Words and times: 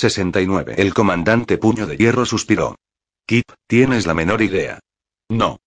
69. 0.00 0.76
El 0.78 0.94
comandante 0.94 1.58
Puño 1.58 1.86
de 1.86 1.96
Hierro 1.96 2.24
suspiró. 2.24 2.76
Kip, 3.26 3.44
¿tienes 3.66 4.06
la 4.06 4.14
menor 4.14 4.40
idea? 4.40 4.80
No. 5.28 5.60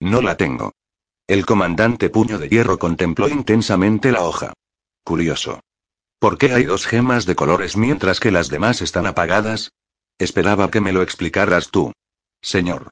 No 0.00 0.20
la 0.20 0.36
tengo. 0.36 0.72
El 1.28 1.46
comandante 1.46 2.10
Puño 2.10 2.38
de 2.38 2.48
Hierro 2.48 2.78
contempló 2.78 3.28
intensamente 3.28 4.10
la 4.10 4.22
hoja. 4.22 4.52
Curioso. 5.04 5.60
¿Por 6.18 6.36
qué 6.36 6.52
hay 6.52 6.64
dos 6.64 6.86
gemas 6.86 7.26
de 7.26 7.36
colores 7.36 7.76
mientras 7.76 8.18
que 8.18 8.32
las 8.32 8.48
demás 8.48 8.82
están 8.82 9.06
apagadas? 9.06 9.70
Esperaba 10.18 10.70
que 10.70 10.80
me 10.80 10.92
lo 10.92 11.02
explicaras 11.02 11.70
tú. 11.70 11.92
Señor. 12.42 12.90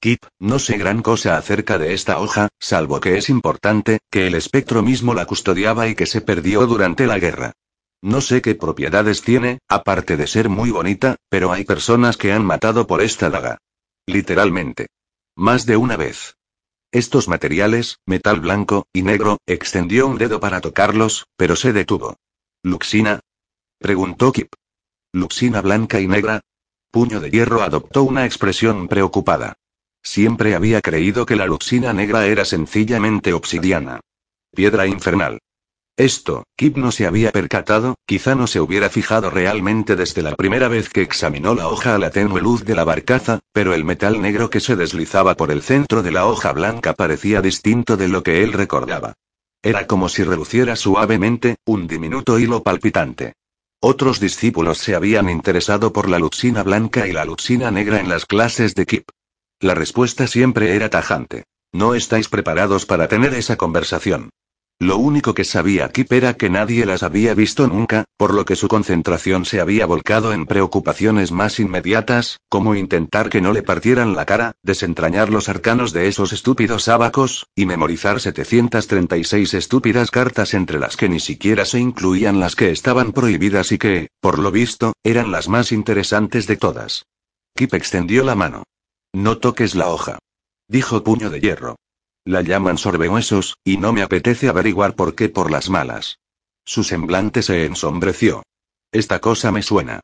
Kip, 0.00 0.22
no 0.38 0.58
sé 0.58 0.76
gran 0.76 1.00
cosa 1.00 1.38
acerca 1.38 1.78
de 1.78 1.94
esta 1.94 2.18
hoja, 2.18 2.48
salvo 2.60 3.00
que 3.00 3.16
es 3.16 3.30
importante, 3.30 4.00
que 4.10 4.26
el 4.26 4.34
espectro 4.34 4.82
mismo 4.82 5.14
la 5.14 5.24
custodiaba 5.24 5.88
y 5.88 5.94
que 5.94 6.04
se 6.04 6.20
perdió 6.20 6.66
durante 6.66 7.06
la 7.06 7.18
guerra. 7.18 7.52
No 8.02 8.20
sé 8.20 8.42
qué 8.42 8.54
propiedades 8.54 9.22
tiene, 9.22 9.58
aparte 9.68 10.16
de 10.16 10.26
ser 10.26 10.48
muy 10.48 10.70
bonita, 10.70 11.16
pero 11.28 11.52
hay 11.52 11.64
personas 11.64 12.16
que 12.16 12.32
han 12.32 12.44
matado 12.44 12.86
por 12.86 13.02
esta 13.02 13.30
daga. 13.30 13.58
Literalmente. 14.06 14.88
Más 15.34 15.66
de 15.66 15.76
una 15.76 15.96
vez. 15.96 16.36
Estos 16.92 17.28
materiales, 17.28 17.98
metal 18.06 18.40
blanco 18.40 18.86
y 18.92 19.02
negro, 19.02 19.38
extendió 19.46 20.06
un 20.06 20.18
dedo 20.18 20.40
para 20.40 20.60
tocarlos, 20.60 21.26
pero 21.36 21.56
se 21.56 21.72
detuvo. 21.72 22.16
¿Luxina? 22.62 23.20
preguntó 23.78 24.32
Kip. 24.32 24.52
¿Luxina 25.12 25.60
blanca 25.60 26.00
y 26.00 26.06
negra? 26.06 26.40
Puño 26.90 27.20
de 27.20 27.30
Hierro 27.30 27.62
adoptó 27.62 28.02
una 28.04 28.24
expresión 28.24 28.88
preocupada. 28.88 29.54
Siempre 30.02 30.54
había 30.54 30.80
creído 30.80 31.26
que 31.26 31.36
la 31.36 31.46
luxina 31.46 31.92
negra 31.92 32.26
era 32.26 32.44
sencillamente 32.44 33.32
obsidiana. 33.32 34.00
Piedra 34.54 34.86
infernal. 34.86 35.40
Esto, 35.96 36.44
Kip 36.56 36.76
no 36.76 36.92
se 36.92 37.06
había 37.06 37.32
percatado, 37.32 37.94
quizá 38.04 38.34
no 38.34 38.46
se 38.46 38.60
hubiera 38.60 38.90
fijado 38.90 39.30
realmente 39.30 39.96
desde 39.96 40.20
la 40.20 40.34
primera 40.34 40.68
vez 40.68 40.90
que 40.90 41.00
examinó 41.00 41.54
la 41.54 41.68
hoja 41.68 41.94
a 41.94 41.98
la 41.98 42.10
tenue 42.10 42.42
luz 42.42 42.64
de 42.64 42.74
la 42.74 42.84
barcaza, 42.84 43.40
pero 43.52 43.72
el 43.72 43.82
metal 43.82 44.20
negro 44.20 44.50
que 44.50 44.60
se 44.60 44.76
deslizaba 44.76 45.36
por 45.36 45.50
el 45.50 45.62
centro 45.62 46.02
de 46.02 46.10
la 46.10 46.26
hoja 46.26 46.52
blanca 46.52 46.92
parecía 46.92 47.40
distinto 47.40 47.96
de 47.96 48.08
lo 48.08 48.22
que 48.22 48.42
él 48.42 48.52
recordaba. 48.52 49.14
Era 49.62 49.86
como 49.86 50.10
si 50.10 50.22
reluciera 50.22 50.76
suavemente, 50.76 51.56
un 51.64 51.86
diminuto 51.86 52.38
hilo 52.38 52.62
palpitante. 52.62 53.32
Otros 53.80 54.20
discípulos 54.20 54.76
se 54.76 54.94
habían 54.94 55.30
interesado 55.30 55.94
por 55.94 56.10
la 56.10 56.18
luxina 56.18 56.62
blanca 56.62 57.06
y 57.08 57.12
la 57.12 57.24
luxina 57.24 57.70
negra 57.70 58.00
en 58.00 58.10
las 58.10 58.26
clases 58.26 58.74
de 58.74 58.84
Kip. 58.84 59.08
La 59.60 59.74
respuesta 59.74 60.26
siempre 60.26 60.76
era 60.76 60.90
tajante. 60.90 61.44
No 61.72 61.94
estáis 61.94 62.28
preparados 62.28 62.84
para 62.84 63.08
tener 63.08 63.32
esa 63.32 63.56
conversación. 63.56 64.28
Lo 64.78 64.98
único 64.98 65.32
que 65.32 65.44
sabía 65.44 65.88
Kip 65.88 66.12
era 66.12 66.34
que 66.34 66.50
nadie 66.50 66.84
las 66.84 67.02
había 67.02 67.32
visto 67.32 67.66
nunca, 67.66 68.04
por 68.18 68.34
lo 68.34 68.44
que 68.44 68.56
su 68.56 68.68
concentración 68.68 69.46
se 69.46 69.58
había 69.58 69.86
volcado 69.86 70.34
en 70.34 70.44
preocupaciones 70.44 71.32
más 71.32 71.58
inmediatas, 71.60 72.40
como 72.50 72.74
intentar 72.74 73.30
que 73.30 73.40
no 73.40 73.54
le 73.54 73.62
partieran 73.62 74.14
la 74.14 74.26
cara, 74.26 74.52
desentrañar 74.62 75.30
los 75.30 75.48
arcanos 75.48 75.94
de 75.94 76.08
esos 76.08 76.34
estúpidos 76.34 76.88
ábacos, 76.88 77.46
y 77.54 77.64
memorizar 77.64 78.20
736 78.20 79.54
estúpidas 79.54 80.10
cartas 80.10 80.52
entre 80.52 80.78
las 80.78 80.98
que 80.98 81.08
ni 81.08 81.20
siquiera 81.20 81.64
se 81.64 81.80
incluían 81.80 82.38
las 82.38 82.54
que 82.54 82.70
estaban 82.70 83.12
prohibidas 83.12 83.72
y 83.72 83.78
que, 83.78 84.08
por 84.20 84.38
lo 84.38 84.50
visto, 84.50 84.92
eran 85.02 85.32
las 85.32 85.48
más 85.48 85.72
interesantes 85.72 86.46
de 86.46 86.56
todas. 86.58 87.06
Kip 87.54 87.72
extendió 87.72 88.24
la 88.24 88.34
mano. 88.34 88.64
No 89.14 89.38
toques 89.38 89.74
la 89.74 89.88
hoja. 89.88 90.18
Dijo 90.68 91.02
puño 91.02 91.30
de 91.30 91.40
hierro. 91.40 91.76
La 92.26 92.42
llaman 92.42 92.76
sorbehuesos, 92.76 93.56
y 93.62 93.76
no 93.76 93.92
me 93.92 94.02
apetece 94.02 94.48
averiguar 94.48 94.96
por 94.96 95.14
qué 95.14 95.28
por 95.28 95.48
las 95.48 95.70
malas. 95.70 96.18
Su 96.64 96.82
semblante 96.82 97.40
se 97.40 97.64
ensombreció. 97.64 98.42
Esta 98.90 99.20
cosa 99.20 99.52
me 99.52 99.62
suena. 99.62 100.00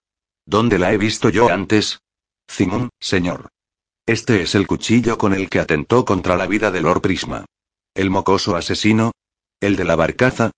¿Dónde 0.46 0.78
la 0.78 0.92
he 0.92 0.98
visto 0.98 1.30
yo 1.30 1.50
antes? 1.50 2.00
Simón, 2.46 2.90
señor. 3.00 3.48
Este 4.06 4.40
es 4.40 4.54
el 4.54 4.68
cuchillo 4.68 5.18
con 5.18 5.32
el 5.32 5.50
que 5.50 5.58
atentó 5.58 6.04
contra 6.04 6.36
la 6.36 6.46
vida 6.46 6.70
de 6.70 6.80
Lord 6.80 7.00
Prisma. 7.00 7.44
¿El 7.92 8.08
mocoso 8.08 8.54
asesino? 8.54 9.10
¿El 9.60 9.74
de 9.74 9.82
la 9.82 9.96
barcaza? 9.96 10.52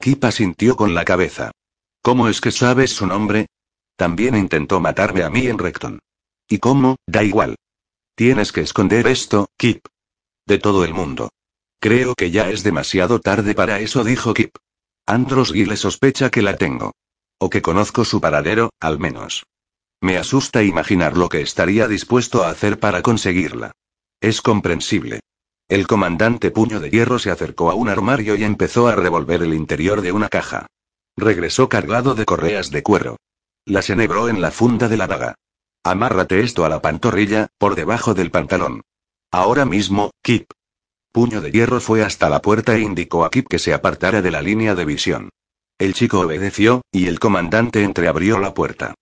Kipa 0.00 0.30
sintió 0.30 0.76
con 0.76 0.94
la 0.94 1.04
cabeza. 1.04 1.50
¿Cómo 2.00 2.28
es 2.28 2.40
que 2.40 2.52
sabes 2.52 2.92
su 2.92 3.08
nombre? 3.08 3.48
También 3.96 4.36
intentó 4.36 4.78
matarme 4.78 5.24
a 5.24 5.30
mí 5.30 5.48
en 5.48 5.58
Recton. 5.58 5.98
¿Y 6.48 6.58
cómo? 6.58 6.94
Da 7.08 7.24
igual. 7.24 7.56
Tienes 8.14 8.52
que 8.52 8.60
esconder 8.60 9.08
esto, 9.08 9.48
Kip. 9.56 9.84
De 10.48 10.58
todo 10.58 10.82
el 10.82 10.94
mundo. 10.94 11.28
Creo 11.78 12.14
que 12.14 12.30
ya 12.30 12.48
es 12.48 12.62
demasiado 12.62 13.20
tarde 13.20 13.54
para 13.54 13.80
eso, 13.80 14.02
dijo 14.02 14.32
Kip. 14.32 14.56
Andros 15.04 15.52
Guile 15.52 15.76
sospecha 15.76 16.30
que 16.30 16.40
la 16.40 16.56
tengo. 16.56 16.92
O 17.38 17.50
que 17.50 17.60
conozco 17.60 18.06
su 18.06 18.18
paradero, 18.18 18.70
al 18.80 18.98
menos. 18.98 19.44
Me 20.00 20.16
asusta 20.16 20.62
imaginar 20.62 21.18
lo 21.18 21.28
que 21.28 21.42
estaría 21.42 21.86
dispuesto 21.86 22.44
a 22.44 22.48
hacer 22.48 22.80
para 22.80 23.02
conseguirla. 23.02 23.72
Es 24.22 24.40
comprensible. 24.40 25.20
El 25.68 25.86
comandante 25.86 26.50
Puño 26.50 26.80
de 26.80 26.88
Hierro 26.88 27.18
se 27.18 27.30
acercó 27.30 27.70
a 27.70 27.74
un 27.74 27.90
armario 27.90 28.34
y 28.34 28.44
empezó 28.44 28.88
a 28.88 28.94
revolver 28.94 29.42
el 29.42 29.52
interior 29.52 30.00
de 30.00 30.12
una 30.12 30.30
caja. 30.30 30.66
Regresó 31.14 31.68
cargado 31.68 32.14
de 32.14 32.24
correas 32.24 32.70
de 32.70 32.82
cuero. 32.82 33.18
Las 33.66 33.90
enhebró 33.90 34.30
en 34.30 34.40
la 34.40 34.50
funda 34.50 34.88
de 34.88 34.96
la 34.96 35.08
daga. 35.08 35.34
Amárrate 35.84 36.40
esto 36.40 36.64
a 36.64 36.70
la 36.70 36.80
pantorrilla, 36.80 37.48
por 37.58 37.74
debajo 37.74 38.14
del 38.14 38.30
pantalón. 38.30 38.80
Ahora 39.30 39.66
mismo, 39.66 40.10
Kip. 40.22 40.50
Puño 41.12 41.40
de 41.42 41.50
Hierro 41.50 41.80
fue 41.80 42.02
hasta 42.02 42.30
la 42.30 42.40
puerta 42.40 42.76
e 42.76 42.80
indicó 42.80 43.24
a 43.24 43.30
Kip 43.30 43.46
que 43.48 43.58
se 43.58 43.74
apartara 43.74 44.22
de 44.22 44.30
la 44.30 44.40
línea 44.40 44.74
de 44.74 44.86
visión. 44.86 45.28
El 45.78 45.92
chico 45.92 46.20
obedeció, 46.20 46.82
y 46.90 47.08
el 47.08 47.20
comandante 47.20 47.82
entreabrió 47.82 48.38
la 48.38 48.54
puerta. 48.54 48.94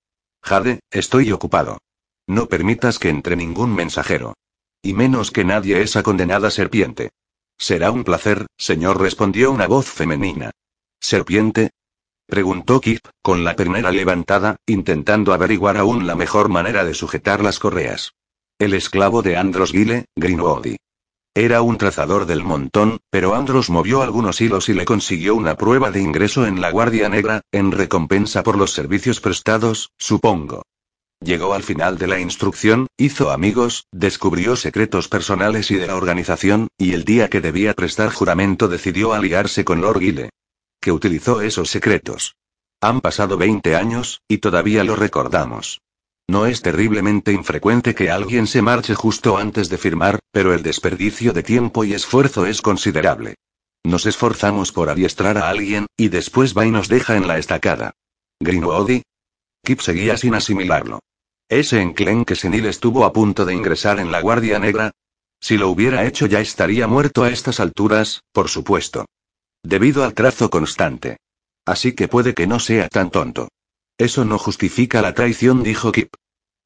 Jade, 0.42 0.80
estoy 0.90 1.30
ocupado. 1.30 1.78
No 2.26 2.48
permitas 2.48 2.98
que 2.98 3.08
entre 3.08 3.36
ningún 3.36 3.74
mensajero. 3.74 4.34
Y 4.82 4.94
menos 4.94 5.30
que 5.30 5.44
nadie 5.44 5.80
esa 5.80 6.02
condenada 6.02 6.50
serpiente. 6.50 7.10
Será 7.56 7.90
un 7.92 8.04
placer, 8.04 8.46
señor, 8.56 9.00
respondió 9.00 9.52
una 9.52 9.66
voz 9.66 9.86
femenina. 9.86 10.50
¿Serpiente? 11.00 11.70
preguntó 12.26 12.80
Kip, 12.80 13.06
con 13.22 13.44
la 13.44 13.54
pernera 13.54 13.92
levantada, 13.92 14.56
intentando 14.66 15.32
averiguar 15.32 15.76
aún 15.76 16.06
la 16.06 16.16
mejor 16.16 16.48
manera 16.48 16.84
de 16.84 16.94
sujetar 16.94 17.42
las 17.42 17.60
correas. 17.60 18.12
El 18.58 18.72
esclavo 18.72 19.20
de 19.20 19.36
Andros 19.36 19.70
Gile, 19.70 20.06
Greenwoody. 20.16 20.76
Era 21.34 21.60
un 21.60 21.76
trazador 21.76 22.24
del 22.24 22.42
montón, 22.42 23.00
pero 23.10 23.34
Andros 23.34 23.68
movió 23.68 24.00
algunos 24.00 24.40
hilos 24.40 24.70
y 24.70 24.72
le 24.72 24.86
consiguió 24.86 25.34
una 25.34 25.56
prueba 25.56 25.90
de 25.90 26.00
ingreso 26.00 26.46
en 26.46 26.62
la 26.62 26.70
Guardia 26.70 27.10
Negra, 27.10 27.42
en 27.52 27.70
recompensa 27.70 28.42
por 28.42 28.56
los 28.56 28.72
servicios 28.72 29.20
prestados, 29.20 29.90
supongo. 29.98 30.62
Llegó 31.20 31.52
al 31.52 31.64
final 31.64 31.98
de 31.98 32.06
la 32.06 32.18
instrucción, 32.18 32.86
hizo 32.96 33.30
amigos, 33.30 33.84
descubrió 33.92 34.56
secretos 34.56 35.08
personales 35.08 35.70
y 35.70 35.74
de 35.74 35.88
la 35.88 35.96
organización, 35.96 36.68
y 36.78 36.94
el 36.94 37.04
día 37.04 37.28
que 37.28 37.42
debía 37.42 37.74
prestar 37.74 38.10
juramento 38.10 38.68
decidió 38.68 39.12
aliarse 39.12 39.66
con 39.66 39.82
Lord 39.82 40.00
Gile. 40.00 40.30
Que 40.80 40.92
utilizó 40.92 41.42
esos 41.42 41.68
secretos. 41.68 42.36
Han 42.80 43.02
pasado 43.02 43.36
20 43.36 43.76
años, 43.76 44.22
y 44.26 44.38
todavía 44.38 44.82
lo 44.82 44.96
recordamos. 44.96 45.82
No 46.28 46.46
es 46.46 46.60
terriblemente 46.60 47.32
infrecuente 47.32 47.94
que 47.94 48.10
alguien 48.10 48.46
se 48.46 48.60
marche 48.60 48.94
justo 48.94 49.36
antes 49.36 49.68
de 49.68 49.78
firmar, 49.78 50.18
pero 50.32 50.52
el 50.52 50.62
desperdicio 50.62 51.32
de 51.32 51.42
tiempo 51.42 51.84
y 51.84 51.94
esfuerzo 51.94 52.46
es 52.46 52.62
considerable. 52.62 53.36
Nos 53.84 54.06
esforzamos 54.06 54.72
por 54.72 54.90
adiestrar 54.90 55.38
a 55.38 55.48
alguien, 55.48 55.86
y 55.96 56.08
después 56.08 56.56
va 56.56 56.66
y 56.66 56.72
nos 56.72 56.88
deja 56.88 57.16
en 57.16 57.28
la 57.28 57.38
estacada. 57.38 57.92
Greenwoody. 58.40 59.02
Kip 59.64 59.80
seguía 59.80 60.16
sin 60.16 60.34
asimilarlo. 60.34 60.98
¿Ese 61.48 61.80
enclenque 61.80 62.34
senil 62.34 62.66
estuvo 62.66 63.04
a 63.04 63.12
punto 63.12 63.44
de 63.44 63.54
ingresar 63.54 64.00
en 64.00 64.10
la 64.10 64.20
Guardia 64.20 64.58
Negra? 64.58 64.90
Si 65.40 65.56
lo 65.56 65.68
hubiera 65.68 66.04
hecho 66.04 66.26
ya 66.26 66.40
estaría 66.40 66.88
muerto 66.88 67.22
a 67.22 67.30
estas 67.30 67.60
alturas, 67.60 68.24
por 68.32 68.48
supuesto. 68.48 69.06
Debido 69.62 70.02
al 70.02 70.14
trazo 70.14 70.50
constante. 70.50 71.18
Así 71.64 71.92
que 71.92 72.08
puede 72.08 72.34
que 72.34 72.48
no 72.48 72.58
sea 72.58 72.88
tan 72.88 73.10
tonto. 73.10 73.48
Eso 73.98 74.24
no 74.24 74.38
justifica 74.38 75.00
la 75.00 75.14
traición, 75.14 75.62
dijo 75.62 75.92
Kip. 75.92 76.14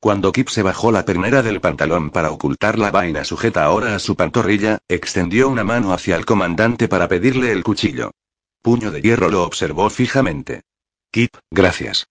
Cuando 0.00 0.32
Kip 0.32 0.48
se 0.48 0.62
bajó 0.62 0.90
la 0.90 1.04
pernera 1.04 1.42
del 1.42 1.60
pantalón 1.60 2.10
para 2.10 2.30
ocultar 2.30 2.78
la 2.78 2.90
vaina 2.90 3.24
sujeta 3.24 3.64
ahora 3.64 3.94
a 3.94 3.98
su 3.98 4.16
pantorrilla, 4.16 4.78
extendió 4.88 5.48
una 5.48 5.62
mano 5.62 5.92
hacia 5.92 6.16
el 6.16 6.24
comandante 6.24 6.88
para 6.88 7.06
pedirle 7.06 7.52
el 7.52 7.62
cuchillo. 7.62 8.10
Puño 8.62 8.90
de 8.90 9.02
hierro 9.02 9.28
lo 9.28 9.44
observó 9.44 9.90
fijamente. 9.90 10.62
Kip, 11.12 11.34
gracias. 11.50 12.08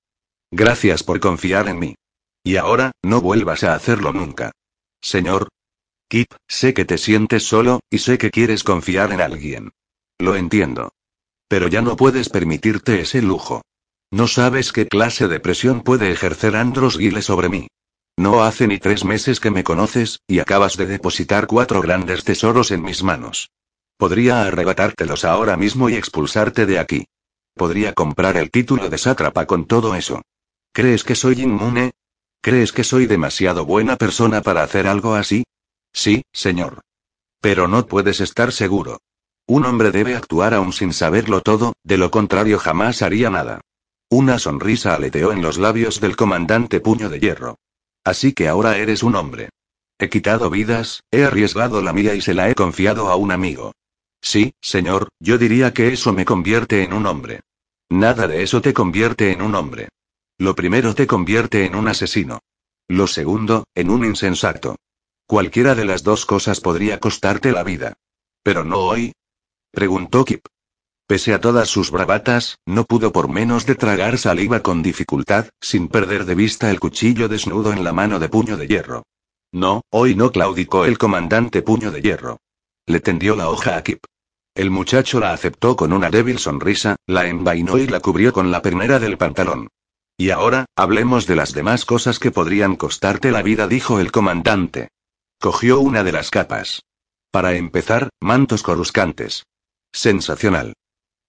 Gracias 0.51 1.03
por 1.03 1.19
confiar 1.19 1.67
en 1.67 1.79
mí. 1.79 1.95
Y 2.43 2.57
ahora, 2.57 2.91
no 3.03 3.21
vuelvas 3.21 3.63
a 3.63 3.73
hacerlo 3.73 4.13
nunca. 4.13 4.51
Señor. 5.01 5.49
Kip, 6.07 6.31
sé 6.47 6.73
que 6.73 6.85
te 6.85 6.97
sientes 6.97 7.43
solo, 7.43 7.81
y 7.89 7.99
sé 7.99 8.17
que 8.17 8.31
quieres 8.31 8.63
confiar 8.63 9.11
en 9.11 9.21
alguien. 9.21 9.71
Lo 10.17 10.35
entiendo. 10.35 10.91
Pero 11.47 11.67
ya 11.67 11.81
no 11.81 11.95
puedes 11.95 12.29
permitirte 12.29 13.01
ese 13.01 13.21
lujo. 13.21 13.63
No 14.11 14.27
sabes 14.27 14.73
qué 14.73 14.87
clase 14.87 15.27
de 15.27 15.39
presión 15.39 15.81
puede 15.81 16.11
ejercer 16.11 16.55
Andros 16.55 16.97
Guile 16.97 17.21
sobre 17.21 17.49
mí. 17.49 17.67
No 18.17 18.43
hace 18.43 18.67
ni 18.67 18.79
tres 18.79 19.05
meses 19.05 19.39
que 19.39 19.51
me 19.51 19.63
conoces, 19.63 20.19
y 20.27 20.39
acabas 20.39 20.77
de 20.77 20.87
depositar 20.87 21.47
cuatro 21.47 21.81
grandes 21.81 22.23
tesoros 22.23 22.71
en 22.71 22.81
mis 22.81 23.03
manos. 23.03 23.51
Podría 23.97 24.43
arrebatártelos 24.43 25.25
ahora 25.25 25.57
mismo 25.57 25.89
y 25.89 25.95
expulsarte 25.95 26.65
de 26.65 26.79
aquí. 26.79 27.05
Podría 27.53 27.93
comprar 27.93 28.35
el 28.37 28.49
título 28.49 28.89
de 28.89 28.97
sátrapa 28.97 29.45
con 29.45 29.65
todo 29.65 29.95
eso. 29.95 30.21
¿Crees 30.73 31.03
que 31.03 31.15
soy 31.15 31.41
inmune? 31.41 31.91
¿Crees 32.41 32.71
que 32.71 32.83
soy 32.83 33.05
demasiado 33.05 33.65
buena 33.65 33.95
persona 33.95 34.41
para 34.41 34.63
hacer 34.63 34.87
algo 34.87 35.15
así? 35.15 35.43
Sí, 35.93 36.23
señor. 36.31 36.81
Pero 37.41 37.67
no 37.67 37.85
puedes 37.85 38.21
estar 38.21 38.51
seguro. 38.51 38.99
Un 39.45 39.65
hombre 39.65 39.91
debe 39.91 40.15
actuar 40.15 40.53
aún 40.53 40.73
sin 40.73 40.93
saberlo 40.93 41.41
todo, 41.41 41.73
de 41.83 41.97
lo 41.97 42.11
contrario 42.11 42.59
jamás 42.59 43.01
haría 43.01 43.29
nada. 43.29 43.61
Una 44.11 44.39
sonrisa 44.39 44.95
aleteó 44.95 45.31
en 45.31 45.43
los 45.43 45.59
labios 45.59 46.01
del 46.01 46.15
comandante 46.15 46.79
Puño 46.79 47.09
de 47.09 47.19
Hierro. 47.19 47.59
Así 48.03 48.33
que 48.33 48.47
ahora 48.47 48.77
eres 48.77 49.03
un 49.03 49.15
hombre. 49.15 49.49
He 49.99 50.09
quitado 50.09 50.49
vidas, 50.49 51.03
he 51.11 51.25
arriesgado 51.25 51.81
la 51.83 51.93
mía 51.93 52.15
y 52.15 52.21
se 52.21 52.33
la 52.33 52.49
he 52.49 52.55
confiado 52.55 53.09
a 53.09 53.15
un 53.15 53.31
amigo. 53.31 53.73
Sí, 54.19 54.55
señor, 54.61 55.09
yo 55.19 55.37
diría 55.37 55.73
que 55.73 55.89
eso 55.89 56.11
me 56.11 56.25
convierte 56.25 56.83
en 56.83 56.93
un 56.93 57.05
hombre. 57.05 57.41
Nada 57.89 58.27
de 58.27 58.41
eso 58.41 58.61
te 58.61 58.73
convierte 58.73 59.31
en 59.31 59.43
un 59.43 59.53
hombre. 59.53 59.89
Lo 60.39 60.55
primero 60.55 60.95
te 60.95 61.05
convierte 61.05 61.65
en 61.65 61.75
un 61.75 61.87
asesino. 61.87 62.39
Lo 62.87 63.05
segundo, 63.05 63.65
en 63.75 63.91
un 63.91 64.05
insensato. 64.05 64.77
Cualquiera 65.27 65.75
de 65.75 65.85
las 65.85 66.01
dos 66.01 66.25
cosas 66.25 66.61
podría 66.61 66.99
costarte 66.99 67.51
la 67.51 67.63
vida. 67.63 67.93
Pero 68.41 68.63
no 68.63 68.79
hoy. 68.79 69.13
Preguntó 69.71 70.25
Kip. 70.25 70.47
Pese 71.09 71.33
a 71.33 71.41
todas 71.41 71.67
sus 71.67 71.89
bravatas, 71.89 72.59
no 72.67 72.85
pudo 72.85 73.11
por 73.11 73.29
menos 73.29 73.65
de 73.65 73.73
tragar 73.73 74.19
saliva 74.19 74.59
con 74.59 74.83
dificultad, 74.83 75.47
sin 75.59 75.87
perder 75.87 76.23
de 76.25 76.35
vista 76.35 76.69
el 76.69 76.79
cuchillo 76.79 77.27
desnudo 77.27 77.73
en 77.73 77.83
la 77.83 77.91
mano 77.93 78.19
de 78.19 78.29
puño 78.29 78.57
de 78.57 78.67
hierro. 78.67 79.01
No, 79.51 79.81
hoy 79.89 80.13
no 80.13 80.31
claudicó 80.31 80.85
el 80.85 80.99
comandante 80.99 81.63
puño 81.63 81.89
de 81.89 82.03
hierro. 82.03 82.37
Le 82.85 82.99
tendió 82.99 83.35
la 83.35 83.49
hoja 83.49 83.75
a 83.75 83.81
Kip. 83.81 84.03
El 84.53 84.69
muchacho 84.69 85.19
la 85.19 85.33
aceptó 85.33 85.75
con 85.75 85.93
una 85.93 86.11
débil 86.11 86.37
sonrisa, 86.37 86.95
la 87.07 87.25
envainó 87.25 87.79
y 87.79 87.87
la 87.87 88.01
cubrió 88.01 88.31
con 88.31 88.51
la 88.51 88.61
pernera 88.61 88.99
del 88.99 89.17
pantalón. 89.17 89.67
Y 90.15 90.29
ahora, 90.29 90.65
hablemos 90.75 91.25
de 91.25 91.35
las 91.35 91.53
demás 91.53 91.85
cosas 91.85 92.19
que 92.19 92.29
podrían 92.29 92.75
costarte 92.75 93.31
la 93.31 93.41
vida, 93.41 93.67
dijo 93.67 93.99
el 93.99 94.11
comandante. 94.11 94.89
Cogió 95.41 95.79
una 95.79 96.03
de 96.03 96.11
las 96.11 96.29
capas. 96.29 96.83
Para 97.31 97.55
empezar, 97.55 98.09
mantos 98.21 98.61
coruscantes. 98.61 99.47
Sensacional. 99.91 100.75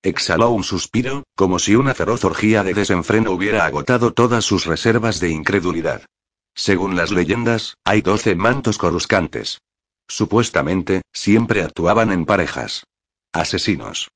Exhaló 0.02 0.50
un 0.50 0.64
suspiro, 0.64 1.24
como 1.36 1.58
si 1.58 1.74
una 1.74 1.94
feroz 1.94 2.24
orgía 2.24 2.64
de 2.64 2.72
desenfreno 2.72 3.32
hubiera 3.32 3.66
agotado 3.66 4.12
todas 4.14 4.46
sus 4.46 4.64
reservas 4.64 5.20
de 5.20 5.28
incredulidad. 5.28 6.06
Según 6.54 6.96
las 6.96 7.10
leyendas, 7.10 7.76
hay 7.84 8.00
doce 8.00 8.34
mantos 8.34 8.78
coruscantes. 8.78 9.60
Supuestamente, 10.08 11.02
siempre 11.12 11.62
actuaban 11.62 12.12
en 12.12 12.24
parejas. 12.24 12.84
Asesinos. 13.32 14.10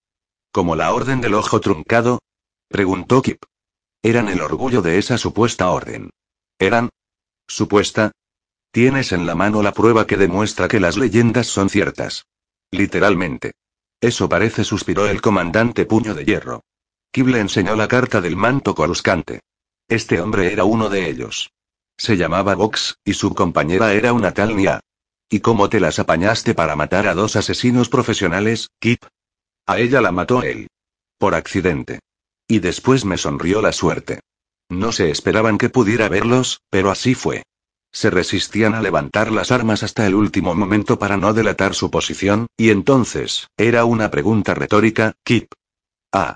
¿Como 0.50 0.74
la 0.74 0.92
Orden 0.94 1.20
del 1.20 1.34
Ojo 1.34 1.60
Truncado? 1.60 2.20
Preguntó 2.68 3.20
Kip. 3.20 3.42
Eran 4.02 4.28
el 4.28 4.40
orgullo 4.40 4.82
de 4.82 4.98
esa 4.98 5.18
supuesta 5.18 5.70
orden. 5.70 6.10
¿Eran? 6.58 6.88
¿Supuesta? 7.46 8.12
Tienes 8.70 9.12
en 9.12 9.26
la 9.26 9.34
mano 9.34 9.62
la 9.62 9.72
prueba 9.72 10.06
que 10.06 10.16
demuestra 10.16 10.66
que 10.66 10.80
las 10.80 10.96
leyendas 10.96 11.46
son 11.46 11.68
ciertas. 11.68 12.26
Literalmente. 12.70 13.52
Eso 14.04 14.28
parece, 14.28 14.64
suspiró 14.64 15.06
el 15.06 15.22
comandante 15.22 15.86
Puño 15.86 16.14
de 16.14 16.26
Hierro. 16.26 16.62
Kip 17.10 17.26
le 17.26 17.40
enseñó 17.40 17.74
la 17.74 17.88
carta 17.88 18.20
del 18.20 18.36
manto 18.36 18.74
coruscante. 18.74 19.40
Este 19.88 20.20
hombre 20.20 20.52
era 20.52 20.64
uno 20.64 20.90
de 20.90 21.08
ellos. 21.08 21.52
Se 21.96 22.18
llamaba 22.18 22.54
Vox, 22.54 22.98
y 23.02 23.14
su 23.14 23.34
compañera 23.34 23.94
era 23.94 24.12
una 24.12 24.34
tal 24.34 24.56
Nia. 24.58 24.80
¿Y 25.30 25.40
cómo 25.40 25.70
te 25.70 25.80
las 25.80 25.98
apañaste 25.98 26.52
para 26.52 26.76
matar 26.76 27.06
a 27.08 27.14
dos 27.14 27.34
asesinos 27.36 27.88
profesionales, 27.88 28.68
Kip? 28.78 29.02
A 29.64 29.78
ella 29.78 30.02
la 30.02 30.12
mató 30.12 30.42
él. 30.42 30.66
Por 31.16 31.34
accidente. 31.34 32.00
Y 32.46 32.58
después 32.58 33.06
me 33.06 33.16
sonrió 33.16 33.62
la 33.62 33.72
suerte. 33.72 34.20
No 34.68 34.92
se 34.92 35.08
esperaban 35.08 35.56
que 35.56 35.70
pudiera 35.70 36.10
verlos, 36.10 36.60
pero 36.68 36.90
así 36.90 37.14
fue. 37.14 37.42
Se 37.94 38.10
resistían 38.10 38.74
a 38.74 38.82
levantar 38.82 39.30
las 39.30 39.52
armas 39.52 39.84
hasta 39.84 40.04
el 40.04 40.16
último 40.16 40.56
momento 40.56 40.98
para 40.98 41.16
no 41.16 41.32
delatar 41.32 41.76
su 41.76 41.92
posición, 41.92 42.48
y 42.56 42.70
entonces, 42.70 43.48
era 43.56 43.84
una 43.84 44.10
pregunta 44.10 44.52
retórica, 44.52 45.14
Kip. 45.22 45.52
Ah. 46.12 46.34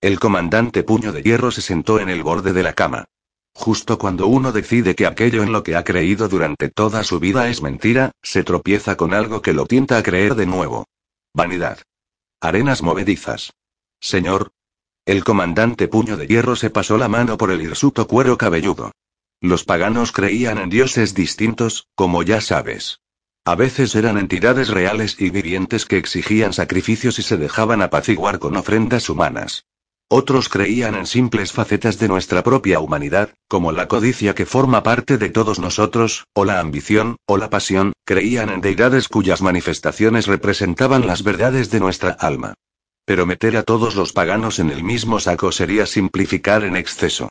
El 0.00 0.20
comandante 0.20 0.84
Puño 0.84 1.10
de 1.10 1.22
Hierro 1.22 1.50
se 1.50 1.60
sentó 1.60 1.98
en 1.98 2.08
el 2.08 2.22
borde 2.22 2.52
de 2.52 2.62
la 2.62 2.74
cama. 2.74 3.06
Justo 3.52 3.98
cuando 3.98 4.28
uno 4.28 4.52
decide 4.52 4.94
que 4.94 5.06
aquello 5.06 5.42
en 5.42 5.50
lo 5.50 5.64
que 5.64 5.74
ha 5.74 5.82
creído 5.82 6.28
durante 6.28 6.68
toda 6.68 7.02
su 7.02 7.18
vida 7.18 7.48
es 7.48 7.62
mentira, 7.62 8.12
se 8.22 8.44
tropieza 8.44 8.96
con 8.96 9.12
algo 9.12 9.42
que 9.42 9.52
lo 9.52 9.66
tienta 9.66 9.98
a 9.98 10.04
creer 10.04 10.36
de 10.36 10.46
nuevo. 10.46 10.86
Vanidad. 11.34 11.78
Arenas 12.40 12.80
movedizas. 12.80 13.52
Señor. 14.00 14.52
El 15.04 15.24
comandante 15.24 15.88
Puño 15.88 16.16
de 16.16 16.28
Hierro 16.28 16.54
se 16.54 16.70
pasó 16.70 16.96
la 16.96 17.08
mano 17.08 17.36
por 17.36 17.50
el 17.50 17.60
hirsuto 17.60 18.06
cuero 18.06 18.38
cabelludo. 18.38 18.92
Los 19.42 19.64
paganos 19.64 20.12
creían 20.12 20.58
en 20.58 20.70
dioses 20.70 21.14
distintos, 21.14 21.88
como 21.96 22.22
ya 22.22 22.40
sabes. 22.40 23.00
A 23.44 23.56
veces 23.56 23.96
eran 23.96 24.16
entidades 24.16 24.68
reales 24.68 25.16
y 25.18 25.30
vivientes 25.30 25.84
que 25.84 25.96
exigían 25.96 26.52
sacrificios 26.52 27.18
y 27.18 27.22
se 27.22 27.36
dejaban 27.36 27.82
apaciguar 27.82 28.38
con 28.38 28.56
ofrendas 28.56 29.10
humanas. 29.10 29.64
Otros 30.08 30.48
creían 30.48 30.94
en 30.94 31.06
simples 31.06 31.50
facetas 31.50 31.98
de 31.98 32.06
nuestra 32.06 32.44
propia 32.44 32.78
humanidad, 32.78 33.34
como 33.48 33.72
la 33.72 33.88
codicia 33.88 34.32
que 34.36 34.46
forma 34.46 34.84
parte 34.84 35.18
de 35.18 35.30
todos 35.30 35.58
nosotros, 35.58 36.24
o 36.34 36.44
la 36.44 36.60
ambición, 36.60 37.16
o 37.26 37.36
la 37.36 37.50
pasión, 37.50 37.94
creían 38.04 38.48
en 38.48 38.60
deidades 38.60 39.08
cuyas 39.08 39.42
manifestaciones 39.42 40.28
representaban 40.28 41.08
las 41.08 41.24
verdades 41.24 41.68
de 41.72 41.80
nuestra 41.80 42.10
alma. 42.10 42.54
Pero 43.04 43.26
meter 43.26 43.56
a 43.56 43.64
todos 43.64 43.96
los 43.96 44.12
paganos 44.12 44.60
en 44.60 44.70
el 44.70 44.84
mismo 44.84 45.18
saco 45.18 45.50
sería 45.50 45.86
simplificar 45.86 46.62
en 46.62 46.76
exceso. 46.76 47.28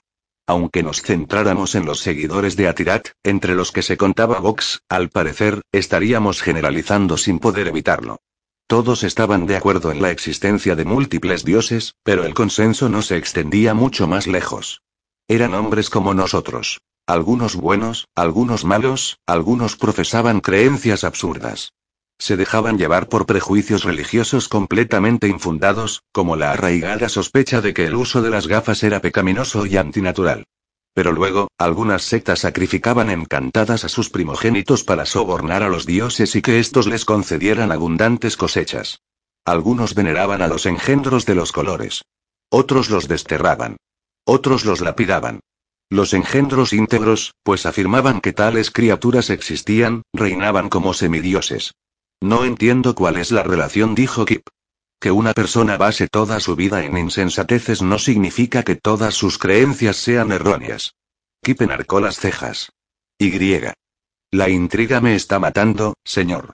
Aunque 0.51 0.83
nos 0.83 1.01
centráramos 1.01 1.75
en 1.75 1.85
los 1.85 2.01
seguidores 2.01 2.57
de 2.57 2.67
Atirat, 2.67 3.11
entre 3.23 3.55
los 3.55 3.71
que 3.71 3.81
se 3.81 3.95
contaba 3.95 4.41
Vox, 4.41 4.81
al 4.89 5.07
parecer, 5.07 5.61
estaríamos 5.71 6.41
generalizando 6.41 7.15
sin 7.15 7.39
poder 7.39 7.69
evitarlo. 7.69 8.19
Todos 8.67 9.05
estaban 9.05 9.45
de 9.45 9.55
acuerdo 9.55 9.93
en 9.93 10.01
la 10.01 10.11
existencia 10.11 10.75
de 10.75 10.83
múltiples 10.83 11.45
dioses, 11.45 11.95
pero 12.03 12.25
el 12.25 12.33
consenso 12.33 12.89
no 12.89 13.01
se 13.01 13.15
extendía 13.15 13.73
mucho 13.73 14.07
más 14.07 14.27
lejos. 14.27 14.81
Eran 15.29 15.53
hombres 15.53 15.89
como 15.89 16.13
nosotros. 16.13 16.81
Algunos 17.07 17.55
buenos, 17.55 18.09
algunos 18.13 18.65
malos, 18.65 19.19
algunos 19.25 19.77
profesaban 19.77 20.41
creencias 20.41 21.05
absurdas. 21.05 21.71
Se 22.21 22.37
dejaban 22.37 22.77
llevar 22.77 23.09
por 23.09 23.25
prejuicios 23.25 23.83
religiosos 23.83 24.47
completamente 24.47 25.27
infundados, 25.27 26.03
como 26.11 26.35
la 26.35 26.51
arraigada 26.51 27.09
sospecha 27.09 27.61
de 27.61 27.73
que 27.73 27.87
el 27.87 27.95
uso 27.95 28.21
de 28.21 28.29
las 28.29 28.45
gafas 28.45 28.83
era 28.83 29.01
pecaminoso 29.01 29.65
y 29.65 29.75
antinatural. 29.77 30.45
Pero 30.93 31.13
luego, 31.13 31.47
algunas 31.57 32.03
sectas 32.03 32.41
sacrificaban 32.41 33.09
encantadas 33.09 33.85
a 33.85 33.89
sus 33.89 34.11
primogénitos 34.11 34.83
para 34.83 35.07
sobornar 35.07 35.63
a 35.63 35.69
los 35.69 35.87
dioses 35.87 36.35
y 36.35 36.43
que 36.43 36.59
éstos 36.59 36.85
les 36.85 37.05
concedieran 37.05 37.71
abundantes 37.71 38.37
cosechas. 38.37 38.99
Algunos 39.43 39.95
veneraban 39.95 40.43
a 40.43 40.47
los 40.47 40.67
engendros 40.67 41.25
de 41.25 41.33
los 41.33 41.51
colores. 41.51 42.03
Otros 42.51 42.91
los 42.91 43.07
desterraban. 43.07 43.77
Otros 44.25 44.63
los 44.63 44.81
lapidaban. 44.81 45.39
Los 45.89 46.13
engendros 46.13 46.71
íntegros, 46.71 47.33
pues 47.41 47.65
afirmaban 47.65 48.21
que 48.21 48.31
tales 48.31 48.69
criaturas 48.69 49.31
existían, 49.31 50.03
reinaban 50.13 50.69
como 50.69 50.93
semidioses. 50.93 51.71
No 52.21 52.45
entiendo 52.45 52.93
cuál 52.93 53.17
es 53.17 53.31
la 53.31 53.41
relación, 53.41 53.95
dijo 53.95 54.25
Kip. 54.25 54.47
Que 54.99 55.11
una 55.11 55.33
persona 55.33 55.77
base 55.77 56.07
toda 56.07 56.39
su 56.39 56.55
vida 56.55 56.85
en 56.85 56.95
insensateces 56.95 57.81
no 57.81 57.97
significa 57.97 58.61
que 58.61 58.75
todas 58.75 59.15
sus 59.15 59.39
creencias 59.39 59.97
sean 59.97 60.31
erróneas. 60.31 60.93
Kip 61.41 61.59
enarcó 61.63 61.99
las 61.99 62.19
cejas. 62.19 62.71
Y. 63.17 63.31
La 64.29 64.49
intriga 64.49 65.01
me 65.01 65.15
está 65.15 65.39
matando, 65.39 65.95
señor. 66.03 66.53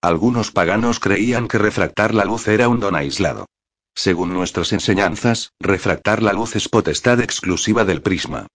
Algunos 0.00 0.50
paganos 0.50 0.98
creían 0.98 1.46
que 1.46 1.58
refractar 1.58 2.14
la 2.14 2.24
luz 2.24 2.48
era 2.48 2.68
un 2.68 2.80
don 2.80 2.96
aislado. 2.96 3.46
Según 3.94 4.32
nuestras 4.32 4.72
enseñanzas, 4.72 5.52
refractar 5.60 6.22
la 6.22 6.32
luz 6.32 6.56
es 6.56 6.68
potestad 6.70 7.20
exclusiva 7.20 7.84
del 7.84 8.00
prisma. 8.00 8.46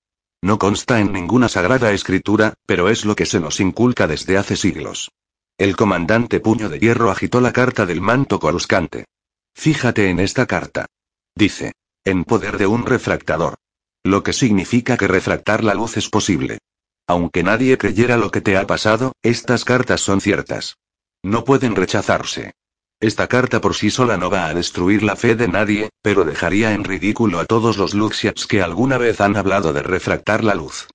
No 0.41 0.57
consta 0.57 0.99
en 0.99 1.13
ninguna 1.13 1.47
sagrada 1.47 1.91
escritura, 1.91 2.55
pero 2.65 2.89
es 2.89 3.05
lo 3.05 3.15
que 3.15 3.27
se 3.27 3.39
nos 3.39 3.59
inculca 3.59 4.07
desde 4.07 4.37
hace 4.37 4.55
siglos. 4.55 5.11
El 5.57 5.75
comandante 5.75 6.39
Puño 6.39 6.69
de 6.69 6.77
Hierro 6.77 7.09
agitó 7.09 7.41
la 7.41 7.51
carta 7.51 7.87
del 7.87 7.99
manto 7.99 8.39
coruscante. 8.39 9.05
Fíjate 9.55 10.11
en 10.11 10.19
esta 10.19 10.45
carta. 10.45 10.85
Dice. 11.35 11.71
En 12.05 12.25
poder 12.25 12.59
de 12.59 12.67
un 12.67 12.85
refractador. 12.85 13.55
Lo 14.03 14.21
que 14.21 14.33
significa 14.33 14.97
que 14.97 15.07
refractar 15.07 15.63
la 15.63 15.73
luz 15.73 15.97
es 15.97 16.09
posible. 16.09 16.59
Aunque 17.07 17.41
nadie 17.41 17.79
creyera 17.79 18.17
lo 18.17 18.29
que 18.29 18.41
te 18.41 18.55
ha 18.55 18.67
pasado, 18.67 19.13
estas 19.23 19.65
cartas 19.65 20.01
son 20.01 20.21
ciertas. 20.21 20.77
No 21.23 21.43
pueden 21.43 21.75
rechazarse. 21.75 22.53
Esta 22.99 23.27
carta 23.27 23.59
por 23.59 23.73
sí 23.73 23.89
sola 23.89 24.15
no 24.15 24.29
va 24.29 24.45
a 24.45 24.53
destruir 24.53 25.01
la 25.01 25.15
fe 25.15 25.35
de 25.35 25.47
nadie, 25.47 25.89
pero 26.03 26.23
dejaría 26.23 26.73
en 26.73 26.83
ridículo 26.83 27.39
a 27.39 27.45
todos 27.45 27.77
los 27.77 27.95
Luxiats 27.95 28.45
que 28.45 28.61
alguna 28.61 28.99
vez 28.99 29.21
han 29.21 29.35
hablado 29.35 29.73
de 29.73 29.81
refractar 29.81 30.43
la 30.43 30.53
luz. 30.53 30.87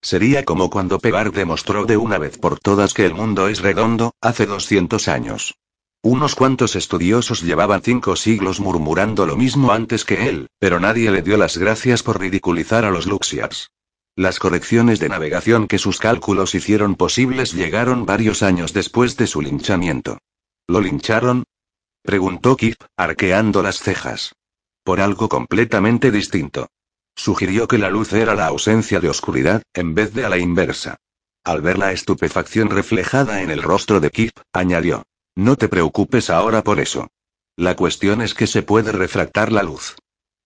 Sería 0.00 0.44
como 0.44 0.70
cuando 0.70 0.98
Pegar 0.98 1.32
demostró 1.32 1.84
de 1.84 1.96
una 1.96 2.18
vez 2.18 2.38
por 2.38 2.60
todas 2.60 2.94
que 2.94 3.04
el 3.04 3.14
mundo 3.14 3.48
es 3.48 3.60
redondo, 3.60 4.14
hace 4.20 4.46
200 4.46 5.08
años. 5.08 5.56
Unos 6.02 6.36
cuantos 6.36 6.76
estudiosos 6.76 7.42
llevaban 7.42 7.82
cinco 7.82 8.14
siglos 8.14 8.60
murmurando 8.60 9.26
lo 9.26 9.36
mismo 9.36 9.72
antes 9.72 10.04
que 10.04 10.28
él, 10.28 10.48
pero 10.60 10.78
nadie 10.78 11.10
le 11.10 11.22
dio 11.22 11.36
las 11.36 11.58
gracias 11.58 12.04
por 12.04 12.20
ridiculizar 12.20 12.84
a 12.84 12.90
los 12.90 13.06
Luxiars. 13.06 13.72
Las 14.14 14.38
correcciones 14.38 15.00
de 15.00 15.08
navegación 15.08 15.66
que 15.66 15.78
sus 15.78 15.98
cálculos 15.98 16.54
hicieron 16.54 16.94
posibles 16.94 17.52
llegaron 17.52 18.06
varios 18.06 18.42
años 18.42 18.72
después 18.72 19.16
de 19.16 19.26
su 19.26 19.42
linchamiento. 19.42 20.18
¿Lo 20.68 20.80
lincharon? 20.80 21.44
Preguntó 22.02 22.56
Kip, 22.56 22.80
arqueando 22.96 23.62
las 23.62 23.78
cejas. 23.78 24.34
Por 24.84 25.00
algo 25.00 25.28
completamente 25.28 26.10
distinto. 26.10 26.68
Sugirió 27.18 27.66
que 27.66 27.78
la 27.78 27.90
luz 27.90 28.12
era 28.12 28.36
la 28.36 28.46
ausencia 28.46 29.00
de 29.00 29.08
oscuridad, 29.08 29.62
en 29.74 29.92
vez 29.92 30.14
de 30.14 30.24
a 30.24 30.28
la 30.28 30.38
inversa. 30.38 30.98
Al 31.42 31.62
ver 31.62 31.76
la 31.76 31.90
estupefacción 31.90 32.70
reflejada 32.70 33.42
en 33.42 33.50
el 33.50 33.60
rostro 33.60 33.98
de 33.98 34.10
Kip, 34.10 34.38
añadió. 34.52 35.02
No 35.34 35.56
te 35.56 35.66
preocupes 35.66 36.30
ahora 36.30 36.62
por 36.62 36.78
eso. 36.78 37.08
La 37.56 37.74
cuestión 37.74 38.22
es 38.22 38.34
que 38.34 38.46
se 38.46 38.62
puede 38.62 38.92
refractar 38.92 39.50
la 39.50 39.64
luz. 39.64 39.96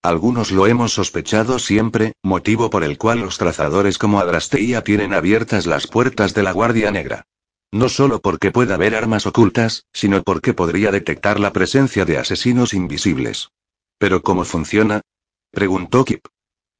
Algunos 0.02 0.50
lo 0.50 0.66
hemos 0.66 0.94
sospechado 0.94 1.58
siempre, 1.58 2.14
motivo 2.22 2.70
por 2.70 2.84
el 2.84 2.96
cual 2.96 3.20
los 3.20 3.36
trazadores 3.36 3.98
como 3.98 4.18
Adrasteia 4.18 4.82
tienen 4.82 5.12
abiertas 5.12 5.66
las 5.66 5.86
puertas 5.86 6.32
de 6.32 6.42
la 6.42 6.52
Guardia 6.52 6.90
Negra. 6.90 7.26
No 7.70 7.90
solo 7.90 8.22
porque 8.22 8.50
pueda 8.50 8.76
haber 8.76 8.94
armas 8.94 9.26
ocultas, 9.26 9.84
sino 9.92 10.22
porque 10.22 10.54
podría 10.54 10.90
detectar 10.90 11.38
la 11.38 11.52
presencia 11.52 12.06
de 12.06 12.16
asesinos 12.16 12.72
invisibles. 12.72 13.50
¿Pero 13.98 14.22
cómo 14.22 14.46
funciona? 14.46 15.02
preguntó 15.50 16.06
Kip. 16.06 16.24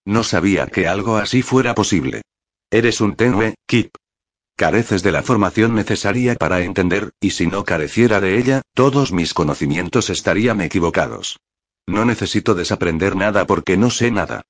No 0.04 0.24
sabía 0.24 0.66
que 0.66 0.88
algo 0.88 1.16
así 1.16 1.42
fuera 1.42 1.74
posible. 1.74 2.22
Eres 2.70 3.00
un 3.00 3.14
tenue, 3.14 3.54
Kip. 3.66 3.94
Careces 4.56 5.02
de 5.02 5.12
la 5.12 5.22
formación 5.22 5.74
necesaria 5.74 6.34
para 6.34 6.60
entender, 6.60 7.12
y 7.20 7.30
si 7.30 7.46
no 7.46 7.64
careciera 7.64 8.20
de 8.20 8.38
ella, 8.38 8.62
todos 8.74 9.12
mis 9.12 9.34
conocimientos 9.34 10.10
estarían 10.10 10.60
equivocados. 10.60 11.38
No 11.86 12.04
necesito 12.04 12.54
desaprender 12.54 13.16
nada 13.16 13.46
porque 13.46 13.76
no 13.76 13.90
sé 13.90 14.10
nada. 14.10 14.42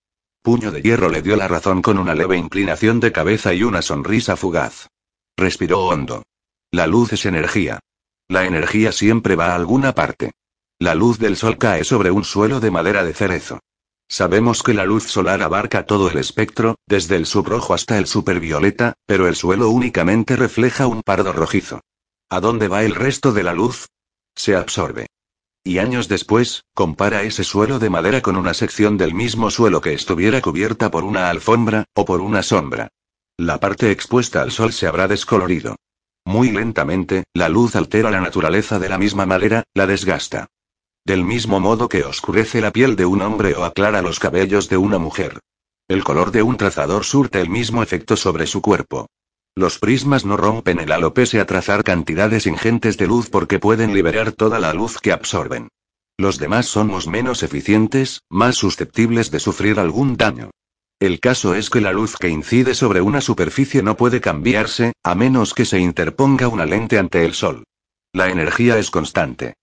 Puño 0.43 0.73
de 0.73 0.83
Hierro 0.83 1.09
le 1.09 1.23
dio 1.23 1.37
la 1.37 1.49
razón 1.49 1.83
con 1.83 1.99
una 1.99 2.15
leve 2.15 2.37
inclinación 2.37 3.01
de 3.01 3.13
cabeza 3.13 3.55
y 3.55 3.63
una 3.63 3.81
sonrisa 3.81 4.37
fugaz. 4.37 4.89
Respiró 5.37 5.87
hondo. 5.87 6.25
La 6.71 6.87
luz 6.87 7.13
es 7.13 7.27
energía. 7.27 7.79
La 8.29 8.45
energía 8.45 8.93
siempre 8.93 9.37
va 9.37 9.53
a 9.53 9.55
alguna 9.55 9.95
parte. 9.95 10.33
La 10.79 10.95
luz 10.95 11.19
del 11.19 11.37
sol 11.37 11.59
cae 11.59 11.85
sobre 11.85 12.11
un 12.11 12.25
suelo 12.25 12.61
de 12.61 12.71
madera 12.71 13.05
de 13.05 13.15
cerezo. 13.15 13.61
Sabemos 14.13 14.63
que 14.63 14.75
la 14.75 14.85
luz 14.85 15.05
solar 15.05 15.41
abarca 15.41 15.87
todo 15.87 16.11
el 16.11 16.19
espectro, 16.19 16.77
desde 16.87 17.17
el 17.17 17.25
subrojo 17.25 17.73
hasta 17.73 17.97
el 17.97 18.07
supervioleta, 18.07 18.93
pero 19.07 19.27
el 19.27 19.35
suelo 19.35 19.71
únicamente 19.71 20.37
refleja 20.37 20.87
un 20.87 21.01
pardo 21.01 21.33
rojizo. 21.33 21.81
¿A 22.29 22.39
dónde 22.41 22.69
va 22.69 22.83
el 22.85 22.95
resto 22.95 23.33
de 23.33 23.43
la 23.43 23.55
luz? 23.55 23.87
Se 24.35 24.55
absorbe. 24.55 25.07
Y 25.65 25.79
años 25.79 26.09
después, 26.09 26.65
compara 26.75 27.23
ese 27.23 27.43
suelo 27.43 27.79
de 27.79 27.89
madera 27.89 28.21
con 28.21 28.37
una 28.37 28.53
sección 28.53 28.99
del 28.99 29.15
mismo 29.15 29.51
suelo 29.51 29.81
que 29.81 29.95
estuviera 29.95 30.43
cubierta 30.43 30.91
por 30.91 31.05
una 31.05 31.31
alfombra, 31.31 31.87
o 31.95 32.05
por 32.05 32.21
una 32.21 32.43
sombra. 32.43 32.89
La 33.39 33.61
parte 33.61 33.91
expuesta 33.91 34.43
al 34.43 34.53
sol 34.53 34.75
se 34.75 34.87
habrá 34.87 35.09
descolorido. 35.09 35.77
Muy 36.27 36.51
lentamente, 36.51 37.25
la 37.33 37.49
luz 37.49 37.77
altera 37.77 38.11
la 38.11 38.21
naturaleza 38.21 38.79
de 38.79 38.91
la 38.91 38.99
misma 38.99 39.25
manera, 39.25 39.63
la 39.73 39.87
desgasta. 39.87 40.49
Del 41.05 41.25
mismo 41.25 41.59
modo 41.59 41.89
que 41.89 42.05
oscurece 42.05 42.61
la 42.61 42.71
piel 42.71 42.95
de 42.95 43.05
un 43.07 43.23
hombre 43.23 43.55
o 43.55 43.65
aclara 43.65 44.03
los 44.03 44.21
cabellos 44.21 44.69
de 44.69 44.77
una 44.77 44.99
mujer. 44.99 45.41
El 45.89 46.05
color 46.05 46.31
de 46.31 46.43
un 46.43 46.57
trazador 46.57 47.05
surte 47.05 47.41
el 47.41 47.51
mismo 47.51 47.83
efecto 47.83 48.17
sobre 48.17 48.47
su 48.47 48.63
cuerpo. 48.63 49.09
Los 49.57 49.81
prismas 49.81 50.25
no 50.25 50.37
rompen 50.37 50.79
el 50.79 50.93
halo 50.93 51.13
pese 51.13 51.41
a 51.41 51.45
trazar 51.45 51.83
cantidades 51.83 52.47
ingentes 52.47 52.97
de 52.99 53.09
luz 53.09 53.29
porque 53.29 53.59
pueden 53.59 53.95
liberar 53.95 54.31
toda 54.31 54.61
la 54.61 54.73
luz 54.73 54.99
que 54.99 55.11
absorben. 55.11 55.69
Los 56.17 56.39
demás 56.39 56.67
somos 56.67 57.09
menos 57.09 57.43
eficientes, 57.43 58.23
más 58.31 58.55
susceptibles 58.55 59.33
de 59.33 59.41
sufrir 59.41 59.81
algún 59.81 60.17
daño. 60.17 60.51
El 61.01 61.19
caso 61.19 61.57
es 61.57 61.69
que 61.69 61.81
la 61.81 61.93
luz 61.93 62.17
que 62.17 62.29
incide 62.29 62.77
sobre 62.77 63.01
una 63.01 63.21
superficie 63.21 63.83
no 63.83 63.97
puede 63.97 64.21
cambiarse, 64.21 64.93
a 65.03 65.17
menos 65.17 65.53
que 65.53 65.65
se 65.65 65.81
interponga 65.81 66.47
una 66.47 66.65
lente 66.65 66.97
ante 66.97 67.25
el 67.25 67.35
sol. 67.35 67.65
La 68.13 68.31
energía 68.31 68.79
es 68.79 68.91
constante. 68.91 69.55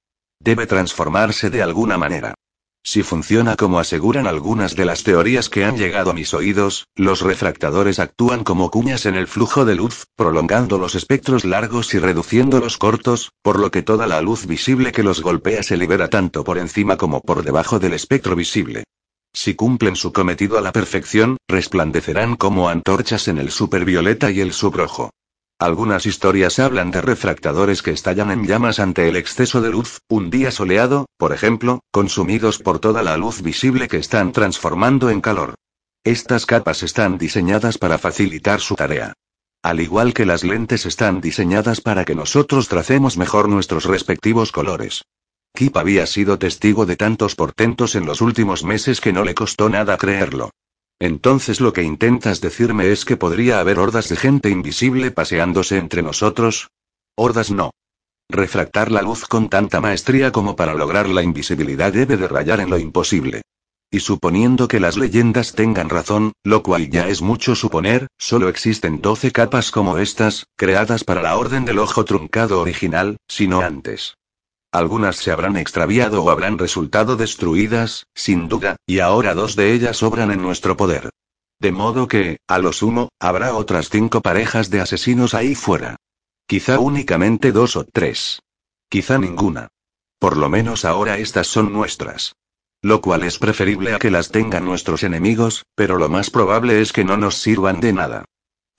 Debe 0.41 0.67
transformarse 0.67 1.49
de 1.49 1.61
alguna 1.61 1.97
manera. 1.97 2.33
Si 2.81 3.03
funciona 3.03 3.57
como 3.57 3.77
aseguran 3.77 4.25
algunas 4.25 4.75
de 4.75 4.85
las 4.85 5.03
teorías 5.03 5.49
que 5.49 5.65
han 5.65 5.77
llegado 5.77 6.11
a 6.11 6.13
mis 6.13 6.33
oídos, 6.33 6.87
los 6.95 7.21
refractadores 7.21 7.99
actúan 7.99 8.45
como 8.45 8.71
cuñas 8.71 9.05
en 9.05 9.15
el 9.15 9.27
flujo 9.27 9.65
de 9.65 9.75
luz, 9.75 10.05
prolongando 10.15 10.77
los 10.77 10.95
espectros 10.95 11.43
largos 11.43 11.93
y 11.93 11.99
reduciendo 11.99 12.59
los 12.59 12.77
cortos, 12.77 13.33
por 13.41 13.59
lo 13.59 13.69
que 13.69 13.83
toda 13.83 14.07
la 14.07 14.21
luz 14.21 14.45
visible 14.45 14.93
que 14.93 15.03
los 15.03 15.21
golpea 15.21 15.61
se 15.61 15.75
libera 15.75 16.07
tanto 16.07 16.45
por 16.45 16.57
encima 16.57 16.95
como 16.95 17.19
por 17.19 17.43
debajo 17.43 17.79
del 17.79 17.93
espectro 17.93 18.35
visible. 18.37 18.85
Si 19.33 19.55
cumplen 19.55 19.97
su 19.97 20.13
cometido 20.13 20.57
a 20.57 20.61
la 20.61 20.71
perfección, 20.71 21.37
resplandecerán 21.49 22.37
como 22.37 22.69
antorchas 22.69 23.27
en 23.27 23.39
el 23.39 23.51
supervioleta 23.51 24.31
y 24.31 24.39
el 24.39 24.53
subrojo. 24.53 25.11
Algunas 25.59 26.05
historias 26.05 26.57
hablan 26.57 26.89
de 26.89 27.01
refractadores 27.01 27.81
que 27.81 27.91
estallan 27.91 28.31
en 28.31 28.47
llamas 28.47 28.79
ante 28.79 29.09
el 29.09 29.17
exceso 29.17 29.59
de 29.59 29.69
luz, 29.69 29.99
un 30.07 30.29
día 30.29 30.51
soleado, 30.51 31.07
por 31.17 31.33
ejemplo, 31.33 31.81
consumidos 31.91 32.59
por 32.59 32.79
toda 32.79 33.03
la 33.03 33.17
luz 33.17 33.41
visible 33.41 33.89
que 33.89 33.97
están 33.97 34.31
transformando 34.31 35.09
en 35.09 35.19
calor. 35.19 35.55
Estas 36.05 36.45
capas 36.45 36.81
están 36.81 37.17
diseñadas 37.17 37.77
para 37.77 37.97
facilitar 37.97 38.61
su 38.61 38.75
tarea. 38.75 39.11
Al 39.61 39.81
igual 39.81 40.13
que 40.13 40.25
las 40.25 40.45
lentes 40.45 40.85
están 40.85 41.19
diseñadas 41.19 41.81
para 41.81 42.05
que 42.05 42.15
nosotros 42.15 42.69
tracemos 42.69 43.17
mejor 43.17 43.49
nuestros 43.49 43.83
respectivos 43.83 44.53
colores. 44.53 45.03
Kip 45.53 45.75
había 45.75 46.05
sido 46.05 46.39
testigo 46.39 46.85
de 46.85 46.95
tantos 46.95 47.35
portentos 47.35 47.95
en 47.95 48.05
los 48.05 48.21
últimos 48.21 48.63
meses 48.63 49.01
que 49.01 49.11
no 49.11 49.25
le 49.25 49.35
costó 49.35 49.67
nada 49.67 49.97
creerlo. 49.97 50.51
Entonces 50.99 51.61
lo 51.61 51.71
que 51.71 51.83
intentas 51.83 52.41
decirme 52.41 52.91
es 52.91 53.05
que 53.05 53.15
podría 53.15 53.61
haber 53.61 53.79
hordas 53.79 54.09
de 54.09 54.17
gente 54.17 54.49
invisible 54.49 55.11
paseándose 55.11 55.77
entre 55.77 56.01
nosotros. 56.01 56.69
Hordas 57.15 57.51
no. 57.51 57.71
Refractar 58.29 58.91
la 58.91 59.01
luz 59.01 59.25
con 59.25 59.49
tanta 59.49 59.79
maestría 59.79 60.31
como 60.31 60.55
para 60.55 60.73
lograr 60.73 61.07
la 61.07 61.23
invisibilidad 61.23 61.93
debe 61.93 62.17
de 62.17 62.27
rayar 62.27 62.59
en 62.59 62.69
lo 62.69 62.77
imposible. 62.77 63.41
Y 63.91 64.01
suponiendo 64.01 64.67
que 64.67 64.79
las 64.79 64.97
leyendas 64.97 65.53
tengan 65.53 65.89
razón, 65.89 66.33
lo 66.43 66.61
cual 66.61 66.89
ya 66.91 67.07
es 67.07 67.23
mucho 67.23 67.55
suponer, 67.55 68.07
solo 68.19 68.47
existen 68.47 69.01
12 69.01 69.31
capas 69.31 69.71
como 69.71 69.97
estas, 69.97 70.45
creadas 70.55 71.03
para 71.03 71.23
la 71.23 71.37
Orden 71.37 71.65
del 71.65 71.79
Ojo 71.79 72.05
Truncado 72.05 72.61
original, 72.61 73.17
sino 73.27 73.61
antes. 73.61 74.18
Algunas 74.71 75.15
se 75.15 75.31
habrán 75.31 75.57
extraviado 75.57 76.23
o 76.23 76.29
habrán 76.29 76.59
resultado 76.59 77.15
destruidas, 77.15 78.05
sin 78.13 78.47
duda, 78.47 78.75
y 78.85 78.99
ahora 78.99 79.33
dos 79.33 79.55
de 79.55 79.73
ellas 79.73 79.97
sobran 79.97 80.31
en 80.31 80.41
nuestro 80.41 80.77
poder. 80.77 81.09
De 81.59 81.71
modo 81.71 82.07
que, 82.07 82.37
a 82.47 82.59
lo 82.59 82.71
sumo, 82.71 83.09
habrá 83.19 83.55
otras 83.55 83.89
cinco 83.89 84.21
parejas 84.21 84.69
de 84.69 84.79
asesinos 84.79 85.33
ahí 85.33 85.55
fuera. 85.55 85.95
Quizá 86.47 86.79
únicamente 86.79 87.51
dos 87.51 87.75
o 87.75 87.83
tres. 87.83 88.41
Quizá 88.89 89.17
ninguna. 89.17 89.69
Por 90.19 90.37
lo 90.37 90.49
menos 90.49 90.85
ahora 90.85 91.17
estas 91.17 91.47
son 91.47 91.73
nuestras. 91.73 92.35
Lo 92.81 93.01
cual 93.01 93.23
es 93.23 93.39
preferible 93.39 93.93
a 93.93 93.99
que 93.99 94.11
las 94.11 94.29
tengan 94.29 94.65
nuestros 94.65 95.03
enemigos, 95.03 95.65
pero 95.75 95.97
lo 95.97 96.09
más 96.09 96.29
probable 96.29 96.81
es 96.81 96.93
que 96.93 97.03
no 97.03 97.17
nos 97.17 97.35
sirvan 97.35 97.81
de 97.81 97.93
nada. 97.93 98.25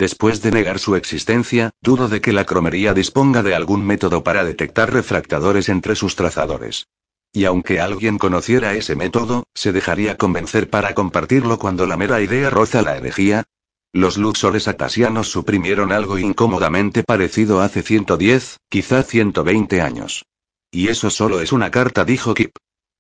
Después 0.00 0.40
de 0.40 0.50
negar 0.50 0.78
su 0.78 0.96
existencia, 0.96 1.72
dudo 1.82 2.08
de 2.08 2.22
que 2.22 2.32
la 2.32 2.46
cromería 2.46 2.94
disponga 2.94 3.42
de 3.42 3.54
algún 3.54 3.84
método 3.84 4.24
para 4.24 4.44
detectar 4.44 4.90
refractadores 4.90 5.68
entre 5.68 5.94
sus 5.94 6.16
trazadores. 6.16 6.86
Y 7.34 7.44
aunque 7.44 7.80
alguien 7.80 8.16
conociera 8.16 8.72
ese 8.72 8.96
método, 8.96 9.44
¿se 9.54 9.72
dejaría 9.72 10.16
convencer 10.16 10.70
para 10.70 10.94
compartirlo 10.94 11.58
cuando 11.58 11.86
la 11.86 11.98
mera 11.98 12.22
idea 12.22 12.48
roza 12.48 12.80
la 12.80 12.96
herejía? 12.96 13.44
Los 13.92 14.16
luxores 14.16 14.68
atasianos 14.68 15.28
suprimieron 15.28 15.92
algo 15.92 16.16
incómodamente 16.16 17.04
parecido 17.04 17.60
hace 17.60 17.82
110, 17.82 18.56
quizá 18.70 19.02
120 19.02 19.82
años. 19.82 20.24
Y 20.70 20.88
eso 20.88 21.10
solo 21.10 21.42
es 21.42 21.52
una 21.52 21.70
carta, 21.70 22.06
dijo 22.06 22.32
Kip. 22.32 22.56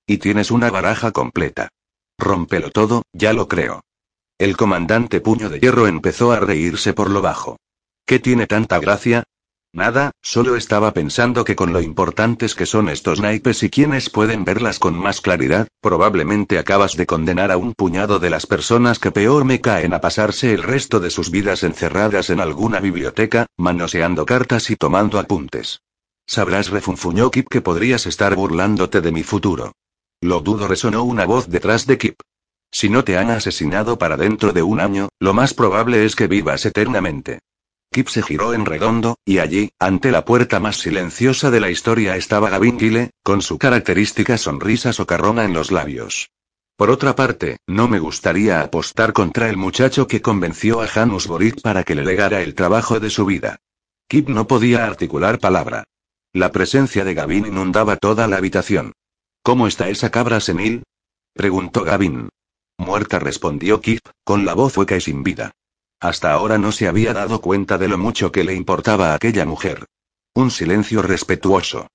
Y 0.06 0.18
tienes 0.18 0.50
una 0.50 0.70
baraja 0.70 1.12
completa. 1.12 1.70
Rómpelo 2.18 2.70
todo, 2.70 3.04
ya 3.14 3.32
lo 3.32 3.48
creo. 3.48 3.80
El 4.40 4.56
comandante 4.56 5.20
Puño 5.20 5.50
de 5.50 5.60
Hierro 5.60 5.86
empezó 5.86 6.32
a 6.32 6.40
reírse 6.40 6.94
por 6.94 7.10
lo 7.10 7.20
bajo. 7.20 7.58
¿Qué 8.06 8.18
tiene 8.18 8.46
tanta 8.46 8.80
gracia? 8.80 9.24
Nada, 9.74 10.12
solo 10.22 10.56
estaba 10.56 10.94
pensando 10.94 11.44
que 11.44 11.54
con 11.54 11.74
lo 11.74 11.82
importantes 11.82 12.54
que 12.54 12.64
son 12.64 12.88
estos 12.88 13.20
naipes 13.20 13.62
y 13.62 13.68
quienes 13.68 14.08
pueden 14.08 14.46
verlas 14.46 14.78
con 14.78 14.94
más 14.98 15.20
claridad, 15.20 15.68
probablemente 15.82 16.58
acabas 16.58 16.96
de 16.96 17.04
condenar 17.04 17.52
a 17.52 17.58
un 17.58 17.74
puñado 17.74 18.18
de 18.18 18.30
las 18.30 18.46
personas 18.46 18.98
que 18.98 19.10
peor 19.10 19.44
me 19.44 19.60
caen 19.60 19.92
a 19.92 20.00
pasarse 20.00 20.54
el 20.54 20.62
resto 20.62 21.00
de 21.00 21.10
sus 21.10 21.30
vidas 21.30 21.62
encerradas 21.62 22.30
en 22.30 22.40
alguna 22.40 22.80
biblioteca, 22.80 23.44
manoseando 23.58 24.24
cartas 24.24 24.70
y 24.70 24.76
tomando 24.76 25.18
apuntes. 25.18 25.82
Sabrás, 26.26 26.70
refunfuñó 26.70 27.30
Kip, 27.30 27.46
que 27.50 27.60
podrías 27.60 28.06
estar 28.06 28.34
burlándote 28.36 29.02
de 29.02 29.12
mi 29.12 29.22
futuro. 29.22 29.72
Lo 30.22 30.40
dudo, 30.40 30.66
resonó 30.66 31.04
una 31.04 31.26
voz 31.26 31.50
detrás 31.50 31.86
de 31.86 31.98
Kip. 31.98 32.20
Si 32.72 32.88
no 32.88 33.04
te 33.04 33.18
han 33.18 33.30
asesinado 33.30 33.98
para 33.98 34.16
dentro 34.16 34.52
de 34.52 34.62
un 34.62 34.80
año, 34.80 35.08
lo 35.18 35.34
más 35.34 35.54
probable 35.54 36.04
es 36.04 36.14
que 36.14 36.28
vivas 36.28 36.64
eternamente. 36.66 37.40
Kip 37.92 38.08
se 38.08 38.22
giró 38.22 38.54
en 38.54 38.66
redondo, 38.66 39.16
y 39.24 39.38
allí, 39.38 39.72
ante 39.80 40.12
la 40.12 40.24
puerta 40.24 40.60
más 40.60 40.76
silenciosa 40.76 41.50
de 41.50 41.58
la 41.58 41.70
historia 41.70 42.16
estaba 42.16 42.48
Gavin 42.48 42.78
Gile, 42.78 43.10
con 43.24 43.42
su 43.42 43.58
característica 43.58 44.38
sonrisa 44.38 44.92
socarrona 44.92 45.44
en 45.44 45.54
los 45.54 45.72
labios. 45.72 46.30
Por 46.76 46.90
otra 46.90 47.16
parte, 47.16 47.58
no 47.66 47.88
me 47.88 47.98
gustaría 47.98 48.60
apostar 48.60 49.12
contra 49.12 49.50
el 49.50 49.56
muchacho 49.56 50.06
que 50.06 50.22
convenció 50.22 50.80
a 50.80 50.86
Janus 50.86 51.26
Boric 51.26 51.60
para 51.60 51.82
que 51.82 51.96
le 51.96 52.04
legara 52.04 52.42
el 52.42 52.54
trabajo 52.54 53.00
de 53.00 53.10
su 53.10 53.26
vida. 53.26 53.58
Kip 54.08 54.28
no 54.28 54.46
podía 54.46 54.86
articular 54.86 55.40
palabra. 55.40 55.84
La 56.32 56.52
presencia 56.52 57.04
de 57.04 57.14
Gavin 57.14 57.46
inundaba 57.46 57.96
toda 57.96 58.28
la 58.28 58.36
habitación. 58.36 58.92
¿Cómo 59.42 59.66
está 59.66 59.88
esa 59.88 60.10
cabra 60.10 60.38
senil? 60.38 60.84
preguntó 61.34 61.82
Gavin. 61.82 62.28
Muerta 62.80 63.18
respondió 63.18 63.82
Kip, 63.82 64.00
con 64.24 64.46
la 64.46 64.54
voz 64.54 64.78
hueca 64.78 64.96
y 64.96 65.02
sin 65.02 65.22
vida. 65.22 65.52
Hasta 66.00 66.32
ahora 66.32 66.56
no 66.56 66.72
se 66.72 66.88
había 66.88 67.12
dado 67.12 67.42
cuenta 67.42 67.76
de 67.76 67.88
lo 67.88 67.98
mucho 67.98 68.32
que 68.32 68.42
le 68.42 68.54
importaba 68.54 69.12
a 69.12 69.14
aquella 69.16 69.44
mujer. 69.44 69.84
Un 70.32 70.50
silencio 70.50 71.02
respetuoso. 71.02 71.88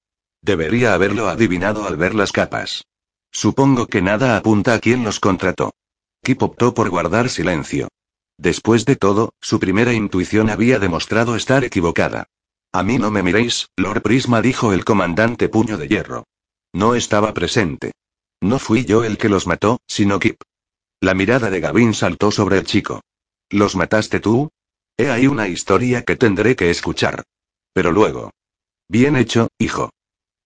Debería 0.43 0.93
haberlo 0.93 1.27
adivinado 1.27 1.87
al 1.87 1.97
ver 1.97 2.13
las 2.13 2.31
capas. 2.31 2.85
Supongo 3.31 3.87
que 3.87 4.03
nada 4.03 4.37
apunta 4.37 4.75
a 4.75 4.79
quién 4.79 5.03
los 5.03 5.19
contrató. 5.19 5.73
Kip 6.23 6.43
optó 6.43 6.75
por 6.75 6.91
guardar 6.91 7.29
silencio. 7.29 7.87
Después 8.37 8.85
de 8.85 8.95
todo, 8.95 9.33
su 9.41 9.59
primera 9.59 9.91
intuición 9.91 10.51
había 10.51 10.77
demostrado 10.77 11.35
estar 11.35 11.63
equivocada. 11.63 12.27
A 12.71 12.83
mí 12.83 12.99
no 12.99 13.09
me 13.09 13.23
miréis, 13.23 13.69
Lord 13.75 14.03
Prisma 14.03 14.39
dijo 14.39 14.71
el 14.71 14.85
comandante 14.85 15.49
Puño 15.49 15.77
de 15.77 15.87
Hierro. 15.87 16.25
No 16.73 16.93
estaba 16.93 17.33
presente. 17.33 17.93
No 18.39 18.59
fui 18.59 18.85
yo 18.85 19.03
el 19.03 19.17
que 19.17 19.29
los 19.29 19.47
mató, 19.47 19.79
sino 19.87 20.19
Kip. 20.19 20.43
La 21.01 21.13
mirada 21.13 21.49
de 21.49 21.59
Gavin 21.59 21.93
saltó 21.93 22.31
sobre 22.31 22.57
el 22.57 22.65
chico. 22.65 23.01
¿Los 23.49 23.75
mataste 23.75 24.19
tú? 24.19 24.49
He 24.97 25.09
ahí 25.09 25.27
una 25.27 25.47
historia 25.47 26.03
que 26.03 26.15
tendré 26.15 26.55
que 26.55 26.69
escuchar. 26.69 27.23
Pero 27.73 27.91
luego. 27.91 28.31
Bien 28.87 29.15
hecho, 29.15 29.49
hijo. 29.59 29.91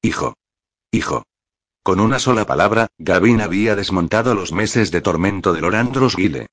Hijo. 0.01 0.35
Hijo. 0.91 1.23
Con 1.83 1.99
una 1.99 2.19
sola 2.19 2.45
palabra, 2.45 2.87
Gavin 2.97 3.41
había 3.41 3.75
desmontado 3.75 4.35
los 4.35 4.51
meses 4.51 4.91
de 4.91 5.01
tormento 5.01 5.53
de 5.53 5.61
Lorandros 5.61 6.15
Guile. 6.15 6.47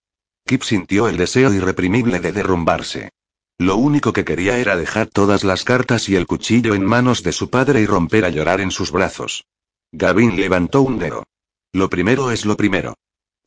Kip 0.44 0.62
sintió 0.62 1.08
el 1.08 1.16
deseo 1.16 1.52
irreprimible 1.52 2.20
de 2.20 2.32
derrumbarse. 2.32 3.10
Lo 3.58 3.76
único 3.76 4.12
que 4.12 4.24
quería 4.24 4.58
era 4.58 4.76
dejar 4.76 5.08
todas 5.08 5.42
las 5.42 5.64
cartas 5.64 6.08
y 6.08 6.16
el 6.16 6.26
cuchillo 6.26 6.74
en 6.74 6.84
manos 6.84 7.22
de 7.22 7.32
su 7.32 7.50
padre 7.50 7.80
y 7.80 7.86
romper 7.86 8.24
a 8.24 8.28
llorar 8.28 8.60
en 8.60 8.70
sus 8.70 8.92
brazos. 8.92 9.46
Gavin 9.92 10.36
levantó 10.36 10.82
un 10.82 10.98
dedo. 10.98 11.24
Lo 11.72 11.88
primero 11.88 12.30
es 12.30 12.44
lo 12.44 12.56
primero. 12.56 12.94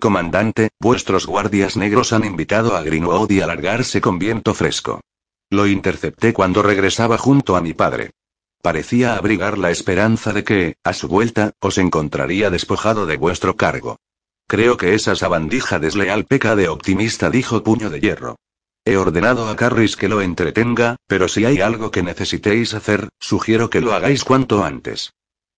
Comandante, 0.01 0.70
vuestros 0.79 1.25
guardias 1.25 1.75
negros 1.75 2.13
han 2.13 2.24
invitado 2.24 2.77
a 2.77 2.82
Greenwood 2.82 3.38
a 3.41 3.44
alargarse 3.44 4.00
con 4.00 4.18
viento 4.18 4.53
fresco. 4.53 5.01
Lo 5.50 5.68
intercepté 5.68 6.32
cuando 6.32 6.63
regresaba 6.63 7.18
junto 7.18 7.58
a 7.58 7.62
mi 7.62 7.74
padre. 7.74 8.12
Parecía 8.62 9.15
abrigar 9.15 9.58
la 9.58 9.72
esperanza 9.72 10.32
de 10.32 10.46
que, 10.46 10.75
a 10.86 10.94
su 10.94 11.10
vuelta, 11.10 11.51
os 11.60 11.77
encontraría 11.77 12.50
despojado 12.50 13.06
de 13.08 13.18
vuestro 13.18 13.58
cargo. 13.58 13.98
Creo 14.48 14.77
que 14.77 14.94
esa 14.94 15.18
sabandija 15.18 15.79
desleal 15.79 16.24
peca 16.24 16.56
de 16.56 16.70
optimista, 16.70 17.29
dijo 17.29 17.62
Puño 17.62 17.89
de 17.89 18.00
Hierro. 18.00 18.38
He 18.86 18.96
ordenado 18.96 19.50
a 19.50 19.58
Carris 19.58 19.98
que 19.98 20.08
lo 20.08 20.22
entretenga, 20.22 20.96
pero 21.08 21.27
si 21.27 21.44
hay 21.44 21.60
algo 21.60 21.91
que 21.91 22.03
necesitéis 22.03 22.74
hacer, 22.74 23.10
sugiero 23.20 23.70
que 23.70 23.82
lo 23.82 23.91
hagáis 23.91 24.24
cuanto 24.24 24.63
antes. 24.63 25.12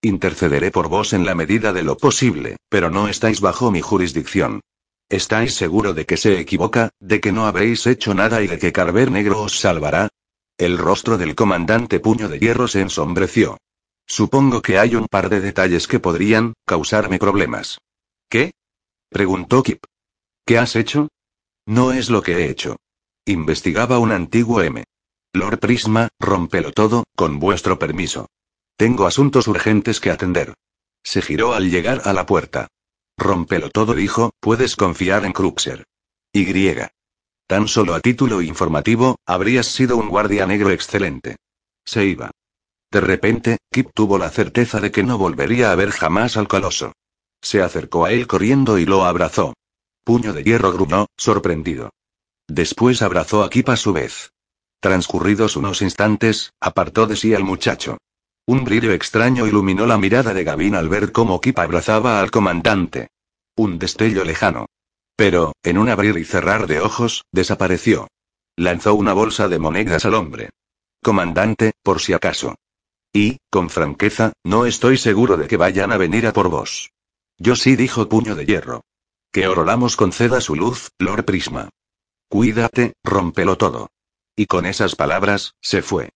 Intercederé 0.04 0.72
por 0.72 0.88
vos 0.88 1.12
en 1.12 1.24
la 1.24 1.36
medida 1.36 1.72
de 1.72 1.84
lo 1.84 1.96
posible, 1.96 2.56
pero 2.68 2.90
no 2.90 3.06
estáis 3.06 3.40
bajo 3.40 3.70
mi 3.70 3.80
jurisdicción. 3.80 4.60
¿Estáis 5.08 5.54
seguro 5.54 5.94
de 5.94 6.06
que 6.06 6.16
se 6.16 6.40
equivoca, 6.40 6.90
de 6.98 7.20
que 7.20 7.30
no 7.30 7.46
habréis 7.46 7.86
hecho 7.86 8.12
nada 8.12 8.42
y 8.42 8.48
de 8.48 8.58
que 8.58 8.72
Carver 8.72 9.12
Negro 9.12 9.42
os 9.42 9.60
salvará? 9.60 10.08
El 10.58 10.76
rostro 10.76 11.18
del 11.18 11.36
comandante 11.36 12.00
Puño 12.00 12.28
de 12.28 12.40
Hierro 12.40 12.66
se 12.66 12.80
ensombreció. 12.80 13.58
Supongo 14.04 14.60
que 14.60 14.76
hay 14.76 14.96
un 14.96 15.06
par 15.06 15.28
de 15.28 15.40
detalles 15.40 15.86
que 15.86 16.00
podrían 16.00 16.54
causarme 16.66 17.20
problemas. 17.20 17.78
¿Qué? 18.28 18.52
preguntó 19.08 19.62
Kip. 19.62 19.84
¿Qué 20.44 20.58
has 20.58 20.74
hecho? 20.74 21.10
No 21.64 21.92
es 21.92 22.10
lo 22.10 22.22
que 22.22 22.38
he 22.38 22.50
hecho. 22.50 22.76
Investigaba 23.24 24.00
un 24.00 24.10
antiguo 24.10 24.62
M. 24.62 24.82
Lord 25.32 25.60
Prisma, 25.60 26.08
rompelo 26.18 26.72
todo, 26.72 27.04
con 27.14 27.38
vuestro 27.38 27.78
permiso. 27.78 28.26
Tengo 28.76 29.06
asuntos 29.06 29.46
urgentes 29.48 30.00
que 30.00 30.10
atender. 30.10 30.54
Se 31.04 31.22
giró 31.22 31.54
al 31.54 31.70
llegar 31.70 32.02
a 32.04 32.12
la 32.12 32.26
puerta. 32.26 32.68
Rompelo 33.16 33.70
todo, 33.70 33.94
dijo, 33.94 34.32
puedes 34.40 34.76
confiar 34.76 35.24
en 35.24 35.32
Kruxer. 35.32 35.84
Y. 36.32 36.46
Tan 37.46 37.68
solo 37.68 37.94
a 37.94 38.00
título 38.00 38.40
informativo, 38.40 39.16
habrías 39.26 39.66
sido 39.66 39.96
un 39.96 40.08
guardia 40.08 40.46
negro 40.46 40.70
excelente. 40.70 41.36
Se 41.84 42.06
iba. 42.06 42.30
De 42.90 43.00
repente, 43.00 43.58
Kip 43.70 43.90
tuvo 43.94 44.18
la 44.18 44.30
certeza 44.30 44.80
de 44.80 44.90
que 44.90 45.02
no 45.02 45.18
volvería 45.18 45.72
a 45.72 45.74
ver 45.74 45.90
jamás 45.90 46.36
al 46.36 46.48
coloso. 46.48 46.92
Se 47.40 47.62
acercó 47.62 48.04
a 48.04 48.12
él 48.12 48.26
corriendo 48.26 48.78
y 48.78 48.86
lo 48.86 49.04
abrazó. 49.04 49.54
Puño 50.04 50.32
de 50.32 50.44
hierro 50.44 50.72
gruñó, 50.72 51.06
sorprendido. 51.16 51.90
Después 52.48 53.02
abrazó 53.02 53.42
a 53.42 53.50
Kip 53.50 53.68
a 53.68 53.76
su 53.76 53.92
vez. 53.92 54.32
Transcurridos 54.80 55.56
unos 55.56 55.80
instantes, 55.80 56.52
apartó 56.60 57.06
de 57.06 57.16
sí 57.16 57.34
al 57.34 57.44
muchacho. 57.44 57.98
Un 58.46 58.64
brillo 58.64 58.92
extraño 58.92 59.46
iluminó 59.46 59.86
la 59.86 59.98
mirada 59.98 60.34
de 60.34 60.42
Gavin 60.42 60.74
al 60.74 60.88
ver 60.88 61.12
cómo 61.12 61.40
Kip 61.40 61.58
abrazaba 61.58 62.20
al 62.20 62.30
comandante. 62.30 63.08
Un 63.56 63.78
destello 63.78 64.24
lejano. 64.24 64.66
Pero, 65.14 65.52
en 65.62 65.78
un 65.78 65.88
abrir 65.88 66.16
y 66.16 66.24
cerrar 66.24 66.66
de 66.66 66.80
ojos, 66.80 67.24
desapareció. 67.30 68.08
Lanzó 68.56 68.94
una 68.94 69.12
bolsa 69.12 69.48
de 69.48 69.58
monedas 69.58 70.04
al 70.04 70.14
hombre. 70.14 70.50
Comandante, 71.02 71.72
por 71.82 72.00
si 72.00 72.12
acaso. 72.14 72.56
Y, 73.12 73.38
con 73.50 73.70
franqueza, 73.70 74.32
no 74.42 74.66
estoy 74.66 74.98
seguro 74.98 75.36
de 75.36 75.46
que 75.46 75.56
vayan 75.56 75.92
a 75.92 75.96
venir 75.96 76.26
a 76.26 76.32
por 76.32 76.48
vos. 76.48 76.90
Yo 77.38 77.54
sí, 77.56 77.76
dijo 77.76 78.08
Puño 78.08 78.34
de 78.34 78.46
Hierro. 78.46 78.82
Que 79.30 79.46
Orolamos 79.46 79.96
conceda 79.96 80.40
su 80.40 80.56
luz, 80.56 80.90
Lord 80.98 81.24
Prisma. 81.24 81.70
Cuídate, 82.28 82.94
rómpelo 83.04 83.56
todo. 83.56 83.88
Y 84.34 84.46
con 84.46 84.66
esas 84.66 84.96
palabras, 84.96 85.54
se 85.60 85.82
fue. 85.82 86.10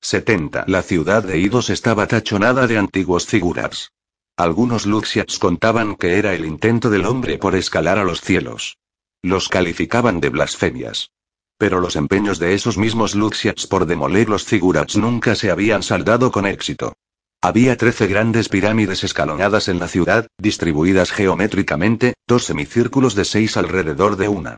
70. 0.00 0.64
La 0.68 0.82
ciudad 0.82 1.24
de 1.24 1.38
Idos 1.38 1.70
estaba 1.70 2.06
tachonada 2.06 2.66
de 2.66 2.78
antiguos 2.78 3.26
figuras. 3.26 3.92
Algunos 4.36 4.86
Luxiats 4.86 5.38
contaban 5.38 5.96
que 5.96 6.18
era 6.18 6.34
el 6.34 6.44
intento 6.44 6.90
del 6.90 7.06
hombre 7.06 7.38
por 7.38 7.56
escalar 7.56 7.98
a 7.98 8.04
los 8.04 8.20
cielos. 8.20 8.76
Los 9.22 9.48
calificaban 9.48 10.20
de 10.20 10.28
blasfemias. 10.28 11.10
Pero 11.58 11.80
los 11.80 11.96
empeños 11.96 12.38
de 12.38 12.54
esos 12.54 12.76
mismos 12.76 13.14
Luxiats 13.14 13.66
por 13.66 13.86
demoler 13.86 14.28
los 14.28 14.44
figurats 14.44 14.96
nunca 14.96 15.34
se 15.34 15.50
habían 15.50 15.82
saldado 15.82 16.30
con 16.30 16.46
éxito. 16.46 16.92
Había 17.40 17.76
trece 17.76 18.06
grandes 18.06 18.48
pirámides 18.48 19.04
escalonadas 19.04 19.68
en 19.68 19.78
la 19.78 19.88
ciudad, 19.88 20.26
distribuidas 20.38 21.12
geométricamente, 21.12 22.14
dos 22.26 22.44
semicírculos 22.44 23.14
de 23.14 23.24
seis 23.24 23.56
alrededor 23.56 24.16
de 24.16 24.28
una. 24.28 24.56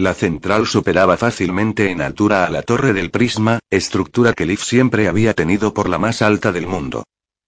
La 0.00 0.14
central 0.14 0.68
superaba 0.68 1.16
fácilmente 1.16 1.90
en 1.90 2.00
altura 2.00 2.44
a 2.44 2.50
la 2.50 2.62
torre 2.62 2.92
del 2.92 3.10
prisma, 3.10 3.58
estructura 3.68 4.32
que 4.32 4.46
Leaf 4.46 4.62
siempre 4.62 5.08
había 5.08 5.34
tenido 5.34 5.74
por 5.74 5.88
la 5.88 5.98
más 5.98 6.22
alta 6.22 6.52
del 6.52 6.68
mundo. 6.68 7.02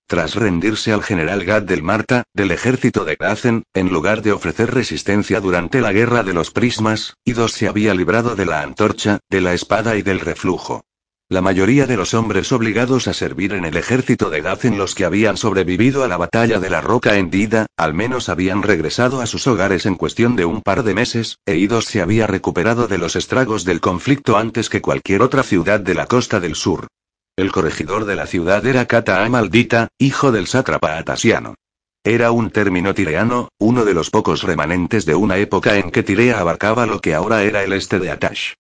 Tras 0.09 0.35
rendirse 0.35 0.93
al 0.93 1.05
general 1.05 1.45
Gad 1.45 1.63
del 1.63 1.85
Marta, 1.85 2.25
del 2.35 2.51
ejército 2.51 3.05
de 3.05 3.15
Gazen, 3.15 3.63
en 3.73 3.91
lugar 3.91 4.23
de 4.23 4.33
ofrecer 4.33 4.75
resistencia 4.75 5.41
durante 5.41 5.81
la 5.81 5.93
guerra 5.93 6.25
de 6.25 6.35
los 6.35 6.51
prismas, 6.51 7.15
Idos 7.25 7.53
se 7.53 7.69
había 7.69 7.95
librado 7.95 8.35
de 8.35 8.47
la 8.47 8.63
antorcha, 8.63 9.21
de 9.31 9.41
la 9.41 9.55
espada 9.55 9.95
y 9.95 10.03
del 10.03 10.19
reflujo. 10.19 10.83
La 11.33 11.43
mayoría 11.43 11.87
de 11.87 11.97
los 11.97 12.13
hombres 12.13 12.51
obligados 12.51 13.07
a 13.07 13.15
servir 13.15 13.53
en 13.53 13.65
el 13.65 13.77
ejército 13.77 14.31
de 14.31 14.41
Gazen, 14.41 14.77
los 14.77 14.97
que 14.97 15.05
habían 15.05 15.37
sobrevivido 15.37 16.03
a 16.03 16.09
la 16.09 16.17
batalla 16.17 16.59
de 16.59 16.71
la 16.71 16.81
Roca 16.81 17.19
hendida, 17.19 17.67
al 17.77 17.95
menos 17.95 18.29
habían 18.29 18.65
regresado 18.65 19.21
a 19.21 19.27
sus 19.27 19.47
hogares 19.47 19.87
en 19.87 19.95
cuestión 19.95 20.35
de 20.35 20.45
un 20.45 20.61
par 20.61 20.83
de 20.83 20.93
meses, 20.93 21.39
e 21.47 21.55
Idos 21.55 21.85
se 21.85 22.03
había 22.03 22.27
recuperado 22.27 22.89
de 22.89 22.99
los 22.99 23.15
estragos 23.15 23.65
del 23.65 23.81
conflicto 23.81 24.39
antes 24.39 24.69
que 24.69 24.81
cualquier 24.81 25.23
otra 25.23 25.45
ciudad 25.45 25.79
de 25.79 25.95
la 25.95 26.07
costa 26.07 26.41
del 26.41 26.57
sur. 26.57 26.89
El 27.37 27.53
corregidor 27.53 28.07
de 28.07 28.17
la 28.17 28.27
ciudad 28.27 28.67
era 28.67 28.87
Kata 28.87 29.29
Maldita, 29.29 29.87
hijo 29.99 30.33
del 30.33 30.49
sátrapa 30.49 30.99
atasiano. 30.99 31.55
Era 32.03 32.33
un 32.33 32.51
término 32.51 32.93
tireano, 32.93 33.51
uno 33.61 33.85
de 33.85 33.95
los 33.95 34.11
pocos 34.11 34.43
remanentes 34.43 35.07
de 35.07 35.15
una 35.15 35.37
época 35.37 35.77
en 35.77 35.93
que 35.93 36.03
Tirea 36.03 36.41
abarcaba 36.41 36.87
lo 36.87 37.01
que 37.01 37.15
ahora 37.15 37.45
era 37.45 37.63
el 37.63 37.73
este 37.73 38.01
de 38.01 38.11
Atash. 38.11 38.55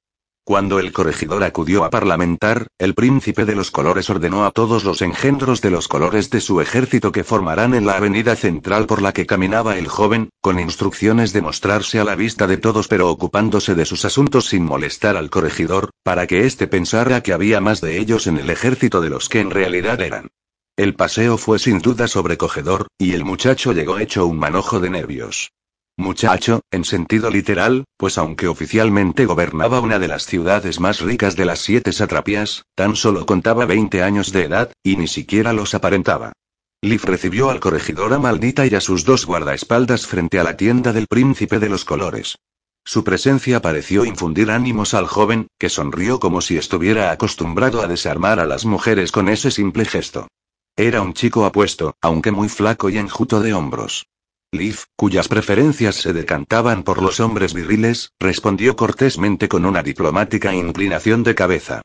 Cuando 0.50 0.80
el 0.80 0.90
corregidor 0.90 1.44
acudió 1.44 1.84
a 1.84 1.90
parlamentar, 1.90 2.66
el 2.76 2.94
príncipe 2.94 3.44
de 3.44 3.54
los 3.54 3.70
colores 3.70 4.10
ordenó 4.10 4.44
a 4.44 4.50
todos 4.50 4.82
los 4.82 5.00
engendros 5.00 5.60
de 5.60 5.70
los 5.70 5.86
colores 5.86 6.28
de 6.28 6.40
su 6.40 6.60
ejército 6.60 7.12
que 7.12 7.22
formarán 7.22 7.72
en 7.72 7.86
la 7.86 7.92
avenida 7.92 8.34
central 8.34 8.86
por 8.86 9.00
la 9.00 9.12
que 9.12 9.26
caminaba 9.26 9.78
el 9.78 9.86
joven, 9.86 10.30
con 10.40 10.58
instrucciones 10.58 11.32
de 11.32 11.40
mostrarse 11.40 12.00
a 12.00 12.04
la 12.04 12.16
vista 12.16 12.48
de 12.48 12.56
todos 12.56 12.88
pero 12.88 13.10
ocupándose 13.10 13.76
de 13.76 13.84
sus 13.84 14.04
asuntos 14.04 14.46
sin 14.46 14.64
molestar 14.64 15.16
al 15.16 15.30
corregidor, 15.30 15.90
para 16.02 16.26
que 16.26 16.44
éste 16.46 16.66
pensara 16.66 17.22
que 17.22 17.32
había 17.32 17.60
más 17.60 17.80
de 17.80 18.00
ellos 18.00 18.26
en 18.26 18.36
el 18.36 18.50
ejército 18.50 19.00
de 19.00 19.10
los 19.10 19.28
que 19.28 19.38
en 19.38 19.52
realidad 19.52 20.00
eran. 20.00 20.30
El 20.76 20.96
paseo 20.96 21.38
fue 21.38 21.60
sin 21.60 21.78
duda 21.78 22.08
sobrecogedor, 22.08 22.88
y 22.98 23.12
el 23.12 23.24
muchacho 23.24 23.70
llegó 23.72 24.00
hecho 24.00 24.26
un 24.26 24.40
manojo 24.40 24.80
de 24.80 24.90
nervios. 24.90 25.52
Muchacho, 26.00 26.62
en 26.70 26.84
sentido 26.84 27.30
literal, 27.30 27.84
pues 27.98 28.16
aunque 28.16 28.48
oficialmente 28.48 29.26
gobernaba 29.26 29.80
una 29.80 29.98
de 29.98 30.08
las 30.08 30.24
ciudades 30.24 30.80
más 30.80 31.00
ricas 31.00 31.36
de 31.36 31.44
las 31.44 31.58
siete 31.58 31.92
satrapías, 31.92 32.64
tan 32.74 32.96
solo 32.96 33.26
contaba 33.26 33.66
20 33.66 34.02
años 34.02 34.32
de 34.32 34.44
edad, 34.44 34.72
y 34.82 34.96
ni 34.96 35.06
siquiera 35.06 35.52
los 35.52 35.74
aparentaba. 35.74 36.32
Leaf 36.80 37.04
recibió 37.04 37.50
al 37.50 37.60
corregidor 37.60 38.14
a 38.14 38.18
maldita 38.18 38.66
y 38.66 38.74
a 38.74 38.80
sus 38.80 39.04
dos 39.04 39.26
guardaespaldas 39.26 40.06
frente 40.06 40.40
a 40.40 40.42
la 40.42 40.56
tienda 40.56 40.94
del 40.94 41.06
príncipe 41.06 41.58
de 41.58 41.68
los 41.68 41.84
colores. 41.84 42.38
Su 42.82 43.04
presencia 43.04 43.60
pareció 43.60 44.06
infundir 44.06 44.50
ánimos 44.50 44.94
al 44.94 45.06
joven, 45.06 45.48
que 45.58 45.68
sonrió 45.68 46.18
como 46.18 46.40
si 46.40 46.56
estuviera 46.56 47.10
acostumbrado 47.10 47.82
a 47.82 47.86
desarmar 47.86 48.40
a 48.40 48.46
las 48.46 48.64
mujeres 48.64 49.12
con 49.12 49.28
ese 49.28 49.50
simple 49.50 49.84
gesto. 49.84 50.28
Era 50.76 51.02
un 51.02 51.12
chico 51.12 51.44
apuesto, 51.44 51.94
aunque 52.00 52.30
muy 52.30 52.48
flaco 52.48 52.88
y 52.88 52.96
enjuto 52.96 53.42
de 53.42 53.52
hombros. 53.52 54.06
Leaf, 54.52 54.86
cuyas 54.96 55.28
preferencias 55.28 55.94
se 55.94 56.12
decantaban 56.12 56.82
por 56.82 57.00
los 57.00 57.20
hombres 57.20 57.54
viriles, 57.54 58.10
respondió 58.18 58.74
cortésmente 58.74 59.48
con 59.48 59.64
una 59.64 59.82
diplomática 59.82 60.52
inclinación 60.52 61.22
de 61.22 61.36
cabeza. 61.36 61.82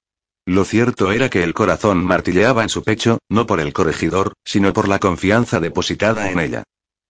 Lo 0.47 0.65
cierto 0.65 1.11
era 1.11 1.29
que 1.29 1.43
el 1.43 1.53
corazón 1.53 2.03
martilleaba 2.03 2.63
en 2.63 2.69
su 2.69 2.83
pecho, 2.83 3.19
no 3.29 3.45
por 3.45 3.59
el 3.59 3.71
corregidor, 3.71 4.33
sino 4.43 4.73
por 4.73 4.87
la 4.87 4.99
confianza 4.99 5.59
depositada 5.59 6.31
en 6.31 6.39
ella. 6.39 6.63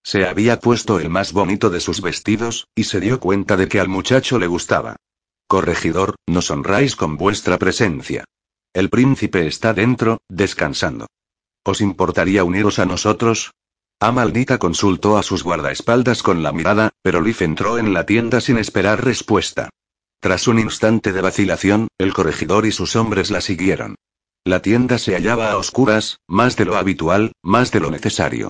Se 0.03 0.25
había 0.25 0.59
puesto 0.59 0.99
el 0.99 1.09
más 1.09 1.31
bonito 1.31 1.69
de 1.69 1.79
sus 1.79 2.01
vestidos, 2.01 2.67
y 2.75 2.83
se 2.83 2.99
dio 2.99 3.21
cuenta 3.21 3.55
de 3.55 3.69
que 3.69 3.79
al 3.79 3.87
muchacho 3.87 4.37
le 4.39 4.47
gustaba. 4.47 4.97
Corregidor, 5.47 6.15
nos 6.27 6.51
honráis 6.51 6.97
con 6.97 7.15
vuestra 7.15 7.57
presencia. 7.57 8.25
El 8.73 8.89
príncipe 8.89 9.47
está 9.47 9.73
dentro, 9.73 10.19
descansando. 10.27 11.07
¿Os 11.63 11.79
importaría 11.79 12.43
uniros 12.43 12.77
a 12.79 12.85
nosotros? 12.85 13.51
A 13.99 14.11
maldita 14.11 14.57
consultó 14.57 15.17
a 15.17 15.23
sus 15.23 15.43
guardaespaldas 15.43 16.21
con 16.21 16.43
la 16.43 16.51
mirada, 16.51 16.91
pero 17.01 17.21
Leaf 17.21 17.41
entró 17.41 17.77
en 17.77 17.93
la 17.93 18.05
tienda 18.05 18.41
sin 18.41 18.57
esperar 18.57 19.03
respuesta. 19.03 19.69
Tras 20.19 20.47
un 20.47 20.59
instante 20.59 21.13
de 21.13 21.21
vacilación, 21.21 21.87
el 21.97 22.13
corregidor 22.13 22.65
y 22.65 22.71
sus 22.71 22.95
hombres 22.95 23.31
la 23.31 23.41
siguieron. 23.41 23.95
La 24.43 24.61
tienda 24.61 24.97
se 24.97 25.13
hallaba 25.15 25.51
a 25.51 25.57
oscuras, 25.57 26.19
más 26.27 26.55
de 26.55 26.65
lo 26.65 26.75
habitual, 26.75 27.31
más 27.41 27.71
de 27.71 27.79
lo 27.79 27.89
necesario. 27.89 28.49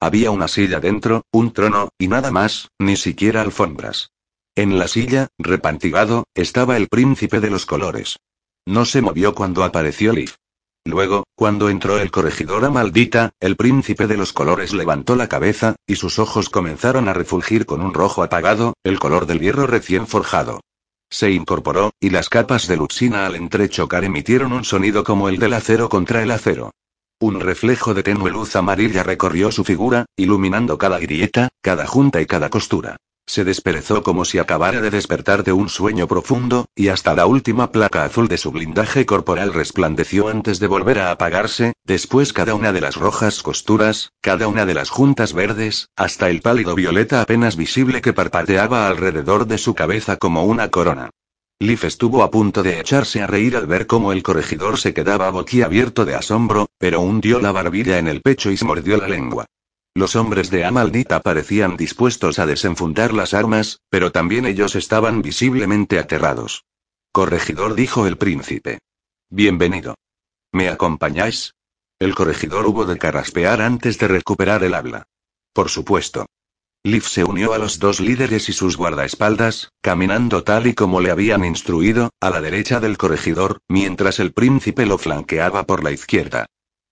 Había 0.00 0.30
una 0.30 0.48
silla 0.48 0.80
dentro, 0.80 1.22
un 1.30 1.52
trono, 1.52 1.90
y 1.98 2.08
nada 2.08 2.30
más, 2.30 2.68
ni 2.78 2.96
siquiera 2.96 3.42
alfombras. 3.42 4.10
En 4.54 4.78
la 4.78 4.88
silla, 4.88 5.28
repantigado, 5.38 6.24
estaba 6.34 6.76
el 6.76 6.88
príncipe 6.88 7.40
de 7.40 7.50
los 7.50 7.66
colores. 7.66 8.16
No 8.66 8.84
se 8.84 9.02
movió 9.02 9.34
cuando 9.34 9.62
apareció 9.62 10.12
Leaf. 10.12 10.36
Luego, 10.86 11.24
cuando 11.34 11.68
entró 11.68 11.98
el 11.98 12.12
corregidor 12.12 12.64
a 12.64 12.70
maldita, 12.70 13.32
el 13.40 13.56
príncipe 13.56 14.06
de 14.06 14.16
los 14.16 14.32
colores 14.32 14.72
levantó 14.72 15.16
la 15.16 15.28
cabeza, 15.28 15.74
y 15.84 15.96
sus 15.96 16.20
ojos 16.20 16.48
comenzaron 16.48 17.08
a 17.08 17.12
refulgir 17.12 17.66
con 17.66 17.82
un 17.82 17.92
rojo 17.92 18.22
apagado, 18.22 18.74
el 18.84 19.00
color 19.00 19.26
del 19.26 19.40
hierro 19.40 19.66
recién 19.66 20.06
forjado. 20.06 20.60
Se 21.10 21.32
incorporó, 21.32 21.90
y 21.98 22.10
las 22.10 22.28
capas 22.28 22.68
de 22.68 22.76
luxina 22.76 23.26
al 23.26 23.34
entrechocar 23.34 24.04
emitieron 24.04 24.52
un 24.52 24.64
sonido 24.64 25.02
como 25.02 25.28
el 25.28 25.40
del 25.40 25.54
acero 25.54 25.88
contra 25.88 26.22
el 26.22 26.30
acero. 26.30 26.70
Un 27.18 27.40
reflejo 27.40 27.92
de 27.92 28.04
tenue 28.04 28.30
luz 28.30 28.54
amarilla 28.54 29.02
recorrió 29.02 29.50
su 29.50 29.64
figura, 29.64 30.06
iluminando 30.16 30.78
cada 30.78 31.00
grieta, 31.00 31.48
cada 31.62 31.86
junta 31.86 32.20
y 32.20 32.26
cada 32.26 32.48
costura. 32.48 32.96
Se 33.28 33.44
desperezó 33.44 34.04
como 34.04 34.24
si 34.24 34.38
acabara 34.38 34.80
de 34.80 34.90
despertar 34.90 35.42
de 35.42 35.52
un 35.52 35.68
sueño 35.68 36.06
profundo, 36.06 36.66
y 36.76 36.88
hasta 36.88 37.14
la 37.14 37.26
última 37.26 37.72
placa 37.72 38.04
azul 38.04 38.28
de 38.28 38.38
su 38.38 38.52
blindaje 38.52 39.04
corporal 39.04 39.52
resplandeció 39.52 40.28
antes 40.28 40.60
de 40.60 40.68
volver 40.68 41.00
a 41.00 41.10
apagarse, 41.10 41.72
después 41.84 42.32
cada 42.32 42.54
una 42.54 42.72
de 42.72 42.80
las 42.80 42.94
rojas 42.94 43.42
costuras, 43.42 44.12
cada 44.20 44.46
una 44.46 44.64
de 44.64 44.74
las 44.74 44.90
juntas 44.90 45.32
verdes, 45.32 45.88
hasta 45.96 46.30
el 46.30 46.40
pálido 46.40 46.76
violeta 46.76 47.20
apenas 47.20 47.56
visible 47.56 48.00
que 48.00 48.12
parpadeaba 48.12 48.86
alrededor 48.86 49.48
de 49.48 49.58
su 49.58 49.74
cabeza 49.74 50.16
como 50.16 50.44
una 50.44 50.70
corona. 50.70 51.10
Leaf 51.58 51.84
estuvo 51.84 52.22
a 52.22 52.30
punto 52.30 52.62
de 52.62 52.78
echarse 52.78 53.22
a 53.22 53.26
reír 53.26 53.56
al 53.56 53.66
ver 53.66 53.86
cómo 53.86 54.12
el 54.12 54.22
corregidor 54.22 54.78
se 54.78 54.94
quedaba 54.94 55.30
boquiabierto 55.30 56.04
de 56.04 56.14
asombro, 56.14 56.68
pero 56.78 57.00
hundió 57.00 57.40
la 57.40 57.50
barbilla 57.50 57.98
en 57.98 58.06
el 58.06 58.20
pecho 58.20 58.50
y 58.50 58.56
se 58.56 58.64
mordió 58.64 58.98
la 58.98 59.08
lengua. 59.08 59.46
Los 59.96 60.14
hombres 60.14 60.50
de 60.50 60.62
Amaldita 60.62 61.20
parecían 61.20 61.78
dispuestos 61.78 62.38
a 62.38 62.44
desenfundar 62.44 63.14
las 63.14 63.32
armas, 63.32 63.80
pero 63.88 64.12
también 64.12 64.44
ellos 64.44 64.76
estaban 64.76 65.22
visiblemente 65.22 65.98
aterrados. 65.98 66.66
Corregidor 67.12 67.74
dijo 67.74 68.06
el 68.06 68.18
príncipe. 68.18 68.78
Bienvenido. 69.30 69.94
¿Me 70.52 70.68
acompañáis? 70.68 71.54
El 71.98 72.14
corregidor 72.14 72.66
hubo 72.66 72.84
de 72.84 72.98
carraspear 72.98 73.62
antes 73.62 73.96
de 73.96 74.08
recuperar 74.08 74.64
el 74.64 74.74
habla. 74.74 75.04
Por 75.54 75.70
supuesto. 75.70 76.26
Leaf 76.84 77.08
se 77.08 77.24
unió 77.24 77.54
a 77.54 77.58
los 77.58 77.78
dos 77.78 77.98
líderes 77.98 78.50
y 78.50 78.52
sus 78.52 78.76
guardaespaldas, 78.76 79.70
caminando 79.80 80.44
tal 80.44 80.66
y 80.66 80.74
como 80.74 81.00
le 81.00 81.10
habían 81.10 81.42
instruido, 81.42 82.10
a 82.20 82.28
la 82.28 82.42
derecha 82.42 82.80
del 82.80 82.98
corregidor, 82.98 83.60
mientras 83.66 84.20
el 84.20 84.34
príncipe 84.34 84.84
lo 84.84 84.98
flanqueaba 84.98 85.64
por 85.64 85.82
la 85.82 85.90
izquierda. 85.90 86.48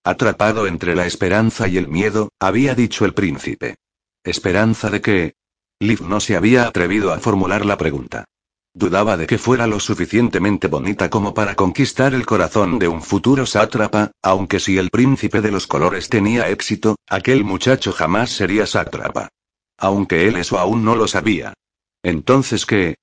Atrapado 0.07 0.67
entre 0.67 0.93
la 0.95 1.07
esperanza 1.07 1.67
y 1.67 1.77
el 1.77 1.87
miedo, 1.87 2.29
había 2.39 2.75
dicho 2.75 3.05
el 3.05 3.15
príncipe. 3.15 3.77
¿Esperanza 4.23 4.91
de 4.91 5.01
qué? 5.01 5.33
Leaf 5.79 6.01
no 6.01 6.19
se 6.19 6.35
había 6.35 6.67
atrevido 6.67 7.11
a 7.11 7.17
formular 7.17 7.65
la 7.65 7.75
pregunta. 7.75 8.23
Dudaba 8.71 9.17
de 9.17 9.25
que 9.25 9.39
fuera 9.39 9.65
lo 9.65 9.79
suficientemente 9.79 10.67
bonita 10.67 11.09
como 11.09 11.33
para 11.33 11.55
conquistar 11.55 12.13
el 12.13 12.23
corazón 12.23 12.77
de 12.77 12.87
un 12.87 13.01
futuro 13.01 13.47
sátrapa, 13.47 14.11
aunque 14.21 14.59
si 14.59 14.77
el 14.77 14.91
príncipe 14.91 15.41
de 15.41 15.49
los 15.49 15.65
colores 15.65 16.07
tenía 16.07 16.49
éxito, 16.49 16.97
aquel 17.07 17.43
muchacho 17.43 17.91
jamás 17.91 18.29
sería 18.29 18.67
sátrapa. 18.67 19.29
Aunque 19.75 20.27
él 20.27 20.35
eso 20.35 20.59
aún 20.59 20.85
no 20.85 20.95
lo 20.95 21.07
sabía. 21.07 21.55
Entonces, 22.03 22.67
¿qué? 22.67 22.97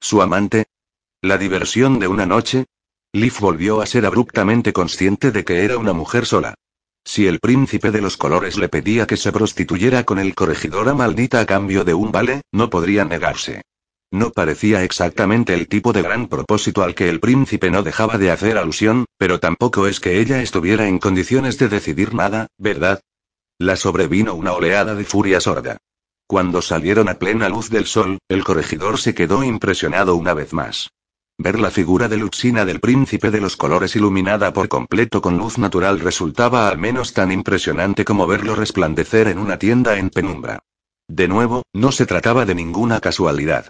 ¿Su 0.00 0.20
amante? 0.20 0.66
¿La 1.22 1.38
diversión 1.38 1.98
de 1.98 2.08
una 2.08 2.26
noche? 2.26 2.66
Leaf 3.14 3.40
volvió 3.40 3.82
a 3.82 3.86
ser 3.86 4.06
abruptamente 4.06 4.72
consciente 4.72 5.32
de 5.32 5.44
que 5.44 5.64
era 5.64 5.76
una 5.76 5.92
mujer 5.92 6.24
sola. 6.24 6.54
Si 7.04 7.26
el 7.26 7.40
príncipe 7.40 7.90
de 7.90 8.00
los 8.00 8.16
colores 8.16 8.56
le 8.56 8.70
pedía 8.70 9.06
que 9.06 9.18
se 9.18 9.32
prostituyera 9.32 10.04
con 10.04 10.18
el 10.18 10.34
corregidor 10.34 10.88
a 10.88 10.94
maldita 10.94 11.40
a 11.40 11.44
cambio 11.44 11.84
de 11.84 11.92
un 11.92 12.10
vale, 12.10 12.40
no 12.52 12.70
podría 12.70 13.04
negarse. 13.04 13.60
No 14.10 14.30
parecía 14.30 14.82
exactamente 14.82 15.52
el 15.52 15.68
tipo 15.68 15.92
de 15.92 16.00
gran 16.00 16.26
propósito 16.26 16.82
al 16.82 16.94
que 16.94 17.10
el 17.10 17.20
príncipe 17.20 17.70
no 17.70 17.82
dejaba 17.82 18.16
de 18.16 18.30
hacer 18.30 18.56
alusión, 18.56 19.04
pero 19.18 19.40
tampoco 19.40 19.86
es 19.86 20.00
que 20.00 20.18
ella 20.18 20.40
estuviera 20.40 20.88
en 20.88 20.98
condiciones 20.98 21.58
de 21.58 21.68
decidir 21.68 22.14
nada, 22.14 22.46
¿verdad? 22.56 23.02
La 23.58 23.76
sobrevino 23.76 24.34
una 24.34 24.52
oleada 24.52 24.94
de 24.94 25.04
furia 25.04 25.38
sorda. 25.40 25.76
Cuando 26.26 26.62
salieron 26.62 27.10
a 27.10 27.18
plena 27.18 27.50
luz 27.50 27.68
del 27.68 27.86
sol, 27.86 28.18
el 28.28 28.42
corregidor 28.42 28.98
se 28.98 29.14
quedó 29.14 29.44
impresionado 29.44 30.16
una 30.16 30.32
vez 30.32 30.54
más. 30.54 30.88
Ver 31.38 31.58
la 31.58 31.70
figura 31.70 32.08
de 32.08 32.18
Luxina 32.18 32.64
del 32.64 32.80
príncipe 32.80 33.30
de 33.30 33.40
los 33.40 33.56
colores 33.56 33.96
iluminada 33.96 34.52
por 34.52 34.68
completo 34.68 35.22
con 35.22 35.38
luz 35.38 35.58
natural 35.58 36.00
resultaba 36.00 36.68
al 36.68 36.78
menos 36.78 37.14
tan 37.14 37.32
impresionante 37.32 38.04
como 38.04 38.26
verlo 38.26 38.54
resplandecer 38.54 39.28
en 39.28 39.38
una 39.38 39.58
tienda 39.58 39.96
en 39.96 40.10
penumbra. 40.10 40.60
De 41.08 41.28
nuevo, 41.28 41.62
no 41.72 41.90
se 41.90 42.06
trataba 42.06 42.44
de 42.44 42.54
ninguna 42.54 43.00
casualidad. 43.00 43.66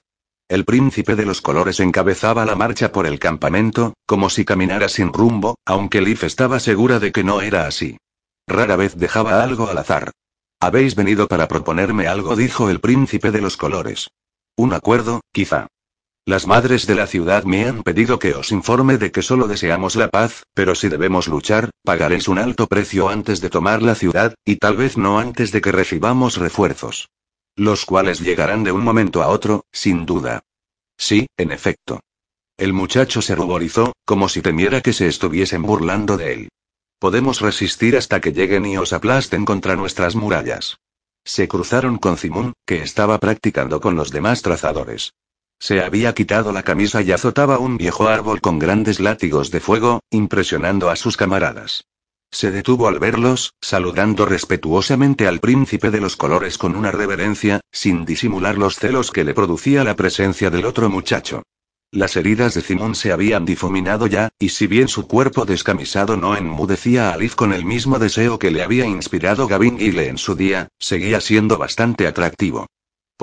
El 0.48 0.64
príncipe 0.64 1.16
de 1.16 1.24
los 1.24 1.40
colores 1.40 1.80
encabezaba 1.80 2.44
la 2.44 2.56
marcha 2.56 2.92
por 2.92 3.06
el 3.06 3.18
campamento, 3.18 3.94
como 4.06 4.28
si 4.28 4.44
caminara 4.44 4.88
sin 4.88 5.12
rumbo, 5.12 5.56
aunque 5.64 6.02
Leaf 6.02 6.24
estaba 6.24 6.60
segura 6.60 6.98
de 6.98 7.10
que 7.10 7.24
no 7.24 7.40
era 7.40 7.66
así. 7.66 7.96
Rara 8.46 8.76
vez 8.76 8.96
dejaba 8.96 9.42
algo 9.42 9.68
al 9.68 9.78
azar. 9.78 10.10
Habéis 10.60 10.94
venido 10.94 11.26
para 11.26 11.48
proponerme 11.48 12.06
algo, 12.06 12.36
dijo 12.36 12.68
el 12.68 12.80
príncipe 12.80 13.30
de 13.30 13.40
los 13.40 13.56
colores. 13.56 14.08
Un 14.56 14.74
acuerdo, 14.74 15.22
quizá. 15.32 15.68
Las 16.24 16.46
madres 16.46 16.86
de 16.86 16.94
la 16.94 17.08
ciudad 17.08 17.42
me 17.42 17.64
han 17.64 17.82
pedido 17.82 18.20
que 18.20 18.34
os 18.34 18.52
informe 18.52 18.96
de 18.96 19.10
que 19.10 19.22
solo 19.22 19.48
deseamos 19.48 19.96
la 19.96 20.08
paz, 20.08 20.44
pero 20.54 20.76
si 20.76 20.88
debemos 20.88 21.26
luchar, 21.26 21.70
pagaréis 21.82 22.28
un 22.28 22.38
alto 22.38 22.68
precio 22.68 23.08
antes 23.08 23.40
de 23.40 23.50
tomar 23.50 23.82
la 23.82 23.96
ciudad, 23.96 24.36
y 24.44 24.56
tal 24.56 24.76
vez 24.76 24.96
no 24.96 25.18
antes 25.18 25.50
de 25.50 25.60
que 25.60 25.72
recibamos 25.72 26.36
refuerzos. 26.36 27.08
Los 27.56 27.84
cuales 27.84 28.20
llegarán 28.20 28.62
de 28.62 28.70
un 28.70 28.84
momento 28.84 29.20
a 29.20 29.28
otro, 29.28 29.64
sin 29.72 30.06
duda. 30.06 30.44
Sí, 30.96 31.26
en 31.36 31.50
efecto. 31.50 32.00
El 32.56 32.72
muchacho 32.72 33.20
se 33.20 33.34
ruborizó, 33.34 33.92
como 34.04 34.28
si 34.28 34.42
temiera 34.42 34.80
que 34.80 34.92
se 34.92 35.08
estuviesen 35.08 35.62
burlando 35.62 36.16
de 36.16 36.34
él. 36.34 36.48
Podemos 37.00 37.40
resistir 37.40 37.96
hasta 37.96 38.20
que 38.20 38.32
lleguen 38.32 38.64
y 38.64 38.76
os 38.76 38.92
aplasten 38.92 39.44
contra 39.44 39.74
nuestras 39.74 40.14
murallas. 40.14 40.76
Se 41.24 41.48
cruzaron 41.48 41.98
con 41.98 42.16
Zimun, 42.16 42.52
que 42.64 42.82
estaba 42.82 43.18
practicando 43.18 43.80
con 43.80 43.96
los 43.96 44.12
demás 44.12 44.42
trazadores. 44.42 45.14
Se 45.62 45.80
había 45.80 46.12
quitado 46.12 46.50
la 46.50 46.64
camisa 46.64 47.02
y 47.02 47.12
azotaba 47.12 47.60
un 47.60 47.76
viejo 47.76 48.08
árbol 48.08 48.40
con 48.40 48.58
grandes 48.58 48.98
látigos 48.98 49.52
de 49.52 49.60
fuego, 49.60 50.00
impresionando 50.10 50.90
a 50.90 50.96
sus 50.96 51.16
camaradas. 51.16 51.84
Se 52.32 52.50
detuvo 52.50 52.88
al 52.88 52.98
verlos, 52.98 53.54
saludando 53.60 54.26
respetuosamente 54.26 55.28
al 55.28 55.38
príncipe 55.38 55.92
de 55.92 56.00
los 56.00 56.16
colores 56.16 56.58
con 56.58 56.74
una 56.74 56.90
reverencia, 56.90 57.60
sin 57.70 58.04
disimular 58.04 58.58
los 58.58 58.74
celos 58.74 59.12
que 59.12 59.22
le 59.22 59.34
producía 59.34 59.84
la 59.84 59.94
presencia 59.94 60.50
del 60.50 60.64
otro 60.64 60.90
muchacho. 60.90 61.44
Las 61.92 62.16
heridas 62.16 62.54
de 62.54 62.62
Simón 62.62 62.96
se 62.96 63.12
habían 63.12 63.44
difuminado 63.44 64.08
ya, 64.08 64.30
y 64.40 64.48
si 64.48 64.66
bien 64.66 64.88
su 64.88 65.06
cuerpo 65.06 65.44
descamisado 65.44 66.16
no 66.16 66.36
enmudecía 66.36 67.10
a 67.10 67.12
Alice 67.12 67.36
con 67.36 67.52
el 67.52 67.64
mismo 67.64 68.00
deseo 68.00 68.36
que 68.40 68.50
le 68.50 68.64
había 68.64 68.86
inspirado 68.86 69.46
Gavin 69.46 69.78
Gile 69.78 70.08
en 70.08 70.18
su 70.18 70.34
día, 70.34 70.66
seguía 70.80 71.20
siendo 71.20 71.56
bastante 71.56 72.08
atractivo. 72.08 72.66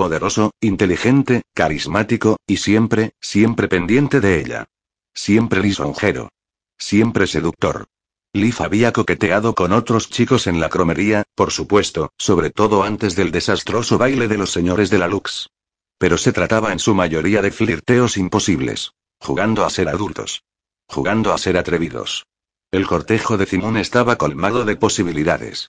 Poderoso, 0.00 0.52
inteligente, 0.62 1.42
carismático, 1.52 2.38
y 2.46 2.56
siempre, 2.56 3.12
siempre 3.20 3.68
pendiente 3.68 4.20
de 4.20 4.40
ella. 4.40 4.64
Siempre 5.12 5.60
lisonjero. 5.60 6.30
Siempre 6.78 7.26
seductor. 7.26 7.84
Leaf 8.32 8.62
había 8.62 8.94
coqueteado 8.94 9.54
con 9.54 9.74
otros 9.74 10.08
chicos 10.08 10.46
en 10.46 10.58
la 10.58 10.70
cromería, 10.70 11.24
por 11.34 11.50
supuesto, 11.50 12.14
sobre 12.16 12.48
todo 12.48 12.82
antes 12.82 13.14
del 13.14 13.30
desastroso 13.30 13.98
baile 13.98 14.26
de 14.26 14.38
los 14.38 14.50
señores 14.50 14.88
de 14.88 14.96
la 14.96 15.06
Lux. 15.06 15.50
Pero 15.98 16.16
se 16.16 16.32
trataba 16.32 16.72
en 16.72 16.78
su 16.78 16.94
mayoría 16.94 17.42
de 17.42 17.50
flirteos 17.50 18.16
imposibles. 18.16 18.92
Jugando 19.18 19.66
a 19.66 19.68
ser 19.68 19.90
adultos. 19.90 20.44
Jugando 20.88 21.34
a 21.34 21.36
ser 21.36 21.58
atrevidos. 21.58 22.24
El 22.70 22.86
cortejo 22.86 23.36
de 23.36 23.44
Simón 23.44 23.76
estaba 23.76 24.16
colmado 24.16 24.64
de 24.64 24.76
posibilidades. 24.76 25.68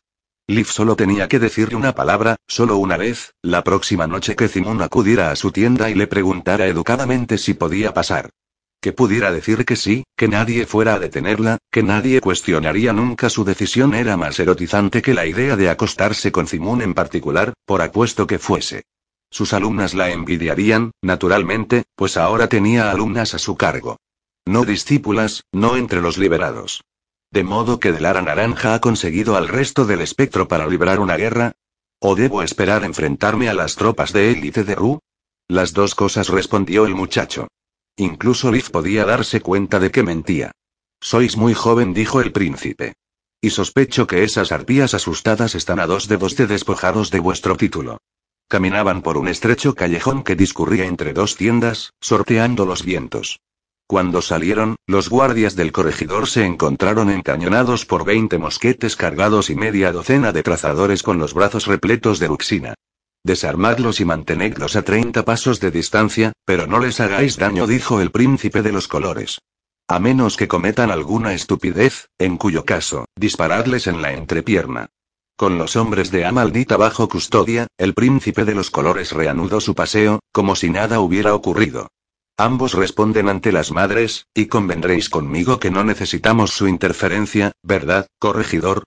Liv 0.52 0.68
solo 0.68 0.98
tenía 0.98 1.30
que 1.30 1.40
decirle 1.40 1.78
una 1.78 1.96
palabra, 1.96 2.36
solo 2.46 2.76
una 2.76 2.98
vez, 2.98 3.34
la 3.42 3.64
próxima 3.64 4.06
noche 4.06 4.36
que 4.36 4.50
Simón 4.50 4.82
acudiera 4.82 5.32
a 5.32 5.38
su 5.38 5.54
tienda 5.54 5.90
y 5.90 5.96
le 5.96 6.08
preguntara 6.08 6.68
educadamente 6.68 7.38
si 7.38 7.54
podía 7.54 7.94
pasar. 7.94 8.32
Que 8.82 8.92
pudiera 8.92 9.32
decir 9.32 9.64
que 9.64 9.78
sí, 9.78 10.04
que 10.18 10.28
nadie 10.28 10.66
fuera 10.66 10.96
a 10.96 11.00
detenerla, 11.00 11.58
que 11.72 11.84
nadie 11.84 12.20
cuestionaría 12.20 12.92
nunca 12.92 13.30
su 13.30 13.46
decisión 13.46 13.94
era 13.94 14.18
más 14.18 14.42
erotizante 14.42 15.02
que 15.02 15.14
la 15.14 15.26
idea 15.26 15.56
de 15.56 15.70
acostarse 15.70 16.34
con 16.34 16.48
Simón 16.48 16.82
en 16.82 16.96
particular, 16.96 17.54
por 17.66 17.82
apuesto 17.82 18.28
que 18.28 18.38
fuese. 18.38 18.84
Sus 19.30 19.54
alumnas 19.54 19.94
la 19.94 20.12
envidiarían, 20.12 20.92
naturalmente, 21.02 21.84
pues 21.96 22.18
ahora 22.18 22.50
tenía 22.50 22.92
alumnas 22.92 23.34
a 23.36 23.40
su 23.40 23.56
cargo. 23.56 23.96
No 24.46 24.66
discípulas, 24.66 25.46
no 25.54 25.78
entre 25.78 26.02
los 26.02 26.18
liberados. 26.18 26.82
De 27.32 27.44
modo 27.46 27.80
que 27.80 27.94
Delara 27.94 28.22
Naranja 28.22 28.74
ha 28.74 28.82
conseguido 28.82 29.38
al 29.38 29.48
resto 29.48 29.86
del 29.86 30.02
espectro 30.02 30.50
para 30.50 30.68
librar 30.68 31.00
una 31.00 31.16
guerra. 31.16 31.54
¿O 32.00 32.16
debo 32.16 32.44
esperar 32.44 32.84
enfrentarme 32.84 33.48
a 33.48 33.54
las 33.54 33.76
tropas 33.78 34.12
de 34.12 34.32
élite 34.32 34.66
de 34.66 34.76
Ru? 34.76 35.00
Las 35.48 35.72
dos 35.72 35.96
cosas 35.96 36.28
respondió 36.28 36.86
el 36.86 36.94
muchacho. 36.94 37.48
Incluso 37.96 38.52
Liv 38.52 38.70
podía 38.70 39.06
darse 39.06 39.40
cuenta 39.40 39.80
de 39.80 39.92
que 39.92 40.04
mentía. 40.04 40.52
Sois 41.00 41.38
muy 41.38 41.54
joven, 41.54 41.94
dijo 41.94 42.20
el 42.20 42.34
príncipe. 42.34 42.94
Y 43.40 43.52
sospecho 43.52 44.08
que 44.08 44.24
esas 44.24 44.52
arpías 44.52 44.94
asustadas 44.94 45.56
están 45.56 45.80
a 45.80 45.88
dos 45.88 46.10
dedos 46.10 46.36
de 46.36 46.48
despojados 46.48 47.12
de 47.12 47.20
vuestro 47.22 47.56
título. 47.56 47.98
Caminaban 48.50 49.02
por 49.02 49.18
un 49.18 49.30
estrecho 49.30 49.74
callejón 49.74 50.24
que 50.24 50.36
discurría 50.36 50.86
entre 50.86 51.14
dos 51.14 51.38
tiendas, 51.38 51.94
sorteando 52.02 52.66
los 52.66 52.84
vientos. 52.84 53.40
Cuando 53.92 54.22
salieron, 54.22 54.78
los 54.88 55.10
guardias 55.10 55.58
del 55.58 55.74
corregidor 55.74 56.30
se 56.30 56.46
encontraron 56.46 57.10
encañonados 57.10 57.86
por 57.86 58.06
veinte 58.06 58.38
mosquetes 58.38 58.96
cargados 58.96 59.50
y 59.50 59.56
media 59.56 59.92
docena 59.92 60.32
de 60.32 60.44
trazadores 60.44 61.04
con 61.04 61.20
los 61.20 61.34
brazos 61.34 61.68
repletos 61.68 62.18
de 62.18 62.30
luxina. 62.30 62.74
Desarmadlos 63.26 64.00
y 64.00 64.06
mantenedlos 64.06 64.78
a 64.78 64.84
treinta 64.84 65.26
pasos 65.26 65.60
de 65.60 65.72
distancia, 65.72 66.32
pero 66.46 66.68
no 66.68 66.80
les 66.80 67.02
hagáis 67.02 67.36
daño, 67.36 67.68
dijo 67.68 68.00
el 68.00 68.12
príncipe 68.12 68.62
de 68.62 68.72
los 68.72 68.88
colores. 68.88 69.40
A 69.90 70.00
menos 70.00 70.38
que 70.38 70.48
cometan 70.48 70.90
alguna 70.90 71.34
estupidez, 71.34 72.08
en 72.18 72.38
cuyo 72.38 72.64
caso, 72.64 73.04
disparadles 73.18 73.88
en 73.88 74.02
la 74.02 74.14
entrepierna. 74.14 74.88
Con 75.36 75.58
los 75.58 75.76
hombres 75.76 76.12
de 76.12 76.24
Amaldita 76.24 76.78
bajo 76.78 77.10
custodia, 77.10 77.68
el 77.78 77.94
príncipe 77.94 78.46
de 78.46 78.56
los 78.56 78.72
colores 78.72 79.12
reanudó 79.12 79.60
su 79.60 79.76
paseo, 79.76 80.22
como 80.32 80.56
si 80.56 80.70
nada 80.70 81.02
hubiera 81.02 81.36
ocurrido. 81.36 81.90
Ambos 82.42 82.74
responden 82.74 83.30
ante 83.30 83.52
las 83.52 83.72
madres, 83.72 84.26
y 84.34 84.48
convendréis 84.48 85.12
conmigo 85.12 85.60
que 85.60 85.70
no 85.70 85.84
necesitamos 85.84 86.50
su 86.50 86.68
interferencia, 86.68 87.52
¿verdad, 87.62 88.08
corregidor? 88.18 88.84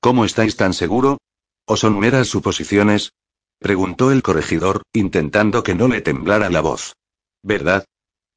¿Cómo 0.00 0.24
estáis 0.24 0.56
tan 0.56 0.74
seguro? 0.74 1.18
¿O 1.64 1.76
son 1.76 1.96
meras 2.00 2.26
suposiciones? 2.26 3.12
Preguntó 3.60 4.10
el 4.10 4.24
corregidor, 4.24 4.82
intentando 4.92 5.62
que 5.62 5.76
no 5.76 5.86
le 5.86 6.00
temblara 6.00 6.50
la 6.50 6.60
voz. 6.60 6.96
¿Verdad? 7.40 7.84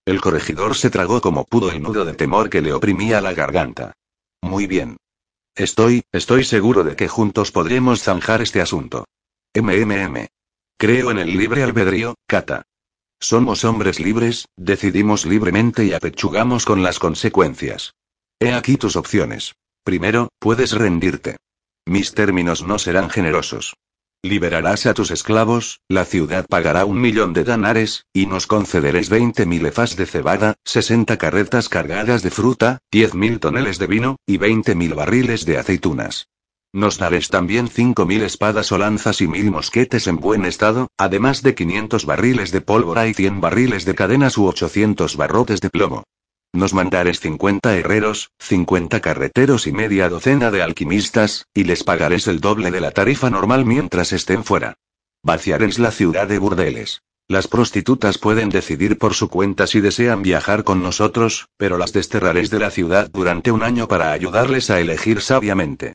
El 0.06 0.22
corregidor 0.22 0.76
se 0.76 0.92
tragó 0.92 1.22
como 1.22 1.44
pudo 1.44 1.72
el 1.72 1.82
nudo 1.82 2.06
de 2.06 2.14
temor 2.14 2.52
que 2.52 2.62
le 2.62 2.72
oprimía 2.72 3.20
la 3.20 3.34
garganta. 3.34 3.94
Muy 4.44 4.68
bien. 4.68 4.98
Estoy, 5.56 6.04
estoy 6.12 6.44
seguro 6.44 6.84
de 6.84 6.96
que 6.96 7.08
juntos 7.08 7.52
podremos 7.52 8.04
zanjar 8.04 8.44
este 8.44 8.62
asunto. 8.62 9.06
MMM. 9.56 10.28
Creo 10.78 11.10
en 11.10 11.18
el 11.18 11.36
libre 11.36 11.64
albedrío, 11.64 12.14
Kata. 12.28 12.62
Somos 13.22 13.64
hombres 13.64 14.00
libres, 14.00 14.48
decidimos 14.58 15.28
libremente 15.28 15.86
y 15.86 15.94
apechugamos 15.94 16.66
con 16.66 16.82
las 16.82 16.98
consecuencias. 16.98 17.94
He 18.40 18.52
aquí 18.52 18.78
tus 18.78 18.96
opciones. 18.96 19.54
Primero, 19.84 20.30
puedes 20.40 20.72
rendirte. 20.72 21.38
Mis 21.86 22.14
términos 22.14 22.64
no 22.64 22.80
serán 22.80 23.12
generosos. 23.12 23.76
Liberarás 24.24 24.88
a 24.88 24.96
tus 24.96 25.12
esclavos, 25.12 25.82
la 25.88 26.06
ciudad 26.06 26.48
pagará 26.48 26.86
un 26.86 27.00
millón 27.00 27.34
de 27.34 27.44
danares, 27.44 28.06
y 28.12 28.26
nos 28.26 28.48
concederéis 28.48 29.10
veinte 29.10 29.46
mil 29.46 29.66
efas 29.68 29.96
de 29.96 30.08
cebada, 30.08 30.56
sesenta 30.66 31.18
carretas 31.18 31.70
cargadas 31.70 32.24
de 32.24 32.32
fruta, 32.32 32.80
diez 32.92 33.14
mil 33.14 33.40
toneles 33.40 33.78
de 33.78 33.88
vino, 33.88 34.16
y 34.26 34.38
veinte 34.38 34.74
mil 34.74 34.96
barriles 34.96 35.46
de 35.46 35.58
aceitunas. 35.58 36.28
Nos 36.74 36.98
daréis 36.98 37.28
también 37.28 37.68
cinco 37.68 38.06
mil 38.06 38.24
espadas 38.24 38.72
o 38.72 38.78
lanzas 38.78 39.20
y 39.20 39.28
mil 39.28 39.52
mosquetes 39.52 40.08
en 40.08 40.16
buen 40.16 40.46
estado, 40.46 40.88
además 40.98 41.44
de 41.44 41.54
quinientos 41.54 42.06
barriles 42.06 42.52
de 42.52 42.62
pólvora 42.62 43.08
y 43.08 43.14
cien 43.14 43.42
barriles 43.42 43.84
de 43.84 43.94
cadenas 43.94 44.38
u 44.38 44.46
ochocientos 44.46 45.18
barrotes 45.18 45.60
de 45.60 45.70
plomo. 45.70 46.04
Nos 46.54 46.74
mandaréis 46.74 47.20
50 47.20 47.76
herreros, 47.78 48.32
50 48.40 49.02
carreteros 49.02 49.68
y 49.68 49.74
media 49.74 50.08
docena 50.08 50.50
de 50.50 50.62
alquimistas, 50.62 51.46
y 51.54 51.66
les 51.66 51.84
pagaréis 51.84 52.28
el 52.28 52.40
doble 52.40 52.72
de 52.72 52.80
la 52.80 52.92
tarifa 52.92 53.30
normal 53.30 53.66
mientras 53.66 54.14
estén 54.14 54.46
fuera. 54.46 54.76
Vaciaréis 55.24 55.78
la 55.78 55.92
ciudad 55.92 56.28
de 56.28 56.40
burdeles. 56.40 57.02
Las 57.28 57.48
prostitutas 57.48 58.18
pueden 58.18 58.50
decidir 58.50 58.98
por 58.98 59.14
su 59.14 59.30
cuenta 59.30 59.68
si 59.68 59.82
desean 59.82 60.22
viajar 60.22 60.64
con 60.64 60.82
nosotros, 60.82 61.48
pero 61.58 61.78
las 61.78 61.92
desterraréis 61.92 62.50
de 62.50 62.60
la 62.60 62.72
ciudad 62.72 63.10
durante 63.12 63.52
un 63.52 63.62
año 63.64 63.88
para 63.90 64.12
ayudarles 64.14 64.70
a 64.70 64.80
elegir 64.80 65.22
sabiamente. 65.22 65.94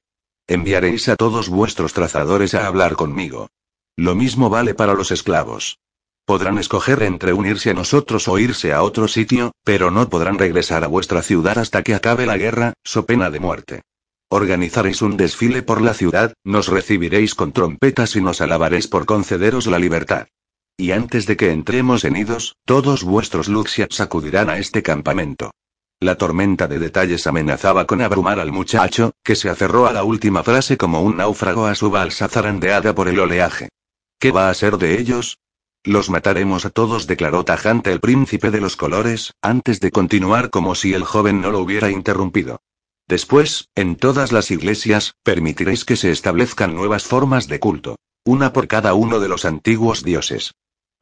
Enviaréis 0.49 1.09
a 1.09 1.17
todos 1.17 1.49
vuestros 1.49 1.93
trazadores 1.93 2.55
a 2.55 2.69
hablar 2.69 2.95
conmigo. 2.95 3.49
Lo 3.97 4.15
mismo 4.15 4.49
vale 4.49 4.75
para 4.75 4.95
los 4.95 5.11
esclavos. 5.11 5.81
Podrán 6.25 6.59
escoger 6.59 7.03
entre 7.03 7.33
unirse 7.33 7.71
a 7.71 7.75
nosotros 7.75 8.29
o 8.29 8.39
irse 8.39 8.73
a 8.73 8.83
otro 8.83 9.09
sitio, 9.09 9.53
pero 9.65 9.91
no 9.91 10.09
podrán 10.09 10.39
regresar 10.39 10.85
a 10.85 10.89
vuestra 10.89 11.23
ciudad 11.23 11.59
hasta 11.59 11.83
que 11.83 11.95
acabe 11.95 12.27
la 12.27 12.37
guerra, 12.37 12.75
so 12.85 13.07
pena 13.07 13.31
de 13.31 13.41
muerte. 13.41 13.83
Organizaréis 14.29 15.03
un 15.03 15.17
desfile 15.17 15.63
por 15.63 15.81
la 15.83 15.95
ciudad, 15.95 16.35
nos 16.45 16.69
recibiréis 16.69 17.35
con 17.35 17.53
trompetas 17.53 18.15
y 18.15 18.21
nos 18.21 18.41
alabaréis 18.41 18.87
por 18.87 19.05
concederos 19.05 19.67
la 19.67 19.81
libertad. 19.81 20.29
Y 20.77 20.93
antes 20.93 21.27
de 21.27 21.37
que 21.37 21.51
entremos 21.51 22.05
en 22.05 22.17
Idos, 22.17 22.55
todos 22.65 23.03
vuestros 23.03 23.49
Luxiats 23.49 24.01
acudirán 24.01 24.51
a 24.51 24.59
este 24.59 24.83
campamento. 24.83 25.51
La 25.99 26.17
tormenta 26.17 26.69
de 26.69 26.79
detalles 26.79 27.27
amenazaba 27.27 27.87
con 27.87 28.03
abrumar 28.03 28.39
al 28.39 28.53
muchacho, 28.53 29.13
que 29.25 29.35
se 29.35 29.49
aferró 29.49 29.87
a 29.87 29.95
la 29.95 30.05
última 30.05 30.43
frase 30.43 30.77
como 30.77 31.01
un 31.01 31.17
náufrago 31.17 31.67
a 31.67 31.75
su 31.75 31.91
balsa 31.91 32.29
zarandeada 32.29 32.95
por 32.95 33.09
el 33.09 33.19
oleaje. 33.19 33.71
¿Qué 34.19 34.31
va 34.31 34.51
a 34.51 34.55
ser 34.55 34.77
de 34.77 35.01
ellos? 35.01 35.39
Los 35.85 36.11
mataremos 36.11 36.67
a 36.67 36.71
todos, 36.71 37.07
declaró 37.07 37.47
tajante 37.47 37.93
el 37.93 38.01
príncipe 38.01 38.51
de 38.51 38.61
los 38.61 38.77
colores, 38.77 39.33
antes 39.41 39.81
de 39.81 39.91
continuar 39.91 40.51
como 40.51 40.75
si 40.75 40.93
el 40.93 41.05
joven 41.05 41.41
no 41.41 41.51
lo 41.51 41.61
hubiera 41.61 41.91
interrumpido. 41.91 42.61
Después, 43.09 43.71
en 43.75 43.97
todas 43.97 44.33
las 44.33 44.51
iglesias, 44.51 45.15
permitiréis 45.23 45.87
que 45.87 45.97
se 45.97 46.11
establezcan 46.11 46.75
nuevas 46.75 47.05
formas 47.05 47.49
de 47.49 47.59
culto. 47.59 47.97
Una 48.25 48.53
por 48.53 48.69
cada 48.69 48.93
uno 48.93 49.19
de 49.19 49.29
los 49.29 49.47
antiguos 49.47 50.03
dioses. 50.03 50.53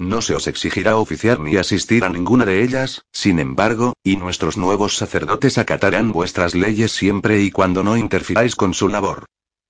No 0.01 0.23
se 0.23 0.35
os 0.35 0.49
exigirá 0.49 0.97
oficiar 0.97 1.39
ni 1.39 1.57
asistir 1.57 2.05
a 2.05 2.09
ninguna 2.09 2.45
de 2.45 2.63
ellas, 2.63 3.05
sin 3.13 3.39
embargo, 3.39 3.95
y 4.03 4.17
nuestros 4.17 4.57
nuevos 4.57 4.97
sacerdotes 4.97 5.57
acatarán 5.57 6.11
vuestras 6.11 6.55
leyes 6.55 6.93
siempre 6.93 7.43
y 7.43 7.51
cuando 7.51 7.85
no 7.85 7.97
interfiráis 7.97 8.57
con 8.57 8.75
su 8.75 8.89
labor. 8.89 9.27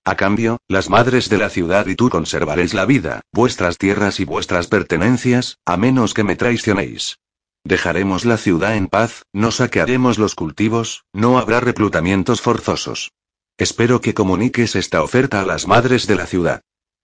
A 0.07 0.17
cambio, 0.17 0.59
las 0.69 0.91
madres 0.91 1.29
de 1.29 1.39
la 1.39 1.51
ciudad 1.51 1.87
y 1.87 1.95
tú 1.95 2.11
conservaréis 2.11 2.75
la 2.75 2.85
vida, 2.85 3.21
vuestras 3.33 3.79
tierras 3.79 4.21
y 4.21 4.25
vuestras 4.25 4.67
pertenencias, 4.67 5.59
a 5.65 5.77
menos 5.77 6.15
que 6.15 6.25
me 6.25 6.37
traicionéis. 6.37 7.19
Dejaremos 7.65 8.27
la 8.27 8.37
ciudad 8.37 8.77
en 8.77 8.89
paz, 8.89 9.23
no 9.33 9.51
saquearemos 9.51 10.19
los 10.19 10.35
cultivos, 10.35 11.05
no 11.15 11.39
habrá 11.39 11.61
reclutamientos 11.61 12.43
forzosos. 12.43 13.13
Espero 13.57 14.01
que 14.01 14.13
comuniques 14.13 14.75
esta 14.75 15.03
oferta 15.03 15.41
a 15.41 15.47
las 15.47 15.67
madres 15.67 16.07
de 16.07 16.17
la 16.17 16.27
ciudad. 16.27 16.61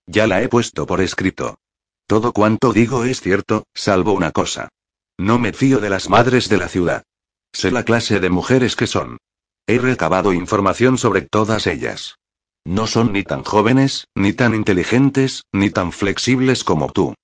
Ya 0.06 0.26
la 0.26 0.42
he 0.42 0.48
puesto 0.48 0.86
por 0.86 1.00
escrito. 1.00 1.59
Todo 2.10 2.32
cuanto 2.32 2.72
digo 2.72 3.04
es 3.04 3.20
cierto, 3.20 3.68
salvo 3.72 4.14
una 4.14 4.32
cosa. 4.32 4.68
No 5.16 5.38
me 5.38 5.52
fío 5.52 5.78
de 5.78 5.90
las 5.90 6.10
madres 6.10 6.48
de 6.48 6.56
la 6.56 6.66
ciudad. 6.66 7.04
Sé 7.52 7.70
la 7.70 7.84
clase 7.84 8.18
de 8.18 8.30
mujeres 8.30 8.74
que 8.74 8.88
son. 8.88 9.18
He 9.68 9.78
recabado 9.78 10.32
información 10.32 10.98
sobre 10.98 11.22
todas 11.22 11.68
ellas. 11.68 12.16
No 12.64 12.88
son 12.88 13.12
ni 13.12 13.22
tan 13.22 13.44
jóvenes, 13.44 14.08
ni 14.16 14.32
tan 14.32 14.56
inteligentes, 14.56 15.44
ni 15.52 15.70
tan 15.70 15.92
flexibles 15.92 16.64
como 16.64 16.90
tú. 16.90 17.14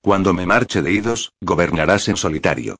Cuando 0.00 0.32
me 0.32 0.46
marche 0.46 0.80
de 0.80 0.92
idos, 0.92 1.32
gobernarás 1.40 2.06
en 2.06 2.16
solitario. 2.16 2.76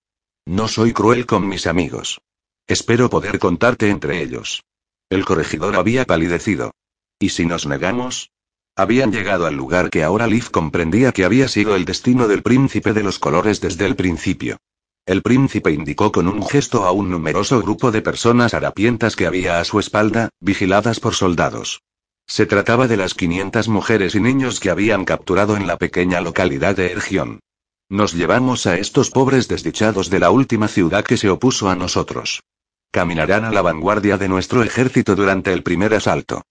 No 0.47 0.69
soy 0.69 0.93
cruel 0.93 1.27
con 1.27 1.49
mis 1.49 1.67
amigos. 1.67 2.21
Espero 2.69 3.11
poder 3.11 3.41
contarte 3.41 3.91
entre 3.91 4.23
ellos. 4.23 4.63
El 5.11 5.25
corregidor 5.25 5.75
había 5.75 6.05
palidecido. 6.05 6.71
¿Y 7.19 7.31
si 7.31 7.45
nos 7.45 7.67
negamos? 7.67 8.31
Habían 8.79 9.11
llegado 9.11 9.47
al 9.47 9.55
lugar 9.55 9.89
que 9.89 10.05
ahora 10.05 10.27
Liv 10.27 10.51
comprendía 10.51 11.13
que 11.13 11.25
había 11.25 11.49
sido 11.49 11.75
el 11.77 11.87
destino 11.87 12.29
del 12.29 12.43
príncipe 12.43 12.93
de 12.93 13.03
los 13.03 13.19
colores 13.19 13.63
desde 13.63 13.87
el 13.87 13.97
principio. 13.97 14.59
El 15.07 15.23
príncipe 15.23 15.71
indicó 15.71 16.13
con 16.13 16.29
un 16.29 16.47
gesto 16.47 16.85
a 16.85 16.93
un 16.93 17.11
numeroso 17.11 17.63
grupo 17.63 17.91
de 17.91 18.03
personas 18.03 18.53
harapientas 18.53 19.17
que 19.17 19.27
había 19.27 19.61
a 19.61 19.65
su 19.65 19.81
espalda, 19.81 20.29
vigiladas 20.41 21.01
por 21.01 21.15
soldados. 21.15 21.81
Se 22.27 22.45
trataba 22.45 22.87
de 22.87 22.99
las 22.99 23.15
500 23.15 23.69
mujeres 23.69 24.15
y 24.15 24.21
niños 24.21 24.61
que 24.61 24.69
habían 24.69 25.07
capturado 25.07 25.57
en 25.57 25.67
la 25.67 25.79
pequeña 25.79 26.21
localidad 26.21 26.77
de 26.77 26.93
Ergion. 26.93 27.41
Nos 27.89 28.13
llevamos 28.13 28.67
a 28.67 28.77
estos 28.77 29.11
pobres 29.11 29.49
desdichados 29.49 30.11
de 30.11 30.19
la 30.19 30.31
última 30.31 30.69
ciudad 30.69 31.03
que 31.03 31.17
se 31.17 31.31
opuso 31.31 31.71
a 31.71 31.77
nosotros. 31.77 32.43
Caminarán 32.91 33.47
a 33.47 33.53
la 33.53 33.63
vanguardia 33.63 34.19
de 34.19 34.29
nuestro 34.29 34.63
ejército 34.63 35.15
durante 35.15 35.53
el 35.55 35.63
primer 35.63 35.95
asalto. 35.95 36.43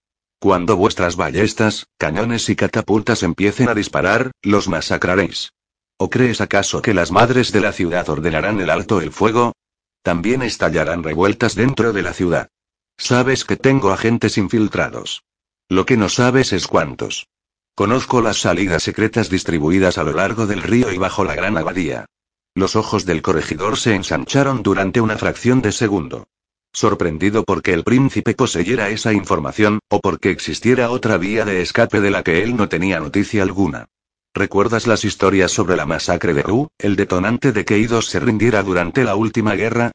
Cuando 0.46 0.78
vuestras 0.78 1.16
ballestas, 1.16 1.88
cañones 1.98 2.50
y 2.50 2.56
catapultas 2.56 3.24
empiecen 3.24 3.68
a 3.68 3.74
disparar, 3.74 4.30
los 4.44 4.68
masacraréis. 4.68 5.54
¿O 5.98 6.12
crees 6.12 6.40
acaso 6.40 6.84
que 6.84 6.94
las 6.94 7.12
madres 7.12 7.52
de 7.52 7.62
la 7.62 7.72
ciudad 7.72 8.08
ordenarán 8.10 8.62
el 8.62 8.70
alto 8.70 9.02
el 9.02 9.12
fuego? 9.12 9.54
También 10.04 10.44
estallarán 10.44 11.02
revueltas 11.02 11.56
dentro 11.56 11.94
de 11.94 12.04
la 12.04 12.14
ciudad. 12.14 12.50
Sabes 12.96 13.44
que 13.44 13.58
tengo 13.58 13.90
agentes 13.90 14.38
infiltrados. 14.38 15.24
Lo 15.68 15.88
que 15.88 15.98
no 15.98 16.10
sabes 16.10 16.54
es 16.54 16.68
cuántos. 16.68 17.26
Conozco 17.74 18.22
las 18.22 18.38
salidas 18.38 18.84
secretas 18.84 19.32
distribuidas 19.32 19.98
a 19.98 20.04
lo 20.04 20.14
largo 20.14 20.46
del 20.46 20.62
río 20.62 20.92
y 20.92 21.00
bajo 21.00 21.24
la 21.24 21.34
gran 21.34 21.58
abadía. 21.58 22.06
Los 22.54 22.76
ojos 22.76 23.08
del 23.08 23.24
corregidor 23.24 23.80
se 23.80 23.96
ensancharon 23.96 24.62
durante 24.62 25.02
una 25.02 25.18
fracción 25.18 25.64
de 25.64 25.72
segundo. 25.72 26.28
Sorprendido 26.76 27.46
porque 27.46 27.72
el 27.72 27.86
príncipe 27.86 28.34
poseyera 28.34 28.90
esa 28.90 29.14
información, 29.14 29.80
o 29.88 30.02
porque 30.02 30.30
existiera 30.30 30.90
otra 30.90 31.18
vía 31.18 31.46
de 31.46 31.62
escape 31.62 32.02
de 32.02 32.12
la 32.12 32.22
que 32.22 32.44
él 32.44 32.58
no 32.58 32.68
tenía 32.68 33.00
noticia 33.00 33.44
alguna. 33.44 33.86
¿Recuerdas 34.34 34.86
las 34.86 35.06
historias 35.06 35.52
sobre 35.52 35.78
la 35.78 35.86
masacre 35.86 36.34
de 36.34 36.44
Ru, 36.44 36.68
el 36.78 36.98
detonante 36.98 37.54
de 37.54 37.64
que 37.64 37.78
Idos 37.78 38.08
se 38.08 38.20
rindiera 38.20 38.62
durante 38.62 39.06
la 39.06 39.16
última 39.16 39.56
guerra? 39.56 39.92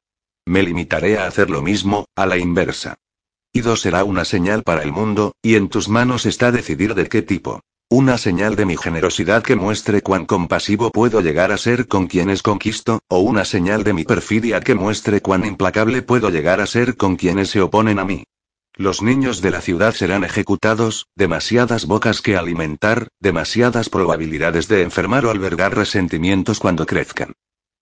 Me 0.47 0.62
limitaré 0.62 1.19
a 1.19 1.27
hacer 1.27 1.51
lo 1.51 1.61
mismo, 1.61 2.07
a 2.16 2.25
la 2.25 2.38
inversa. 2.38 2.95
Idos 3.53 3.83
será 3.83 4.03
una 4.05 4.25
señal 4.25 4.62
para 4.62 4.83
el 4.83 4.90
mundo, 4.90 5.35
y 5.43 5.57
en 5.57 5.69
tus 5.69 5.90
manos 5.90 6.25
está 6.25 6.51
decidir 6.51 6.95
de 6.95 7.11
qué 7.11 7.21
tipo. 7.21 7.61
Una 7.92 8.18
señal 8.18 8.55
de 8.55 8.66
mi 8.66 8.76
generosidad 8.76 9.42
que 9.42 9.57
muestre 9.57 10.00
cuán 10.00 10.24
compasivo 10.24 10.92
puedo 10.92 11.20
llegar 11.20 11.50
a 11.50 11.59
ser 11.59 11.88
con 11.88 12.07
quienes 12.07 12.40
conquisto, 12.40 13.00
o 13.09 13.18
una 13.18 13.44
señal 13.44 13.83
de 13.83 13.92
mi 13.92 14.05
perfidia 14.05 14.61
que 14.61 14.76
muestre 14.76 15.20
cuán 15.20 15.44
implacable 15.44 16.00
puedo 16.00 16.31
llegar 16.31 16.61
a 16.61 16.66
ser 16.66 16.96
con 16.96 17.16
quienes 17.16 17.50
se 17.50 17.61
oponen 17.61 17.98
a 17.98 18.05
mí. 18.05 18.22
Los 18.76 19.03
niños 19.03 19.42
de 19.42 19.50
la 19.50 19.61
ciudad 19.61 19.92
serán 19.92 20.22
ejecutados, 20.22 21.09
demasiadas 21.16 21.87
bocas 21.87 22.22
que 22.22 22.37
alimentar, 22.37 23.09
demasiadas 23.18 23.88
probabilidades 23.88 24.68
de 24.68 24.83
enfermar 24.83 25.26
o 25.26 25.31
albergar 25.33 25.74
resentimientos 25.74 26.61
cuando 26.61 26.87
crezcan. 26.87 27.33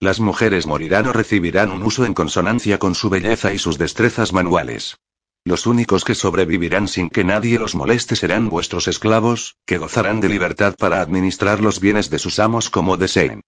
Las 0.01 0.21
mujeres 0.21 0.67
morirán 0.67 1.07
o 1.09 1.13
recibirán 1.13 1.71
un 1.71 1.83
uso 1.83 2.07
en 2.07 2.15
consonancia 2.15 2.79
con 2.79 2.95
su 2.95 3.11
belleza 3.11 3.53
y 3.53 3.59
sus 3.59 3.77
destrezas 3.77 4.33
manuales. 4.33 4.97
Los 5.49 5.67
únicos 5.67 6.05
que 6.05 6.15
sobrevivirán 6.15 6.89
sin 6.89 7.09
que 7.09 7.25
nadie 7.25 7.59
los 7.59 7.75
moleste 7.75 8.17
serán 8.17 8.51
vuestros 8.51 8.87
esclavos, 8.87 9.57
que 9.65 9.79
gozarán 9.79 10.21
de 10.21 10.29
libertad 10.29 10.75
para 10.79 11.01
administrar 11.01 11.63
los 11.63 11.81
bienes 11.81 12.11
de 12.11 12.19
sus 12.19 12.39
amos 12.39 12.69
como 12.69 12.99
deseen. 12.99 13.41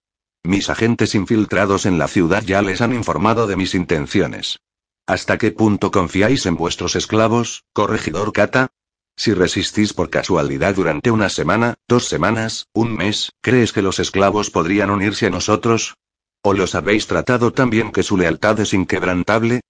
Mis 0.43 0.71
agentes 0.71 1.13
infiltrados 1.13 1.85
en 1.85 1.99
la 1.99 2.07
ciudad 2.07 2.41
ya 2.41 2.63
les 2.63 2.81
han 2.81 2.95
informado 2.95 3.45
de 3.45 3.55
mis 3.55 3.75
intenciones. 3.75 4.57
¿Hasta 5.05 5.37
qué 5.37 5.51
punto 5.51 5.91
confiáis 5.91 6.47
en 6.47 6.55
vuestros 6.55 6.95
esclavos, 6.95 7.65
corregidor 7.71 8.33
Kata? 8.33 8.69
Si 9.15 9.35
resistís 9.35 9.93
por 9.93 10.09
casualidad 10.09 10.73
durante 10.73 11.11
una 11.11 11.29
semana, 11.29 11.75
dos 11.87 12.07
semanas, 12.07 12.65
un 12.73 12.95
mes, 12.95 13.31
¿crees 13.41 13.73
que 13.73 13.83
los 13.83 13.99
esclavos 13.99 14.49
podrían 14.49 14.89
unirse 14.89 15.27
a 15.27 15.29
nosotros? 15.29 15.97
¿O 16.41 16.55
los 16.55 16.73
habéis 16.73 17.05
tratado 17.05 17.53
tan 17.53 17.69
bien 17.69 17.91
que 17.91 18.01
su 18.01 18.17
lealtad 18.17 18.59
es 18.59 18.73
inquebrantable? 18.73 19.61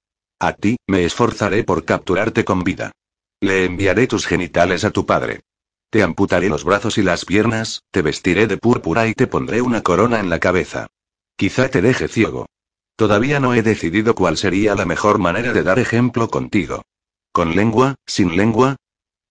A 0.44 0.54
ti, 0.54 0.78
me 0.88 1.06
esforzaré 1.06 1.64
por 1.64 1.86
capturarte 1.86 2.44
con 2.44 2.64
vida. 2.64 2.92
Le 3.42 3.64
enviaré 3.64 4.08
tus 4.08 4.26
genitales 4.26 4.84
a 4.84 4.90
tu 4.90 5.06
padre. 5.06 5.42
Te 5.92 6.02
amputaré 6.02 6.50
los 6.50 6.64
brazos 6.64 6.98
y 6.98 7.04
las 7.04 7.26
piernas, 7.26 7.84
te 7.92 8.02
vestiré 8.02 8.48
de 8.48 8.58
púrpura 8.58 9.08
y 9.08 9.14
te 9.14 9.28
pondré 9.28 9.62
una 9.62 9.84
corona 9.84 10.20
en 10.20 10.32
la 10.32 10.40
cabeza. 10.40 10.88
Quizá 11.36 11.70
te 11.70 11.84
deje 11.84 12.08
ciego. 12.08 12.48
Todavía 12.96 13.40
no 13.40 13.54
he 13.54 13.62
decidido 13.62 14.16
cuál 14.16 14.36
sería 14.36 14.74
la 14.74 14.88
mejor 14.88 15.20
manera 15.20 15.54
de 15.54 15.62
dar 15.62 15.78
ejemplo 15.78 16.28
contigo. 16.30 16.82
¿Con 17.32 17.56
lengua, 17.56 17.94
sin 18.08 18.36
lengua? 18.36 18.78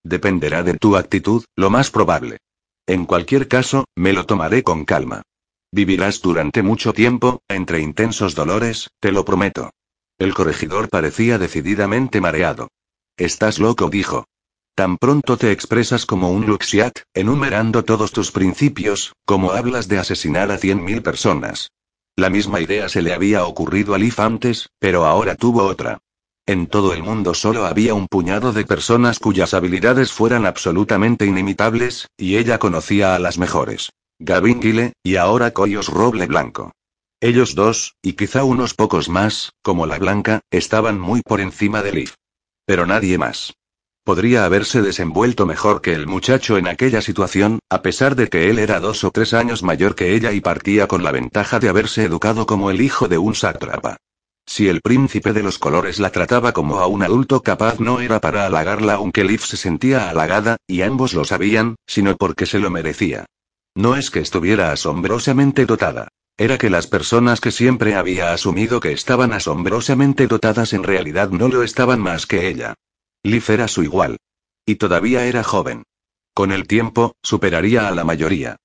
Dependerá 0.04 0.62
de 0.62 0.74
tu 0.74 0.96
actitud, 0.96 1.42
lo 1.56 1.70
más 1.70 1.90
probable. 1.90 2.38
En 2.86 3.04
cualquier 3.04 3.48
caso, 3.48 3.84
me 3.96 4.12
lo 4.12 4.26
tomaré 4.26 4.62
con 4.62 4.84
calma. 4.84 5.22
Vivirás 5.72 6.20
durante 6.20 6.62
mucho 6.62 6.92
tiempo, 6.92 7.42
entre 7.48 7.80
intensos 7.80 8.36
dolores, 8.36 8.90
te 9.00 9.10
lo 9.10 9.24
prometo. 9.24 9.72
El 10.20 10.34
corregidor 10.34 10.90
parecía 10.90 11.38
decididamente 11.38 12.20
mareado. 12.20 12.68
Estás 13.16 13.58
loco, 13.58 13.88
dijo. 13.88 14.26
Tan 14.74 14.98
pronto 14.98 15.38
te 15.38 15.50
expresas 15.50 16.04
como 16.04 16.30
un 16.30 16.44
Luxiat, 16.44 16.92
enumerando 17.14 17.84
todos 17.84 18.12
tus 18.12 18.30
principios, 18.30 19.14
como 19.24 19.52
hablas 19.52 19.88
de 19.88 19.98
asesinar 19.98 20.50
a 20.50 20.58
cien 20.58 20.84
mil 20.84 21.02
personas. 21.02 21.70
La 22.16 22.28
misma 22.28 22.60
idea 22.60 22.90
se 22.90 23.00
le 23.00 23.14
había 23.14 23.46
ocurrido 23.46 23.94
a 23.94 23.98
Leaf 23.98 24.20
antes, 24.20 24.68
pero 24.78 25.06
ahora 25.06 25.36
tuvo 25.36 25.64
otra. 25.64 26.00
En 26.44 26.66
todo 26.66 26.92
el 26.92 27.02
mundo 27.02 27.32
solo 27.32 27.64
había 27.64 27.94
un 27.94 28.06
puñado 28.06 28.52
de 28.52 28.66
personas 28.66 29.20
cuyas 29.20 29.54
habilidades 29.54 30.12
fueran 30.12 30.44
absolutamente 30.44 31.24
inimitables, 31.24 32.08
y 32.18 32.36
ella 32.36 32.58
conocía 32.58 33.14
a 33.14 33.18
las 33.18 33.38
mejores. 33.38 33.88
Gavin 34.18 34.60
Gile, 34.60 34.92
y 35.02 35.16
ahora 35.16 35.52
Coyos 35.52 35.88
Roble 35.88 36.26
Blanco. 36.26 36.72
Ellos 37.22 37.54
dos, 37.54 37.96
y 38.00 38.14
quizá 38.14 38.44
unos 38.44 38.72
pocos 38.72 39.10
más, 39.10 39.52
como 39.60 39.84
la 39.84 39.98
Blanca, 39.98 40.40
estaban 40.50 40.98
muy 40.98 41.20
por 41.20 41.42
encima 41.42 41.82
de 41.82 41.92
Leaf. 41.92 42.14
Pero 42.64 42.86
nadie 42.86 43.18
más. 43.18 43.52
Podría 44.04 44.46
haberse 44.46 44.80
desenvuelto 44.80 45.44
mejor 45.44 45.82
que 45.82 45.92
el 45.92 46.06
muchacho 46.06 46.56
en 46.56 46.66
aquella 46.66 47.02
situación, 47.02 47.58
a 47.68 47.82
pesar 47.82 48.16
de 48.16 48.28
que 48.28 48.48
él 48.48 48.58
era 48.58 48.80
dos 48.80 49.04
o 49.04 49.10
tres 49.10 49.34
años 49.34 49.62
mayor 49.62 49.94
que 49.94 50.14
ella 50.14 50.32
y 50.32 50.40
partía 50.40 50.88
con 50.88 51.04
la 51.04 51.12
ventaja 51.12 51.58
de 51.58 51.68
haberse 51.68 52.04
educado 52.04 52.46
como 52.46 52.70
el 52.70 52.80
hijo 52.80 53.06
de 53.06 53.18
un 53.18 53.34
sátrapa. 53.34 53.98
Si 54.46 54.68
el 54.68 54.80
príncipe 54.80 55.34
de 55.34 55.42
los 55.42 55.58
colores 55.58 56.00
la 56.00 56.10
trataba 56.10 56.52
como 56.52 56.80
a 56.80 56.86
un 56.86 57.02
adulto 57.02 57.42
capaz 57.42 57.80
no 57.80 58.00
era 58.00 58.20
para 58.20 58.46
halagarla 58.46 58.94
aunque 58.94 59.24
Liv 59.24 59.42
se 59.42 59.58
sentía 59.58 60.08
halagada, 60.08 60.56
y 60.66 60.80
ambos 60.80 61.12
lo 61.12 61.26
sabían, 61.26 61.76
sino 61.86 62.16
porque 62.16 62.46
se 62.46 62.58
lo 62.58 62.70
merecía. 62.70 63.26
No 63.74 63.94
es 63.94 64.10
que 64.10 64.20
estuviera 64.20 64.72
asombrosamente 64.72 65.66
dotada. 65.66 66.08
Era 66.40 66.56
que 66.56 66.70
las 66.70 66.86
personas 66.86 67.38
que 67.38 67.50
siempre 67.50 67.96
había 67.96 68.32
asumido 68.32 68.80
que 68.80 68.92
estaban 68.92 69.34
asombrosamente 69.34 70.26
dotadas 70.26 70.72
en 70.72 70.84
realidad 70.84 71.28
no 71.28 71.48
lo 71.48 71.62
estaban 71.62 72.00
más 72.00 72.24
que 72.24 72.48
ella. 72.48 72.72
Liv 73.22 73.44
era 73.48 73.68
su 73.68 73.82
igual. 73.82 74.16
Y 74.64 74.76
todavía 74.76 75.26
era 75.26 75.44
joven. 75.44 75.82
Con 76.32 76.50
el 76.50 76.66
tiempo, 76.66 77.14
superaría 77.22 77.88
a 77.88 77.90
la 77.90 78.04
mayoría. 78.04 78.56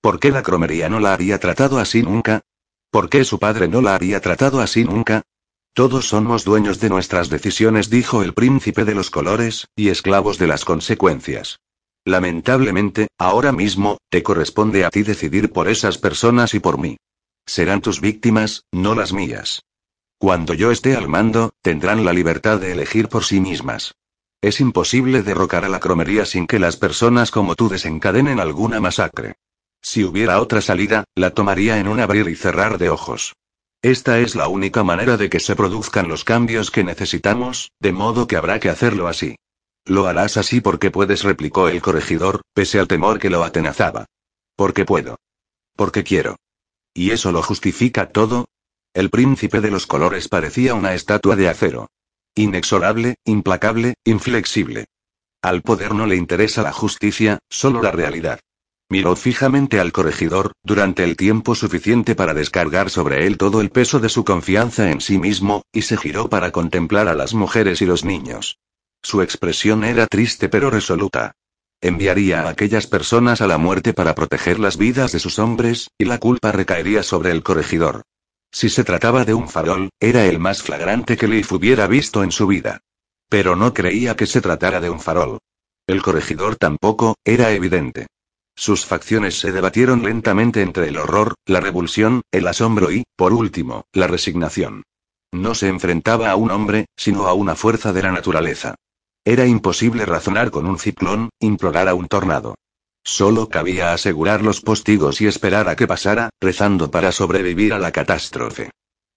¿Por 0.00 0.20
qué 0.20 0.30
la 0.30 0.44
cromería 0.44 0.88
no 0.88 1.00
la 1.00 1.12
había 1.12 1.40
tratado 1.40 1.80
así 1.80 2.04
nunca? 2.04 2.42
¿Por 2.92 3.08
qué 3.08 3.24
su 3.24 3.40
padre 3.40 3.66
no 3.66 3.82
la 3.82 3.96
había 3.96 4.20
tratado 4.20 4.60
así 4.60 4.84
nunca? 4.84 5.22
Todos 5.72 6.06
somos 6.06 6.44
dueños 6.44 6.78
de 6.78 6.88
nuestras 6.88 7.30
decisiones, 7.30 7.90
dijo 7.90 8.22
el 8.22 8.32
príncipe 8.32 8.84
de 8.84 8.94
los 8.94 9.10
colores, 9.10 9.66
y 9.74 9.88
esclavos 9.88 10.38
de 10.38 10.46
las 10.46 10.64
consecuencias. 10.64 11.58
Lamentablemente, 12.04 13.08
ahora 13.18 13.50
mismo, 13.50 13.98
te 14.08 14.22
corresponde 14.22 14.84
a 14.84 14.90
ti 14.90 15.02
decidir 15.02 15.50
por 15.50 15.66
esas 15.66 15.98
personas 15.98 16.54
y 16.54 16.60
por 16.60 16.78
mí. 16.78 16.96
Serán 17.46 17.80
tus 17.80 18.00
víctimas, 18.00 18.64
no 18.72 18.94
las 18.94 19.12
mías. 19.12 19.64
Cuando 20.18 20.54
yo 20.54 20.70
esté 20.70 20.96
al 20.96 21.08
mando, 21.08 21.52
tendrán 21.60 22.04
la 22.04 22.12
libertad 22.12 22.58
de 22.58 22.72
elegir 22.72 23.08
por 23.08 23.24
sí 23.24 23.40
mismas. 23.40 23.94
Es 24.40 24.60
imposible 24.60 25.22
derrocar 25.22 25.64
a 25.64 25.68
la 25.68 25.80
cromería 25.80 26.24
sin 26.24 26.46
que 26.46 26.58
las 26.58 26.76
personas 26.76 27.30
como 27.30 27.54
tú 27.54 27.68
desencadenen 27.68 28.40
alguna 28.40 28.80
masacre. 28.80 29.36
Si 29.82 30.04
hubiera 30.04 30.40
otra 30.40 30.60
salida, 30.60 31.04
la 31.14 31.32
tomaría 31.32 31.78
en 31.78 31.88
un 31.88 32.00
abrir 32.00 32.28
y 32.28 32.36
cerrar 32.36 32.78
de 32.78 32.88
ojos. 32.90 33.34
Esta 33.82 34.18
es 34.18 34.34
la 34.34 34.48
única 34.48 34.82
manera 34.82 35.18
de 35.18 35.28
que 35.28 35.40
se 35.40 35.54
produzcan 35.54 36.08
los 36.08 36.24
cambios 36.24 36.70
que 36.70 36.84
necesitamos, 36.84 37.70
de 37.80 37.92
modo 37.92 38.26
que 38.26 38.36
habrá 38.36 38.58
que 38.60 38.70
hacerlo 38.70 39.08
así. 39.08 39.36
Lo 39.84 40.06
harás 40.06 40.38
así 40.38 40.62
porque 40.62 40.90
puedes, 40.90 41.22
replicó 41.22 41.68
el 41.68 41.82
corregidor, 41.82 42.40
pese 42.54 42.78
al 42.78 42.88
temor 42.88 43.18
que 43.18 43.28
lo 43.28 43.44
atenazaba. 43.44 44.06
Porque 44.56 44.86
puedo. 44.86 45.18
Porque 45.76 46.02
quiero. 46.02 46.36
¿Y 46.94 47.10
eso 47.10 47.32
lo 47.32 47.42
justifica 47.42 48.10
todo? 48.10 48.46
El 48.94 49.10
príncipe 49.10 49.60
de 49.60 49.72
los 49.72 49.88
colores 49.88 50.28
parecía 50.28 50.74
una 50.74 50.94
estatua 50.94 51.34
de 51.34 51.48
acero. 51.48 51.88
Inexorable, 52.36 53.16
implacable, 53.24 53.94
inflexible. 54.04 54.86
Al 55.42 55.62
poder 55.62 55.92
no 55.92 56.06
le 56.06 56.14
interesa 56.14 56.62
la 56.62 56.72
justicia, 56.72 57.40
solo 57.50 57.82
la 57.82 57.90
realidad. 57.90 58.38
Miró 58.88 59.16
fijamente 59.16 59.80
al 59.80 59.92
corregidor, 59.92 60.52
durante 60.62 61.02
el 61.02 61.16
tiempo 61.16 61.56
suficiente 61.56 62.14
para 62.14 62.32
descargar 62.32 62.90
sobre 62.90 63.26
él 63.26 63.38
todo 63.38 63.60
el 63.60 63.70
peso 63.70 63.98
de 63.98 64.08
su 64.08 64.24
confianza 64.24 64.90
en 64.90 65.00
sí 65.00 65.18
mismo, 65.18 65.62
y 65.72 65.82
se 65.82 65.96
giró 65.96 66.28
para 66.28 66.52
contemplar 66.52 67.08
a 67.08 67.14
las 67.14 67.34
mujeres 67.34 67.82
y 67.82 67.86
los 67.86 68.04
niños. 68.04 68.58
Su 69.02 69.20
expresión 69.20 69.82
era 69.82 70.06
triste 70.06 70.48
pero 70.48 70.70
resoluta. 70.70 71.34
Enviaría 71.80 72.42
a 72.42 72.48
aquellas 72.48 72.86
personas 72.86 73.40
a 73.40 73.46
la 73.46 73.58
muerte 73.58 73.92
para 73.92 74.14
proteger 74.14 74.58
las 74.58 74.76
vidas 74.76 75.12
de 75.12 75.18
sus 75.18 75.38
hombres, 75.38 75.90
y 75.98 76.04
la 76.06 76.18
culpa 76.18 76.52
recaería 76.52 77.02
sobre 77.02 77.30
el 77.30 77.42
corregidor. 77.42 78.02
Si 78.52 78.68
se 78.68 78.84
trataba 78.84 79.24
de 79.24 79.34
un 79.34 79.48
farol, 79.48 79.90
era 79.98 80.26
el 80.26 80.38
más 80.38 80.62
flagrante 80.62 81.16
que 81.16 81.26
Leaf 81.26 81.52
hubiera 81.52 81.86
visto 81.86 82.22
en 82.22 82.30
su 82.30 82.46
vida. 82.46 82.80
Pero 83.28 83.56
no 83.56 83.74
creía 83.74 84.16
que 84.16 84.26
se 84.26 84.40
tratara 84.40 84.80
de 84.80 84.90
un 84.90 85.00
farol. 85.00 85.38
El 85.86 86.02
corregidor 86.02 86.56
tampoco, 86.56 87.16
era 87.24 87.50
evidente. 87.50 88.06
Sus 88.56 88.86
facciones 88.86 89.40
se 89.40 89.50
debatieron 89.50 90.04
lentamente 90.04 90.62
entre 90.62 90.88
el 90.88 90.96
horror, 90.96 91.34
la 91.46 91.60
revulsión, 91.60 92.22
el 92.30 92.46
asombro 92.46 92.92
y, 92.92 93.02
por 93.16 93.32
último, 93.32 93.86
la 93.92 94.06
resignación. 94.06 94.84
No 95.32 95.56
se 95.56 95.66
enfrentaba 95.66 96.30
a 96.30 96.36
un 96.36 96.52
hombre, 96.52 96.86
sino 96.96 97.26
a 97.26 97.34
una 97.34 97.56
fuerza 97.56 97.92
de 97.92 98.02
la 98.02 98.12
naturaleza. 98.12 98.76
Era 99.26 99.46
imposible 99.46 100.04
razonar 100.04 100.50
con 100.50 100.66
un 100.66 100.78
ciclón, 100.78 101.30
implorar 101.40 101.88
a 101.88 101.94
un 101.94 102.08
tornado. 102.08 102.56
Solo 103.02 103.48
cabía 103.48 103.92
asegurar 103.92 104.42
los 104.42 104.60
postigos 104.60 105.20
y 105.20 105.26
esperar 105.26 105.68
a 105.68 105.76
que 105.76 105.86
pasara, 105.86 106.30
rezando 106.40 106.90
para 106.90 107.10
sobrevivir 107.10 107.72
a 107.72 107.78
la 107.78 107.90
catástrofe. 107.90 108.70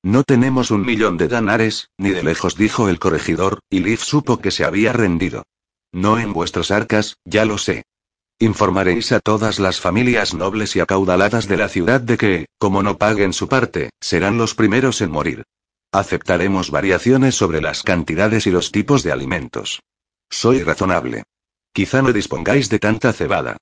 No 0.03 0.23
tenemos 0.23 0.71
un 0.71 0.85
millón 0.85 1.17
de 1.17 1.27
danares, 1.27 1.89
ni 1.97 2.11
de 2.11 2.23
lejos 2.23 2.55
dijo 2.55 2.87
el 2.87 2.99
corregidor, 2.99 3.59
y 3.69 3.79
Leaf 3.79 4.01
supo 4.01 4.37
que 4.39 4.51
se 4.51 4.63
había 4.63 4.93
rendido. 4.93 5.43
No 5.91 6.19
en 6.19 6.31
vuestras 6.31 6.71
arcas, 6.71 7.17
ya 7.25 7.43
lo 7.43 7.57
sé. 7.57 7.83
Informaréis 8.39 9.11
a 9.11 9.19
todas 9.19 9.59
las 9.59 9.81
familias 9.81 10.33
nobles 10.33 10.75
y 10.75 10.79
acaudaladas 10.79 11.47
de 11.47 11.57
la 11.57 11.67
ciudad 11.67 11.99
de 11.99 12.17
que, 12.17 12.45
como 12.57 12.83
no 12.83 12.97
paguen 12.97 13.33
su 13.33 13.49
parte, 13.49 13.89
serán 13.99 14.37
los 14.37 14.53
primeros 14.53 15.01
en 15.01 15.11
morir. 15.11 15.43
Aceptaremos 15.91 16.71
variaciones 16.71 17.35
sobre 17.35 17.61
las 17.61 17.83
cantidades 17.83 18.47
y 18.47 18.51
los 18.51 18.71
tipos 18.71 19.03
de 19.03 19.11
alimentos. 19.11 19.81
Soy 20.29 20.63
razonable. 20.63 21.23
Quizá 21.73 22.01
no 22.01 22.11
dispongáis 22.11 22.69
de 22.69 22.79
tanta 22.79 23.13
cebada. 23.13 23.57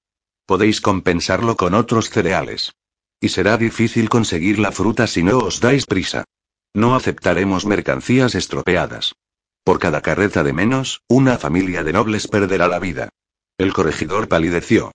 Podéis 0.46 0.82
compensarlo 0.82 1.56
con 1.56 1.74
otros 1.74 2.10
cereales. 2.10 2.74
Y 3.20 3.30
será 3.30 3.58
difícil 3.58 4.10
conseguir 4.10 4.60
la 4.60 4.72
fruta 4.72 5.08
si 5.08 5.24
no 5.24 5.40
os 5.40 5.60
dais 5.60 5.86
prisa. 5.86 6.26
No 6.74 6.96
aceptaremos 6.96 7.66
mercancías 7.66 8.36
estropeadas. 8.36 9.16
Por 9.64 9.80
cada 9.80 10.02
carreta 10.02 10.44
de 10.44 10.54
menos, 10.54 11.02
una 11.08 11.38
familia 11.38 11.84
de 11.84 11.94
nobles 11.94 12.28
perderá 12.28 12.68
la 12.68 12.80
vida. 12.80 13.10
El 13.58 13.74
corregidor 13.74 14.28
palideció. 14.28 14.92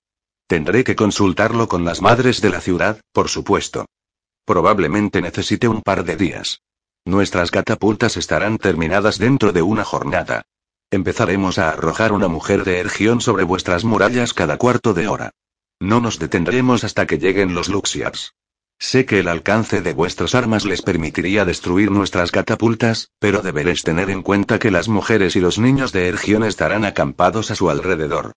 Tendré 0.46 0.84
que 0.84 0.96
consultarlo 0.96 1.68
con 1.68 1.84
las 1.84 2.02
madres 2.02 2.40
de 2.40 2.50
la 2.50 2.60
ciudad, 2.60 3.00
por 3.12 3.28
supuesto. 3.28 3.86
Probablemente 4.44 5.22
necesite 5.22 5.68
un 5.68 5.80
par 5.82 6.04
de 6.04 6.16
días. 6.16 6.60
Nuestras 7.04 7.50
catapultas 7.50 8.16
estarán 8.16 8.58
terminadas 8.58 9.18
dentro 9.18 9.52
de 9.52 9.62
una 9.62 9.84
jornada. 9.84 10.42
Empezaremos 10.92 11.58
a 11.58 11.70
arrojar 11.70 12.12
una 12.12 12.26
mujer 12.26 12.64
de 12.64 12.78
Ergión 12.78 13.20
sobre 13.20 13.44
vuestras 13.44 13.84
murallas 13.84 14.34
cada 14.34 14.56
cuarto 14.56 14.92
de 14.92 15.06
hora. 15.06 15.30
No 15.78 16.00
nos 16.00 16.18
detendremos 16.18 16.82
hasta 16.82 17.06
que 17.06 17.18
lleguen 17.18 17.54
los 17.54 17.68
Luxiars. 17.68 18.34
Sé 18.80 19.06
que 19.06 19.20
el 19.20 19.28
alcance 19.28 19.82
de 19.82 19.92
vuestras 19.92 20.34
armas 20.34 20.64
les 20.64 20.82
permitiría 20.82 21.44
destruir 21.44 21.92
nuestras 21.92 22.32
catapultas, 22.32 23.10
pero 23.20 23.40
deberéis 23.40 23.82
tener 23.82 24.10
en 24.10 24.22
cuenta 24.22 24.58
que 24.58 24.72
las 24.72 24.88
mujeres 24.88 25.36
y 25.36 25.40
los 25.40 25.58
niños 25.58 25.92
de 25.92 26.08
Ergión 26.08 26.42
estarán 26.42 26.84
acampados 26.84 27.52
a 27.52 27.54
su 27.54 27.70
alrededor. 27.70 28.32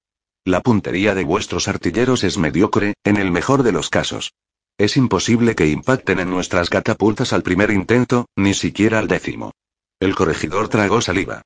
La 0.45 0.61
puntería 0.61 1.15
de 1.15 1.23
vuestros 1.23 1.67
artilleros 1.67 2.23
es 2.23 2.37
mediocre, 2.37 2.93
en 3.03 3.17
el 3.17 3.31
mejor 3.31 3.63
de 3.63 3.71
los 3.71 3.89
casos. 3.89 4.33
Es 4.77 4.95
imposible 4.95 5.55
que 5.55 5.69
impacten 5.69 6.19
en 6.19 6.29
nuestras 6.29 6.69
catapultas 6.69 7.33
al 7.33 7.41
primer 7.41 7.71
intento, 7.71 8.27
ni 8.35 8.53
siquiera 8.53 8.99
al 8.99 9.07
décimo. 9.07 9.53
El 9.99 10.13
corregidor 10.13 10.67
tragó 10.67 11.01
saliva. 11.01 11.43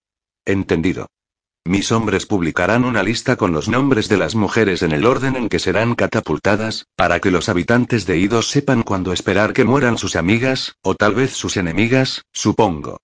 Entendido. 0.48 1.08
Mis 1.66 1.92
hombres 1.92 2.26
publicarán 2.26 2.86
una 2.86 3.04
lista 3.04 3.36
con 3.36 3.52
los 3.52 3.68
nombres 3.68 4.08
de 4.08 4.16
las 4.16 4.34
mujeres 4.34 4.82
en 4.82 4.94
el 4.94 5.06
orden 5.06 5.36
en 5.36 5.50
que 5.50 5.60
serán 5.60 5.94
catapultadas, 5.94 6.86
para 6.96 7.20
que 7.20 7.32
los 7.32 7.50
habitantes 7.50 8.06
de 8.06 8.18
Idos 8.18 8.50
sepan 8.50 8.84
cuándo 8.84 9.12
esperar 9.12 9.52
que 9.52 9.66
mueran 9.66 9.98
sus 9.98 10.16
amigas, 10.16 10.78
o 10.82 10.96
tal 10.96 11.16
vez 11.16 11.34
sus 11.34 11.58
enemigas, 11.58 12.24
supongo. 12.32 13.02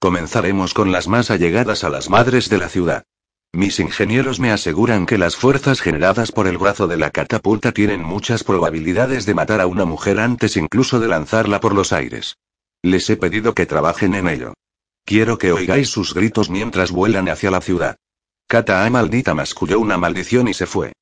Comenzaremos 0.00 0.74
con 0.74 0.90
las 0.90 1.06
más 1.06 1.30
allegadas 1.30 1.84
a 1.84 1.90
las 1.90 2.10
madres 2.10 2.48
de 2.48 2.58
la 2.58 2.68
ciudad. 2.68 3.04
Mis 3.52 3.78
ingenieros 3.78 4.40
me 4.40 4.50
aseguran 4.50 5.06
que 5.06 5.16
las 5.16 5.36
fuerzas 5.36 5.80
generadas 5.80 6.32
por 6.32 6.48
el 6.48 6.58
brazo 6.58 6.88
de 6.88 6.96
la 6.96 7.12
catapulta 7.12 7.70
tienen 7.70 8.02
muchas 8.02 8.42
probabilidades 8.42 9.26
de 9.26 9.34
matar 9.34 9.60
a 9.60 9.68
una 9.68 9.84
mujer 9.84 10.18
antes 10.18 10.56
incluso 10.56 10.98
de 10.98 11.06
lanzarla 11.06 11.60
por 11.60 11.72
los 11.72 11.92
aires. 11.92 12.36
Les 12.82 13.08
he 13.10 13.16
pedido 13.16 13.54
que 13.54 13.66
trabajen 13.66 14.16
en 14.16 14.26
ello. 14.26 14.54
Quiero 15.04 15.38
que 15.38 15.52
oigáis 15.52 15.88
sus 15.88 16.14
gritos 16.14 16.50
mientras 16.50 16.90
vuelan 16.90 17.28
hacia 17.28 17.50
la 17.50 17.60
ciudad. 17.60 17.96
Kata 18.46 18.84
A 18.84 18.90
maldita 18.90 19.34
masculló 19.34 19.80
una 19.80 19.96
maldición 19.96 20.48
y 20.48 20.54
se 20.54 20.66
fue. 20.66 20.92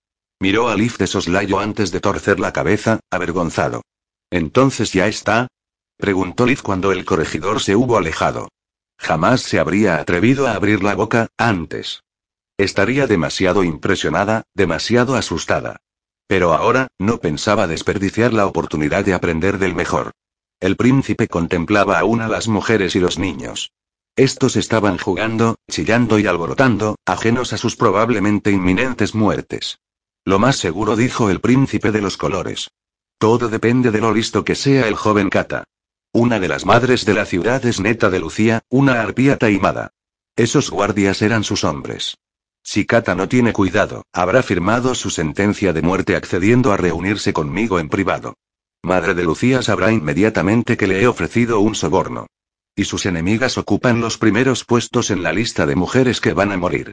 Miró 0.40 0.68
a 0.68 0.76
Leaf 0.76 0.98
de 0.98 1.06
soslayo 1.06 1.58
antes 1.58 1.90
de 1.90 2.00
torcer 2.00 2.38
la 2.38 2.52
cabeza, 2.52 3.00
avergonzado. 3.10 3.82
¿Entonces 4.30 4.92
ya 4.92 5.06
está? 5.06 5.48
preguntó 5.96 6.46
Leaf 6.46 6.62
cuando 6.62 6.92
el 6.92 7.04
corregidor 7.04 7.60
se 7.60 7.74
hubo 7.74 7.96
alejado. 7.96 8.48
Jamás 8.98 9.42
se 9.42 9.58
habría 9.58 9.96
atrevido 9.96 10.46
a 10.46 10.54
abrir 10.54 10.82
la 10.82 10.94
boca, 10.94 11.28
antes. 11.36 12.02
Estaría 12.56 13.06
demasiado 13.06 13.62
impresionada, 13.62 14.42
demasiado 14.54 15.14
asustada. 15.14 15.76
Pero 16.26 16.52
ahora, 16.52 16.88
no 16.98 17.18
pensaba 17.18 17.66
desperdiciar 17.66 18.32
la 18.32 18.46
oportunidad 18.46 19.04
de 19.04 19.14
aprender 19.14 19.58
del 19.58 19.74
mejor. 19.74 20.12
El 20.60 20.76
príncipe 20.76 21.28
contemplaba 21.28 21.98
aún 21.98 22.20
a 22.20 22.28
las 22.28 22.48
mujeres 22.48 22.96
y 22.96 23.00
los 23.00 23.18
niños. 23.18 23.70
Estos 24.18 24.56
estaban 24.56 24.98
jugando, 24.98 25.58
chillando 25.70 26.18
y 26.18 26.26
alborotando, 26.26 26.96
ajenos 27.06 27.52
a 27.52 27.56
sus 27.56 27.76
probablemente 27.76 28.50
inminentes 28.50 29.14
muertes. 29.14 29.78
Lo 30.24 30.40
más 30.40 30.56
seguro 30.56 30.96
dijo 30.96 31.30
el 31.30 31.40
príncipe 31.40 31.92
de 31.92 32.00
los 32.00 32.16
colores. 32.16 32.68
Todo 33.18 33.48
depende 33.48 33.92
de 33.92 34.00
lo 34.00 34.12
listo 34.12 34.44
que 34.44 34.56
sea 34.56 34.88
el 34.88 34.96
joven 34.96 35.30
Kata. 35.30 35.62
Una 36.12 36.40
de 36.40 36.48
las 36.48 36.66
madres 36.66 37.04
de 37.04 37.14
la 37.14 37.26
ciudad 37.26 37.64
es 37.64 37.78
neta 37.78 38.10
de 38.10 38.18
Lucía, 38.18 38.62
una 38.68 39.02
arpía 39.02 39.36
taimada. 39.36 39.92
Esos 40.34 40.68
guardias 40.68 41.22
eran 41.22 41.44
sus 41.44 41.62
hombres. 41.62 42.16
Si 42.64 42.86
Kata 42.86 43.14
no 43.14 43.28
tiene 43.28 43.52
cuidado, 43.52 44.02
habrá 44.12 44.42
firmado 44.42 44.96
su 44.96 45.10
sentencia 45.10 45.72
de 45.72 45.82
muerte 45.82 46.16
accediendo 46.16 46.72
a 46.72 46.76
reunirse 46.76 47.32
conmigo 47.32 47.78
en 47.78 47.88
privado. 47.88 48.34
Madre 48.82 49.14
de 49.14 49.22
Lucía 49.22 49.62
sabrá 49.62 49.92
inmediatamente 49.92 50.76
que 50.76 50.88
le 50.88 51.02
he 51.02 51.06
ofrecido 51.06 51.60
un 51.60 51.76
soborno. 51.76 52.26
Y 52.78 52.84
sus 52.84 53.06
enemigas 53.06 53.58
ocupan 53.58 54.00
los 54.00 54.18
primeros 54.18 54.64
puestos 54.64 55.10
en 55.10 55.24
la 55.24 55.32
lista 55.32 55.66
de 55.66 55.74
mujeres 55.74 56.20
que 56.20 56.32
van 56.32 56.52
a 56.52 56.56
morir. 56.56 56.92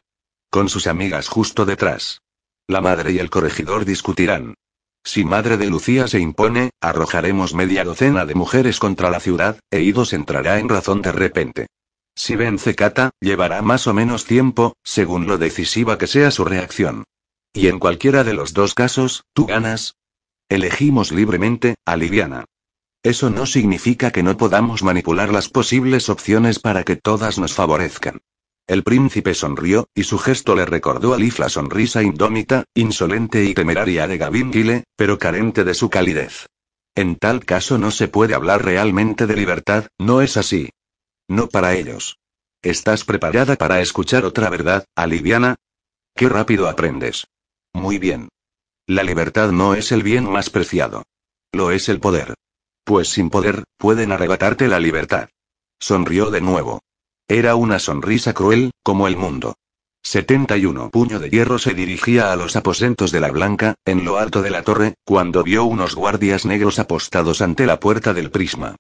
Con 0.50 0.68
sus 0.68 0.88
amigas 0.88 1.28
justo 1.28 1.64
detrás. 1.64 2.24
La 2.66 2.82
madre 2.82 3.12
y 3.12 3.20
el 3.20 3.30
corregidor 3.30 3.86
discutirán. 3.86 4.56
Si 5.04 5.24
Madre 5.24 5.58
de 5.58 5.68
Lucía 5.68 6.08
se 6.08 6.20
impone, 6.20 6.72
arrojaremos 6.82 7.54
media 7.54 7.84
docena 7.84 8.26
de 8.26 8.34
mujeres 8.34 8.80
contra 8.80 9.12
la 9.12 9.20
ciudad, 9.20 9.60
e 9.70 9.82
Idos 9.82 10.14
entrará 10.14 10.58
en 10.58 10.70
razón 10.70 11.04
de 11.04 11.12
repente. 11.12 11.68
Si 12.16 12.36
vence 12.36 12.74
Kata, 12.74 13.12
llevará 13.20 13.62
más 13.62 13.86
o 13.86 13.94
menos 13.94 14.26
tiempo, 14.26 14.74
según 14.84 15.28
lo 15.28 15.38
decisiva 15.38 16.00
que 16.00 16.08
sea 16.08 16.32
su 16.32 16.46
reacción. 16.46 17.04
Y 17.54 17.68
en 17.68 17.78
cualquiera 17.78 18.24
de 18.24 18.34
los 18.34 18.56
dos 18.56 18.74
casos, 18.74 19.24
tú 19.34 19.46
ganas. 19.46 19.98
Elegimos 20.50 21.12
libremente, 21.12 21.76
a 21.86 21.96
Liviana. 21.96 22.46
Eso 23.06 23.30
no 23.30 23.46
significa 23.46 24.10
que 24.10 24.24
no 24.24 24.36
podamos 24.36 24.82
manipular 24.82 25.32
las 25.32 25.48
posibles 25.48 26.10
opciones 26.10 26.58
para 26.58 26.84
que 26.84 26.96
todas 26.96 27.38
nos 27.38 27.54
favorezcan. 27.54 28.22
El 28.66 28.82
príncipe 28.82 29.36
sonrió, 29.36 29.88
y 29.94 30.06
su 30.06 30.18
gesto 30.18 30.56
le 30.56 30.66
recordó 30.66 31.14
a 31.14 31.20
Leaf 31.20 31.38
la 31.38 31.50
sonrisa 31.50 32.02
indómita, 32.02 32.64
insolente 32.74 33.44
y 33.44 33.54
temeraria 33.54 34.08
de 34.08 34.18
Gavin 34.18 34.52
Gile, 34.52 34.86
pero 34.96 35.20
carente 35.20 35.64
de 35.64 35.76
su 35.76 35.88
calidez. 35.92 36.48
En 36.96 37.16
tal 37.18 37.46
caso 37.46 37.78
no 37.78 37.92
se 37.92 38.08
puede 38.08 38.34
hablar 38.34 38.66
realmente 38.66 39.28
de 39.28 39.36
libertad, 39.36 39.86
¿no 40.00 40.24
es 40.24 40.36
así? 40.36 40.72
No 41.28 41.48
para 41.48 41.76
ellos. 41.76 42.18
¿Estás 42.64 43.04
preparada 43.04 43.56
para 43.56 43.82
escuchar 43.82 44.26
otra 44.26 44.50
verdad, 44.50 44.84
Aliviana? 44.96 45.58
Qué 46.16 46.28
rápido 46.28 46.68
aprendes. 46.68 47.28
Muy 47.72 48.00
bien. 48.00 48.30
La 48.88 49.04
libertad 49.04 49.52
no 49.52 49.76
es 49.76 49.92
el 49.92 50.02
bien 50.02 50.28
más 50.28 50.50
preciado. 50.50 51.04
Lo 51.52 51.70
es 51.70 51.88
el 51.88 52.00
poder. 52.00 52.34
Pues 52.86 53.10
sin 53.10 53.32
poder, 53.32 53.64
pueden 53.78 54.12
arrebatarte 54.12 54.68
la 54.68 54.80
libertad. 54.80 55.30
Sonrió 55.80 56.30
de 56.30 56.40
nuevo. 56.40 56.82
Era 57.28 57.56
una 57.56 57.80
sonrisa 57.80 58.34
cruel, 58.34 58.70
como 58.84 59.08
el 59.08 59.18
mundo. 59.18 59.56
71 60.04 60.92
Puño 60.92 61.20
de 61.20 61.32
Hierro 61.32 61.58
se 61.58 61.74
dirigía 61.74 62.32
a 62.32 62.36
los 62.36 62.56
aposentos 62.56 63.12
de 63.12 63.20
la 63.20 63.32
Blanca, 63.32 63.74
en 63.86 64.06
lo 64.06 64.20
alto 64.20 64.44
de 64.44 64.52
la 64.52 64.62
torre, 64.62 64.94
cuando 65.04 65.42
vio 65.42 65.64
unos 65.64 65.96
guardias 65.96 66.46
negros 66.46 66.78
apostados 66.78 67.42
ante 67.42 67.66
la 67.66 67.80
puerta 67.80 68.14
del 68.14 68.30
prisma. 68.30 68.76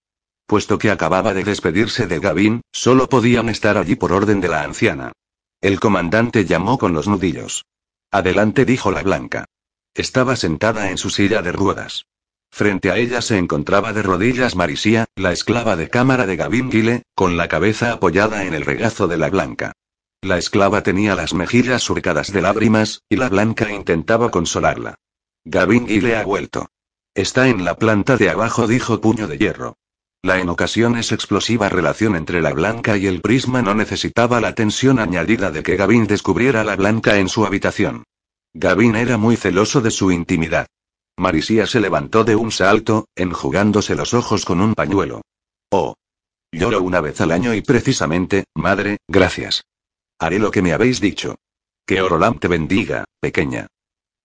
Puesto 0.45 0.78
que 0.78 0.91
acababa 0.91 1.34
de 1.34 1.43
despedirse 1.43 2.06
de 2.06 2.20
Gavin, 2.20 2.62
solo 2.72 3.10
podían 3.10 3.49
estar 3.49 3.76
allí 3.76 3.95
por 3.95 4.14
orden 4.14 4.39
de 4.39 4.49
la 4.49 4.62
anciana. 4.62 5.14
El 5.62 5.80
comandante 5.80 6.45
llamó 6.45 6.78
con 6.78 6.93
los 6.93 7.08
nudillos. 7.08 7.66
Adelante 8.12 8.66
dijo 8.66 8.91
la 8.91 9.01
Blanca. 9.01 9.45
Estaba 9.95 10.36
sentada 10.36 10.91
en 10.91 10.99
su 10.99 11.10
silla 11.10 11.41
de 11.41 11.51
ruedas. 11.51 12.06
Frente 12.56 12.89
a 12.89 12.97
ella 12.97 13.22
se 13.22 13.38
encontraba 13.38 13.91
de 13.91 14.01
rodillas 14.01 14.56
Marisía, 14.56 15.08
la 15.18 15.34
esclava 15.34 15.76
de 15.76 15.89
cámara 15.89 16.26
de 16.26 16.38
Gavin 16.38 16.72
Gile, 16.72 17.03
con 17.14 17.36
la 17.36 17.49
cabeza 17.49 17.91
apoyada 17.91 18.45
en 18.45 18.53
el 18.53 18.64
regazo 18.64 19.10
de 19.10 19.18
la 19.18 19.30
blanca. 19.30 19.74
La 20.22 20.38
esclava 20.38 20.82
tenía 20.82 21.16
las 21.16 21.34
mejillas 21.34 21.84
surcadas 21.84 22.32
de 22.32 22.41
lágrimas, 22.41 23.01
y 23.10 23.18
la 23.18 23.28
blanca 23.28 23.74
intentaba 23.74 24.32
consolarla. 24.32 24.95
Gavin 25.43 25.86
Gile 25.86 26.16
ha 26.16 26.24
vuelto. 26.24 26.70
Está 27.14 27.49
en 27.49 27.66
la 27.66 27.76
planta 27.76 28.16
de 28.16 28.30
abajo, 28.30 28.68
dijo 28.68 29.01
Puño 29.01 29.28
de 29.28 29.38
Hierro. 29.38 29.76
La 30.22 30.39
en 30.39 30.47
ocasiones 30.47 31.12
explosiva 31.12 31.68
relación 31.68 32.16
entre 32.16 32.41
la 32.41 32.53
blanca 32.53 32.95
y 32.95 33.08
el 33.08 33.20
prisma 33.20 33.64
no 33.64 33.76
necesitaba 33.76 34.39
la 34.39 34.56
tensión 34.56 34.99
añadida 34.99 35.51
de 35.51 35.62
que 35.62 35.76
Gavin 35.76 36.08
descubriera 36.08 36.62
a 36.62 36.64
la 36.64 36.78
blanca 36.78 37.18
en 37.18 37.28
su 37.28 37.45
habitación. 37.45 38.06
Gavin 38.53 38.95
era 38.95 39.18
muy 39.18 39.36
celoso 39.36 39.82
de 39.82 39.91
su 39.91 40.10
intimidad. 40.10 40.68
Marisía 41.18 41.66
se 41.66 41.80
levantó 41.80 42.24
de 42.24 42.36
un 42.36 42.51
salto, 42.51 43.07
enjugándose 43.16 43.95
los 43.95 44.13
ojos 44.13 44.45
con 44.45 44.59
un 44.61 44.74
pañuelo. 44.76 45.22
Oh. 45.72 45.95
Lloro 46.51 46.82
una 46.82 47.01
vez 47.01 47.20
al 47.22 47.32
año 47.32 47.53
y 47.53 47.61
precisamente, 47.61 48.45
madre, 48.53 48.97
gracias. 49.07 49.63
Haré 50.20 50.39
lo 50.39 50.51
que 50.51 50.61
me 50.61 50.74
habéis 50.74 51.01
dicho. 51.01 51.36
Que 51.86 52.01
Orolam 52.01 52.39
te 52.39 52.47
bendiga, 52.47 53.05
pequeña. 53.20 53.68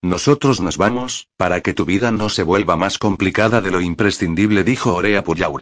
Nosotros 0.01 0.61
nos 0.61 0.77
vamos, 0.77 1.27
para 1.37 1.61
que 1.61 1.73
tu 1.73 1.85
vida 1.85 2.11
no 2.11 2.29
se 2.29 2.43
vuelva 2.43 2.75
más 2.75 2.97
complicada 2.97 3.61
de 3.61 3.71
lo 3.71 3.81
imprescindible, 3.81 4.63
dijo 4.63 4.95
Orea 4.95 5.23
Puyaur. 5.23 5.61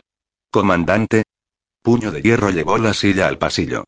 Comandante. 0.50 1.24
Puño 1.82 2.12
de 2.12 2.22
hierro 2.22 2.50
llevó 2.50 2.78
la 2.78 2.94
silla 2.94 3.28
al 3.28 3.38
pasillo. 3.38 3.84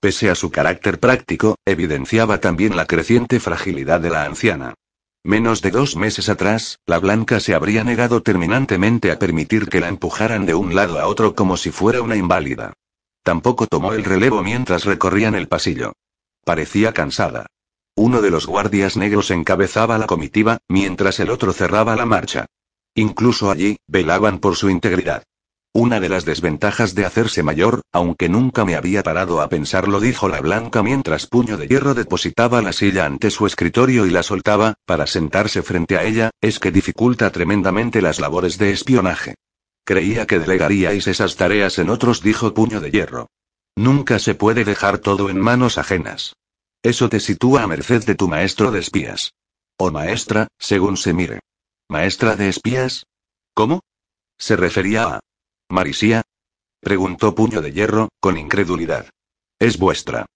Pese 0.00 0.28
a 0.28 0.34
su 0.34 0.50
carácter 0.50 1.00
práctico, 1.00 1.56
evidenciaba 1.64 2.38
también 2.38 2.76
la 2.76 2.86
creciente 2.86 3.40
fragilidad 3.40 4.00
de 4.00 4.10
la 4.10 4.24
anciana. 4.24 4.74
Menos 5.26 5.62
de 5.62 5.70
dos 5.70 5.96
meses 5.96 6.28
atrás, 6.28 6.80
la 6.84 6.98
Blanca 6.98 7.40
se 7.40 7.54
habría 7.54 7.82
negado 7.82 8.22
terminantemente 8.22 9.10
a 9.10 9.18
permitir 9.18 9.70
que 9.70 9.80
la 9.80 9.88
empujaran 9.88 10.44
de 10.44 10.54
un 10.54 10.74
lado 10.74 11.00
a 11.00 11.06
otro 11.06 11.34
como 11.34 11.56
si 11.56 11.70
fuera 11.70 12.02
una 12.02 12.14
inválida. 12.14 12.74
Tampoco 13.22 13.66
tomó 13.66 13.94
el 13.94 14.04
relevo 14.04 14.42
mientras 14.42 14.84
recorrían 14.84 15.34
el 15.34 15.48
pasillo. 15.48 15.94
Parecía 16.44 16.92
cansada. 16.92 17.46
Uno 17.96 18.20
de 18.20 18.30
los 18.30 18.46
guardias 18.46 18.98
negros 18.98 19.30
encabezaba 19.30 19.96
la 19.96 20.06
comitiva, 20.06 20.58
mientras 20.68 21.18
el 21.20 21.30
otro 21.30 21.54
cerraba 21.54 21.96
la 21.96 22.04
marcha. 22.04 22.44
Incluso 22.94 23.50
allí, 23.50 23.78
velaban 23.86 24.40
por 24.40 24.56
su 24.56 24.68
integridad. 24.68 25.24
Una 25.76 25.98
de 25.98 26.08
las 26.08 26.24
desventajas 26.24 26.94
de 26.94 27.04
hacerse 27.04 27.42
mayor, 27.42 27.82
aunque 27.90 28.28
nunca 28.28 28.64
me 28.64 28.76
había 28.76 29.02
parado 29.02 29.40
a 29.40 29.48
pensarlo, 29.48 29.98
dijo 29.98 30.28
la 30.28 30.40
blanca 30.40 30.84
mientras 30.84 31.26
Puño 31.26 31.56
de 31.56 31.66
Hierro 31.66 31.94
depositaba 31.94 32.62
la 32.62 32.72
silla 32.72 33.06
ante 33.06 33.28
su 33.32 33.44
escritorio 33.44 34.06
y 34.06 34.10
la 34.10 34.22
soltaba, 34.22 34.74
para 34.86 35.08
sentarse 35.08 35.64
frente 35.64 35.96
a 35.96 36.04
ella, 36.04 36.30
es 36.40 36.60
que 36.60 36.70
dificulta 36.70 37.32
tremendamente 37.32 38.00
las 38.00 38.20
labores 38.20 38.56
de 38.56 38.70
espionaje. 38.70 39.34
Creía 39.84 40.28
que 40.28 40.38
delegaríais 40.38 41.08
esas 41.08 41.34
tareas 41.34 41.76
en 41.80 41.90
otros, 41.90 42.22
dijo 42.22 42.54
Puño 42.54 42.80
de 42.80 42.92
Hierro. 42.92 43.26
Nunca 43.74 44.20
se 44.20 44.36
puede 44.36 44.64
dejar 44.64 44.98
todo 44.98 45.28
en 45.28 45.40
manos 45.40 45.76
ajenas. 45.76 46.34
Eso 46.84 47.08
te 47.08 47.18
sitúa 47.18 47.64
a 47.64 47.66
merced 47.66 48.04
de 48.04 48.14
tu 48.14 48.28
maestro 48.28 48.70
de 48.70 48.78
espías. 48.78 49.32
O 49.76 49.90
maestra, 49.90 50.46
según 50.56 50.96
se 50.96 51.12
mire. 51.12 51.40
¿Maestra 51.88 52.36
de 52.36 52.48
espías? 52.48 53.06
¿Cómo? 53.54 53.80
Se 54.38 54.54
refería 54.54 55.16
a 55.16 55.20
¿Marisía? 55.68 56.22
Preguntó 56.80 57.34
Puño 57.34 57.62
de 57.62 57.72
Hierro, 57.72 58.08
con 58.20 58.36
incredulidad. 58.36 59.08
Es 59.58 59.78
vuestra. 59.78 60.26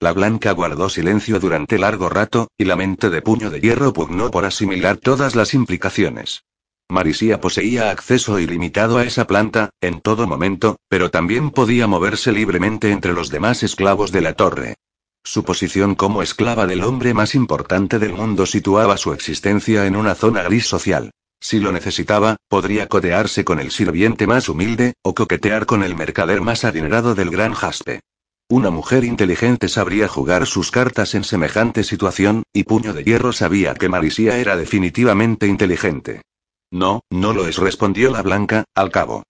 La 0.00 0.12
Blanca 0.12 0.52
guardó 0.52 0.88
silencio 0.88 1.38
durante 1.38 1.78
largo 1.78 2.08
rato, 2.08 2.48
y 2.56 2.64
la 2.64 2.76
mente 2.76 3.10
de 3.10 3.20
Puño 3.20 3.50
de 3.50 3.60
Hierro 3.60 3.92
pugnó 3.92 4.30
por 4.30 4.46
asimilar 4.46 4.96
todas 4.96 5.34
las 5.36 5.52
implicaciones. 5.52 6.44
Marisía 6.88 7.40
poseía 7.40 7.90
acceso 7.90 8.40
ilimitado 8.40 8.96
a 8.96 9.04
esa 9.04 9.26
planta, 9.26 9.70
en 9.80 10.00
todo 10.00 10.26
momento, 10.26 10.76
pero 10.88 11.10
también 11.10 11.50
podía 11.50 11.86
moverse 11.86 12.32
libremente 12.32 12.90
entre 12.90 13.12
los 13.12 13.28
demás 13.28 13.62
esclavos 13.62 14.10
de 14.10 14.22
la 14.22 14.32
torre. 14.32 14.76
Su 15.22 15.44
posición 15.44 15.94
como 15.94 16.22
esclava 16.22 16.66
del 16.66 16.82
hombre 16.82 17.12
más 17.12 17.34
importante 17.34 17.98
del 17.98 18.14
mundo 18.14 18.46
situaba 18.46 18.96
su 18.96 19.12
existencia 19.12 19.86
en 19.86 19.94
una 19.94 20.14
zona 20.14 20.42
gris 20.42 20.66
social. 20.66 21.10
Si 21.40 21.58
lo 21.58 21.72
necesitaba, 21.72 22.36
podría 22.48 22.86
codearse 22.86 23.44
con 23.44 23.60
el 23.60 23.70
sirviente 23.70 24.26
más 24.26 24.48
humilde, 24.48 24.94
o 25.02 25.14
coquetear 25.14 25.66
con 25.66 25.82
el 25.82 25.96
mercader 25.96 26.42
más 26.42 26.64
adinerado 26.64 27.14
del 27.14 27.30
gran 27.30 27.54
jaspe. 27.54 28.00
Una 28.48 28.70
mujer 28.70 29.04
inteligente 29.04 29.68
sabría 29.68 30.08
jugar 30.08 30.46
sus 30.46 30.70
cartas 30.70 31.14
en 31.14 31.24
semejante 31.24 31.84
situación, 31.84 32.42
y 32.52 32.64
Puño 32.64 32.92
de 32.92 33.04
Hierro 33.04 33.32
sabía 33.32 33.74
que 33.74 33.88
Marisía 33.88 34.38
era 34.38 34.56
definitivamente 34.56 35.46
inteligente. 35.46 36.22
No, 36.70 37.00
no 37.10 37.32
lo 37.32 37.46
es, 37.46 37.58
respondió 37.58 38.10
la 38.10 38.22
Blanca, 38.22 38.64
al 38.74 38.90
cabo. 38.90 39.22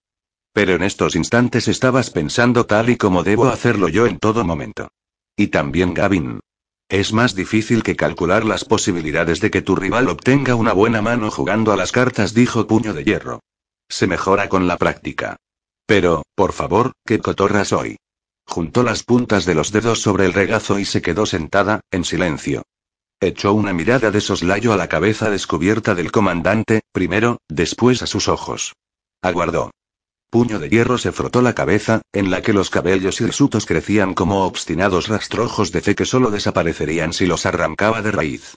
Pero 0.53 0.73
en 0.73 0.83
estos 0.83 1.15
instantes 1.15 1.67
estabas 1.67 2.09
pensando 2.09 2.65
tal 2.65 2.89
y 2.89 2.97
como 2.97 3.23
debo 3.23 3.47
hacerlo 3.47 3.87
yo 3.87 4.05
en 4.05 4.19
todo 4.19 4.43
momento. 4.43 4.89
Y 5.37 5.47
también 5.47 5.93
Gavin. 5.93 6.39
Es 6.91 7.13
más 7.13 7.35
difícil 7.35 7.83
que 7.83 7.95
calcular 7.95 8.43
las 8.43 8.65
posibilidades 8.65 9.39
de 9.39 9.49
que 9.49 9.61
tu 9.61 9.77
rival 9.77 10.09
obtenga 10.09 10.55
una 10.55 10.73
buena 10.73 11.01
mano 11.01 11.31
jugando 11.31 11.71
a 11.71 11.77
las 11.77 11.93
cartas, 11.93 12.33
dijo 12.33 12.67
Puño 12.67 12.93
de 12.93 13.05
Hierro. 13.05 13.39
Se 13.87 14.07
mejora 14.07 14.49
con 14.49 14.67
la 14.67 14.75
práctica. 14.75 15.37
Pero, 15.85 16.23
por 16.35 16.51
favor, 16.51 16.91
¿qué 17.05 17.19
cotorra 17.19 17.63
soy? 17.63 17.95
Juntó 18.45 18.83
las 18.83 19.03
puntas 19.03 19.45
de 19.45 19.55
los 19.55 19.71
dedos 19.71 20.01
sobre 20.01 20.25
el 20.25 20.33
regazo 20.33 20.79
y 20.79 20.83
se 20.83 21.01
quedó 21.01 21.25
sentada, 21.25 21.79
en 21.91 22.03
silencio. 22.03 22.63
Echó 23.21 23.53
una 23.53 23.71
mirada 23.71 24.11
de 24.11 24.19
soslayo 24.19 24.73
a 24.73 24.77
la 24.77 24.89
cabeza 24.89 25.29
descubierta 25.29 25.95
del 25.95 26.11
comandante, 26.11 26.81
primero, 26.91 27.37
después 27.47 28.03
a 28.03 28.05
sus 28.05 28.27
ojos. 28.27 28.73
Aguardó. 29.21 29.71
Puño 30.31 30.59
de 30.59 30.69
hierro 30.69 30.97
se 30.97 31.11
frotó 31.11 31.41
la 31.41 31.53
cabeza, 31.53 32.03
en 32.13 32.31
la 32.31 32.41
que 32.41 32.53
los 32.53 32.69
cabellos 32.69 33.19
hirsutos 33.19 33.65
crecían 33.65 34.13
como 34.13 34.45
obstinados 34.45 35.09
rastrojos 35.09 35.73
de 35.73 35.81
fe 35.81 35.93
que 35.93 36.05
solo 36.05 36.31
desaparecerían 36.31 37.11
si 37.11 37.25
los 37.25 37.45
arrancaba 37.45 38.01
de 38.01 38.11
raíz. 38.11 38.55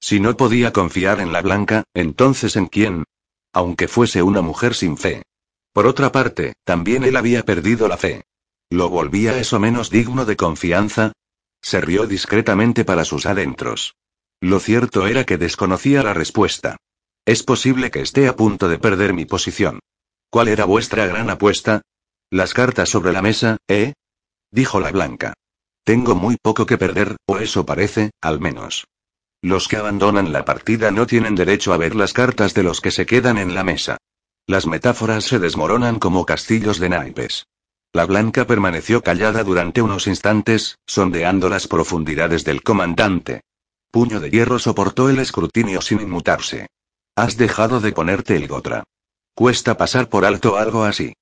Si 0.00 0.20
no 0.20 0.36
podía 0.36 0.72
confiar 0.72 1.18
en 1.18 1.32
la 1.32 1.42
blanca, 1.42 1.82
entonces 1.94 2.54
en 2.54 2.66
quién? 2.66 3.02
Aunque 3.52 3.88
fuese 3.88 4.22
una 4.22 4.40
mujer 4.40 4.76
sin 4.76 4.96
fe. 4.96 5.24
Por 5.72 5.88
otra 5.88 6.12
parte, 6.12 6.52
también 6.62 7.02
él 7.02 7.16
había 7.16 7.44
perdido 7.44 7.88
la 7.88 7.96
fe. 7.96 8.22
¿Lo 8.70 8.88
volvía 8.88 9.36
eso 9.36 9.58
menos 9.58 9.90
digno 9.90 10.26
de 10.26 10.36
confianza? 10.36 11.10
Se 11.60 11.80
rió 11.80 12.06
discretamente 12.06 12.84
para 12.84 13.04
sus 13.04 13.26
adentros. 13.26 13.96
Lo 14.40 14.60
cierto 14.60 15.08
era 15.08 15.24
que 15.24 15.38
desconocía 15.38 16.04
la 16.04 16.14
respuesta. 16.14 16.76
Es 17.24 17.42
posible 17.42 17.90
que 17.90 18.02
esté 18.02 18.28
a 18.28 18.36
punto 18.36 18.68
de 18.68 18.78
perder 18.78 19.12
mi 19.12 19.24
posición. 19.24 19.80
¿Cuál 20.36 20.48
era 20.48 20.66
vuestra 20.66 21.06
gran 21.06 21.30
apuesta? 21.30 21.80
Las 22.30 22.52
cartas 22.52 22.90
sobre 22.90 23.10
la 23.10 23.22
mesa, 23.22 23.56
¿eh? 23.68 23.94
Dijo 24.50 24.80
la 24.80 24.92
blanca. 24.92 25.32
Tengo 25.82 26.14
muy 26.14 26.36
poco 26.36 26.66
que 26.66 26.76
perder, 26.76 27.16
o 27.26 27.38
eso 27.38 27.64
parece, 27.64 28.10
al 28.20 28.38
menos. 28.38 28.84
Los 29.40 29.66
que 29.66 29.78
abandonan 29.78 30.34
la 30.34 30.44
partida 30.44 30.90
no 30.90 31.06
tienen 31.06 31.36
derecho 31.36 31.72
a 31.72 31.78
ver 31.78 31.94
las 31.94 32.12
cartas 32.12 32.52
de 32.52 32.64
los 32.64 32.82
que 32.82 32.90
se 32.90 33.06
quedan 33.06 33.38
en 33.38 33.54
la 33.54 33.64
mesa. 33.64 33.96
Las 34.46 34.66
metáforas 34.66 35.24
se 35.24 35.38
desmoronan 35.38 35.98
como 35.98 36.26
castillos 36.26 36.80
de 36.80 36.90
naipes. 36.90 37.46
La 37.94 38.04
blanca 38.04 38.46
permaneció 38.46 39.02
callada 39.02 39.42
durante 39.42 39.80
unos 39.80 40.06
instantes, 40.06 40.76
sondeando 40.84 41.48
las 41.48 41.66
profundidades 41.66 42.44
del 42.44 42.62
comandante. 42.62 43.40
Puño 43.90 44.20
de 44.20 44.28
hierro 44.28 44.58
soportó 44.58 45.08
el 45.08 45.18
escrutinio 45.18 45.80
sin 45.80 46.02
inmutarse. 46.02 46.66
Has 47.16 47.38
dejado 47.38 47.80
de 47.80 47.92
ponerte 47.92 48.36
el 48.36 48.46
gotra. 48.48 48.84
Cuesta 49.36 49.76
pasar 49.76 50.08
por 50.08 50.24
alto 50.24 50.56
algo 50.56 50.84
así. 50.84 51.12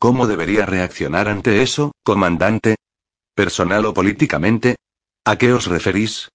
¿Cómo 0.00 0.26
debería 0.26 0.66
reaccionar 0.66 1.28
ante 1.28 1.62
eso, 1.62 1.92
comandante? 2.02 2.74
¿Personal 3.36 3.86
o 3.86 3.94
políticamente? 3.94 4.74
¿A 5.24 5.36
qué 5.36 5.52
os 5.52 5.66
referís? 5.66 6.30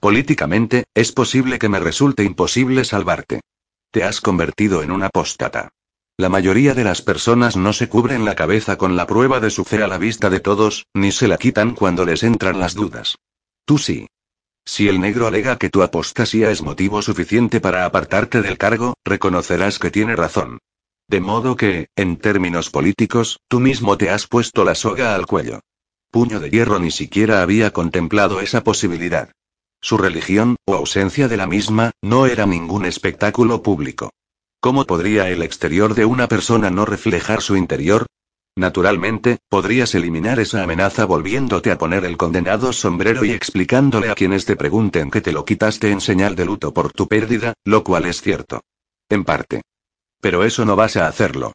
Políticamente, 0.00 0.86
es 0.92 1.12
posible 1.12 1.60
que 1.60 1.68
me 1.68 1.78
resulte 1.78 2.24
imposible 2.24 2.84
salvarte. 2.84 3.40
Te 3.92 4.02
has 4.02 4.20
convertido 4.20 4.82
en 4.82 4.90
una 4.90 5.06
apóstata. 5.06 5.68
La 6.16 6.28
mayoría 6.28 6.74
de 6.74 6.82
las 6.82 7.02
personas 7.02 7.56
no 7.56 7.72
se 7.72 7.88
cubren 7.88 8.24
la 8.24 8.34
cabeza 8.34 8.76
con 8.76 8.96
la 8.96 9.06
prueba 9.06 9.38
de 9.38 9.50
su 9.50 9.64
fe 9.64 9.84
a 9.84 9.86
la 9.86 9.96
vista 9.96 10.28
de 10.28 10.40
todos, 10.40 10.86
ni 10.92 11.12
se 11.12 11.28
la 11.28 11.38
quitan 11.38 11.76
cuando 11.76 12.04
les 12.04 12.24
entran 12.24 12.58
las 12.58 12.74
dudas. 12.74 13.14
Tú 13.64 13.78
sí. 13.78 14.08
Si 14.64 14.88
el 14.88 15.00
negro 15.00 15.28
alega 15.28 15.56
que 15.56 15.70
tu 15.70 15.84
apostasía 15.84 16.50
es 16.50 16.62
motivo 16.62 17.00
suficiente 17.00 17.60
para 17.60 17.84
apartarte 17.84 18.42
del 18.42 18.58
cargo, 18.58 18.94
reconocerás 19.04 19.78
que 19.78 19.92
tiene 19.92 20.16
razón. 20.16 20.58
De 21.10 21.18
modo 21.18 21.56
que, 21.56 21.88
en 21.96 22.18
términos 22.18 22.70
políticos, 22.70 23.40
tú 23.48 23.58
mismo 23.58 23.98
te 23.98 24.10
has 24.10 24.28
puesto 24.28 24.62
la 24.62 24.76
soga 24.76 25.16
al 25.16 25.26
cuello. 25.26 25.58
Puño 26.12 26.38
de 26.38 26.50
Hierro 26.50 26.78
ni 26.78 26.92
siquiera 26.92 27.42
había 27.42 27.72
contemplado 27.72 28.40
esa 28.40 28.62
posibilidad. 28.62 29.32
Su 29.80 29.98
religión, 29.98 30.54
o 30.66 30.76
ausencia 30.76 31.26
de 31.26 31.36
la 31.36 31.48
misma, 31.48 31.90
no 32.00 32.26
era 32.26 32.46
ningún 32.46 32.84
espectáculo 32.84 33.60
público. 33.60 34.12
¿Cómo 34.60 34.84
podría 34.84 35.28
el 35.30 35.42
exterior 35.42 35.96
de 35.96 36.04
una 36.04 36.28
persona 36.28 36.70
no 36.70 36.84
reflejar 36.84 37.42
su 37.42 37.56
interior? 37.56 38.06
Naturalmente, 38.54 39.38
podrías 39.48 39.96
eliminar 39.96 40.38
esa 40.38 40.62
amenaza 40.62 41.06
volviéndote 41.06 41.72
a 41.72 41.78
poner 41.78 42.04
el 42.04 42.16
condenado 42.16 42.72
sombrero 42.72 43.24
y 43.24 43.32
explicándole 43.32 44.10
a 44.10 44.14
quienes 44.14 44.44
te 44.44 44.54
pregunten 44.54 45.10
que 45.10 45.20
te 45.20 45.32
lo 45.32 45.44
quitaste 45.44 45.90
en 45.90 46.00
señal 46.00 46.36
de 46.36 46.44
luto 46.44 46.72
por 46.72 46.92
tu 46.92 47.08
pérdida, 47.08 47.54
lo 47.64 47.82
cual 47.82 48.04
es 48.04 48.22
cierto. 48.22 48.62
En 49.08 49.24
parte. 49.24 49.62
Pero 50.20 50.44
eso 50.44 50.64
no 50.64 50.76
vas 50.76 50.96
a 50.96 51.06
hacerlo. 51.06 51.52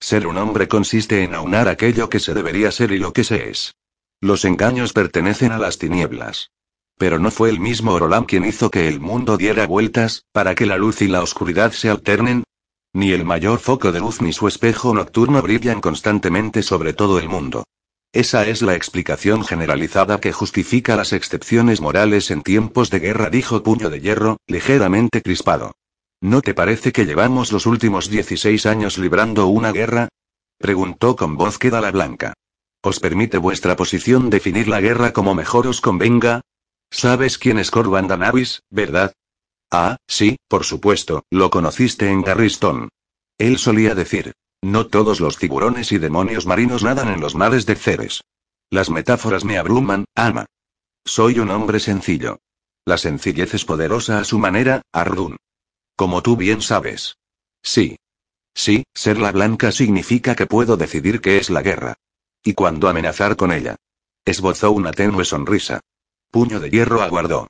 Ser 0.00 0.26
un 0.26 0.36
hombre 0.36 0.68
consiste 0.68 1.22
en 1.22 1.34
aunar 1.34 1.68
aquello 1.68 2.08
que 2.08 2.20
se 2.20 2.34
debería 2.34 2.70
ser 2.70 2.92
y 2.92 2.98
lo 2.98 3.12
que 3.12 3.24
se 3.24 3.50
es. 3.50 3.74
Los 4.20 4.44
engaños 4.44 4.92
pertenecen 4.92 5.52
a 5.52 5.58
las 5.58 5.78
tinieblas. 5.78 6.50
Pero 6.96 7.18
no 7.18 7.30
fue 7.30 7.50
el 7.50 7.60
mismo 7.60 7.92
Orolam 7.92 8.24
quien 8.24 8.44
hizo 8.44 8.70
que 8.70 8.88
el 8.88 8.98
mundo 8.98 9.36
diera 9.36 9.66
vueltas, 9.66 10.24
para 10.32 10.54
que 10.56 10.66
la 10.66 10.76
luz 10.76 11.00
y 11.02 11.08
la 11.08 11.22
oscuridad 11.22 11.72
se 11.72 11.88
alternen. 11.88 12.44
Ni 12.92 13.12
el 13.12 13.24
mayor 13.24 13.60
foco 13.60 13.92
de 13.92 14.00
luz 14.00 14.20
ni 14.20 14.32
su 14.32 14.48
espejo 14.48 14.94
nocturno 14.94 15.40
brillan 15.40 15.80
constantemente 15.80 16.62
sobre 16.62 16.94
todo 16.94 17.18
el 17.20 17.28
mundo. 17.28 17.64
Esa 18.12 18.46
es 18.46 18.62
la 18.62 18.74
explicación 18.74 19.44
generalizada 19.44 20.18
que 20.18 20.32
justifica 20.32 20.96
las 20.96 21.12
excepciones 21.12 21.80
morales 21.80 22.30
en 22.30 22.42
tiempos 22.42 22.90
de 22.90 23.00
guerra, 23.00 23.30
dijo 23.30 23.62
Puño 23.62 23.90
de 23.90 24.00
Hierro, 24.00 24.38
ligeramente 24.46 25.22
crispado. 25.22 25.72
¿No 26.20 26.42
te 26.42 26.52
parece 26.52 26.92
que 26.92 27.06
llevamos 27.06 27.52
los 27.52 27.66
últimos 27.66 28.10
16 28.10 28.66
años 28.66 28.98
librando 28.98 29.46
una 29.46 29.70
guerra? 29.70 30.08
preguntó 30.58 31.14
con 31.14 31.36
voz 31.36 31.58
queda 31.58 31.80
la 31.80 31.92
blanca. 31.92 32.34
¿Os 32.82 32.98
permite 32.98 33.38
vuestra 33.38 33.76
posición 33.76 34.28
definir 34.28 34.66
la 34.66 34.80
guerra 34.80 35.12
como 35.12 35.34
mejor 35.34 35.68
os 35.68 35.80
convenga? 35.80 36.40
¿Sabes 36.90 37.38
quién 37.38 37.58
es 37.58 37.70
Corban 37.70 38.08
Danavis, 38.08 38.62
verdad? 38.70 39.12
Ah, 39.70 39.98
sí, 40.08 40.38
por 40.48 40.64
supuesto, 40.64 41.24
lo 41.30 41.50
conociste 41.50 42.08
en 42.08 42.22
Garriston. 42.22 42.88
Él 43.36 43.58
solía 43.58 43.94
decir, 43.94 44.32
no 44.62 44.88
todos 44.88 45.20
los 45.20 45.38
tiburones 45.38 45.92
y 45.92 45.98
demonios 45.98 46.46
marinos 46.46 46.82
nadan 46.82 47.08
en 47.08 47.20
los 47.20 47.36
mares 47.36 47.66
de 47.66 47.76
Ceres. 47.76 48.22
Las 48.70 48.90
metáforas 48.90 49.44
me 49.44 49.58
abruman, 49.58 50.04
ama. 50.16 50.46
Soy 51.04 51.38
un 51.38 51.50
hombre 51.50 51.78
sencillo. 51.78 52.38
La 52.84 52.98
sencillez 52.98 53.54
es 53.54 53.64
poderosa 53.64 54.18
a 54.18 54.24
su 54.24 54.38
manera, 54.38 54.82
Ardun. 54.92 55.36
Como 55.98 56.22
tú 56.22 56.36
bien 56.36 56.62
sabes. 56.62 57.16
Sí. 57.60 57.96
Sí, 58.54 58.84
ser 58.94 59.18
la 59.18 59.32
blanca 59.32 59.72
significa 59.72 60.36
que 60.36 60.46
puedo 60.46 60.76
decidir 60.76 61.20
qué 61.20 61.38
es 61.38 61.50
la 61.50 61.60
guerra. 61.60 61.94
Y 62.44 62.54
cuándo 62.54 62.88
amenazar 62.88 63.34
con 63.34 63.50
ella. 63.50 63.74
Esbozó 64.24 64.70
una 64.70 64.92
tenue 64.92 65.24
sonrisa. 65.24 65.80
Puño 66.30 66.60
de 66.60 66.70
hierro 66.70 67.02
aguardó. 67.02 67.48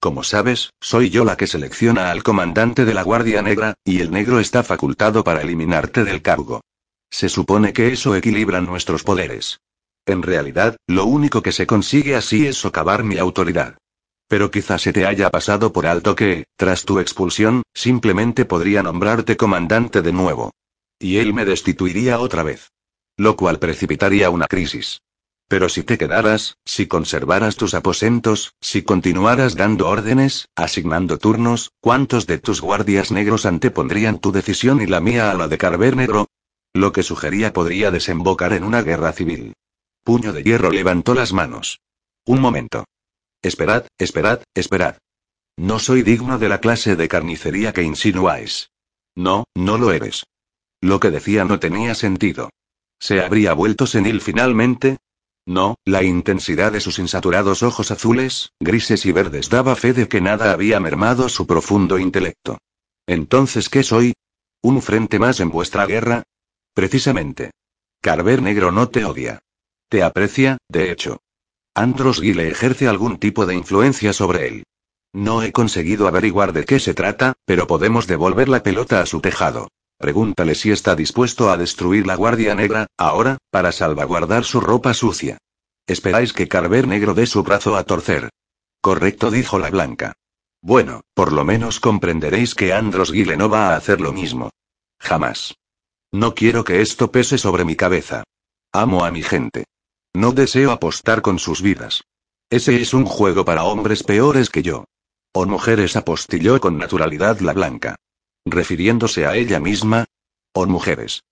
Como 0.00 0.24
sabes, 0.24 0.72
soy 0.80 1.10
yo 1.10 1.26
la 1.26 1.36
que 1.36 1.46
selecciona 1.46 2.10
al 2.10 2.22
comandante 2.22 2.86
de 2.86 2.94
la 2.94 3.02
Guardia 3.02 3.42
Negra, 3.42 3.74
y 3.84 4.00
el 4.00 4.10
negro 4.10 4.40
está 4.40 4.62
facultado 4.62 5.22
para 5.22 5.42
eliminarte 5.42 6.02
del 6.02 6.22
cargo. 6.22 6.62
Se 7.10 7.28
supone 7.28 7.74
que 7.74 7.92
eso 7.92 8.16
equilibra 8.16 8.62
nuestros 8.62 9.02
poderes. 9.02 9.60
En 10.06 10.22
realidad, 10.22 10.78
lo 10.86 11.04
único 11.04 11.42
que 11.42 11.52
se 11.52 11.66
consigue 11.66 12.16
así 12.16 12.46
es 12.46 12.56
socavar 12.56 13.04
mi 13.04 13.18
autoridad. 13.18 13.76
Pero 14.30 14.52
quizá 14.52 14.78
se 14.78 14.92
te 14.92 15.06
haya 15.06 15.28
pasado 15.28 15.72
por 15.72 15.88
alto 15.88 16.14
que, 16.14 16.44
tras 16.56 16.84
tu 16.84 17.00
expulsión, 17.00 17.64
simplemente 17.74 18.44
podría 18.44 18.80
nombrarte 18.80 19.36
comandante 19.36 20.02
de 20.02 20.12
nuevo. 20.12 20.52
Y 21.00 21.16
él 21.16 21.34
me 21.34 21.44
destituiría 21.44 22.20
otra 22.20 22.44
vez. 22.44 22.70
Lo 23.16 23.34
cual 23.34 23.58
precipitaría 23.58 24.30
una 24.30 24.46
crisis. 24.46 25.00
Pero 25.48 25.68
si 25.68 25.82
te 25.82 25.98
quedaras, 25.98 26.54
si 26.64 26.86
conservaras 26.86 27.56
tus 27.56 27.74
aposentos, 27.74 28.54
si 28.60 28.82
continuaras 28.82 29.56
dando 29.56 29.88
órdenes, 29.88 30.46
asignando 30.54 31.18
turnos, 31.18 31.72
¿cuántos 31.80 32.28
de 32.28 32.38
tus 32.38 32.60
guardias 32.60 33.10
negros 33.10 33.46
antepondrían 33.46 34.20
tu 34.20 34.30
decisión 34.30 34.80
y 34.80 34.86
la 34.86 35.00
mía 35.00 35.32
a 35.32 35.34
la 35.34 35.48
de 35.48 35.58
Carver 35.58 35.96
Negro? 35.96 36.28
Lo 36.72 36.92
que 36.92 37.02
sugería 37.02 37.52
podría 37.52 37.90
desembocar 37.90 38.52
en 38.52 38.62
una 38.62 38.82
guerra 38.82 39.10
civil. 39.10 39.54
Puño 40.04 40.32
de 40.32 40.44
hierro 40.44 40.70
levantó 40.70 41.14
las 41.14 41.32
manos. 41.32 41.80
Un 42.26 42.40
momento. 42.40 42.84
Esperad, 43.42 43.86
esperad, 43.98 44.42
esperad. 44.54 44.98
No 45.56 45.78
soy 45.78 46.02
digno 46.02 46.38
de 46.38 46.48
la 46.48 46.60
clase 46.60 46.96
de 46.96 47.08
carnicería 47.08 47.72
que 47.72 47.82
insinuáis. 47.82 48.70
No, 49.16 49.44
no 49.54 49.78
lo 49.78 49.92
eres. 49.92 50.24
Lo 50.80 51.00
que 51.00 51.10
decía 51.10 51.44
no 51.44 51.58
tenía 51.58 51.94
sentido. 51.94 52.50
¿Se 52.98 53.20
habría 53.20 53.54
vuelto 53.54 53.86
senil 53.86 54.20
finalmente? 54.20 54.98
No, 55.46 55.76
la 55.84 56.02
intensidad 56.02 56.72
de 56.72 56.80
sus 56.80 56.98
insaturados 56.98 57.62
ojos 57.62 57.90
azules, 57.90 58.52
grises 58.60 59.06
y 59.06 59.12
verdes 59.12 59.48
daba 59.48 59.74
fe 59.74 59.92
de 59.92 60.06
que 60.06 60.20
nada 60.20 60.52
había 60.52 60.80
mermado 60.80 61.28
su 61.28 61.46
profundo 61.46 61.98
intelecto. 61.98 62.58
Entonces, 63.06 63.68
¿qué 63.68 63.82
soy? 63.82 64.12
¿Un 64.62 64.82
frente 64.82 65.18
más 65.18 65.40
en 65.40 65.48
vuestra 65.48 65.86
guerra? 65.86 66.22
Precisamente. 66.74 67.50
Carver 68.02 68.42
Negro 68.42 68.70
no 68.70 68.88
te 68.90 69.04
odia. 69.04 69.40
Te 69.88 70.02
aprecia, 70.02 70.58
de 70.68 70.92
hecho. 70.92 71.20
Andros 71.74 72.20
Gile 72.20 72.48
ejerce 72.48 72.88
algún 72.88 73.18
tipo 73.18 73.46
de 73.46 73.54
influencia 73.54 74.12
sobre 74.12 74.48
él. 74.48 74.62
No 75.12 75.42
he 75.42 75.52
conseguido 75.52 76.08
averiguar 76.08 76.52
de 76.52 76.64
qué 76.64 76.80
se 76.80 76.94
trata, 76.94 77.34
pero 77.44 77.66
podemos 77.66 78.06
devolver 78.06 78.48
la 78.48 78.62
pelota 78.62 79.00
a 79.00 79.06
su 79.06 79.20
tejado. 79.20 79.68
Pregúntale 79.98 80.54
si 80.54 80.70
está 80.70 80.96
dispuesto 80.96 81.50
a 81.50 81.56
destruir 81.56 82.06
la 82.06 82.14
Guardia 82.14 82.54
Negra, 82.54 82.86
ahora, 82.96 83.38
para 83.50 83.70
salvaguardar 83.70 84.44
su 84.44 84.60
ropa 84.60 84.94
sucia. 84.94 85.38
Esperáis 85.86 86.32
que 86.32 86.48
Carver 86.48 86.86
Negro 86.88 87.14
dé 87.14 87.26
su 87.26 87.42
brazo 87.42 87.76
a 87.76 87.84
torcer. 87.84 88.30
Correcto, 88.80 89.30
dijo 89.30 89.58
la 89.58 89.70
Blanca. 89.70 90.14
Bueno, 90.62 91.02
por 91.14 91.32
lo 91.32 91.44
menos 91.44 91.80
comprenderéis 91.80 92.54
que 92.54 92.72
Andros 92.72 93.12
Guile 93.12 93.36
no 93.36 93.48
va 93.48 93.70
a 93.70 93.76
hacer 93.76 94.00
lo 94.00 94.12
mismo. 94.12 94.50
Jamás. 94.98 95.54
No 96.12 96.34
quiero 96.34 96.64
que 96.64 96.80
esto 96.80 97.10
pese 97.10 97.38
sobre 97.38 97.64
mi 97.64 97.76
cabeza. 97.76 98.24
Amo 98.72 99.04
a 99.04 99.10
mi 99.10 99.22
gente. 99.22 99.64
No 100.14 100.32
deseo 100.32 100.70
apostar 100.70 101.22
con 101.22 101.38
sus 101.38 101.62
vidas. 101.62 102.04
Ese 102.50 102.80
es 102.80 102.94
un 102.94 103.04
juego 103.04 103.44
para 103.44 103.64
hombres 103.64 104.02
peores 104.02 104.50
que 104.50 104.62
yo. 104.62 104.84
O 105.32 105.46
mujeres 105.46 105.96
apostilló 105.96 106.60
con 106.60 106.78
naturalidad 106.78 107.38
la 107.40 107.52
Blanca 107.52 107.96
refiriéndose 108.46 109.26
a 109.26 109.36
ella 109.36 109.60
misma, 109.60 110.06
o 110.52 110.66
mujeres. 110.66 111.22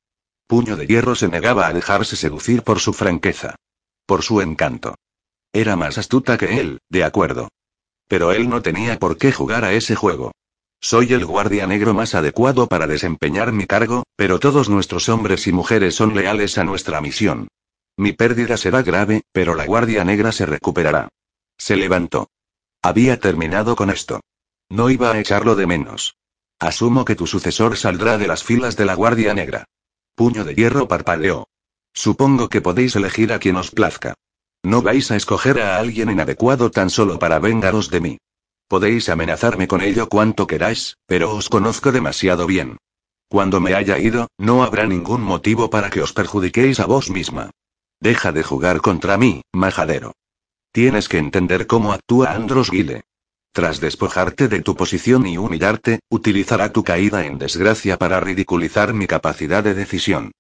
Puño 0.46 0.76
de 0.76 0.86
Hierro 0.86 1.14
se 1.14 1.28
negaba 1.28 1.66
a 1.66 1.72
dejarse 1.72 2.16
seducir 2.16 2.62
por 2.62 2.80
su 2.80 2.92
franqueza. 2.92 3.56
Por 4.06 4.22
su 4.22 4.40
encanto. 4.40 4.94
Era 5.52 5.76
más 5.76 5.98
astuta 5.98 6.38
que 6.38 6.60
él, 6.60 6.78
de 6.88 7.04
acuerdo. 7.04 7.48
Pero 8.06 8.32
él 8.32 8.48
no 8.48 8.62
tenía 8.62 8.98
por 8.98 9.18
qué 9.18 9.32
jugar 9.32 9.64
a 9.64 9.72
ese 9.72 9.94
juego. 9.94 10.32
Soy 10.80 11.12
el 11.12 11.26
guardia 11.26 11.66
negro 11.66 11.92
más 11.92 12.14
adecuado 12.14 12.68
para 12.68 12.86
desempeñar 12.86 13.52
mi 13.52 13.66
cargo, 13.66 14.04
pero 14.16 14.38
todos 14.38 14.68
nuestros 14.68 15.08
hombres 15.08 15.46
y 15.46 15.52
mujeres 15.52 15.96
son 15.96 16.14
leales 16.14 16.56
a 16.56 16.64
nuestra 16.64 17.00
misión. 17.00 17.48
Mi 17.98 18.12
pérdida 18.12 18.56
será 18.56 18.82
grave, 18.82 19.22
pero 19.32 19.56
la 19.56 19.66
guardia 19.66 20.04
negra 20.04 20.30
se 20.30 20.46
recuperará. 20.46 21.08
Se 21.58 21.74
levantó. 21.74 22.30
Había 22.80 23.18
terminado 23.18 23.74
con 23.74 23.90
esto. 23.90 24.20
No 24.68 24.88
iba 24.88 25.10
a 25.10 25.18
echarlo 25.18 25.56
de 25.56 25.66
menos. 25.66 26.14
Asumo 26.60 27.04
que 27.04 27.16
tu 27.16 27.26
sucesor 27.26 27.76
saldrá 27.76 28.16
de 28.16 28.28
las 28.28 28.44
filas 28.44 28.76
de 28.76 28.84
la 28.84 28.94
Guardia 28.94 29.34
Negra. 29.34 29.64
Puño 30.14 30.44
de 30.44 30.54
hierro 30.54 30.86
parpadeó. 30.86 31.48
Supongo 31.92 32.48
que 32.48 32.60
podéis 32.60 32.94
elegir 32.94 33.32
a 33.32 33.40
quien 33.40 33.56
os 33.56 33.72
plazca. 33.72 34.14
No 34.62 34.80
vais 34.80 35.10
a 35.10 35.16
escoger 35.16 35.60
a 35.60 35.78
alguien 35.78 36.08
inadecuado 36.08 36.70
tan 36.70 36.90
solo 36.90 37.18
para 37.18 37.40
vengaros 37.40 37.90
de 37.90 38.00
mí. 38.00 38.18
Podéis 38.68 39.08
amenazarme 39.08 39.66
con 39.66 39.80
ello 39.80 40.08
cuanto 40.08 40.46
queráis, 40.46 40.98
pero 41.06 41.34
os 41.34 41.48
conozco 41.48 41.90
demasiado 41.90 42.46
bien. 42.46 42.76
Cuando 43.28 43.60
me 43.60 43.74
haya 43.74 43.98
ido, 43.98 44.28
no 44.38 44.62
habrá 44.62 44.86
ningún 44.86 45.22
motivo 45.22 45.68
para 45.68 45.90
que 45.90 46.00
os 46.00 46.12
perjudiquéis 46.12 46.78
a 46.78 46.86
vos 46.86 47.10
misma. 47.10 47.50
Deja 48.00 48.30
de 48.32 48.42
jugar 48.42 48.80
contra 48.80 49.18
mí, 49.18 49.42
majadero. 49.52 50.12
Tienes 50.72 51.08
que 51.08 51.18
entender 51.18 51.66
cómo 51.66 51.92
actúa 51.92 52.32
Andros 52.32 52.70
Guile. 52.70 53.02
Tras 53.52 53.80
despojarte 53.80 54.46
de 54.46 54.62
tu 54.62 54.76
posición 54.76 55.26
y 55.26 55.36
humillarte, 55.36 56.00
utilizará 56.08 56.72
tu 56.72 56.84
caída 56.84 57.26
en 57.26 57.38
desgracia 57.38 57.98
para 57.98 58.20
ridiculizar 58.20 58.94
mi 58.94 59.06
capacidad 59.08 59.64
de 59.64 59.74
decisión. 59.74 60.30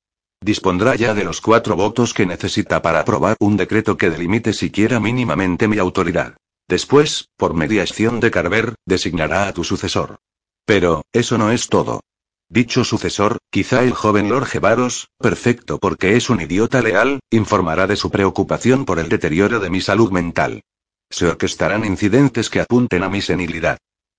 Dispondrá 0.40 0.94
ya 0.94 1.14
de 1.14 1.24
los 1.24 1.40
cuatro 1.40 1.74
votos 1.74 2.14
que 2.14 2.26
necesita 2.26 2.80
para 2.80 3.00
aprobar 3.00 3.36
un 3.40 3.56
decreto 3.56 3.96
que 3.96 4.10
delimite 4.10 4.52
siquiera 4.52 5.00
mínimamente 5.00 5.66
mi 5.66 5.78
autoridad. 5.78 6.36
Después, 6.68 7.28
por 7.36 7.54
mediación 7.54 8.20
de 8.20 8.30
Carver, 8.30 8.74
designará 8.86 9.48
a 9.48 9.52
tu 9.52 9.64
sucesor. 9.64 10.18
Pero, 10.64 11.02
eso 11.12 11.38
no 11.38 11.50
es 11.50 11.66
todo. 11.68 12.02
Dicho 12.50 12.82
sucesor, 12.82 13.38
quizá 13.50 13.82
el 13.82 13.92
joven 13.92 14.30
Lord 14.30 14.46
Gevaros, 14.46 15.08
perfecto 15.18 15.78
porque 15.78 16.16
es 16.16 16.30
un 16.30 16.40
idiota 16.40 16.80
leal, 16.80 17.20
informará 17.30 17.86
de 17.86 17.96
su 17.96 18.10
preocupación 18.10 18.86
por 18.86 18.98
el 18.98 19.10
deterioro 19.10 19.60
de 19.60 19.68
mi 19.68 19.82
salud 19.82 20.10
mental. 20.10 20.62
Se 21.10 21.26
orquestarán 21.26 21.84
incidentes 21.84 22.48
que 22.48 22.60
apunten 22.60 23.02
a 23.02 23.10
mi 23.10 23.20
senilidad. 23.20 23.76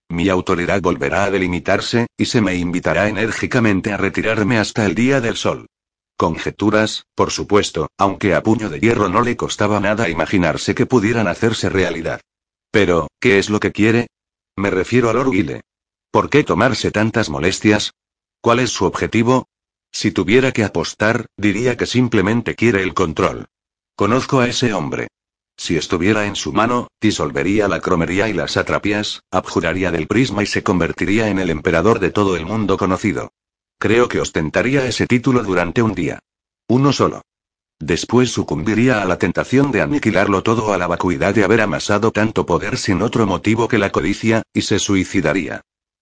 Mi 0.10 0.30
autoridad 0.30 0.80
volverá 0.80 1.24
a 1.24 1.32
delimitarse, 1.32 2.06
y 2.18 2.26
se 2.26 2.42
me 2.42 2.56
invitará 2.56 3.10
enérgicamente 3.10 3.94
a 3.94 3.98
retirarme 3.98 4.60
hasta 4.60 4.86
el 4.86 4.94
día 4.94 5.22
del 5.22 5.36
sol. 5.36 5.66
Conjeturas, 6.16 7.06
por 7.16 7.32
supuesto, 7.32 7.88
aunque 7.98 8.36
a 8.36 8.44
puño 8.44 8.70
de 8.70 8.80
hierro 8.80 9.10
no 9.10 9.22
le 9.22 9.38
costaba 9.38 9.80
nada 9.80 10.08
imaginarse 10.08 10.76
que 10.76 10.86
pudieran 10.86 11.28
hacerse 11.28 11.70
realidad. 11.70 12.22
Pero, 12.72 13.08
¿qué 13.20 13.40
es 13.40 13.50
lo 13.50 13.60
que 13.60 13.72
quiere? 13.72 14.08
Me 14.56 14.70
refiero 14.70 15.10
a 15.10 15.14
Lord. 15.14 15.62
¿Por 16.12 16.30
qué 16.30 16.44
tomarse 16.44 16.92
tantas 16.92 17.30
molestias? 17.30 17.92
¿Cuál 18.42 18.60
es 18.60 18.70
su 18.70 18.86
objetivo? 18.86 19.48
Si 19.92 20.12
tuviera 20.12 20.52
que 20.52 20.64
apostar, 20.64 21.26
diría 21.36 21.76
que 21.76 21.86
simplemente 21.86 22.56
quiere 22.56 22.84
el 22.84 22.94
control. 22.94 23.48
Conozco 23.96 24.40
a 24.40 24.48
ese 24.48 24.74
hombre. 24.74 25.08
Si 25.58 25.76
estuviera 25.76 26.26
en 26.26 26.38
su 26.38 26.54
mano, 26.54 26.88
disolvería 27.02 27.68
la 27.68 27.82
cromería 27.82 28.30
y 28.30 28.34
las 28.34 28.56
atrapias, 28.56 29.24
abjuraría 29.30 29.92
del 29.92 30.08
prisma 30.08 30.42
y 30.42 30.46
se 30.46 30.64
convertiría 30.64 31.28
en 31.28 31.38
el 31.38 31.50
emperador 31.50 32.00
de 32.00 32.12
todo 32.12 32.38
el 32.38 32.46
mundo 32.46 32.78
conocido. 32.78 33.34
Creo 33.78 34.08
que 34.08 34.22
ostentaría 34.22 34.86
ese 34.86 35.06
título 35.06 35.44
durante 35.44 35.82
un 35.82 35.94
día. 35.94 36.20
Uno 36.70 36.94
solo. 36.94 37.24
Después 37.78 38.32
sucumbiría 38.32 39.02
a 39.02 39.06
la 39.06 39.18
tentación 39.18 39.72
de 39.72 39.82
aniquilarlo 39.82 40.44
todo 40.44 40.72
a 40.72 40.78
la 40.78 40.88
vacuidad 40.88 41.36
de 41.36 41.44
haber 41.44 41.60
amasado 41.60 42.12
tanto 42.12 42.46
poder 42.46 42.78
sin 42.78 43.02
otro 43.02 43.26
motivo 43.26 43.68
que 43.68 43.80
la 43.80 43.92
codicia, 43.92 44.44
y 44.54 44.62
se 44.62 44.80
suicidaría. 44.80 45.62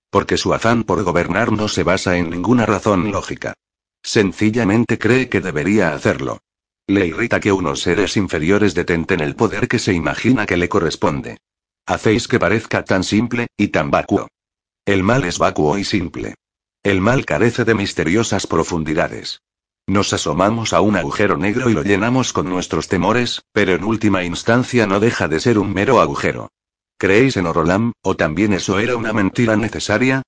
Porque 0.10 0.38
su 0.38 0.54
afán 0.54 0.84
por 0.84 1.04
gobernar 1.04 1.52
no 1.52 1.68
se 1.68 1.84
basa 1.84 2.18
en 2.18 2.30
ninguna 2.30 2.66
razón 2.66 3.12
lógica. 3.12 3.54
Sencillamente 4.04 4.98
cree 4.98 5.30
que 5.30 5.42
debería 5.42 5.94
hacerlo. 5.94 6.40
Le 6.88 7.06
irrita 7.06 7.40
que 7.40 7.52
unos 7.52 7.82
seres 7.82 8.16
inferiores 8.16 8.74
detenten 8.74 9.20
el 9.20 9.36
poder 9.36 9.68
que 9.68 9.80
se 9.80 9.94
imagina 9.94 10.46
que 10.46 10.56
le 10.56 10.70
corresponde. 10.70 11.38
Hacéis 11.86 12.28
que 12.28 12.40
parezca 12.40 12.84
tan 12.84 13.04
simple, 13.04 13.48
y 13.58 13.68
tan 13.68 13.92
vacuo. 13.92 14.30
El 14.86 15.04
mal 15.04 15.26
es 15.26 15.38
vacuo 15.38 15.78
y 15.78 15.84
simple. 15.84 16.36
El 16.84 17.02
mal 17.02 17.26
carece 17.26 17.66
de 17.66 17.76
misteriosas 17.76 18.48
profundidades. 18.48 19.42
Nos 19.88 20.14
asomamos 20.14 20.72
a 20.72 20.82
un 20.82 20.96
agujero 20.96 21.38
negro 21.38 21.70
y 21.70 21.74
lo 21.74 21.84
llenamos 21.84 22.32
con 22.32 22.50
nuestros 22.50 22.88
temores, 22.88 23.44
pero 23.52 23.74
en 23.74 23.84
última 23.84 24.24
instancia 24.24 24.88
no 24.88 25.00
deja 25.00 25.28
de 25.28 25.40
ser 25.40 25.60
un 25.60 25.74
mero 25.74 26.00
agujero. 26.00 26.50
¿Creéis 26.98 27.38
en 27.38 27.46
Orolam, 27.46 27.94
o 28.02 28.16
también 28.16 28.54
eso 28.54 28.80
era 28.80 28.96
una 28.96 29.14
mentira 29.14 29.56
necesaria? 29.56 30.24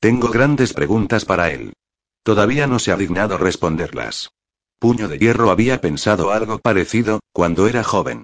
Tengo 0.00 0.28
grandes 0.28 0.72
preguntas 0.72 1.26
para 1.26 1.50
él. 1.50 1.74
Todavía 2.22 2.66
no 2.66 2.78
se 2.78 2.92
ha 2.92 2.96
dignado 2.96 3.36
responderlas. 3.36 4.30
Puño 4.78 5.08
de 5.08 5.18
Hierro 5.18 5.50
había 5.50 5.82
pensado 5.82 6.32
algo 6.32 6.58
parecido, 6.58 7.20
cuando 7.32 7.68
era 7.68 7.84
joven. 7.84 8.22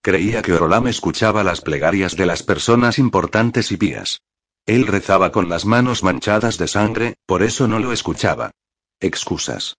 Creía 0.00 0.40
que 0.40 0.54
Orolam 0.54 0.88
escuchaba 0.88 1.44
las 1.44 1.60
plegarias 1.60 2.16
de 2.16 2.26
las 2.26 2.42
personas 2.42 2.98
importantes 2.98 3.70
y 3.70 3.76
pías. 3.76 4.20
Él 4.64 4.86
rezaba 4.86 5.30
con 5.30 5.48
las 5.48 5.66
manos 5.66 6.02
manchadas 6.02 6.56
de 6.56 6.68
sangre, 6.68 7.14
por 7.26 7.42
eso 7.42 7.68
no 7.68 7.78
lo 7.78 7.92
escuchaba. 7.92 8.50
Excusas. 8.98 9.76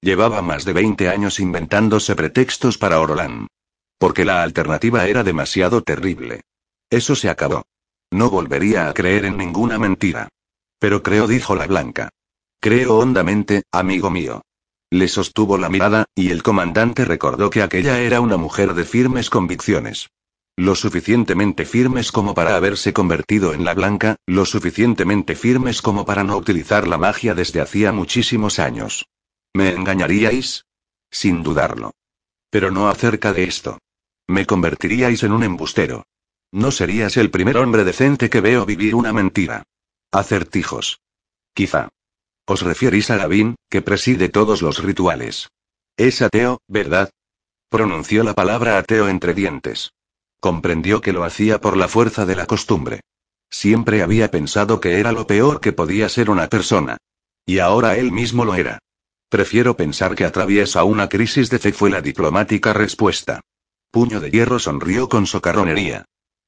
Llevaba 0.00 0.42
más 0.42 0.64
de 0.64 0.72
20 0.72 1.08
años 1.08 1.38
inventándose 1.38 2.16
pretextos 2.16 2.78
para 2.78 2.98
Orolam. 3.00 3.46
Porque 3.98 4.24
la 4.24 4.42
alternativa 4.42 5.06
era 5.06 5.22
demasiado 5.22 5.82
terrible. 5.82 6.42
Eso 6.92 7.16
se 7.16 7.30
acabó. 7.30 7.64
No 8.10 8.28
volvería 8.28 8.86
a 8.86 8.92
creer 8.92 9.24
en 9.24 9.38
ninguna 9.38 9.78
mentira. 9.78 10.28
Pero 10.78 11.02
creo, 11.02 11.26
dijo 11.26 11.56
la 11.56 11.66
blanca. 11.66 12.10
Creo 12.60 12.98
hondamente, 12.98 13.62
amigo 13.72 14.10
mío. 14.10 14.42
Le 14.90 15.08
sostuvo 15.08 15.56
la 15.56 15.70
mirada, 15.70 16.04
y 16.14 16.32
el 16.32 16.42
comandante 16.42 17.06
recordó 17.06 17.48
que 17.48 17.62
aquella 17.62 17.98
era 18.00 18.20
una 18.20 18.36
mujer 18.36 18.74
de 18.74 18.84
firmes 18.84 19.30
convicciones. 19.30 20.10
Lo 20.54 20.74
suficientemente 20.74 21.64
firmes 21.64 22.12
como 22.12 22.34
para 22.34 22.56
haberse 22.56 22.92
convertido 22.92 23.54
en 23.54 23.64
la 23.64 23.72
blanca, 23.72 24.16
lo 24.26 24.44
suficientemente 24.44 25.34
firmes 25.34 25.80
como 25.80 26.04
para 26.04 26.24
no 26.24 26.36
utilizar 26.36 26.86
la 26.86 26.98
magia 26.98 27.34
desde 27.34 27.62
hacía 27.62 27.90
muchísimos 27.92 28.58
años. 28.58 29.06
¿Me 29.54 29.70
engañaríais? 29.70 30.66
Sin 31.10 31.42
dudarlo. 31.42 31.92
Pero 32.50 32.70
no 32.70 32.90
acerca 32.90 33.32
de 33.32 33.44
esto. 33.44 33.78
Me 34.28 34.44
convertiríais 34.44 35.22
en 35.22 35.32
un 35.32 35.42
embustero. 35.42 36.04
No 36.52 36.70
serías 36.70 37.16
el 37.16 37.30
primer 37.30 37.56
hombre 37.56 37.82
decente 37.82 38.28
que 38.28 38.42
veo 38.42 38.66
vivir 38.66 38.94
una 38.94 39.12
mentira. 39.14 39.62
Acertijos. 40.12 41.00
Quizá. 41.54 41.88
Os 42.46 42.60
refierís 42.60 43.10
a 43.10 43.16
Gavin, 43.16 43.56
que 43.70 43.80
preside 43.80 44.28
todos 44.28 44.60
los 44.60 44.82
rituales. 44.82 45.48
Es 45.96 46.20
ateo, 46.20 46.60
¿verdad? 46.68 47.10
Pronunció 47.70 48.22
la 48.22 48.34
palabra 48.34 48.76
ateo 48.76 49.08
entre 49.08 49.32
dientes. 49.32 49.92
Comprendió 50.40 51.00
que 51.00 51.14
lo 51.14 51.24
hacía 51.24 51.58
por 51.60 51.78
la 51.78 51.88
fuerza 51.88 52.26
de 52.26 52.36
la 52.36 52.44
costumbre. 52.44 53.00
Siempre 53.48 54.02
había 54.02 54.30
pensado 54.30 54.80
que 54.80 54.98
era 54.98 55.12
lo 55.12 55.26
peor 55.26 55.60
que 55.60 55.72
podía 55.72 56.10
ser 56.10 56.28
una 56.28 56.48
persona. 56.48 56.98
Y 57.46 57.60
ahora 57.60 57.96
él 57.96 58.12
mismo 58.12 58.44
lo 58.44 58.54
era. 58.56 58.78
Prefiero 59.30 59.76
pensar 59.76 60.14
que 60.14 60.26
atraviesa 60.26 60.84
una 60.84 61.08
crisis 61.08 61.48
de 61.48 61.58
fe 61.58 61.72
fue 61.72 61.88
la 61.88 62.02
diplomática 62.02 62.74
respuesta. 62.74 63.40
Puño 63.90 64.20
de 64.20 64.30
Hierro 64.30 64.58
sonrió 64.58 65.08
con 65.08 65.26
socarronería. 65.26 66.04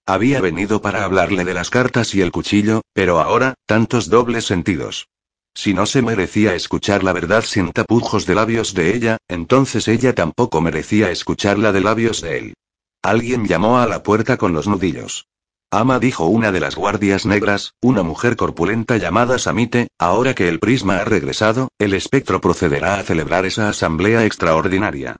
Había 0.07 0.43
venido 0.43 0.83
para 0.83 1.05
hablarle 1.05 1.45
de 1.45 1.55
las 1.55 1.71
cartas 1.71 2.15
y 2.15 2.21
el 2.21 2.31
cuchillo, 2.31 2.83
pero 2.93 3.21
ahora, 3.21 3.55
tantos 3.65 4.11
dobles 4.11 4.45
sentidos. 4.45 5.09
Si 5.55 5.73
no 5.73 5.87
se 5.87 6.03
merecía 6.03 6.55
escuchar 6.55 7.03
la 7.03 7.13
verdad 7.13 7.43
sin 7.43 7.73
tapujos 7.73 8.27
de 8.27 8.35
labios 8.35 8.75
de 8.75 8.95
ella, 8.95 9.17
entonces 9.29 9.89
ella 9.89 10.15
tampoco 10.15 10.61
merecía 10.61 11.11
escucharla 11.11 11.73
de 11.73 11.81
labios 11.81 12.21
de 12.21 12.39
él. 12.39 12.55
Alguien 13.03 13.47
llamó 13.47 13.79
a 13.79 13.87
la 13.87 14.03
puerta 14.03 14.37
con 14.37 14.53
los 14.53 14.67
nudillos. 14.67 15.27
Ama 15.71 15.99
dijo 15.99 16.27
una 16.27 16.53
de 16.53 16.61
las 16.61 16.77
guardias 16.77 17.25
negras, 17.25 17.73
una 17.81 18.03
mujer 18.03 18.37
corpulenta 18.37 18.99
llamada 18.99 19.39
Samite, 19.39 19.89
ahora 19.99 20.35
que 20.35 20.49
el 20.49 20.61
prisma 20.61 20.99
ha 20.99 21.05
regresado, 21.05 21.69
el 21.79 21.95
espectro 21.95 22.41
procederá 22.41 22.97
a 22.97 23.03
celebrar 23.05 23.47
esa 23.47 23.71
asamblea 23.71 24.25
extraordinaria. 24.27 25.17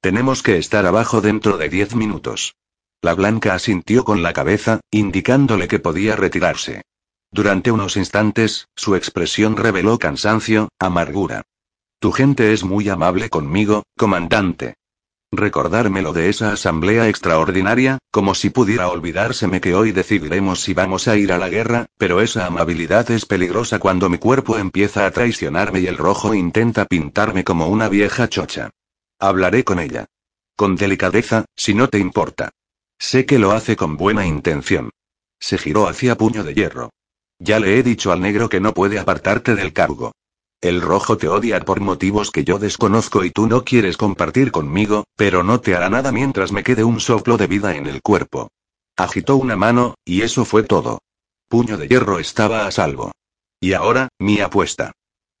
Tenemos 0.00 0.42
que 0.42 0.58
estar 0.58 0.86
abajo 0.86 1.20
dentro 1.20 1.58
de 1.58 1.68
diez 1.68 1.94
minutos. 1.94 2.54
La 3.00 3.14
blanca 3.14 3.54
asintió 3.54 4.04
con 4.04 4.24
la 4.24 4.32
cabeza, 4.32 4.80
indicándole 4.90 5.68
que 5.68 5.78
podía 5.78 6.16
retirarse. 6.16 6.82
Durante 7.30 7.70
unos 7.70 7.96
instantes, 7.96 8.66
su 8.74 8.96
expresión 8.96 9.56
reveló 9.56 9.98
cansancio, 9.98 10.68
amargura. 10.80 11.42
Tu 12.00 12.10
gente 12.10 12.52
es 12.52 12.64
muy 12.64 12.88
amable 12.88 13.28
conmigo, 13.28 13.84
comandante. 13.96 14.74
Recordármelo 15.30 16.12
de 16.12 16.28
esa 16.28 16.52
asamblea 16.52 17.08
extraordinaria, 17.08 17.98
como 18.10 18.34
si 18.34 18.50
pudiera 18.50 18.88
olvidárseme 18.88 19.60
que 19.60 19.74
hoy 19.74 19.92
decidiremos 19.92 20.60
si 20.60 20.74
vamos 20.74 21.06
a 21.06 21.16
ir 21.16 21.32
a 21.32 21.38
la 21.38 21.50
guerra, 21.50 21.86
pero 21.98 22.20
esa 22.20 22.46
amabilidad 22.46 23.08
es 23.12 23.26
peligrosa 23.26 23.78
cuando 23.78 24.08
mi 24.08 24.18
cuerpo 24.18 24.58
empieza 24.58 25.06
a 25.06 25.10
traicionarme 25.12 25.80
y 25.80 25.86
el 25.86 25.98
rojo 25.98 26.34
intenta 26.34 26.86
pintarme 26.86 27.44
como 27.44 27.68
una 27.68 27.88
vieja 27.88 28.28
chocha. 28.28 28.70
Hablaré 29.20 29.62
con 29.62 29.78
ella. 29.78 30.06
Con 30.56 30.74
delicadeza, 30.74 31.44
si 31.54 31.74
no 31.74 31.88
te 31.88 31.98
importa. 31.98 32.50
Sé 32.98 33.26
que 33.26 33.38
lo 33.38 33.52
hace 33.52 33.76
con 33.76 33.96
buena 33.96 34.26
intención. 34.26 34.90
Se 35.40 35.56
giró 35.56 35.88
hacia 35.88 36.16
puño 36.16 36.44
de 36.44 36.54
hierro. 36.54 36.90
Ya 37.38 37.60
le 37.60 37.78
he 37.78 37.82
dicho 37.82 38.10
al 38.10 38.20
negro 38.20 38.48
que 38.48 38.60
no 38.60 38.74
puede 38.74 38.98
apartarte 38.98 39.54
del 39.54 39.72
cargo. 39.72 40.12
El 40.60 40.80
rojo 40.80 41.16
te 41.16 41.28
odia 41.28 41.60
por 41.60 41.80
motivos 41.80 42.32
que 42.32 42.42
yo 42.42 42.58
desconozco 42.58 43.24
y 43.24 43.30
tú 43.30 43.46
no 43.46 43.64
quieres 43.64 43.96
compartir 43.96 44.50
conmigo, 44.50 45.04
pero 45.14 45.44
no 45.44 45.60
te 45.60 45.76
hará 45.76 45.88
nada 45.88 46.10
mientras 46.10 46.50
me 46.50 46.64
quede 46.64 46.82
un 46.82 46.98
soplo 46.98 47.36
de 47.36 47.46
vida 47.46 47.76
en 47.76 47.86
el 47.86 48.02
cuerpo. 48.02 48.50
Agitó 48.96 49.36
una 49.36 49.54
mano, 49.54 49.94
y 50.04 50.22
eso 50.22 50.44
fue 50.44 50.64
todo. 50.64 50.98
Puño 51.48 51.76
de 51.76 51.86
hierro 51.86 52.18
estaba 52.18 52.66
a 52.66 52.72
salvo. 52.72 53.12
Y 53.60 53.74
ahora, 53.74 54.08
mi 54.18 54.40
apuesta. 54.40 54.92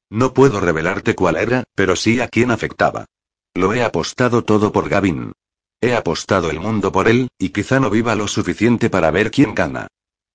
No 0.08 0.32
puedo 0.32 0.60
revelarte 0.60 1.16
cuál 1.16 1.36
era, 1.36 1.64
pero 1.74 1.96
sí 1.96 2.20
a 2.20 2.28
quién 2.28 2.52
afectaba. 2.52 3.06
Lo 3.54 3.74
he 3.74 3.82
apostado 3.82 4.44
todo 4.44 4.70
por 4.70 4.88
Gavin. 4.88 5.32
He 5.80 5.94
apostado 5.94 6.50
el 6.50 6.58
mundo 6.58 6.90
por 6.90 7.08
él, 7.08 7.28
y 7.38 7.50
quizá 7.50 7.78
no 7.78 7.88
viva 7.88 8.14
lo 8.16 8.26
suficiente 8.26 8.90
para 8.90 9.10
ver 9.10 9.30
quién 9.30 9.54
gana. 9.54 9.86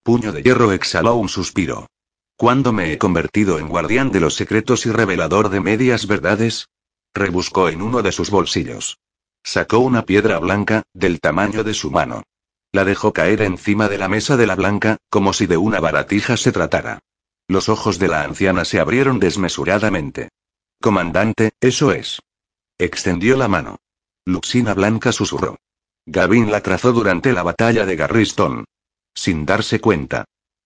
Puño 0.01 0.31
de 0.31 0.41
hierro 0.41 0.71
exhaló 0.71 1.15
un 1.15 1.27
suspiro. 1.27 1.87
¿Cuándo 2.37 2.73
me 2.73 2.91
he 2.91 2.97
convertido 2.97 3.59
en 3.59 3.67
guardián 3.67 4.11
de 4.11 4.19
los 4.19 4.35
secretos 4.35 4.85
y 4.85 4.91
revelador 4.91 5.49
de 5.49 5.59
medias 5.59 6.07
verdades? 6.07 6.67
Rebuscó 7.13 7.69
en 7.69 7.81
uno 7.81 8.01
de 8.01 8.11
sus 8.11 8.29
bolsillos. 8.29 8.99
Sacó 9.43 9.79
una 9.79 10.05
piedra 10.05 10.39
blanca, 10.39 10.83
del 10.93 11.19
tamaño 11.19 11.63
de 11.63 11.73
su 11.73 11.91
mano. 11.91 12.23
La 12.71 12.85
dejó 12.85 13.13
caer 13.13 13.41
encima 13.41 13.87
de 13.87 13.97
la 13.97 14.07
mesa 14.07 14.37
de 14.37 14.47
la 14.47 14.55
blanca, 14.55 14.97
como 15.09 15.33
si 15.33 15.45
de 15.45 15.57
una 15.57 15.79
baratija 15.79 16.37
se 16.37 16.51
tratara. 16.51 16.99
Los 17.47 17.69
ojos 17.69 17.99
de 17.99 18.07
la 18.07 18.23
anciana 18.23 18.65
se 18.65 18.79
abrieron 18.79 19.19
desmesuradamente. 19.19 20.29
Comandante, 20.81 21.51
eso 21.59 21.91
es. 21.91 22.21
Extendió 22.77 23.37
la 23.37 23.47
mano. 23.47 23.77
Luxina 24.25 24.73
Blanca 24.73 25.11
susurró. 25.11 25.57
Gavin 26.05 26.51
la 26.51 26.61
trazó 26.61 26.93
durante 26.93 27.33
la 27.33 27.43
batalla 27.43 27.85
de 27.85 27.95
Garriston. 27.95 28.65
Sin 29.13 29.45
darse 29.45 29.79
cuenta, 29.79 30.25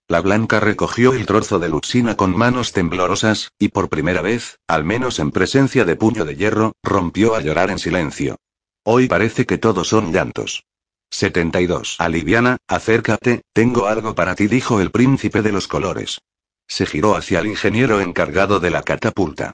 la 0.10 0.22
blanca 0.22 0.62
recogió 0.62 1.12
el 1.12 1.26
trozo 1.26 1.60
de 1.60 1.68
Luxina 1.68 2.16
con 2.16 2.34
manos 2.34 2.72
temblorosas, 2.72 3.52
y 3.60 3.68
por 3.68 3.90
primera 3.90 4.22
vez, 4.22 4.58
al 4.66 4.86
menos 4.86 5.20
en 5.20 5.32
presencia 5.32 5.84
de 5.84 5.98
puño 5.98 6.24
de 6.24 6.38
hierro, 6.38 6.72
rompió 6.82 7.36
a 7.36 7.42
llorar 7.42 7.72
en 7.72 7.78
silencio. 7.78 8.38
Hoy 8.86 9.10
parece 9.10 9.46
que 9.46 9.58
todos 9.58 9.90
son 9.90 10.14
llantos. 10.14 10.64
72. 11.10 11.98
Aliviana, 12.00 12.56
acércate, 12.68 13.42
tengo 13.52 13.88
algo 13.88 14.16
para 14.16 14.36
ti, 14.36 14.48
dijo 14.48 14.80
el 14.80 14.92
príncipe 14.92 15.42
de 15.42 15.52
los 15.52 15.68
colores. 15.68 16.22
Se 16.70 16.86
giró 16.86 17.18
hacia 17.18 17.40
el 17.40 17.48
ingeniero 17.48 18.00
encargado 18.00 18.62
de 18.62 18.70
la 18.70 18.84
catapulta. 18.84 19.52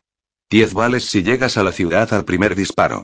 Diez 0.52 0.76
vales 0.76 1.06
si 1.06 1.24
llegas 1.24 1.58
a 1.58 1.64
la 1.64 1.72
ciudad 1.72 2.14
al 2.14 2.26
primer 2.26 2.54
disparo. 2.54 3.02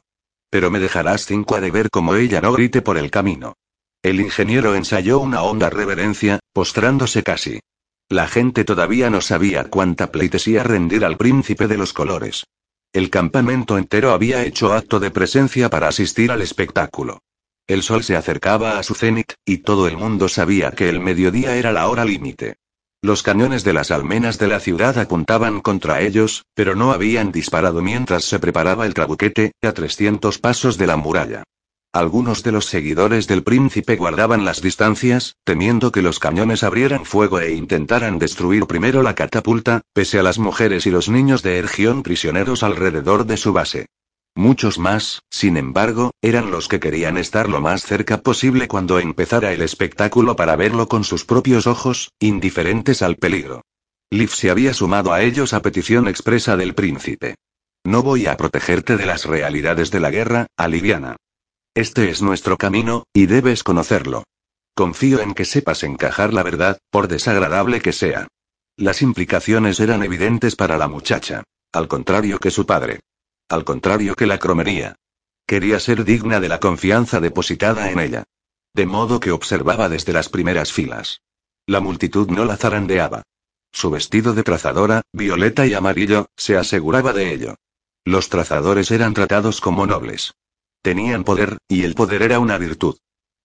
Pero 0.49 0.71
me 0.71 0.79
dejarás 0.79 1.25
cinco 1.25 1.55
a 1.55 1.61
de 1.61 1.71
ver 1.71 1.89
cómo 1.89 2.15
ella 2.15 2.41
no 2.41 2.53
grite 2.53 2.81
por 2.81 2.97
el 2.97 3.11
camino. 3.11 3.55
El 4.01 4.19
ingeniero 4.21 4.75
ensayó 4.75 5.19
una 5.19 5.43
honda 5.43 5.69
reverencia, 5.69 6.39
postrándose 6.53 7.23
casi. 7.23 7.59
La 8.07 8.27
gente 8.27 8.63
todavía 8.63 9.09
no 9.09 9.21
sabía 9.21 9.65
cuánta 9.65 10.11
pleitesía 10.11 10.63
rendir 10.63 11.05
al 11.05 11.17
príncipe 11.17 11.67
de 11.67 11.77
los 11.77 11.93
colores. 11.93 12.45
El 12.91 13.11
campamento 13.11 13.77
entero 13.77 14.11
había 14.11 14.43
hecho 14.43 14.73
acto 14.73 14.99
de 14.99 15.11
presencia 15.11 15.69
para 15.69 15.89
asistir 15.89 16.31
al 16.31 16.41
espectáculo. 16.41 17.19
El 17.67 17.83
sol 17.83 18.03
se 18.03 18.15
acercaba 18.15 18.79
a 18.79 18.83
su 18.83 18.95
cenit, 18.95 19.33
y 19.45 19.59
todo 19.59 19.87
el 19.87 19.95
mundo 19.95 20.27
sabía 20.27 20.71
que 20.71 20.89
el 20.89 20.99
mediodía 20.99 21.55
era 21.55 21.71
la 21.71 21.87
hora 21.87 22.03
límite. 22.03 22.55
Los 23.01 23.23
cañones 23.23 23.63
de 23.63 23.71
las 23.71 23.91
almenas 23.91 24.37
de 24.39 24.47
la 24.47 24.59
ciudad 24.59 24.97
apuntaban 24.97 25.61
contra 25.61 26.01
ellos, 26.01 26.43
pero 26.53 26.75
no 26.75 26.91
habían 26.91 27.31
disparado 27.31 27.81
mientras 27.81 28.25
se 28.25 28.39
preparaba 28.39 28.85
el 28.85 28.93
trabuquete, 28.93 29.53
a 29.61 29.71
300 29.71 30.37
pasos 30.39 30.77
de 30.77 30.87
la 30.87 30.97
muralla. 30.97 31.43
Algunos 31.93 32.43
de 32.43 32.51
los 32.51 32.65
seguidores 32.65 33.25
del 33.27 33.41
príncipe 33.41 33.95
guardaban 33.95 34.43
las 34.43 34.61
distancias, 34.61 35.37
temiendo 35.45 35.93
que 35.93 36.01
los 36.01 36.19
cañones 36.19 36.63
abrieran 36.63 37.05
fuego 37.05 37.39
e 37.39 37.53
intentaran 37.53 38.19
destruir 38.19 38.67
primero 38.67 39.01
la 39.01 39.15
catapulta, 39.15 39.81
pese 39.93 40.19
a 40.19 40.23
las 40.23 40.37
mujeres 40.37 40.85
y 40.85 40.91
los 40.91 41.07
niños 41.07 41.41
de 41.41 41.57
Ergión 41.57 42.03
prisioneros 42.03 42.63
alrededor 42.63 43.25
de 43.25 43.37
su 43.37 43.53
base. 43.53 43.87
Muchos 44.35 44.79
más, 44.79 45.23
sin 45.29 45.57
embargo, 45.57 46.11
eran 46.21 46.51
los 46.51 46.67
que 46.67 46.79
querían 46.79 47.17
estar 47.17 47.49
lo 47.49 47.61
más 47.61 47.83
cerca 47.83 48.21
posible 48.21 48.67
cuando 48.67 48.99
empezara 48.99 49.51
el 49.51 49.61
espectáculo 49.61 50.35
para 50.35 50.55
verlo 50.55 50.87
con 50.87 51.03
sus 51.03 51.25
propios 51.25 51.67
ojos, 51.67 52.11
indiferentes 52.19 53.01
al 53.01 53.17
peligro. 53.17 53.63
Liv 54.11 54.29
se 54.29 54.49
había 54.49 54.73
sumado 54.73 55.13
a 55.13 55.21
ellos 55.21 55.53
a 55.53 55.61
petición 55.61 56.07
expresa 56.07 56.57
del 56.57 56.73
príncipe. 56.73 57.35
No 57.83 58.01
voy 58.01 58.27
a 58.27 58.37
protegerte 58.37 58.97
de 58.97 59.05
las 59.05 59.25
realidades 59.25 59.91
de 59.91 59.99
la 59.99 60.09
guerra, 60.09 60.47
Aliviana. 60.57 61.15
Este 61.75 62.09
es 62.09 62.21
nuestro 62.21 62.57
camino, 62.57 63.03
y 63.13 63.25
debes 63.25 63.63
conocerlo. 63.63 64.23
Confío 64.75 65.21
en 65.21 65.33
que 65.33 65.45
sepas 65.45 65.83
encajar 65.83 66.33
la 66.33 66.43
verdad, 66.43 66.79
por 66.89 67.07
desagradable 67.07 67.81
que 67.81 67.93
sea. 67.93 68.27
Las 68.77 69.01
implicaciones 69.01 69.79
eran 69.79 70.03
evidentes 70.03 70.55
para 70.55 70.77
la 70.77 70.87
muchacha. 70.87 71.43
Al 71.71 71.87
contrario 71.87 72.39
que 72.39 72.49
su 72.49 72.65
padre. 72.65 73.01
Al 73.49 73.65
contrario 73.65 74.15
que 74.15 74.27
la 74.27 74.37
cromería. 74.37 74.95
Quería 75.47 75.79
ser 75.79 76.05
digna 76.05 76.39
de 76.39 76.49
la 76.49 76.59
confianza 76.59 77.19
depositada 77.19 77.89
en 77.89 77.99
ella. 77.99 78.23
De 78.75 78.85
modo 78.85 79.19
que 79.19 79.31
observaba 79.31 79.89
desde 79.89 80.13
las 80.13 80.29
primeras 80.29 80.71
filas. 80.71 81.23
La 81.65 81.79
multitud 81.79 82.29
no 82.29 82.45
la 82.45 82.57
zarandeaba. 82.57 83.23
Su 83.71 83.89
vestido 83.89 84.33
de 84.33 84.43
trazadora, 84.43 85.01
violeta 85.11 85.65
y 85.65 85.73
amarillo, 85.73 86.27
se 86.37 86.57
aseguraba 86.57 87.11
de 87.11 87.33
ello. 87.33 87.55
Los 88.05 88.29
trazadores 88.29 88.91
eran 88.91 89.15
tratados 89.15 89.61
como 89.61 89.87
nobles. 89.87 90.33
Tenían 90.83 91.23
poder, 91.23 91.57
y 91.67 91.83
el 91.83 91.95
poder 91.95 92.21
era 92.21 92.39
una 92.39 92.57
virtud. 92.59 92.97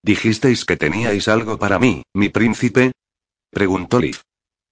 ¿Dijisteis 0.02 0.66
que 0.66 0.76
teníais 0.76 1.28
algo 1.28 1.58
para 1.58 1.78
mí, 1.78 2.02
mi 2.12 2.28
príncipe? 2.28 2.92
preguntó 3.50 4.00
Liv. 4.00 4.18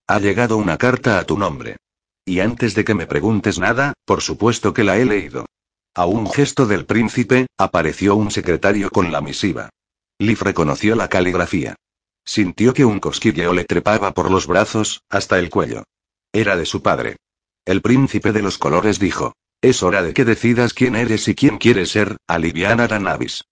Ha 0.07 0.18
llegado 0.18 0.59
una 0.59 0.76
carta 0.76 1.18
a 1.18 1.24
tu 1.24 1.39
nombre. 1.39 1.78
Y 2.25 2.41
antes 2.41 2.75
de 2.75 2.85
que 2.85 2.95
me 2.95 3.07
preguntes 3.07 3.59
nada, 3.59 3.95
por 4.05 4.23
supuesto 4.23 4.73
que 4.73 4.85
la 4.85 4.99
he 4.99 5.05
leído. 5.05 5.47
A 5.95 6.07
un 6.07 6.31
gesto 6.31 6.66
del 6.66 6.87
príncipe, 6.87 7.47
apareció 7.59 8.14
un 8.16 8.31
secretario 8.31 8.91
con 8.91 9.12
la 9.12 9.20
misiva. 9.20 9.70
Liv 10.18 10.41
reconoció 10.41 10.95
la 10.95 11.09
caligrafía. 11.09 11.75
Sintió 12.25 12.73
que 12.73 12.85
un 12.85 13.01
cosquilleo 13.01 13.53
le 13.53 13.64
trepaba 13.64 14.12
por 14.12 14.31
los 14.31 14.47
brazos, 14.47 15.03
hasta 15.11 15.39
el 15.39 15.51
cuello. 15.51 15.85
Era 16.33 16.57
de 16.57 16.64
su 16.64 16.81
padre. 16.81 17.16
El 17.64 17.83
príncipe 17.83 18.33
de 18.33 18.43
los 18.43 18.59
colores 18.59 18.99
dijo. 18.99 19.35
Es 19.61 19.83
hora 19.83 20.03
de 20.03 20.14
que 20.14 20.25
decidas 20.25 20.75
quién 20.75 20.97
eres 20.97 21.29
y 21.29 21.35
quién 21.35 21.59
quieres 21.59 21.91
ser, 21.91 22.16
Aliviana 22.27 22.87
Ranavis. 22.87 23.45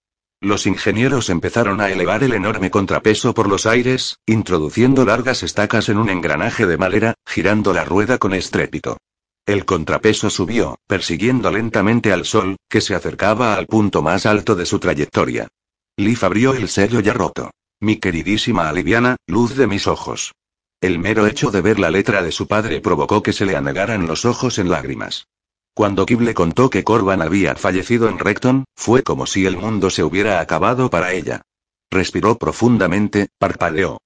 Los 0.43 0.65
ingenieros 0.65 1.29
empezaron 1.29 1.81
a 1.81 1.91
elevar 1.91 2.23
el 2.23 2.33
enorme 2.33 2.71
contrapeso 2.71 3.35
por 3.35 3.47
los 3.47 3.67
aires, 3.67 4.17
introduciendo 4.25 5.05
largas 5.05 5.43
estacas 5.43 5.87
en 5.87 5.99
un 5.99 6.09
engranaje 6.09 6.65
de 6.65 6.79
madera, 6.79 7.13
girando 7.27 7.73
la 7.73 7.85
rueda 7.85 8.17
con 8.17 8.33
estrépito. 8.33 8.97
El 9.45 9.65
contrapeso 9.65 10.31
subió, 10.31 10.79
persiguiendo 10.87 11.51
lentamente 11.51 12.11
al 12.11 12.25
sol, 12.25 12.55
que 12.67 12.81
se 12.81 12.95
acercaba 12.95 13.53
al 13.53 13.67
punto 13.67 14.01
más 14.01 14.25
alto 14.25 14.55
de 14.55 14.65
su 14.65 14.79
trayectoria. 14.79 15.47
Leaf 15.95 16.23
abrió 16.23 16.55
el 16.55 16.69
sello 16.69 17.01
ya 17.01 17.13
roto. 17.13 17.51
Mi 17.79 17.97
queridísima 17.97 18.67
Aliviana, 18.67 19.17
luz 19.27 19.55
de 19.55 19.67
mis 19.67 19.85
ojos. 19.85 20.33
El 20.81 20.97
mero 20.97 21.27
hecho 21.27 21.51
de 21.51 21.61
ver 21.61 21.77
la 21.77 21.91
letra 21.91 22.23
de 22.23 22.31
su 22.31 22.47
padre 22.47 22.81
provocó 22.81 23.21
que 23.21 23.33
se 23.33 23.45
le 23.45 23.55
anegaran 23.55 24.07
los 24.07 24.25
ojos 24.25 24.57
en 24.57 24.71
lágrimas. 24.71 25.27
Cuando 25.73 26.05
Kib 26.05 26.21
le 26.21 26.33
contó 26.33 26.69
que 26.69 26.83
Corban 26.83 27.21
había 27.21 27.55
fallecido 27.55 28.09
en 28.09 28.19
Recton, 28.19 28.65
fue 28.75 29.03
como 29.03 29.25
si 29.25 29.45
el 29.45 29.57
mundo 29.57 29.89
se 29.89 30.03
hubiera 30.03 30.41
acabado 30.41 30.89
para 30.89 31.13
ella. 31.13 31.43
Respiró 31.89 32.37
profundamente, 32.37 33.29
parpadeó. 33.37 33.99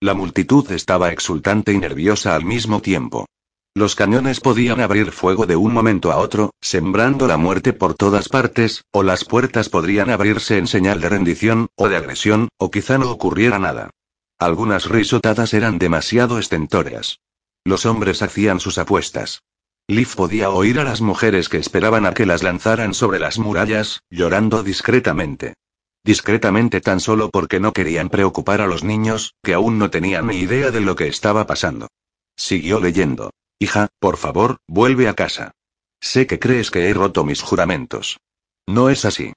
La 0.00 0.12
multitud 0.12 0.70
estaba 0.72 1.10
exultante 1.10 1.72
y 1.72 1.78
nerviosa 1.78 2.34
al 2.34 2.44
mismo 2.44 2.82
tiempo. 2.82 3.26
Los 3.74 3.94
cañones 3.94 4.40
podían 4.40 4.80
abrir 4.80 5.10
fuego 5.10 5.46
de 5.46 5.56
un 5.56 5.72
momento 5.72 6.12
a 6.12 6.16
otro, 6.16 6.50
sembrando 6.60 7.26
la 7.26 7.36
muerte 7.36 7.72
por 7.72 7.94
todas 7.94 8.28
partes, 8.28 8.84
o 8.90 9.02
las 9.02 9.24
puertas 9.24 9.68
podrían 9.68 10.10
abrirse 10.10 10.58
en 10.58 10.66
señal 10.66 11.00
de 11.00 11.08
rendición, 11.08 11.68
o 11.76 11.88
de 11.88 11.96
agresión, 11.96 12.48
o 12.58 12.70
quizá 12.70 12.98
no 12.98 13.10
ocurriera 13.10 13.58
nada. 13.58 13.90
Algunas 14.38 14.88
risotadas 14.88 15.54
eran 15.54 15.78
demasiado 15.78 16.38
estentóreas. 16.38 17.20
Los 17.64 17.84
hombres 17.86 18.22
hacían 18.22 18.60
sus 18.60 18.78
apuestas. 18.78 19.42
Liv 19.88 20.16
podía 20.16 20.50
oír 20.50 20.80
a 20.80 20.84
las 20.84 21.00
mujeres 21.00 21.48
que 21.48 21.58
esperaban 21.58 22.06
a 22.06 22.12
que 22.12 22.26
las 22.26 22.42
lanzaran 22.42 22.92
sobre 22.92 23.20
las 23.20 23.38
murallas, 23.38 24.02
llorando 24.10 24.64
discretamente. 24.64 25.54
Discretamente 26.02 26.80
tan 26.80 26.98
solo 26.98 27.30
porque 27.30 27.60
no 27.60 27.72
querían 27.72 28.08
preocupar 28.08 28.60
a 28.60 28.66
los 28.66 28.82
niños, 28.82 29.34
que 29.44 29.54
aún 29.54 29.78
no 29.78 29.88
tenían 29.88 30.26
ni 30.26 30.38
idea 30.38 30.72
de 30.72 30.80
lo 30.80 30.96
que 30.96 31.06
estaba 31.06 31.46
pasando. 31.46 31.86
Siguió 32.34 32.80
leyendo. 32.80 33.30
Hija, 33.60 33.86
por 34.00 34.16
favor, 34.16 34.56
vuelve 34.66 35.08
a 35.08 35.14
casa. 35.14 35.52
Sé 36.00 36.26
que 36.26 36.40
crees 36.40 36.72
que 36.72 36.90
he 36.90 36.94
roto 36.94 37.24
mis 37.24 37.40
juramentos. 37.40 38.18
No 38.66 38.90
es 38.90 39.04
así. 39.04 39.34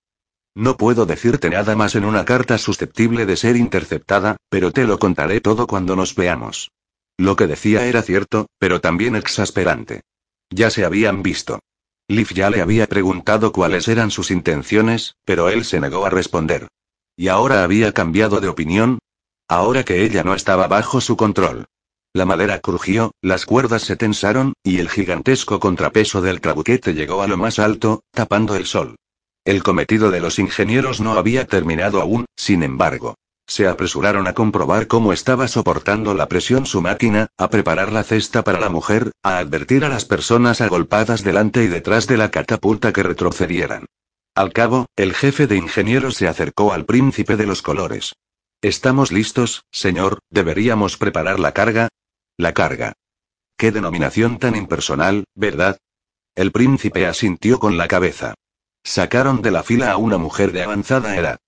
No 0.55 0.77
puedo 0.77 1.05
decirte 1.05 1.51
nada 1.51 1.75
más 1.75 1.93
en 1.93 2.05
una 2.05 2.25
carta 2.25 2.57
susceptible 2.57 3.27
de 3.27 3.37
ser 3.37 3.55
interceptada, 3.55 4.37
pero 4.49 4.71
te 4.71 4.85
lo 4.85 4.97
contaré 4.97 5.41
todo 5.41 5.67
cuando 5.67 5.95
nos 5.95 6.15
veamos. 6.15 6.71
Lo 7.17 7.35
que 7.35 7.45
decía 7.45 7.85
era 7.85 8.01
cierto, 8.01 8.47
pero 8.57 8.81
también 8.81 9.15
exasperante. 9.15 10.01
Ya 10.49 10.69
se 10.69 10.85
habían 10.85 11.23
visto. 11.23 11.59
Liv 12.07 12.29
ya 12.33 12.49
le 12.49 12.61
había 12.61 12.87
preguntado 12.87 13.51
cuáles 13.51 13.87
eran 13.87 14.09
sus 14.09 14.31
intenciones, 14.31 15.15
pero 15.25 15.49
él 15.49 15.63
se 15.63 15.79
negó 15.79 16.05
a 16.05 16.09
responder. 16.09 16.67
¿Y 17.15 17.27
ahora 17.27 17.63
había 17.63 17.91
cambiado 17.91 18.39
de 18.39 18.47
opinión? 18.47 18.99
Ahora 19.47 19.83
que 19.83 20.03
ella 20.03 20.23
no 20.23 20.33
estaba 20.33 20.67
bajo 20.67 21.01
su 21.01 21.17
control. 21.17 21.65
La 22.13 22.25
madera 22.25 22.59
crujió, 22.59 23.11
las 23.21 23.45
cuerdas 23.45 23.83
se 23.83 23.95
tensaron, 23.95 24.53
y 24.63 24.79
el 24.79 24.89
gigantesco 24.89 25.59
contrapeso 25.59 26.21
del 26.21 26.41
trabuquete 26.41 26.95
llegó 26.95 27.21
a 27.21 27.27
lo 27.27 27.37
más 27.37 27.59
alto, 27.59 28.01
tapando 28.11 28.55
el 28.55 28.65
sol. 28.65 28.95
El 29.45 29.61
cometido 29.61 30.09
de 30.09 30.19
los 30.19 30.39
ingenieros 30.39 31.01
no 31.01 31.13
había 31.13 31.45
terminado 31.45 32.01
aún, 32.01 32.25
sin 32.35 32.63
embargo. 32.63 33.15
Se 33.49 33.67
apresuraron 33.67 34.27
a 34.27 34.33
comprobar 34.33 34.85
cómo 34.85 35.11
estaba 35.11 35.47
soportando 35.47 36.13
la 36.13 36.27
presión 36.27 36.67
su 36.67 36.83
máquina, 36.83 37.29
a 37.35 37.49
preparar 37.49 37.91
la 37.91 38.03
cesta 38.03 38.43
para 38.43 38.59
la 38.59 38.69
mujer, 38.69 39.11
a 39.23 39.39
advertir 39.39 39.83
a 39.83 39.89
las 39.89 40.05
personas 40.05 40.61
agolpadas 40.61 41.23
delante 41.23 41.63
y 41.63 41.67
detrás 41.67 42.05
de 42.05 42.17
la 42.17 42.29
catapulta 42.29 42.93
que 42.93 43.01
retrocedieran. 43.01 43.87
Al 44.35 44.53
cabo, 44.53 44.85
el 44.95 45.15
jefe 45.15 45.47
de 45.47 45.57
ingenieros 45.57 46.13
se 46.13 46.27
acercó 46.27 46.73
al 46.73 46.85
príncipe 46.85 47.37
de 47.37 47.47
los 47.47 47.63
colores. 47.63 48.13
Estamos 48.61 49.11
listos, 49.11 49.65
señor, 49.71 50.19
deberíamos 50.29 50.97
preparar 50.97 51.39
la 51.39 51.51
carga. 51.51 51.89
La 52.37 52.53
carga. 52.53 52.93
Qué 53.57 53.71
denominación 53.71 54.37
tan 54.37 54.55
impersonal, 54.55 55.23
¿verdad? 55.33 55.79
El 56.35 56.51
príncipe 56.51 57.07
asintió 57.07 57.57
con 57.57 57.77
la 57.77 57.87
cabeza. 57.87 58.35
Sacaron 58.83 59.41
de 59.41 59.49
la 59.49 59.63
fila 59.63 59.91
a 59.91 59.97
una 59.97 60.19
mujer 60.19 60.51
de 60.51 60.61
avanzada 60.61 61.17
edad. 61.17 61.39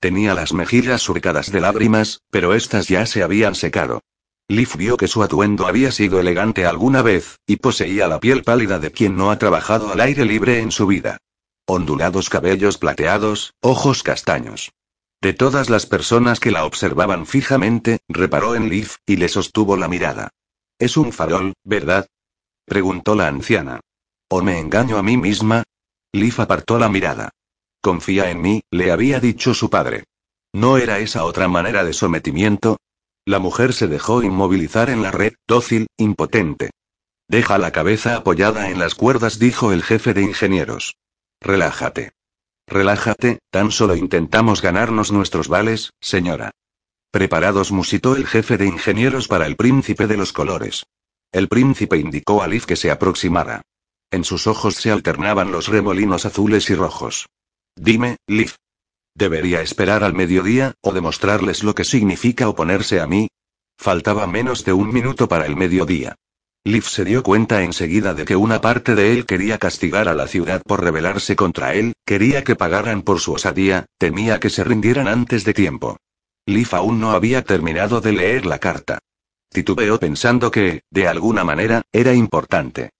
Tenía 0.00 0.32
las 0.32 0.54
mejillas 0.54 1.02
surcadas 1.02 1.52
de 1.52 1.60
lágrimas, 1.60 2.22
pero 2.30 2.54
éstas 2.54 2.88
ya 2.88 3.04
se 3.04 3.22
habían 3.22 3.54
secado. 3.54 4.02
Leaf 4.48 4.74
vio 4.76 4.96
que 4.96 5.06
su 5.06 5.22
atuendo 5.22 5.66
había 5.66 5.92
sido 5.92 6.18
elegante 6.18 6.64
alguna 6.64 7.02
vez, 7.02 7.38
y 7.46 7.56
poseía 7.56 8.08
la 8.08 8.18
piel 8.18 8.42
pálida 8.42 8.78
de 8.78 8.90
quien 8.90 9.14
no 9.14 9.30
ha 9.30 9.38
trabajado 9.38 9.92
al 9.92 10.00
aire 10.00 10.24
libre 10.24 10.60
en 10.60 10.72
su 10.72 10.86
vida. 10.86 11.18
Ondulados 11.66 12.30
cabellos 12.30 12.78
plateados, 12.78 13.52
ojos 13.60 14.02
castaños. 14.02 14.72
De 15.20 15.34
todas 15.34 15.68
las 15.68 15.84
personas 15.84 16.40
que 16.40 16.50
la 16.50 16.64
observaban 16.64 17.26
fijamente, 17.26 17.98
reparó 18.08 18.54
en 18.54 18.70
Leaf, 18.70 18.96
y 19.04 19.16
le 19.16 19.28
sostuvo 19.28 19.76
la 19.76 19.86
mirada. 19.86 20.30
Es 20.78 20.96
un 20.96 21.12
farol, 21.12 21.52
¿verdad? 21.62 22.06
preguntó 22.64 23.14
la 23.14 23.28
anciana. 23.28 23.80
¿O 24.30 24.40
me 24.40 24.58
engaño 24.58 24.96
a 24.96 25.02
mí 25.02 25.18
misma? 25.18 25.62
Leaf 26.12 26.40
apartó 26.40 26.78
la 26.78 26.88
mirada. 26.88 27.30
Confía 27.82 28.30
en 28.30 28.42
mí, 28.42 28.62
le 28.70 28.92
había 28.92 29.20
dicho 29.20 29.54
su 29.54 29.70
padre. 29.70 30.04
¿No 30.52 30.76
era 30.76 30.98
esa 30.98 31.24
otra 31.24 31.48
manera 31.48 31.82
de 31.84 31.92
sometimiento? 31.92 32.76
La 33.24 33.38
mujer 33.38 33.72
se 33.72 33.86
dejó 33.86 34.22
inmovilizar 34.22 34.90
en 34.90 35.02
la 35.02 35.10
red, 35.10 35.34
dócil, 35.46 35.86
impotente. 35.96 36.70
Deja 37.28 37.58
la 37.58 37.70
cabeza 37.70 38.16
apoyada 38.16 38.70
en 38.70 38.78
las 38.78 38.94
cuerdas, 38.94 39.38
dijo 39.38 39.72
el 39.72 39.82
jefe 39.82 40.12
de 40.14 40.22
ingenieros. 40.22 40.96
Relájate. 41.40 42.12
Relájate, 42.66 43.38
tan 43.50 43.70
solo 43.70 43.96
intentamos 43.96 44.60
ganarnos 44.60 45.10
nuestros 45.12 45.48
vales, 45.48 45.92
señora. 46.00 46.50
Preparados 47.10 47.72
musitó 47.72 48.14
el 48.14 48.26
jefe 48.26 48.58
de 48.58 48.66
ingenieros 48.66 49.26
para 49.26 49.46
el 49.46 49.56
príncipe 49.56 50.06
de 50.06 50.16
los 50.16 50.32
colores. 50.32 50.84
El 51.32 51.48
príncipe 51.48 51.96
indicó 51.96 52.42
a 52.42 52.48
Liv 52.48 52.66
que 52.66 52.76
se 52.76 52.90
aproximara. 52.90 53.62
En 54.10 54.24
sus 54.24 54.46
ojos 54.46 54.74
se 54.74 54.90
alternaban 54.90 55.50
los 55.50 55.68
remolinos 55.68 56.26
azules 56.26 56.68
y 56.70 56.74
rojos. 56.74 57.28
Dime, 57.76 58.16
Liv. 58.26 58.52
¿Debería 59.14 59.60
esperar 59.60 60.04
al 60.04 60.14
mediodía, 60.14 60.74
o 60.82 60.92
demostrarles 60.92 61.62
lo 61.62 61.74
que 61.74 61.84
significa 61.84 62.48
oponerse 62.48 63.00
a 63.00 63.06
mí? 63.06 63.28
Faltaba 63.78 64.26
menos 64.26 64.64
de 64.64 64.72
un 64.72 64.92
minuto 64.92 65.28
para 65.28 65.46
el 65.46 65.56
mediodía. 65.56 66.16
Liv 66.64 66.84
se 66.84 67.06
dio 67.06 67.22
cuenta 67.22 67.62
enseguida 67.62 68.12
de 68.12 68.26
que 68.26 68.36
una 68.36 68.60
parte 68.60 68.94
de 68.94 69.12
él 69.12 69.24
quería 69.24 69.56
castigar 69.56 70.08
a 70.08 70.14
la 70.14 70.26
ciudad 70.26 70.60
por 70.62 70.84
rebelarse 70.84 71.34
contra 71.34 71.74
él, 71.74 71.94
quería 72.04 72.44
que 72.44 72.54
pagaran 72.54 73.02
por 73.02 73.18
su 73.20 73.32
osadía, 73.32 73.86
temía 73.98 74.40
que 74.40 74.50
se 74.50 74.62
rindieran 74.62 75.08
antes 75.08 75.44
de 75.44 75.54
tiempo. 75.54 75.96
Liv 76.44 76.68
aún 76.72 77.00
no 77.00 77.12
había 77.12 77.42
terminado 77.42 78.02
de 78.02 78.12
leer 78.12 78.44
la 78.44 78.58
carta. 78.58 78.98
Titubeó 79.48 79.98
pensando 79.98 80.50
que, 80.50 80.82
de 80.90 81.08
alguna 81.08 81.44
manera, 81.44 81.82
era 81.92 82.12
importante. 82.12 82.90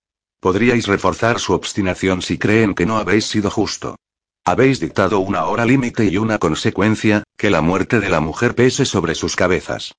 Podríais 0.40 0.86
reforzar 0.86 1.38
su 1.38 1.52
obstinación 1.52 2.22
si 2.22 2.38
creen 2.38 2.74
que 2.74 2.86
no 2.86 2.96
habéis 2.96 3.26
sido 3.26 3.50
justo. 3.50 3.96
Habéis 4.44 4.80
dictado 4.80 5.20
una 5.20 5.44
hora 5.44 5.64
límite 5.64 6.06
y 6.06 6.16
una 6.16 6.38
consecuencia, 6.38 7.24
que 7.36 7.50
la 7.50 7.60
muerte 7.60 8.00
de 8.00 8.08
la 8.08 8.20
mujer 8.20 8.54
pese 8.54 8.84
sobre 8.84 9.14
sus 9.14 9.36
cabezas. 9.36 9.92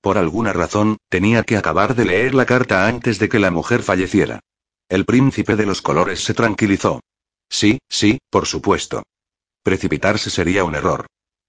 Por 0.00 0.18
alguna 0.18 0.52
razón, 0.52 0.96
tenía 1.08 1.42
que 1.42 1.56
acabar 1.56 1.94
de 1.94 2.04
leer 2.04 2.34
la 2.34 2.46
carta 2.46 2.86
antes 2.86 3.18
de 3.18 3.28
que 3.28 3.38
la 3.38 3.50
mujer 3.50 3.82
falleciera. 3.82 4.40
El 4.88 5.04
príncipe 5.04 5.56
de 5.56 5.66
los 5.66 5.82
colores 5.82 6.22
se 6.22 6.34
tranquilizó. 6.34 7.00
Sí, 7.50 7.78
sí, 7.88 8.18
por 8.30 8.46
supuesto. 8.46 9.02
Precipitarse 9.62 10.30
sería 10.30 10.64
un 10.64 10.74
error. 10.74 11.06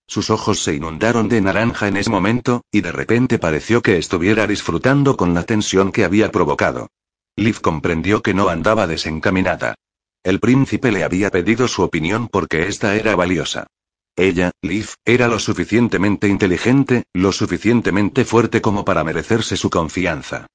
Sus 0.07 0.31
ojos 0.31 0.63
se 0.63 0.73
inundaron 0.73 1.29
de 1.29 1.39
naranja 1.39 1.87
en 1.87 1.97
ese 1.97 2.09
momento, 2.09 2.63
y 2.71 2.81
de 2.81 2.91
repente 2.91 3.37
pareció 3.37 3.83
que 3.83 3.97
estuviera 3.97 4.47
disfrutando 4.47 5.15
con 5.15 5.35
la 5.35 5.43
tensión 5.43 5.91
que 5.91 6.03
había 6.03 6.31
provocado. 6.31 6.87
Liv 7.35 7.61
comprendió 7.61 8.23
que 8.23 8.33
no 8.33 8.49
andaba 8.49 8.87
desencaminada. 8.87 9.75
El 10.23 10.39
príncipe 10.39 10.91
le 10.91 11.03
había 11.03 11.29
pedido 11.29 11.67
su 11.67 11.81
opinión 11.81 12.27
porque 12.27 12.67
esta 12.67 12.95
era 12.95 13.15
valiosa. 13.15 13.67
Ella, 14.15 14.51
Liv, 14.61 14.89
era 15.05 15.29
lo 15.29 15.39
suficientemente 15.39 16.27
inteligente, 16.27 17.03
lo 17.13 17.31
suficientemente 17.31 18.25
fuerte 18.25 18.61
como 18.61 18.83
para 18.83 19.03
merecerse 19.03 19.55
su 19.55 19.69
confianza. 19.69 20.47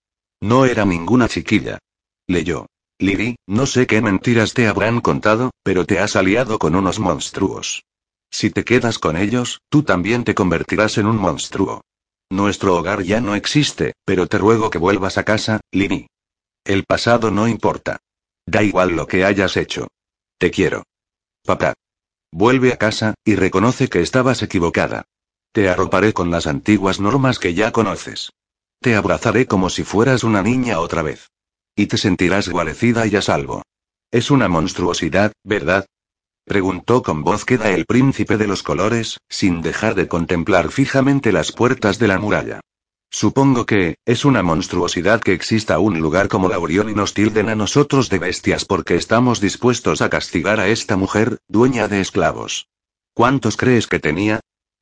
No 0.43 0.67
era 0.67 0.85
ninguna 0.85 1.29
chiquilla. 1.29 1.79
Leyó. 2.27 2.67
Lily, 2.99 3.37
no 3.47 3.67
sé 3.67 3.87
qué 3.87 4.01
mentiras 4.01 4.53
te 4.55 4.69
habrán 4.69 5.01
contado, 5.01 5.51
pero 5.63 5.85
te 5.85 5.99
has 5.99 6.15
aliado 6.15 6.59
con 6.59 6.75
unos 6.77 7.01
monstruos. 7.01 7.85
Si 8.31 8.51
te 8.51 8.65
quedas 8.65 8.99
con 8.99 9.17
ellos, 9.17 9.61
tú 9.69 9.83
también 9.83 10.25
te 10.25 10.35
convertirás 10.35 10.99
en 10.99 11.07
un 11.07 11.17
monstruo. 11.17 11.83
Nuestro 12.31 12.77
hogar 12.77 13.03
ya 13.03 13.21
no 13.21 13.35
existe, 13.35 13.95
pero 14.05 14.27
te 14.27 14.39
ruego 14.39 14.71
que 14.71 14.79
vuelvas 14.79 15.19
a 15.19 15.25
casa, 15.25 15.61
Lini. 15.73 16.07
El 16.65 16.85
pasado 16.85 17.31
no 17.31 17.49
importa. 17.49 17.99
Da 18.47 18.63
igual 18.63 18.91
lo 18.97 19.07
que 19.07 19.25
hayas 19.25 19.57
hecho. 19.57 19.89
Te 20.39 20.51
quiero. 20.51 20.85
Papá. 21.45 21.75
Vuelve 22.33 22.73
a 22.73 22.77
casa, 22.77 23.15
y 23.25 23.37
reconoce 23.37 23.89
que 23.89 24.03
estabas 24.03 24.43
equivocada. 24.43 25.05
Te 25.53 25.69
arroparé 25.69 26.13
con 26.13 26.31
las 26.31 26.47
antiguas 26.47 27.01
normas 27.01 27.39
que 27.39 27.55
ya 27.55 27.71
conoces. 27.71 28.31
Te 28.81 28.97
abrazaré 28.97 29.47
como 29.47 29.71
si 29.71 29.85
fueras 29.85 30.25
una 30.25 30.43
niña 30.43 30.81
otra 30.81 31.03
vez. 31.03 31.31
Y 31.77 31.87
te 31.87 31.97
sentirás 31.97 32.49
guarecida 32.49 33.07
y 33.07 33.17
a 33.17 33.23
salvo. 33.23 33.63
Es 34.11 34.31
una 34.31 34.49
monstruosidad, 34.49 35.33
¿verdad? 35.43 35.87
Preguntó 36.45 37.03
con 37.03 37.25
voz 37.25 37.45
queda 37.45 37.71
el 37.71 37.87
príncipe 37.87 38.37
de 38.37 38.47
los 38.47 38.63
colores, 38.63 39.19
sin 39.29 39.63
dejar 39.63 39.95
de 39.95 40.09
contemplar 40.09 40.71
fijamente 40.71 41.33
las 41.33 41.53
puertas 41.53 41.99
de 41.99 42.09
la 42.09 42.19
muralla. 42.19 42.61
Supongo 43.15 43.65
que, 43.65 43.99
es 44.05 44.25
una 44.25 44.43
monstruosidad 44.43 45.21
que 45.21 45.35
exista 45.35 45.79
un 45.79 46.01
lugar 46.01 46.27
como 46.27 46.49
Laurión 46.49 46.91
y 46.91 46.95
nos 46.95 47.15
tilden 47.15 47.49
a 47.49 47.55
nosotros 47.55 48.09
de 48.09 48.19
bestias 48.19 48.65
porque 48.65 48.97
estamos 48.97 49.41
dispuestos 49.41 50.03
a 50.03 50.11
castigar 50.11 50.59
a 50.59 50.67
esta 50.67 50.97
mujer, 50.97 51.39
dueña 51.47 51.87
de 51.87 52.01
esclavos. 52.01 52.67
¿Cuántos 53.15 53.57
crees 53.57 53.87
que 53.87 54.01
tenía? 54.01 54.41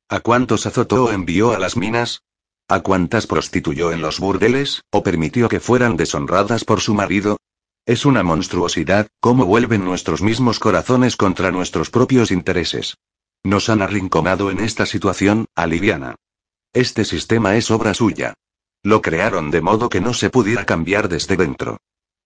¿A 0.09 0.19
cuántos 0.21 0.65
azotó 0.65 1.03
o 1.03 1.11
envió 1.11 1.51
a 1.51 1.59
las 1.59 1.77
minas? 1.77 2.23
¿A 2.67 2.79
cuántas 2.79 3.27
prostituyó 3.27 3.91
en 3.91 4.01
los 4.01 4.19
burdeles, 4.19 4.81
o 4.89 5.03
permitió 5.03 5.47
que 5.47 5.59
fueran 5.59 5.95
deshonradas 5.95 6.65
por 6.65 6.81
su 6.81 6.95
marido? 6.95 7.37
Es 7.85 8.03
una 8.03 8.23
monstruosidad, 8.23 9.09
cómo 9.19 9.45
vuelven 9.45 9.85
nuestros 9.85 10.23
mismos 10.23 10.57
corazones 10.57 11.17
contra 11.17 11.51
nuestros 11.51 11.91
propios 11.91 12.31
intereses. 12.31 12.97
Nos 13.43 13.69
han 13.69 13.83
arrinconado 13.83 14.49
en 14.49 14.59
esta 14.59 14.87
situación, 14.87 15.45
aliviana. 15.53 16.15
Este 16.73 17.05
sistema 17.05 17.55
es 17.55 17.69
obra 17.69 17.93
suya. 17.93 18.33
Lo 18.81 19.03
crearon 19.03 19.51
de 19.51 19.61
modo 19.61 19.89
que 19.89 20.01
no 20.01 20.15
se 20.15 20.31
pudiera 20.31 20.65
cambiar 20.65 21.07
desde 21.07 21.37
dentro. 21.37 21.77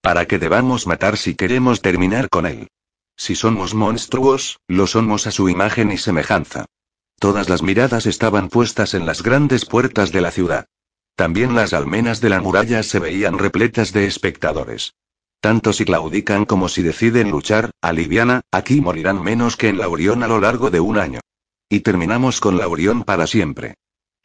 Para 0.01 0.25
que 0.25 0.39
debamos 0.39 0.87
matar 0.87 1.17
si 1.17 1.35
queremos 1.35 1.81
terminar 1.81 2.29
con 2.29 2.45
él. 2.45 2.69
Si 3.17 3.35
somos 3.35 3.73
monstruos, 3.73 4.61
lo 4.69 4.87
somos 4.87 5.27
a 5.27 5.31
su 5.31 5.49
imagen 5.49 5.91
y 5.91 5.97
semejanza. 5.97 6.65
Todas 7.19 7.49
las 7.49 7.61
miradas 7.61 8.05
estaban 8.05 8.47
puestas 8.47 8.93
en 8.93 9.05
las 9.05 9.21
grandes 9.21 9.65
puertas 9.65 10.13
de 10.13 10.21
la 10.21 10.31
ciudad. 10.31 10.65
También 11.17 11.53
las 11.53 11.73
almenas 11.73 12.21
de 12.21 12.29
la 12.29 12.39
muralla 12.39 12.83
se 12.83 12.99
veían 12.99 13.39
repletas 13.39 13.91
de 13.91 14.05
espectadores. 14.05 14.93
Tanto 15.41 15.73
si 15.73 15.83
claudican 15.83 16.45
como 16.45 16.69
si 16.69 16.83
deciden 16.83 17.31
luchar, 17.31 17.71
aliviana, 17.81 18.41
aquí 18.51 18.79
morirán 18.79 19.21
menos 19.21 19.57
que 19.57 19.67
en 19.67 19.77
Laurión 19.77 20.23
a 20.23 20.27
lo 20.29 20.39
largo 20.39 20.69
de 20.69 20.79
un 20.79 20.97
año. 20.97 21.19
Y 21.69 21.81
terminamos 21.81 22.39
con 22.39 22.57
Laurión 22.57 23.03
para 23.03 23.27
siempre. 23.27 23.75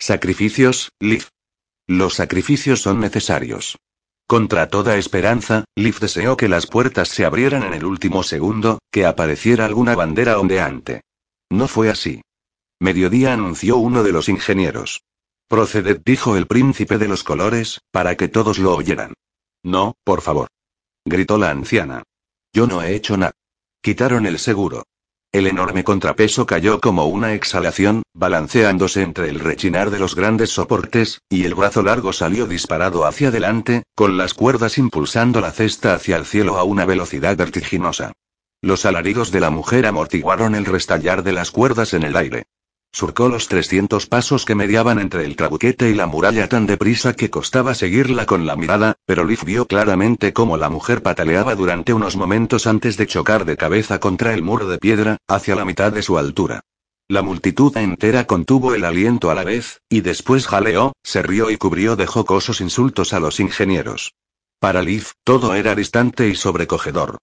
Sacrificios, 0.04 0.90
Liv. 0.98 1.28
Los 1.86 2.14
sacrificios 2.14 2.82
son 2.82 2.98
necesarios. 2.98 3.78
Contra 4.26 4.66
toda 4.66 4.96
esperanza, 4.96 5.64
Liv 5.76 6.00
deseó 6.00 6.36
que 6.36 6.48
las 6.48 6.66
puertas 6.66 7.06
se 7.08 7.24
abrieran 7.24 7.62
en 7.62 7.72
el 7.72 7.84
último 7.84 8.24
segundo, 8.24 8.80
que 8.90 9.06
apareciera 9.06 9.64
alguna 9.64 9.94
bandera 9.94 10.40
ondeante. 10.40 11.02
No 11.52 11.68
fue 11.68 11.88
así. 11.88 12.20
Mediodía 12.80 13.32
anunció 13.32 13.76
uno 13.76 14.02
de 14.02 14.10
los 14.10 14.28
ingenieros. 14.28 15.04
Proceded, 15.46 16.00
dijo 16.04 16.36
el 16.36 16.48
príncipe 16.48 16.98
de 16.98 17.06
los 17.06 17.22
colores, 17.22 17.78
para 17.92 18.16
que 18.16 18.26
todos 18.26 18.58
lo 18.58 18.74
oyeran. 18.74 19.14
No, 19.62 19.94
por 20.02 20.20
favor 20.20 20.48
gritó 21.04 21.38
la 21.38 21.50
anciana. 21.50 22.02
Yo 22.52 22.66
no 22.66 22.82
he 22.82 22.94
hecho 22.96 23.16
nada. 23.16 23.32
Quitaron 23.80 24.26
el 24.26 24.40
seguro. 24.40 24.84
El 25.32 25.46
enorme 25.46 25.82
contrapeso 25.82 26.44
cayó 26.44 26.78
como 26.78 27.06
una 27.06 27.32
exhalación, 27.32 28.02
balanceándose 28.12 29.00
entre 29.00 29.30
el 29.30 29.40
rechinar 29.40 29.88
de 29.88 29.98
los 29.98 30.14
grandes 30.14 30.50
soportes, 30.50 31.22
y 31.30 31.44
el 31.44 31.54
brazo 31.54 31.82
largo 31.82 32.12
salió 32.12 32.46
disparado 32.46 33.06
hacia 33.06 33.28
adelante, 33.28 33.84
con 33.94 34.18
las 34.18 34.34
cuerdas 34.34 34.76
impulsando 34.76 35.40
la 35.40 35.50
cesta 35.50 35.94
hacia 35.94 36.18
el 36.18 36.26
cielo 36.26 36.58
a 36.58 36.64
una 36.64 36.84
velocidad 36.84 37.34
vertiginosa. 37.34 38.12
Los 38.60 38.84
alaridos 38.84 39.32
de 39.32 39.40
la 39.40 39.48
mujer 39.48 39.86
amortiguaron 39.86 40.54
el 40.54 40.66
restallar 40.66 41.22
de 41.22 41.32
las 41.32 41.50
cuerdas 41.50 41.94
en 41.94 42.02
el 42.02 42.14
aire. 42.16 42.44
Surcó 42.94 43.30
los 43.30 43.48
300 43.48 44.06
pasos 44.06 44.44
que 44.44 44.54
mediaban 44.54 44.98
entre 44.98 45.24
el 45.24 45.34
trabuquete 45.34 45.88
y 45.88 45.94
la 45.94 46.06
muralla 46.06 46.48
tan 46.48 46.66
deprisa 46.66 47.14
que 47.14 47.30
costaba 47.30 47.74
seguirla 47.74 48.26
con 48.26 48.44
la 48.44 48.54
mirada, 48.54 48.96
pero 49.06 49.24
Liv 49.24 49.44
vio 49.46 49.66
claramente 49.66 50.34
cómo 50.34 50.58
la 50.58 50.68
mujer 50.68 51.02
pataleaba 51.02 51.54
durante 51.54 51.94
unos 51.94 52.16
momentos 52.16 52.66
antes 52.66 52.98
de 52.98 53.06
chocar 53.06 53.46
de 53.46 53.56
cabeza 53.56 53.98
contra 53.98 54.34
el 54.34 54.42
muro 54.42 54.68
de 54.68 54.76
piedra, 54.76 55.16
hacia 55.26 55.54
la 55.54 55.64
mitad 55.64 55.90
de 55.90 56.02
su 56.02 56.18
altura. 56.18 56.60
La 57.08 57.22
multitud 57.22 57.74
entera 57.78 58.26
contuvo 58.26 58.74
el 58.74 58.84
aliento 58.84 59.30
a 59.30 59.34
la 59.34 59.44
vez, 59.44 59.80
y 59.88 60.02
después 60.02 60.46
jaleó, 60.46 60.92
se 61.02 61.22
rió 61.22 61.50
y 61.50 61.56
cubrió 61.56 61.96
de 61.96 62.06
jocosos 62.06 62.60
insultos 62.60 63.14
a 63.14 63.20
los 63.20 63.40
ingenieros. 63.40 64.12
Para 64.60 64.82
Liv, 64.82 65.08
todo 65.24 65.54
era 65.54 65.74
distante 65.74 66.28
y 66.28 66.34
sobrecogedor. 66.34 67.18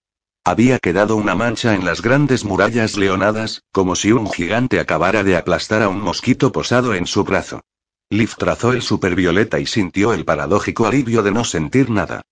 Había 0.50 0.80
quedado 0.80 1.14
una 1.14 1.36
mancha 1.36 1.76
en 1.76 1.84
las 1.84 2.02
grandes 2.02 2.44
murallas 2.44 2.96
leonadas, 2.96 3.62
como 3.70 3.94
si 3.94 4.10
un 4.10 4.28
gigante 4.28 4.80
acabara 4.80 5.22
de 5.22 5.36
aplastar 5.36 5.80
a 5.80 5.88
un 5.88 6.00
mosquito 6.00 6.50
posado 6.50 6.92
en 6.92 7.06
su 7.06 7.22
brazo. 7.22 7.60
Liv 8.10 8.34
trazó 8.36 8.72
el 8.72 8.82
supervioleta 8.82 9.60
y 9.60 9.66
sintió 9.66 10.12
el 10.12 10.24
paradójico 10.24 10.88
alivio 10.88 11.22
de 11.22 11.30
no 11.30 11.44
sentir 11.44 11.88
nada. 11.88 12.22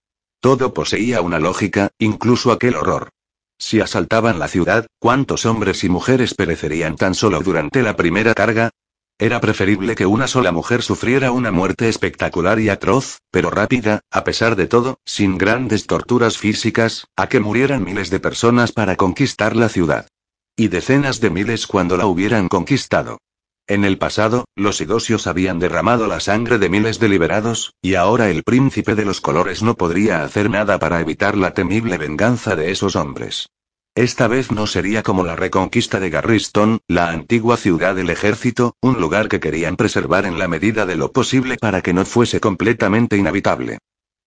Todo 0.41 0.75
poseía 0.75 1.21
una 1.21 1.39
lógica, 1.39 1.91
incluso 2.01 2.51
aquel 2.51 2.75
horror. 2.75 3.11
Si 3.57 3.81
asaltaban 3.81 4.41
la 4.41 4.49
ciudad, 4.49 4.89
¿cuántos 4.99 5.47
hombres 5.47 5.85
y 5.85 5.89
mujeres 5.89 6.35
perecerían 6.35 6.97
tan 6.97 7.15
solo 7.15 7.41
durante 7.41 7.85
la 7.85 7.95
primera 7.95 8.35
carga? 8.35 8.71
Era 9.21 9.41
preferible 9.41 9.97
que 9.97 10.07
una 10.07 10.29
sola 10.29 10.53
mujer 10.53 10.81
sufriera 10.81 11.33
una 11.33 11.51
muerte 11.51 11.89
espectacular 11.89 12.61
y 12.61 12.69
atroz, 12.69 13.19
pero 13.33 13.51
rápida, 13.51 14.03
a 14.13 14.23
pesar 14.23 14.55
de 14.55 14.69
todo, 14.69 15.01
sin 15.05 15.39
grandes 15.39 15.89
torturas 15.89 16.39
físicas, 16.39 17.09
a 17.17 17.29
que 17.29 17.41
murieran 17.41 17.83
miles 17.83 18.11
de 18.11 18.21
personas 18.21 18.71
para 18.71 18.95
conquistar 18.95 19.57
la 19.57 19.69
ciudad. 19.69 20.07
Y 20.57 20.69
decenas 20.69 21.21
de 21.21 21.31
miles 21.31 21.67
cuando 21.67 21.97
la 21.97 22.07
hubieran 22.07 22.49
conquistado. 22.49 23.19
En 23.67 23.85
el 23.85 23.99
pasado, 23.99 24.45
los 24.55 24.81
idosios 24.81 25.27
habían 25.27 25.59
derramado 25.59 26.07
la 26.07 26.21
sangre 26.21 26.59
de 26.59 26.69
miles 26.69 27.01
de 27.01 27.09
liberados, 27.09 27.75
y 27.83 27.97
ahora 27.97 28.31
el 28.31 28.45
príncipe 28.45 28.95
de 28.95 29.05
los 29.05 29.21
colores 29.21 29.65
no 29.65 29.75
podría 29.75 30.23
hacer 30.23 30.49
nada 30.49 30.79
para 30.79 31.01
evitar 31.01 31.37
la 31.37 31.55
temible 31.55 31.99
venganza 31.99 32.55
de 32.55 32.71
esos 32.71 32.95
hombres. 32.95 33.49
Esta 33.99 34.29
vez 34.29 34.53
no 34.53 34.69
sería 34.69 35.03
como 35.03 35.25
la 35.25 35.35
reconquista 35.35 35.99
de 35.99 36.09
Garriston, 36.09 36.79
la 36.87 37.11
antigua 37.11 37.57
ciudad 37.57 37.97
del 37.97 38.11
ejército, 38.11 38.77
un 38.81 39.01
lugar 39.01 39.29
que 39.29 39.41
querían 39.41 39.75
preservar 39.75 40.25
en 40.25 40.39
la 40.39 40.47
medida 40.47 40.87
de 40.87 40.95
lo 40.95 41.11
posible 41.11 41.57
para 41.57 41.83
que 41.83 41.93
no 41.93 42.05
fuese 42.05 42.39
completamente 42.39 43.17
inhabitable. 43.17 43.79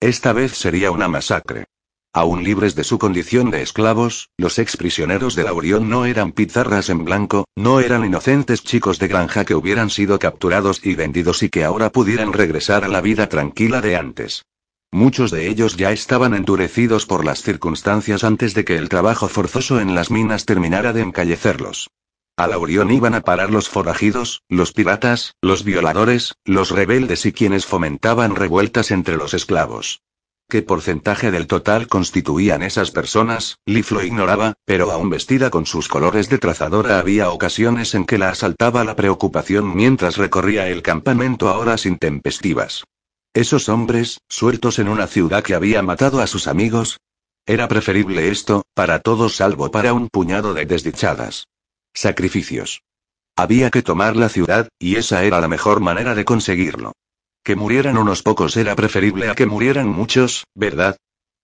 Esta 0.01 0.34
vez 0.34 0.51
sería 0.57 0.91
una 0.91 1.07
masacre. 1.07 1.67
Aún 2.11 2.43
libres 2.43 2.76
de 2.76 2.84
su 2.84 2.99
condición 2.99 3.49
de 3.49 3.61
esclavos, 3.61 4.28
los 4.36 4.59
exprisioneros 4.59 5.36
de 5.38 5.45
Laurión 5.45 5.88
no 5.88 6.03
eran 6.03 6.34
pizarras 6.34 6.89
en 6.89 7.05
blanco, 7.05 7.45
no 7.55 7.80
eran 7.80 8.03
inocentes 8.03 8.65
chicos 8.65 8.99
de 8.99 9.07
granja 9.07 9.45
que 9.45 9.55
hubieran 9.55 9.89
sido 9.89 10.19
capturados 10.19 10.86
y 10.86 10.95
vendidos 10.95 11.43
y 11.43 11.49
que 11.49 11.63
ahora 11.63 11.93
pudieran 11.93 12.34
regresar 12.34 12.84
a 12.84 12.89
la 12.89 12.99
vida 12.99 13.30
tranquila 13.30 13.80
de 13.80 13.95
antes. 13.95 14.43
Muchos 14.93 15.31
de 15.31 15.47
ellos 15.47 15.77
ya 15.77 15.93
estaban 15.93 16.33
endurecidos 16.33 17.05
por 17.05 17.23
las 17.23 17.41
circunstancias 17.41 18.25
antes 18.25 18.53
de 18.53 18.65
que 18.65 18.75
el 18.75 18.89
trabajo 18.89 19.29
forzoso 19.29 19.79
en 19.79 19.95
las 19.95 20.11
minas 20.11 20.45
terminara 20.45 20.91
de 20.91 21.01
encallecerlos. 21.01 21.89
A 22.35 22.47
la 22.47 22.57
Orión 22.57 22.91
iban 22.91 23.15
a 23.15 23.21
parar 23.21 23.51
los 23.51 23.69
forajidos, 23.69 24.41
los 24.49 24.73
piratas, 24.73 25.35
los 25.41 25.63
violadores, 25.63 26.35
los 26.43 26.71
rebeldes 26.71 27.25
y 27.25 27.31
quienes 27.31 27.65
fomentaban 27.65 28.35
revueltas 28.35 28.91
entre 28.91 29.15
los 29.15 29.33
esclavos. 29.33 30.01
¿Qué 30.49 30.61
porcentaje 30.61 31.31
del 31.31 31.47
total 31.47 31.87
constituían 31.87 32.61
esas 32.61 32.91
personas? 32.91 33.59
Leaf 33.65 33.91
lo 33.91 34.03
ignoraba, 34.03 34.55
pero 34.65 34.91
aún 34.91 35.09
vestida 35.09 35.49
con 35.49 35.65
sus 35.65 35.87
colores 35.87 36.27
de 36.27 36.37
trazadora 36.37 36.99
había 36.99 37.29
ocasiones 37.29 37.95
en 37.95 38.05
que 38.05 38.17
la 38.17 38.29
asaltaba 38.29 38.83
la 38.83 38.97
preocupación 38.97 39.73
mientras 39.73 40.17
recorría 40.17 40.67
el 40.67 40.81
campamento 40.81 41.47
a 41.47 41.57
horas 41.57 41.85
intempestivas. 41.85 42.83
Esos 43.34 43.69
hombres, 43.69 44.19
sueltos 44.27 44.77
en 44.77 44.89
una 44.89 45.07
ciudad 45.07 45.41
que 45.41 45.55
había 45.55 45.82
matado 45.82 46.19
a 46.19 46.27
sus 46.27 46.47
amigos. 46.47 46.99
Era 47.45 47.69
preferible 47.69 48.27
esto, 48.27 48.63
para 48.73 48.99
todos 48.99 49.38
salvo 49.38 49.71
para 49.71 49.93
un 49.93 50.09
puñado 50.09 50.53
de 50.53 50.65
desdichadas. 50.65 51.47
Sacrificios. 51.93 52.82
Había 53.38 53.69
que 53.69 53.84
tomar 53.84 54.17
la 54.17 54.27
ciudad, 54.27 54.67
y 54.77 54.97
esa 54.97 55.23
era 55.23 55.39
la 55.39 55.47
mejor 55.47 55.79
manera 55.79 56.13
de 56.13 56.25
conseguirlo. 56.25 56.91
Que 57.41 57.55
murieran 57.55 57.97
unos 57.97 58.21
pocos 58.21 58.57
era 58.57 58.75
preferible 58.75 59.29
a 59.29 59.36
que 59.36 59.45
murieran 59.45 59.88
muchos, 59.88 60.43
¿verdad? 60.53 60.97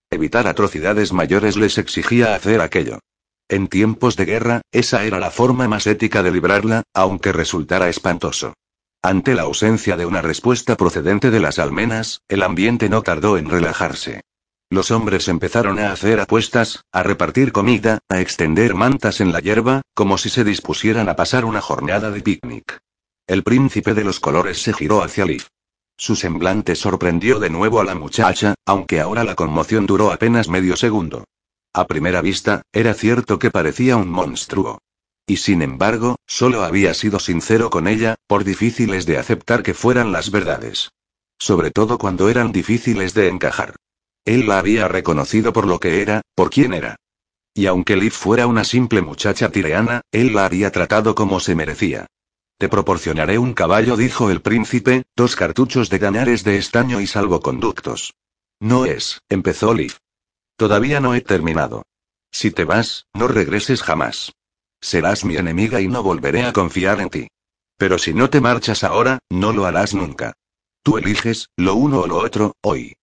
Evitar 0.10 0.46
atrocidades 0.48 1.14
mayores 1.14 1.56
les 1.56 1.78
exigía 1.78 2.36
hacer 2.36 2.60
aquello. 2.60 3.00
En 3.48 3.70
tiempos 3.70 4.18
de 4.18 4.26
guerra, 4.26 4.62
esa 4.74 5.06
era 5.06 5.20
la 5.20 5.32
forma 5.32 5.70
más 5.70 5.88
ética 5.88 6.22
de 6.22 6.32
librarla, 6.32 6.84
aunque 6.94 7.32
resultara 7.32 7.88
espantoso. 7.88 8.56
Ante 9.02 9.36
la 9.36 9.44
ausencia 9.44 9.96
de 9.96 10.06
una 10.06 10.22
respuesta 10.22 10.76
procedente 10.76 11.32
de 11.32 11.40
las 11.40 11.60
almenas, 11.60 12.22
el 12.28 12.44
ambiente 12.44 12.90
no 12.90 13.04
tardó 13.04 13.38
en 13.38 13.50
relajarse. 13.50 14.22
Los 14.70 14.92
hombres 14.92 15.28
empezaron 15.30 15.80
a 15.80 15.94
hacer 15.94 16.20
apuestas, 16.20 16.84
a 16.92 17.04
repartir 17.04 17.54
comida, 17.54 18.00
a 18.10 18.20
extender 18.20 18.76
mantas 18.76 19.22
en 19.22 19.32
la 19.32 19.40
hierba, 19.40 19.82
como 19.94 20.18
si 20.18 20.30
se 20.30 20.44
dispusieran 20.44 21.08
a 21.08 21.16
pasar 21.16 21.46
una 21.46 21.62
jornada 21.62 22.12
de 22.12 22.22
picnic. 22.22 22.80
El 23.28 23.44
príncipe 23.44 23.94
de 23.94 24.04
los 24.04 24.20
colores 24.20 24.62
se 24.62 24.74
giró 24.74 25.04
hacia 25.04 25.26
Liv. 25.26 25.46
Su 25.96 26.16
semblante 26.16 26.76
sorprendió 26.76 27.40
de 27.40 27.50
nuevo 27.50 27.80
a 27.80 27.86
la 27.86 27.96
muchacha, 27.96 28.56
aunque 28.66 29.00
ahora 29.00 29.24
la 29.24 29.36
conmoción 29.36 29.86
duró 29.86 30.12
apenas 30.12 30.50
medio 30.50 30.76
segundo. 30.76 31.24
A 31.74 31.88
primera 31.88 32.22
vista, 32.22 32.62
era 32.74 32.94
cierto 32.94 33.40
que 33.40 33.52
parecía 33.52 33.96
un 33.96 34.10
monstruo. 34.10 34.80
Y 35.28 35.38
sin 35.38 35.62
embargo, 35.62 36.16
solo 36.26 36.64
había 36.64 36.94
sido 36.94 37.20
sincero 37.20 37.70
con 37.70 37.88
ella, 37.88 38.16
por 38.28 38.46
difíciles 38.46 39.06
de 39.06 39.18
aceptar 39.18 39.62
que 39.62 39.74
fueran 39.74 40.14
las 40.14 40.32
verdades. 40.32 40.90
Sobre 41.38 41.70
todo 41.70 41.98
cuando 41.98 42.30
eran 42.30 42.54
difíciles 42.54 43.14
de 43.14 43.28
encajar. 43.28 43.76
Él 44.24 44.48
la 44.48 44.60
había 44.60 44.88
reconocido 44.88 45.52
por 45.52 45.68
lo 45.68 45.80
que 45.80 46.02
era, 46.02 46.22
por 46.34 46.50
quién 46.50 46.74
era. 46.74 46.96
Y 47.54 47.66
aunque 47.66 47.98
Liv 47.98 48.14
fuera 48.14 48.48
una 48.48 48.64
simple 48.64 49.02
muchacha 49.02 49.50
tireana, 49.50 50.02
él 50.12 50.34
la 50.34 50.46
había 50.46 50.72
tratado 50.72 51.14
como 51.14 51.42
se 51.42 51.56
merecía. 51.56 52.08
Te 52.58 52.70
proporcionaré 52.70 53.38
un 53.38 53.54
caballo, 53.54 53.98
dijo 53.98 54.32
el 54.32 54.42
príncipe, 54.42 55.04
dos 55.16 55.36
cartuchos 55.36 55.90
de 55.90 55.98
ganares 56.00 56.44
de 56.44 56.58
estaño 56.58 57.02
y 57.02 57.08
salvoconductos. 57.08 58.14
No 58.60 58.86
es, 58.86 59.22
empezó 59.30 59.74
Liv. 59.74 59.98
Todavía 60.56 61.00
no 61.00 61.14
he 61.14 61.22
terminado. 61.22 61.84
Si 62.32 62.50
te 62.52 62.64
vas, 62.64 63.08
no 63.14 63.28
regreses 63.28 63.84
jamás. 63.84 64.34
Serás 64.82 65.26
mi 65.26 65.36
enemiga 65.36 65.82
y 65.82 65.88
no 65.88 66.04
volveré 66.04 66.44
a 66.44 66.54
confiar 66.54 67.02
en 67.02 67.10
ti. 67.10 67.28
Pero 67.78 67.98
si 67.98 68.14
no 68.14 68.30
te 68.30 68.42
marchas 68.42 68.84
ahora, 68.84 69.20
no 69.30 69.54
lo 69.54 69.66
harás 69.66 69.94
nunca. 69.94 70.34
Tú 70.84 70.98
eliges, 70.98 71.50
lo 71.58 71.76
uno 71.76 72.02
o 72.02 72.08
lo 72.08 72.18
otro, 72.18 72.56
hoy. 72.62 72.96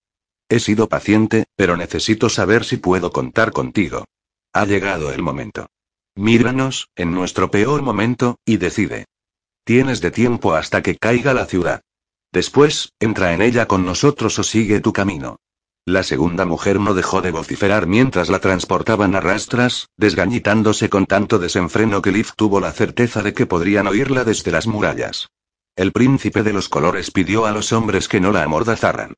He 0.49 0.59
sido 0.59 0.89
paciente, 0.89 1.45
pero 1.55 1.77
necesito 1.77 2.29
saber 2.29 2.65
si 2.65 2.77
puedo 2.77 3.11
contar 3.11 3.51
contigo. 3.51 4.05
Ha 4.53 4.65
llegado 4.65 5.11
el 5.11 5.21
momento. 5.21 5.67
Míranos, 6.15 6.89
en 6.95 7.11
nuestro 7.11 7.51
peor 7.51 7.81
momento, 7.81 8.37
y 8.45 8.57
decide. 8.57 9.05
Tienes 9.65 10.01
de 10.01 10.11
tiempo 10.11 10.53
hasta 10.53 10.81
que 10.81 10.97
caiga 10.97 11.33
la 11.33 11.45
ciudad. 11.45 11.81
Después, 12.31 12.93
entra 12.99 13.33
en 13.33 13.41
ella 13.41 13.67
con 13.67 13.85
nosotros 13.85 14.37
o 14.39 14.43
sigue 14.43 14.79
tu 14.79 14.93
camino. 14.93 15.37
La 15.87 16.01
segunda 16.01 16.45
mujer 16.45 16.79
no 16.79 16.95
dejó 16.95 17.21
de 17.21 17.29
vociferar 17.29 17.85
mientras 17.85 18.29
la 18.29 18.39
transportaban 18.39 19.13
a 19.13 19.21
rastras, 19.21 19.89
desgañitándose 19.97 20.89
con 20.89 21.05
tanto 21.05 21.37
desenfreno 21.37 22.01
que 22.01 22.11
Liv 22.11 22.29
tuvo 22.35 22.59
la 22.59 22.71
certeza 22.71 23.21
de 23.21 23.35
que 23.35 23.45
podrían 23.45 23.85
oírla 23.85 24.23
desde 24.23 24.51
las 24.51 24.65
murallas. 24.65 25.29
El 25.75 25.91
príncipe 25.91 26.41
de 26.41 26.53
los 26.53 26.69
colores 26.69 27.11
pidió 27.11 27.45
a 27.45 27.51
los 27.51 27.71
hombres 27.71 28.07
que 28.07 28.19
no 28.19 28.31
la 28.31 28.41
amordazaran. 28.41 29.13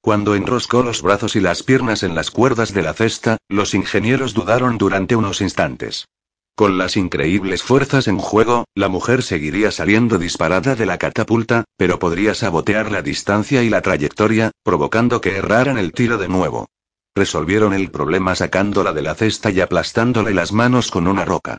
Cuando 0.00 0.36
enroscó 0.36 0.84
los 0.84 1.02
brazos 1.02 1.34
y 1.34 1.40
las 1.40 1.64
piernas 1.64 2.04
en 2.04 2.14
las 2.14 2.30
cuerdas 2.30 2.72
de 2.72 2.82
la 2.82 2.94
cesta, 2.94 3.38
los 3.48 3.74
ingenieros 3.74 4.32
dudaron 4.32 4.78
durante 4.78 5.16
unos 5.16 5.40
instantes. 5.40 6.06
Con 6.54 6.76
las 6.76 6.98
increíbles 6.98 7.62
fuerzas 7.62 8.08
en 8.08 8.18
juego, 8.18 8.66
la 8.74 8.88
mujer 8.88 9.22
seguiría 9.22 9.70
saliendo 9.70 10.18
disparada 10.18 10.74
de 10.74 10.84
la 10.84 10.98
catapulta, 10.98 11.64
pero 11.78 11.98
podría 11.98 12.34
sabotear 12.34 12.92
la 12.92 13.00
distancia 13.00 13.62
y 13.62 13.70
la 13.70 13.80
trayectoria, 13.80 14.50
provocando 14.62 15.22
que 15.22 15.38
erraran 15.38 15.78
el 15.78 15.92
tiro 15.92 16.18
de 16.18 16.28
nuevo. 16.28 16.68
Resolvieron 17.14 17.72
el 17.72 17.90
problema 17.90 18.34
sacándola 18.34 18.92
de 18.92 19.02
la 19.02 19.14
cesta 19.14 19.50
y 19.50 19.60
aplastándole 19.60 20.34
las 20.34 20.52
manos 20.52 20.90
con 20.90 21.06
una 21.06 21.24
roca. 21.24 21.56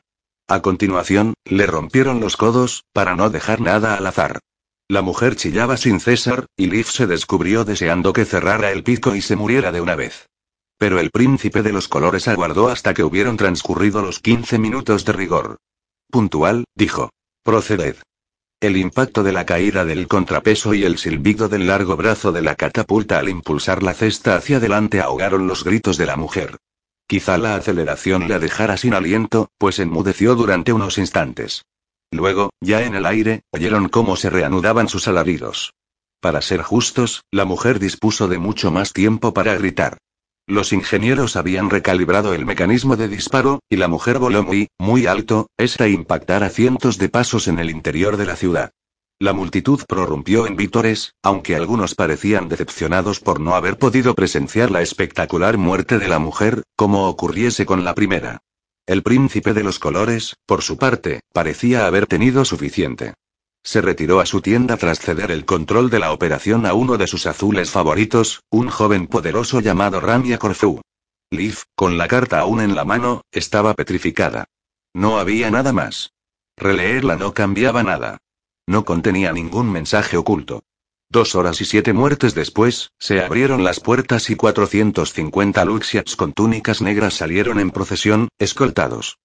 A 0.48 0.62
continuación, 0.62 1.34
le 1.46 1.66
rompieron 1.66 2.20
los 2.20 2.38
codos, 2.38 2.84
para 2.94 3.16
no 3.16 3.32
dejar 3.32 3.62
nada 3.62 3.96
al 3.96 4.06
azar. 4.06 4.40
La 4.88 5.02
mujer 5.02 5.36
chillaba 5.36 5.78
sin 5.78 6.00
cesar, 6.02 6.46
y 6.56 6.68
Liv 6.68 6.86
se 6.86 7.08
descubrió 7.08 7.66
deseando 7.66 8.14
que 8.14 8.26
cerrara 8.26 8.72
el 8.72 8.84
pico 8.84 9.16
y 9.16 9.22
se 9.22 9.36
muriera 9.36 9.72
de 9.72 9.82
una 9.82 9.96
vez. 9.96 10.28
Pero 10.84 11.00
el 11.00 11.12
príncipe 11.12 11.64
de 11.64 11.72
los 11.72 11.88
colores 11.88 12.28
aguardó 12.28 12.68
hasta 12.68 12.94
que 12.94 13.06
hubieron 13.06 13.38
transcurrido 13.38 14.02
los 14.02 14.20
15 14.20 14.60
minutos 14.60 15.06
de 15.06 15.14
rigor. 15.14 15.56
Puntual, 16.12 16.66
dijo. 16.76 17.10
Proceded. 17.42 17.96
El 18.60 18.76
impacto 18.76 19.24
de 19.24 19.32
la 19.32 19.46
caída 19.46 19.86
del 19.86 20.10
contrapeso 20.10 20.74
y 20.74 20.84
el 20.84 20.98
silbido 20.98 21.48
del 21.48 21.68
largo 21.68 21.96
brazo 21.96 22.34
de 22.34 22.42
la 22.42 22.56
catapulta 22.56 23.18
al 23.18 23.30
impulsar 23.30 23.82
la 23.82 23.94
cesta 23.94 24.36
hacia 24.36 24.58
adelante 24.58 25.00
ahogaron 25.00 25.48
los 25.48 25.64
gritos 25.64 25.96
de 25.96 26.06
la 26.06 26.18
mujer. 26.18 26.58
Quizá 27.08 27.38
la 27.38 27.56
aceleración 27.56 28.28
la 28.28 28.40
dejara 28.40 28.76
sin 28.76 28.94
aliento, 28.94 29.52
pues 29.58 29.80
enmudeció 29.80 30.36
durante 30.36 30.74
unos 30.74 30.98
instantes. 30.98 31.64
Luego, 32.12 32.50
ya 32.60 32.84
en 32.84 32.96
el 32.96 33.06
aire, 33.06 33.44
oyeron 33.52 33.88
cómo 33.88 34.18
se 34.18 34.30
reanudaban 34.30 34.90
sus 34.90 35.08
alaridos. 35.08 35.76
Para 36.20 36.42
ser 36.42 36.62
justos, 36.62 37.24
la 37.32 37.46
mujer 37.46 37.80
dispuso 37.80 38.28
de 38.28 38.38
mucho 38.38 38.70
más 38.70 38.92
tiempo 38.92 39.34
para 39.34 39.56
gritar. 39.56 39.98
Los 40.46 40.74
ingenieros 40.74 41.38
habían 41.38 41.70
recalibrado 41.70 42.34
el 42.34 42.46
mecanismo 42.46 42.98
de 42.98 43.08
disparo, 43.08 43.62
y 43.70 43.78
la 43.78 43.88
mujer 43.88 44.20
voló 44.20 44.44
muy, 44.44 44.68
muy 44.78 45.06
alto, 45.06 45.48
hasta 45.58 45.88
impactar 45.88 46.44
a 46.44 46.50
cientos 46.50 46.98
de 46.98 47.08
pasos 47.08 47.48
en 47.48 47.60
el 47.60 47.70
interior 47.70 48.18
de 48.18 48.26
la 48.26 48.36
ciudad. 48.36 48.72
La 49.20 49.32
multitud 49.32 49.82
prorrumpió 49.88 50.46
en 50.46 50.58
vítores, 50.58 51.14
aunque 51.24 51.56
algunos 51.56 51.96
parecían 51.96 52.50
decepcionados 52.50 53.22
por 53.22 53.40
no 53.40 53.56
haber 53.56 53.78
podido 53.78 54.16
presenciar 54.16 54.70
la 54.70 54.82
espectacular 54.82 55.58
muerte 55.58 55.98
de 55.98 56.10
la 56.10 56.20
mujer, 56.20 56.64
como 56.76 57.08
ocurriese 57.08 57.66
con 57.66 57.86
la 57.86 57.96
primera. 57.96 58.42
El 58.86 59.02
príncipe 59.02 59.54
de 59.54 59.64
los 59.64 59.80
colores, 59.80 60.36
por 60.46 60.62
su 60.62 60.78
parte, 60.78 61.22
parecía 61.32 61.86
haber 61.86 62.06
tenido 62.06 62.44
suficiente. 62.44 63.14
Se 63.64 63.82
retiró 63.82 64.20
a 64.20 64.26
su 64.26 64.42
tienda 64.42 64.76
tras 64.78 65.00
ceder 65.00 65.32
el 65.32 65.46
control 65.46 65.90
de 65.90 66.00
la 66.00 66.12
operación 66.12 66.66
a 66.66 66.74
uno 66.74 66.98
de 66.98 67.08
sus 67.08 67.26
azules 67.26 67.72
favoritos, 67.72 68.44
un 68.50 68.70
joven 68.70 69.08
poderoso 69.08 69.62
llamado 69.62 70.02
Ramia 70.02 70.38
Corfu. 70.38 70.82
Liv, 71.32 71.60
con 71.76 71.98
la 71.98 72.08
carta 72.08 72.40
aún 72.40 72.62
en 72.62 72.76
la 72.76 72.84
mano, 72.84 73.22
estaba 73.32 73.74
petrificada. 73.74 74.46
No 74.94 75.18
había 75.18 75.50
nada 75.50 75.72
más. 75.72 76.12
Releerla 76.58 77.16
no 77.16 77.34
cambiaba 77.34 77.84
nada. 77.84 78.18
No 78.68 78.86
contenía 78.86 79.32
ningún 79.32 79.72
mensaje 79.72 80.18
oculto. 80.18 80.64
Dos 81.10 81.36
horas 81.36 81.62
y 81.62 81.66
siete 81.66 81.94
muertes 81.94 82.36
después, 82.36 82.92
se 83.00 83.22
abrieron 83.22 83.64
las 83.64 83.80
puertas 83.80 84.30
y 84.30 84.36
450 84.36 85.66
Luxiats 85.66 86.16
con 86.16 86.34
túnicas 86.34 86.82
negras 86.82 87.16
salieron 87.16 87.60
en 87.60 87.72
procesión, 87.72 88.30
escoltados. 88.40 89.20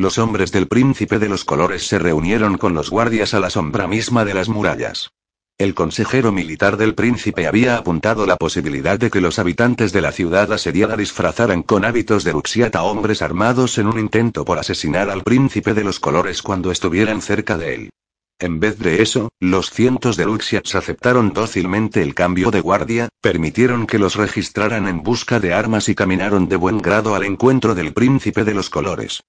Los 0.00 0.16
hombres 0.18 0.52
del 0.52 0.68
príncipe 0.68 1.18
de 1.18 1.28
los 1.28 1.44
colores 1.44 1.88
se 1.88 1.98
reunieron 1.98 2.56
con 2.56 2.72
los 2.72 2.88
guardias 2.88 3.34
a 3.34 3.40
la 3.40 3.50
sombra 3.50 3.88
misma 3.88 4.24
de 4.24 4.32
las 4.32 4.48
murallas. 4.48 5.10
El 5.58 5.74
consejero 5.74 6.30
militar 6.30 6.76
del 6.76 6.94
príncipe 6.94 7.48
había 7.48 7.76
apuntado 7.76 8.24
la 8.24 8.36
posibilidad 8.36 8.96
de 8.96 9.10
que 9.10 9.20
los 9.20 9.40
habitantes 9.40 9.92
de 9.92 10.00
la 10.00 10.12
ciudad 10.12 10.52
asediada 10.52 10.96
disfrazaran 10.96 11.64
con 11.64 11.84
hábitos 11.84 12.22
de 12.22 12.30
Ruxiat 12.30 12.76
a 12.76 12.84
hombres 12.84 13.22
armados 13.22 13.76
en 13.78 13.88
un 13.88 13.98
intento 13.98 14.44
por 14.44 14.60
asesinar 14.60 15.10
al 15.10 15.24
príncipe 15.24 15.74
de 15.74 15.82
los 15.82 15.98
colores 15.98 16.42
cuando 16.42 16.70
estuvieran 16.70 17.20
cerca 17.20 17.58
de 17.58 17.74
él. 17.74 17.90
En 18.38 18.60
vez 18.60 18.78
de 18.78 19.02
eso, 19.02 19.30
los 19.40 19.72
cientos 19.72 20.16
de 20.16 20.26
Luxiats 20.26 20.76
aceptaron 20.76 21.32
dócilmente 21.32 22.04
el 22.04 22.14
cambio 22.14 22.52
de 22.52 22.60
guardia, 22.60 23.08
permitieron 23.20 23.84
que 23.84 23.98
los 23.98 24.14
registraran 24.14 24.86
en 24.86 25.02
busca 25.02 25.40
de 25.40 25.54
armas 25.54 25.88
y 25.88 25.96
caminaron 25.96 26.48
de 26.48 26.54
buen 26.54 26.78
grado 26.78 27.16
al 27.16 27.24
encuentro 27.24 27.74
del 27.74 27.92
príncipe 27.92 28.44
de 28.44 28.54
los 28.54 28.70
colores. 28.70 29.22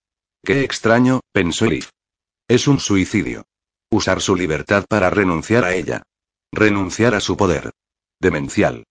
Qué 0.44 0.64
extraño, 0.64 1.22
pensó 1.32 1.66
Elif. 1.66 1.90
Es 2.48 2.68
un 2.68 2.80
suicidio. 2.80 3.45
Usar 3.91 4.22
su 4.22 4.36
libertad 4.36 4.86
para 4.88 5.10
renunciar 5.10 5.66
a 5.66 5.74
ella. 5.74 6.03
Renunciar 6.52 7.16
a 7.16 7.20
su 7.20 7.38
poder. 7.38 7.72
Demencial. 8.20 8.86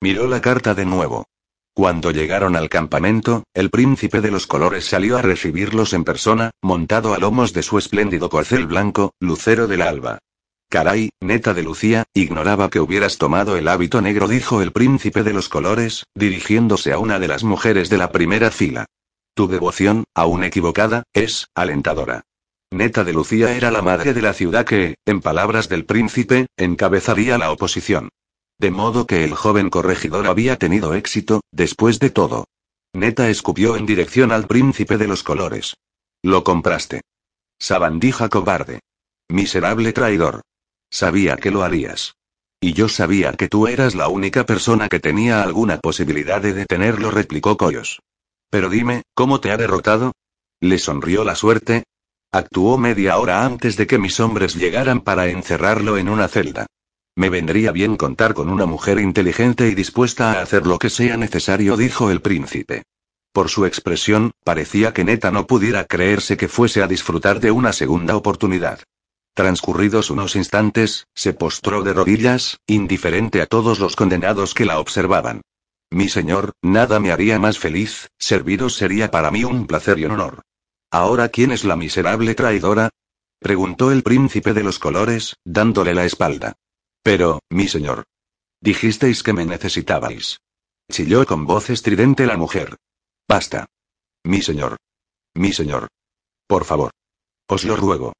Miró 0.00 0.26
la 0.26 0.40
carta 0.40 0.74
de 0.74 0.84
nuevo. 0.84 1.26
Cuando 1.74 2.10
llegaron 2.10 2.56
al 2.56 2.68
campamento, 2.68 3.44
el 3.54 3.70
príncipe 3.70 4.20
de 4.20 4.30
los 4.30 4.46
colores 4.46 4.84
salió 4.84 5.16
a 5.16 5.22
recibirlos 5.22 5.92
en 5.92 6.04
persona, 6.04 6.50
montado 6.60 7.14
a 7.14 7.18
lomos 7.18 7.52
de 7.52 7.62
su 7.62 7.78
espléndido 7.78 8.28
corcel 8.28 8.66
blanco, 8.66 9.12
lucero 9.20 9.68
del 9.68 9.82
alba. 9.82 10.18
Caray, 10.70 11.10
neta 11.20 11.54
de 11.54 11.62
Lucía, 11.62 12.04
ignoraba 12.12 12.68
que 12.68 12.80
hubieras 12.80 13.16
tomado 13.16 13.56
el 13.56 13.68
hábito 13.68 14.02
negro, 14.02 14.28
dijo 14.28 14.60
el 14.60 14.72
príncipe 14.72 15.22
de 15.22 15.32
los 15.32 15.48
colores, 15.48 16.04
dirigiéndose 16.14 16.92
a 16.92 16.98
una 16.98 17.18
de 17.18 17.28
las 17.28 17.42
mujeres 17.42 17.88
de 17.88 17.96
la 17.96 18.12
primera 18.12 18.50
fila. 18.50 18.86
Tu 19.38 19.46
devoción, 19.46 20.02
aún 20.16 20.42
equivocada, 20.42 21.04
es 21.12 21.46
alentadora. 21.54 22.22
Neta 22.72 23.04
de 23.04 23.12
Lucía 23.12 23.54
era 23.54 23.70
la 23.70 23.82
madre 23.82 24.12
de 24.12 24.20
la 24.20 24.32
ciudad 24.32 24.64
que, 24.66 24.96
en 25.06 25.20
palabras 25.20 25.68
del 25.68 25.84
príncipe, 25.84 26.48
encabezaría 26.56 27.38
la 27.38 27.52
oposición. 27.52 28.08
De 28.58 28.72
modo 28.72 29.06
que 29.06 29.22
el 29.22 29.34
joven 29.34 29.70
corregidor 29.70 30.26
había 30.26 30.56
tenido 30.56 30.92
éxito, 30.94 31.42
después 31.52 32.00
de 32.00 32.10
todo. 32.10 32.46
Neta 32.92 33.30
escupió 33.30 33.76
en 33.76 33.86
dirección 33.86 34.32
al 34.32 34.48
príncipe 34.48 34.98
de 34.98 35.06
los 35.06 35.22
colores. 35.22 35.76
Lo 36.20 36.42
compraste. 36.42 37.02
Sabandija 37.60 38.28
cobarde. 38.28 38.80
Miserable 39.28 39.92
traidor. 39.92 40.40
Sabía 40.90 41.36
que 41.36 41.52
lo 41.52 41.62
harías. 41.62 42.16
Y 42.60 42.72
yo 42.72 42.88
sabía 42.88 43.34
que 43.34 43.46
tú 43.46 43.68
eras 43.68 43.94
la 43.94 44.08
única 44.08 44.44
persona 44.44 44.88
que 44.88 44.98
tenía 44.98 45.44
alguna 45.44 45.78
posibilidad 45.78 46.42
de 46.42 46.54
detenerlo, 46.54 47.12
replicó 47.12 47.56
Coyos. 47.56 48.00
Pero 48.50 48.70
dime, 48.70 49.02
¿cómo 49.14 49.40
te 49.40 49.50
ha 49.50 49.56
derrotado? 49.56 50.12
Le 50.60 50.78
sonrió 50.78 51.24
la 51.24 51.34
suerte. 51.34 51.84
Actuó 52.32 52.78
media 52.78 53.18
hora 53.18 53.44
antes 53.44 53.76
de 53.76 53.86
que 53.86 53.98
mis 53.98 54.20
hombres 54.20 54.54
llegaran 54.54 55.00
para 55.00 55.28
encerrarlo 55.28 55.96
en 55.96 56.08
una 56.08 56.28
celda. 56.28 56.66
Me 57.16 57.30
vendría 57.30 57.72
bien 57.72 57.96
contar 57.96 58.32
con 58.34 58.48
una 58.48 58.64
mujer 58.64 59.00
inteligente 59.00 59.68
y 59.68 59.74
dispuesta 59.74 60.32
a 60.32 60.42
hacer 60.42 60.66
lo 60.66 60.78
que 60.78 60.88
sea 60.90 61.16
necesario, 61.16 61.76
dijo 61.76 62.10
el 62.10 62.20
príncipe. 62.20 62.84
Por 63.32 63.48
su 63.48 63.66
expresión, 63.66 64.32
parecía 64.44 64.92
que 64.92 65.04
Neta 65.04 65.30
no 65.30 65.46
pudiera 65.46 65.84
creerse 65.84 66.36
que 66.36 66.48
fuese 66.48 66.82
a 66.82 66.86
disfrutar 66.86 67.40
de 67.40 67.50
una 67.50 67.72
segunda 67.72 68.16
oportunidad. 68.16 68.80
Transcurridos 69.34 70.10
unos 70.10 70.36
instantes, 70.36 71.06
se 71.14 71.32
postró 71.32 71.82
de 71.82 71.92
rodillas, 71.92 72.58
indiferente 72.66 73.40
a 73.42 73.46
todos 73.46 73.78
los 73.78 73.94
condenados 73.94 74.54
que 74.54 74.64
la 74.64 74.80
observaban. 74.80 75.42
Mi 75.90 76.08
señor, 76.08 76.52
nada 76.62 77.00
me 77.00 77.10
haría 77.10 77.38
más 77.38 77.58
feliz, 77.58 78.08
serviros 78.18 78.76
sería 78.76 79.10
para 79.10 79.30
mí 79.30 79.44
un 79.44 79.66
placer 79.66 79.98
y 79.98 80.04
un 80.04 80.12
honor. 80.12 80.42
¿Ahora 80.90 81.28
quién 81.28 81.52
es 81.52 81.64
la 81.64 81.76
miserable 81.76 82.34
traidora? 82.34 82.90
preguntó 83.38 83.92
el 83.92 84.02
príncipe 84.02 84.52
de 84.52 84.62
los 84.62 84.78
colores, 84.78 85.36
dándole 85.44 85.94
la 85.94 86.04
espalda. 86.04 86.54
Pero, 87.02 87.40
mi 87.50 87.68
señor. 87.68 88.04
Dijisteis 88.60 89.22
que 89.22 89.32
me 89.32 89.44
necesitabais. 89.44 90.40
Chilló 90.90 91.24
con 91.26 91.46
voz 91.46 91.70
estridente 91.70 92.26
la 92.26 92.36
mujer. 92.36 92.76
Basta. 93.28 93.66
Mi 94.24 94.42
señor. 94.42 94.76
Mi 95.34 95.52
señor. 95.52 95.88
Por 96.46 96.64
favor. 96.64 96.90
Os 97.46 97.64
lo 97.64 97.76
ruego. 97.76 98.14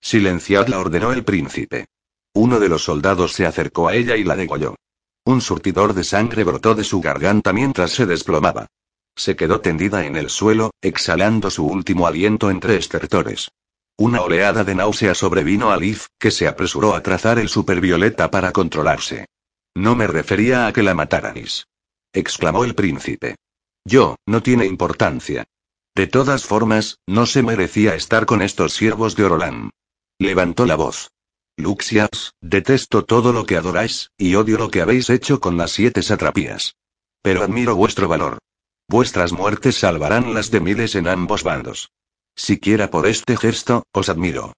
Silenciadla 0.00 0.78
ordenó 0.78 1.12
el 1.12 1.24
príncipe. 1.24 1.86
Uno 2.34 2.60
de 2.60 2.68
los 2.68 2.84
soldados 2.84 3.32
se 3.32 3.46
acercó 3.46 3.88
a 3.88 3.94
ella 3.94 4.16
y 4.16 4.24
la 4.24 4.36
degolló. 4.36 4.76
Un 5.28 5.42
surtidor 5.42 5.92
de 5.92 6.04
sangre 6.04 6.42
brotó 6.42 6.74
de 6.74 6.84
su 6.84 7.02
garganta 7.02 7.52
mientras 7.52 7.90
se 7.90 8.06
desplomaba. 8.06 8.68
Se 9.14 9.36
quedó 9.36 9.60
tendida 9.60 10.06
en 10.06 10.16
el 10.16 10.30
suelo, 10.30 10.70
exhalando 10.80 11.50
su 11.50 11.66
último 11.66 12.06
aliento 12.06 12.50
entre 12.50 12.76
estertores. 12.76 13.50
Una 13.98 14.22
oleada 14.22 14.64
de 14.64 14.74
náusea 14.74 15.14
sobrevino 15.14 15.70
a 15.70 15.76
Liv, 15.76 16.06
que 16.18 16.30
se 16.30 16.48
apresuró 16.48 16.94
a 16.94 17.02
trazar 17.02 17.38
el 17.38 17.50
supervioleta 17.50 18.30
para 18.30 18.52
controlarse. 18.52 19.26
No 19.74 19.94
me 19.94 20.06
refería 20.06 20.66
a 20.66 20.72
que 20.72 20.82
la 20.82 20.94
matarais. 20.94 21.66
exclamó 22.14 22.64
el 22.64 22.74
príncipe. 22.74 23.36
Yo, 23.84 24.16
no 24.24 24.42
tiene 24.42 24.64
importancia. 24.64 25.44
De 25.94 26.06
todas 26.06 26.46
formas, 26.46 27.00
no 27.06 27.26
se 27.26 27.42
merecía 27.42 27.94
estar 27.94 28.24
con 28.24 28.40
estos 28.40 28.72
siervos 28.72 29.14
de 29.14 29.24
Orolán. 29.24 29.70
Levantó 30.18 30.64
la 30.64 30.76
voz. 30.76 31.10
Luxias, 31.58 32.34
detesto 32.40 33.04
todo 33.04 33.32
lo 33.32 33.44
que 33.44 33.56
adoráis, 33.56 34.12
y 34.16 34.36
odio 34.36 34.58
lo 34.58 34.70
que 34.70 34.80
habéis 34.80 35.10
hecho 35.10 35.40
con 35.40 35.56
las 35.56 35.72
siete 35.72 36.02
satrapías. 36.02 36.76
Pero 37.20 37.42
admiro 37.42 37.74
vuestro 37.74 38.06
valor. 38.06 38.38
Vuestras 38.88 39.32
muertes 39.32 39.76
salvarán 39.76 40.34
las 40.34 40.52
de 40.52 40.60
miles 40.60 40.94
en 40.94 41.08
ambos 41.08 41.42
bandos. 41.42 41.90
Siquiera 42.36 42.90
por 42.90 43.08
este 43.08 43.36
gesto, 43.36 43.82
os 43.92 44.08
admiro. 44.08 44.52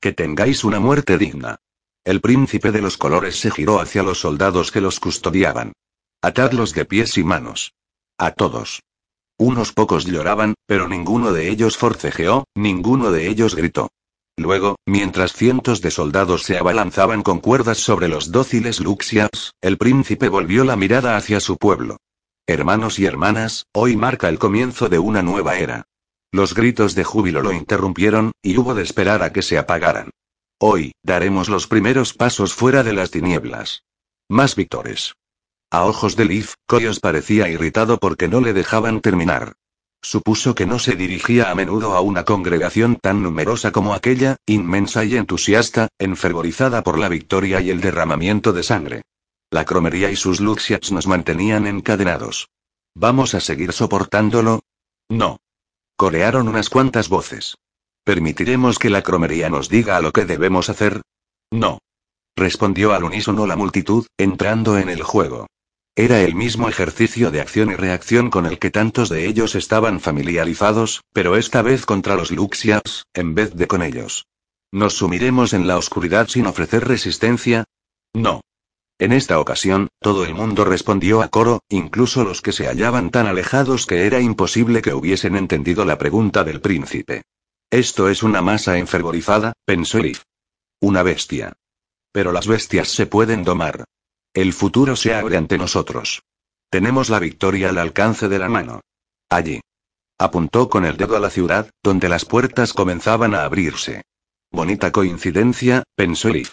Que 0.00 0.12
tengáis 0.12 0.62
una 0.62 0.78
muerte 0.78 1.18
digna. 1.18 1.56
El 2.04 2.20
príncipe 2.20 2.70
de 2.70 2.80
los 2.80 2.96
colores 2.96 3.40
se 3.40 3.50
giró 3.50 3.80
hacia 3.80 4.04
los 4.04 4.20
soldados 4.20 4.70
que 4.70 4.80
los 4.80 5.00
custodiaban. 5.00 5.72
Atadlos 6.22 6.72
de 6.74 6.84
pies 6.84 7.18
y 7.18 7.24
manos. 7.24 7.74
A 8.18 8.30
todos. 8.30 8.84
Unos 9.36 9.72
pocos 9.72 10.04
lloraban, 10.04 10.54
pero 10.64 10.86
ninguno 10.86 11.32
de 11.32 11.50
ellos 11.50 11.76
forcejeó, 11.76 12.44
ninguno 12.54 13.10
de 13.10 13.26
ellos 13.28 13.56
gritó. 13.56 13.90
Luego, 14.36 14.76
mientras 14.86 15.32
cientos 15.32 15.80
de 15.80 15.90
soldados 15.90 16.42
se 16.42 16.58
abalanzaban 16.58 17.22
con 17.22 17.40
cuerdas 17.40 17.78
sobre 17.78 18.08
los 18.08 18.30
dóciles 18.30 18.80
Luxias, 18.80 19.54
el 19.62 19.78
príncipe 19.78 20.28
volvió 20.28 20.64
la 20.64 20.76
mirada 20.76 21.16
hacia 21.16 21.40
su 21.40 21.56
pueblo. 21.56 21.96
Hermanos 22.46 22.98
y 22.98 23.06
hermanas, 23.06 23.64
hoy 23.72 23.96
marca 23.96 24.28
el 24.28 24.38
comienzo 24.38 24.88
de 24.88 24.98
una 24.98 25.22
nueva 25.22 25.56
era. 25.56 25.84
Los 26.32 26.54
gritos 26.54 26.94
de 26.94 27.02
júbilo 27.02 27.40
lo 27.40 27.52
interrumpieron, 27.52 28.32
y 28.42 28.58
hubo 28.58 28.74
de 28.74 28.82
esperar 28.82 29.22
a 29.22 29.32
que 29.32 29.42
se 29.42 29.56
apagaran. 29.56 30.10
Hoy, 30.58 30.92
daremos 31.02 31.48
los 31.48 31.66
primeros 31.66 32.12
pasos 32.12 32.54
fuera 32.54 32.82
de 32.82 32.92
las 32.92 33.10
tinieblas. 33.10 33.84
Más 34.28 34.54
victores. 34.54 35.14
A 35.70 35.84
ojos 35.84 36.14
de 36.14 36.26
Liv, 36.26 36.54
Coyos 36.66 37.00
parecía 37.00 37.48
irritado 37.48 37.98
porque 37.98 38.28
no 38.28 38.40
le 38.40 38.52
dejaban 38.52 39.00
terminar. 39.00 39.54
Supuso 40.08 40.54
que 40.54 40.66
no 40.66 40.78
se 40.78 40.94
dirigía 40.94 41.50
a 41.50 41.56
menudo 41.56 41.96
a 41.96 42.00
una 42.00 42.24
congregación 42.24 42.94
tan 42.94 43.24
numerosa 43.24 43.72
como 43.72 43.92
aquella, 43.92 44.36
inmensa 44.46 45.04
y 45.04 45.16
entusiasta, 45.16 45.88
enfervorizada 45.98 46.84
por 46.84 46.96
la 46.96 47.08
victoria 47.08 47.60
y 47.60 47.70
el 47.70 47.80
derramamiento 47.80 48.52
de 48.52 48.62
sangre. 48.62 49.02
La 49.50 49.64
cromería 49.64 50.08
y 50.12 50.14
sus 50.14 50.40
luxias 50.40 50.92
nos 50.92 51.08
mantenían 51.08 51.66
encadenados. 51.66 52.50
¿Vamos 52.94 53.34
a 53.34 53.40
seguir 53.40 53.72
soportándolo? 53.72 54.60
No. 55.08 55.40
Corearon 55.96 56.46
unas 56.46 56.70
cuantas 56.70 57.08
voces. 57.08 57.56
¿Permitiremos 58.04 58.78
que 58.78 58.90
la 58.90 59.02
cromería 59.02 59.50
nos 59.50 59.68
diga 59.68 60.00
lo 60.00 60.12
que 60.12 60.24
debemos 60.24 60.68
hacer? 60.68 61.02
No. 61.50 61.80
Respondió 62.36 62.92
al 62.92 63.02
unísono 63.02 63.44
la 63.44 63.56
multitud, 63.56 64.06
entrando 64.16 64.78
en 64.78 64.88
el 64.88 65.02
juego. 65.02 65.48
Era 65.98 66.20
el 66.20 66.34
mismo 66.34 66.68
ejercicio 66.68 67.30
de 67.30 67.40
acción 67.40 67.70
y 67.70 67.74
reacción 67.74 68.28
con 68.28 68.44
el 68.44 68.58
que 68.58 68.70
tantos 68.70 69.08
de 69.08 69.26
ellos 69.26 69.54
estaban 69.54 69.98
familiarizados, 69.98 71.00
pero 71.14 71.36
esta 71.36 71.62
vez 71.62 71.86
contra 71.86 72.16
los 72.16 72.30
Luxias, 72.30 73.06
en 73.14 73.34
vez 73.34 73.54
de 73.54 73.66
con 73.66 73.82
ellos. 73.82 74.26
¿Nos 74.70 74.92
sumiremos 74.92 75.54
en 75.54 75.66
la 75.66 75.78
oscuridad 75.78 76.28
sin 76.28 76.46
ofrecer 76.46 76.86
resistencia? 76.86 77.64
No. 78.12 78.42
En 78.98 79.12
esta 79.12 79.40
ocasión, 79.40 79.88
todo 79.98 80.26
el 80.26 80.34
mundo 80.34 80.66
respondió 80.66 81.22
a 81.22 81.28
coro, 81.28 81.60
incluso 81.70 82.24
los 82.24 82.42
que 82.42 82.52
se 82.52 82.66
hallaban 82.66 83.10
tan 83.10 83.26
alejados 83.26 83.86
que 83.86 84.04
era 84.04 84.20
imposible 84.20 84.82
que 84.82 84.92
hubiesen 84.92 85.34
entendido 85.34 85.86
la 85.86 85.96
pregunta 85.96 86.44
del 86.44 86.60
príncipe. 86.60 87.22
Esto 87.70 88.10
es 88.10 88.22
una 88.22 88.42
masa 88.42 88.76
enfervorizada, 88.76 89.54
pensó 89.64 89.96
Elif. 89.96 90.24
Una 90.78 91.02
bestia. 91.02 91.54
Pero 92.12 92.32
las 92.32 92.46
bestias 92.46 92.88
se 92.88 93.06
pueden 93.06 93.44
domar. 93.44 93.86
El 94.36 94.52
futuro 94.52 94.96
se 94.96 95.14
abre 95.14 95.38
ante 95.38 95.56
nosotros. 95.56 96.22
Tenemos 96.68 97.08
la 97.08 97.18
victoria 97.18 97.70
al 97.70 97.78
alcance 97.78 98.28
de 98.28 98.38
la 98.38 98.50
mano. 98.50 98.82
Allí. 99.30 99.62
Apuntó 100.18 100.68
con 100.68 100.84
el 100.84 100.98
dedo 100.98 101.16
a 101.16 101.20
la 101.20 101.30
ciudad, 101.30 101.70
donde 101.82 102.10
las 102.10 102.26
puertas 102.26 102.74
comenzaban 102.74 103.34
a 103.34 103.44
abrirse. 103.44 104.02
Bonita 104.52 104.92
coincidencia, 104.92 105.84
pensó 105.94 106.28
Elif. 106.28 106.52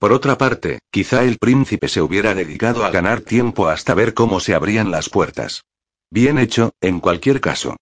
Por 0.00 0.12
otra 0.12 0.36
parte, 0.36 0.80
quizá 0.90 1.22
el 1.22 1.38
príncipe 1.38 1.86
se 1.86 2.02
hubiera 2.02 2.34
dedicado 2.34 2.84
a 2.84 2.90
ganar 2.90 3.20
tiempo 3.20 3.68
hasta 3.68 3.94
ver 3.94 4.14
cómo 4.14 4.40
se 4.40 4.56
abrían 4.56 4.90
las 4.90 5.08
puertas. 5.08 5.62
Bien 6.10 6.40
hecho, 6.40 6.72
en 6.80 6.98
cualquier 6.98 7.40
caso. 7.40 7.76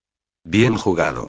Bien 0.44 0.76
jugado. 0.76 1.28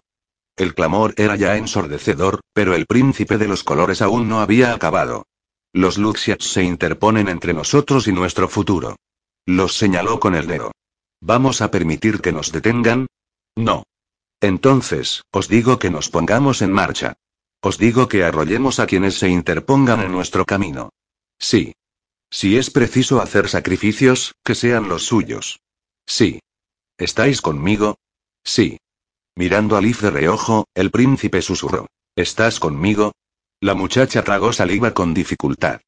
El 0.57 0.75
clamor 0.75 1.13
era 1.15 1.38
ya 1.38 1.55
ensordecedor, 1.55 2.41
pero 2.51 2.75
el 2.75 2.88
príncipe 2.88 3.38
de 3.38 3.47
los 3.47 3.63
colores 3.63 4.01
aún 4.01 4.27
no 4.27 4.41
había 4.41 4.73
acabado. 4.73 5.23
Los 5.73 5.98
Luxias 5.98 6.39
se 6.39 6.64
interponen 6.64 7.30
entre 7.30 7.53
nosotros 7.53 8.07
y 8.07 8.11
nuestro 8.11 8.49
futuro. 8.49 8.98
Los 9.45 9.77
señaló 9.77 10.19
con 10.19 10.35
el 10.35 10.48
dedo. 10.48 10.72
¿Vamos 11.22 11.61
a 11.61 11.72
permitir 11.72 12.19
que 12.19 12.31
nos 12.31 12.52
detengan? 12.52 13.07
No. 13.56 13.84
Entonces, 14.41 15.23
os 15.31 15.48
digo 15.48 15.80
que 15.80 15.89
nos 15.89 16.10
pongamos 16.10 16.61
en 16.61 16.72
marcha. 16.72 17.14
Os 17.61 17.77
digo 17.77 18.07
que 18.07 18.23
arrollemos 18.23 18.80
a 18.80 18.88
quienes 18.88 19.15
se 19.19 19.30
interpongan 19.30 20.02
en 20.02 20.11
nuestro 20.11 20.45
camino. 20.45 20.89
Sí. 21.39 21.73
Si 22.30 22.57
es 22.57 22.69
preciso 22.72 23.22
hacer 23.22 23.49
sacrificios, 23.49 24.34
que 24.43 24.56
sean 24.56 24.89
los 24.89 25.06
suyos. 25.06 25.60
Sí. 26.06 26.39
¿Estáis 26.98 27.41
conmigo? 27.41 27.98
Sí. 28.43 28.77
Mirando 29.35 29.77
a 29.77 29.81
Liv 29.81 29.99
de 29.99 30.10
reojo, 30.10 30.65
el 30.73 30.91
príncipe 30.91 31.41
susurró. 31.41 31.88
¿Estás 32.15 32.60
conmigo? 32.60 33.14
La 33.63 33.75
muchacha 33.75 34.23
tragó 34.23 34.51
saliva 34.53 34.95
con 34.95 35.13
dificultad. 35.13 35.81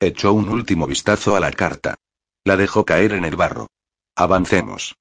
Echó 0.00 0.32
un 0.32 0.48
último 0.48 0.88
vistazo 0.88 1.36
a 1.36 1.40
la 1.40 1.52
carta. 1.52 1.94
La 2.42 2.56
dejó 2.56 2.84
caer 2.84 3.12
en 3.12 3.24
el 3.24 3.36
barro. 3.36 3.68
Avancemos. 4.16 4.96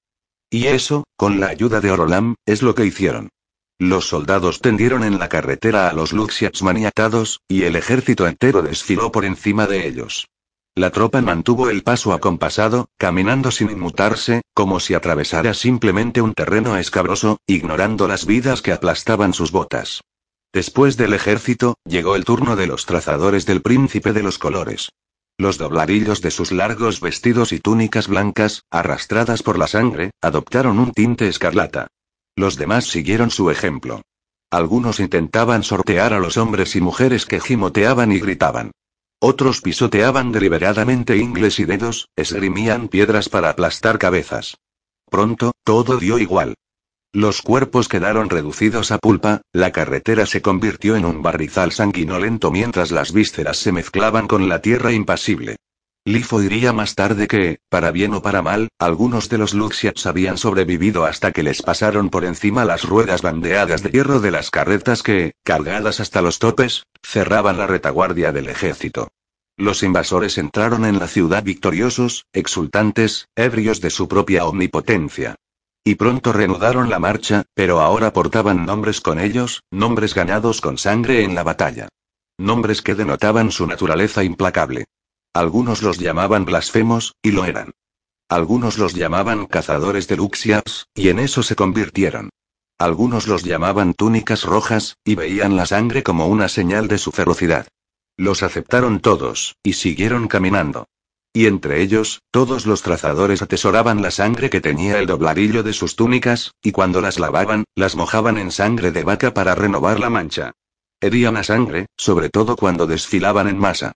Y 0.52 0.68
eso, 0.68 1.06
con 1.18 1.40
la 1.40 1.48
ayuda 1.48 1.82
de 1.82 1.90
Orolam, 1.90 2.36
es 2.46 2.62
lo 2.62 2.76
que 2.76 2.86
hicieron. 2.86 3.30
Los 3.80 4.08
soldados 4.10 4.62
tendieron 4.62 5.04
en 5.04 5.18
la 5.18 5.28
carretera 5.28 5.90
a 5.90 5.94
los 5.94 6.14
Luxiats 6.14 6.62
maniatados, 6.62 7.40
y 7.48 7.64
el 7.64 7.76
ejército 7.76 8.28
entero 8.28 8.62
desfiló 8.62 9.12
por 9.12 9.26
encima 9.26 9.66
de 9.66 9.88
ellos. 9.88 10.28
La 10.76 10.92
tropa 10.92 11.22
mantuvo 11.22 11.72
el 11.72 11.82
paso 11.82 12.14
acompasado, 12.14 12.90
caminando 13.00 13.50
sin 13.50 13.72
inmutarse, 13.72 14.44
como 14.54 14.80
si 14.80 14.94
atravesara 14.94 15.56
simplemente 15.56 16.22
un 16.22 16.36
terreno 16.36 16.78
escabroso, 16.78 17.40
ignorando 17.48 18.08
las 18.08 18.28
vidas 18.28 18.62
que 18.62 18.72
aplastaban 18.72 19.34
sus 19.34 19.52
botas. 19.52 20.02
Después 20.52 20.98
del 20.98 21.14
ejército, 21.14 21.76
llegó 21.86 22.16
el 22.16 22.26
turno 22.26 22.56
de 22.56 22.66
los 22.66 22.86
trazadores 22.86 23.46
del 23.46 23.62
príncipe 23.62 24.14
de 24.14 24.24
los 24.24 24.40
colores. 24.40 24.90
Los 25.38 25.58
dobladillos 25.58 26.22
de 26.22 26.32
sus 26.32 26.52
largos 26.52 27.00
vestidos 27.00 27.54
y 27.54 27.60
túnicas 27.60 28.08
blancas, 28.08 28.64
arrastradas 28.72 29.44
por 29.44 29.58
la 29.58 29.68
sangre, 29.68 30.12
adoptaron 30.22 30.80
un 30.80 30.92
tinte 30.92 31.28
escarlata. 31.28 31.88
Los 32.36 32.58
demás 32.58 32.86
siguieron 32.86 33.30
su 33.30 33.52
ejemplo. 33.52 34.02
Algunos 34.52 35.00
intentaban 35.00 35.64
sortear 35.64 36.14
a 36.14 36.20
los 36.20 36.38
hombres 36.38 36.76
y 36.76 36.82
mujeres 36.82 37.26
que 37.26 37.40
gimoteaban 37.40 38.12
y 38.12 38.20
gritaban. 38.20 38.72
Otros 39.22 39.62
pisoteaban 39.62 40.32
deliberadamente 40.32 41.18
ingles 41.18 41.60
y 41.60 41.66
dedos, 41.66 42.10
esgrimían 42.16 42.88
piedras 42.88 43.30
para 43.30 43.50
aplastar 43.50 44.00
cabezas. 44.00 44.58
Pronto, 45.10 45.52
todo 45.64 45.98
dio 45.98 46.18
igual. 46.18 46.56
Los 47.14 47.42
cuerpos 47.42 47.88
quedaron 47.88 48.30
reducidos 48.30 48.92
a 48.92 49.00
pulpa, 49.00 49.42
la 49.52 49.72
carretera 49.72 50.28
se 50.28 50.44
convirtió 50.44 50.96
en 50.96 51.06
un 51.06 51.24
barrizal 51.24 51.72
sanguinolento 51.72 52.52
mientras 52.52 52.92
las 52.92 53.14
vísceras 53.14 53.58
se 53.58 53.72
mezclaban 53.72 54.28
con 54.28 54.48
la 54.48 54.62
tierra 54.62 54.92
impasible. 54.92 55.56
Lifo 56.06 56.40
diría 56.40 56.72
más 56.72 56.94
tarde 56.94 57.28
que, 57.28 57.58
para 57.68 57.90
bien 57.90 58.14
o 58.14 58.22
para 58.22 58.44
mal, 58.44 58.70
algunos 58.78 59.28
de 59.28 59.40
los 59.40 59.56
Luxiats 59.56 60.06
habían 60.06 60.38
sobrevivido 60.38 61.04
hasta 61.06 61.32
que 61.32 61.42
les 61.42 61.64
pasaron 61.64 62.12
por 62.12 62.26
encima 62.26 62.64
las 62.64 62.84
ruedas 62.84 63.24
bandeadas 63.24 63.82
de 63.82 63.90
hierro 63.90 64.20
de 64.20 64.30
las 64.30 64.52
carretas 64.52 65.02
que, 65.02 65.34
cargadas 65.44 66.00
hasta 66.00 66.22
los 66.22 66.38
topes, 66.38 66.84
cerraban 67.02 67.58
la 67.58 67.66
retaguardia 67.66 68.32
del 68.32 68.50
ejército. 68.50 69.08
Los 69.58 69.82
invasores 69.82 70.38
entraron 70.38 70.86
en 70.86 71.00
la 71.00 71.08
ciudad 71.08 71.44
victoriosos, 71.44 72.26
exultantes, 72.34 73.28
ebrios 73.36 73.82
de 73.82 73.90
su 73.90 74.08
propia 74.08 74.46
omnipotencia. 74.46 75.36
Y 75.84 75.96
pronto 75.96 76.34
reanudaron 76.34 76.90
la 76.90 77.00
marcha, 77.00 77.46
pero 77.54 77.80
ahora 77.80 78.14
portaban 78.14 78.66
nombres 78.66 79.02
con 79.02 79.20
ellos, 79.20 79.64
nombres 79.72 80.14
ganados 80.14 80.62
con 80.62 80.78
sangre 80.78 81.24
en 81.24 81.36
la 81.36 81.44
batalla. 81.44 81.88
Nombres 82.38 82.82
que 82.82 82.96
denotaban 82.96 83.52
su 83.52 83.68
naturaleza 83.68 84.24
implacable. 84.24 84.86
Algunos 85.34 85.84
los 85.84 85.98
llamaban 86.00 86.46
blasfemos, 86.46 87.16
y 87.22 87.32
lo 87.32 87.46
eran. 87.46 87.72
Algunos 88.30 88.78
los 88.78 88.94
llamaban 88.94 89.46
cazadores 89.46 90.08
de 90.08 90.18
Luxiaps, 90.18 90.88
y 90.94 91.10
en 91.10 91.20
eso 91.20 91.44
se 91.44 91.56
convirtieron. 91.56 92.30
Algunos 92.78 93.28
los 93.28 93.44
llamaban 93.44 93.94
túnicas 93.94 94.44
rojas, 94.44 94.98
y 95.04 95.16
veían 95.16 95.56
la 95.56 95.66
sangre 95.66 96.04
como 96.04 96.28
una 96.28 96.48
señal 96.48 96.88
de 96.88 96.98
su 96.98 97.12
ferocidad. 97.12 97.68
Los 98.18 98.44
aceptaron 98.44 99.00
todos, 99.00 99.56
y 99.64 99.74
siguieron 99.74 100.28
caminando. 100.28 100.88
Y 101.32 101.46
entre 101.46 101.82
ellos, 101.82 102.22
todos 102.32 102.66
los 102.66 102.82
trazadores 102.82 103.42
atesoraban 103.42 104.02
la 104.02 104.12
sangre 104.12 104.50
que 104.50 104.62
tenía 104.62 104.98
el 105.00 105.06
dobladillo 105.06 105.62
de 105.62 105.74
sus 105.74 105.96
túnicas, 105.96 106.54
y 106.62 106.72
cuando 106.72 107.02
las 107.02 107.20
lavaban, 107.20 107.66
las 107.76 107.96
mojaban 107.96 108.38
en 108.38 108.52
sangre 108.52 108.92
de 108.92 109.04
vaca 109.04 109.34
para 109.34 109.54
renovar 109.54 110.00
la 110.00 110.10
mancha. 110.10 110.54
Herían 111.02 111.38
a 111.38 111.44
sangre, 111.44 111.86
sobre 111.96 112.30
todo 112.30 112.56
cuando 112.56 112.88
desfilaban 112.88 113.48
en 113.48 113.58
masa. 113.58 113.94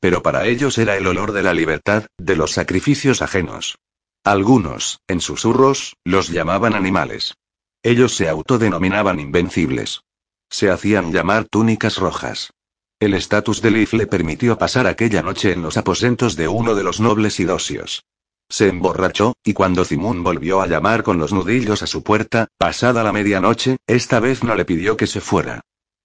Pero 0.00 0.22
para 0.22 0.46
ellos 0.46 0.78
era 0.78 0.96
el 0.96 1.06
olor 1.06 1.32
de 1.32 1.42
la 1.42 1.54
libertad, 1.54 2.06
de 2.18 2.36
los 2.36 2.52
sacrificios 2.52 3.20
ajenos. 3.20 3.76
Algunos, 4.24 5.00
en 5.08 5.20
susurros, 5.20 5.96
los 6.04 6.28
llamaban 6.28 6.74
animales. 6.74 7.34
Ellos 7.82 8.14
se 8.16 8.28
autodenominaban 8.28 9.20
invencibles. 9.20 10.02
Se 10.50 10.70
hacían 10.70 11.12
llamar 11.12 11.44
túnicas 11.44 11.98
rojas. 11.98 12.50
El 12.98 13.12
estatus 13.12 13.60
de 13.60 13.70
Leaf 13.70 13.92
le 13.92 14.06
permitió 14.06 14.56
pasar 14.56 14.86
aquella 14.86 15.22
noche 15.22 15.52
en 15.52 15.60
los 15.60 15.76
aposentos 15.76 16.34
de 16.34 16.48
uno 16.48 16.74
de 16.74 16.82
los 16.82 16.98
nobles 16.98 17.38
idosios. 17.40 18.06
Se 18.48 18.68
emborrachó, 18.68 19.34
y 19.44 19.52
cuando 19.52 19.84
Zimun 19.84 20.22
volvió 20.22 20.62
a 20.62 20.66
llamar 20.66 21.02
con 21.02 21.18
los 21.18 21.32
nudillos 21.32 21.82
a 21.82 21.86
su 21.86 22.02
puerta, 22.02 22.48
pasada 22.56 23.02
la 23.02 23.12
medianoche, 23.12 23.76
esta 23.86 24.18
vez 24.18 24.42
no 24.42 24.54
le 24.54 24.64
pidió 24.64 24.96
que 24.96 25.06
se 25.06 25.20
fuera. 25.20 25.60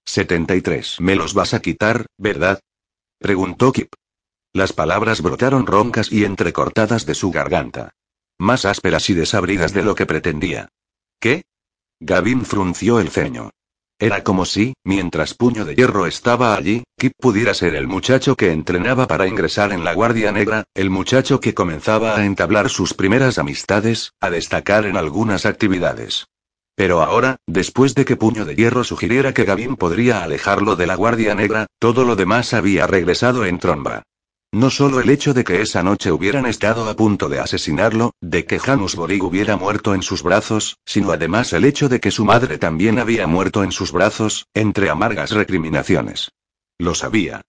73. 0.05 0.99
Me 0.99 1.15
los 1.15 1.33
vas 1.33 1.53
a 1.53 1.61
quitar, 1.61 2.07
¿verdad? 2.17 2.59
Preguntó 3.19 3.71
Kip. 3.71 3.93
Las 4.51 4.73
palabras 4.73 5.21
brotaron 5.21 5.67
roncas 5.67 6.11
y 6.11 6.25
entrecortadas 6.25 7.05
de 7.05 7.15
su 7.15 7.31
garganta. 7.31 7.91
Más 8.37 8.65
ásperas 8.65 9.09
y 9.09 9.13
desabridas 9.13 9.71
de 9.73 9.83
lo 9.83 9.95
que 9.95 10.05
pretendía. 10.05 10.67
¿Qué? 11.21 11.43
Gavin 12.01 12.43
frunció 12.43 12.99
el 12.99 13.09
ceño. 13.09 13.51
Era 14.01 14.23
como 14.23 14.45
si, 14.45 14.73
mientras 14.83 15.35
Puño 15.35 15.63
de 15.63 15.75
Hierro 15.75 16.07
estaba 16.07 16.55
allí, 16.55 16.83
Kip 16.97 17.13
pudiera 17.19 17.53
ser 17.53 17.75
el 17.75 17.85
muchacho 17.85 18.35
que 18.35 18.51
entrenaba 18.51 19.05
para 19.05 19.27
ingresar 19.27 19.71
en 19.73 19.83
la 19.83 19.93
Guardia 19.93 20.31
Negra, 20.31 20.63
el 20.73 20.89
muchacho 20.89 21.39
que 21.39 21.53
comenzaba 21.53 22.17
a 22.17 22.25
entablar 22.25 22.71
sus 22.71 22.95
primeras 22.95 23.37
amistades, 23.37 24.13
a 24.19 24.31
destacar 24.31 24.87
en 24.87 24.97
algunas 24.97 25.45
actividades. 25.45 26.25
Pero 26.75 27.03
ahora, 27.03 27.35
después 27.45 27.93
de 27.93 28.03
que 28.03 28.17
Puño 28.17 28.43
de 28.43 28.55
Hierro 28.55 28.83
sugiriera 28.83 29.35
que 29.35 29.43
Gavin 29.43 29.75
podría 29.75 30.23
alejarlo 30.23 30.75
de 30.75 30.87
la 30.87 30.95
Guardia 30.95 31.35
Negra, 31.35 31.67
todo 31.77 32.03
lo 32.03 32.15
demás 32.15 32.55
había 32.55 32.87
regresado 32.87 33.45
en 33.45 33.59
tromba. 33.59 34.01
No 34.53 34.69
solo 34.69 34.99
el 34.99 35.09
hecho 35.09 35.33
de 35.33 35.45
que 35.45 35.61
esa 35.61 35.81
noche 35.81 36.11
hubieran 36.11 36.45
estado 36.45 36.89
a 36.89 36.93
punto 36.93 37.29
de 37.29 37.39
asesinarlo, 37.39 38.15
de 38.19 38.45
que 38.45 38.59
Janus 38.59 38.95
Borig 38.95 39.23
hubiera 39.23 39.55
muerto 39.55 39.95
en 39.95 40.01
sus 40.01 40.23
brazos, 40.23 40.77
sino 40.85 41.13
además 41.13 41.53
el 41.53 41.63
hecho 41.63 41.87
de 41.87 42.01
que 42.01 42.11
su 42.11 42.25
madre 42.25 42.57
también 42.57 42.99
había 42.99 43.27
muerto 43.27 43.63
en 43.63 43.71
sus 43.71 43.93
brazos, 43.93 44.47
entre 44.53 44.89
amargas 44.89 45.31
recriminaciones. 45.31 46.31
Lo 46.77 46.95
sabía. 46.95 47.43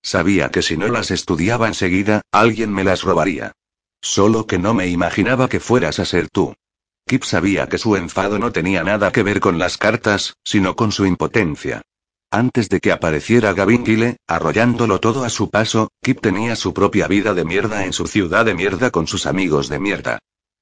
Sabía 0.00 0.50
que 0.50 0.62
si 0.62 0.76
no 0.76 0.86
las 0.88 1.10
estudiaba 1.10 1.66
enseguida, 1.66 2.22
alguien 2.30 2.72
me 2.72 2.84
las 2.84 3.02
robaría. 3.02 3.52
Solo 4.00 4.46
que 4.46 4.58
no 4.58 4.74
me 4.74 4.86
imaginaba 4.86 5.48
que 5.48 5.58
fueras 5.58 5.98
a 5.98 6.04
ser 6.04 6.28
tú. 6.28 6.54
Kip 7.06 7.24
sabía 7.24 7.68
que 7.68 7.78
su 7.78 7.96
enfado 7.96 8.38
no 8.38 8.52
tenía 8.52 8.84
nada 8.84 9.10
que 9.10 9.24
ver 9.24 9.40
con 9.40 9.58
las 9.58 9.76
cartas, 9.76 10.36
sino 10.44 10.76
con 10.76 10.92
su 10.92 11.04
impotencia. 11.04 11.82
Antes 12.34 12.68
de 12.68 12.80
que 12.80 12.90
apareciera 12.90 13.52
Gavin 13.52 13.86
Gile, 13.86 14.16
arrollándolo 14.26 14.98
todo 14.98 15.22
a 15.22 15.30
su 15.30 15.50
paso, 15.50 15.92
Kip 16.02 16.20
tenía 16.20 16.56
su 16.56 16.74
propia 16.74 17.06
vida 17.06 17.32
de 17.32 17.44
mierda 17.44 17.84
en 17.84 17.92
su 17.92 18.08
ciudad 18.08 18.44
de 18.44 18.54
mierda 18.54 18.90
con 18.90 19.06
sus 19.06 19.26
amigos 19.26 19.68
de 19.68 19.78
mierda. 19.78 20.18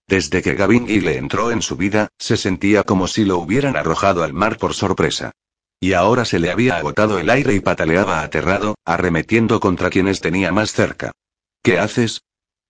Desde 0.06 0.42
que 0.42 0.52
Gavin 0.52 0.86
Gile 0.86 1.16
entró 1.16 1.50
en 1.50 1.62
su 1.62 1.78
vida, 1.78 2.08
se 2.18 2.36
sentía 2.36 2.82
como 2.82 3.06
si 3.06 3.24
lo 3.24 3.38
hubieran 3.38 3.74
arrojado 3.74 4.22
al 4.22 4.34
mar 4.34 4.58
por 4.58 4.74
sorpresa. 4.74 5.32
Y 5.80 5.94
ahora 5.94 6.26
se 6.26 6.38
le 6.38 6.50
había 6.50 6.76
agotado 6.76 7.18
el 7.18 7.30
aire 7.30 7.54
y 7.54 7.60
pataleaba 7.60 8.20
aterrado, 8.20 8.74
arremetiendo 8.84 9.58
contra 9.58 9.88
quienes 9.88 10.20
tenía 10.20 10.52
más 10.52 10.72
cerca. 10.72 11.12
¿Qué 11.62 11.78
haces? 11.78 12.20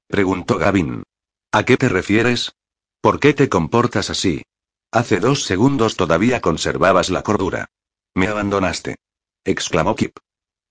preguntó 0.06 0.58
Gavin. 0.58 1.02
¿A 1.50 1.64
qué 1.64 1.76
te 1.76 1.88
refieres? 1.88 2.52
¿Por 3.00 3.18
qué 3.18 3.34
te 3.34 3.48
comportas 3.48 4.10
así? 4.10 4.44
Hace 4.92 5.18
dos 5.18 5.42
segundos 5.42 5.96
todavía 5.96 6.40
conservabas 6.40 7.10
la 7.10 7.24
cordura. 7.24 7.66
Me 8.14 8.28
abandonaste. 8.28 8.96
exclamó 9.44 9.96
Kip. 9.96 10.16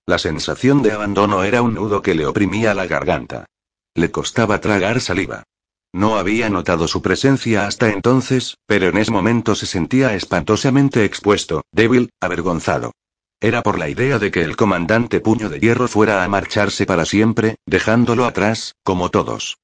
La 0.06 0.18
sensación 0.18 0.82
de 0.82 0.92
abandono 0.92 1.44
era 1.44 1.62
un 1.62 1.74
nudo 1.74 2.02
que 2.02 2.14
le 2.14 2.26
oprimía 2.26 2.74
la 2.74 2.86
garganta. 2.86 3.46
Le 3.94 4.10
costaba 4.10 4.60
tragar 4.60 5.00
saliva. 5.00 5.44
No 5.92 6.16
había 6.16 6.48
notado 6.48 6.88
su 6.88 7.02
presencia 7.02 7.66
hasta 7.66 7.90
entonces, 7.90 8.56
pero 8.66 8.88
en 8.88 8.96
ese 8.96 9.10
momento 9.10 9.54
se 9.54 9.66
sentía 9.66 10.14
espantosamente 10.14 11.04
expuesto, 11.04 11.62
débil, 11.70 12.10
avergonzado. 12.20 12.92
Era 13.40 13.62
por 13.62 13.78
la 13.78 13.88
idea 13.88 14.18
de 14.18 14.30
que 14.30 14.42
el 14.42 14.56
comandante 14.56 15.20
Puño 15.20 15.50
de 15.50 15.60
Hierro 15.60 15.88
fuera 15.88 16.24
a 16.24 16.28
marcharse 16.28 16.86
para 16.86 17.04
siempre, 17.04 17.56
dejándolo 17.66 18.24
atrás, 18.24 18.74
como 18.84 19.10
todos. 19.10 19.58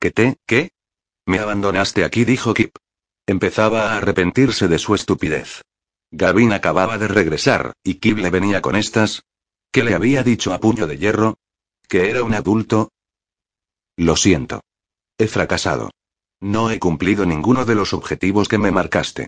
¿Qué 0.00 0.10
te, 0.10 0.36
qué? 0.46 0.70
Me 1.26 1.40
abandonaste 1.40 2.04
aquí, 2.04 2.24
dijo 2.24 2.54
Kip. 2.54 2.76
Empezaba 3.26 3.92
a 3.92 3.96
arrepentirse 3.98 4.68
de 4.68 4.78
su 4.78 4.94
estupidez. 4.94 5.62
Gavin 6.18 6.54
acababa 6.54 6.96
de 6.96 7.08
regresar, 7.08 7.74
y 7.84 7.96
Kip 7.96 8.16
le 8.16 8.30
venía 8.30 8.62
con 8.62 8.74
estas. 8.74 9.24
¿Qué 9.70 9.84
le 9.84 9.94
había 9.94 10.22
dicho 10.22 10.54
a 10.54 10.60
puño 10.60 10.86
de 10.86 10.96
hierro? 10.96 11.36
¿Que 11.88 12.08
era 12.08 12.22
un 12.22 12.32
adulto? 12.32 12.90
Lo 13.98 14.16
siento. 14.16 14.62
He 15.18 15.26
fracasado. 15.26 15.90
No 16.40 16.70
he 16.70 16.78
cumplido 16.78 17.26
ninguno 17.26 17.66
de 17.66 17.74
los 17.74 17.92
objetivos 17.92 18.48
que 18.48 18.56
me 18.56 18.70
marcaste. 18.70 19.26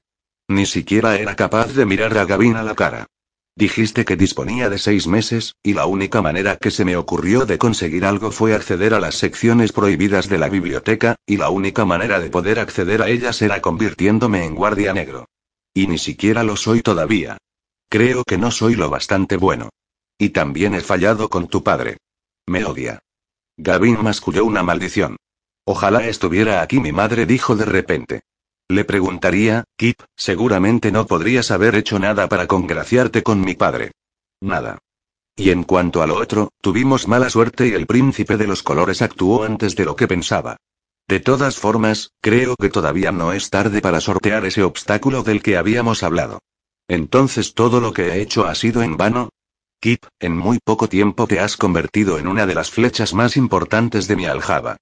Ni 0.49 0.65
siquiera 0.65 1.19
era 1.19 1.37
capaz 1.37 1.75
de 1.75 1.85
mirar 1.85 2.17
a 2.17 2.25
Gavin 2.25 2.57
a 2.57 2.63
la 2.63 2.75
cara. 2.75 3.07
Dijiste 3.55 4.07
que 4.07 4.17
disponía 4.17 4.71
de 4.71 4.79
seis 4.79 5.07
meses, 5.07 5.57
y 5.63 5.75
la 5.75 5.85
única 5.85 6.23
manera 6.23 6.57
que 6.57 6.71
se 6.71 6.87
me 6.87 6.97
ocurrió 6.97 7.45
de 7.45 7.59
conseguir 7.59 8.07
algo 8.07 8.31
fue 8.31 8.55
acceder 8.55 8.95
a 8.95 9.01
las 9.01 9.17
secciones 9.17 9.73
prohibidas 9.73 10.31
de 10.31 10.39
la 10.39 10.49
biblioteca, 10.49 11.17
y 11.27 11.37
la 11.37 11.51
única 11.51 11.85
manera 11.85 12.19
de 12.19 12.31
poder 12.31 12.59
acceder 12.59 13.03
a 13.03 13.11
ellas 13.11 13.43
era 13.43 13.61
convirtiéndome 13.61 14.47
en 14.47 14.55
guardia 14.55 14.95
negro. 14.95 15.27
Y 15.79 15.87
ni 15.87 15.97
siquiera 15.97 16.43
lo 16.43 16.57
soy 16.57 16.83
todavía. 16.83 17.39
Creo 17.89 18.25
que 18.25 18.37
no 18.37 18.51
soy 18.51 18.75
lo 18.75 18.91
bastante 18.91 19.37
bueno. 19.37 19.69
Y 20.19 20.31
también 20.31 20.75
he 20.75 20.81
fallado 20.81 21.29
con 21.29 21.47
tu 21.47 21.63
padre. 21.63 21.99
Me 22.49 22.65
odia. 22.65 22.99
Gavin 23.57 24.03
masculló 24.03 24.45
una 24.45 24.65
maldición. 24.65 25.19
Ojalá 25.65 26.05
estuviera 26.09 26.63
aquí 26.63 26.81
mi 26.81 26.91
madre, 26.91 27.27
dijo 27.27 27.55
de 27.55 27.65
repente. 27.65 28.23
Le 28.67 28.85
preguntaría, 28.85 29.63
Kip, 29.77 30.01
seguramente 30.17 30.91
no 30.91 31.07
podrías 31.07 31.53
haber 31.53 31.77
hecho 31.77 32.01
nada 32.01 32.29
para 32.29 32.49
congraciarte 32.49 33.23
con 33.23 33.41
mi 33.41 33.55
padre. 33.55 33.93
Nada. 34.41 34.79
Y 35.37 35.51
en 35.51 35.63
cuanto 35.63 36.03
a 36.03 36.09
lo 36.09 36.17
otro, 36.17 36.51
tuvimos 36.61 37.07
mala 37.07 37.31
suerte 37.31 37.69
y 37.69 37.75
el 37.75 37.87
príncipe 37.87 38.37
de 38.37 38.49
los 38.49 38.65
colores 38.65 39.01
actuó 39.01 39.45
antes 39.45 39.77
de 39.77 39.85
lo 39.85 39.95
que 39.95 40.09
pensaba. 40.09 40.57
De 41.09 41.21
todas 41.21 41.57
formas, 41.57 42.13
creo 42.21 42.55
que 42.55 42.69
todavía 42.69 43.13
no 43.13 43.33
es 43.33 43.49
tarde 43.49 43.81
para 43.81 44.01
sortear 44.01 44.45
ese 44.45 44.63
obstáculo 44.63 45.23
del 45.23 45.43
que 45.43 45.57
habíamos 45.57 46.03
hablado. 46.03 46.41
Entonces 46.87 47.55
todo 47.55 47.81
lo 47.81 47.95
que 47.95 48.09
he 48.09 48.21
hecho 48.21 48.47
ha 48.47 48.55
sido 48.55 48.83
en 48.83 48.99
vano. 48.99 49.31
Kip, 49.81 50.05
en 50.19 50.37
muy 50.37 50.59
poco 50.63 50.87
tiempo 50.89 51.27
te 51.27 51.41
has 51.41 51.57
convertido 51.57 52.19
en 52.19 52.27
una 52.27 52.45
de 52.45 52.55
las 52.55 52.71
flechas 52.71 53.15
más 53.15 53.39
importantes 53.39 54.07
de 54.07 54.17
mi 54.17 54.27
aljaba. 54.27 54.77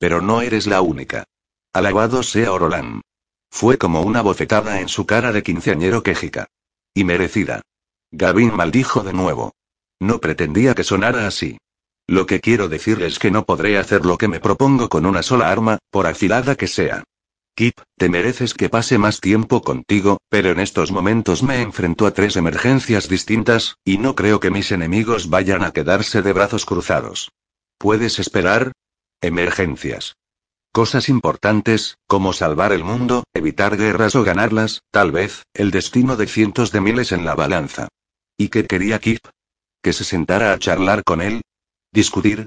Pero 0.00 0.20
no 0.20 0.42
eres 0.42 0.66
la 0.66 0.80
única. 0.80 1.24
Alabado 1.72 2.24
sea 2.24 2.52
Orolan. 2.52 3.02
Fue 3.50 3.78
como 3.78 4.02
una 4.02 4.22
bofetada 4.22 4.80
en 4.80 4.88
su 4.88 5.06
cara 5.06 5.30
de 5.32 5.44
quinceañero 5.44 6.02
quejica. 6.02 6.48
Y 6.92 7.04
merecida. 7.04 7.62
Gavin 8.10 8.52
maldijo 8.52 9.04
de 9.04 9.12
nuevo. 9.12 9.52
No 10.00 10.18
pretendía 10.18 10.74
que 10.74 10.82
sonara 10.82 11.28
así. 11.28 11.58
Lo 12.10 12.24
que 12.24 12.40
quiero 12.40 12.68
decir 12.68 13.02
es 13.02 13.18
que 13.18 13.30
no 13.30 13.44
podré 13.44 13.76
hacer 13.76 14.06
lo 14.06 14.16
que 14.16 14.28
me 14.28 14.40
propongo 14.40 14.88
con 14.88 15.04
una 15.04 15.22
sola 15.22 15.50
arma, 15.50 15.78
por 15.90 16.06
afilada 16.06 16.54
que 16.54 16.66
sea. 16.66 17.04
Kip, 17.54 17.78
te 17.98 18.08
mereces 18.08 18.54
que 18.54 18.70
pase 18.70 18.96
más 18.96 19.20
tiempo 19.20 19.60
contigo, 19.60 20.16
pero 20.30 20.50
en 20.50 20.58
estos 20.58 20.90
momentos 20.90 21.42
me 21.42 21.60
enfrento 21.60 22.06
a 22.06 22.12
tres 22.12 22.36
emergencias 22.36 23.10
distintas, 23.10 23.76
y 23.84 23.98
no 23.98 24.14
creo 24.14 24.40
que 24.40 24.50
mis 24.50 24.72
enemigos 24.72 25.28
vayan 25.28 25.62
a 25.62 25.72
quedarse 25.72 26.22
de 26.22 26.32
brazos 26.32 26.64
cruzados. 26.64 27.30
¿Puedes 27.76 28.18
esperar? 28.18 28.72
Emergencias. 29.20 30.14
Cosas 30.72 31.10
importantes, 31.10 31.98
como 32.06 32.32
salvar 32.32 32.72
el 32.72 32.84
mundo, 32.84 33.24
evitar 33.34 33.76
guerras 33.76 34.14
o 34.14 34.24
ganarlas, 34.24 34.80
tal 34.90 35.12
vez, 35.12 35.42
el 35.52 35.70
destino 35.70 36.16
de 36.16 36.26
cientos 36.26 36.72
de 36.72 36.80
miles 36.80 37.12
en 37.12 37.26
la 37.26 37.34
balanza. 37.34 37.88
¿Y 38.38 38.48
qué 38.48 38.64
quería 38.64 38.98
Kip? 38.98 39.26
¿Que 39.82 39.92
se 39.92 40.04
sentara 40.04 40.52
a 40.52 40.58
charlar 40.58 41.04
con 41.04 41.20
él? 41.20 41.42
¿Discutir? 41.98 42.46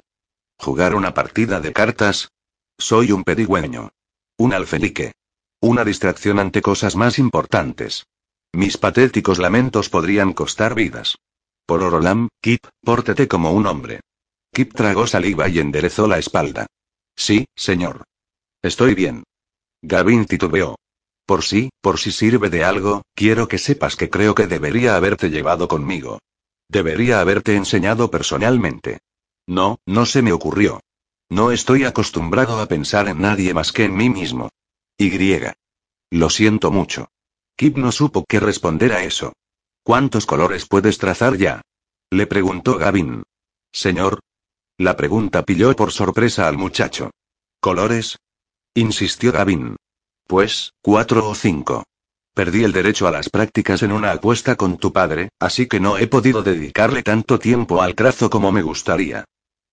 ¿Jugar 0.58 0.96
una 0.96 1.14
partida 1.14 1.60
de 1.60 1.74
cartas? 1.74 2.32
Soy 2.78 3.12
un 3.12 3.26
pedigüeño. 3.26 3.90
Un 4.38 4.54
alfelique. 4.54 5.12
Una 5.60 5.84
distracción 5.84 6.40
ante 6.40 6.62
cosas 6.62 6.96
más 6.96 7.20
importantes. 7.20 8.06
Mis 8.54 8.78
patéticos 8.78 9.40
lamentos 9.40 9.90
podrían 9.90 10.32
costar 10.32 10.74
vidas. 10.74 11.18
Por 11.66 11.84
Orolam, 11.84 12.30
Kip, 12.40 12.66
pórtete 12.82 13.28
como 13.28 13.52
un 13.52 13.68
hombre. 13.68 14.00
Kip 14.54 14.74
tragó 14.74 15.06
saliva 15.06 15.50
y 15.50 15.60
enderezó 15.60 16.08
la 16.08 16.18
espalda. 16.18 16.68
Sí, 17.18 17.44
señor. 17.54 18.06
Estoy 18.62 18.96
bien. 18.96 19.26
Gavin 19.82 20.28
titubeó. 20.28 20.78
Por 21.26 21.44
sí, 21.44 21.72
por 21.82 22.00
si 22.00 22.14
sirve 22.14 22.50
de 22.50 22.64
algo, 22.64 23.02
quiero 23.16 23.50
que 23.50 23.58
sepas 23.58 23.98
que 23.98 24.10
creo 24.10 24.34
que 24.34 24.48
debería 24.48 24.96
haberte 24.96 25.30
llevado 25.30 25.68
conmigo. 25.68 26.20
Debería 26.70 27.20
haberte 27.20 27.58
enseñado 27.58 28.10
personalmente. 28.10 29.00
No, 29.48 29.80
no 29.86 30.06
se 30.06 30.22
me 30.22 30.32
ocurrió. 30.32 30.82
No 31.30 31.52
estoy 31.52 31.86
acostumbrado 31.86 32.60
a 32.60 32.68
pensar 32.68 33.08
en 33.08 33.22
nadie 33.22 33.54
más 33.54 33.72
que 33.72 33.86
en 33.86 33.96
mí 33.96 34.10
mismo. 34.10 34.50
Y. 34.98 35.12
Lo 36.12 36.30
siento 36.30 36.72
mucho. 36.72 37.08
Kip 37.56 37.78
no 37.78 37.92
supo 37.92 38.26
qué 38.28 38.40
responder 38.40 38.92
a 38.94 39.04
eso. 39.04 39.34
¿Cuántos 39.84 40.26
colores 40.26 40.68
puedes 40.68 40.98
trazar 40.98 41.38
ya? 41.38 41.62
Le 42.12 42.28
preguntó 42.28 42.78
Gavin. 42.78 43.24
Señor. 43.72 44.20
La 44.78 44.98
pregunta 44.98 45.44
pilló 45.44 45.76
por 45.76 45.92
sorpresa 45.92 46.48
al 46.48 46.58
muchacho. 46.58 47.12
¿Colores? 47.62 48.18
Insistió 48.74 49.32
Gavin. 49.32 49.76
Pues, 50.28 50.74
cuatro 50.82 51.30
o 51.30 51.36
cinco. 51.36 51.84
Perdí 52.34 52.64
el 52.64 52.72
derecho 52.72 53.08
a 53.08 53.12
las 53.12 53.30
prácticas 53.30 53.84
en 53.84 53.92
una 53.92 54.12
apuesta 54.12 54.56
con 54.56 54.78
tu 54.78 54.94
padre, 54.94 55.30
así 55.40 55.68
que 55.68 55.82
no 55.82 55.98
he 55.98 56.08
podido 56.08 56.44
dedicarle 56.44 57.04
tanto 57.04 57.40
tiempo 57.40 57.82
al 57.82 57.94
trazo 57.96 58.30
como 58.30 58.52
me 58.52 58.62
gustaría. 58.62 59.26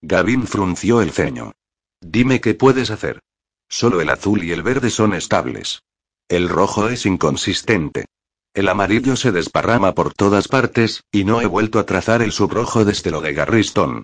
Gavin 0.02 0.47
frunció 0.47 1.01
el 1.01 1.12
ceño. 1.12 1.52
Dime 2.01 2.40
qué 2.40 2.55
puedes 2.55 2.90
hacer. 2.90 3.20
Solo 3.68 4.01
el 4.01 4.10
azul 4.10 4.43
y 4.43 4.52
el 4.52 4.62
verde 4.62 4.90
son 4.90 5.14
estables. 5.14 5.82
El 6.28 6.48
rojo 6.48 6.89
es 6.89 7.06
inconsistente. 7.06 8.06
El 8.55 8.68
amarillo 8.68 9.14
se 9.14 9.30
desparrama 9.30 9.94
por 9.94 10.14
todas 10.14 10.48
partes, 10.48 11.05
y 11.12 11.24
no 11.24 11.40
he 11.40 11.47
vuelto 11.47 11.78
a 11.78 11.86
trazar 11.86 12.22
el 12.22 12.32
subrojo 12.32 12.85
desde 12.85 13.10
lo 13.10 13.20
de 13.20 13.35
Garriston. 13.35 14.02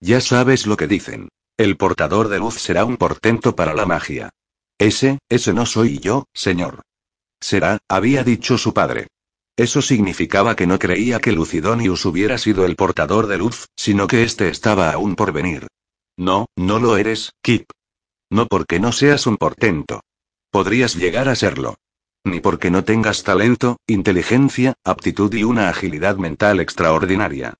Ya 0.00 0.20
sabes 0.20 0.66
lo 0.66 0.76
que 0.76 0.86
dicen. 0.86 1.28
El 1.56 1.76
portador 1.76 2.28
de 2.28 2.38
luz 2.38 2.54
será 2.54 2.84
un 2.84 2.98
portento 2.98 3.56
para 3.56 3.74
la 3.74 3.86
magia. 3.86 4.30
Ese, 4.78 5.18
ese 5.28 5.54
no 5.54 5.66
soy 5.66 5.98
yo, 5.98 6.26
señor. 6.34 6.82
Será, 7.40 7.78
había 7.88 8.24
dicho 8.24 8.58
su 8.58 8.72
padre. 8.74 9.08
Eso 9.56 9.80
significaba 9.80 10.54
que 10.54 10.66
no 10.66 10.78
creía 10.78 11.18
que 11.18 11.32
Lucidonius 11.32 12.04
hubiera 12.04 12.36
sido 12.36 12.66
el 12.66 12.76
portador 12.76 13.26
de 13.26 13.38
luz, 13.38 13.68
sino 13.74 14.06
que 14.06 14.22
éste 14.22 14.48
estaba 14.48 14.92
aún 14.92 15.16
por 15.16 15.32
venir. 15.32 15.66
No, 16.18 16.46
no 16.56 16.78
lo 16.78 16.96
eres, 16.96 17.32
Kip. 17.42 17.70
No 18.30 18.46
porque 18.46 18.80
no 18.80 18.92
seas 18.92 19.26
un 19.26 19.36
portento. 19.36 20.02
Podrías 20.50 20.94
llegar 20.94 21.28
a 21.28 21.34
serlo. 21.34 21.76
Ni 22.24 22.40
porque 22.40 22.70
no 22.70 22.84
tengas 22.84 23.22
talento, 23.22 23.78
inteligencia, 23.86 24.74
aptitud 24.84 25.32
y 25.32 25.44
una 25.44 25.68
agilidad 25.68 26.16
mental 26.16 26.60
extraordinaria. 26.60 27.54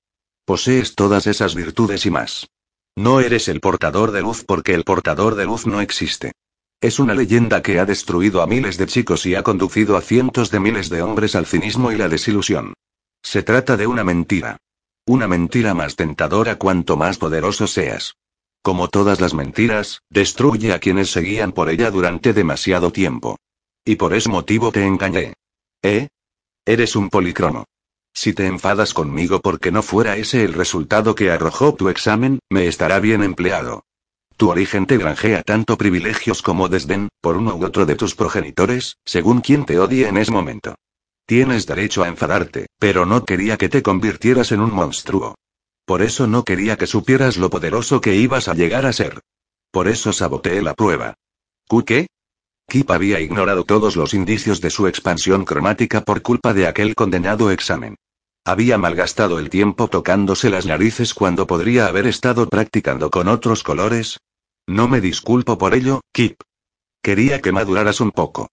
Posees 0.44 0.94
todas 0.94 1.26
esas 1.26 1.54
virtudes 1.54 2.04
y 2.04 2.10
más. 2.10 2.48
No 2.96 3.20
eres 3.20 3.48
el 3.48 3.60
portador 3.60 4.10
de 4.10 4.22
luz 4.22 4.44
porque 4.44 4.74
el 4.74 4.84
portador 4.84 5.34
de 5.34 5.44
luz 5.44 5.66
no 5.66 5.80
existe. 5.80 6.32
Es 6.80 6.98
una 6.98 7.14
leyenda 7.14 7.62
que 7.62 7.78
ha 7.78 7.86
destruido 7.86 8.42
a 8.42 8.46
miles 8.46 8.76
de 8.76 8.86
chicos 8.86 9.24
y 9.24 9.34
ha 9.34 9.42
conducido 9.42 9.96
a 9.96 10.02
cientos 10.02 10.50
de 10.50 10.60
miles 10.60 10.90
de 10.90 11.00
hombres 11.00 11.34
al 11.34 11.46
cinismo 11.46 11.90
y 11.90 11.96
la 11.96 12.08
desilusión. 12.08 12.74
Se 13.22 13.42
trata 13.42 13.76
de 13.76 13.86
una 13.86 14.04
mentira. 14.04 14.58
Una 15.06 15.26
mentira 15.26 15.72
más 15.72 15.96
tentadora 15.96 16.56
cuanto 16.56 16.96
más 16.96 17.16
poderoso 17.16 17.66
seas. 17.66 18.16
Como 18.60 18.88
todas 18.88 19.20
las 19.20 19.32
mentiras, 19.32 20.02
destruye 20.10 20.72
a 20.72 20.78
quienes 20.78 21.10
seguían 21.10 21.52
por 21.52 21.70
ella 21.70 21.90
durante 21.90 22.34
demasiado 22.34 22.92
tiempo. 22.92 23.38
Y 23.84 23.96
por 23.96 24.12
ese 24.12 24.28
motivo 24.28 24.70
te 24.70 24.84
engañé. 24.84 25.32
¿Eh? 25.82 26.08
Eres 26.66 26.96
un 26.96 27.08
policromo. 27.08 27.64
Si 28.12 28.32
te 28.32 28.46
enfadas 28.46 28.92
conmigo 28.92 29.40
porque 29.40 29.70
no 29.70 29.82
fuera 29.82 30.16
ese 30.16 30.44
el 30.44 30.52
resultado 30.52 31.14
que 31.14 31.30
arrojó 31.30 31.74
tu 31.74 31.88
examen, 31.88 32.40
me 32.50 32.66
estará 32.66 32.98
bien 32.98 33.22
empleado. 33.22 33.84
Tu 34.36 34.50
origen 34.50 34.86
te 34.86 34.98
granjea 34.98 35.42
tanto 35.42 35.78
privilegios 35.78 36.42
como 36.42 36.68
desdén, 36.68 37.08
por 37.22 37.36
uno 37.36 37.56
u 37.56 37.64
otro 37.64 37.86
de 37.86 37.96
tus 37.96 38.14
progenitores, 38.14 38.98
según 39.04 39.40
quien 39.40 39.64
te 39.64 39.78
odie 39.78 40.08
en 40.08 40.18
ese 40.18 40.30
momento. 40.30 40.74
Tienes 41.24 41.66
derecho 41.66 42.04
a 42.04 42.08
enfadarte, 42.08 42.66
pero 42.78 43.06
no 43.06 43.24
quería 43.24 43.56
que 43.56 43.68
te 43.68 43.82
convirtieras 43.82 44.52
en 44.52 44.60
un 44.60 44.72
monstruo. 44.72 45.36
Por 45.86 46.02
eso 46.02 46.26
no 46.26 46.44
quería 46.44 46.76
que 46.76 46.86
supieras 46.86 47.36
lo 47.38 47.48
poderoso 47.48 48.00
que 48.00 48.14
ibas 48.14 48.48
a 48.48 48.54
llegar 48.54 48.84
a 48.84 48.92
ser. 48.92 49.20
Por 49.70 49.88
eso 49.88 50.12
saboteé 50.12 50.62
la 50.62 50.74
prueba. 50.74 51.14
¿Cu 51.66 51.84
qué? 51.84 52.06
Kip 52.68 52.90
había 52.90 53.20
ignorado 53.20 53.64
todos 53.64 53.96
los 53.96 54.12
indicios 54.12 54.60
de 54.60 54.70
su 54.70 54.86
expansión 54.86 55.44
cromática 55.44 56.02
por 56.02 56.20
culpa 56.22 56.52
de 56.52 56.66
aquel 56.66 56.94
condenado 56.94 57.50
examen. 57.50 57.96
Había 58.44 58.78
malgastado 58.78 59.38
el 59.38 59.50
tiempo 59.50 59.88
tocándose 59.88 60.50
las 60.50 60.66
narices 60.66 61.14
cuando 61.14 61.46
podría 61.46 61.86
haber 61.86 62.06
estado 62.06 62.48
practicando 62.48 63.10
con 63.10 63.26
otros 63.26 63.64
colores. 63.64 64.18
No 64.66 64.88
me 64.88 65.00
disculpo 65.00 65.58
por 65.58 65.74
ello, 65.74 66.00
Kip. 66.12 66.40
Quería 67.00 67.40
que 67.40 67.52
maduraras 67.52 68.00
un 68.00 68.10
poco. 68.10 68.48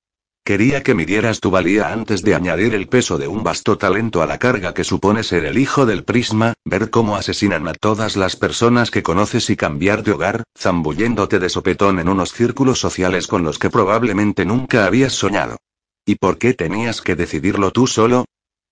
Quería 0.46 0.84
que 0.84 0.94
midieras 0.94 1.40
tu 1.40 1.50
valía 1.50 1.92
antes 1.92 2.22
de 2.22 2.36
añadir 2.36 2.76
el 2.76 2.88
peso 2.88 3.18
de 3.18 3.28
un 3.28 3.44
vasto 3.44 3.78
talento 3.78 4.22
a 4.22 4.28
la 4.28 4.38
carga 4.38 4.74
que 4.74 4.84
supone 4.84 5.24
ser 5.24 5.46
el 5.46 5.58
hijo 5.58 5.86
del 5.86 6.04
prisma, 6.04 6.54
ver 6.66 6.90
cómo 6.90 7.16
asesinan 7.16 7.68
a 7.68 7.74
todas 7.74 8.18
las 8.18 8.36
personas 8.36 8.92
que 8.92 9.02
conoces 9.02 9.50
y 9.50 9.56
cambiar 9.56 10.04
de 10.04 10.12
hogar, 10.12 10.44
zambulléndote 10.56 11.40
de 11.40 11.50
sopetón 11.50 11.98
en 12.00 12.10
unos 12.10 12.34
círculos 12.34 12.80
sociales 12.80 13.26
con 13.26 13.44
los 13.44 13.58
que 13.58 13.70
probablemente 13.70 14.46
nunca 14.46 14.86
habías 14.86 15.14
soñado. 15.14 15.58
¿Y 16.06 16.16
por 16.16 16.38
qué 16.38 16.54
tenías 16.54 17.02
que 17.02 17.16
decidirlo 17.16 17.72
tú 17.72 17.88
solo? 17.88 18.26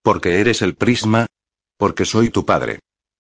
Porque 0.04 0.42
eres 0.42 0.62
el 0.62 0.76
prisma. 0.76 1.26
Porque 1.78 2.06
soy 2.06 2.30
tu 2.30 2.46
padre. 2.46 2.80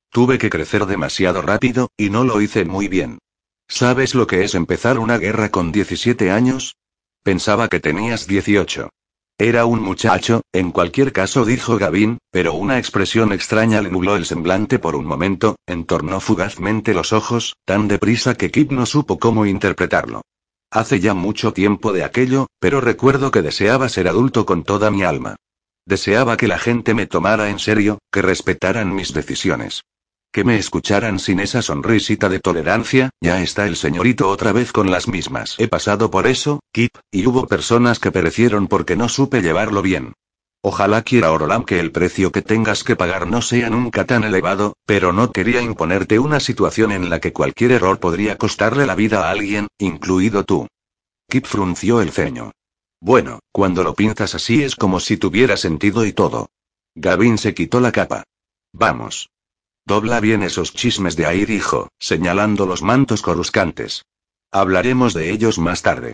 Tuve 0.09 0.37
que 0.37 0.49
crecer 0.49 0.85
demasiado 0.85 1.41
rápido, 1.41 1.89
y 1.95 2.09
no 2.09 2.25
lo 2.25 2.41
hice 2.41 2.65
muy 2.65 2.89
bien. 2.89 3.17
¿Sabes 3.73 4.15
lo 4.15 4.27
que 4.27 4.43
es 4.43 4.53
empezar 4.53 4.99
una 4.99 5.17
guerra 5.17 5.49
con 5.49 5.71
17 5.71 6.29
años? 6.29 6.75
Pensaba 7.23 7.69
que 7.69 7.79
tenías 7.79 8.27
18. 8.27 8.89
Era 9.37 9.63
un 9.63 9.81
muchacho, 9.81 10.41
en 10.51 10.71
cualquier 10.71 11.13
caso 11.13 11.45
dijo 11.45 11.77
Gavin, 11.77 12.17
pero 12.31 12.53
una 12.53 12.77
expresión 12.77 13.31
extraña 13.31 13.81
le 13.81 13.89
nubló 13.89 14.17
el 14.17 14.25
semblante 14.25 14.77
por 14.77 14.97
un 14.97 15.05
momento, 15.05 15.55
entornó 15.65 16.19
fugazmente 16.19 16.93
los 16.93 17.13
ojos, 17.13 17.55
tan 17.63 17.87
deprisa 17.87 18.35
que 18.35 18.51
Kip 18.51 18.73
no 18.73 18.85
supo 18.85 19.19
cómo 19.19 19.45
interpretarlo. 19.45 20.21
Hace 20.69 20.99
ya 20.99 21.13
mucho 21.13 21.53
tiempo 21.53 21.93
de 21.93 22.03
aquello, 22.03 22.47
pero 22.59 22.81
recuerdo 22.81 23.31
que 23.31 23.41
deseaba 23.41 23.87
ser 23.87 24.09
adulto 24.09 24.45
con 24.45 24.65
toda 24.65 24.91
mi 24.91 25.03
alma. 25.03 25.37
Deseaba 25.85 26.35
que 26.35 26.49
la 26.49 26.59
gente 26.59 26.93
me 26.93 27.07
tomara 27.07 27.49
en 27.49 27.57
serio, 27.57 27.99
que 28.11 28.21
respetaran 28.21 28.93
mis 28.93 29.13
decisiones. 29.13 29.81
Que 30.31 30.45
me 30.45 30.57
escucharan 30.57 31.19
sin 31.19 31.41
esa 31.41 31.61
sonrisita 31.61 32.29
de 32.29 32.39
tolerancia, 32.39 33.09
ya 33.19 33.41
está 33.41 33.65
el 33.67 33.75
señorito 33.75 34.29
otra 34.29 34.53
vez 34.53 34.71
con 34.71 34.89
las 34.89 35.09
mismas. 35.09 35.55
He 35.59 35.67
pasado 35.67 36.09
por 36.09 36.25
eso, 36.25 36.61
Kip, 36.71 36.95
y 37.11 37.27
hubo 37.27 37.47
personas 37.47 37.99
que 37.99 38.13
perecieron 38.13 38.67
porque 38.67 38.95
no 38.95 39.09
supe 39.09 39.41
llevarlo 39.41 39.81
bien. 39.81 40.13
Ojalá 40.63 41.01
quiera 41.01 41.31
Orolam 41.31 41.65
que 41.65 41.79
el 41.79 41.91
precio 41.91 42.31
que 42.31 42.43
tengas 42.43 42.83
que 42.83 42.95
pagar 42.95 43.27
no 43.27 43.41
sea 43.41 43.69
nunca 43.69 44.05
tan 44.05 44.23
elevado, 44.23 44.77
pero 44.85 45.11
no 45.11 45.31
quería 45.31 45.61
imponerte 45.61 46.19
una 46.19 46.39
situación 46.39 46.91
en 46.91 47.09
la 47.09 47.19
que 47.19 47.33
cualquier 47.33 47.71
error 47.71 47.99
podría 47.99 48.37
costarle 48.37 48.85
la 48.85 48.95
vida 48.95 49.27
a 49.27 49.31
alguien, 49.31 49.67
incluido 49.79 50.45
tú. 50.45 50.67
Kip 51.27 51.45
frunció 51.45 51.99
el 51.99 52.11
ceño. 52.11 52.51
Bueno, 53.01 53.39
cuando 53.51 53.83
lo 53.83 53.95
pintas 53.95 54.35
así 54.35 54.63
es 54.63 54.75
como 54.75 54.99
si 54.99 55.17
tuviera 55.17 55.57
sentido 55.57 56.05
y 56.05 56.13
todo. 56.13 56.49
Gavin 56.93 57.39
se 57.39 57.55
quitó 57.55 57.79
la 57.79 57.91
capa. 57.91 58.23
Vamos. 58.71 59.30
Dobla 59.85 60.19
bien 60.19 60.43
esos 60.43 60.73
chismes 60.73 61.15
de 61.15 61.25
ahí, 61.25 61.45
dijo, 61.45 61.89
señalando 61.99 62.65
los 62.65 62.81
mantos 62.81 63.21
coruscantes. 63.21 64.05
Hablaremos 64.51 65.13
de 65.13 65.31
ellos 65.31 65.59
más 65.59 65.81
tarde. 65.81 66.13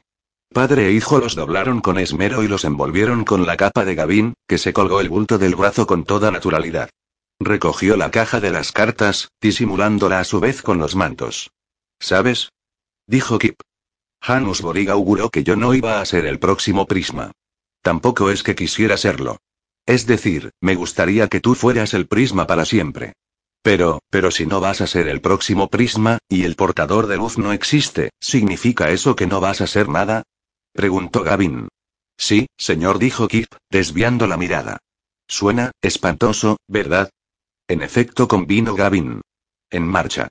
Padre 0.53 0.88
e 0.88 0.91
hijo 0.94 1.19
los 1.19 1.35
doblaron 1.35 1.81
con 1.81 1.99
esmero 1.99 2.44
y 2.44 2.48
los 2.48 2.64
envolvieron 2.64 3.26
con 3.26 3.45
la 3.45 3.57
capa 3.57 3.84
de 3.84 3.95
Gavin, 3.95 4.34
que 4.48 4.57
se 4.57 4.73
colgó 4.73 5.02
el 5.02 5.10
bulto 5.10 5.38
del 5.38 5.56
brazo 5.56 5.85
con 5.85 6.06
toda 6.06 6.31
naturalidad. 6.31 6.89
Recogió 7.39 7.98
la 7.98 8.10
caja 8.10 8.39
de 8.39 8.52
las 8.52 8.72
cartas, 8.72 9.30
disimulándola 9.41 10.19
a 10.19 10.23
su 10.23 10.39
vez 10.39 10.61
con 10.61 10.80
los 10.80 10.95
mantos. 10.95 11.52
¿Sabes? 11.99 12.49
Dijo 13.06 13.38
Kip. 13.38 13.60
Hanus 14.22 14.61
Borig 14.61 14.89
auguró 14.89 15.30
que 15.30 15.44
yo 15.44 15.56
no 15.56 15.73
iba 15.73 15.99
a 15.99 16.06
ser 16.06 16.26
el 16.26 16.39
próximo 16.39 16.88
prisma. 16.88 17.31
Tampoco 17.81 18.31
es 18.31 18.44
que 18.44 18.56
quisiera 18.56 18.98
serlo. 18.98 19.38
Es 19.85 20.07
decir, 20.07 20.52
me 20.61 20.76
gustaría 20.76 21.27
que 21.27 21.39
tú 21.39 21.56
fueras 21.56 21.94
el 21.94 22.07
prisma 22.07 22.48
para 22.48 22.65
siempre. 22.65 23.14
Pero, 23.61 23.99
pero 24.09 24.31
si 24.31 24.45
no 24.45 24.59
vas 24.59 24.81
a 24.81 24.88
ser 24.88 25.07
el 25.07 25.21
próximo 25.21 25.69
prisma, 25.69 26.19
y 26.29 26.43
el 26.43 26.55
portador 26.55 27.07
de 27.07 27.17
luz 27.17 27.38
no 27.38 27.51
existe, 27.51 28.11
¿significa 28.19 28.89
eso 28.91 29.15
que 29.15 29.27
no 29.27 29.39
vas 29.41 29.61
a 29.61 29.67
ser 29.67 29.89
nada? 29.89 30.23
preguntó 30.73 31.23
Gavin. 31.23 31.67
Sí, 32.17 32.47
señor, 32.57 32.99
dijo 32.99 33.27
Kip, 33.27 33.47
desviando 33.69 34.27
la 34.27 34.38
mirada. 34.38 34.77
Suena, 35.27 35.71
espantoso, 35.81 36.57
¿verdad? 36.67 37.09
En 37.67 37.81
efecto, 37.81 38.27
convino 38.27 38.75
Gavin. 38.75 39.21
En 39.69 39.88
marcha. 39.88 40.29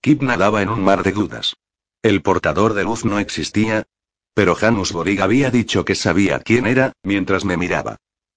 Kip 0.00 0.22
nadaba 0.22 0.62
en 0.62 0.70
un 0.70 0.82
mar 0.82 1.02
de 1.02 1.12
dudas. 1.12 1.54
El 2.02 2.22
portador 2.22 2.72
de 2.72 2.84
luz 2.84 3.04
no 3.04 3.18
existía. 3.18 3.86
Pero 4.32 4.54
Janus 4.54 4.92
Borig 4.92 5.20
había 5.20 5.50
dicho 5.50 5.84
que 5.84 5.94
sabía 5.94 6.38
quién 6.40 6.66
era, 6.66 6.92
mientras 7.02 7.44
me 7.44 7.56
miraba. 7.56 7.96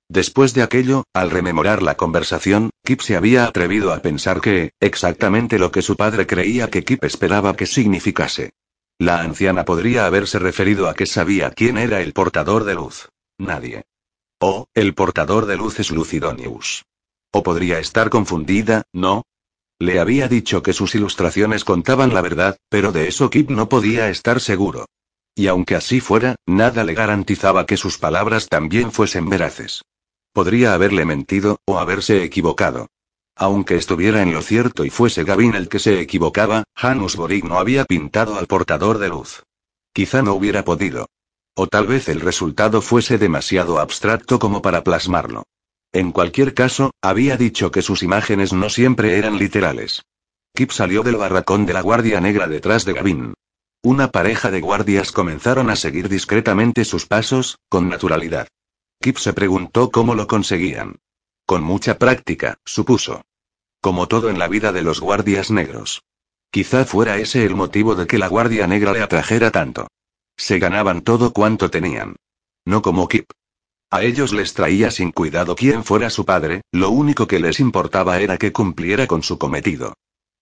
Después 0.10 0.54
de 0.54 0.64
aquello, 0.64 1.06
al 1.14 1.32
rememorar 1.32 1.82
la 1.82 1.96
conversación, 1.96 2.70
Kip 2.84 3.02
se 3.02 3.16
había 3.16 3.46
atrevido 3.46 3.94
a 3.94 4.00
pensar 4.00 4.42
que, 4.42 4.72
exactamente 4.80 5.58
lo 5.58 5.72
que 5.72 5.82
su 5.82 5.96
padre 5.96 6.28
creía 6.28 6.70
que 6.70 6.84
Kip 6.84 7.04
esperaba 7.04 7.56
que 7.56 7.66
significase. 7.66 8.52
La 9.00 9.22
anciana 9.22 9.66
podría 9.66 10.06
haberse 10.06 10.40
referido 10.40 10.88
a 10.88 10.94
que 10.94 11.06
sabía 11.06 11.52
quién 11.52 11.78
era 11.78 12.02
el 12.02 12.14
portador 12.14 12.64
de 12.64 12.76
luz. 12.76 13.10
Nadie. 13.38 13.84
O, 14.40 14.68
el 14.74 14.94
portador 14.94 15.46
de 15.46 15.58
luz 15.58 15.80
es 15.80 15.90
Lucidonius. 15.90 16.86
O 17.32 17.42
podría 17.42 17.80
estar 17.80 18.10
confundida, 18.10 18.84
¿no? 18.94 19.24
Le 19.80 20.00
había 20.00 20.28
dicho 20.28 20.62
que 20.62 20.74
sus 20.74 20.94
ilustraciones 20.96 21.64
contaban 21.64 22.14
la 22.14 22.22
verdad, 22.22 22.58
pero 22.70 22.92
de 22.92 23.08
eso 23.08 23.30
Kip 23.30 23.50
no 23.50 23.68
podía 23.68 24.10
estar 24.10 24.40
seguro. 24.40 24.86
Y 25.36 25.48
aunque 25.48 25.76
así 25.76 26.00
fuera, 26.00 26.36
nada 26.46 26.84
le 26.84 26.94
garantizaba 26.94 27.66
que 27.66 27.78
sus 27.78 27.98
palabras 27.98 28.48
también 28.48 28.92
fuesen 28.92 29.28
veraces. 29.30 29.82
Podría 30.34 30.74
haberle 30.74 31.06
mentido, 31.06 31.60
o 31.66 31.78
haberse 31.78 32.24
equivocado. 32.24 32.88
Aunque 33.36 33.76
estuviera 33.76 34.22
en 34.22 34.34
lo 34.34 34.42
cierto 34.42 34.84
y 34.84 34.90
fuese 34.90 35.24
Gavin 35.24 35.56
el 35.56 35.70
que 35.70 35.80
se 35.80 36.00
equivocaba, 36.02 36.64
Janus 36.76 37.16
Borig 37.16 37.46
no 37.46 37.60
había 37.60 37.86
pintado 37.86 38.38
al 38.38 38.48
portador 38.48 38.98
de 38.98 39.10
luz. 39.10 39.44
Quizá 39.94 40.22
no 40.24 40.34
hubiera 40.34 40.66
podido. 40.66 41.08
O 41.56 41.68
tal 41.68 41.86
vez 41.86 42.10
el 42.10 42.20
resultado 42.20 42.82
fuese 42.82 43.20
demasiado 43.20 43.80
abstracto 43.80 44.40
como 44.40 44.62
para 44.64 44.84
plasmarlo. 44.84 45.44
En 45.92 46.12
cualquier 46.12 46.56
caso, 46.56 46.92
había 47.02 47.38
dicho 47.38 47.70
que 47.70 47.84
sus 47.84 48.02
imágenes 48.02 48.54
no 48.54 48.70
siempre 48.70 49.20
eran 49.20 49.38
literales. 49.38 50.02
Kip 50.56 50.72
salió 50.72 51.04
del 51.04 51.18
barracón 51.18 51.68
de 51.68 51.74
la 51.74 51.82
Guardia 51.82 52.20
Negra 52.22 52.48
detrás 52.48 52.86
de 52.86 52.94
Gavin. 52.94 53.34
Una 53.84 54.10
pareja 54.10 54.50
de 54.50 54.62
guardias 54.62 55.12
comenzaron 55.12 55.70
a 55.70 55.76
seguir 55.76 56.10
discretamente 56.10 56.86
sus 56.86 57.06
pasos, 57.06 57.60
con 57.70 57.90
naturalidad. 57.90 58.48
Kip 59.04 59.18
se 59.18 59.34
preguntó 59.34 59.92
cómo 59.92 60.16
lo 60.16 60.28
conseguían. 60.28 61.02
Con 61.46 61.62
mucha 61.62 61.98
práctica, 61.98 62.60
supuso. 62.64 63.26
Como 63.82 64.08
todo 64.08 64.30
en 64.30 64.40
la 64.40 64.48
vida 64.48 64.72
de 64.72 64.82
los 64.82 65.02
guardias 65.02 65.52
negros. 65.52 66.04
Quizá 66.50 66.86
fuera 66.86 67.18
ese 67.18 67.44
el 67.44 67.54
motivo 67.54 67.96
de 67.96 68.08
que 68.08 68.18
la 68.18 68.30
guardia 68.30 68.66
negra 68.66 68.94
le 68.94 69.02
atrajera 69.02 69.52
tanto. 69.52 69.88
Se 70.38 70.58
ganaban 70.58 71.02
todo 71.02 71.34
cuanto 71.34 71.70
tenían. 71.70 72.16
No 72.64 72.82
como 72.82 73.10
Kip. 73.10 73.30
A 73.92 74.04
ellos 74.04 74.32
les 74.32 74.54
traía 74.54 74.90
sin 74.90 75.12
cuidado 75.12 75.58
quién 75.58 75.84
fuera 75.84 76.10
su 76.10 76.24
padre, 76.24 76.62
lo 76.72 76.90
único 76.90 77.28
que 77.28 77.42
les 77.42 77.60
importaba 77.60 78.22
era 78.22 78.38
que 78.38 78.54
cumpliera 78.54 79.06
con 79.06 79.22
su 79.22 79.38
cometido. 79.38 79.96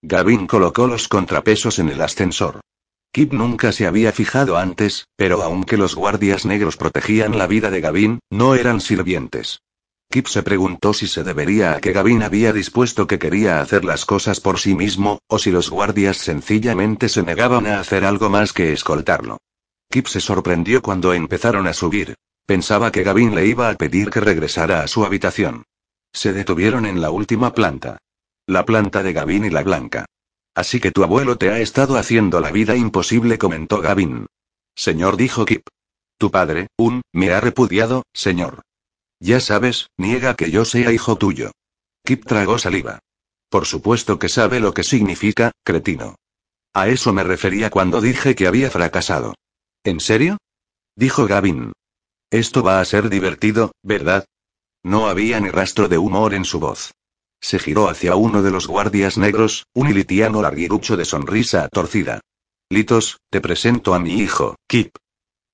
Gavin 0.04 0.46
colocó 0.46 0.86
los 0.86 1.08
contrapesos 1.08 1.80
en 1.80 1.90
el 1.90 2.00
ascensor. 2.00 2.62
Kip 3.14 3.34
nunca 3.34 3.74
se 3.74 3.88
había 3.88 4.14
fijado 4.14 4.58
antes, 4.58 5.10
pero 5.18 5.44
aunque 5.44 5.76
los 5.76 5.96
guardias 5.96 6.46
negros 6.46 6.78
protegían 6.78 7.38
la 7.38 7.46
vida 7.46 7.70
de 7.70 7.82
Gavin, 7.82 8.20
no 8.30 8.56
eran 8.56 8.80
sirvientes. 8.80 9.60
Kip 10.10 10.28
se 10.28 10.44
preguntó 10.44 10.94
si 10.94 11.08
se 11.08 11.24
debería 11.24 11.74
a 11.74 11.82
que 11.82 11.92
Gavin 11.92 12.24
había 12.24 12.54
dispuesto 12.54 13.08
que 13.08 13.20
quería 13.20 13.60
hacer 13.60 13.84
las 13.84 14.06
cosas 14.06 14.40
por 14.40 14.60
sí 14.60 14.76
mismo, 14.76 15.20
o 15.28 15.40
si 15.40 15.52
los 15.52 15.70
guardias 15.70 16.18
sencillamente 16.18 17.10
se 17.10 17.22
negaban 17.24 17.68
a 17.68 17.82
hacer 17.82 18.06
algo 18.06 18.30
más 18.30 18.54
que 18.54 18.72
escoltarlo. 18.72 19.40
Kip 19.90 20.08
se 20.08 20.22
sorprendió 20.22 20.82
cuando 20.82 21.14
empezaron 21.14 21.68
a 21.68 21.74
subir. 21.74 22.16
Pensaba 22.46 22.94
que 22.94 23.04
Gavin 23.04 23.36
le 23.36 23.46
iba 23.46 23.70
a 23.70 23.76
pedir 23.76 24.10
que 24.10 24.22
regresara 24.22 24.84
a 24.84 24.88
su 24.88 25.04
habitación. 25.04 25.64
Se 26.14 26.32
detuvieron 26.32 26.86
en 26.86 27.02
la 27.02 27.12
última 27.12 27.54
planta. 27.54 27.98
La 28.48 28.66
planta 28.66 29.04
de 29.04 29.12
Gavin 29.12 29.46
y 29.46 29.50
la 29.50 29.64
blanca. 29.64 30.06
Así 30.53 30.80
que 30.80 30.91
tu 30.91 31.03
abuelo 31.03 31.38
te 31.38 31.49
ha 31.49 31.60
estado 31.60 31.98
haciendo 31.98 32.40
la 32.41 32.52
vida 32.52 32.76
imposible, 32.76 33.38
comentó 33.38 33.80
Gavin. 33.82 34.28
Señor, 34.76 35.18
dijo 35.18 35.45
Kip. 35.45 35.68
Tu 36.18 36.30
padre, 36.30 36.68
un, 36.78 37.02
me 37.14 37.32
ha 37.32 37.40
repudiado, 37.40 38.03
señor. 38.14 38.61
Ya 39.19 39.40
sabes, 39.40 39.90
niega 39.98 40.36
que 40.36 40.52
yo 40.52 40.65
sea 40.65 40.91
hijo 40.91 41.15
tuyo. 41.15 41.52
Kip 42.03 42.26
tragó 42.26 42.57
saliva. 42.57 42.99
Por 43.49 43.65
supuesto 43.65 44.19
que 44.19 44.30
sabe 44.30 44.60
lo 44.60 44.73
que 44.73 44.84
significa, 44.84 45.52
cretino. 45.64 46.15
A 46.73 46.88
eso 46.88 47.11
me 47.11 47.23
refería 47.23 47.69
cuando 47.69 48.02
dije 48.02 48.36
que 48.36 48.48
había 48.48 48.72
fracasado. 48.72 49.36
¿En 49.84 49.99
serio? 49.99 50.38
Dijo 50.95 51.28
Gavin. 51.28 51.73
Esto 52.30 52.64
va 52.64 52.80
a 52.80 52.86
ser 52.86 53.10
divertido, 53.10 53.73
¿verdad? 53.84 54.26
No 54.84 55.07
había 55.07 55.40
ni 55.40 55.49
rastro 55.49 55.88
de 55.88 55.98
humor 55.98 56.34
en 56.34 56.45
su 56.45 56.60
voz. 56.60 56.91
Se 57.41 57.57
giró 57.57 57.89
hacia 57.89 58.15
uno 58.15 58.43
de 58.43 58.51
los 58.51 58.68
guardias 58.68 59.18
negros, 59.18 59.65
un 59.73 59.89
ilitiano 59.89 60.41
larguirucho 60.41 60.95
de 60.95 61.05
sonrisa 61.05 61.68
torcida. 61.69 62.22
Litos, 62.69 63.19
te 63.30 63.41
presento 63.41 63.93
a 63.95 63.99
mi 63.99 64.13
hijo, 64.13 64.55
Kip. 64.68 64.95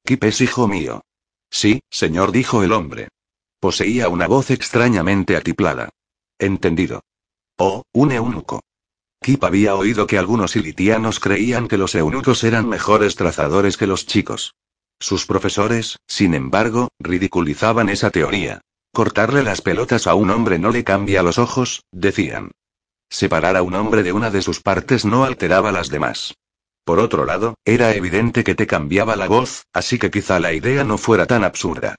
Kip 0.05 0.23
es 0.26 0.41
hijo 0.41 0.68
mío. 0.68 1.01
Sí, 1.49 1.80
señor, 1.89 2.31
dijo 2.31 2.61
el 2.61 2.73
hombre. 2.73 3.07
Poseía 3.59 4.09
una 4.09 4.27
voz 4.27 4.51
extrañamente 4.51 5.35
atiplada. 5.35 5.89
Entendido. 6.38 7.01
Oh, 7.57 7.84
un 7.93 8.11
eunuco. 8.11 8.61
Kip 9.22 9.43
había 9.43 9.76
oído 9.76 10.05
que 10.05 10.18
algunos 10.18 10.55
ilitianos 10.55 11.19
creían 11.19 11.68
que 11.68 11.77
los 11.77 11.95
eunucos 11.95 12.43
eran 12.43 12.69
mejores 12.69 13.15
trazadores 13.15 13.77
que 13.77 13.88
los 13.88 14.05
chicos. 14.05 14.53
Sus 14.99 15.26
profesores, 15.26 15.97
sin 16.07 16.34
embargo, 16.34 16.89
ridiculizaban 16.99 17.89
esa 17.89 18.11
teoría. 18.11 18.61
Cortarle 18.98 19.44
las 19.44 19.61
pelotas 19.61 20.07
a 20.07 20.15
un 20.15 20.32
hombre 20.32 20.57
no 20.57 20.72
le 20.72 20.84
cambia 20.84 21.22
los 21.22 21.38
ojos, 21.38 21.84
decían. 21.91 22.49
Separar 23.11 23.56
a 23.56 23.61
un 23.61 23.76
hombre 23.76 24.02
de 24.02 24.11
una 24.11 24.32
de 24.32 24.41
sus 24.41 24.60
partes 24.60 25.06
no 25.06 25.24
alteraba 25.24 25.72
las 25.72 25.90
demás. 25.90 26.34
Por 26.84 26.98
otro 26.98 27.24
lado, 27.24 27.53
era 27.64 27.94
evidente 27.94 28.44
que 28.44 28.56
te 28.56 28.65
cambiaba 28.65 29.15
la 29.15 29.28
voz, 29.28 29.68
así 29.72 29.99
que 29.99 30.10
quizá 30.10 30.40
la 30.40 30.52
idea 30.52 30.84
no 30.84 30.98
fuera 30.98 31.28
tan 31.28 31.44
absurda. 31.44 31.94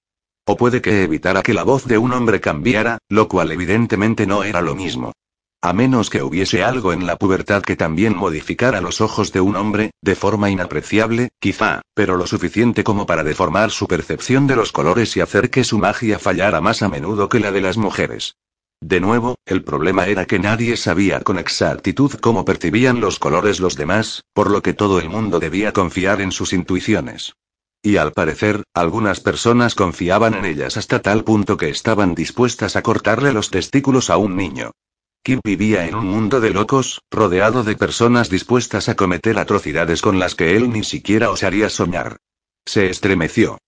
O 0.44 0.56
puede 0.56 0.82
que 0.82 1.04
evitara 1.04 1.44
que 1.44 1.54
la 1.54 1.62
voz 1.62 1.86
de 1.86 1.98
un 1.98 2.12
hombre 2.12 2.40
cambiara, 2.40 2.98
lo 3.08 3.28
cual 3.28 3.52
evidentemente 3.52 4.26
no 4.26 4.42
era 4.42 4.60
lo 4.60 4.74
mismo. 4.74 5.12
A 5.60 5.72
menos 5.72 6.08
que 6.08 6.22
hubiese 6.22 6.62
algo 6.62 6.92
en 6.92 7.04
la 7.04 7.16
pubertad 7.16 7.62
que 7.62 7.74
también 7.74 8.16
modificara 8.16 8.80
los 8.80 9.00
ojos 9.00 9.32
de 9.32 9.40
un 9.40 9.56
hombre, 9.56 9.90
de 10.00 10.14
forma 10.14 10.50
inapreciable, 10.50 11.30
quizá, 11.40 11.82
pero 11.94 12.16
lo 12.16 12.28
suficiente 12.28 12.84
como 12.84 13.06
para 13.06 13.24
deformar 13.24 13.72
su 13.72 13.88
percepción 13.88 14.46
de 14.46 14.54
los 14.54 14.70
colores 14.70 15.16
y 15.16 15.20
hacer 15.20 15.50
que 15.50 15.64
su 15.64 15.78
magia 15.78 16.20
fallara 16.20 16.60
más 16.60 16.82
a 16.82 16.88
menudo 16.88 17.28
que 17.28 17.40
la 17.40 17.50
de 17.50 17.60
las 17.60 17.76
mujeres. 17.76 18.36
De 18.80 19.00
nuevo, 19.00 19.34
el 19.46 19.64
problema 19.64 20.06
era 20.06 20.26
que 20.26 20.38
nadie 20.38 20.76
sabía 20.76 21.22
con 21.22 21.40
exactitud 21.40 22.12
cómo 22.12 22.44
percibían 22.44 23.00
los 23.00 23.18
colores 23.18 23.58
los 23.58 23.74
demás, 23.74 24.22
por 24.32 24.52
lo 24.52 24.62
que 24.62 24.74
todo 24.74 25.00
el 25.00 25.08
mundo 25.10 25.40
debía 25.40 25.72
confiar 25.72 26.20
en 26.20 26.30
sus 26.30 26.52
intuiciones. 26.52 27.34
Y 27.82 27.96
al 27.96 28.12
parecer, 28.12 28.62
algunas 28.74 29.18
personas 29.18 29.74
confiaban 29.74 30.34
en 30.34 30.44
ellas 30.44 30.76
hasta 30.76 31.02
tal 31.02 31.24
punto 31.24 31.56
que 31.56 31.68
estaban 31.68 32.14
dispuestas 32.14 32.76
a 32.76 32.82
cortarle 32.82 33.32
los 33.32 33.50
testículos 33.50 34.08
a 34.08 34.18
un 34.18 34.36
niño. 34.36 34.70
Kip 35.28 35.40
vivía 35.44 35.86
en 35.86 35.94
un 35.94 36.06
mundo 36.06 36.40
de 36.40 36.48
locos, 36.48 37.02
rodeado 37.10 37.62
de 37.62 37.76
personas 37.76 38.30
dispuestas 38.30 38.88
a 38.88 38.94
cometer 38.94 39.38
atrocidades 39.38 40.00
con 40.00 40.18
las 40.18 40.34
que 40.34 40.56
él 40.56 40.72
ni 40.72 40.82
siquiera 40.84 41.30
osaría 41.30 41.68
soñar. 41.68 42.16
Se 42.64 42.88
estremeció. 42.88 43.58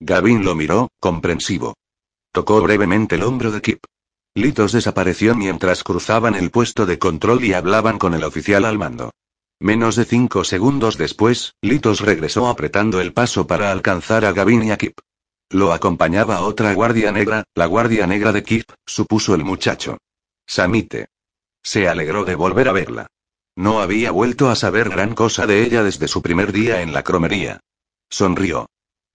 Gavin 0.00 0.46
lo 0.46 0.54
miró, 0.54 0.88
comprensivo. 0.98 1.74
Tocó 2.32 2.62
brevemente 2.62 3.16
el 3.16 3.24
hombro 3.24 3.50
de 3.50 3.60
Kip. 3.60 3.84
Litos 4.34 4.72
desapareció 4.72 5.34
mientras 5.34 5.84
cruzaban 5.84 6.36
el 6.36 6.50
puesto 6.50 6.86
de 6.86 6.98
control 6.98 7.44
y 7.44 7.52
hablaban 7.52 7.98
con 7.98 8.14
el 8.14 8.24
oficial 8.24 8.64
al 8.64 8.78
mando. 8.78 9.10
Menos 9.58 9.96
de 9.96 10.06
cinco 10.06 10.42
segundos 10.44 10.96
después, 10.96 11.52
Litos 11.60 12.00
regresó 12.00 12.48
apretando 12.48 12.98
el 12.98 13.12
paso 13.12 13.46
para 13.46 13.72
alcanzar 13.72 14.24
a 14.24 14.32
Gavin 14.32 14.62
y 14.62 14.70
a 14.70 14.78
Kip. 14.78 14.98
Lo 15.50 15.74
acompañaba 15.74 16.40
otra 16.40 16.72
guardia 16.72 17.12
negra, 17.12 17.44
la 17.54 17.66
guardia 17.66 18.06
negra 18.06 18.32
de 18.32 18.42
Kip, 18.42 18.70
supuso 18.86 19.34
el 19.34 19.44
muchacho. 19.44 19.98
Samite. 20.50 21.06
Se 21.62 21.88
alegró 21.88 22.24
de 22.24 22.34
volver 22.34 22.68
a 22.68 22.72
verla. 22.72 23.06
No 23.54 23.80
había 23.80 24.10
vuelto 24.10 24.50
a 24.50 24.56
saber 24.56 24.88
gran 24.88 25.14
cosa 25.14 25.46
de 25.46 25.62
ella 25.62 25.84
desde 25.84 26.08
su 26.08 26.22
primer 26.22 26.50
día 26.50 26.82
en 26.82 26.92
la 26.92 27.04
cromería. 27.04 27.60
Sonrió. 28.10 28.68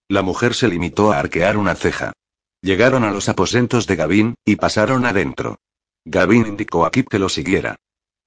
La 0.07 0.21
mujer 0.21 0.53
se 0.53 0.69
limitó 0.69 1.11
a 1.11 1.19
arquear 1.19 1.57
una 1.57 1.75
ceja. 1.75 2.13
Llegaron 2.61 3.03
a 3.03 3.11
los 3.11 3.27
aposentos 3.27 3.85
de 3.85 3.97
Gavin, 3.97 4.35
y 4.45 4.55
pasaron 4.55 5.05
adentro. 5.05 5.57
Gavin 6.05 6.47
indicó 6.47 6.85
a 6.85 6.91
Kip 6.91 7.09
que 7.09 7.19
lo 7.19 7.27
siguiera. 7.27 7.75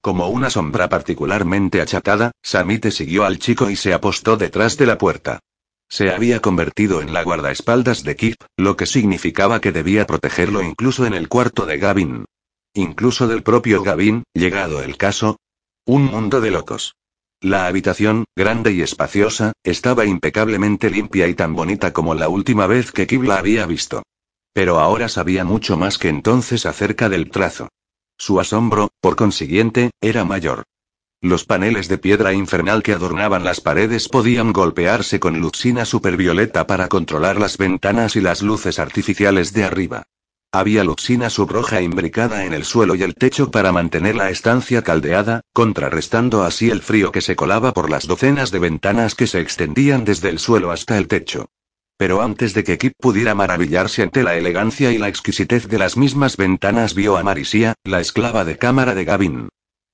Como 0.01 0.27
una 0.29 0.51
sombra 0.51 0.87
particularmente 0.87 1.81
achatada, 1.81 2.29
Samite 2.43 2.91
siguió 2.91 3.25
al 3.25 3.39
chico 3.39 3.71
y 3.71 3.75
se 3.75 3.91
apostó 3.91 4.37
detrás 4.37 4.77
de 4.77 4.85
la 4.85 4.99
puerta. 4.99 5.39
Se 5.89 6.13
había 6.13 6.41
convertido 6.41 7.01
en 7.01 7.11
la 7.11 7.23
guardaespaldas 7.23 8.03
de 8.03 8.15
Kip, 8.15 8.35
lo 8.55 8.77
que 8.77 8.85
significaba 8.85 9.61
que 9.61 9.71
debía 9.71 10.05
protegerlo 10.05 10.61
incluso 10.61 11.07
en 11.07 11.15
el 11.15 11.27
cuarto 11.27 11.65
de 11.65 11.79
Gavin. 11.79 12.25
Incluso 12.73 13.27
del 13.27 13.41
propio 13.41 13.81
Gavin, 13.81 14.23
llegado 14.33 14.83
el 14.83 14.95
caso. 14.97 15.37
Un 15.85 16.05
mundo 16.05 16.39
de 16.39 16.51
locos. 16.51 16.95
La 17.41 17.65
habitación, 17.65 18.25
grande 18.35 18.73
y 18.73 18.81
espaciosa, 18.81 19.53
estaba 19.63 20.05
impecablemente 20.05 20.89
limpia 20.89 21.27
y 21.27 21.33
tan 21.33 21.55
bonita 21.55 21.93
como 21.93 22.13
la 22.13 22.29
última 22.29 22.67
vez 22.67 22.91
que 22.91 23.07
Kip 23.07 23.23
la 23.23 23.37
había 23.37 23.65
visto. 23.65 24.03
Pero 24.53 24.79
ahora 24.79 25.09
sabía 25.09 25.45
mucho 25.45 25.77
más 25.77 25.97
que 25.97 26.09
entonces 26.09 26.65
acerca 26.65 27.09
del 27.09 27.31
trazo. 27.31 27.69
Su 28.17 28.39
asombro, 28.39 28.89
por 28.99 29.15
consiguiente, 29.15 29.91
era 30.01 30.25
mayor. 30.25 30.63
Los 31.21 31.45
paneles 31.45 31.87
de 31.87 31.97
piedra 31.97 32.33
infernal 32.33 32.83
que 32.83 32.93
adornaban 32.93 33.43
las 33.43 33.61
paredes 33.61 34.09
podían 34.09 34.53
golpearse 34.53 35.19
con 35.19 35.39
luxina 35.39 35.85
supervioleta 35.85 36.67
para 36.67 36.87
controlar 36.87 37.39
las 37.39 37.57
ventanas 37.57 38.15
y 38.15 38.21
las 38.21 38.41
luces 38.41 38.79
artificiales 38.79 39.53
de 39.53 39.63
arriba. 39.63 40.03
Había 40.51 40.83
luxina 40.83 41.29
subroja 41.29 41.79
imbricada 41.79 42.43
en 42.43 42.53
el 42.53 42.65
suelo 42.65 42.95
y 42.95 43.03
el 43.03 43.13
techo 43.13 43.51
para 43.51 43.71
mantener 43.71 44.15
la 44.15 44.31
estancia 44.31 44.81
caldeada, 44.81 45.41
contrarrestando 45.53 46.43
así 46.43 46.71
el 46.71 46.81
frío 46.81 47.11
que 47.11 47.21
se 47.21 47.35
colaba 47.35 47.71
por 47.71 47.91
las 47.91 48.07
docenas 48.07 48.49
de 48.49 48.57
ventanas 48.57 49.13
que 49.13 49.27
se 49.27 49.41
extendían 49.41 50.05
desde 50.05 50.29
el 50.29 50.39
suelo 50.39 50.71
hasta 50.71 50.97
el 50.97 51.07
techo. 51.07 51.49
Pero 51.97 52.23
antes 52.23 52.55
de 52.55 52.63
que 52.63 52.79
Kip 52.79 52.93
pudiera 52.97 53.35
maravillarse 53.35 54.01
ante 54.01 54.23
la 54.23 54.37
elegancia 54.37 54.91
y 54.91 54.97
la 54.97 55.07
exquisitez 55.07 55.67
de 55.67 55.77
las 55.77 55.97
mismas 55.97 56.35
ventanas, 56.35 56.95
vio 56.95 57.17
a 57.17 57.23
Marisia, 57.23 57.75
la 57.83 57.99
esclava 57.99 58.43
de 58.43 58.57
cámara 58.57 58.95
de 58.95 59.05
Gavin. 59.05 59.49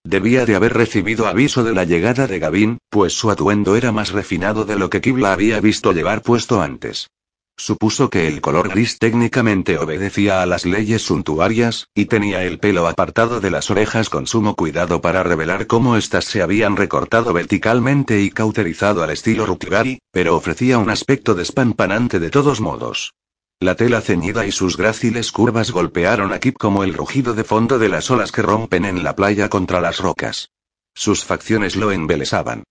Debía 0.05 0.45
de 0.45 0.55
haber 0.55 0.73
recibido 0.73 1.27
aviso 1.27 1.65
de 1.65 1.73
la 1.73 1.83
llegada 1.83 2.27
de 2.27 2.39
Gavin, 2.39 2.77
pues 2.89 3.11
su 3.11 3.29
atuendo 3.29 3.75
era 3.75 3.91
más 3.91 4.13
refinado 4.13 4.63
de 4.63 4.77
lo 4.77 4.89
que 4.89 5.01
Kip 5.01 5.17
la 5.17 5.33
había 5.33 5.59
visto 5.59 5.91
llevar 5.91 6.21
puesto 6.21 6.61
antes. 6.61 7.09
Supuso 7.57 8.09
que 8.09 8.27
el 8.27 8.41
color 8.41 8.69
gris 8.69 8.99
técnicamente 8.99 9.77
obedecía 9.77 10.41
a 10.41 10.45
las 10.45 10.65
leyes 10.65 11.03
suntuarias, 11.03 11.87
y 11.95 12.05
tenía 12.05 12.43
el 12.43 12.59
pelo 12.59 12.87
apartado 12.87 13.39
de 13.39 13.49
las 13.49 13.71
orejas 13.71 14.09
con 14.09 14.27
sumo 14.27 14.55
cuidado 14.55 14.99
para 14.99 15.23
revelar 15.23 15.65
cómo 15.65 15.95
éstas 15.95 16.25
se 16.25 16.41
habían 16.41 16.75
recortado 16.75 17.31
verticalmente 17.31 18.21
y 18.21 18.29
cauterizado 18.29 19.03
al 19.03 19.11
estilo 19.11 19.45
Rukigari, 19.45 19.99
pero 20.11 20.35
ofrecía 20.35 20.77
un 20.77 20.89
aspecto 20.89 21.33
despampanante 21.33 22.19
de 22.19 22.29
todos 22.29 22.59
modos. 22.59 23.13
La 23.61 23.75
tela 23.75 24.01
ceñida 24.01 24.45
y 24.45 24.51
sus 24.51 24.75
gráciles 24.75 25.31
curvas 25.31 25.71
golpearon 25.71 26.33
a 26.33 26.39
Kip 26.39 26.57
como 26.57 26.83
el 26.83 26.93
rugido 26.93 27.33
de 27.33 27.45
fondo 27.45 27.79
de 27.79 27.87
las 27.87 28.11
olas 28.11 28.33
que 28.33 28.41
rompen 28.41 28.83
en 28.83 29.01
la 29.01 29.15
playa 29.15 29.47
contra 29.47 29.79
las 29.79 29.99
rocas. 29.99 30.49
Sus 30.93 31.23
facciones 31.23 31.77
lo 31.77 31.91
embelesaban. 31.93 32.63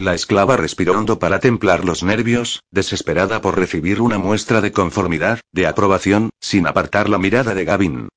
La 0.00 0.14
esclava 0.14 0.56
respiró 0.56 0.98
hondo 0.98 1.18
para 1.18 1.40
templar 1.40 1.84
los 1.84 2.02
nervios, 2.02 2.62
desesperada 2.70 3.42
por 3.42 3.58
recibir 3.58 4.00
una 4.00 4.16
muestra 4.16 4.62
de 4.62 4.72
conformidad, 4.72 5.40
de 5.52 5.66
aprobación, 5.66 6.30
sin 6.40 6.66
apartar 6.66 7.10
la 7.10 7.18
mirada 7.18 7.54
de 7.54 7.66
Gavin. 7.66 8.08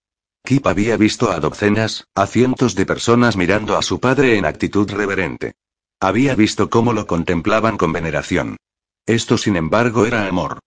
Kip 0.46 0.66
había 0.66 0.96
visto 0.96 1.30
a 1.30 1.42
docenas, 1.42 2.06
a 2.16 2.26
cientos 2.26 2.76
de 2.76 2.86
personas 2.86 3.36
mirando 3.36 3.78
a 3.78 3.82
su 3.82 4.00
padre 4.00 4.38
en 4.38 4.46
actitud 4.46 4.90
reverente. 4.90 5.56
Había 6.00 6.36
visto 6.36 6.70
cómo 6.70 6.94
lo 6.94 7.06
contemplaban 7.06 7.76
con 7.76 7.92
veneración. 7.92 8.56
Esto, 9.06 9.38
sin 9.38 9.58
embargo, 9.58 10.06
era 10.06 10.26
amor. 10.26 10.60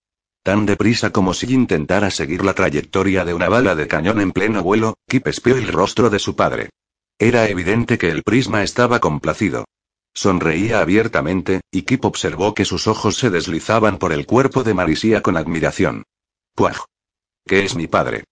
Tan 0.43 0.67
deprisa 0.67 1.13
como 1.13 1.33
si 1.33 1.51
intentara 1.51 2.11
seguir 2.11 2.45
la 2.45 2.53
trayectoria 2.53 3.25
de 3.25 3.33
una 3.33 3.49
bala 3.49 3.75
de 3.75 3.89
cañón 3.89 4.21
en 4.21 4.33
pleno 4.33 4.63
vuelo, 4.63 4.99
Kip 5.09 5.27
espió 5.29 5.57
el 5.57 5.69
rostro 5.69 6.11
de 6.11 6.19
su 6.19 6.37
padre. 6.37 6.69
Era 7.19 7.49
evidente 7.49 7.97
que 7.97 8.11
el 8.11 8.23
prisma 8.23 8.63
estaba 8.63 9.01
complacido. 9.01 9.65
Sonreía 10.17 10.81
abiertamente, 10.81 11.61
y 11.71 11.83
Kip 11.83 12.07
observó 12.07 12.55
que 12.55 12.65
sus 12.65 12.87
ojos 12.87 13.19
se 13.19 13.29
deslizaban 13.29 13.99
por 13.99 14.15
el 14.15 14.25
cuerpo 14.25 14.65
de 14.65 14.73
Marisia 14.73 15.21
con 15.21 15.37
admiración. 15.37 16.05
¡Puaj! 16.55 16.79
¿Qué 17.45 17.67
es 17.67 17.77
mi 17.77 17.87
padre? 17.87 18.25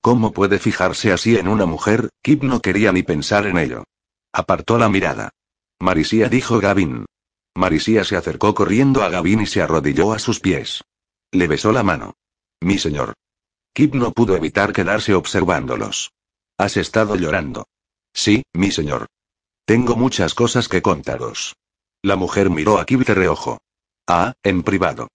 ¿Cómo 0.00 0.32
puede 0.32 0.60
fijarse 0.60 1.12
así 1.12 1.36
en 1.36 1.48
una 1.48 1.66
mujer? 1.66 2.10
Kip 2.22 2.44
no 2.44 2.60
quería 2.60 2.92
ni 2.92 3.02
pensar 3.02 3.46
en 3.46 3.58
ello. 3.58 3.82
Apartó 4.32 4.78
la 4.78 4.88
mirada. 4.88 5.30
Marisia 5.80 6.28
dijo 6.28 6.60
Gavin. 6.60 7.06
Marisia 7.56 8.04
se 8.04 8.16
acercó 8.16 8.54
corriendo 8.54 9.02
a 9.02 9.08
Gavin 9.08 9.40
y 9.40 9.46
se 9.46 9.62
arrodilló 9.62 10.12
a 10.12 10.20
sus 10.20 10.38
pies. 10.38 10.84
Le 11.32 11.48
besó 11.48 11.72
la 11.72 11.82
mano. 11.82 12.14
Mi 12.60 12.78
señor. 12.78 13.14
Kip 13.74 13.94
no 13.94 14.12
pudo 14.12 14.36
evitar 14.36 14.72
quedarse 14.72 15.12
observándolos. 15.12 16.12
Has 16.56 16.76
estado 16.76 17.16
llorando. 17.16 17.66
Sí, 18.14 18.44
mi 18.52 18.70
señor. 18.70 19.08
Tengo 19.64 19.94
muchas 19.94 20.34
cosas 20.34 20.68
que 20.68 20.82
contaros. 20.82 21.54
La 22.02 22.16
mujer 22.16 22.50
miró 22.50 22.78
a 22.78 22.84
Kib 22.84 23.04
de 23.04 23.14
reojo. 23.14 23.58
Ah, 24.08 24.34
en 24.42 24.62
privado. 24.62 25.08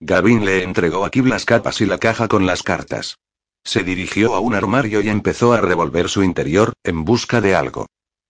Gavin 0.00 0.44
le 0.44 0.62
entregó 0.62 1.04
a 1.06 1.10
Kib 1.10 1.26
las 1.26 1.46
capas 1.46 1.80
y 1.80 1.86
la 1.86 1.96
caja 1.98 2.28
con 2.28 2.44
las 2.44 2.62
cartas. 2.62 3.16
Se 3.64 3.82
dirigió 3.82 4.34
a 4.34 4.40
un 4.40 4.54
armario 4.54 5.00
y 5.00 5.08
empezó 5.08 5.54
a 5.54 5.60
revolver 5.60 6.10
su 6.10 6.22
interior, 6.22 6.74
en 6.84 7.04
busca 7.04 7.40
de 7.40 7.54
algo. 7.54 7.86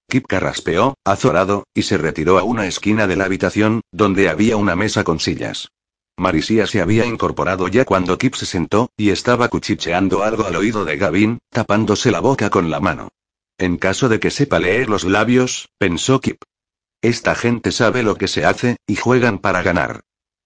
Kip 0.08 0.26
carraspeó, 0.28 0.94
azorado, 1.04 1.64
y 1.74 1.82
se 1.82 1.98
retiró 1.98 2.38
a 2.38 2.44
una 2.44 2.66
esquina 2.66 3.08
de 3.08 3.16
la 3.16 3.24
habitación, 3.24 3.80
donde 3.90 4.28
había 4.28 4.56
una 4.56 4.76
mesa 4.76 5.02
con 5.02 5.18
sillas. 5.18 5.68
Marisia 6.16 6.68
se 6.68 6.80
había 6.80 7.04
incorporado 7.04 7.66
ya 7.66 7.84
cuando 7.84 8.16
Kip 8.16 8.34
se 8.34 8.46
sentó, 8.46 8.90
y 8.96 9.10
estaba 9.10 9.48
cuchicheando 9.48 10.22
algo 10.22 10.46
al 10.46 10.54
oído 10.54 10.84
de 10.84 10.96
Gavin, 10.96 11.38
tapándose 11.50 12.12
la 12.12 12.20
boca 12.20 12.50
con 12.50 12.70
la 12.70 12.78
mano. 12.78 13.08
En 13.58 13.78
caso 13.78 14.08
de 14.08 14.20
que 14.20 14.30
sepa 14.30 14.58
leer 14.58 14.88
los 14.88 15.04
labios, 15.04 15.70
pensó 15.78 16.20
Kip. 16.20 16.42
Esta 17.00 17.34
gente 17.34 17.72
sabe 17.72 18.02
lo 18.02 18.16
que 18.16 18.28
se 18.28 18.44
hace, 18.44 18.76
y 18.86 18.96
juegan 18.96 19.38
para 19.38 19.62
ganar. 19.62 20.00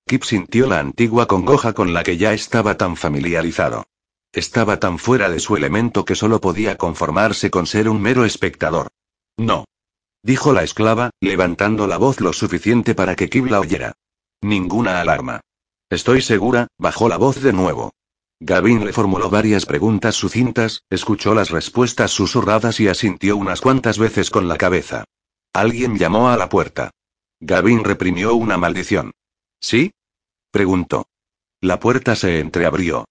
Kip 0.07 0.23
sintió 0.25 0.67
la 0.67 0.79
antigua 0.79 1.27
congoja 1.27 1.73
con 1.73 1.93
la 1.93 2.03
que 2.03 2.17
ya 2.17 2.33
estaba 2.33 2.77
tan 2.77 2.97
familiarizado. 2.97 3.87
Estaba 4.33 4.79
tan 4.79 4.99
fuera 4.99 5.29
de 5.29 5.41
su 5.41 5.57
elemento 5.57 6.05
que 6.05 6.15
solo 6.15 6.41
podía 6.41 6.77
conformarse 6.77 7.51
con 7.51 7.67
ser 7.67 7.89
un 7.89 8.01
mero 8.01 8.25
espectador. 8.25 8.89
No. 9.37 9.65
Dijo 10.23 10.53
la 10.53 10.63
esclava, 10.63 11.11
levantando 11.21 11.87
la 11.87 11.97
voz 11.97 12.21
lo 12.21 12.33
suficiente 12.33 12.95
para 12.95 13.17
que 13.17 13.29
Kip 13.29 13.47
la 13.47 13.59
oyera. 13.59 13.95
Ninguna 14.41 15.01
alarma. 15.01 15.41
Estoy 15.89 16.23
segura, 16.23 16.69
bajó 16.79 17.09
la 17.09 17.17
voz 17.17 17.43
de 17.43 17.53
nuevo. 17.53 17.93
Gavin 18.43 18.87
le 18.87 18.95
formuló 18.95 19.29
varias 19.29 19.67
preguntas 19.67 20.15
sucintas, 20.15 20.85
escuchó 20.89 21.35
las 21.35 21.51
respuestas 21.51 22.11
susurradas 22.11 22.81
y 22.81 22.89
asintió 22.89 23.37
unas 23.37 23.61
cuantas 23.61 23.99
veces 23.99 24.31
con 24.31 24.49
la 24.49 24.57
cabeza. 24.57 25.05
Alguien 25.53 25.99
llamó 25.99 26.31
a 26.31 26.39
la 26.39 26.49
puerta. 26.49 26.91
Gavin 27.39 27.85
reprimió 27.85 28.35
una 28.35 28.57
maldición. 28.57 29.13
¿Sí? 29.61 29.93
preguntó. 30.51 31.07
La 31.61 31.79
puerta 31.81 32.17
se 32.17 32.41
entreabrió. 32.41 33.05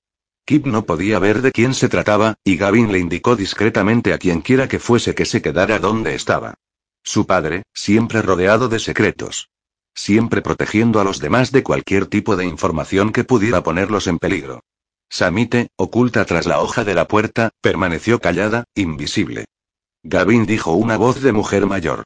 Kip 0.45 0.65
no 0.65 0.85
podía 0.85 1.19
ver 1.19 1.43
de 1.43 1.51
quién 1.51 1.75
se 1.75 1.89
trataba, 1.89 2.33
y 2.43 2.57
Gavin 2.57 2.91
le 2.91 2.97
indicó 2.97 3.35
discretamente 3.35 4.13
a 4.13 4.17
quienquiera 4.17 4.67
que 4.67 4.79
fuese 4.79 5.13
que 5.13 5.25
se 5.25 5.43
quedara 5.43 5.77
donde 5.77 6.15
estaba. 6.15 6.55
Su 7.03 7.27
padre, 7.27 7.63
siempre 7.71 8.23
rodeado 8.23 8.67
de 8.67 8.79
secretos. 8.79 9.49
Siempre 9.93 10.41
protegiendo 10.41 10.99
a 10.99 11.03
los 11.03 11.19
demás 11.19 11.51
de 11.51 11.61
cualquier 11.61 12.07
tipo 12.07 12.35
de 12.35 12.45
información 12.45 13.11
que 13.11 13.23
pudiera 13.23 13.61
ponerlos 13.61 14.07
en 14.07 14.17
peligro. 14.17 14.61
Samite, 15.09 15.69
oculta 15.75 16.23
tras 16.25 16.45
la 16.45 16.61
hoja 16.61 16.83
de 16.83 16.93
la 16.93 17.07
puerta, 17.07 17.49
permaneció 17.61 18.19
callada, 18.19 18.65
invisible. 18.75 19.45
Gavin 20.03 20.45
dijo 20.45 20.73
una 20.73 20.97
voz 20.97 21.21
de 21.21 21.31
mujer 21.31 21.65
mayor. 21.65 22.03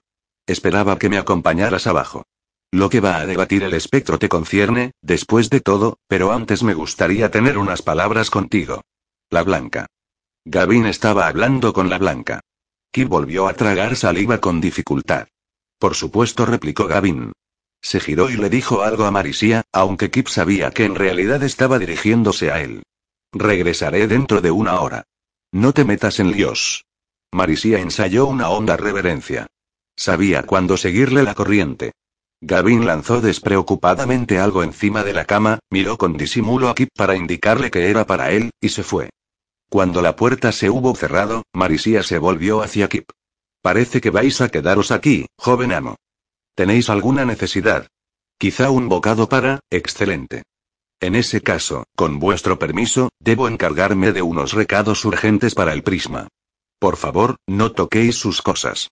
Esperaba 0.48 0.98
que 0.98 1.10
me 1.10 1.18
acompañaras 1.18 1.86
abajo. 1.86 2.24
Lo 2.72 2.90
que 2.90 3.02
va 3.02 3.18
a 3.18 3.26
debatir 3.26 3.64
el 3.64 3.74
espectro 3.74 4.18
te 4.18 4.30
concierne, 4.30 4.94
después 5.02 5.50
de 5.50 5.62
todo, 5.62 6.00
pero 6.08 6.32
antes 6.32 6.64
me 6.64 6.74
gustaría 6.74 7.30
tener 7.30 7.58
unas 7.58 7.82
palabras 7.82 8.30
contigo. 8.32 8.82
La 9.30 9.44
blanca. 9.44 9.86
Gavin 10.46 10.86
estaba 10.86 11.28
hablando 11.28 11.72
con 11.72 11.90
la 11.90 11.98
blanca. 11.98 12.40
Kip 12.92 13.10
volvió 13.10 13.48
a 13.48 13.54
tragar 13.54 13.96
saliva 13.96 14.40
con 14.40 14.60
dificultad. 14.60 15.28
Por 15.78 15.96
supuesto, 15.96 16.46
replicó 16.46 16.88
Gavin. 16.88 17.32
Se 17.82 18.00
giró 18.00 18.30
y 18.30 18.38
le 18.38 18.50
dijo 18.50 18.82
algo 18.82 19.06
a 19.06 19.12
Marisia, 19.12 19.64
aunque 19.72 20.10
Kip 20.10 20.28
sabía 20.28 20.72
que 20.72 20.86
en 20.86 20.96
realidad 20.96 21.44
estaba 21.44 21.80
dirigiéndose 21.80 22.50
a 22.50 22.62
él. 22.62 22.84
Regresaré 23.34 24.08
dentro 24.08 24.42
de 24.42 24.52
una 24.52 24.80
hora. 24.80 25.06
No 25.52 25.74
te 25.74 25.86
metas 25.86 26.20
en 26.20 26.32
líos. 26.32 26.86
Marisia 27.32 27.80
ensayó 27.80 28.28
una 28.28 28.50
honda 28.50 28.78
reverencia. 28.78 29.48
Sabía 29.96 30.44
cuándo 30.44 30.78
seguirle 30.78 31.24
la 31.24 31.34
corriente. 31.34 31.94
Gavin 32.42 32.86
lanzó 32.86 33.22
despreocupadamente 33.22 34.38
algo 34.38 34.64
encima 34.64 35.04
de 35.04 35.14
la 35.14 35.26
cama, 35.26 35.60
miró 35.72 35.98
con 35.98 36.16
disimulo 36.16 36.70
a 36.70 36.76
Kip 36.76 36.90
para 36.96 37.16
indicarle 37.16 37.72
que 37.72 37.90
era 37.90 38.06
para 38.06 38.32
él, 38.32 38.52
y 38.62 38.70
se 38.70 38.84
fue. 38.84 39.10
Cuando 39.70 40.04
la 40.04 40.16
puerta 40.16 40.52
se 40.52 40.70
hubo 40.70 40.94
cerrado, 40.94 41.44
Marisia 41.54 42.04
se 42.04 42.20
volvió 42.20 42.62
hacia 42.62 42.88
Kip. 42.88 43.10
Parece 43.62 44.02
que 44.02 44.12
vais 44.12 44.42
a 44.42 44.50
quedaros 44.50 44.92
aquí, 44.92 45.26
joven 45.38 45.72
amo. 45.72 45.96
¿Tenéis 46.54 46.90
alguna 46.90 47.26
necesidad? 47.26 47.88
Quizá 48.38 48.70
un 48.70 48.90
bocado 48.90 49.28
para, 49.28 49.62
excelente. 49.72 50.44
En 51.04 51.16
ese 51.16 51.42
caso, 51.42 51.84
con 51.98 52.18
vuestro 52.18 52.58
permiso, 52.58 53.10
debo 53.20 53.50
encargarme 53.50 54.14
de 54.14 54.22
unos 54.22 54.54
recados 54.54 55.04
urgentes 55.04 55.54
para 55.54 55.74
el 55.74 55.84
prisma. 55.84 56.30
Por 56.80 56.96
favor, 56.96 57.36
no 57.46 57.74
toquéis 57.74 58.16
sus 58.16 58.42
cosas. 58.42 58.88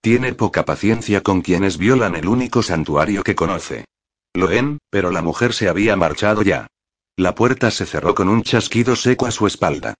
Tiene 0.00 0.32
poca 0.32 0.64
paciencia 0.64 1.24
con 1.24 1.40
quienes 1.40 1.76
violan 1.76 2.14
el 2.14 2.28
único 2.28 2.62
santuario 2.62 3.24
que 3.24 3.34
conoce. 3.34 3.84
Loen, 4.32 4.78
pero 4.90 5.10
la 5.10 5.22
mujer 5.22 5.52
se 5.54 5.68
había 5.68 5.96
marchado 5.96 6.42
ya. 6.42 6.68
La 7.16 7.34
puerta 7.34 7.72
se 7.72 7.84
cerró 7.84 8.14
con 8.14 8.28
un 8.28 8.44
chasquido 8.44 8.94
seco 8.94 9.26
a 9.26 9.32
su 9.32 9.48
espalda. 9.48 9.94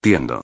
Tiendo. 0.00 0.42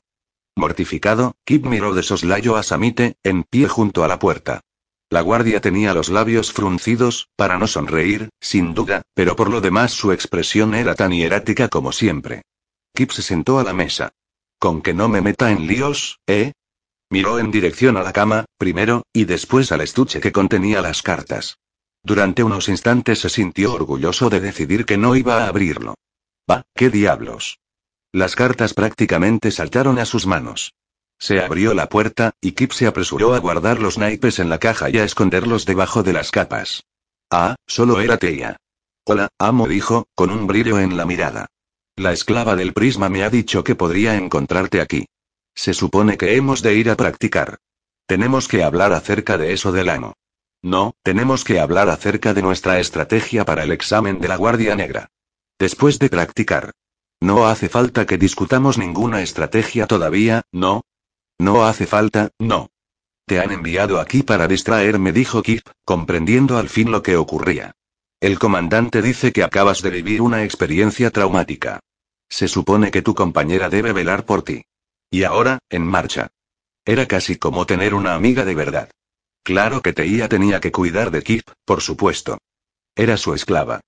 Mortificado, 0.57 1.37
Kip 1.45 1.65
miró 1.65 1.95
de 1.95 2.03
soslayo 2.03 2.57
a 2.57 2.65
Samite, 2.65 3.15
en 3.23 3.45
pie 3.45 3.69
junto 3.69 4.03
a 4.03 4.09
la 4.09 4.19
puerta. 4.19 4.63
La 5.09 5.21
guardia 5.21 5.61
tenía 5.61 5.95
los 5.95 6.09
labios 6.09 6.53
fruncidos, 6.53 7.29
para 7.37 7.59
no 7.59 7.69
sonreír, 7.69 8.29
sin 8.41 8.75
duda, 8.75 9.03
pero 9.15 9.37
por 9.37 9.51
lo 9.51 9.61
demás 9.61 9.93
su 9.93 10.11
expresión 10.11 10.75
era 10.75 10.97
tan 10.97 11.13
hierática 11.13 11.69
como 11.69 11.93
siempre. 11.93 12.43
Kip 12.93 13.13
se 13.13 13.23
sentó 13.23 13.61
a 13.61 13.65
la 13.65 13.73
mesa. 13.73 14.13
¿Con 14.59 14.83
que 14.83 14.95
no 14.95 15.09
me 15.09 15.21
meta 15.21 15.53
en 15.53 15.67
líos, 15.67 16.19
eh? 16.27 16.53
Miró 17.09 17.39
en 17.39 17.53
dirección 17.53 17.97
a 17.97 18.03
la 18.03 18.13
cama, 18.13 18.47
primero, 18.59 19.05
y 19.13 19.27
después 19.27 19.71
al 19.71 19.83
estuche 19.83 20.21
que 20.21 20.33
contenía 20.33 20.83
las 20.83 21.03
cartas. 21.03 21.59
Durante 22.03 22.43
unos 22.43 22.69
instantes 22.69 23.21
se 23.21 23.29
sintió 23.29 23.75
orgulloso 23.75 24.29
de 24.29 24.41
decidir 24.41 24.87
que 24.87 24.97
no 24.97 25.15
iba 25.15 25.45
a 25.45 25.49
abrirlo. 25.49 25.95
Va, 26.51 26.65
qué 26.75 26.91
diablos. 26.91 27.61
Las 28.13 28.35
cartas 28.35 28.75
prácticamente 28.75 29.51
saltaron 29.53 29.99
a 29.99 30.05
sus 30.05 30.27
manos. 30.27 30.73
Se 31.19 31.41
abrió 31.41 31.75
la 31.75 31.89
puerta, 31.89 32.33
y 32.41 32.53
Kip 32.53 32.73
se 32.73 32.87
apresuró 32.87 33.35
a 33.35 33.39
guardar 33.39 33.81
los 33.81 33.99
naipes 33.99 34.39
en 34.39 34.51
la 34.51 34.59
caja 34.59 34.91
y 34.91 34.99
a 34.99 35.05
esconderlos 35.05 35.65
debajo 35.65 36.03
de 36.03 36.13
las 36.13 36.31
capas. 36.31 36.85
Ah, 37.31 37.57
solo 37.67 38.01
era 38.01 38.19
Teia. 38.19 38.57
Hola, 39.05 39.29
amo 39.39 39.67
dijo, 39.67 40.07
con 40.15 40.31
un 40.31 40.47
brillo 40.47 40.79
en 40.79 40.97
la 40.97 41.07
mirada. 41.07 41.47
La 41.97 42.13
esclava 42.13 42.57
del 42.57 42.73
prisma 42.75 43.09
me 43.09 43.25
ha 43.25 43.31
dicho 43.31 43.65
que 43.65 43.75
podría 43.75 44.17
encontrarte 44.17 44.81
aquí. 44.81 45.07
Se 45.55 45.73
supone 45.73 46.19
que 46.19 46.37
hemos 46.37 46.61
de 46.63 46.75
ir 46.75 46.91
a 46.91 46.97
practicar. 46.97 47.59
Tenemos 48.07 48.47
que 48.47 48.63
hablar 48.63 48.93
acerca 48.93 49.39
de 49.39 49.53
eso 49.53 49.73
del 49.73 49.89
amo. 49.89 50.15
No, 50.63 50.95
tenemos 51.03 51.45
que 51.45 51.61
hablar 51.61 51.89
acerca 51.89 52.35
de 52.35 52.43
nuestra 52.43 52.79
estrategia 52.79 53.45
para 53.45 53.63
el 53.63 53.73
examen 53.73 54.21
de 54.21 54.29
la 54.29 54.37
Guardia 54.37 54.77
Negra. 54.77 55.09
Después 55.59 55.99
de 55.99 56.11
practicar. 56.11 56.73
No 57.21 57.47
hace 57.47 57.69
falta 57.69 58.05
que 58.05 58.19
discutamos 58.19 58.77
ninguna 58.77 59.23
estrategia 59.23 59.87
todavía, 59.87 60.43
¿no? 60.53 60.83
No 61.39 61.65
hace 61.67 61.87
falta, 61.87 62.31
no. 62.39 62.69
Te 63.27 63.41
han 63.41 63.53
enviado 63.53 64.01
aquí 64.01 64.23
para 64.23 64.47
distraerme, 64.47 65.13
dijo 65.13 65.43
Kip, 65.43 65.67
comprendiendo 65.85 66.59
al 66.59 66.69
fin 66.69 66.91
lo 66.91 67.03
que 67.03 67.17
ocurría. 67.17 67.73
El 68.21 68.39
comandante 68.39 69.03
dice 69.03 69.33
que 69.33 69.43
acabas 69.43 69.83
de 69.83 69.91
vivir 69.91 70.23
una 70.23 70.45
experiencia 70.45 71.11
traumática. 71.11 71.81
Se 72.29 72.49
supone 72.49 72.91
que 72.91 73.03
tu 73.03 73.15
compañera 73.15 73.69
debe 73.69 73.93
velar 73.93 74.25
por 74.25 74.43
ti. 74.43 74.65
Y 75.11 75.25
ahora, 75.25 75.59
en 75.69 75.83
marcha. 75.87 76.29
Era 76.85 77.07
casi 77.07 77.37
como 77.37 77.67
tener 77.67 77.95
una 77.95 78.15
amiga 78.15 78.45
de 78.45 78.55
verdad. 78.55 78.91
Claro 79.43 79.83
que 79.83 79.93
Teía 79.93 80.29
tenía 80.29 80.61
que 80.61 80.73
cuidar 80.73 81.11
de 81.11 81.23
Kip, 81.23 81.49
por 81.65 81.81
supuesto. 81.81 82.39
Era 82.95 83.17
su 83.17 83.35
esclava. 83.35 83.81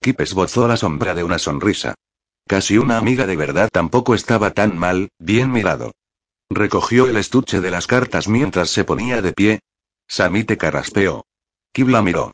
Kip 0.00 0.20
esbozó 0.20 0.66
la 0.66 0.76
sombra 0.76 1.14
de 1.14 1.24
una 1.24 1.38
sonrisa. 1.38 1.94
Casi 2.46 2.78
una 2.78 2.98
amiga 2.98 3.26
de 3.26 3.36
verdad 3.36 3.68
tampoco 3.72 4.14
estaba 4.14 4.52
tan 4.52 4.76
mal, 4.78 5.08
bien 5.18 5.50
mirado. 5.50 5.92
Recogió 6.50 7.06
el 7.06 7.16
estuche 7.16 7.60
de 7.60 7.70
las 7.70 7.86
cartas 7.86 8.28
mientras 8.28 8.70
se 8.70 8.84
ponía 8.84 9.22
de 9.22 9.32
pie. 9.32 9.60
Samite 10.06 10.56
carraspeó. 10.56 11.26
Kip 11.72 11.88
la 11.88 12.02
miró. 12.02 12.32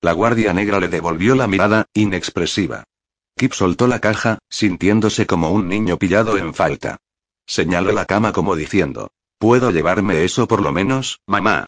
La 0.00 0.12
guardia 0.12 0.52
negra 0.52 0.78
le 0.78 0.88
devolvió 0.88 1.34
la 1.34 1.46
mirada, 1.46 1.86
inexpresiva. 1.94 2.84
Kip 3.36 3.52
soltó 3.52 3.86
la 3.86 4.00
caja, 4.00 4.38
sintiéndose 4.48 5.26
como 5.26 5.50
un 5.50 5.68
niño 5.68 5.98
pillado 5.98 6.38
en 6.38 6.54
falta. 6.54 6.98
Señaló 7.46 7.92
la 7.92 8.04
cama 8.04 8.32
como 8.32 8.56
diciendo, 8.56 9.10
¿puedo 9.38 9.70
llevarme 9.70 10.24
eso 10.24 10.46
por 10.46 10.62
lo 10.62 10.72
menos, 10.72 11.20
mamá? 11.26 11.66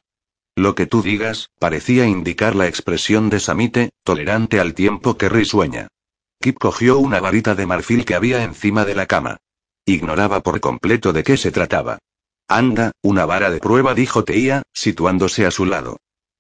Lo 0.56 0.74
que 0.74 0.86
tú 0.86 1.02
digas, 1.02 1.51
parecía 1.59 2.06
indicar 2.06 2.56
la 2.56 2.66
expresión 2.66 3.31
de 3.31 3.40
Samite, 3.40 3.90
tolerante 4.02 4.60
al 4.60 4.74
tiempo 4.74 5.16
que 5.16 5.28
risueña. 5.28 5.89
Kip 6.40 6.59
cogió 6.59 6.98
una 6.98 7.20
varita 7.20 7.55
de 7.55 7.66
marfil 7.66 8.05
que 8.05 8.15
había 8.15 8.43
encima 8.44 8.85
de 8.85 8.94
la 8.94 9.06
cama. 9.06 9.39
Ignoraba 9.89 10.43
por 10.43 10.60
completo 10.60 11.15
de 11.15 11.23
qué 11.23 11.39
se 11.39 11.51
trataba. 11.51 11.97
Anda, 12.47 12.93
una 13.01 13.24
vara 13.24 13.51
de 13.51 13.59
prueba, 13.59 13.94
dijo 13.94 14.23
Teía, 14.23 14.62
situándose 14.74 15.47
a 15.47 15.51
su 15.51 15.65
lado. 15.65 15.97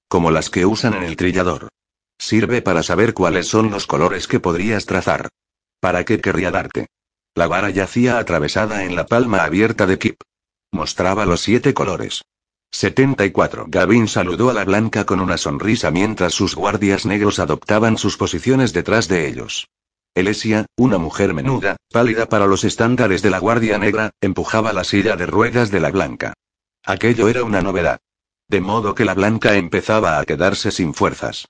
Como 0.06 0.30
las 0.30 0.50
que 0.50 0.66
usan 0.66 0.92
en 0.92 1.02
el 1.02 1.16
trillador. 1.16 1.70
Sirve 2.18 2.60
para 2.60 2.82
saber 2.82 3.14
cuáles 3.14 3.46
son 3.48 3.70
los 3.70 3.86
colores 3.86 4.28
que 4.28 4.38
podrías 4.38 4.84
trazar. 4.84 5.30
¿Para 5.80 6.04
qué 6.04 6.20
querría 6.20 6.50
darte? 6.50 6.88
La 7.34 7.46
vara 7.46 7.70
yacía 7.70 8.18
atravesada 8.18 8.84
en 8.84 8.94
la 8.94 9.06
palma 9.06 9.44
abierta 9.44 9.86
de 9.86 9.98
Kip. 9.98 10.20
Mostraba 10.70 11.24
los 11.24 11.40
siete 11.40 11.72
colores. 11.72 12.20
74. 12.72 13.64
Gavin 13.68 14.08
saludó 14.08 14.50
a 14.50 14.52
la 14.52 14.66
blanca 14.66 15.06
con 15.06 15.20
una 15.20 15.38
sonrisa 15.38 15.90
mientras 15.90 16.34
sus 16.34 16.54
guardias 16.54 17.06
negros 17.06 17.38
adoptaban 17.38 17.96
sus 17.96 18.18
posiciones 18.18 18.74
detrás 18.74 19.08
de 19.08 19.26
ellos. 19.26 19.68
Elesia, 20.18 20.66
una 20.76 20.98
mujer 20.98 21.32
menuda, 21.32 21.76
pálida 21.92 22.28
para 22.28 22.46
los 22.46 22.64
estándares 22.64 23.22
de 23.22 23.30
la 23.30 23.38
Guardia 23.38 23.78
Negra, 23.78 24.10
empujaba 24.20 24.72
la 24.72 24.84
silla 24.84 25.16
de 25.16 25.26
ruedas 25.26 25.70
de 25.70 25.80
la 25.80 25.90
Blanca. 25.90 26.34
Aquello 26.84 27.28
era 27.28 27.44
una 27.44 27.62
novedad. 27.62 28.00
De 28.48 28.60
modo 28.60 28.94
que 28.94 29.04
la 29.04 29.14
Blanca 29.14 29.54
empezaba 29.56 30.18
a 30.18 30.24
quedarse 30.24 30.70
sin 30.70 30.94
fuerzas. 30.94 31.46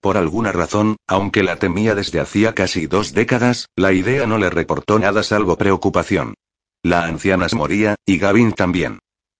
Por 0.00 0.16
alguna 0.16 0.52
razón, 0.52 0.96
aunque 1.06 1.42
la 1.42 1.56
temía 1.56 1.94
desde 1.94 2.20
hacía 2.20 2.54
casi 2.54 2.86
dos 2.86 3.12
décadas, 3.12 3.68
la 3.76 3.92
idea 3.92 4.26
no 4.26 4.38
le 4.38 4.50
reportó 4.50 4.98
nada 4.98 5.22
salvo 5.22 5.56
preocupación. 5.56 6.34
La 6.82 7.04
anciana 7.04 7.48
se 7.48 7.56
moría, 7.56 7.94
y 8.04 8.18
Gavin 8.18 8.52
también. 8.52 8.98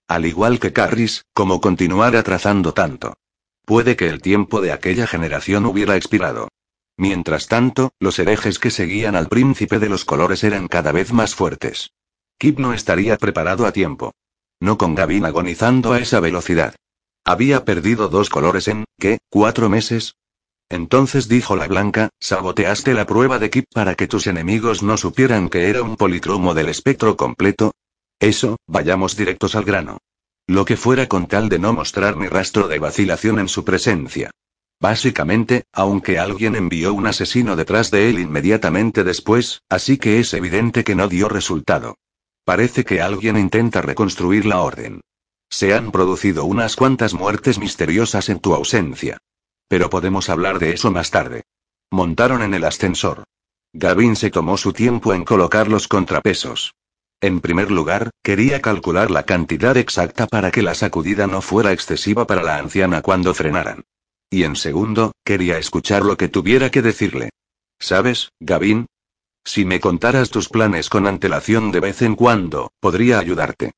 Al 0.08 0.26
igual 0.26 0.60
que 0.60 0.72
Carris, 0.72 1.24
como 1.34 1.60
continuara 1.60 2.22
trazando 2.22 2.72
tanto. 2.72 3.14
Puede 3.64 3.96
que 3.96 4.08
el 4.08 4.20
tiempo 4.20 4.60
de 4.60 4.72
aquella 4.72 5.06
generación 5.06 5.66
hubiera 5.66 5.96
expirado. 5.96 6.48
Mientras 7.02 7.48
tanto, 7.48 7.90
los 7.98 8.20
herejes 8.20 8.60
que 8.60 8.70
seguían 8.70 9.16
al 9.16 9.26
príncipe 9.26 9.80
de 9.80 9.88
los 9.88 10.04
colores 10.04 10.44
eran 10.44 10.68
cada 10.68 10.92
vez 10.92 11.12
más 11.12 11.34
fuertes. 11.34 11.90
Kip 12.38 12.60
no 12.60 12.74
estaría 12.74 13.18
preparado 13.18 13.66
a 13.66 13.72
tiempo. 13.72 14.12
No 14.60 14.78
con 14.78 14.94
Gavin 14.94 15.24
agonizando 15.24 15.94
a 15.94 15.98
esa 15.98 16.20
velocidad. 16.20 16.76
Había 17.24 17.64
perdido 17.64 18.06
dos 18.06 18.30
colores 18.30 18.68
en, 18.68 18.84
¿qué? 19.00 19.18
¿Cuatro 19.30 19.68
meses? 19.68 20.14
Entonces 20.68 21.26
dijo 21.26 21.56
la 21.56 21.66
blanca, 21.66 22.10
saboteaste 22.20 22.94
la 22.94 23.04
prueba 23.04 23.40
de 23.40 23.50
Kip 23.50 23.64
para 23.74 23.96
que 23.96 24.06
tus 24.06 24.28
enemigos 24.28 24.84
no 24.84 24.96
supieran 24.96 25.48
que 25.48 25.70
era 25.70 25.82
un 25.82 25.96
policromo 25.96 26.54
del 26.54 26.68
espectro 26.68 27.16
completo. 27.16 27.72
Eso, 28.20 28.58
vayamos 28.68 29.16
directos 29.16 29.56
al 29.56 29.64
grano. 29.64 29.98
Lo 30.46 30.64
que 30.64 30.76
fuera 30.76 31.08
con 31.08 31.26
tal 31.26 31.48
de 31.48 31.58
no 31.58 31.72
mostrar 31.72 32.16
ni 32.16 32.28
rastro 32.28 32.68
de 32.68 32.78
vacilación 32.78 33.40
en 33.40 33.48
su 33.48 33.64
presencia. 33.64 34.30
Básicamente, 34.82 35.62
aunque 35.72 36.18
alguien 36.18 36.56
envió 36.56 36.92
un 36.92 37.06
asesino 37.06 37.54
detrás 37.54 37.92
de 37.92 38.10
él 38.10 38.18
inmediatamente 38.18 39.04
después, 39.04 39.62
así 39.68 39.96
que 39.96 40.18
es 40.18 40.34
evidente 40.34 40.82
que 40.82 40.96
no 40.96 41.06
dio 41.06 41.28
resultado. 41.28 41.98
Parece 42.44 42.84
que 42.84 43.00
alguien 43.00 43.36
intenta 43.36 43.80
reconstruir 43.80 44.44
la 44.44 44.60
orden. 44.60 45.00
Se 45.48 45.72
han 45.72 45.92
producido 45.92 46.46
unas 46.46 46.74
cuantas 46.74 47.14
muertes 47.14 47.60
misteriosas 47.60 48.28
en 48.28 48.40
tu 48.40 48.54
ausencia. 48.54 49.18
Pero 49.68 49.88
podemos 49.88 50.28
hablar 50.28 50.58
de 50.58 50.72
eso 50.72 50.90
más 50.90 51.12
tarde. 51.12 51.44
Montaron 51.92 52.42
en 52.42 52.52
el 52.52 52.64
ascensor. 52.64 53.22
Gavin 53.72 54.16
se 54.16 54.30
tomó 54.30 54.56
su 54.56 54.72
tiempo 54.72 55.14
en 55.14 55.24
colocar 55.24 55.68
los 55.68 55.86
contrapesos. 55.86 56.74
En 57.20 57.40
primer 57.40 57.70
lugar, 57.70 58.10
quería 58.20 58.60
calcular 58.60 59.12
la 59.12 59.22
cantidad 59.22 59.76
exacta 59.76 60.26
para 60.26 60.50
que 60.50 60.62
la 60.62 60.74
sacudida 60.74 61.28
no 61.28 61.40
fuera 61.40 61.70
excesiva 61.70 62.26
para 62.26 62.42
la 62.42 62.56
anciana 62.56 63.00
cuando 63.00 63.32
frenaran. 63.32 63.84
Y 64.32 64.44
en 64.44 64.56
segundo, 64.56 65.12
quería 65.26 65.58
escuchar 65.58 66.06
lo 66.06 66.16
que 66.16 66.26
tuviera 66.26 66.70
que 66.70 66.80
decirle. 66.80 67.28
¿Sabes, 67.78 68.30
Gavin? 68.40 68.86
Si 69.44 69.66
me 69.66 69.78
contaras 69.78 70.30
tus 70.30 70.48
planes 70.48 70.88
con 70.88 71.06
antelación 71.06 71.70
de 71.70 71.80
vez 71.80 72.00
en 72.00 72.14
cuando, 72.14 72.72
podría 72.80 73.18
ayudarte. 73.18 73.72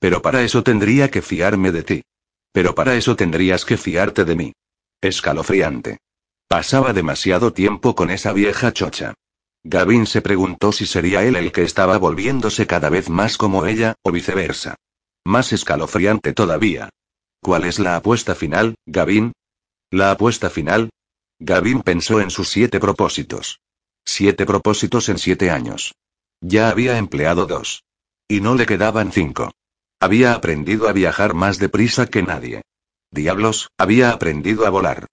Pero 0.00 0.20
para 0.20 0.42
eso 0.42 0.64
tendría 0.64 1.12
que 1.12 1.22
fiarme 1.22 1.70
de 1.70 1.84
ti. 1.84 2.02
Pero 2.50 2.74
para 2.74 2.96
eso 2.96 3.14
tendrías 3.14 3.64
que 3.64 3.76
fiarte 3.76 4.24
de 4.24 4.34
mí. 4.34 4.52
Escalofriante. 5.00 5.98
Pasaba 6.48 6.92
demasiado 6.92 7.52
tiempo 7.52 7.94
con 7.94 8.10
esa 8.10 8.32
vieja 8.32 8.72
chocha. 8.72 9.14
Gavin 9.62 10.06
se 10.06 10.22
preguntó 10.22 10.72
si 10.72 10.86
sería 10.86 11.22
él 11.22 11.36
el 11.36 11.52
que 11.52 11.62
estaba 11.62 11.98
volviéndose 11.98 12.66
cada 12.66 12.90
vez 12.90 13.08
más 13.08 13.36
como 13.36 13.64
ella, 13.64 13.94
o 14.02 14.10
viceversa. 14.10 14.74
Más 15.24 15.52
escalofriante 15.52 16.32
todavía. 16.32 16.88
¿Cuál 17.40 17.62
es 17.64 17.78
la 17.78 17.94
apuesta 17.94 18.34
final, 18.34 18.74
Gavin? 18.86 19.34
¿La 19.92 20.12
apuesta 20.12 20.50
final? 20.50 20.90
Gavin 21.40 21.82
pensó 21.82 22.20
en 22.20 22.30
sus 22.30 22.48
siete 22.48 22.78
propósitos. 22.78 23.58
Siete 24.04 24.46
propósitos 24.46 25.08
en 25.08 25.18
siete 25.18 25.50
años. 25.50 25.96
Ya 26.40 26.70
había 26.70 26.96
empleado 26.96 27.46
dos. 27.46 27.82
Y 28.28 28.40
no 28.40 28.54
le 28.54 28.66
quedaban 28.66 29.10
cinco. 29.10 29.50
Había 29.98 30.34
aprendido 30.34 30.88
a 30.88 30.92
viajar 30.92 31.34
más 31.34 31.58
deprisa 31.58 32.06
que 32.06 32.22
nadie. 32.22 32.62
Diablos, 33.10 33.70
había 33.76 34.12
aprendido 34.12 34.64
a 34.64 34.70
volar. 34.70 35.06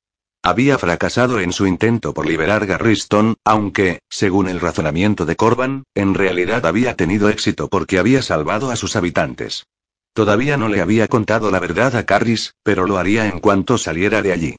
Había 0.44 0.78
fracasado 0.78 1.40
en 1.40 1.54
su 1.54 1.66
intento 1.66 2.14
por 2.14 2.28
liberar 2.28 2.68
Garriston, 2.68 3.36
aunque, 3.44 4.02
según 4.10 4.48
el 4.48 4.60
razonamiento 4.60 5.26
de 5.26 5.36
Corban, 5.36 5.86
en 5.96 6.14
realidad 6.14 6.68
había 6.68 6.96
tenido 6.96 7.30
éxito 7.30 7.68
porque 7.68 7.98
había 7.98 8.22
salvado 8.22 8.70
a 8.70 8.76
sus 8.76 8.96
habitantes. 8.96 9.66
Todavía 10.14 10.56
no 10.56 10.70
le 10.70 10.82
había 10.82 11.08
contado 11.08 11.50
la 11.50 11.60
verdad 11.60 11.96
a 11.96 12.06
Carris, 12.06 12.54
pero 12.62 12.86
lo 12.86 13.00
haría 13.00 13.28
en 13.28 13.40
cuanto 13.40 13.80
saliera 13.80 14.22
de 14.22 14.34
allí. 14.34 14.56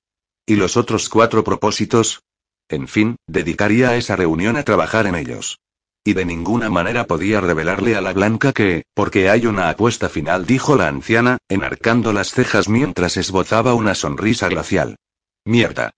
¿Y 0.48 0.56
los 0.56 0.78
otros 0.78 1.10
cuatro 1.10 1.44
propósitos? 1.44 2.22
En 2.70 2.88
fin, 2.88 3.16
dedicaría 3.26 3.96
esa 3.96 4.16
reunión 4.16 4.56
a 4.56 4.62
trabajar 4.62 5.06
en 5.06 5.14
ellos. 5.14 5.58
Y 6.02 6.14
de 6.14 6.24
ninguna 6.24 6.70
manera 6.70 7.06
podía 7.06 7.42
revelarle 7.42 7.96
a 7.96 8.00
la 8.00 8.14
Blanca 8.14 8.54
que, 8.54 8.84
porque 8.94 9.28
hay 9.28 9.44
una 9.44 9.68
apuesta 9.68 10.08
final, 10.08 10.46
dijo 10.46 10.74
la 10.74 10.88
anciana, 10.88 11.36
enarcando 11.50 12.14
las 12.14 12.30
cejas 12.30 12.70
mientras 12.70 13.18
esbozaba 13.18 13.74
una 13.74 13.94
sonrisa 13.94 14.48
glacial. 14.48 14.96
Mierda. 15.44 15.90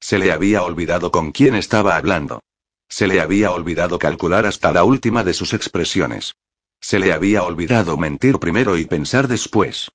Se 0.00 0.18
le 0.18 0.32
había 0.32 0.62
olvidado 0.62 1.10
con 1.10 1.30
quién 1.30 1.54
estaba 1.54 1.96
hablando. 1.96 2.40
Se 2.88 3.06
le 3.06 3.20
había 3.20 3.50
olvidado 3.50 3.98
calcular 3.98 4.46
hasta 4.46 4.72
la 4.72 4.82
última 4.82 5.24
de 5.24 5.34
sus 5.34 5.52
expresiones. 5.52 6.36
Se 6.80 7.00
le 7.00 7.12
había 7.12 7.42
olvidado 7.42 7.98
mentir 7.98 8.38
primero 8.38 8.78
y 8.78 8.86
pensar 8.86 9.28
después. 9.28 9.90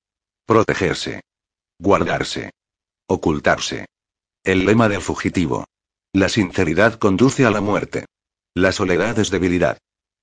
Protegerse. 0.46 1.22
Guardarse. 1.80 2.52
Ocultarse. 3.08 3.86
El 4.46 4.64
lema 4.64 4.88
del 4.88 5.00
fugitivo. 5.00 5.64
La 6.12 6.28
sinceridad 6.28 7.00
conduce 7.00 7.44
a 7.44 7.50
la 7.50 7.60
muerte. 7.60 8.04
La 8.54 8.70
soledad 8.70 9.18
es 9.18 9.32
debilidad. 9.32 9.78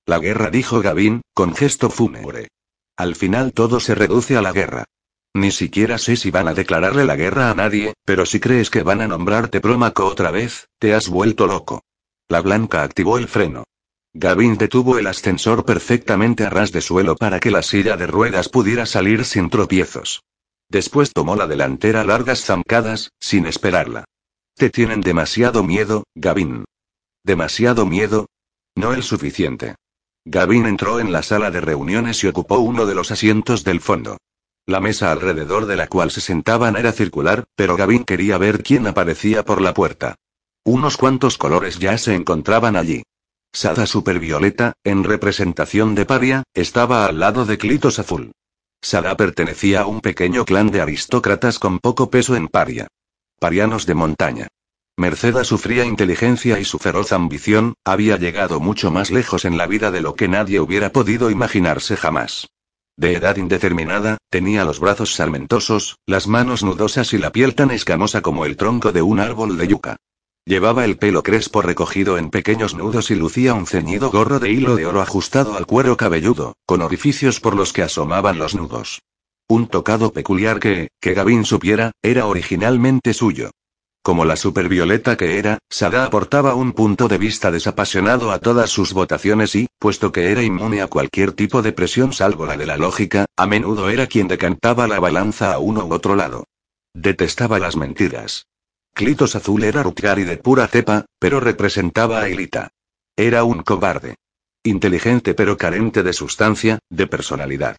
La 0.06 0.18
guerra, 0.18 0.48
dijo 0.48 0.80
Gavin, 0.80 1.20
con 1.34 1.54
gesto 1.54 1.90
fúnebre. 1.90 2.48
Al 2.96 3.16
final 3.16 3.52
todo 3.52 3.80
se 3.80 3.94
reduce 3.94 4.38
a 4.38 4.40
la 4.40 4.52
guerra. 4.52 4.86
Ni 5.34 5.50
siquiera 5.50 5.98
sé 5.98 6.16
si 6.16 6.30
van 6.30 6.48
a 6.48 6.54
declararle 6.54 7.04
la 7.04 7.16
guerra 7.16 7.50
a 7.50 7.54
nadie, 7.54 7.92
pero 8.06 8.24
si 8.24 8.40
crees 8.40 8.70
que 8.70 8.82
van 8.82 9.02
a 9.02 9.08
nombrarte 9.08 9.60
Prómaco 9.60 10.06
otra 10.06 10.30
vez, 10.30 10.68
te 10.78 10.94
has 10.94 11.10
vuelto 11.10 11.46
loco. 11.46 11.82
La 12.26 12.40
blanca 12.40 12.82
activó 12.82 13.18
el 13.18 13.28
freno. 13.28 13.64
Gavin 14.14 14.56
detuvo 14.56 14.96
el 14.96 15.06
ascensor 15.06 15.66
perfectamente 15.66 16.46
a 16.46 16.48
ras 16.48 16.72
de 16.72 16.80
suelo 16.80 17.14
para 17.14 17.40
que 17.40 17.50
la 17.50 17.62
silla 17.62 17.98
de 17.98 18.06
ruedas 18.06 18.48
pudiera 18.48 18.86
salir 18.86 19.26
sin 19.26 19.50
tropiezos. 19.50 20.22
Después 20.70 21.12
tomó 21.12 21.36
la 21.36 21.46
delantera 21.46 22.04
largas 22.04 22.42
zancadas, 22.42 23.10
sin 23.20 23.44
esperarla. 23.44 24.06
Te 24.56 24.70
tienen 24.70 25.00
demasiado 25.00 25.64
miedo, 25.64 26.04
Gavin. 26.14 26.64
¿Demasiado 27.24 27.86
miedo? 27.86 28.26
No 28.76 28.92
el 28.92 29.02
suficiente. 29.02 29.74
Gavin 30.24 30.66
entró 30.66 31.00
en 31.00 31.10
la 31.10 31.24
sala 31.24 31.50
de 31.50 31.60
reuniones 31.60 32.22
y 32.22 32.28
ocupó 32.28 32.58
uno 32.58 32.86
de 32.86 32.94
los 32.94 33.10
asientos 33.10 33.64
del 33.64 33.80
fondo. 33.80 34.18
La 34.64 34.80
mesa 34.80 35.10
alrededor 35.10 35.66
de 35.66 35.74
la 35.74 35.88
cual 35.88 36.12
se 36.12 36.20
sentaban 36.20 36.76
era 36.76 36.92
circular, 36.92 37.44
pero 37.56 37.76
Gavin 37.76 38.04
quería 38.04 38.38
ver 38.38 38.62
quién 38.62 38.86
aparecía 38.86 39.44
por 39.44 39.60
la 39.60 39.74
puerta. 39.74 40.14
Unos 40.64 40.96
cuantos 40.96 41.36
colores 41.36 41.80
ya 41.80 41.98
se 41.98 42.14
encontraban 42.14 42.76
allí. 42.76 43.02
Sada 43.52 43.86
supervioleta, 43.86 44.74
en 44.84 45.02
representación 45.02 45.96
de 45.96 46.06
Paria, 46.06 46.44
estaba 46.54 47.06
al 47.06 47.18
lado 47.18 47.44
de 47.44 47.58
Clitos 47.58 47.98
azul. 47.98 48.30
Sada 48.80 49.16
pertenecía 49.16 49.80
a 49.80 49.86
un 49.86 50.00
pequeño 50.00 50.44
clan 50.44 50.70
de 50.70 50.80
aristócratas 50.80 51.58
con 51.58 51.80
poco 51.80 52.08
peso 52.08 52.36
en 52.36 52.46
Paria. 52.46 52.86
Parianos 53.38 53.86
de 53.86 53.94
montaña. 53.94 54.48
Merced 54.96 55.36
a 55.36 55.44
su 55.44 55.58
fría 55.58 55.84
inteligencia 55.84 56.60
y 56.60 56.64
su 56.64 56.78
feroz 56.78 57.12
ambición, 57.12 57.74
había 57.84 58.16
llegado 58.16 58.60
mucho 58.60 58.90
más 58.90 59.10
lejos 59.10 59.44
en 59.44 59.58
la 59.58 59.66
vida 59.66 59.90
de 59.90 60.00
lo 60.00 60.14
que 60.14 60.28
nadie 60.28 60.60
hubiera 60.60 60.92
podido 60.92 61.30
imaginarse 61.30 61.96
jamás. 61.96 62.48
De 62.96 63.14
edad 63.14 63.36
indeterminada, 63.36 64.18
tenía 64.30 64.64
los 64.64 64.78
brazos 64.78 65.14
sarmentosos, 65.14 65.98
las 66.06 66.28
manos 66.28 66.62
nudosas 66.62 67.12
y 67.12 67.18
la 67.18 67.32
piel 67.32 67.56
tan 67.56 67.72
escamosa 67.72 68.22
como 68.22 68.46
el 68.46 68.56
tronco 68.56 68.92
de 68.92 69.02
un 69.02 69.18
árbol 69.18 69.58
de 69.58 69.66
yuca. 69.66 69.96
Llevaba 70.46 70.84
el 70.84 70.96
pelo 70.96 71.22
crespo 71.22 71.60
recogido 71.60 72.18
en 72.18 72.30
pequeños 72.30 72.74
nudos 72.74 73.10
y 73.10 73.16
lucía 73.16 73.54
un 73.54 73.66
ceñido 73.66 74.10
gorro 74.10 74.38
de 74.38 74.50
hilo 74.50 74.76
de 74.76 74.86
oro 74.86 75.00
ajustado 75.00 75.56
al 75.56 75.66
cuero 75.66 75.96
cabelludo, 75.96 76.54
con 76.66 76.82
orificios 76.82 77.40
por 77.40 77.56
los 77.56 77.72
que 77.72 77.82
asomaban 77.82 78.38
los 78.38 78.54
nudos. 78.54 79.00
Un 79.48 79.66
tocado 79.68 80.12
peculiar 80.12 80.58
que, 80.58 80.88
que 81.00 81.12
Gavin 81.12 81.44
supiera, 81.44 81.92
era 82.02 82.26
originalmente 82.26 83.12
suyo. 83.12 83.50
Como 84.02 84.24
la 84.24 84.36
supervioleta 84.36 85.16
que 85.16 85.38
era, 85.38 85.58
Sada 85.70 86.04
aportaba 86.04 86.54
un 86.54 86.72
punto 86.72 87.08
de 87.08 87.18
vista 87.18 87.50
desapasionado 87.50 88.32
a 88.32 88.38
todas 88.38 88.70
sus 88.70 88.92
votaciones 88.92 89.54
y, 89.54 89.66
puesto 89.78 90.12
que 90.12 90.30
era 90.30 90.42
inmune 90.42 90.82
a 90.82 90.88
cualquier 90.88 91.32
tipo 91.32 91.62
de 91.62 91.72
presión 91.72 92.12
salvo 92.12 92.46
la 92.46 92.56
de 92.56 92.66
la 92.66 92.76
lógica, 92.76 93.26
a 93.36 93.46
menudo 93.46 93.88
era 93.90 94.06
quien 94.06 94.28
decantaba 94.28 94.86
la 94.88 95.00
balanza 95.00 95.52
a 95.52 95.58
uno 95.58 95.84
u 95.86 95.92
otro 95.92 96.16
lado. 96.16 96.44
Detestaba 96.94 97.58
las 97.58 97.76
mentiras. 97.76 98.46
Clitos 98.94 99.36
Azul 99.36 99.64
era 99.64 99.82
Rutgari 99.82 100.24
de 100.24 100.36
pura 100.36 100.68
cepa, 100.68 101.06
pero 101.18 101.40
representaba 101.40 102.20
a 102.20 102.28
Elita. 102.28 102.70
Era 103.16 103.44
un 103.44 103.62
cobarde. 103.62 104.16
Inteligente 104.62 105.34
pero 105.34 105.56
carente 105.56 106.02
de 106.02 106.12
sustancia, 106.12 106.78
de 106.88 107.06
personalidad. 107.06 107.76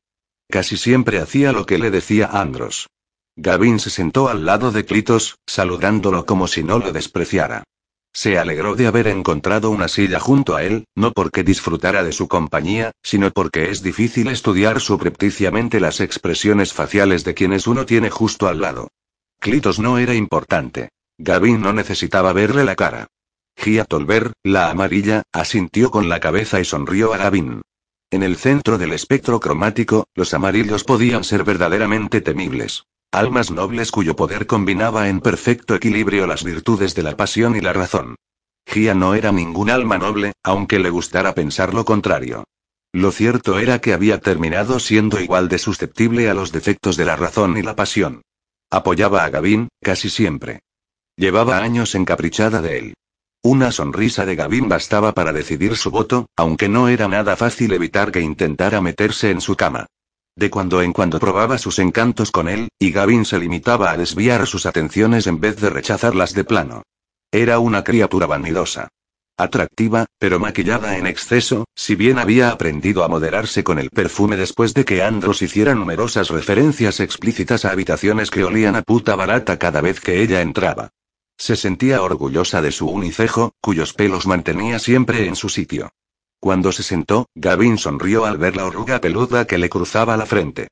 Casi 0.50 0.78
siempre 0.78 1.20
hacía 1.20 1.52
lo 1.52 1.66
que 1.66 1.78
le 1.78 1.92
decía 1.92 2.28
Andros. 2.32 2.88
Gavin 3.36 3.80
se 3.80 3.90
sentó 3.90 4.30
al 4.30 4.46
lado 4.46 4.72
de 4.72 4.86
Clitos, 4.86 5.38
saludándolo 5.46 6.26
como 6.26 6.48
si 6.48 6.64
no 6.64 6.80
lo 6.80 6.92
despreciara. 6.92 7.64
Se 8.14 8.38
alegró 8.38 8.76
de 8.76 8.88
haber 8.88 9.08
encontrado 9.08 9.70
una 9.72 9.90
silla 9.90 10.22
junto 10.22 10.56
a 10.56 10.64
él, 10.64 10.86
no 10.96 11.12
porque 11.12 11.44
disfrutara 11.44 12.02
de 12.02 12.14
su 12.14 12.30
compañía, 12.30 12.92
sino 13.04 13.30
porque 13.32 13.72
es 13.72 13.84
difícil 13.84 14.30
estudiar 14.30 14.80
subrepticiamente 14.80 15.82
las 15.82 16.00
expresiones 16.00 16.72
faciales 16.72 17.26
de 17.26 17.34
quienes 17.34 17.68
uno 17.68 17.86
tiene 17.86 18.10
justo 18.10 18.48
al 18.48 18.62
lado. 18.62 18.88
Clitos 19.42 19.80
no 19.80 19.98
era 19.98 20.14
importante. 20.14 20.90
Gavin 21.18 21.60
no 21.60 21.74
necesitaba 21.74 22.32
verle 22.32 22.64
la 22.64 22.76
cara. 22.78 23.08
Gia 23.58 23.84
Tolver, 23.84 24.32
la 24.44 24.70
amarilla, 24.70 25.24
asintió 25.34 25.92
con 25.92 26.08
la 26.08 26.22
cabeza 26.22 26.62
y 26.62 26.66
sonrió 26.66 27.14
a 27.14 27.18
Gavin. 27.18 27.62
En 28.16 28.24
el 28.24 28.38
centro 28.38 28.78
del 28.78 28.94
espectro 28.94 29.42
cromático, 29.42 30.08
los 30.16 30.34
amarillos 30.34 30.86
podían 30.86 31.26
ser 31.26 31.44
verdaderamente 31.44 32.22
temibles. 32.22 32.86
Almas 33.12 33.52
nobles 33.52 33.92
cuyo 33.92 34.16
poder 34.16 34.48
combinaba 34.48 35.10
en 35.10 35.20
perfecto 35.20 35.76
equilibrio 35.76 36.26
las 36.26 36.46
virtudes 36.46 36.96
de 36.96 37.04
la 37.04 37.18
pasión 37.18 37.58
y 37.58 37.60
la 37.60 37.74
razón. 37.74 38.16
Gia 38.66 38.94
no 38.94 39.16
era 39.16 39.34
ningún 39.34 39.70
alma 39.70 39.98
noble, 39.98 40.32
aunque 40.44 40.80
le 40.80 40.92
gustara 40.92 41.36
pensar 41.36 41.74
lo 41.74 41.84
contrario. 41.84 42.46
Lo 42.94 43.12
cierto 43.12 43.60
era 43.60 43.82
que 43.82 43.92
había 43.92 44.22
terminado 44.22 44.80
siendo 44.80 45.20
igual 45.20 45.50
de 45.50 45.58
susceptible 45.58 46.30
a 46.30 46.34
los 46.34 46.54
defectos 46.54 46.96
de 46.96 47.04
la 47.04 47.18
razón 47.18 47.58
y 47.58 47.64
la 47.64 47.76
pasión. 47.76 48.22
Apoyaba 48.70 49.26
a 49.26 49.30
Gavin, 49.30 49.68
casi 49.82 50.10
siempre. 50.10 50.62
Llevaba 51.18 51.58
años 51.58 51.94
encaprichada 51.96 52.62
de 52.62 52.78
él. 52.78 52.94
Una 53.46 53.72
sonrisa 53.72 54.26
de 54.26 54.36
Gavin 54.36 54.68
bastaba 54.68 55.14
para 55.14 55.32
decidir 55.32 55.78
su 55.78 55.92
voto, 55.92 56.26
aunque 56.36 56.68
no 56.68 56.88
era 56.88 57.08
nada 57.08 57.36
fácil 57.36 57.74
evitar 57.74 58.12
que 58.12 58.20
intentara 58.20 58.82
meterse 58.82 59.30
en 59.30 59.40
su 59.40 59.56
cama. 59.56 59.86
De 60.36 60.50
cuando 60.50 60.82
en 60.82 60.92
cuando 60.92 61.20
probaba 61.20 61.60
sus 61.60 61.78
encantos 61.78 62.32
con 62.32 62.50
él, 62.50 62.70
y 62.80 62.90
Gavin 62.90 63.24
se 63.24 63.38
limitaba 63.38 63.92
a 63.92 63.98
desviar 63.98 64.48
sus 64.48 64.66
atenciones 64.66 65.28
en 65.28 65.40
vez 65.40 65.62
de 65.62 65.70
rechazarlas 65.70 66.34
de 66.34 66.44
plano. 66.44 66.82
Era 67.32 67.60
una 67.60 67.84
criatura 67.84 68.26
vanidosa. 68.26 68.88
Atractiva, 69.38 70.08
pero 70.18 70.40
maquillada 70.40 70.98
en 70.98 71.06
exceso, 71.06 71.66
si 71.76 71.94
bien 71.94 72.18
había 72.18 72.50
aprendido 72.50 73.04
a 73.04 73.10
moderarse 73.10 73.64
con 73.64 73.78
el 73.78 73.92
perfume 73.92 74.38
después 74.38 74.74
de 74.74 74.86
que 74.86 75.04
Andros 75.04 75.44
hiciera 75.44 75.76
numerosas 75.76 76.30
referencias 76.30 77.00
explícitas 77.00 77.64
a 77.64 77.70
habitaciones 77.70 78.32
que 78.32 78.44
olían 78.44 78.76
a 78.76 78.82
puta 78.82 79.16
barata 79.16 79.60
cada 79.60 79.82
vez 79.82 80.00
que 80.00 80.24
ella 80.24 80.42
entraba. 80.42 80.90
Se 81.38 81.56
sentía 81.56 82.02
orgullosa 82.02 82.62
de 82.62 82.72
su 82.72 82.88
unicejo, 82.88 83.54
cuyos 83.62 83.94
pelos 83.94 84.26
mantenía 84.26 84.80
siempre 84.80 85.28
en 85.28 85.36
su 85.36 85.50
sitio. 85.50 85.92
Cuando 86.40 86.72
se 86.72 86.84
sentó, 86.84 87.28
Gavin 87.36 87.78
sonrió 87.78 88.26
al 88.26 88.38
ver 88.38 88.56
la 88.56 88.66
oruga 88.66 89.02
peluda 89.02 89.46
que 89.46 89.58
le 89.58 89.70
cruzaba 89.70 90.18
la 90.18 90.26
frente. 90.26 90.68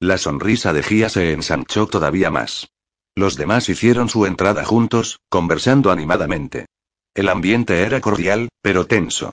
La 0.00 0.16
sonrisa 0.16 0.72
de 0.72 0.82
Gia 0.82 1.08
se 1.08 1.32
ensanchó 1.32 1.86
todavía 1.86 2.30
más. 2.30 2.68
Los 3.14 3.36
demás 3.36 3.68
hicieron 3.68 4.08
su 4.08 4.26
entrada 4.26 4.64
juntos, 4.64 5.20
conversando 5.28 5.90
animadamente. 5.90 6.66
El 7.14 7.28
ambiente 7.28 7.82
era 7.82 8.00
cordial, 8.00 8.48
pero 8.62 8.86
tenso. 8.86 9.32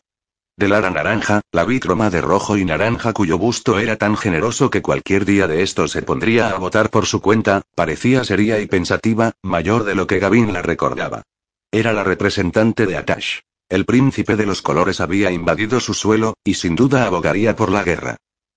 Del 0.57 0.72
ara 0.72 0.90
naranja, 0.90 1.41
la 1.52 1.65
bicroma 1.65 2.10
de 2.10 2.22
rojo 2.22 2.56
y 2.56 2.64
naranja 2.64 3.11
cuyo 3.11 3.38
busto 3.38 3.77
era 3.77 3.98
tan 3.98 4.15
generoso 4.15 4.69
que 4.69 4.82
cualquier 4.82 5.26
día 5.26 5.48
de 5.48 5.64
estos 5.64 5.91
se 5.91 6.02
pondría 6.02 6.49
a 6.49 6.57
votar 6.57 6.90
por 6.90 7.06
su 7.07 7.19
cuenta, 7.19 7.64
parecía 7.76 8.23
seria 8.23 8.61
y 8.61 8.65
pensativa, 8.65 9.34
mayor 9.41 9.84
de 9.84 9.95
lo 9.95 10.07
que 10.07 10.19
Gavin 10.19 10.53
la 10.53 10.61
recordaba. 10.61 11.23
Era 11.72 11.91
la 11.91 12.06
representante 12.06 12.86
de 12.86 12.95
Atash. 12.95 13.40
El 13.68 13.84
príncipe 13.84 14.38
de 14.38 14.45
los 14.45 14.61
colores 14.61 15.02
había 15.02 15.30
invadido 15.30 15.82
su 15.82 15.94
suelo, 15.94 16.36
y 16.45 16.53
sin 16.53 16.76
duda 16.76 17.06
abogaría 17.06 17.57
por 17.57 17.69
la 17.69 17.84
guerra. 17.84 18.15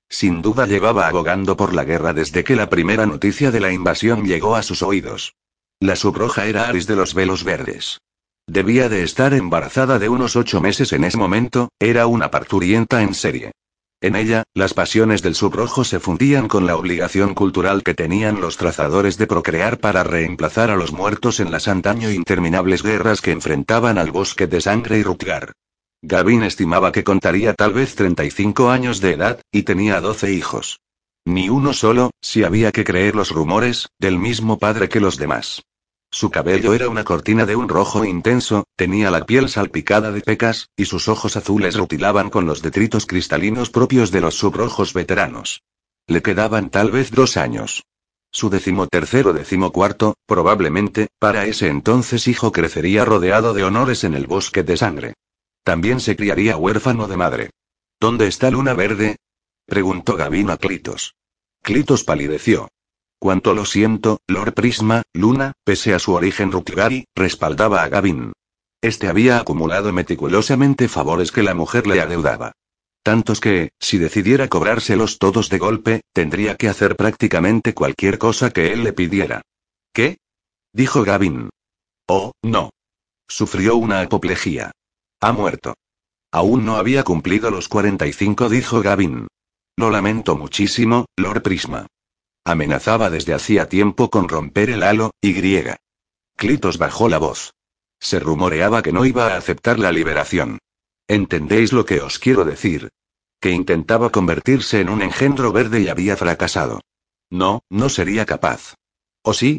Sin 0.09 0.41
duda 0.41 0.67
llevaba 0.67 1.09
abogando 1.09 1.57
por 1.57 1.75
la 1.75 1.83
guerra 1.83 2.13
desde 2.13 2.45
que 2.45 2.55
la 2.55 2.71
primera 2.71 3.07
noticia 3.07 3.51
de 3.51 3.59
la 3.59 3.73
invasión 3.73 4.25
llegó 4.25 4.55
a 4.55 4.63
sus 4.63 4.83
oídos. 4.83 5.35
La 5.81 5.97
subroja 5.97 6.47
era 6.47 6.69
Aris 6.69 6.87
de 6.87 6.95
los 6.95 7.13
velos 7.13 7.43
verdes. 7.43 7.99
Debía 8.49 8.89
de 8.89 9.03
estar 9.03 9.35
embarazada 9.35 9.99
de 9.99 10.09
unos 10.09 10.35
ocho 10.35 10.63
meses 10.63 10.95
en 10.95 11.05
ese 11.05 11.19
momento, 11.19 11.69
era 11.79 12.07
una 12.07 12.31
parturienta 12.31 13.03
en 13.03 13.13
serie. 13.13 13.53
En 14.01 14.17
ella, 14.17 14.45
las 14.55 14.73
pasiones 14.73 15.21
del 15.21 15.35
subrojo 15.35 15.85
se 15.85 16.01
fundían 16.01 16.49
con 16.49 16.65
la 16.65 16.75
obligación 16.77 17.35
cultural 17.35 17.83
que 17.83 17.93
tenían 17.93 18.41
los 18.41 18.57
trazadores 18.57 19.19
de 19.19 19.27
procrear 19.27 19.77
para 19.81 20.03
reemplazar 20.03 20.71
a 20.71 20.77
los 20.77 20.93
muertos 20.93 21.41
en 21.41 21.51
las 21.51 21.69
antaño 21.69 22.11
interminables 22.11 22.83
guerras 22.83 23.21
que 23.21 23.33
enfrentaban 23.33 23.99
al 23.99 24.13
bosque 24.13 24.47
de 24.47 24.63
sangre 24.63 24.99
y 24.99 25.03
Rutgar. 25.03 25.53
Gavin 26.01 26.43
estimaba 26.43 26.91
que 26.91 27.05
contaría 27.05 27.53
tal 27.53 27.75
vez 27.75 27.97
35 27.97 28.71
años 28.71 29.03
de 29.03 29.13
edad, 29.13 29.43
y 29.53 29.65
tenía 29.65 30.01
12 30.01 30.33
hijos. 30.33 30.81
Ni 31.27 31.51
uno 31.51 31.75
solo, 31.75 32.13
si 32.23 32.45
había 32.45 32.73
que 32.73 32.85
creer 32.85 33.15
los 33.15 33.31
rumores, 33.31 33.91
del 33.99 34.19
mismo 34.19 34.59
padre 34.59 34.89
que 34.89 35.01
los 35.01 35.19
demás. 35.19 35.65
Su 36.11 36.31
cabello 36.31 36.73
era 36.73 36.89
una 36.89 37.05
cortina 37.05 37.45
de 37.45 37.55
un 37.55 37.69
rojo 37.69 38.05
intenso, 38.05 38.65
tenía 38.77 39.11
la 39.11 39.27
piel 39.27 39.49
salpicada 39.49 40.11
de 40.11 40.23
pecas, 40.23 40.71
y 40.77 40.87
sus 40.87 41.09
ojos 41.09 41.37
azules 41.37 41.77
rutilaban 41.77 42.31
con 42.31 42.47
los 42.47 42.63
detritos 42.63 43.05
cristalinos 43.05 43.71
propios 43.71 44.11
de 44.11 44.23
los 44.23 44.35
subrojos 44.35 44.95
veteranos. 44.95 45.63
Le 46.07 46.23
quedaban 46.23 46.71
tal 46.71 46.91
vez 46.91 47.11
dos 47.11 47.37
años. 47.37 47.85
Su 48.31 48.49
decimotercero 48.49 49.33
decimocuarto, 49.33 50.15
probablemente, 50.27 51.09
para 51.19 51.47
ese 51.47 51.69
entonces 51.69 52.27
hijo 52.27 52.53
crecería 52.53 53.05
rodeado 53.05 53.53
de 53.53 53.65
honores 53.65 54.05
en 54.05 54.15
el 54.15 54.27
bosque 54.27 54.63
de 54.63 54.77
sangre. 54.77 55.15
También 55.63 56.01
se 56.01 56.17
criaría 56.17 56.57
huérfano 56.57 57.09
de 57.09 57.17
madre. 57.17 57.51
¿Dónde 58.01 58.27
está 58.27 58.51
Luna 58.51 58.73
Verde? 58.73 59.17
preguntó 59.67 60.17
Gavin 60.17 60.51
a 60.51 60.57
Clitos. 60.57 61.15
Clitos 61.63 62.05
palideció. 62.05 62.69
Cuanto 63.19 63.53
lo 63.53 63.65
siento, 63.65 64.21
Lord 64.29 64.55
Prisma, 64.55 65.03
Luna, 65.13 65.53
pese 65.65 65.93
a 65.93 65.99
su 65.99 66.13
origen 66.13 66.53
Rutgari, 66.53 67.05
respaldaba 67.17 67.83
a 67.83 67.89
Gavin. 67.89 68.33
Este 68.81 69.09
había 69.09 69.39
acumulado 69.39 69.93
meticulosamente 69.93 70.89
favores 70.89 71.33
que 71.33 71.43
la 71.43 71.55
mujer 71.55 71.89
le 71.89 72.01
adeudaba. 72.01 72.53
Tantos 73.03 73.41
que, 73.41 73.71
si 73.81 73.99
decidiera 73.99 74.49
cobrárselos 74.49 75.19
todos 75.19 75.49
de 75.49 75.59
golpe, 75.59 76.03
tendría 76.13 76.57
que 76.57 76.69
hacer 76.69 76.95
prácticamente 76.95 77.75
cualquier 77.75 78.19
cosa 78.19 78.51
que 78.51 78.73
él 78.73 78.85
le 78.85 78.93
pidiera. 78.93 79.43
¿Qué? 79.93 80.19
dijo 80.73 81.03
Gavin. 81.03 81.51
Oh, 82.07 82.33
no. 82.43 82.71
Sufrió 83.27 83.77
una 83.77 84.01
apoplejía. 84.01 84.71
Ha 85.21 85.33
muerto. 85.33 85.75
Aún 86.31 86.65
no 86.65 86.77
había 86.77 87.03
cumplido 87.03 87.51
los 87.51 87.69
45, 87.69 88.49
dijo 88.49 88.81
Gavin. 88.81 89.27
Lo 89.77 89.91
lamento 89.91 90.37
muchísimo, 90.37 91.07
Lord 91.17 91.43
Prisma. 91.43 91.87
Amenazaba 92.49 93.11
desde 93.11 93.35
hacía 93.35 93.69
tiempo 93.69 94.09
con 94.09 94.27
romper 94.27 94.71
el 94.71 94.83
halo, 94.83 95.11
y 95.21 95.35
griega. 95.35 95.77
Clitos 96.35 96.79
bajó 96.79 97.11
la 97.11 97.19
voz. 97.19 97.53
Se 98.01 98.21
rumoreaba 98.21 98.81
que 98.81 98.91
no 98.91 99.05
iba 99.05 99.27
a 99.27 99.37
aceptar 99.37 99.79
la 99.79 99.93
liberación. 99.93 100.59
¿Entendéis 101.07 101.75
lo 101.75 101.85
que 101.85 102.01
os 102.01 102.19
quiero 102.19 102.47
decir? 102.47 102.89
Que 103.39 103.51
intentaba 103.51 104.09
convertirse 104.09 104.81
en 104.81 104.89
un 104.89 105.03
engendro 105.03 105.53
verde 105.53 105.83
y 105.83 105.89
había 105.89 106.17
fracasado. 106.17 106.81
No, 107.29 107.65
no 107.69 107.91
sería 107.91 108.25
capaz. 108.25 108.77
¿O 109.21 109.35
sí? 109.35 109.59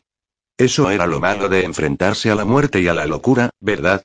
Eso 0.58 0.90
era 0.90 1.06
lo 1.06 1.20
malo 1.20 1.48
de 1.48 1.66
enfrentarse 1.66 2.32
a 2.32 2.36
la 2.36 2.44
muerte 2.44 2.82
y 2.82 2.88
a 2.88 2.96
la 2.96 3.06
locura, 3.06 3.52
¿verdad? 3.60 4.02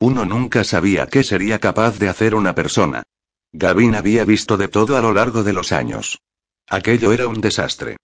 Uno 0.00 0.26
nunca 0.26 0.64
sabía 0.64 1.06
qué 1.06 1.24
sería 1.24 1.60
capaz 1.60 1.98
de 1.98 2.10
hacer 2.10 2.34
una 2.34 2.54
persona. 2.54 3.04
Gavin 3.52 3.94
había 3.94 4.26
visto 4.26 4.58
de 4.58 4.68
todo 4.68 4.98
a 4.98 5.00
lo 5.00 5.14
largo 5.14 5.44
de 5.44 5.54
los 5.54 5.72
años. 5.72 6.20
Aquello 6.66 7.14
era 7.14 7.26
un 7.26 7.40
desastre. 7.40 7.96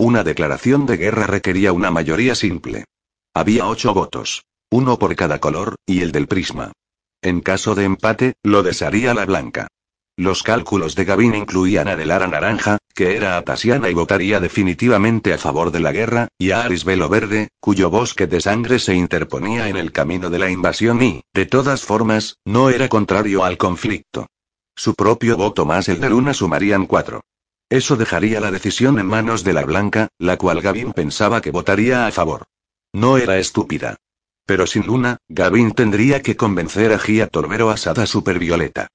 Una 0.00 0.24
declaración 0.24 0.86
de 0.86 0.96
guerra 0.96 1.26
requería 1.26 1.74
una 1.74 1.90
mayoría 1.90 2.34
simple. 2.34 2.86
Había 3.34 3.66
ocho 3.66 3.92
votos. 3.92 4.46
Uno 4.70 4.98
por 4.98 5.14
cada 5.14 5.40
color, 5.40 5.74
y 5.84 6.00
el 6.00 6.10
del 6.10 6.26
prisma. 6.26 6.72
En 7.20 7.42
caso 7.42 7.74
de 7.74 7.84
empate, 7.84 8.32
lo 8.42 8.62
desharía 8.62 9.12
la 9.12 9.26
blanca. 9.26 9.68
Los 10.16 10.42
cálculos 10.42 10.94
de 10.94 11.04
Gavin 11.04 11.34
incluían 11.34 11.86
a 11.86 11.96
Delara 11.96 12.28
Naranja, 12.28 12.78
que 12.94 13.14
era 13.14 13.36
atasiana 13.36 13.90
y 13.90 13.92
votaría 13.92 14.40
definitivamente 14.40 15.34
a 15.34 15.38
favor 15.38 15.70
de 15.70 15.80
la 15.80 15.92
guerra, 15.92 16.28
y 16.38 16.52
a 16.52 16.62
Aris 16.62 16.86
Velo 16.86 17.10
Verde, 17.10 17.48
cuyo 17.60 17.90
bosque 17.90 18.26
de 18.26 18.40
sangre 18.40 18.78
se 18.78 18.94
interponía 18.94 19.68
en 19.68 19.76
el 19.76 19.92
camino 19.92 20.30
de 20.30 20.38
la 20.38 20.50
invasión 20.50 21.02
y, 21.02 21.20
de 21.34 21.44
todas 21.44 21.84
formas, 21.84 22.38
no 22.46 22.70
era 22.70 22.88
contrario 22.88 23.44
al 23.44 23.58
conflicto. 23.58 24.28
Su 24.74 24.94
propio 24.94 25.36
voto 25.36 25.66
más 25.66 25.90
el 25.90 26.00
de 26.00 26.08
Luna 26.08 26.32
sumarían 26.32 26.86
cuatro. 26.86 27.20
Eso 27.70 27.94
dejaría 27.96 28.40
la 28.40 28.50
decisión 28.50 28.98
en 28.98 29.06
manos 29.06 29.44
de 29.44 29.52
la 29.52 29.64
Blanca, 29.64 30.08
la 30.18 30.36
cual 30.36 30.60
Gavin 30.60 30.92
pensaba 30.92 31.40
que 31.40 31.52
votaría 31.52 32.08
a 32.08 32.10
favor. 32.10 32.46
No 32.92 33.16
era 33.16 33.38
estúpida. 33.38 33.96
Pero 34.44 34.66
sin 34.66 34.84
Luna, 34.86 35.18
Gavin 35.28 35.70
tendría 35.70 36.20
que 36.20 36.36
convencer 36.36 36.92
a 36.92 36.98
Gia 36.98 37.28
Torbero 37.28 37.70
Asada 37.70 38.06
Supervioleta. 38.06 38.88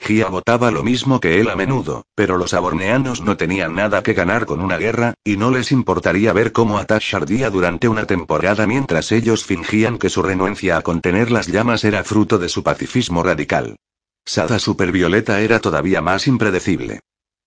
Gia 0.00 0.28
votaba 0.28 0.70
lo 0.70 0.82
mismo 0.82 1.20
que 1.20 1.40
él 1.40 1.50
a 1.50 1.56
menudo, 1.56 2.06
pero 2.14 2.38
los 2.38 2.54
aborneanos 2.54 3.20
no 3.20 3.36
tenían 3.36 3.74
nada 3.74 4.02
que 4.02 4.14
ganar 4.14 4.46
con 4.46 4.62
una 4.62 4.78
guerra, 4.78 5.12
y 5.22 5.36
no 5.36 5.50
les 5.50 5.70
importaría 5.70 6.32
ver 6.32 6.52
cómo 6.52 6.78
Atash 6.78 7.14
ardía 7.14 7.50
durante 7.50 7.86
una 7.86 8.06
temporada 8.06 8.66
mientras 8.66 9.12
ellos 9.12 9.44
fingían 9.44 9.98
que 9.98 10.08
su 10.08 10.22
renuencia 10.22 10.78
a 10.78 10.82
contener 10.82 11.30
las 11.30 11.48
llamas 11.48 11.84
era 11.84 12.02
fruto 12.02 12.38
de 12.38 12.48
su 12.48 12.62
pacifismo 12.62 13.22
radical. 13.22 13.76
Sada 14.24 14.58
Supervioleta 14.58 15.40
era 15.42 15.60
todavía 15.60 16.00
más 16.00 16.26
impredecible. 16.26 17.00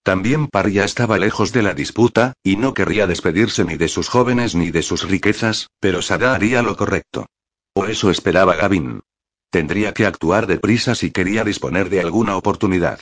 También 0.06 0.45
Paria 0.45 0.86
estaba 0.86 1.18
lejos 1.18 1.52
de 1.52 1.64
la 1.64 1.73
disputa, 1.73 2.34
y 2.44 2.57
no 2.57 2.76
querría 2.76 3.07
despedirse 3.07 3.65
ni 3.65 3.76
de 3.76 3.88
sus 3.88 4.07
jóvenes 4.07 4.53
ni 4.53 4.69
de 4.69 4.84
sus 4.84 5.10
riquezas, 5.10 5.72
pero 5.80 6.03
Sada 6.03 6.36
haría 6.36 6.61
lo 6.61 6.77
correcto. 6.77 7.26
O 7.73 7.88
eso 7.88 8.11
esperaba 8.11 8.56
Gavin. 8.56 9.02
Tendría 9.49 9.95
que 9.95 10.06
actuar 10.06 10.45
deprisa 10.45 10.94
si 10.94 11.10
quería 11.10 11.44
disponer 11.44 11.90
de 11.90 12.02
alguna 12.02 12.38
oportunidad. 12.38 12.99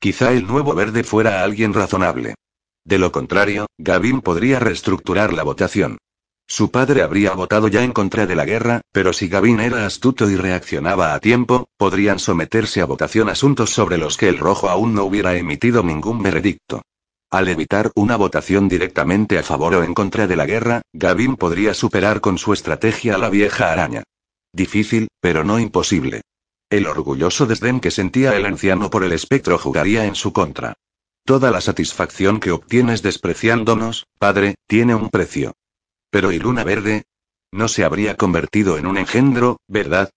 Quizá 0.00 0.32
el 0.32 0.48
nuevo 0.48 0.74
verde 0.74 1.04
fuera 1.04 1.44
alguien 1.44 1.72
razonable. 1.72 2.34
De 2.84 2.98
lo 2.98 3.12
contrario, 3.12 3.66
Gavin 3.78 4.20
podría 4.20 4.58
reestructurar 4.58 5.32
la 5.32 5.44
votación. 5.44 5.98
Su 6.50 6.72
padre 6.72 7.02
habría 7.02 7.30
votado 7.34 7.68
ya 7.68 7.84
en 7.84 7.92
contra 7.92 8.26
de 8.26 8.34
la 8.34 8.44
guerra, 8.44 8.80
pero 8.90 9.12
si 9.12 9.28
Gavin 9.28 9.60
era 9.60 9.86
astuto 9.86 10.28
y 10.28 10.34
reaccionaba 10.34 11.14
a 11.14 11.20
tiempo, 11.20 11.68
podrían 11.76 12.18
someterse 12.18 12.80
a 12.80 12.86
votación 12.86 13.28
asuntos 13.28 13.70
sobre 13.70 13.98
los 13.98 14.16
que 14.16 14.28
el 14.28 14.36
rojo 14.36 14.68
aún 14.68 14.92
no 14.92 15.04
hubiera 15.04 15.36
emitido 15.36 15.84
ningún 15.84 16.24
veredicto. 16.24 16.82
Al 17.30 17.46
evitar 17.46 17.92
una 17.94 18.16
votación 18.16 18.68
directamente 18.68 19.38
a 19.38 19.44
favor 19.44 19.76
o 19.76 19.84
en 19.84 19.94
contra 19.94 20.26
de 20.26 20.34
la 20.34 20.44
guerra, 20.44 20.82
Gavin 20.92 21.36
podría 21.36 21.72
superar 21.72 22.20
con 22.20 22.36
su 22.36 22.52
estrategia 22.52 23.14
a 23.14 23.18
la 23.18 23.30
vieja 23.30 23.70
araña. 23.70 24.02
Difícil, 24.52 25.06
pero 25.20 25.44
no 25.44 25.60
imposible. 25.60 26.22
El 26.68 26.88
orgulloso 26.88 27.46
desdén 27.46 27.78
que 27.78 27.92
sentía 27.92 28.36
el 28.36 28.44
anciano 28.44 28.90
por 28.90 29.04
el 29.04 29.12
espectro 29.12 29.56
jugaría 29.56 30.04
en 30.04 30.16
su 30.16 30.32
contra. 30.32 30.74
Toda 31.24 31.52
la 31.52 31.60
satisfacción 31.60 32.40
que 32.40 32.50
obtienes 32.50 33.02
despreciándonos, 33.02 34.08
padre, 34.18 34.56
tiene 34.66 34.96
un 34.96 35.10
precio. 35.10 35.52
Pero 36.10 36.32
¿y 36.32 36.38
Luna 36.38 36.64
Verde? 36.64 37.04
No 37.52 37.68
se 37.68 37.84
habría 37.84 38.16
convertido 38.16 38.78
en 38.78 38.86
un 38.86 38.98
engendro, 38.98 39.58
¿verdad? 39.66 40.10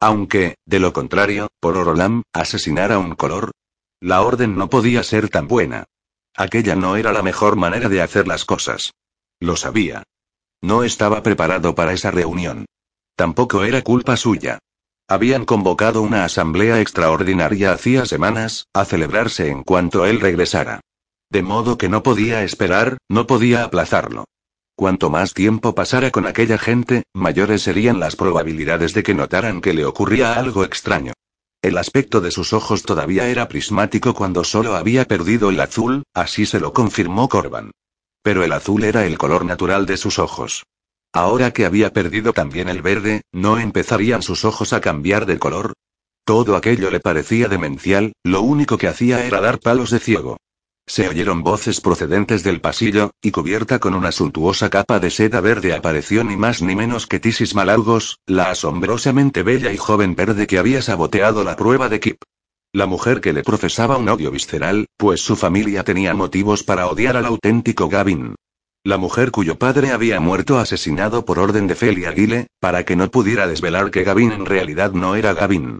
Aunque, 0.00 0.56
de 0.66 0.80
lo 0.80 0.92
contrario, 0.92 1.48
por 1.60 1.76
Orolam, 1.76 2.22
asesinara 2.32 2.98
un 2.98 3.14
color. 3.14 3.52
La 4.00 4.22
orden 4.22 4.56
no 4.56 4.68
podía 4.68 5.02
ser 5.04 5.28
tan 5.28 5.46
buena. 5.46 5.84
Aquella 6.36 6.74
no 6.74 6.96
era 6.96 7.12
la 7.12 7.22
mejor 7.22 7.56
manera 7.56 7.88
de 7.88 8.02
hacer 8.02 8.26
las 8.26 8.44
cosas. 8.44 8.92
Lo 9.38 9.56
sabía. 9.56 10.02
No 10.60 10.82
estaba 10.82 11.22
preparado 11.22 11.74
para 11.74 11.92
esa 11.92 12.10
reunión. 12.10 12.66
Tampoco 13.16 13.62
era 13.64 13.82
culpa 13.82 14.16
suya. 14.16 14.58
Habían 15.08 15.44
convocado 15.44 16.02
una 16.02 16.24
asamblea 16.24 16.80
extraordinaria 16.80 17.72
hacía 17.72 18.06
semanas, 18.06 18.66
a 18.72 18.84
celebrarse 18.84 19.48
en 19.48 19.62
cuanto 19.62 20.06
él 20.06 20.20
regresara. 20.20 20.80
De 21.28 21.42
modo 21.42 21.78
que 21.78 21.88
no 21.88 22.02
podía 22.02 22.42
esperar, 22.42 22.98
no 23.08 23.26
podía 23.26 23.64
aplazarlo. 23.64 24.24
Cuanto 24.74 25.10
más 25.10 25.34
tiempo 25.34 25.74
pasara 25.74 26.10
con 26.10 26.26
aquella 26.26 26.58
gente, 26.58 27.04
mayores 27.12 27.62
serían 27.62 28.00
las 28.00 28.16
probabilidades 28.16 28.94
de 28.94 29.02
que 29.02 29.14
notaran 29.14 29.60
que 29.60 29.74
le 29.74 29.84
ocurría 29.84 30.34
algo 30.34 30.64
extraño. 30.64 31.12
El 31.62 31.78
aspecto 31.78 32.20
de 32.20 32.32
sus 32.32 32.52
ojos 32.52 32.82
todavía 32.82 33.28
era 33.28 33.46
prismático 33.48 34.14
cuando 34.14 34.42
solo 34.42 34.74
había 34.74 35.04
perdido 35.04 35.50
el 35.50 35.60
azul, 35.60 36.02
así 36.14 36.46
se 36.46 36.58
lo 36.58 36.72
confirmó 36.72 37.28
Corban. 37.28 37.70
Pero 38.22 38.42
el 38.42 38.52
azul 38.52 38.82
era 38.82 39.06
el 39.06 39.18
color 39.18 39.44
natural 39.44 39.86
de 39.86 39.96
sus 39.96 40.18
ojos. 40.18 40.64
Ahora 41.12 41.52
que 41.52 41.66
había 41.66 41.92
perdido 41.92 42.32
también 42.32 42.68
el 42.68 42.82
verde, 42.82 43.22
¿no 43.32 43.58
empezarían 43.58 44.22
sus 44.22 44.44
ojos 44.44 44.72
a 44.72 44.80
cambiar 44.80 45.26
de 45.26 45.38
color? 45.38 45.74
Todo 46.24 46.56
aquello 46.56 46.90
le 46.90 47.00
parecía 47.00 47.48
demencial, 47.48 48.12
lo 48.24 48.42
único 48.42 48.78
que 48.78 48.88
hacía 48.88 49.24
era 49.24 49.40
dar 49.40 49.60
palos 49.60 49.90
de 49.90 49.98
ciego. 49.98 50.38
Se 50.86 51.08
oyeron 51.08 51.42
voces 51.42 51.80
procedentes 51.80 52.42
del 52.42 52.60
pasillo, 52.60 53.12
y 53.22 53.30
cubierta 53.30 53.78
con 53.78 53.94
una 53.94 54.12
suntuosa 54.12 54.68
capa 54.68 54.98
de 54.98 55.10
seda 55.10 55.40
verde 55.40 55.74
apareció 55.74 56.24
ni 56.24 56.36
más 56.36 56.60
ni 56.60 56.74
menos 56.74 57.06
que 57.06 57.20
Tisis 57.20 57.54
Malagos, 57.54 58.18
la 58.26 58.50
asombrosamente 58.50 59.42
bella 59.42 59.72
y 59.72 59.76
joven 59.76 60.16
verde 60.16 60.46
que 60.46 60.58
había 60.58 60.82
saboteado 60.82 61.44
la 61.44 61.56
prueba 61.56 61.88
de 61.88 62.00
Kip. 62.00 62.22
La 62.74 62.86
mujer 62.86 63.20
que 63.20 63.32
le 63.32 63.42
profesaba 63.42 63.96
un 63.96 64.08
odio 64.08 64.30
visceral, 64.30 64.86
pues 64.96 65.20
su 65.20 65.36
familia 65.36 65.84
tenía 65.84 66.14
motivos 66.14 66.62
para 66.62 66.86
odiar 66.86 67.16
al 67.16 67.26
auténtico 67.26 67.88
Gavin. 67.88 68.34
La 68.84 68.96
mujer 68.96 69.30
cuyo 69.30 69.58
padre 69.58 69.92
había 69.92 70.18
muerto 70.20 70.58
asesinado 70.58 71.24
por 71.24 71.38
orden 71.38 71.68
de 71.68 71.76
Felia 71.76 72.08
Aguile, 72.08 72.48
para 72.58 72.84
que 72.84 72.96
no 72.96 73.10
pudiera 73.10 73.46
desvelar 73.46 73.90
que 73.90 74.02
Gavin 74.02 74.32
en 74.32 74.46
realidad 74.46 74.92
no 74.92 75.14
era 75.14 75.34
Gavin. 75.34 75.78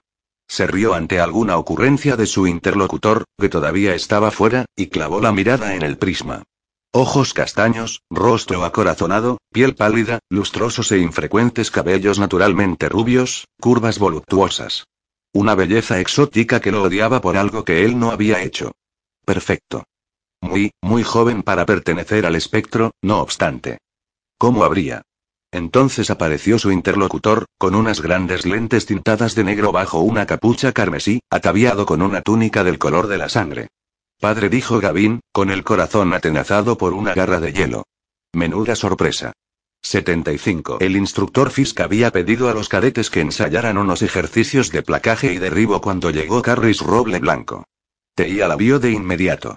Se 0.53 0.66
rió 0.66 0.93
ante 0.93 1.19
alguna 1.19 1.57
ocurrencia 1.57 2.15
de 2.15 2.27
su 2.27 2.47
interlocutor, 2.47 3.24
que 3.39 3.49
todavía 3.49 3.95
estaba 3.95 4.31
fuera, 4.31 4.66
y 4.77 4.89
clavó 4.89 5.19
la 5.19 5.33
mirada 5.33 5.77
en 5.77 5.81
el 5.81 5.97
prisma. 5.97 6.43
Ojos 6.93 7.33
castaños, 7.33 8.03
rostro 8.11 8.62
acorazonado, 8.62 9.39
piel 9.51 9.74
pálida, 9.74 10.19
lustrosos 10.29 10.93
e 10.93 10.99
infrecuentes 10.99 11.70
cabellos 11.70 12.19
naturalmente 12.19 12.91
rubios, 12.91 13.47
curvas 13.62 13.99
voluptuosas. 13.99 14.85
Una 15.33 15.55
belleza 15.55 16.01
exótica 16.01 16.61
que 16.61 16.70
lo 16.70 16.83
odiaba 16.83 17.23
por 17.23 17.39
algo 17.39 17.65
que 17.65 17.87
él 17.87 17.99
no 17.99 18.11
había 18.11 18.43
hecho. 18.43 18.73
Perfecto. 19.24 19.85
Muy, 20.43 20.73
muy 20.83 21.03
joven 21.03 21.43
para 21.43 21.65
pertenecer 21.65 22.27
al 22.27 22.37
espectro, 22.37 22.91
no 23.01 23.23
obstante. 23.23 23.79
¿Cómo 24.37 24.65
habría? 24.65 25.01
Entonces 25.53 26.11
apareció 26.11 26.59
su 26.59 26.73
interlocutor, 26.73 27.45
con 27.59 27.74
unas 27.74 28.01
grandes 28.01 28.47
lentes 28.47 28.87
tintadas 28.87 29.35
de 29.35 29.45
negro 29.45 29.70
bajo 29.70 30.01
una 30.01 30.24
capucha 30.24 30.73
carmesí, 30.73 31.20
ataviado 31.31 31.85
con 31.85 32.01
una 32.01 32.23
túnica 32.23 32.65
del 32.65 32.79
color 32.79 33.07
de 33.07 33.19
la 33.19 33.29
sangre. 33.29 33.69
Padre 34.19 34.49
dijo 34.49 34.81
Gavin, 34.81 35.20
con 35.31 35.51
el 35.51 35.62
corazón 35.62 36.15
atenazado 36.15 36.79
por 36.79 36.95
una 36.95 37.12
garra 37.12 37.39
de 37.39 37.53
hielo. 37.53 37.85
Menuda 38.33 38.74
sorpresa. 38.74 39.33
75. 39.83 40.79
El 40.81 40.97
instructor 40.97 41.51
Fisk 41.51 41.81
había 41.81 42.11
pedido 42.12 42.49
a 42.49 42.55
los 42.55 42.69
cadetes 42.69 43.11
que 43.11 43.20
ensayaran 43.20 43.77
unos 43.77 44.01
ejercicios 44.01 44.70
de 44.70 44.83
placaje 44.83 45.35
y 45.35 45.39
derribo 45.39 45.83
cuando 45.83 46.11
llegó 46.11 46.41
Carris 46.41 46.81
Roble 46.81 47.19
Blanco. 47.19 47.66
Teía 48.15 48.49
la 48.49 48.57
vio 48.57 48.79
de 48.79 48.93
inmediato. 48.93 49.57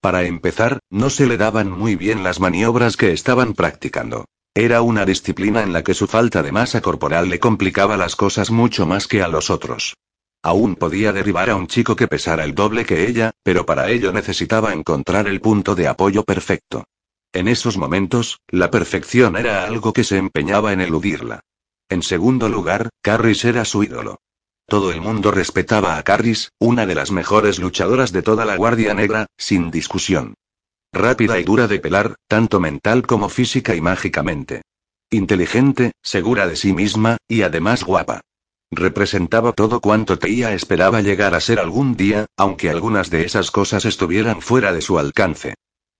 Para 0.00 0.24
empezar, 0.24 0.80
no 0.90 1.10
se 1.10 1.26
le 1.26 1.36
daban 1.36 1.70
muy 1.70 1.94
bien 1.94 2.24
las 2.24 2.40
maniobras 2.40 2.96
que 2.96 3.12
estaban 3.12 3.54
practicando. 3.54 4.24
Era 4.56 4.80
una 4.80 5.04
disciplina 5.04 5.62
en 5.62 5.74
la 5.74 5.84
que 5.84 5.92
su 5.92 6.06
falta 6.06 6.42
de 6.42 6.50
masa 6.50 6.80
corporal 6.80 7.28
le 7.28 7.38
complicaba 7.38 7.98
las 7.98 8.16
cosas 8.16 8.50
mucho 8.50 8.86
más 8.86 9.06
que 9.06 9.20
a 9.20 9.28
los 9.28 9.50
otros. 9.50 9.98
Aún 10.42 10.76
podía 10.76 11.12
derribar 11.12 11.50
a 11.50 11.56
un 11.56 11.66
chico 11.66 11.94
que 11.94 12.08
pesara 12.08 12.42
el 12.42 12.54
doble 12.54 12.86
que 12.86 13.06
ella, 13.06 13.32
pero 13.42 13.66
para 13.66 13.90
ello 13.90 14.14
necesitaba 14.14 14.72
encontrar 14.72 15.28
el 15.28 15.42
punto 15.42 15.74
de 15.74 15.88
apoyo 15.88 16.24
perfecto. 16.24 16.84
En 17.34 17.48
esos 17.48 17.76
momentos, 17.76 18.40
la 18.48 18.70
perfección 18.70 19.36
era 19.36 19.66
algo 19.66 19.92
que 19.92 20.04
se 20.04 20.16
empeñaba 20.16 20.72
en 20.72 20.80
eludirla. 20.80 21.40
En 21.90 22.02
segundo 22.02 22.48
lugar, 22.48 22.88
Carris 23.02 23.44
era 23.44 23.66
su 23.66 23.82
ídolo. 23.82 24.20
Todo 24.66 24.90
el 24.90 25.02
mundo 25.02 25.32
respetaba 25.32 25.98
a 25.98 26.02
Carris, 26.02 26.52
una 26.58 26.86
de 26.86 26.94
las 26.94 27.10
mejores 27.10 27.58
luchadoras 27.58 28.10
de 28.10 28.22
toda 28.22 28.46
la 28.46 28.56
Guardia 28.56 28.94
Negra, 28.94 29.26
sin 29.36 29.70
discusión. 29.70 30.32
Rápida 30.96 31.38
y 31.38 31.44
dura 31.44 31.68
de 31.68 31.78
pelar, 31.78 32.16
tanto 32.26 32.58
mental 32.58 33.06
como 33.06 33.28
física 33.28 33.74
y 33.74 33.80
mágicamente. 33.80 34.62
Inteligente, 35.10 35.92
segura 36.02 36.46
de 36.46 36.56
sí 36.56 36.72
misma, 36.72 37.18
y 37.28 37.42
además 37.42 37.84
guapa. 37.84 38.22
Representaba 38.70 39.52
todo 39.52 39.80
cuanto 39.80 40.18
Teía 40.18 40.54
esperaba 40.54 41.02
llegar 41.02 41.34
a 41.34 41.40
ser 41.40 41.60
algún 41.60 41.96
día, 41.96 42.26
aunque 42.36 42.70
algunas 42.70 43.10
de 43.10 43.24
esas 43.24 43.50
cosas 43.50 43.84
estuvieran 43.84 44.40
fuera 44.40 44.72
de 44.72 44.80
su 44.80 44.98
alcance. 44.98 45.54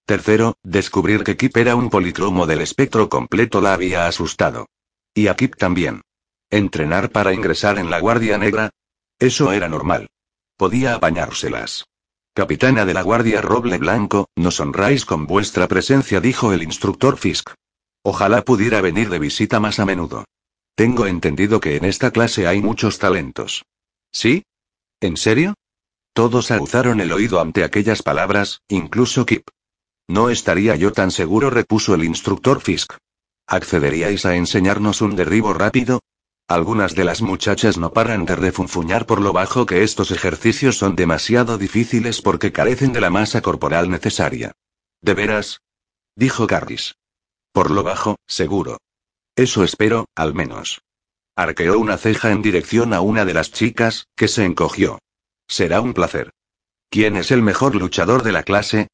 Tercero, 0.06 0.56
descubrir 0.62 1.24
que 1.24 1.36
Kip 1.36 1.56
era 1.56 1.77
un 1.77 1.90
policromo 1.90 2.47
del 2.47 2.60
espectro 2.60 3.09
completo 3.09 3.60
la 3.60 3.74
había 3.74 4.06
asustado. 4.06 4.66
Y 5.14 5.27
a 5.27 5.36
Kip 5.36 5.56
también. 5.56 6.02
Entrenar 6.48 7.10
para 7.10 7.35
ingresar 7.35 7.78
en 7.78 7.90
la 7.90 8.01
Guardia 8.01 8.39
Negra. 8.39 8.70
Eso 9.18 9.52
era 9.52 9.68
normal. 9.68 10.09
Podía 10.56 10.94
apañárselas. 10.94 11.86
Capitana 12.36 12.84
de 12.84 12.92
la 12.92 13.00
Guardia 13.00 13.40
Roble 13.40 13.78
Blanco, 13.78 14.28
nos 14.36 14.60
honráis 14.60 15.06
con 15.06 15.26
vuestra 15.26 15.68
presencia, 15.68 16.20
dijo 16.20 16.52
el 16.52 16.62
instructor 16.62 17.16
Fisk. 17.16 17.48
Ojalá 18.02 18.42
pudiera 18.42 18.82
venir 18.82 19.08
de 19.08 19.18
visita 19.18 19.58
más 19.58 19.80
a 19.80 19.86
menudo. 19.86 20.26
Tengo 20.74 21.06
entendido 21.06 21.60
que 21.60 21.76
en 21.76 21.86
esta 21.86 22.10
clase 22.10 22.46
hay 22.46 22.60
muchos 22.60 22.98
talentos. 22.98 23.64
¿Sí? 24.12 24.42
¿En 25.00 25.16
serio? 25.16 25.54
Todos 26.12 26.50
aguzaron 26.50 27.00
el 27.00 27.10
oído 27.10 27.40
ante 27.40 27.64
aquellas 27.64 28.02
palabras, 28.02 28.60
incluso 28.68 29.24
Kip. 29.24 29.48
No 30.06 30.28
estaría 30.28 30.76
yo 30.76 30.92
tan 30.92 31.12
seguro, 31.12 31.48
repuso 31.48 31.94
el 31.94 32.04
instructor 32.04 32.60
Fisk. 32.60 32.92
¿Accederíais 33.46 34.26
a 34.26 34.36
enseñarnos 34.36 35.00
un 35.00 35.16
derribo 35.16 35.54
rápido? 35.54 36.00
Algunas 36.48 36.94
de 36.94 37.02
las 37.02 37.23
muchachas 37.23 37.77
no 37.77 37.93
paran 37.93 38.24
de 38.24 38.36
refunfuñar 38.36 39.05
por 39.05 39.20
lo 39.20 39.32
bajo 39.32 39.66
que 39.66 39.82
estos 39.82 40.12
ejercicios 40.12 40.78
son 40.78 40.94
demasiado 40.94 41.59
difíciles 41.59 42.23
porque 42.23 42.52
carecen 42.52 42.93
de 42.93 43.01
la 43.01 43.10
masa 43.10 43.43
corporal 43.43 43.90
necesaria. 43.90 44.52
¿De 45.01 45.14
veras? 45.14 45.62
Dijo 46.14 46.47
Carris. 46.47 46.94
Por 47.52 47.73
lo 47.73 47.82
bajo, 47.82 48.14
seguro. 48.28 48.78
Eso 49.35 49.64
espero, 49.64 50.06
al 50.14 50.35
menos. 50.35 50.82
Arqueó 51.35 51.81
una 51.81 51.98
ceja 51.98 52.31
en 52.31 52.43
dirección 52.43 52.94
a 52.94 53.01
una 53.01 53.24
de 53.24 53.35
las 53.35 53.51
chicas, 53.51 54.06
que 54.14 54.28
se 54.28 54.44
encogió. 54.44 55.01
Será 55.48 55.81
un 55.81 55.94
placer. 55.94 56.31
¿Quién 56.90 57.16
es 57.16 57.32
el 57.32 57.43
mejor 57.43 57.74
luchador 57.74 58.23
de 58.23 58.31
la 58.31 58.44
clase? 58.44 58.86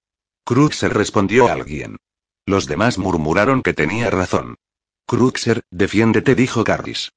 Cruxer 0.44 0.94
respondió 0.94 1.48
a 1.48 1.52
alguien. 1.52 1.98
Los 2.46 2.66
demás 2.66 2.96
murmuraron 2.96 3.62
que 3.62 3.74
tenía 3.74 4.08
razón. 4.08 4.56
Cruxer, 5.06 5.60
defiéndete, 5.70 6.34
dijo 6.34 6.64
Carris. 6.64 7.12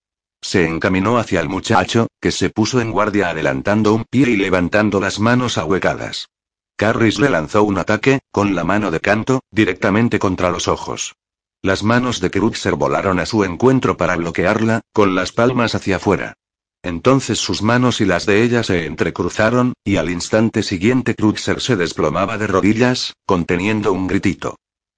Se 0.46 0.64
encaminó 0.64 1.18
hacia 1.18 1.40
el 1.40 1.50
muchacho, 1.50 2.06
que 2.22 2.32
se 2.32 2.52
puso 2.52 2.80
en 2.80 2.92
guardia 2.92 3.30
adelantando 3.30 3.96
un 3.96 4.06
pie 4.08 4.30
y 4.30 4.36
levantando 4.36 5.00
las 5.00 5.20
manos 5.20 5.58
ahuecadas. 5.58 6.28
Carris 6.78 7.18
le 7.20 7.32
lanzó 7.32 7.64
un 7.64 7.80
ataque, 7.80 8.20
con 8.32 8.54
la 8.54 8.64
mano 8.64 8.92
de 8.92 9.00
canto, 9.00 9.42
directamente 9.50 10.20
contra 10.20 10.52
los 10.52 10.68
ojos. 10.68 11.16
Las 11.64 11.82
manos 11.82 12.22
de 12.22 12.30
Kruxer 12.30 12.76
volaron 12.76 13.20
a 13.20 13.26
su 13.26 13.44
encuentro 13.44 13.98
para 13.98 14.16
bloquearla, 14.18 14.82
con 14.94 15.16
las 15.16 15.32
palmas 15.32 15.74
hacia 15.74 15.96
afuera. 15.96 16.36
Entonces 16.84 17.40
sus 17.40 17.64
manos 17.64 18.00
y 18.00 18.06
las 18.06 18.28
de 18.28 18.44
ella 18.44 18.62
se 18.62 18.86
entrecruzaron, 18.86 19.74
y 19.84 19.96
al 19.96 20.12
instante 20.12 20.62
siguiente 20.62 21.16
Kruxer 21.16 21.60
se 21.60 21.76
desplomaba 21.76 22.38
de 22.38 22.46
rodillas, 22.46 23.16
conteniendo 23.26 23.94
un 23.94 24.06
gritito. 24.06 24.58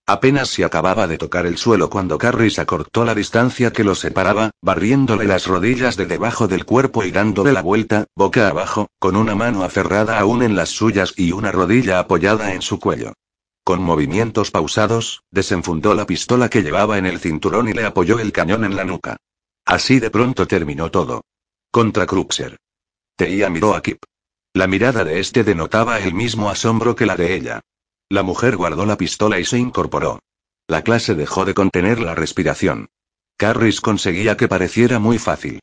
Apenas 0.09 0.47
se 0.47 0.63
acababa 0.63 1.05
de 1.05 1.17
tocar 1.17 1.45
el 1.45 1.57
suelo 1.57 1.89
cuando 1.89 2.17
Carris 2.17 2.59
acortó 2.59 3.03
la 3.03 3.13
distancia 3.13 3.73
que 3.73 3.83
lo 3.83 3.93
separaba, 3.93 4.51
barriéndole 4.61 5.25
las 5.25 5.47
rodillas 5.47 5.97
de 5.97 6.05
debajo 6.05 6.47
del 6.47 6.63
cuerpo 6.63 7.03
y 7.03 7.11
dándole 7.11 7.51
la 7.51 7.61
vuelta, 7.61 8.05
boca 8.15 8.47
abajo, 8.47 8.87
con 8.99 9.17
una 9.17 9.35
mano 9.35 9.65
aferrada 9.65 10.17
aún 10.17 10.43
en 10.43 10.55
las 10.55 10.69
suyas 10.69 11.13
y 11.17 11.33
una 11.33 11.51
rodilla 11.51 11.99
apoyada 11.99 12.53
en 12.53 12.61
su 12.61 12.79
cuello. 12.79 13.11
Con 13.65 13.83
movimientos 13.83 14.49
pausados, 14.49 15.23
desenfundó 15.29 15.93
la 15.93 16.05
pistola 16.05 16.47
que 16.47 16.63
llevaba 16.63 16.97
en 16.97 17.05
el 17.05 17.19
cinturón 17.19 17.67
y 17.67 17.73
le 17.73 17.83
apoyó 17.83 18.17
el 18.19 18.31
cañón 18.31 18.63
en 18.63 18.77
la 18.77 18.85
nuca. 18.85 19.17
Así 19.65 19.99
de 19.99 20.09
pronto 20.09 20.47
terminó 20.47 20.89
todo. 20.89 21.25
Contra 21.69 22.05
Cruxer. 22.05 22.55
Teía 23.17 23.49
miró 23.49 23.75
a 23.75 23.81
Kip. 23.81 24.01
La 24.53 24.67
mirada 24.67 25.03
de 25.03 25.19
este 25.19 25.43
denotaba 25.43 25.99
el 25.99 26.13
mismo 26.13 26.49
asombro 26.49 26.95
que 26.95 27.05
la 27.05 27.17
de 27.17 27.35
ella. 27.35 27.59
La 28.09 28.23
mujer 28.23 28.55
guardó 28.55 28.85
la 28.85 28.97
pistola 28.97 29.39
y 29.39 29.45
se 29.45 29.57
incorporó. 29.57 30.19
La 30.67 30.81
clase 30.81 31.13
dejó 31.13 31.43
de 31.43 31.53
contener 31.53 31.99
la 31.99 32.15
respiración. 32.15 32.87
Carris 33.37 33.81
conseguía 33.81 34.37
que 34.37 34.47
pareciera 34.47 34.99
muy 34.99 35.19
fácil. 35.19 35.59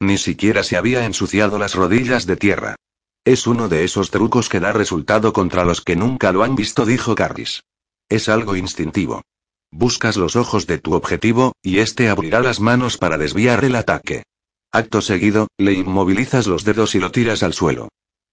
Ni 0.00 0.16
siquiera 0.16 0.62
se 0.62 0.76
había 0.76 1.04
ensuciado 1.04 1.58
las 1.58 1.74
rodillas 1.74 2.24
de 2.26 2.36
tierra. 2.36 2.76
Es 3.24 3.46
uno 3.48 3.68
de 3.68 3.84
esos 3.84 4.10
trucos 4.10 4.48
que 4.48 4.60
da 4.60 4.72
resultado 4.72 5.32
contra 5.32 5.64
los 5.64 5.80
que 5.80 5.96
nunca 5.96 6.32
lo 6.32 6.44
han 6.44 6.54
visto, 6.54 6.86
dijo 6.86 7.14
Carris. 7.14 7.64
Es 8.08 8.28
algo 8.28 8.54
instintivo. 8.54 9.22
Buscas 9.70 10.16
los 10.16 10.36
ojos 10.36 10.66
de 10.66 10.78
tu 10.78 10.94
objetivo, 10.94 11.52
y 11.62 11.80
éste 11.80 12.08
abrirá 12.08 12.40
las 12.40 12.60
manos 12.60 12.96
para 12.96 13.18
desviar 13.18 13.64
el 13.64 13.74
ataque. 13.74 14.22
Acto 14.72 15.02
seguido, 15.02 15.48
le 15.58 15.72
inmovilizas 15.72 16.46
los 16.46 16.64
dedos 16.64 16.94
y 16.94 17.00
lo 17.00 17.10
tiras 17.10 17.42
al 17.42 17.54
suelo. 17.54 17.88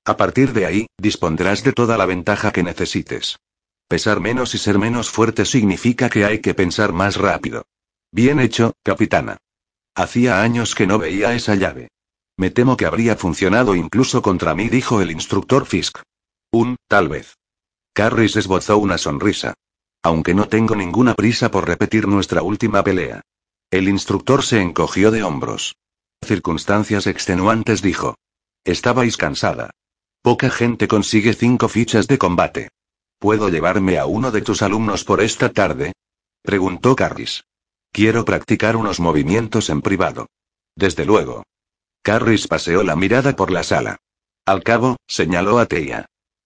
A 0.05 0.17
partir 0.17 0.53
de 0.53 0.65
ahí, 0.65 0.87
dispondrás 0.97 1.63
de 1.63 1.73
toda 1.73 1.97
la 1.97 2.05
ventaja 2.05 2.51
que 2.51 2.63
necesites. 2.63 3.37
Pesar 3.87 4.19
menos 4.19 4.55
y 4.55 4.57
ser 4.57 4.79
menos 4.79 5.09
fuerte 5.09 5.45
significa 5.45 6.09
que 6.09 6.25
hay 6.25 6.39
que 6.39 6.53
pensar 6.53 6.91
más 6.91 7.17
rápido. 7.17 7.65
Bien 8.11 8.39
hecho, 8.39 8.73
capitana. 8.83 9.37
Hacía 9.93 10.41
años 10.41 10.73
que 10.73 10.87
no 10.87 10.97
veía 10.97 11.35
esa 11.35 11.55
llave. 11.55 11.89
Me 12.37 12.49
temo 12.49 12.75
que 12.75 12.85
habría 12.85 13.15
funcionado 13.15 13.75
incluso 13.75 14.21
contra 14.21 14.55
mí, 14.55 14.69
dijo 14.69 15.01
el 15.01 15.11
instructor 15.11 15.65
Fisk. 15.65 15.99
Un, 16.51 16.75
tal 16.87 17.09
vez. 17.09 17.37
Carris 17.93 18.35
esbozó 18.35 18.77
una 18.77 18.97
sonrisa. 18.97 19.53
Aunque 20.03 20.33
no 20.33 20.47
tengo 20.47 20.75
ninguna 20.75 21.13
prisa 21.13 21.49
por 21.49 21.67
repetir 21.67 22.07
nuestra 22.07 22.41
última 22.41 22.83
pelea. 22.83 23.21
El 23.71 23.87
instructor 23.87 24.43
se 24.43 24.61
encogió 24.61 25.11
de 25.11 25.23
hombros. 25.23 25.75
Circunstancias 26.23 27.07
extenuantes 27.07 27.81
dijo. 27.81 28.15
Estabais 28.63 29.15
cansada. 29.15 29.71
Poca 30.21 30.49
gente 30.49 30.87
consigue 30.87 31.33
cinco 31.33 31.69
fichas 31.69 32.07
de 32.07 32.17
combate. 32.17 32.69
¿Puedo 33.25 33.49
llevarme 33.49 33.97
a 33.97 34.05
uno 34.05 34.29
de 34.29 34.43
tus 34.43 34.61
alumnos 34.61 35.03
por 35.03 35.19
esta 35.19 35.49
tarde? 35.49 35.93
Preguntó 36.43 36.95
Carris. 36.95 37.43
Quiero 37.91 38.23
practicar 38.23 38.75
unos 38.75 38.99
movimientos 38.99 39.71
en 39.71 39.81
privado. 39.81 40.27
Desde 40.75 41.05
luego. 41.07 41.43
Carris 42.03 42.47
paseó 42.47 42.83
la 42.83 42.95
mirada 42.95 43.35
por 43.35 43.49
la 43.49 43.63
sala. 43.63 43.97
Al 44.45 44.61
cabo, 44.61 44.97
señaló 45.07 45.57
a 45.57 45.65
Teia. 45.65 46.05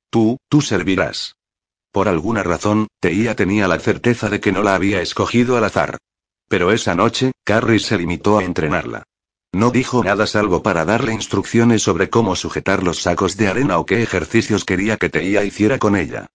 Tú, 0.09 0.37
tú 0.47 0.61
servirás. 0.61 1.35
Por 1.91 2.07
alguna 2.07 2.43
razón, 2.43 2.87
Teia 3.01 3.35
tenía 3.35 3.67
la 3.67 3.79
certeza 3.79 4.29
de 4.29 4.39
que 4.39 4.53
no 4.53 4.63
la 4.63 4.75
había 4.75 5.01
escogido 5.01 5.57
al 5.57 5.65
azar. 5.65 5.97
Pero 6.47 6.71
esa 6.71 6.95
noche, 6.95 7.33
Carris 7.43 7.87
se 7.87 7.97
limitó 7.97 8.39
a 8.39 8.45
entrenarla. 8.45 9.03
No 9.51 9.71
dijo 9.71 10.01
nada 10.01 10.25
salvo 10.25 10.63
para 10.63 10.85
darle 10.85 11.11
instrucciones 11.11 11.83
sobre 11.83 12.09
cómo 12.09 12.37
sujetar 12.37 12.83
los 12.83 13.01
sacos 13.01 13.35
de 13.35 13.49
arena 13.49 13.79
o 13.79 13.85
qué 13.85 14.01
ejercicios 14.01 14.63
quería 14.63 14.95
que 14.95 15.09
Teia 15.09 15.43
hiciera 15.43 15.77
con 15.77 15.97
ella. 15.97 16.29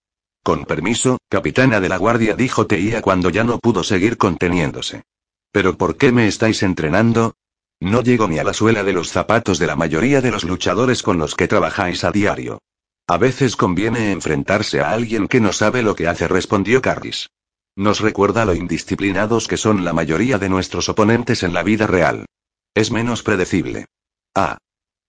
Con 0.44 0.66
permiso, 0.66 1.16
capitana 1.30 1.80
de 1.80 1.88
la 1.88 1.96
guardia, 1.96 2.36
dijo 2.36 2.66
Teia 2.66 3.00
cuando 3.00 3.30
ya 3.30 3.44
no 3.44 3.58
pudo 3.58 3.82
seguir 3.82 4.18
conteniéndose. 4.18 5.02
¿Pero 5.50 5.78
por 5.78 5.96
qué 5.96 6.12
me 6.12 6.28
estáis 6.28 6.62
entrenando? 6.62 7.34
No 7.80 8.02
llego 8.02 8.28
ni 8.28 8.38
a 8.38 8.44
la 8.44 8.52
suela 8.52 8.84
de 8.84 8.92
los 8.92 9.08
zapatos 9.08 9.58
de 9.58 9.66
la 9.66 9.74
mayoría 9.74 10.20
de 10.20 10.30
los 10.30 10.44
luchadores 10.44 11.02
con 11.02 11.16
los 11.16 11.34
que 11.34 11.48
trabajáis 11.48 12.04
a 12.04 12.12
diario. 12.12 12.60
A 13.06 13.16
veces 13.16 13.56
conviene 13.56 14.12
enfrentarse 14.12 14.82
a 14.82 14.90
alguien 14.90 15.28
que 15.28 15.40
no 15.40 15.50
sabe 15.50 15.82
lo 15.82 15.96
que 15.96 16.08
hace, 16.08 16.28
respondió 16.28 16.82
Carris. 16.82 17.30
Nos 17.74 18.00
recuerda 18.00 18.44
lo 18.44 18.54
indisciplinados 18.54 19.48
que 19.48 19.56
son 19.56 19.82
la 19.82 19.94
mayoría 19.94 20.36
de 20.36 20.50
nuestros 20.50 20.90
oponentes 20.90 21.42
en 21.42 21.54
la 21.54 21.62
vida 21.62 21.86
real. 21.86 22.26
Es 22.74 22.90
menos 22.90 23.22
predecible. 23.22 23.86
Ah. 24.34 24.58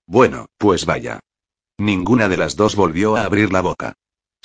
Bueno, 0.08 0.46
pues 0.58 0.86
vaya. 0.86 1.20
Ninguna 1.78 2.30
de 2.30 2.38
las 2.38 2.56
dos 2.56 2.78
volvió 2.78 3.18
a 3.18 3.26
abrir 3.26 3.52
la 3.52 3.60
boca. 3.60 3.96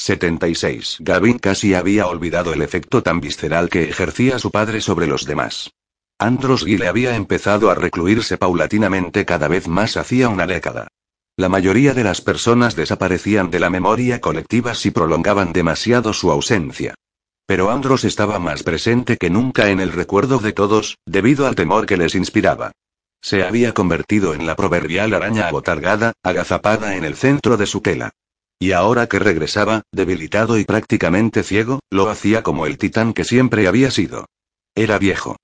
76. 0.01 0.97
Gavin 1.01 1.39
casi 1.39 1.74
había 1.74 2.06
olvidado 2.06 2.55
el 2.55 2.62
efecto 2.62 3.02
tan 3.02 3.20
visceral 3.20 3.68
que 3.68 3.89
ejercía 3.89 4.39
su 4.39 4.51
padre 4.51 4.81
sobre 4.81 5.06
los 5.06 5.27
demás. 5.27 5.72
Andros 6.18 6.64
Gile 6.64 6.89
había 6.89 7.16
empezado 7.16 7.70
a 7.70 7.74
recluirse 7.74 8.39
paulatinamente 8.39 9.27
cada 9.27 9.47
vez 9.47 9.68
más 9.68 9.98
hacía 9.98 10.31
una 10.31 10.47
década. 10.47 10.89
La 11.36 11.51
mayoría 11.51 11.93
de 11.93 12.05
las 12.05 12.22
personas 12.22 12.77
desaparecían 12.77 13.51
de 13.51 13.60
la 13.60 13.68
memoria 13.68 14.22
colectiva 14.22 14.74
si 14.74 14.90
prolongaban 14.90 15.52
demasiado 15.52 16.14
su 16.14 16.31
ausencia. 16.31 16.94
Pero 17.47 17.70
Andros 17.70 18.05
estaba 18.05 18.39
más 18.39 18.62
presente 18.62 19.18
que 19.18 19.28
nunca 19.28 19.68
en 19.68 19.81
el 19.81 19.93
recuerdo 19.93 20.39
de 20.39 20.52
todos, 20.52 20.97
debido 21.05 21.47
al 21.47 21.56
temor 21.56 21.85
que 21.85 21.98
les 21.98 22.14
inspiraba. 22.14 22.72
Se 23.20 23.43
había 23.43 23.74
convertido 23.74 24.32
en 24.32 24.47
la 24.47 24.56
proverbial 24.56 25.12
araña 25.12 25.48
abotargada, 25.48 26.14
agazapada 26.22 26.97
en 26.97 27.05
el 27.05 27.16
centro 27.16 27.59
de 27.59 27.66
su 27.66 27.82
tela. 27.82 28.12
Y 28.62 28.73
ahora 28.73 29.07
que 29.07 29.19
regresaba, 29.19 29.82
debilitado 29.91 30.59
y 30.59 30.65
prácticamente 30.65 31.43
ciego, 31.43 31.81
lo 31.91 32.11
hacía 32.11 32.43
como 32.43 32.66
el 32.66 32.77
titán 32.77 33.15
que 33.15 33.24
siempre 33.24 33.66
había 33.66 33.91
sido. 33.91 34.27
Era 34.74 34.99
viejo. 34.99 35.37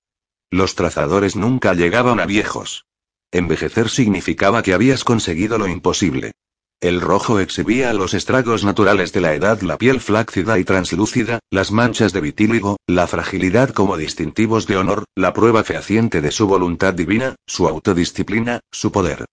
Los 0.51 0.75
trazadores 0.75 1.35
nunca 1.35 1.73
llegaban 1.73 2.21
a 2.21 2.27
viejos. 2.27 2.85
Envejecer 3.33 3.89
significaba 3.89 4.63
que 4.63 4.75
habías 4.75 5.03
conseguido 5.03 5.57
lo 5.57 5.67
imposible. 5.67 6.33
El 6.79 7.01
rojo 7.01 7.41
exhibía 7.41 7.95
los 7.95 8.13
estragos 8.13 8.65
naturales 8.65 9.15
de 9.15 9.23
la 9.23 9.33
edad, 9.33 9.63
la 9.63 9.79
piel 9.79 10.01
flácida 10.01 10.59
y 10.59 10.65
translúcida, 10.65 11.39
las 11.51 11.73
manchas 11.73 12.13
de 12.13 12.21
vitíligo, 12.21 12.77
la 12.87 13.07
fragilidad 13.07 13.71
como 13.71 13.97
distintivos 13.97 14.67
de 14.67 14.77
honor, 14.77 15.05
la 15.15 15.33
prueba 15.33 15.65
fehaciente 15.65 16.21
de 16.21 16.31
su 16.31 16.47
voluntad 16.47 16.93
divina, 16.93 17.35
su 17.47 17.67
autodisciplina, 17.67 18.61
su 18.71 18.93
poder. 18.93 19.25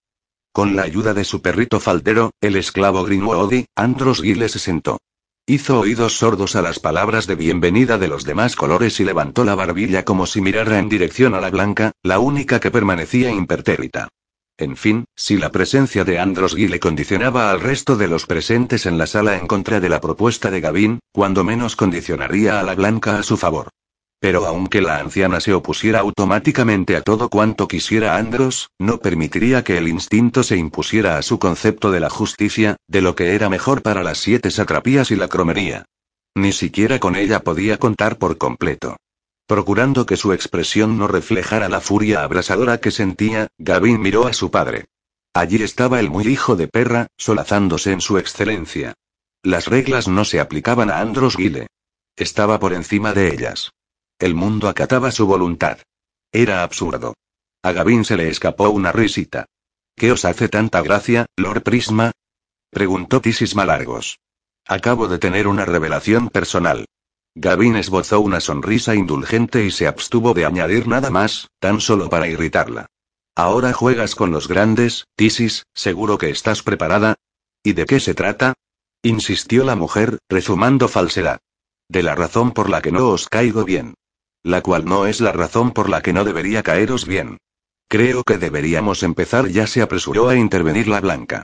Con 0.53 0.75
la 0.75 0.83
ayuda 0.83 1.15
de 1.15 1.23
su 1.23 1.41
perrito 1.41 1.79
faldero, 1.79 2.29
el 2.39 2.55
esclavo 2.55 3.03
Greenwoody, 3.03 3.65
Andros 3.75 4.21
Gile 4.21 4.47
se 4.49 4.59
sentó. 4.59 4.99
Hizo 5.47 5.79
oídos 5.79 6.19
sordos 6.19 6.55
a 6.55 6.61
las 6.61 6.79
palabras 6.79 7.25
de 7.25 7.33
bienvenida 7.33 7.97
de 7.97 8.07
los 8.07 8.23
demás 8.23 8.55
colores 8.55 8.99
y 8.99 9.03
levantó 9.03 9.45
la 9.45 9.55
barbilla 9.55 10.05
como 10.05 10.27
si 10.27 10.41
mirara 10.41 10.77
en 10.77 10.89
dirección 10.89 11.33
a 11.33 11.41
la 11.41 11.49
blanca, 11.49 11.91
la 12.03 12.19
única 12.19 12.59
que 12.59 12.69
permanecía 12.69 13.31
impertérrita. 13.31 14.09
En 14.55 14.77
fin, 14.77 15.05
si 15.15 15.37
la 15.37 15.51
presencia 15.51 16.03
de 16.03 16.19
Andros 16.19 16.55
Gile 16.55 16.79
condicionaba 16.79 17.49
al 17.49 17.59
resto 17.59 17.95
de 17.95 18.07
los 18.07 18.27
presentes 18.27 18.85
en 18.85 18.99
la 18.99 19.07
sala 19.07 19.35
en 19.39 19.47
contra 19.47 19.79
de 19.79 19.89
la 19.89 20.01
propuesta 20.01 20.51
de 20.51 20.61
Gavin, 20.61 20.99
cuando 21.11 21.43
menos 21.43 21.75
condicionaría 21.75 22.59
a 22.59 22.63
la 22.63 22.75
blanca 22.75 23.17
a 23.17 23.23
su 23.23 23.37
favor. 23.37 23.69
Pero 24.23 24.45
aunque 24.45 24.81
la 24.81 24.99
anciana 24.99 25.41
se 25.41 25.53
opusiera 25.53 25.99
automáticamente 25.99 26.95
a 26.95 27.01
todo 27.01 27.27
cuanto 27.27 27.67
quisiera 27.67 28.15
Andros, 28.15 28.69
no 28.79 28.99
permitiría 28.99 29.65
que 29.65 29.77
el 29.77 29.89
instinto 29.89 30.43
se 30.43 30.55
impusiera 30.55 31.17
a 31.17 31.21
su 31.21 31.39
concepto 31.39 31.91
de 31.91 31.99
la 31.99 32.09
justicia, 32.09 32.77
de 32.87 33.01
lo 33.01 33.15
que 33.15 33.35
era 33.35 33.49
mejor 33.49 33.81
para 33.81 34.01
las 34.01 34.19
siete 34.19 34.49
satrapías 34.49 35.11
y 35.11 35.17
la 35.17 35.27
cromería. 35.27 35.87
Ni 36.35 36.53
siquiera 36.53 37.01
con 37.01 37.17
ella 37.17 37.41
podía 37.41 37.77
contar 37.79 38.17
por 38.17 38.37
completo. 38.37 38.95
Procurando 39.45 40.05
que 40.05 40.15
su 40.15 40.31
expresión 40.31 40.97
no 40.97 41.09
reflejara 41.09 41.67
la 41.67 41.81
furia 41.81 42.23
abrasadora 42.23 42.77
que 42.77 42.91
sentía, 42.91 43.47
Gavin 43.57 43.99
miró 43.99 44.25
a 44.25 44.31
su 44.31 44.49
padre. 44.49 44.85
Allí 45.33 45.61
estaba 45.61 45.99
el 45.99 46.09
muy 46.09 46.25
hijo 46.27 46.55
de 46.55 46.69
perra, 46.69 47.07
solazándose 47.17 47.91
en 47.91 47.99
su 47.99 48.17
excelencia. 48.17 48.93
Las 49.43 49.67
reglas 49.67 50.07
no 50.07 50.23
se 50.23 50.39
aplicaban 50.39 50.89
a 50.89 51.01
Andros 51.01 51.35
Gile. 51.35 51.67
Estaba 52.15 52.57
por 52.61 52.71
encima 52.71 53.11
de 53.11 53.33
ellas. 53.33 53.73
El 54.23 54.35
mundo 54.35 54.69
acataba 54.69 55.11
su 55.11 55.27
voluntad. 55.27 55.79
Era 56.31 56.63
absurdo. 56.63 57.13
A 57.61 57.73
Gavin 57.73 58.05
se 58.05 58.15
le 58.15 58.29
escapó 58.29 58.69
una 58.69 58.93
risita. 58.93 59.47
¿Qué 59.97 60.13
os 60.13 60.23
hace 60.23 60.47
tanta 60.47 60.81
gracia, 60.81 61.25
Lord 61.35 61.63
Prisma? 61.63 62.13
preguntó 62.69 63.19
Tisis 63.19 63.53
Malargos. 63.53 64.21
Acabo 64.65 65.09
de 65.09 65.17
tener 65.17 65.45
una 65.45 65.65
revelación 65.65 66.29
personal. 66.29 66.85
Gavin 67.35 67.75
esbozó 67.75 68.21
una 68.21 68.39
sonrisa 68.39 68.95
indulgente 68.95 69.65
y 69.65 69.71
se 69.71 69.87
abstuvo 69.87 70.33
de 70.33 70.45
añadir 70.45 70.87
nada 70.87 71.09
más, 71.09 71.49
tan 71.59 71.81
solo 71.81 72.09
para 72.09 72.29
irritarla. 72.29 72.85
Ahora 73.35 73.73
juegas 73.73 74.15
con 74.15 74.31
los 74.31 74.47
grandes, 74.47 75.03
Tisis, 75.17 75.65
seguro 75.73 76.17
que 76.17 76.29
estás 76.29 76.63
preparada. 76.63 77.15
¿Y 77.61 77.73
de 77.73 77.85
qué 77.85 77.99
se 77.99 78.15
trata? 78.15 78.53
insistió 79.01 79.65
la 79.65 79.75
mujer, 79.75 80.19
rezumando 80.29 80.87
falsedad. 80.87 81.41
De 81.89 82.03
la 82.03 82.15
razón 82.15 82.53
por 82.53 82.69
la 82.69 82.81
que 82.81 82.93
no 82.93 83.09
os 83.09 83.27
caigo 83.27 83.65
bien. 83.65 83.95
La 84.43 84.61
cual 84.61 84.85
no 84.85 85.05
es 85.07 85.21
la 85.21 85.31
razón 85.31 85.71
por 85.71 85.89
la 85.89 86.01
que 86.01 86.13
no 86.13 86.25
debería 86.25 86.63
caeros 86.63 87.07
bien. 87.07 87.37
Creo 87.87 88.23
que 88.23 88.37
deberíamos 88.37 89.01
empezar 89.01 89.47
ya 89.47 89.67
se 89.67 89.81
apresuró 89.81 90.29
a 90.29 90.35
intervenir 90.35 90.87
la 90.87 90.99
blanca. 90.99 91.43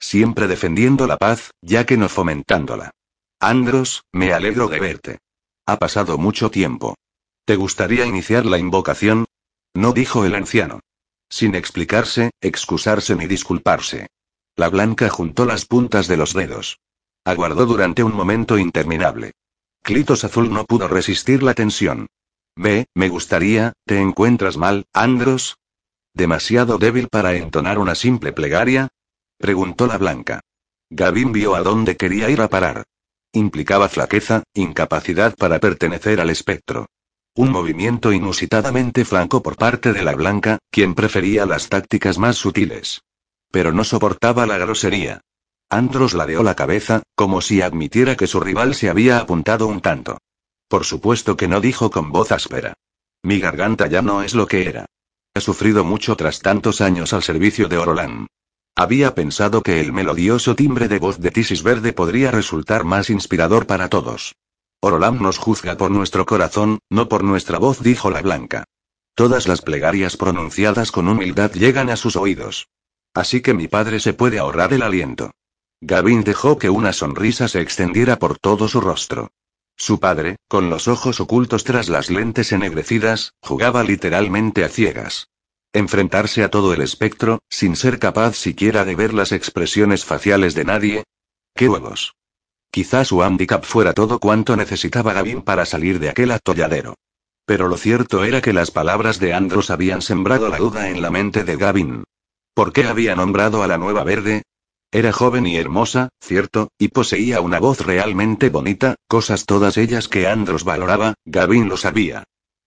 Siempre 0.00 0.48
defendiendo 0.48 1.06
la 1.06 1.16
paz, 1.16 1.52
ya 1.62 1.86
que 1.86 1.96
no 1.96 2.08
fomentándola. 2.08 2.90
Andros, 3.38 4.04
me 4.12 4.32
alegro 4.32 4.66
de 4.66 4.80
verte. 4.80 5.18
Ha 5.66 5.78
pasado 5.78 6.18
mucho 6.18 6.50
tiempo. 6.50 6.96
¿Te 7.44 7.56
gustaría 7.56 8.04
iniciar 8.04 8.46
la 8.46 8.58
invocación? 8.58 9.26
No 9.74 9.92
dijo 9.92 10.24
el 10.24 10.34
anciano. 10.34 10.80
Sin 11.28 11.54
explicarse, 11.54 12.30
excusarse 12.40 13.14
ni 13.14 13.26
disculparse. 13.26 14.08
La 14.56 14.68
blanca 14.68 15.08
juntó 15.08 15.44
las 15.46 15.64
puntas 15.64 16.08
de 16.08 16.16
los 16.16 16.34
dedos. 16.34 16.80
Aguardó 17.24 17.66
durante 17.66 18.02
un 18.02 18.14
momento 18.14 18.58
interminable. 18.58 19.32
Clitos 19.82 20.24
Azul 20.24 20.52
no 20.52 20.64
pudo 20.64 20.88
resistir 20.88 21.42
la 21.42 21.54
tensión. 21.54 22.08
Ve, 22.56 22.86
me 22.94 23.08
gustaría, 23.08 23.72
¿te 23.86 24.00
encuentras 24.00 24.56
mal, 24.56 24.86
Andros? 24.92 25.56
¿Demasiado 26.12 26.78
débil 26.78 27.08
para 27.08 27.34
entonar 27.34 27.78
una 27.78 27.94
simple 27.94 28.32
plegaria? 28.32 28.88
Preguntó 29.38 29.86
la 29.86 29.96
blanca. 29.96 30.40
Gavin 30.90 31.32
vio 31.32 31.54
a 31.54 31.62
dónde 31.62 31.96
quería 31.96 32.28
ir 32.30 32.40
a 32.40 32.48
parar. 32.48 32.84
Implicaba 33.32 33.88
flaqueza, 33.88 34.42
incapacidad 34.54 35.36
para 35.36 35.60
pertenecer 35.60 36.20
al 36.20 36.30
espectro. 36.30 36.86
Un 37.36 37.50
movimiento 37.52 38.12
inusitadamente 38.12 39.04
franco 39.04 39.40
por 39.42 39.56
parte 39.56 39.92
de 39.92 40.02
la 40.02 40.14
blanca, 40.14 40.58
quien 40.70 40.94
prefería 40.94 41.46
las 41.46 41.68
tácticas 41.68 42.18
más 42.18 42.36
sutiles. 42.36 43.02
Pero 43.52 43.72
no 43.72 43.84
soportaba 43.84 44.46
la 44.46 44.58
grosería. 44.58 45.20
Andros 45.70 46.14
ladeó 46.14 46.42
la 46.42 46.56
cabeza, 46.56 47.04
como 47.14 47.40
si 47.40 47.62
admitiera 47.62 48.16
que 48.16 48.26
su 48.26 48.40
rival 48.40 48.74
se 48.74 48.90
había 48.90 49.20
apuntado 49.20 49.68
un 49.68 49.80
tanto. 49.80 50.18
Por 50.70 50.84
supuesto 50.84 51.36
que 51.36 51.48
no 51.48 51.60
dijo 51.60 51.90
con 51.90 52.12
voz 52.12 52.30
áspera. 52.30 52.74
Mi 53.24 53.40
garganta 53.40 53.88
ya 53.88 54.02
no 54.02 54.22
es 54.22 54.36
lo 54.36 54.46
que 54.46 54.68
era. 54.68 54.86
He 55.34 55.40
sufrido 55.40 55.82
mucho 55.82 56.14
tras 56.14 56.38
tantos 56.38 56.80
años 56.80 57.12
al 57.12 57.24
servicio 57.24 57.66
de 57.66 57.76
Orolan. 57.76 58.28
Había 58.76 59.16
pensado 59.16 59.64
que 59.64 59.80
el 59.80 59.92
melodioso 59.92 60.54
timbre 60.54 60.86
de 60.86 61.00
voz 61.00 61.18
de 61.18 61.32
Tisis 61.32 61.64
Verde 61.64 61.92
podría 61.92 62.30
resultar 62.30 62.84
más 62.84 63.10
inspirador 63.10 63.66
para 63.66 63.88
todos. 63.88 64.36
Orolam 64.80 65.20
nos 65.20 65.38
juzga 65.38 65.76
por 65.76 65.90
nuestro 65.90 66.24
corazón, 66.24 66.78
no 66.88 67.08
por 67.08 67.24
nuestra 67.24 67.58
voz, 67.58 67.82
dijo 67.82 68.08
la 68.12 68.22
blanca. 68.22 68.62
Todas 69.16 69.48
las 69.48 69.62
plegarias 69.62 70.16
pronunciadas 70.16 70.92
con 70.92 71.08
humildad 71.08 71.50
llegan 71.50 71.90
a 71.90 71.96
sus 71.96 72.14
oídos. 72.14 72.68
Así 73.12 73.40
que 73.40 73.54
mi 73.54 73.66
padre 73.66 73.98
se 73.98 74.14
puede 74.14 74.38
ahorrar 74.38 74.72
el 74.72 74.82
aliento. 74.82 75.32
Gavin 75.80 76.22
dejó 76.22 76.58
que 76.58 76.70
una 76.70 76.92
sonrisa 76.92 77.48
se 77.48 77.60
extendiera 77.60 78.20
por 78.20 78.38
todo 78.38 78.68
su 78.68 78.80
rostro. 78.80 79.32
Su 79.80 79.98
padre, 79.98 80.36
con 80.46 80.68
los 80.68 80.88
ojos 80.88 81.20
ocultos 81.20 81.64
tras 81.64 81.88
las 81.88 82.10
lentes 82.10 82.52
ennegrecidas, 82.52 83.32
jugaba 83.40 83.82
literalmente 83.82 84.62
a 84.62 84.68
ciegas. 84.68 85.30
Enfrentarse 85.72 86.44
a 86.44 86.50
todo 86.50 86.74
el 86.74 86.82
espectro, 86.82 87.38
sin 87.48 87.76
ser 87.76 87.98
capaz 87.98 88.36
siquiera 88.36 88.84
de 88.84 88.94
ver 88.94 89.14
las 89.14 89.32
expresiones 89.32 90.04
faciales 90.04 90.54
de 90.54 90.66
nadie. 90.66 91.04
¡Qué 91.54 91.66
huevos! 91.66 92.14
Quizá 92.70 93.06
su 93.06 93.22
handicap 93.22 93.64
fuera 93.64 93.94
todo 93.94 94.18
cuanto 94.18 94.54
necesitaba 94.54 95.14
Gavin 95.14 95.40
para 95.40 95.64
salir 95.64 95.98
de 95.98 96.10
aquel 96.10 96.32
atolladero. 96.32 96.96
Pero 97.46 97.66
lo 97.66 97.78
cierto 97.78 98.22
era 98.24 98.42
que 98.42 98.52
las 98.52 98.70
palabras 98.70 99.18
de 99.18 99.32
Andros 99.32 99.70
habían 99.70 100.02
sembrado 100.02 100.50
la 100.50 100.58
duda 100.58 100.90
en 100.90 101.00
la 101.00 101.10
mente 101.10 101.42
de 101.42 101.56
Gavin. 101.56 102.04
¿Por 102.52 102.74
qué 102.74 102.84
había 102.84 103.16
nombrado 103.16 103.62
a 103.62 103.66
la 103.66 103.78
nueva 103.78 104.04
verde? 104.04 104.42
Era 104.92 105.12
joven 105.12 105.46
y 105.46 105.56
hermosa, 105.56 106.08
cierto, 106.20 106.72
y 106.76 106.88
poseía 106.88 107.40
una 107.40 107.60
voz 107.60 107.80
realmente 107.80 108.48
bonita, 108.48 108.96
cosas 109.06 109.46
todas 109.46 109.76
ellas 109.76 110.08
que 110.08 110.26
Andros 110.26 110.64
valoraba, 110.64 111.14
Gavin 111.24 111.68
lo 111.68 111.76
sabía. 111.76 112.24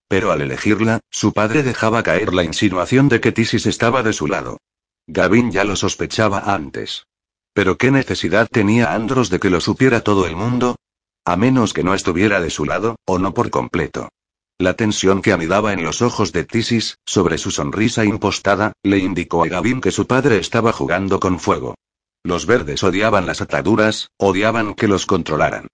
Pero 0.08 0.32
al 0.32 0.41
elegirla, 0.41 1.02
su 1.10 1.34
padre 1.34 1.64
dejaba 1.64 2.02
caer 2.02 2.34
la 2.34 2.45
insinuación 2.45 3.10
de 3.10 3.20
que 3.20 3.34
Tisis 3.34 3.66
estaba 3.66 4.04
de 4.04 4.14
su 4.14 4.28
lado. 4.28 4.60
Gavin 5.06 5.52
ya 5.52 5.66
lo 5.66 5.76
sospechaba 5.76 6.54
antes. 6.54 7.08
Pero 7.54 7.78
¿qué 7.78 7.91
necesidad 7.91 8.48
tenía 8.50 8.94
Andros 8.94 9.30
de 9.30 9.40
que 9.40 9.50
lo 9.50 9.60
supiera 9.60 10.00
todo 10.00 10.26
el 10.26 10.38
mundo? 10.38 10.78
A 11.26 11.36
menos 11.36 11.74
que 11.74 11.84
no 11.84 11.94
estuviera 11.94 12.40
de 12.40 12.50
su 12.50 12.64
lado, 12.64 12.95
o 13.06 13.20
no 13.20 13.34
por 13.34 13.50
completo. 13.50 14.10
La 14.58 14.76
tensión 14.76 15.22
que 15.22 15.34
anidaba 15.34 15.74
en 15.74 15.84
los 15.84 16.02
ojos 16.02 16.32
de 16.32 16.45
Tisis, 16.45 17.00
sobre 17.06 17.38
su 17.38 17.52
sonrisa 17.52 18.06
impostada, 18.06 18.72
le 18.82 19.00
indicó 19.00 19.44
a 19.44 19.48
Gavin 19.48 19.82
que 19.82 19.91
su 19.91 20.08
padre 20.08 20.38
estaba 20.38 20.72
jugando 20.72 21.20
con 21.20 21.38
fuego. 21.38 21.76
Los 22.24 22.45
verdes 22.45 22.84
odiaban 22.84 23.26
las 23.26 23.41
ataduras, 23.41 24.10
odiaban 24.18 24.76
que 24.76 24.88
los 24.88 25.06
controlaran. 25.06 25.68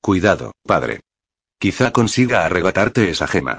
Cuidado, 0.00 0.52
padre. 0.62 1.00
Quizá 1.58 1.90
consiga 1.90 2.44
arrebatarte 2.44 3.10
esa 3.10 3.26
gema. 3.26 3.58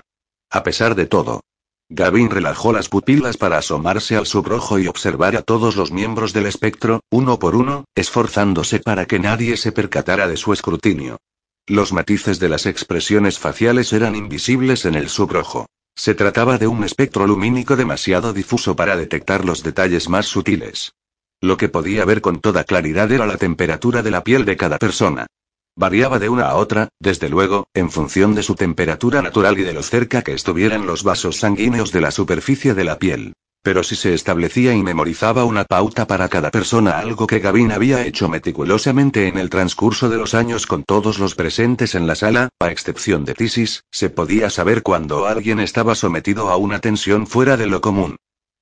A 0.49 0.63
pesar 0.63 0.95
de 0.95 1.07
todo. 1.07 1.41
Gavin 1.89 2.29
relajó 2.29 2.71
las 2.71 2.87
pupilas 2.87 3.35
para 3.35 3.57
asomarse 3.57 4.15
al 4.15 4.25
subrojo 4.25 4.79
y 4.79 4.87
observar 4.87 5.35
a 5.35 5.41
todos 5.41 5.75
los 5.75 5.91
miembros 5.91 6.31
del 6.31 6.45
espectro, 6.45 7.01
uno 7.09 7.37
por 7.37 7.55
uno, 7.55 7.85
esforzándose 7.95 8.79
para 8.79 9.05
que 9.05 9.19
nadie 9.19 9.57
se 9.57 9.73
percatara 9.73 10.27
de 10.27 10.37
su 10.37 10.53
escrutinio. 10.53 11.17
Los 11.65 11.91
matices 11.91 12.39
de 12.39 12.47
las 12.47 12.65
expresiones 12.65 13.39
faciales 13.39 13.91
eran 13.91 14.15
invisibles 14.15 14.85
en 14.85 14.95
el 14.95 15.09
subrojo. 15.09 15.65
Se 15.95 16.15
trataba 16.15 16.57
de 16.57 16.67
un 16.67 16.85
espectro 16.85 17.27
lumínico 17.27 17.75
demasiado 17.75 18.31
difuso 18.31 18.75
para 18.75 18.95
detectar 18.95 19.43
los 19.43 19.63
detalles 19.63 20.07
más 20.07 20.27
sutiles. 20.27 20.93
Lo 21.41 21.55
que 21.55 21.69
podía 21.69 22.03
ver 22.03 22.21
con 22.21 22.39
toda 22.39 22.63
claridad 22.63 23.11
era 23.11 23.27
la 23.27 23.37
temperatura 23.37 24.01
de 24.01 24.09
la 24.09 24.23
piel 24.23 24.43
de 24.43 24.57
cada 24.57 24.79
persona. 24.79 25.27
Variaba 25.75 26.17
de 26.17 26.29
una 26.29 26.45
a 26.45 26.55
otra, 26.55 26.89
desde 26.99 27.29
luego, 27.29 27.67
en 27.75 27.91
función 27.91 28.33
de 28.33 28.41
su 28.41 28.55
temperatura 28.55 29.21
natural 29.21 29.59
y 29.59 29.61
de 29.61 29.73
lo 29.73 29.83
cerca 29.83 30.23
que 30.23 30.33
estuvieran 30.33 30.87
los 30.87 31.03
vasos 31.03 31.37
sanguíneos 31.37 31.91
de 31.91 32.01
la 32.01 32.09
superficie 32.09 32.73
de 32.73 32.83
la 32.83 32.97
piel. 32.97 33.33
Pero 33.61 33.83
si 33.83 33.95
se 33.95 34.15
establecía 34.15 34.73
y 34.73 34.81
memorizaba 34.81 35.45
una 35.45 35.63
pauta 35.63 36.07
para 36.07 36.27
cada 36.27 36.49
persona, 36.49 36.97
algo 36.97 37.27
que 37.27 37.37
Gavin 37.37 37.71
había 37.71 38.03
hecho 38.03 38.29
meticulosamente 38.29 39.27
en 39.27 39.37
el 39.37 39.51
transcurso 39.51 40.09
de 40.09 40.17
los 40.17 40.33
años 40.33 40.65
con 40.65 40.83
todos 40.83 41.19
los 41.19 41.35
presentes 41.35 41.93
en 41.93 42.07
la 42.07 42.15
sala, 42.15 42.49
a 42.59 42.71
excepción 42.71 43.25
de 43.25 43.35
Tisis, 43.35 43.83
se 43.91 44.09
podía 44.09 44.49
saber 44.49 44.81
cuando 44.81 45.27
alguien 45.27 45.59
estaba 45.59 45.93
sometido 45.93 46.49
a 46.49 46.57
una 46.57 46.79
tensión 46.79 47.27
fuera 47.27 47.57
de 47.57 47.67
lo 47.67 47.81
común 47.81 48.15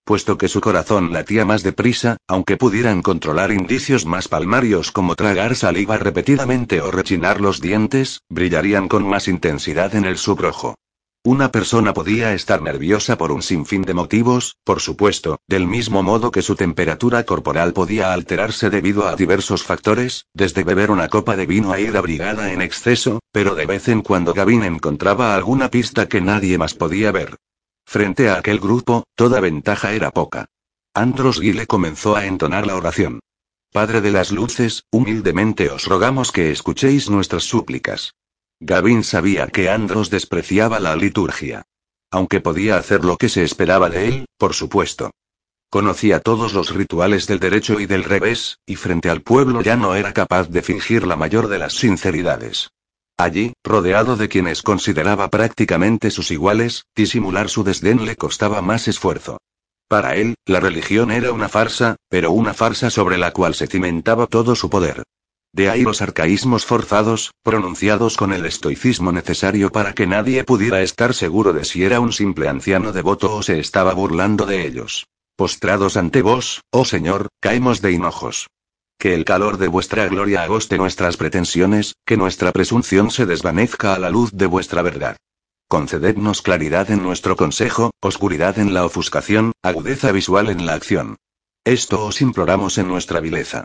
puesto 0.05 0.37
que 0.37 0.47
su 0.47 0.61
corazón 0.61 1.11
latía 1.11 1.43
más 1.43 1.63
deprisa, 1.63 2.17
aunque 2.27 2.55
pudieran 2.55 3.01
controlar 3.01 3.51
indicios 3.51 4.05
más 4.05 4.27
palmarios 4.27 4.91
como 4.91 5.15
tragar 5.15 5.55
saliva 5.55 5.97
repetidamente 5.97 6.79
o 6.79 6.91
rechinar 6.91 7.41
los 7.41 7.59
dientes, 7.59 8.21
brillarían 8.29 8.87
con 8.87 9.05
más 9.05 9.27
intensidad 9.27 9.95
en 9.95 10.05
el 10.05 10.17
subrojo. 10.17 10.75
Una 11.25 11.51
persona 11.51 11.91
podía 11.91 12.35
estar 12.35 12.61
nerviosa 12.61 13.17
por 13.17 13.31
un 13.31 13.41
sinfín 13.41 13.81
de 13.81 13.95
motivos, 13.95 14.57
por 14.63 14.79
supuesto, 14.79 15.39
del 15.47 15.65
mismo 15.65 16.03
modo 16.03 16.29
que 16.29 16.43
su 16.43 16.55
temperatura 16.55 17.23
corporal 17.23 17.73
podía 17.73 18.13
alterarse 18.13 18.69
debido 18.69 19.07
a 19.07 19.15
diversos 19.15 19.63
factores, 19.63 20.27
desde 20.35 20.63
beber 20.63 20.91
una 20.91 21.07
copa 21.07 21.35
de 21.35 21.47
vino 21.47 21.71
a 21.71 21.79
ir 21.79 21.97
abrigada 21.97 22.53
en 22.53 22.61
exceso, 22.61 23.21
pero 23.31 23.55
de 23.55 23.65
vez 23.65 23.87
en 23.87 24.03
cuando 24.03 24.35
Gavin 24.35 24.63
encontraba 24.63 25.35
alguna 25.35 25.71
pista 25.71 26.07
que 26.07 26.21
nadie 26.21 26.59
más 26.59 26.75
podía 26.75 27.11
ver. 27.11 27.37
Frente 27.85 28.29
a 28.29 28.37
aquel 28.37 28.59
grupo, 28.59 29.05
toda 29.15 29.39
ventaja 29.39 29.93
era 29.93 30.11
poca. 30.11 30.47
Andros 30.93 31.39
Guile 31.39 31.67
comenzó 31.67 32.15
a 32.15 32.25
entonar 32.25 32.65
la 32.65 32.75
oración. 32.75 33.19
Padre 33.71 34.01
de 34.01 34.11
las 34.11 34.31
luces, 34.31 34.83
humildemente 34.91 35.69
os 35.69 35.85
rogamos 35.85 36.31
que 36.31 36.51
escuchéis 36.51 37.09
nuestras 37.09 37.43
súplicas. 37.43 38.13
Gavin 38.59 39.03
sabía 39.03 39.47
que 39.47 39.69
Andros 39.69 40.09
despreciaba 40.09 40.79
la 40.79 40.95
liturgia. 40.95 41.63
Aunque 42.09 42.39
podía 42.39 42.77
hacer 42.77 43.03
lo 43.03 43.17
que 43.17 43.27
se 43.27 43.43
esperaba 43.43 43.89
de 43.89 44.07
él, 44.07 44.25
por 44.37 44.53
supuesto. 44.53 45.11
Conocía 45.69 46.21
todos 46.21 46.53
los 46.53 46.73
rituales 46.73 47.27
del 47.27 47.39
derecho 47.39 47.81
y 47.81 47.85
del 47.85 48.05
revés, 48.05 48.59
y 48.65 48.77
frente 48.77 49.09
al 49.09 49.21
pueblo 49.21 49.61
ya 49.61 49.75
no 49.75 49.95
era 49.95 50.13
capaz 50.13 50.49
de 50.49 50.61
fingir 50.61 51.05
la 51.05 51.17
mayor 51.17 51.49
de 51.49 51.59
las 51.59 51.73
sinceridades. 51.73 52.69
Allí, 53.17 53.53
rodeado 53.63 54.17
de 54.17 54.27
quienes 54.27 54.61
consideraba 54.61 55.29
prácticamente 55.29 56.11
sus 56.11 56.31
iguales, 56.31 56.85
disimular 56.95 57.49
su 57.49 57.63
desdén 57.63 58.05
le 58.05 58.17
costaba 58.17 58.61
más 58.61 58.87
esfuerzo. 58.89 59.37
Para 59.87 60.15
él, 60.15 60.35
la 60.45 60.59
religión 60.59 61.11
era 61.11 61.31
una 61.31 61.47
farsa, 61.47 61.95
pero 62.09 62.31
una 62.31 62.53
farsa 62.53 62.89
sobre 62.89 63.17
la 63.17 63.31
cual 63.31 63.55
se 63.55 63.67
cimentaba 63.67 64.27
todo 64.27 64.55
su 64.55 64.69
poder. 64.69 65.03
De 65.53 65.69
ahí 65.69 65.83
los 65.83 66.01
arcaísmos 66.01 66.65
forzados, 66.65 67.31
pronunciados 67.41 68.17
con 68.17 68.33
el 68.33 68.45
estoicismo 68.45 69.13
necesario 69.13 69.71
para 69.71 69.93
que 69.93 70.05
nadie 70.05 70.43
pudiera 70.43 70.81
estar 70.81 71.13
seguro 71.13 71.53
de 71.53 71.63
si 71.63 71.85
era 71.85 72.01
un 72.01 72.11
simple 72.11 72.49
anciano 72.49 72.91
devoto 72.91 73.33
o 73.33 73.41
se 73.41 73.59
estaba 73.59 73.93
burlando 73.93 74.45
de 74.45 74.67
ellos. 74.67 75.07
Postrados 75.37 75.95
ante 75.95 76.21
vos, 76.21 76.63
oh 76.71 76.83
Señor, 76.83 77.29
caemos 77.39 77.81
de 77.81 77.93
hinojos. 77.93 78.47
Que 78.97 79.13
el 79.13 79.25
calor 79.25 79.57
de 79.57 79.67
vuestra 79.67 80.07
gloria 80.07 80.43
agoste 80.43 80.77
nuestras 80.77 81.17
pretensiones, 81.17 81.95
que 82.05 82.17
nuestra 82.17 82.51
presunción 82.51 83.11
se 83.11 83.25
desvanezca 83.25 83.93
a 83.93 83.99
la 83.99 84.09
luz 84.09 84.31
de 84.31 84.45
vuestra 84.45 84.81
verdad. 84.81 85.17
Concedednos 85.67 86.41
claridad 86.41 86.91
en 86.91 87.01
nuestro 87.03 87.35
consejo, 87.35 87.91
oscuridad 87.99 88.59
en 88.59 88.73
la 88.73 88.85
ofuscación, 88.85 89.51
agudeza 89.63 90.11
visual 90.11 90.49
en 90.49 90.65
la 90.65 90.73
acción. 90.73 91.17
Esto 91.63 92.05
os 92.05 92.21
imploramos 92.21 92.77
en 92.77 92.87
nuestra 92.87 93.19
vileza. 93.19 93.63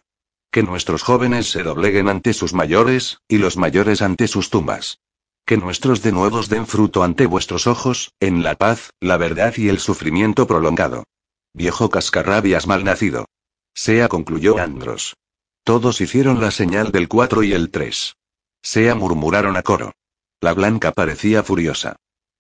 Que 0.51 0.63
nuestros 0.63 1.03
jóvenes 1.03 1.51
se 1.51 1.63
dobleguen 1.63 2.09
ante 2.09 2.33
sus 2.33 2.55
mayores, 2.55 3.19
y 3.29 3.39
los 3.39 3.57
mayores 3.57 4.03
ante 4.03 4.27
sus 4.29 4.51
tumbas. 4.51 4.99
Que 5.45 5.57
nuestros 5.57 6.03
denuevos 6.03 6.49
den 6.49 6.67
fruto 6.67 7.03
ante 7.03 7.27
vuestros 7.27 7.67
ojos, 7.67 8.13
en 8.19 8.43
la 8.43 8.55
paz, 8.57 8.91
la 9.01 9.17
verdad 9.17 9.55
y 9.57 9.69
el 9.69 9.79
sufrimiento 9.79 10.47
prolongado. 10.47 11.05
Viejo 11.53 11.91
cascarrabias 11.91 12.67
malnacido. 12.67 13.27
Sea 13.75 14.09
concluyó 14.09 14.59
Andros. 14.59 15.15
Todos 15.65 16.01
hicieron 16.01 16.41
la 16.41 16.51
señal 16.51 16.91
del 16.93 17.09
4 17.09 17.43
y 17.43 17.53
el 17.53 17.71
3. 17.71 18.17
Sea 18.63 18.95
murmuraron 18.95 19.57
a 19.57 19.63
coro. 19.63 19.93
La 20.41 20.55
blanca 20.55 20.93
parecía 20.93 21.43
furiosa. 21.43 21.97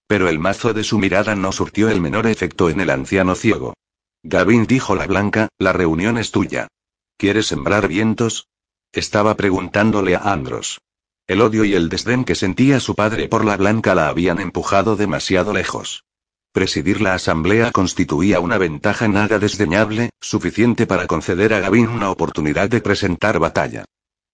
Pero 0.07 0.29
el 0.29 0.39
mazo 0.39 0.73
de 0.73 0.85
su 0.85 0.99
mirada 0.99 1.35
no 1.37 1.53
surtió 1.53 1.89
el 1.89 2.01
menor 2.01 2.27
efecto 2.27 2.71
en 2.71 2.81
el 2.81 2.91
anciano 2.91 3.35
ciego. 3.35 3.75
Gavin 4.23 4.67
dijo 4.67 4.95
la 4.95 5.07
blanca, 5.07 5.49
la 5.59 5.73
reunión 5.73 6.19
es 6.19 6.31
tuya. 6.31 6.69
¿Quieres 7.17 7.47
sembrar 7.47 7.89
vientos? 7.89 8.49
Estaba 8.93 9.37
preguntándole 9.37 10.17
a 10.17 10.33
Andros. 10.33 10.81
El 11.27 11.43
odio 11.43 11.65
y 11.65 11.75
el 11.75 11.89
desdén 11.89 12.25
que 12.25 12.35
sentía 12.35 12.81
su 12.81 12.95
padre 12.95 13.29
por 13.29 13.45
la 13.45 13.57
blanca 13.57 13.95
la 13.95 14.09
habían 14.09 14.41
empujado 14.41 14.97
demasiado 14.97 15.53
lejos. 15.53 16.05
Presidir 16.53 17.01
la 17.01 17.15
asamblea 17.15 17.71
constituía 17.71 18.41
una 18.41 18.59
ventaja 18.59 19.07
nada 19.07 19.39
desdeñable, 19.39 20.11
suficiente 20.21 20.85
para 20.85 21.07
conceder 21.07 21.55
a 21.55 21.61
Gavin 21.61 21.89
una 21.89 22.11
oportunidad 22.11 22.69
de 22.69 22.81
presentar 22.81 23.39
batalla. 23.39 23.85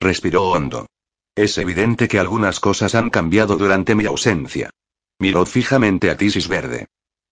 Respiró 0.01 0.44
hondo. 0.44 0.86
Es 1.34 1.59
evidente 1.59 2.09
que 2.09 2.18
algunas 2.18 2.59
cosas 2.59 2.94
han 2.94 3.10
cambiado 3.10 3.59
durante 3.59 3.94
mi 3.94 4.06
ausencia. 4.06 4.70
Miró 5.18 5.44
fijamente 5.44 6.10
a 6.10 6.16
Tisis 6.16 6.48
Verde. 6.48 6.86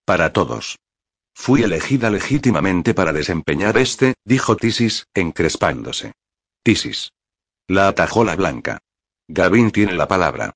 Para 0.05 0.31
todos. 0.31 0.77
Fui 1.33 1.63
elegida 1.63 2.11
legítimamente 2.11 2.93
para 2.93 3.11
desempeñar 3.11 3.77
este, 3.77 4.13
dijo 4.23 4.55
Tisis, 4.55 5.07
encrespándose. 5.15 6.13
Tisis. 6.61 7.11
La 7.67 7.87
atajó 7.87 8.23
la 8.23 8.35
blanca. 8.35 8.77
Gavin 9.27 9.71
tiene 9.71 9.93
la 9.93 10.07
palabra. 10.07 10.53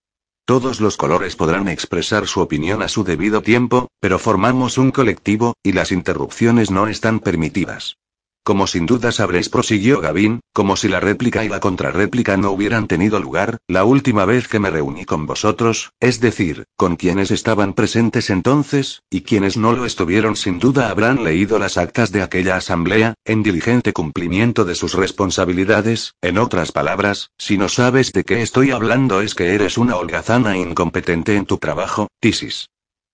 Todos 0.49 0.81
los 0.81 0.97
colores 0.97 1.35
podrán 1.35 1.67
expresar 1.67 2.26
su 2.26 2.39
opinión 2.39 2.81
a 2.81 2.88
su 2.88 3.03
debido 3.03 3.43
tiempo, 3.43 3.89
pero 3.99 4.17
formamos 4.17 4.80
un 4.80 4.89
colectivo, 4.89 5.53
y 5.61 5.73
las 5.73 5.91
interrupciones 5.91 6.71
no 6.71 6.88
están 6.88 7.19
permitidas. 7.19 7.97
Como 8.44 8.68
sin 8.68 8.86
duda 8.86 9.11
sabréis, 9.11 9.49
prosiguió 9.49 10.02
Gavin, 10.02 10.40
como 10.53 10.76
si 10.76 10.88
la 10.88 10.99
réplica 10.99 11.45
y 11.45 11.49
la 11.49 11.60
contrarréplica 11.60 12.38
no 12.38 12.52
hubieran 12.52 12.88
tenido 12.88 13.20
lugar, 13.20 13.60
la 13.68 13.84
última 13.84 14.26
vez 14.26 14.48
que 14.48 14.60
me 14.60 14.70
reuní 14.70 15.06
con 15.06 15.26
vosotros, 15.26 15.91
es 15.99 16.20
decir, 16.20 16.66
con 16.76 16.95
quienes 16.95 17.32
estaban 17.32 17.74
presentes 17.74 18.30
entonces, 18.30 19.03
y 19.10 19.22
quienes 19.22 19.57
no 19.57 19.74
lo 19.74 19.86
estuvieron 19.86 20.36
sin 20.36 20.60
duda 20.60 20.90
habrán 20.90 21.24
leído 21.24 21.60
las 21.60 21.78
actas 21.78 22.11
de 22.11 22.22
aquella 22.22 22.56
asamblea, 22.56 23.14
en 23.26 23.44
diligente 23.44 23.94
cumplimiento 23.94 24.66
de 24.66 24.76
sus 24.76 24.94
responsabilidades, 24.94 26.14
en 26.22 26.38
otras 26.38 26.72
palabras, 26.72 27.32
si 27.38 27.57
no 27.57 27.70
sabes 27.70 28.11
de 28.14 28.24
qué 28.24 28.41
estoy 28.41 28.72
hablando 28.72 29.22
es 29.22 29.36
que 29.36 29.53
eres 29.53 29.78
una 29.78 29.95
holgazana 29.95 30.57
incompetente 30.57 31.36
en 31.36 31.45
tu 31.45 31.57
trabajo, 31.57 32.07
Tisis. 32.20 32.70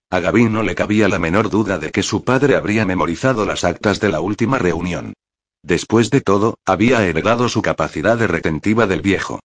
A 0.10 0.20
Gavin 0.20 0.54
no 0.54 0.62
le 0.64 0.76
cabía 0.76 1.10
la 1.10 1.20
menor 1.20 1.50
duda 1.50 1.80
de 1.80 1.92
que 1.92 2.04
su 2.04 2.24
padre 2.24 2.56
habría 2.56 2.86
memorizado 2.86 3.46
las 3.46 3.64
actas 3.64 4.00
de 4.00 4.10
la 4.10 4.22
última 4.22 4.60
reunión. 4.60 5.14
Después 5.64 6.12
de 6.12 6.22
todo, 6.22 6.60
había 6.66 7.06
heredado 7.06 7.50
su 7.50 7.62
capacidad 7.62 8.18
de 8.18 8.28
retentiva 8.28 8.86
del 8.86 9.02
viejo. 9.02 9.40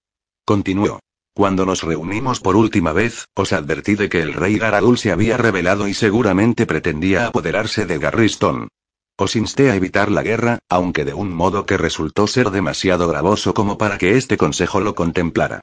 Continuó. 0.44 1.00
Cuando 1.32 1.64
nos 1.64 1.82
reunimos 1.82 2.40
por 2.40 2.56
última 2.56 2.92
vez, 2.92 3.26
os 3.34 3.52
advertí 3.52 3.94
de 3.94 4.08
que 4.10 4.20
el 4.20 4.34
rey 4.34 4.58
Garadul 4.58 4.98
se 4.98 5.12
había 5.12 5.38
rebelado 5.38 5.88
y 5.88 5.94
seguramente 5.94 6.66
pretendía 6.66 7.26
apoderarse 7.26 7.86
de 7.86 7.98
Garriston. 7.98 8.68
Os 9.16 9.36
insté 9.36 9.70
a 9.70 9.76
evitar 9.76 10.10
la 10.10 10.22
guerra, 10.22 10.58
aunque 10.68 11.04
de 11.04 11.14
un 11.14 11.32
modo 11.32 11.64
que 11.66 11.78
resultó 11.78 12.26
ser 12.26 12.50
demasiado 12.50 13.08
gravoso 13.08 13.54
como 13.54 13.78
para 13.78 13.96
que 13.96 14.16
este 14.16 14.36
consejo 14.36 14.80
lo 14.80 14.94
contemplara. 14.94 15.60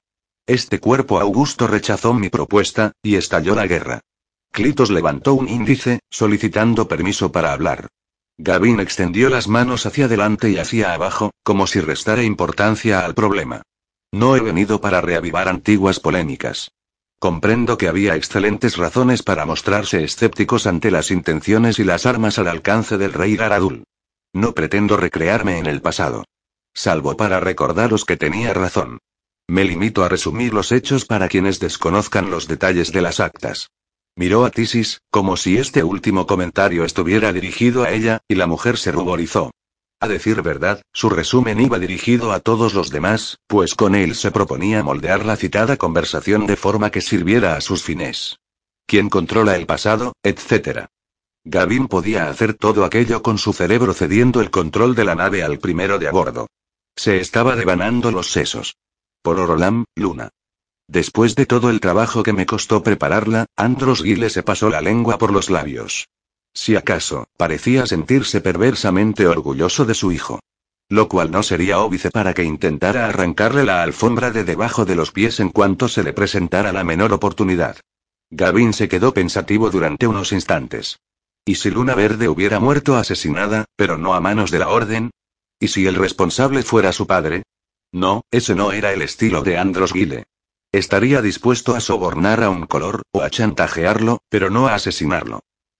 Este 0.47 0.79
cuerpo 0.79 1.19
augusto 1.19 1.67
rechazó 1.67 2.13
mi 2.13 2.29
propuesta, 2.29 2.93
y 3.03 3.15
estalló 3.15 3.53
la 3.53 3.67
guerra. 3.67 3.99
Clitos 4.51 4.89
levantó 4.89 5.33
un 5.33 5.47
índice, 5.47 5.99
solicitando 6.09 6.87
permiso 6.87 7.31
para 7.31 7.53
hablar. 7.53 7.87
Gavin 8.37 8.79
extendió 8.79 9.29
las 9.29 9.47
manos 9.47 9.85
hacia 9.85 10.05
adelante 10.05 10.49
y 10.49 10.57
hacia 10.57 10.93
abajo, 10.93 11.31
como 11.43 11.65
si 11.65 11.79
restara 11.79 12.23
importancia 12.23 13.03
al 13.03 13.15
problema. 13.15 13.63
No 14.11 14.35
he 14.35 14.41
venido 14.41 14.79
para 14.79 15.01
reavivar 15.01 15.47
antiguas 15.49 15.99
polémicas. 15.99 16.71
Comprendo 17.19 17.77
que 17.79 17.87
había 17.87 18.15
excelentes 18.15 18.77
razones 18.77 19.23
para 19.23 19.45
mostrarse 19.45 20.03
escépticos 20.03 20.67
ante 20.67 20.91
las 20.91 21.09
intenciones 21.09 21.79
y 21.79 21.83
las 21.83 22.05
armas 22.05 22.37
al 22.37 22.47
alcance 22.47 22.97
del 22.97 23.13
rey 23.13 23.35
Garadul. 23.35 23.83
No 24.33 24.53
pretendo 24.53 24.97
recrearme 24.97 25.57
en 25.57 25.65
el 25.65 25.81
pasado. 25.81 26.25
Salvo 26.75 27.17
para 27.17 27.39
recordaros 27.39 28.05
que 28.05 28.17
tenía 28.17 28.53
razón. 28.53 28.99
Me 29.47 29.63
limito 29.63 30.03
a 30.03 30.09
resumir 30.09 30.53
los 30.53 30.71
hechos 30.71 31.05
para 31.05 31.27
quienes 31.27 31.59
desconozcan 31.59 32.29
los 32.29 32.47
detalles 32.47 32.91
de 32.91 33.01
las 33.01 33.19
actas. 33.19 33.71
Miró 34.17 34.45
a 34.45 34.49
Tisis, 34.49 35.01
como 35.11 35.37
si 35.37 35.59
este 35.59 35.83
último 35.83 36.25
comentario 36.25 36.83
estuviera 36.83 37.31
dirigido 37.31 37.83
a 37.83 37.91
ella, 37.91 38.17
y 38.27 38.33
la 38.33 38.47
mujer 38.47 38.79
se 38.79 38.91
ruborizó. 38.91 39.51
A 39.99 40.07
decir 40.07 40.41
verdad, 40.41 40.81
su 40.91 41.11
resumen 41.11 41.61
iba 41.61 41.77
dirigido 41.77 42.31
a 42.31 42.39
todos 42.39 42.73
los 42.73 42.89
demás, 42.89 43.37
pues 43.45 43.75
con 43.75 43.93
él 43.93 44.15
se 44.15 44.31
proponía 44.31 44.81
moldear 44.81 45.23
la 45.23 45.35
citada 45.35 45.77
conversación 45.77 46.47
de 46.47 46.55
forma 46.55 46.89
que 46.89 47.01
sirviera 47.01 47.55
a 47.55 47.61
sus 47.61 47.83
fines. 47.83 48.39
¿Quién 48.87 49.09
controla 49.09 49.55
el 49.55 49.67
pasado, 49.67 50.13
etcétera? 50.23 50.87
Gavin 51.43 51.87
podía 51.87 52.27
hacer 52.27 52.55
todo 52.55 52.85
aquello 52.85 53.21
con 53.21 53.37
su 53.37 53.53
cerebro 53.53 53.93
cediendo 53.93 54.41
el 54.41 54.49
control 54.49 54.95
de 54.95 55.05
la 55.05 55.13
nave 55.13 55.43
al 55.43 55.59
primero 55.59 55.99
de 55.99 56.07
a 56.07 56.11
bordo. 56.11 56.47
Se 56.95 57.19
estaba 57.19 57.55
devanando 57.55 58.09
los 58.11 58.31
sesos. 58.31 58.77
Por 59.21 59.39
Orolam, 59.39 59.85
Luna. 59.95 60.29
Después 60.87 61.35
de 61.35 61.45
todo 61.45 61.69
el 61.69 61.81
trabajo 61.81 62.23
que 62.23 62.31
me 62.31 62.45
costó 62.45 62.81
prepararla, 62.81 63.45
Andros 63.57 64.03
Gile 64.03 64.29
se 64.29 64.41
pasó 64.41 64.69
la 64.69 64.81
lengua 64.81 65.17
por 65.17 65.33
los 65.33 65.49
labios. 65.49 66.07
Si 66.53 66.75
acaso, 66.75 67.27
parecía 67.37 67.85
sentirse 67.85 68.41
perversamente 68.41 69.27
orgulloso 69.27 69.85
de 69.85 69.93
su 69.93 70.11
hijo. 70.11 70.39
Lo 70.89 71.09
cual 71.09 71.29
no 71.29 71.43
sería 71.43 71.79
óbice 71.79 72.09
para 72.09 72.33
que 72.33 72.45
intentara 72.45 73.07
arrancarle 73.07 73.65
la 73.65 73.83
alfombra 73.83 74.31
de 74.31 74.45
debajo 74.45 74.85
de 74.85 74.95
los 74.95 75.11
pies 75.11 75.41
en 75.41 75.49
cuanto 75.49 75.89
se 75.89 76.03
le 76.03 76.13
presentara 76.13 76.71
la 76.71 76.85
menor 76.85 77.11
oportunidad. 77.11 77.77
Gavin 78.29 78.71
se 78.71 78.87
quedó 78.87 79.13
pensativo 79.13 79.69
durante 79.69 80.07
unos 80.07 80.31
instantes. 80.31 80.99
¿Y 81.45 81.55
si 81.55 81.69
Luna 81.69 81.95
Verde 81.95 82.29
hubiera 82.29 82.59
muerto 82.59 82.95
asesinada, 82.95 83.65
pero 83.75 83.97
no 83.97 84.13
a 84.13 84.21
manos 84.21 84.51
de 84.51 84.59
la 84.59 84.69
Orden? 84.69 85.11
¿Y 85.59 85.67
si 85.67 85.85
el 85.85 85.95
responsable 85.95 86.63
fuera 86.63 86.93
su 86.93 87.07
padre? 87.07 87.43
No, 87.91 88.23
ese 88.31 88.55
no 88.55 88.71
era 88.71 88.93
el 88.93 89.01
estilo 89.01 89.43
de 89.43 89.57
Andros 89.57 89.91
Gile. 89.91 90.25
Estaría 90.77 91.23
dispuesto 91.23 91.73
a 91.73 91.79
sobornar 91.79 92.43
a 92.43 92.51
un 92.51 92.67
color, 92.67 93.01
o 93.11 93.23
a 93.23 93.31
chantajearlo, 93.31 94.19
pero 94.29 94.51
no 94.51 94.67
a 94.67 94.75
asesinarlo. 94.75 95.39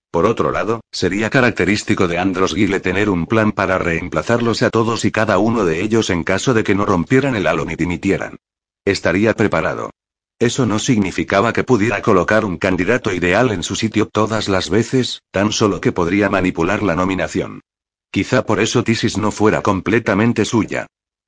Por 0.10 0.26
otro 0.26 0.52
lado, 0.52 0.82
sería 0.92 1.30
característico 1.30 2.08
de 2.08 2.18
Andros 2.18 2.56
Gile 2.56 2.80
tener 2.80 3.08
un 3.12 3.28
plan 3.28 3.52
para 3.52 3.78
reemplazarlos 3.78 4.64
a 4.64 4.72
todos 4.72 5.06
y 5.06 5.12
cada 5.12 5.38
uno 5.38 5.66
de 5.66 5.84
ellos 5.84 6.10
en 6.10 6.24
caso 6.24 6.56
de 6.56 6.64
que 6.64 6.74
no 6.74 6.84
rompieran 6.84 7.36
el 7.36 7.46
halo 7.46 7.64
ni 7.64 7.76
dimitieran. 7.76 8.38
Estaría 8.86 9.36
preparado. 9.36 9.92
Eso 10.40 10.66
no 10.66 10.80
significaba 10.80 11.54
que 11.54 11.64
pudiera 11.64 12.02
colocar 12.02 12.44
un 12.44 12.58
candidato 12.58 13.14
ideal 13.14 13.52
en 13.52 13.62
su 13.62 13.76
sitio 13.76 14.08
todas 14.08 14.50
las 14.50 14.72
veces, 14.72 15.22
tan 15.30 15.52
solo 15.52 15.80
que 15.80 15.92
podría 15.92 16.32
manipular 16.32 16.82
la 16.82 16.96
nominación. 16.96 17.62
Quizá 18.10 18.48
por 18.48 18.60
eso 18.60 18.84
Tisis 18.84 19.20
no 19.20 19.30
fuera 19.30 19.62
completamente 19.62 20.44
suya. 20.44 20.88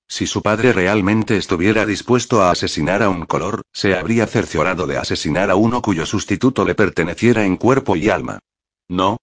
Si 0.09 0.25
su 0.25 0.41
padre 0.41 0.73
realmente 0.73 1.37
estuviera 1.37 1.85
dispuesto 1.85 2.41
a 2.41 2.49
asesinar 2.49 3.03
a 3.03 3.09
un 3.09 3.27
color, 3.27 3.61
se 3.71 3.95
habría 3.95 4.25
cerciorado 4.25 4.87
de 4.87 4.97
asesinar 4.97 5.51
a 5.51 5.55
uno 5.55 5.83
cuyo 5.83 6.07
sustituto 6.07 6.65
le 6.65 6.73
perteneciera 6.73 7.45
en 7.45 7.57
cuerpo 7.57 7.95
y 7.95 8.09
alma. 8.09 8.39
¿No? 8.87 9.17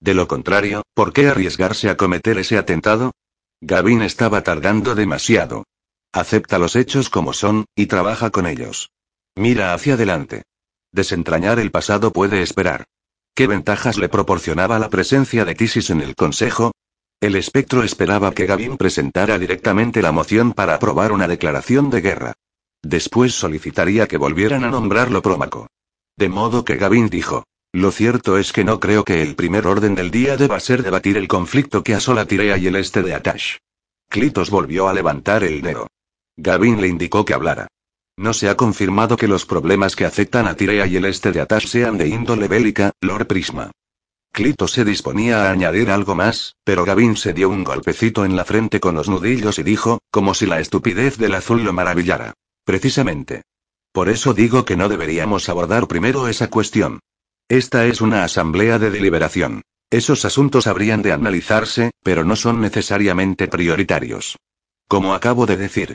De 0.00 0.12
lo 0.12 0.26
contrario, 0.26 0.82
¿por 0.92 1.12
qué 1.12 1.28
arriesgarse 1.28 1.88
a 1.88 1.96
cometer 1.96 2.36
ese 2.38 2.58
atentado? 2.58 3.12
Gavin 3.60 4.02
estaba 4.02 4.42
tardando 4.42 4.96
demasiado. 4.96 5.64
Acepta 6.12 6.58
los 6.58 6.74
hechos 6.74 7.08
como 7.10 7.32
son, 7.32 7.66
y 7.76 7.86
trabaja 7.86 8.30
con 8.30 8.46
ellos. 8.46 8.90
Mira 9.36 9.72
hacia 9.72 9.94
adelante. 9.94 10.42
Desentrañar 10.92 11.60
el 11.60 11.70
pasado 11.70 12.12
puede 12.12 12.42
esperar. 12.42 12.84
¿Qué 13.34 13.46
ventajas 13.46 13.98
le 13.98 14.08
proporcionaba 14.08 14.78
la 14.80 14.90
presencia 14.90 15.44
de 15.44 15.54
Tisis 15.54 15.90
en 15.90 16.00
el 16.00 16.16
Consejo? 16.16 16.72
El 17.24 17.36
espectro 17.36 17.82
esperaba 17.82 18.34
que 18.34 18.44
Gavin 18.44 18.76
presentara 18.76 19.38
directamente 19.38 20.02
la 20.02 20.12
moción 20.12 20.52
para 20.52 20.74
aprobar 20.74 21.10
una 21.10 21.26
declaración 21.26 21.88
de 21.88 22.02
guerra. 22.02 22.34
Después 22.82 23.32
solicitaría 23.32 24.06
que 24.06 24.18
volvieran 24.18 24.62
a 24.62 24.70
nombrarlo 24.70 25.22
Prómaco. 25.22 25.66
De 26.18 26.28
modo 26.28 26.66
que 26.66 26.76
Gavin 26.76 27.08
dijo, 27.08 27.44
lo 27.72 27.92
cierto 27.92 28.36
es 28.36 28.52
que 28.52 28.62
no 28.62 28.78
creo 28.78 29.06
que 29.06 29.22
el 29.22 29.36
primer 29.36 29.66
orden 29.66 29.94
del 29.94 30.10
día 30.10 30.36
deba 30.36 30.60
ser 30.60 30.82
debatir 30.82 31.16
el 31.16 31.26
conflicto 31.26 31.82
que 31.82 31.94
asola 31.94 32.26
Tirea 32.26 32.58
y 32.58 32.66
el 32.66 32.76
este 32.76 33.02
de 33.02 33.14
Atash. 33.14 33.56
Clitos 34.10 34.50
volvió 34.50 34.86
a 34.90 34.92
levantar 34.92 35.44
el 35.44 35.62
dedo. 35.62 35.86
Gavin 36.36 36.78
le 36.78 36.88
indicó 36.88 37.24
que 37.24 37.32
hablara. 37.32 37.68
No 38.18 38.34
se 38.34 38.50
ha 38.50 38.56
confirmado 38.58 39.16
que 39.16 39.28
los 39.28 39.46
problemas 39.46 39.96
que 39.96 40.04
afectan 40.04 40.46
a 40.46 40.56
Tirea 40.56 40.86
y 40.86 40.96
el 40.96 41.06
este 41.06 41.32
de 41.32 41.40
Atash 41.40 41.68
sean 41.68 41.96
de 41.96 42.06
índole 42.06 42.48
bélica, 42.48 42.92
Lord 43.00 43.26
Prisma. 43.28 43.70
Clito 44.34 44.66
se 44.66 44.84
disponía 44.84 45.44
a 45.44 45.52
añadir 45.52 45.92
algo 45.92 46.16
más, 46.16 46.56
pero 46.64 46.84
Gavin 46.84 47.16
se 47.16 47.32
dio 47.32 47.48
un 47.48 47.62
golpecito 47.62 48.24
en 48.24 48.34
la 48.34 48.44
frente 48.44 48.80
con 48.80 48.96
los 48.96 49.08
nudillos 49.08 49.60
y 49.60 49.62
dijo, 49.62 50.00
como 50.10 50.34
si 50.34 50.44
la 50.44 50.58
estupidez 50.58 51.18
del 51.18 51.36
azul 51.36 51.62
lo 51.62 51.72
maravillara. 51.72 52.34
Precisamente. 52.64 53.42
Por 53.92 54.08
eso 54.08 54.34
digo 54.34 54.64
que 54.64 54.76
no 54.76 54.88
deberíamos 54.88 55.48
abordar 55.48 55.86
primero 55.86 56.26
esa 56.26 56.50
cuestión. 56.50 56.98
Esta 57.48 57.86
es 57.86 58.00
una 58.00 58.24
asamblea 58.24 58.80
de 58.80 58.90
deliberación. 58.90 59.62
Esos 59.88 60.24
asuntos 60.24 60.66
habrían 60.66 61.00
de 61.02 61.12
analizarse, 61.12 61.92
pero 62.02 62.24
no 62.24 62.34
son 62.34 62.60
necesariamente 62.60 63.46
prioritarios. 63.46 64.36
Como 64.88 65.14
acabo 65.14 65.46
de 65.46 65.56
decir. 65.56 65.94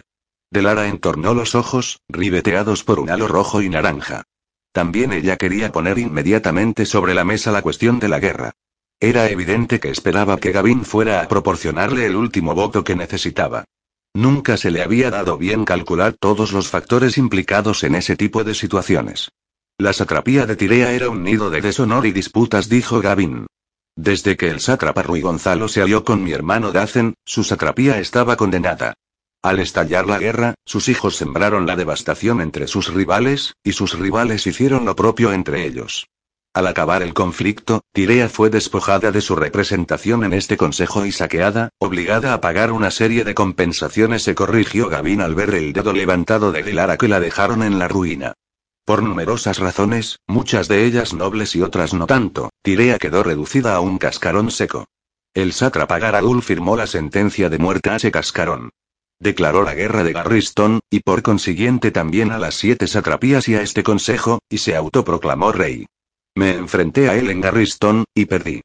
Delara 0.50 0.88
entornó 0.88 1.34
los 1.34 1.56
ojos, 1.56 2.00
ribeteados 2.08 2.86
por 2.86 3.02
un 3.02 3.10
halo 3.10 3.28
rojo 3.28 3.62
y 3.62 3.68
naranja. 3.68 4.24
También 4.72 5.14
ella 5.14 5.38
quería 5.38 5.72
poner 5.72 5.98
inmediatamente 5.98 6.86
sobre 6.86 7.14
la 7.14 7.24
mesa 7.24 7.52
la 7.52 7.62
cuestión 7.62 8.00
de 8.00 8.10
la 8.10 8.20
guerra. 8.20 8.52
Era 9.00 9.30
evidente 9.30 9.80
que 9.80 9.90
esperaba 9.90 10.38
que 10.38 10.52
Gavin 10.52 10.84
fuera 10.84 11.22
a 11.22 11.28
proporcionarle 11.28 12.06
el 12.06 12.16
último 12.16 12.54
voto 12.54 12.84
que 12.84 12.96
necesitaba. 12.96 13.66
Nunca 14.14 14.58
se 14.58 14.72
le 14.72 14.82
había 14.82 15.10
dado 15.12 15.38
bien 15.38 15.66
calcular 15.66 16.14
todos 16.14 16.52
los 16.52 16.68
factores 16.68 17.18
implicados 17.18 17.84
en 17.84 17.96
ese 17.96 18.16
tipo 18.16 18.44
de 18.44 18.54
situaciones. 18.54 19.30
La 19.78 19.94
satrapía 19.94 20.46
de 20.46 20.56
Tirea 20.56 20.92
era 20.92 21.10
un 21.10 21.24
nido 21.24 21.50
de 21.50 21.62
deshonor 21.62 22.06
y 22.06 22.12
disputas, 22.12 22.68
dijo 22.68 23.00
Gavin. 23.00 23.48
Desde 23.96 24.36
que 24.36 24.50
el 24.50 24.60
sátrapa 24.60 25.04
Rui 25.04 25.22
Gonzalo 25.22 25.68
se 25.68 25.82
alió 25.82 26.04
con 26.04 26.24
mi 26.24 26.32
hermano 26.32 26.72
Dacen, 26.72 27.16
su 27.24 27.44
satrapía 27.44 28.00
estaba 28.00 28.36
condenada. 28.36 28.96
Al 29.42 29.60
estallar 29.60 30.06
la 30.06 30.20
guerra, 30.20 30.56
sus 30.66 30.90
hijos 30.90 31.16
sembraron 31.16 31.66
la 31.66 31.78
devastación 31.78 32.42
entre 32.42 32.68
sus 32.68 32.94
rivales, 32.94 33.54
y 33.64 33.72
sus 33.72 33.98
rivales 33.98 34.46
hicieron 34.46 34.84
lo 34.84 34.98
propio 34.98 35.32
entre 35.32 35.66
ellos. 35.66 36.08
Al 36.54 36.68
acabar 36.68 37.04
el 37.04 37.14
conflicto, 37.14 37.82
Tirea 37.94 38.28
fue 38.28 38.50
despojada 38.50 39.12
de 39.12 39.22
su 39.22 39.38
representación 39.38 40.26
en 40.26 40.34
este 40.34 40.58
consejo 40.58 41.06
y 41.06 41.14
saqueada, 41.14 41.70
obligada 41.78 42.34
a 42.34 42.42
pagar 42.42 42.74
una 42.74 42.92
serie 42.92 43.24
de 43.24 43.34
compensaciones, 43.34 44.24
se 44.24 44.36
corrigió 44.36 44.90
Gavin 44.90 45.22
al 45.22 45.36
ver 45.36 45.54
el 45.54 45.72
dedo 45.72 45.94
levantado 45.94 46.52
de 46.52 46.64
Dilara 46.64 46.98
que 46.98 47.08
la 47.08 47.22
dejaron 47.22 47.64
en 47.64 47.80
la 47.80 47.88
ruina. 47.88 48.34
Por 48.84 49.04
numerosas 49.04 49.60
razones, 49.60 50.18
muchas 50.28 50.68
de 50.68 50.84
ellas 50.84 51.14
nobles 51.14 51.56
y 51.56 51.62
otras 51.62 51.94
no 51.94 52.08
tanto, 52.08 52.50
Tirea 52.62 52.98
quedó 52.98 53.24
reducida 53.24 53.76
a 53.76 53.80
un 53.80 54.00
cascarón 54.00 54.52
seco. 54.52 54.86
El 55.34 55.54
sátrapa 55.54 55.98
Garadul 56.00 56.42
firmó 56.42 56.76
la 56.76 56.88
sentencia 56.88 57.50
de 57.50 57.60
muerte 57.60 57.92
a 57.92 57.98
ese 57.98 58.12
cascarón. 58.12 58.72
Declaró 59.22 59.64
la 59.64 59.76
guerra 59.76 60.04
de 60.04 60.14
Garriston, 60.14 60.80
y 60.90 61.02
por 61.02 61.22
consiguiente 61.22 61.92
también 61.92 62.32
a 62.32 62.40
las 62.40 62.56
siete 62.56 62.88
satrapías 62.88 63.50
y 63.50 63.56
a 63.56 63.62
este 63.62 63.84
consejo, 63.84 64.40
y 64.50 64.60
se 64.60 64.76
autoproclamó 64.76 65.52
rey. 65.52 65.86
Me 66.36 66.52
enfrenté 66.52 67.10
a 67.10 67.16
él 67.16 67.30
en 67.30 67.42
Garriston, 67.42 68.06
y 68.16 68.26
perdí. 68.26 68.62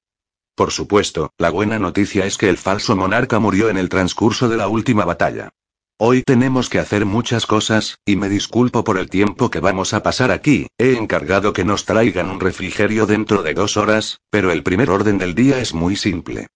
Por 0.54 0.70
supuesto, 0.70 1.32
la 1.38 1.50
buena 1.50 1.80
noticia 1.80 2.24
es 2.26 2.38
que 2.38 2.48
el 2.48 2.56
falso 2.56 2.94
monarca 2.94 3.40
murió 3.40 3.68
en 3.68 3.76
el 3.76 3.88
transcurso 3.88 4.48
de 4.48 4.56
la 4.56 4.68
última 4.68 5.04
batalla. 5.04 5.50
Hoy 5.98 6.22
tenemos 6.22 6.68
que 6.68 6.78
hacer 6.78 7.04
muchas 7.04 7.46
cosas, 7.46 7.98
y 8.04 8.14
me 8.14 8.28
disculpo 8.28 8.84
por 8.84 8.98
el 8.98 9.10
tiempo 9.10 9.50
que 9.50 9.58
vamos 9.58 9.92
a 9.92 10.04
pasar 10.04 10.30
aquí, 10.30 10.68
he 10.78 10.96
encargado 10.96 11.52
que 11.52 11.64
nos 11.64 11.84
traigan 11.84 12.30
un 12.30 12.38
refrigerio 12.38 13.06
dentro 13.06 13.42
de 13.42 13.54
dos 13.54 13.76
horas, 13.76 14.20
pero 14.30 14.52
el 14.52 14.62
primer 14.62 14.90
orden 14.90 15.18
del 15.18 15.34
día 15.34 15.58
es 15.58 15.74
muy 15.74 15.96
simple. 15.96 16.46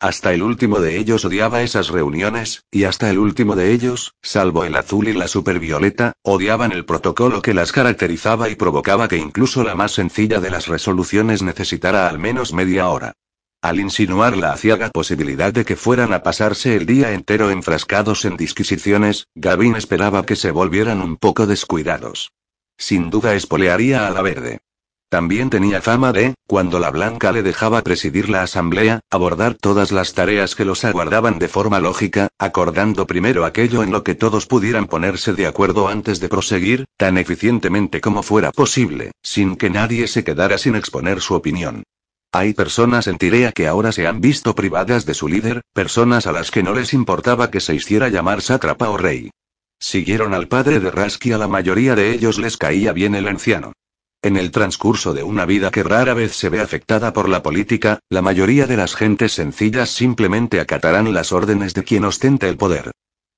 Hasta 0.00 0.32
el 0.32 0.44
último 0.44 0.78
de 0.78 0.96
ellos 0.96 1.24
odiaba 1.24 1.62
esas 1.62 1.88
reuniones, 1.88 2.64
y 2.70 2.84
hasta 2.84 3.10
el 3.10 3.18
último 3.18 3.56
de 3.56 3.72
ellos, 3.72 4.14
salvo 4.22 4.62
el 4.62 4.76
azul 4.76 5.08
y 5.08 5.12
la 5.12 5.26
supervioleta, 5.26 6.12
odiaban 6.22 6.70
el 6.70 6.84
protocolo 6.84 7.42
que 7.42 7.52
las 7.52 7.72
caracterizaba 7.72 8.48
y 8.48 8.54
provocaba 8.54 9.08
que 9.08 9.16
incluso 9.16 9.64
la 9.64 9.74
más 9.74 9.90
sencilla 9.90 10.38
de 10.38 10.50
las 10.50 10.68
resoluciones 10.68 11.42
necesitara 11.42 12.08
al 12.08 12.20
menos 12.20 12.52
media 12.52 12.88
hora. 12.88 13.14
Al 13.60 13.80
insinuar 13.80 14.36
la 14.36 14.52
aciaga 14.52 14.90
posibilidad 14.90 15.52
de 15.52 15.64
que 15.64 15.74
fueran 15.74 16.12
a 16.12 16.22
pasarse 16.22 16.76
el 16.76 16.86
día 16.86 17.10
entero 17.10 17.50
enfrascados 17.50 18.24
en 18.24 18.36
disquisiciones, 18.36 19.26
Gavin 19.34 19.74
esperaba 19.74 20.24
que 20.24 20.36
se 20.36 20.52
volvieran 20.52 21.02
un 21.02 21.16
poco 21.16 21.48
descuidados. 21.48 22.30
Sin 22.76 23.10
duda 23.10 23.34
espolearía 23.34 24.06
a 24.06 24.10
la 24.10 24.22
verde. 24.22 24.60
También 25.08 25.48
tenía 25.48 25.80
fama 25.80 26.12
de, 26.12 26.34
cuando 26.46 26.78
la 26.78 26.90
blanca 26.90 27.32
le 27.32 27.42
dejaba 27.42 27.80
presidir 27.82 28.28
la 28.28 28.42
asamblea, 28.42 29.00
abordar 29.10 29.54
todas 29.54 29.90
las 29.90 30.12
tareas 30.12 30.54
que 30.54 30.66
los 30.66 30.84
aguardaban 30.84 31.38
de 31.38 31.48
forma 31.48 31.80
lógica, 31.80 32.28
acordando 32.38 33.06
primero 33.06 33.46
aquello 33.46 33.82
en 33.82 33.90
lo 33.90 34.04
que 34.04 34.14
todos 34.14 34.44
pudieran 34.44 34.86
ponerse 34.86 35.32
de 35.32 35.46
acuerdo 35.46 35.88
antes 35.88 36.20
de 36.20 36.28
proseguir, 36.28 36.84
tan 36.98 37.16
eficientemente 37.16 38.02
como 38.02 38.22
fuera 38.22 38.52
posible, 38.52 39.12
sin 39.22 39.56
que 39.56 39.70
nadie 39.70 40.08
se 40.08 40.24
quedara 40.24 40.58
sin 40.58 40.76
exponer 40.76 41.22
su 41.22 41.34
opinión. 41.34 41.84
Hay 42.30 42.52
personas 42.52 43.06
en 43.06 43.16
Tirea 43.16 43.52
que 43.52 43.66
ahora 43.66 43.92
se 43.92 44.06
han 44.06 44.20
visto 44.20 44.54
privadas 44.54 45.06
de 45.06 45.14
su 45.14 45.28
líder, 45.28 45.62
personas 45.72 46.26
a 46.26 46.32
las 46.32 46.50
que 46.50 46.62
no 46.62 46.74
les 46.74 46.92
importaba 46.92 47.50
que 47.50 47.60
se 47.60 47.74
hiciera 47.74 48.10
llamar 48.10 48.42
sátrapa 48.42 48.90
o 48.90 48.98
rey. 48.98 49.30
Siguieron 49.78 50.34
al 50.34 50.48
padre 50.48 50.80
de 50.80 50.90
Rasky 50.90 51.32
a 51.32 51.38
la 51.38 51.48
mayoría 51.48 51.94
de 51.94 52.12
ellos 52.12 52.38
les 52.38 52.58
caía 52.58 52.92
bien 52.92 53.14
el 53.14 53.26
anciano. 53.26 53.72
En 54.20 54.36
el 54.36 54.50
transcurso 54.50 55.14
de 55.14 55.22
una 55.22 55.46
vida 55.46 55.70
que 55.70 55.84
rara 55.84 56.12
vez 56.12 56.34
se 56.34 56.48
ve 56.48 56.60
afectada 56.60 57.12
por 57.12 57.28
la 57.28 57.40
política, 57.40 58.00
la 58.10 58.20
mayoría 58.20 58.66
de 58.66 58.76
las 58.76 58.96
gentes 58.96 59.32
sencillas 59.32 59.90
simplemente 59.90 60.58
acatarán 60.58 61.14
las 61.14 61.30
órdenes 61.30 61.72
de 61.72 61.84
quien 61.84 62.04
ostente 62.04 62.48
el 62.48 62.56
poder. 62.56 62.90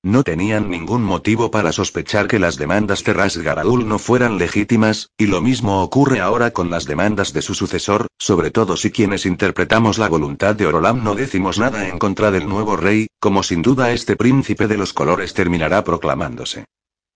No 0.02 0.22
tenían 0.22 0.70
ningún 0.70 1.02
motivo 1.02 1.50
para 1.50 1.72
sospechar 1.72 2.28
que 2.28 2.38
las 2.38 2.56
demandas 2.56 3.04
de 3.04 3.12
Ras 3.12 3.36
no 3.36 3.98
fueran 3.98 4.38
legítimas, 4.38 5.10
y 5.18 5.26
lo 5.26 5.42
mismo 5.42 5.82
ocurre 5.82 6.20
ahora 6.20 6.52
con 6.52 6.70
las 6.70 6.86
demandas 6.86 7.34
de 7.34 7.42
su 7.42 7.52
sucesor, 7.52 8.06
sobre 8.18 8.50
todo 8.50 8.78
si 8.78 8.90
quienes 8.90 9.26
interpretamos 9.26 9.98
la 9.98 10.08
voluntad 10.08 10.54
de 10.54 10.66
Orolam 10.66 11.04
no 11.04 11.14
decimos 11.14 11.58
nada 11.58 11.86
en 11.88 11.98
contra 11.98 12.30
del 12.30 12.48
nuevo 12.48 12.78
rey, 12.78 13.08
como 13.18 13.42
sin 13.42 13.60
duda 13.60 13.92
este 13.92 14.16
príncipe 14.16 14.66
de 14.66 14.78
los 14.78 14.94
colores 14.94 15.34
terminará 15.34 15.84
proclamándose. 15.84 16.64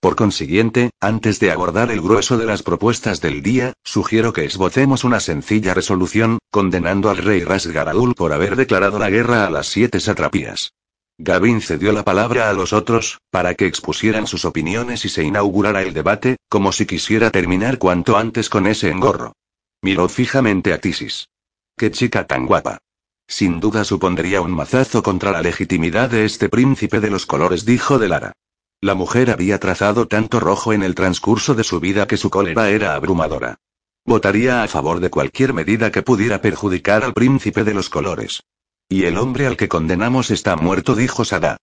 Por 0.04 0.16
consiguiente, 0.16 0.90
antes 1.00 1.40
de 1.40 1.50
abordar 1.50 1.90
el 1.90 2.02
grueso 2.02 2.36
de 2.36 2.44
las 2.44 2.62
propuestas 2.62 3.22
del 3.22 3.42
día, 3.42 3.72
sugiero 3.84 4.34
que 4.34 4.44
esbocemos 4.44 5.02
una 5.02 5.18
sencilla 5.18 5.72
resolución, 5.72 6.40
condenando 6.50 7.08
al 7.08 7.16
rey 7.16 7.42
Ras 7.42 7.66
por 8.14 8.34
haber 8.34 8.54
declarado 8.56 8.98
la 8.98 9.08
guerra 9.08 9.46
a 9.46 9.50
las 9.50 9.68
siete 9.68 10.00
satrapías. 10.00 10.74
Gavin 11.16 11.62
cedió 11.62 11.90
la 11.92 12.04
palabra 12.04 12.50
a 12.50 12.52
los 12.52 12.74
otros, 12.74 13.16
para 13.30 13.54
que 13.54 13.64
expusieran 13.64 14.26
sus 14.26 14.44
opiniones 14.44 15.06
y 15.06 15.08
se 15.08 15.24
inaugurara 15.24 15.80
el 15.80 15.94
debate, 15.94 16.36
como 16.50 16.72
si 16.72 16.84
quisiera 16.84 17.30
terminar 17.30 17.78
cuanto 17.78 18.18
antes 18.18 18.50
con 18.50 18.66
ese 18.66 18.90
engorro. 18.90 19.32
Miró 19.80 20.10
fijamente 20.10 20.74
a 20.74 20.82
Tisis. 20.82 21.30
¡Qué 21.78 21.90
chica 21.90 22.26
tan 22.26 22.44
guapa! 22.44 22.76
Sin 23.26 23.58
duda 23.58 23.84
supondría 23.84 24.42
un 24.42 24.50
mazazo 24.50 25.02
contra 25.02 25.32
la 25.32 25.40
legitimidad 25.40 26.10
de 26.10 26.26
este 26.26 26.50
príncipe 26.50 27.00
de 27.00 27.08
los 27.08 27.24
colores, 27.24 27.64
dijo 27.64 27.98
Delara. 27.98 28.34
La 28.84 28.94
mujer 28.94 29.30
había 29.30 29.58
trazado 29.58 30.08
tanto 30.08 30.40
rojo 30.40 30.74
en 30.74 30.82
el 30.82 30.94
transcurso 30.94 31.54
de 31.54 31.64
su 31.64 31.80
vida 31.80 32.06
que 32.06 32.18
su 32.18 32.28
cólera 32.28 32.68
era 32.68 32.94
abrumadora. 32.94 33.56
Votaría 34.04 34.62
a 34.62 34.68
favor 34.68 35.00
de 35.00 35.08
cualquier 35.08 35.54
medida 35.54 35.90
que 35.90 36.02
pudiera 36.02 36.42
perjudicar 36.42 37.02
al 37.02 37.14
príncipe 37.14 37.64
de 37.64 37.72
los 37.72 37.88
colores. 37.88 38.42
Y 38.90 39.04
el 39.04 39.16
hombre 39.16 39.46
al 39.46 39.56
que 39.56 39.68
condenamos 39.68 40.30
está 40.30 40.56
muerto, 40.56 40.94
dijo 40.94 41.24
Sada. 41.24 41.56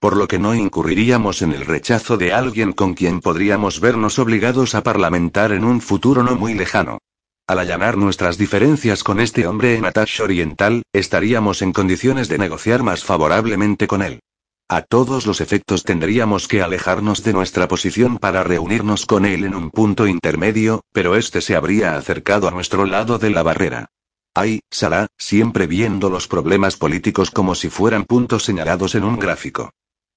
Por 0.00 0.18
lo 0.18 0.28
que 0.28 0.38
no 0.38 0.54
incurriríamos 0.54 1.40
en 1.40 1.54
el 1.54 1.64
rechazo 1.64 2.18
de 2.18 2.34
alguien 2.34 2.74
con 2.74 2.92
quien 2.92 3.22
podríamos 3.22 3.80
vernos 3.80 4.18
obligados 4.18 4.74
a 4.74 4.82
parlamentar 4.82 5.52
en 5.52 5.64
un 5.64 5.80
futuro 5.80 6.22
no 6.22 6.36
muy 6.36 6.52
lejano. 6.52 6.98
Al 7.46 7.58
allanar 7.58 7.96
nuestras 7.96 8.36
diferencias 8.36 9.02
con 9.02 9.18
este 9.18 9.46
hombre 9.46 9.76
en 9.76 9.86
Atash 9.86 10.20
Oriental, 10.20 10.82
estaríamos 10.92 11.62
en 11.62 11.72
condiciones 11.72 12.28
de 12.28 12.36
negociar 12.36 12.82
más 12.82 13.02
favorablemente 13.02 13.86
con 13.86 14.02
él. 14.02 14.20
A 14.68 14.82
todos 14.82 15.26
los 15.26 15.40
efectos 15.40 15.84
tendríamos 15.84 16.48
que 16.48 16.60
alejarnos 16.60 17.22
de 17.22 17.32
nuestra 17.32 17.68
posición 17.68 18.18
para 18.18 18.42
reunirnos 18.42 19.06
con 19.06 19.24
él 19.24 19.44
en 19.44 19.54
un 19.54 19.70
punto 19.70 20.08
intermedio, 20.08 20.82
pero 20.92 21.14
este 21.14 21.40
se 21.40 21.54
habría 21.54 21.96
acercado 21.96 22.48
a 22.48 22.50
nuestro 22.50 22.84
lado 22.84 23.18
de 23.18 23.30
la 23.30 23.44
barrera. 23.44 23.86
Ay, 24.34 24.60
Sara, 24.68 25.06
siempre 25.16 25.68
viendo 25.68 26.10
los 26.10 26.26
problemas 26.26 26.76
políticos 26.76 27.30
como 27.30 27.54
si 27.54 27.70
fueran 27.70 28.04
puntos 28.04 28.44
señalados 28.44 28.96
en 28.96 29.04
un 29.04 29.20
gráfico. 29.20 29.70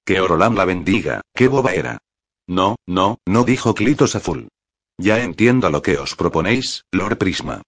Que 0.04 0.20
Orolam 0.20 0.56
la 0.56 0.64
bendiga, 0.64 1.20
qué 1.32 1.46
boba 1.46 1.72
era. 1.72 1.98
No, 2.48 2.74
no, 2.86 3.18
no 3.26 3.44
dijo 3.44 3.74
Clitos 3.74 4.16
Azul. 4.16 4.48
Ya 4.98 5.22
entiendo 5.22 5.70
lo 5.70 5.80
que 5.80 5.96
os 5.96 6.16
proponéis, 6.16 6.82
Lord 6.90 7.18
Prisma. 7.18 7.62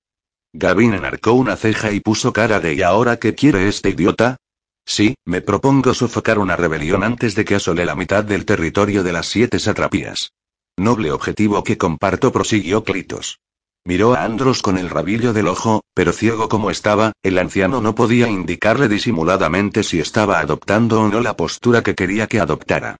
Gavin 0.52 0.94
enarcó 0.94 1.32
una 1.32 1.56
ceja 1.56 1.92
y 1.92 2.00
puso 2.00 2.32
cara 2.32 2.58
de 2.58 2.74
¿y 2.74 2.82
ahora 2.82 3.18
qué 3.18 3.36
quiere 3.36 3.68
este 3.68 3.90
idiota? 3.90 4.36
Sí, 4.84 5.14
me 5.24 5.40
propongo 5.40 5.94
sofocar 5.94 6.38
una 6.38 6.56
rebelión 6.56 7.04
antes 7.04 7.34
de 7.34 7.44
que 7.44 7.54
asole 7.54 7.84
la 7.84 7.94
mitad 7.94 8.24
del 8.24 8.44
territorio 8.44 9.02
de 9.02 9.12
las 9.12 9.26
siete 9.26 9.58
satrapías. 9.58 10.32
Noble 10.76 11.12
objetivo 11.12 11.62
que 11.62 11.78
comparto, 11.78 12.32
prosiguió 12.32 12.82
Clitos. 12.82 13.38
Miró 13.84 14.14
a 14.14 14.24
Andros 14.24 14.62
con 14.62 14.78
el 14.78 14.90
rabillo 14.90 15.32
del 15.32 15.48
ojo, 15.48 15.82
pero 15.92 16.12
ciego 16.12 16.48
como 16.48 16.70
estaba, 16.70 17.12
el 17.22 17.38
anciano 17.38 17.80
no 17.80 17.94
podía 17.94 18.28
indicarle 18.28 18.88
disimuladamente 18.88 19.82
si 19.82 19.98
estaba 19.98 20.38
adoptando 20.38 21.00
o 21.00 21.08
no 21.08 21.20
la 21.20 21.36
postura 21.36 21.82
que 21.82 21.94
quería 21.94 22.28
que 22.28 22.40
adoptara. 22.40 22.96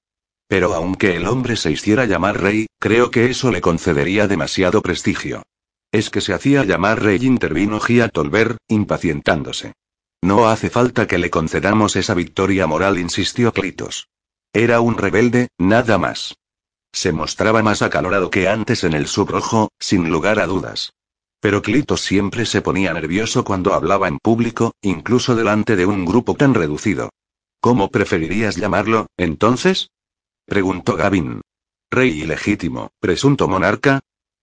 Pero 0.47 0.73
aunque 0.73 1.15
el 1.15 1.25
hombre 1.25 1.55
se 1.55 1.71
hiciera 1.71 2.05
llamar 2.05 2.41
rey, 2.41 2.67
creo 2.79 3.11
que 3.11 3.29
eso 3.29 3.49
le 3.49 3.61
concedería 3.61 4.27
demasiado 4.27 4.81
prestigio. 4.81 5.43
Es 5.91 6.09
que 6.09 6.21
se 6.21 6.33
hacía 6.33 6.65
llamar 6.65 7.01
rey, 7.01 7.25
intervino 7.25 7.79
Gia 7.79 8.09
Tolver, 8.09 8.57
impacientándose. 8.67 9.73
No 10.23 10.47
hace 10.47 10.69
falta 10.69 11.05
que 11.05 11.17
le 11.17 11.29
concedamos 11.29 11.97
esa 11.97 12.13
victoria 12.13 12.65
moral, 12.65 12.97
insistió 12.97 13.51
Clitos. 13.51 14.07
Era 14.53 14.79
un 14.79 14.97
rebelde, 14.97 15.49
nada 15.57 15.97
más. 15.97 16.35
Se 16.93 17.11
mostraba 17.11 17.61
más 17.61 17.81
acalorado 17.81 18.29
que 18.29 18.47
antes 18.47 18.85
en 18.85 18.93
el 18.93 19.07
subrojo, 19.07 19.73
sin 19.81 20.09
lugar 20.09 20.39
a 20.39 20.47
dudas. 20.47 20.93
Pero 21.41 21.61
Clitos 21.61 21.99
siempre 21.99 22.45
se 22.45 22.61
ponía 22.61 22.93
nervioso 22.93 23.43
cuando 23.43 23.73
hablaba 23.73 24.07
en 24.07 24.17
público, 24.17 24.71
incluso 24.81 25.35
delante 25.35 25.75
de 25.75 25.85
un 25.85 26.05
grupo 26.05 26.35
tan 26.35 26.53
reducido. 26.53 27.09
¿Cómo 27.59 27.89
preferirías 27.89 28.55
llamarlo, 28.55 29.07
entonces? 29.17 29.89
preguntó 30.45 30.95
Gavin. 30.95 31.41
Rey 31.91 32.21
ilegítimo, 32.21 32.91
presunto 33.01 33.49
monarca. 33.49 33.99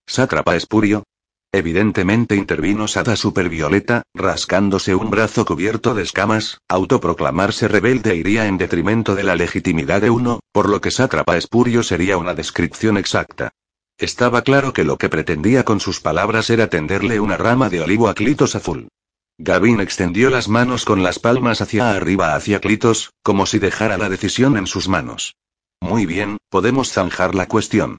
Sátrapa 0.07 0.57
espurio, 0.57 1.05
Evidentemente 1.52 2.36
intervino 2.36 2.86
Sada 2.86 3.16
Supervioleta, 3.16 4.05
rascándose 4.14 4.94
un 4.94 5.10
brazo 5.10 5.44
cubierto 5.44 5.94
de 5.94 6.05
escamas, 6.05 6.60
autoproclamarse 6.68 7.66
rebelde 7.66 8.14
iría 8.14 8.47
en 8.47 8.56
detrimento 8.56 9.16
de 9.16 9.24
la 9.24 9.35
legitimidad 9.35 10.01
de 10.01 10.10
uno, 10.10 10.39
por 10.52 10.68
lo 10.68 10.81
que 10.81 10.93
sátrapa 10.93 11.36
espurio 11.36 11.82
sería 11.82 12.18
una 12.18 12.35
descripción 12.35 12.97
exacta. 12.97 13.51
Estaba 13.98 14.43
claro 14.43 14.72
que 14.72 14.85
lo 14.85 14.97
que 14.97 15.09
pretendía 15.09 15.64
con 15.64 15.81
sus 15.81 16.01
palabras 16.01 16.51
era 16.51 16.68
tenderle 16.68 17.18
una 17.18 17.36
rama 17.36 17.68
de 17.68 17.81
olivo 17.81 18.09
a 18.09 18.14
Clitos 18.14 18.55
azul. 18.55 18.89
Gavin 19.36 19.81
extendió 19.81 20.31
las 20.31 20.48
manos 20.48 20.85
con 20.85 21.02
las 21.02 21.18
palmas 21.18 21.60
hacia 21.60 21.90
arriba 21.90 22.36
hacia 22.36 22.60
Clitos, 22.60 23.12
como 23.24 23.44
si 23.47 23.59
dejara 23.59 23.98
la 23.98 24.09
decisión 24.09 24.56
en 24.56 24.68
sus 24.68 24.89
manos. 24.89 25.35
Muy 25.81 26.06
bien, 26.06 26.39
podemos 26.48 26.93
zanjar 26.93 27.35
la 27.35 27.47
cuestión. 27.47 27.98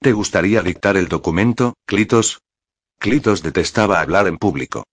¿Te 0.00 0.12
gustaría 0.12 0.62
dictar 0.62 0.96
el 0.96 1.08
documento, 1.08 1.74
Clitos? 1.84 2.42
Clitos 3.02 3.42
detestaba 3.42 4.00
hablar 4.00 4.28
en 4.28 4.38
público. 4.38 4.84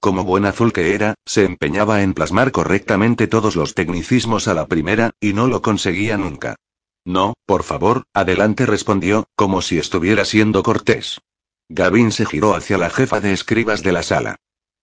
Como 0.00 0.24
buen 0.24 0.46
azul 0.46 0.72
que 0.72 0.94
era, 0.94 1.16
se 1.26 1.44
empeñaba 1.44 2.02
en 2.02 2.14
plasmar 2.14 2.50
correctamente 2.50 3.26
todos 3.26 3.56
los 3.56 3.74
tecnicismos 3.74 4.48
a 4.48 4.54
la 4.54 4.66
primera, 4.68 5.10
y 5.20 5.34
no 5.34 5.48
lo 5.48 5.60
conseguía 5.60 6.16
nunca. 6.16 6.56
No, 7.04 7.34
por 7.44 7.64
favor, 7.64 8.04
adelante 8.14 8.64
respondió, 8.64 9.26
como 9.36 9.60
si 9.60 9.76
estuviera 9.76 10.24
siendo 10.24 10.62
cortés. 10.62 11.20
Gavin 11.68 12.10
se 12.10 12.24
giró 12.24 12.54
hacia 12.54 12.78
la 12.78 12.88
jefa 12.88 13.20
de 13.20 13.34
escribas 13.34 13.82
de 13.82 13.92
la 13.92 14.02
sala. 14.02 14.36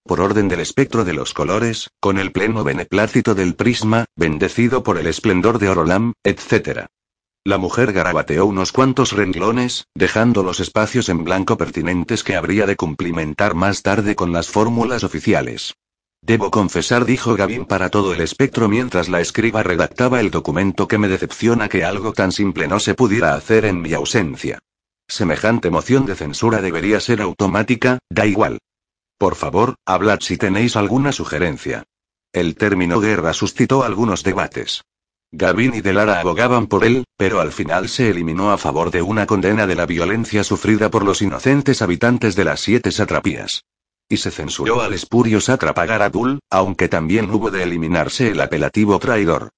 Por 0.03 0.21
orden 0.21 0.47
del 0.47 0.59
espectro 0.59 1.03
de 1.03 1.13
los 1.13 1.33
colores, 1.33 1.89
con 1.99 2.19
el 2.19 2.31
pleno 2.31 2.63
beneplácito 2.63 3.33
del 3.33 3.55
prisma, 3.55 4.05
bendecido 4.15 4.83
por 4.83 4.99
el 4.99 5.07
esplendor 5.07 5.57
de 5.57 5.69
Orolam, 5.69 6.13
etc. 6.23 6.85
La 7.47 7.59
mujer 7.59 7.93
garabateó 7.93 8.47
unos 8.47 8.71
cuantos 8.71 9.11
renglones, 9.11 9.85
dejando 9.93 10.41
los 10.41 10.59
espacios 10.59 11.09
en 11.09 11.23
blanco 11.23 11.57
pertinentes 11.57 12.23
que 12.23 12.35
habría 12.35 12.65
de 12.65 12.75
cumplimentar 12.75 13.53
más 13.53 13.83
tarde 13.83 14.15
con 14.15 14.31
las 14.31 14.47
fórmulas 14.49 15.03
oficiales. 15.03 15.75
Debo 16.23 16.49
confesar, 16.49 17.05
dijo 17.05 17.35
Gavin 17.35 17.65
para 17.65 17.91
todo 17.91 18.15
el 18.15 18.21
espectro 18.21 18.67
mientras 18.67 19.09
la 19.09 19.21
escriba 19.21 19.61
redactaba 19.61 20.21
el 20.21 20.31
documento 20.31 20.87
que 20.87 20.97
me 20.97 21.07
decepciona 21.07 21.69
que 21.69 21.83
algo 21.83 22.13
tan 22.13 22.31
simple 22.31 22.67
no 22.67 22.79
se 22.79 22.95
pudiera 22.95 23.35
hacer 23.35 23.65
en 23.65 23.79
mi 23.79 23.93
ausencia. 23.93 24.57
Semejante 25.07 25.69
moción 25.69 26.07
de 26.07 26.15
censura 26.15 26.63
debería 26.63 26.99
ser 26.99 27.21
automática, 27.21 27.99
da 28.09 28.25
igual. 28.25 28.57
Por 29.19 29.35
favor, 29.35 29.75
hablad 29.85 30.21
si 30.21 30.37
tenéis 30.37 30.75
alguna 30.75 31.11
sugerencia. 31.11 31.83
El 32.33 32.55
término 32.55 32.99
guerra 32.99 33.33
suscitó 33.33 33.83
algunos 33.83 34.23
debates. 34.23 34.81
Gavin 35.37 35.75
y 35.75 35.81
Delara 35.81 36.21
abogaban 36.21 36.67
por 36.67 36.85
él, 36.85 37.03
pero 37.17 37.41
al 37.41 37.51
final 37.51 37.89
se 37.89 38.09
eliminó 38.09 38.51
a 38.51 38.57
favor 38.57 38.89
de 38.89 39.01
una 39.01 39.25
condena 39.25 39.67
de 39.67 39.75
la 39.75 39.85
violencia 39.85 40.45
sufrida 40.45 40.89
por 40.89 41.03
los 41.03 41.21
inocentes 41.21 41.81
habitantes 41.81 42.37
de 42.37 42.45
las 42.45 42.61
siete 42.61 42.89
satrapías. 42.89 43.65
Y 44.07 44.15
se 44.15 44.31
censuró 44.31 44.81
al 44.81 44.93
espurio 44.93 45.41
sátrapa 45.41 45.85
Garadul, 45.85 46.39
aunque 46.49 46.87
también 46.87 47.29
hubo 47.29 47.51
de 47.51 47.63
eliminarse 47.63 48.29
el 48.29 48.39
apelativo 48.39 48.97
traidor. 48.97 49.49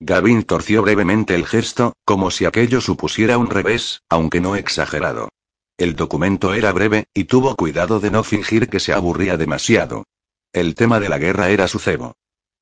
Gavin 0.00 0.42
torció 0.42 0.80
brevemente 0.80 1.34
el 1.34 1.44
gesto, 1.44 1.92
como 2.06 2.30
si 2.30 2.46
aquello 2.46 2.80
supusiera 2.80 3.36
un 3.36 3.50
revés, 3.50 4.00
aunque 4.08 4.40
no 4.40 4.56
exagerado. 4.56 5.28
El 5.76 5.96
documento 5.96 6.54
era 6.54 6.72
breve, 6.72 7.08
y 7.12 7.24
tuvo 7.24 7.56
cuidado 7.56 8.00
de 8.00 8.10
no 8.10 8.24
fingir 8.24 8.70
que 8.70 8.80
se 8.80 8.94
aburría 8.94 9.36
demasiado. 9.36 10.04
El 10.54 10.74
tema 10.74 10.98
de 10.98 11.10
la 11.10 11.18
guerra 11.18 11.50
era 11.50 11.68
su 11.68 11.78
cebo. 11.78 12.14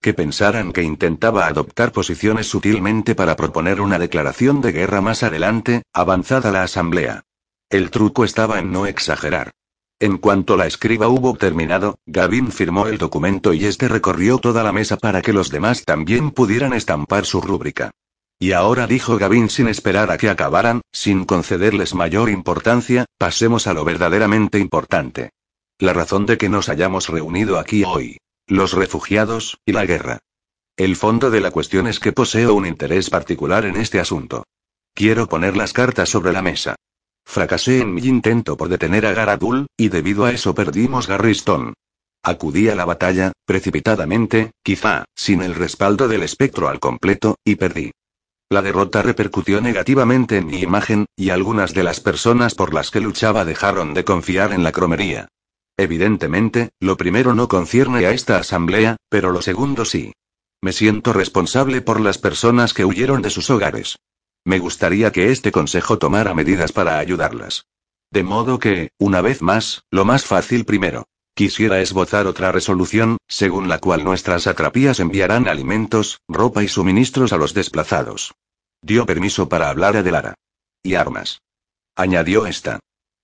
Que 0.05 0.13
pensaran 0.13 0.75
que 0.75 0.83
intentaba 0.83 1.47
adoptar 1.47 1.91
posiciones 1.91 2.47
sutilmente 2.47 3.15
para 3.15 3.37
proponer 3.37 3.81
una 3.81 3.99
declaración 3.99 4.61
de 4.61 4.71
guerra 4.71 5.01
más 5.01 5.23
adelante, 5.23 5.85
avanzada 5.95 6.53
la 6.53 6.63
asamblea. 6.63 7.23
El 7.71 7.91
truco 7.91 8.27
estaba 8.27 8.59
en 8.59 8.71
no 8.71 8.85
exagerar. 8.85 9.53
En 9.99 10.19
cuanto 10.19 10.59
la 10.59 10.67
escriba 10.67 11.09
hubo 11.09 11.35
terminado, 11.39 11.97
Gavin 12.05 12.53
firmó 12.53 12.87
el 12.87 12.99
documento 12.99 13.55
y 13.55 13.65
este 13.65 13.89
recorrió 13.89 14.37
toda 14.37 14.63
la 14.63 14.73
mesa 14.73 14.99
para 14.99 15.23
que 15.23 15.33
los 15.33 15.49
demás 15.49 15.87
también 15.87 16.33
pudieran 16.33 16.75
estampar 16.75 17.25
su 17.25 17.41
rúbrica. 17.41 17.91
Y 18.39 18.53
ahora 18.53 18.87
dijo 18.87 19.17
Gavin 19.17 19.49
sin 19.49 19.69
esperar 19.69 20.11
a 20.11 20.19
que 20.19 20.29
acabaran, 20.29 20.83
sin 20.93 21.25
concederles 21.25 21.95
mayor 21.95 22.29
importancia, 22.29 23.07
pasemos 23.17 23.67
a 23.67 23.73
lo 23.73 23.87
verdaderamente 23.87 24.59
importante. 24.59 25.31
La 25.79 25.95
razón 25.95 26.27
de 26.27 26.37
que 26.37 26.51
nos 26.51 26.69
hayamos 26.69 27.09
reunido 27.09 27.59
aquí 27.59 27.85
hoy. 27.85 28.19
Los 28.47 28.75
refugiados, 28.75 29.59
y 29.65 29.73
la 29.73 29.87
guerra. 29.87 30.19
El 30.77 30.97
fondo 30.97 31.31
de 31.31 31.41
la 31.41 31.51
cuestión 31.51 31.87
es 31.87 31.99
que 31.99 32.13
poseo 32.13 32.55
un 32.55 32.67
interés 32.67 33.09
particular 33.09 33.65
en 33.65 33.77
este 33.77 34.01
asunto. 34.01 34.45
Quiero 34.93 35.29
poner 35.29 35.57
las 35.57 35.73
cartas 35.73 36.11
sobre 36.11 36.33
la 36.33 36.43
mesa. 36.43 36.77
Fracasé 37.25 37.81
en 37.81 37.95
mi 37.95 38.03
intento 38.03 38.57
por 38.57 38.69
detener 38.69 39.07
a 39.07 39.13
Garadul, 39.13 39.67
y 39.79 39.89
debido 39.89 40.27
a 40.27 40.33
eso 40.33 40.55
perdimos 40.55 41.07
Garriston. 41.07 41.73
Acudí 42.23 42.69
a 42.69 42.75
la 42.75 42.85
batalla, 42.85 43.33
precipitadamente, 43.47 44.51
quizá, 44.63 45.05
sin 45.15 45.43
el 45.43 45.55
respaldo 45.55 46.07
del 46.07 46.23
espectro 46.23 46.69
al 46.69 46.81
completo, 46.81 47.37
y 47.45 47.55
perdí. 47.55 47.93
La 48.51 48.61
derrota 48.61 49.01
repercutió 49.01 49.63
negativamente 49.63 50.37
en 50.37 50.47
mi 50.47 50.61
imagen, 50.61 51.07
y 51.17 51.31
algunas 51.31 51.73
de 51.73 51.83
las 51.83 52.01
personas 52.01 52.55
por 52.55 52.75
las 52.75 52.91
que 52.91 53.01
luchaba 53.01 53.47
dejaron 53.47 53.95
de 53.95 54.05
confiar 54.05 54.53
en 54.53 54.63
la 54.63 54.73
cromería. 54.73 55.29
Evidentemente, 55.77 56.71
lo 56.81 56.97
primero 56.97 57.35
no 57.35 57.49
concierne 57.49 58.07
a 58.07 58.13
esta 58.13 58.39
asamblea, 58.39 58.97
pero 59.09 59.31
lo 59.31 59.43
segundo 59.43 59.85
sí. 59.85 60.13
Me 60.63 60.73
siento 60.73 61.13
responsable 61.13 61.81
por 61.83 62.01
las 62.01 62.19
personas 62.19 62.73
que 62.73 62.85
huyeron 62.85 63.23
de 63.23 63.31
sus 63.31 63.51
hogares. 63.51 63.99
Me 64.45 64.59
gustaría 64.59 65.11
que 65.11 65.31
este 65.31 65.53
consejo 65.53 65.99
tomara 65.99 66.35
medidas 66.35 66.73
para 66.73 66.99
ayudarlas. 66.99 67.67
De 68.11 68.23
modo 68.23 68.59
que, 68.59 68.91
una 68.99 69.21
vez 69.21 69.43
más, 69.43 69.83
lo 69.91 70.05
más 70.05 70.25
fácil 70.25 70.65
primero. 70.65 71.07
Quisiera 71.35 71.81
esbozar 71.81 72.29
otra 72.29 72.53
resolución, 72.53 73.17
según 73.27 73.69
la 73.69 73.79
cual 73.79 74.05
nuestras 74.05 74.47
atrapías 74.47 75.01
enviarán 75.01 75.49
alimentos, 75.49 76.21
ropa 76.29 76.63
y 76.63 76.69
suministros 76.69 77.33
a 77.33 77.37
los 77.37 77.55
desplazados. 77.55 78.35
Dio 78.83 79.05
permiso 79.05 79.49
para 79.49 79.69
hablar 79.69 79.97
a 79.97 80.03
Delara. 80.05 80.35
Y 80.83 80.95
armas. 80.95 81.41
Añadió 81.97 82.47
esta. 82.47 82.79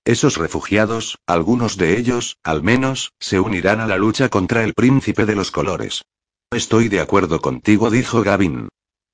Esos 0.05 0.39
refugiados, 0.39 1.19
algunos 1.27 1.77
de 1.77 1.99
ellos, 1.99 2.39
al 2.43 2.63
menos, 2.63 3.13
se 3.21 3.39
unirán 3.39 3.81
a 3.81 3.87
la 3.87 3.99
lucha 3.99 4.29
contra 4.29 4.65
el 4.65 4.75
príncipe 4.75 5.27
de 5.27 5.35
los 5.35 5.51
colores. 5.51 6.03
Estoy 6.51 6.89
de 6.89 7.01
acuerdo 7.01 7.41
contigo, 7.41 7.91
dijo 7.91 8.23
Gavin. 8.23 8.69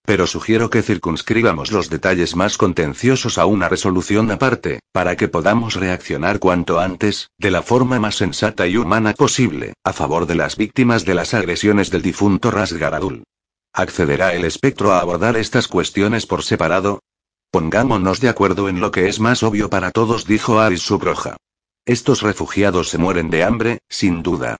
Pero 0.07 0.29
sugiero 0.29 0.71
que 0.71 0.83
circunscribamos 0.83 1.73
los 1.73 1.91
detalles 1.91 2.37
más 2.37 2.57
contenciosos 2.57 3.39
a 3.39 3.47
una 3.47 3.69
resolución 3.69 4.31
aparte, 4.31 4.79
para 4.93 5.17
que 5.17 5.27
podamos 5.27 5.75
reaccionar 5.75 6.39
cuanto 6.39 6.79
antes, 6.79 7.31
de 7.39 7.51
la 7.51 7.63
forma 7.63 7.99
más 7.99 8.15
sensata 8.15 8.69
y 8.69 8.77
humana 8.77 9.15
posible, 9.15 9.75
a 9.83 9.93
favor 9.93 10.27
de 10.27 10.37
las 10.37 10.57
víctimas 10.57 11.05
de 11.05 11.15
las 11.15 11.35
agresiones 11.35 11.91
del 11.91 12.03
difunto 12.03 12.53
Rasgaradul. 12.53 13.25
¿Accederá 13.73 14.33
el 14.33 14.45
espectro 14.45 14.93
a 14.93 15.01
abordar 15.01 15.37
estas 15.37 15.67
cuestiones 15.67 16.25
por 16.25 16.45
separado? 16.45 17.01
Pongámonos 17.51 18.21
de 18.21 18.29
acuerdo 18.29 18.69
en 18.69 18.81
lo 18.81 18.91
que 18.91 19.09
es 19.09 19.21
más 19.21 19.43
obvio 19.43 19.71
para 19.71 19.91
todos, 19.91 20.27
dijo 20.27 20.61
Aris 20.61 20.83
Subroja. 20.83 21.37
Estos 21.85 22.23
refugiados 22.23 22.89
se 22.89 22.99
mueren 22.99 23.31
de 23.31 23.45
hambre, 23.45 23.79
sin 23.89 24.23
duda. 24.23 24.57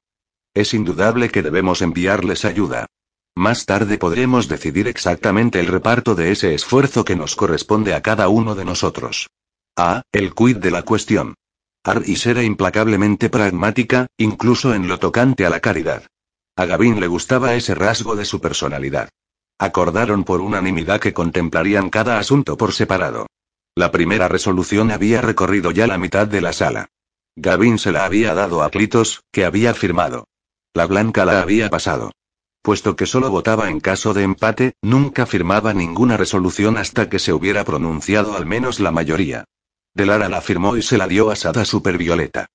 Es 0.55 0.73
indudable 0.73 1.29
que 1.29 1.43
debemos 1.43 1.83
enviarles 1.83 2.45
ayuda. 2.45 2.87
Más 3.35 3.67
tarde 3.67 3.99
podremos 3.99 4.49
decidir 4.49 4.89
exactamente 4.89 5.61
el 5.61 5.67
reparto 5.67 6.15
de 6.15 6.33
ese 6.33 6.55
esfuerzo 6.55 7.05
que 7.05 7.17
nos 7.17 7.37
corresponde 7.37 7.95
a 7.95 8.01
cada 8.01 8.29
uno 8.29 8.55
de 8.55 8.65
nosotros. 8.65 9.29
A. 9.77 10.03
El 10.13 10.35
quid 10.35 10.57
de 10.57 10.71
la 10.71 10.83
cuestión. 10.83 11.35
Aris 11.85 12.27
era 12.27 12.43
implacablemente 12.43 13.29
pragmática, 13.29 14.07
incluso 14.17 14.73
en 14.75 14.89
lo 14.89 14.99
tocante 14.99 15.45
a 15.45 15.51
la 15.51 15.61
caridad. 15.61 16.07
A 16.57 16.65
Gavin 16.65 16.99
le 16.99 17.07
gustaba 17.07 17.55
ese 17.55 17.75
rasgo 17.75 18.17
de 18.17 18.25
su 18.25 18.41
personalidad. 18.41 19.11
Acordaron 19.59 20.25
por 20.25 20.43
unanimidad 20.43 21.01
que 21.01 21.15
contemplarían 21.15 21.89
cada 21.89 22.19
asunto 22.19 22.57
por 22.57 22.73
separado. 22.73 23.27
La 23.75 23.91
primera 23.91 24.29
resolución 24.29 24.91
había 24.91 25.21
recorrido 25.21 25.71
ya 25.71 25.87
la 25.87 25.99
mitad 25.99 26.27
de 26.27 26.41
la 26.41 26.53
sala. 26.53 26.89
Gavin 27.37 27.79
se 27.79 27.93
la 27.93 28.05
había 28.05 28.35
dado 28.35 28.63
a 28.63 28.71
Clitos, 28.71 29.23
que 29.33 29.45
había 29.45 29.75
firmado. 29.75 30.29
La 30.75 30.87
blanca 30.87 31.25
la 31.25 31.41
había 31.41 31.71
pasado. 31.71 32.13
Puesto 32.63 32.97
que 32.97 33.07
solo 33.07 33.31
votaba 33.31 33.71
en 33.71 33.81
caso 33.81 34.13
de 34.13 34.25
empate, 34.25 34.75
nunca 34.83 35.25
firmaba 35.25 35.73
ninguna 35.73 36.17
resolución 36.17 36.77
hasta 36.77 37.09
que 37.09 37.19
se 37.19 37.33
hubiera 37.33 37.65
pronunciado 37.65 38.37
al 38.37 38.45
menos 38.45 38.81
la 38.81 38.91
mayoría. 38.91 39.45
Delara 39.95 40.29
la 40.29 40.41
firmó 40.41 40.77
y 40.77 40.83
se 40.83 40.99
la 40.99 41.07
dio 41.07 41.31
a 41.31 41.37
Sada 41.37 41.65
Supervioleta. 41.65 42.47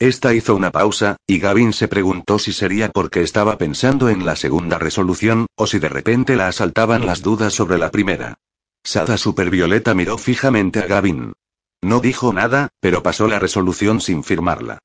Esta 0.00 0.32
hizo 0.32 0.56
una 0.56 0.70
pausa, 0.70 1.18
y 1.26 1.38
Gavin 1.38 1.74
se 1.74 1.86
preguntó 1.86 2.38
si 2.38 2.54
sería 2.54 2.88
porque 2.88 3.20
estaba 3.20 3.58
pensando 3.58 4.08
en 4.08 4.24
la 4.24 4.34
segunda 4.34 4.78
resolución, 4.78 5.44
o 5.56 5.66
si 5.66 5.78
de 5.78 5.90
repente 5.90 6.36
la 6.36 6.48
asaltaban 6.48 7.04
las 7.04 7.20
dudas 7.20 7.52
sobre 7.52 7.76
la 7.76 7.90
primera. 7.90 8.38
Sada 8.82 9.18
Supervioleta 9.18 9.92
miró 9.94 10.16
fijamente 10.16 10.78
a 10.78 10.86
Gavin. 10.86 11.34
No 11.82 12.00
dijo 12.00 12.32
nada, 12.32 12.70
pero 12.80 13.02
pasó 13.02 13.28
la 13.28 13.38
resolución 13.38 14.00
sin 14.00 14.24
firmarla. 14.24 14.78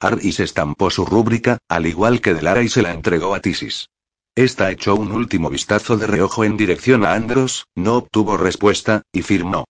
Aris 0.00 0.40
estampó 0.40 0.90
su 0.90 1.04
rúbrica, 1.04 1.58
al 1.68 1.86
igual 1.86 2.22
que 2.22 2.32
Delara 2.32 2.62
y 2.62 2.70
se 2.70 2.80
la 2.80 2.94
entregó 2.94 3.34
a 3.34 3.40
Tisis. 3.40 3.90
Esta 4.34 4.70
echó 4.70 4.94
un 4.94 5.12
último 5.12 5.50
vistazo 5.50 5.98
de 5.98 6.06
reojo 6.06 6.44
en 6.44 6.56
dirección 6.56 7.04
a 7.04 7.12
Andros, 7.12 7.66
no 7.74 7.96
obtuvo 7.96 8.38
respuesta, 8.38 9.02
y 9.12 9.20
firmó. 9.20 9.66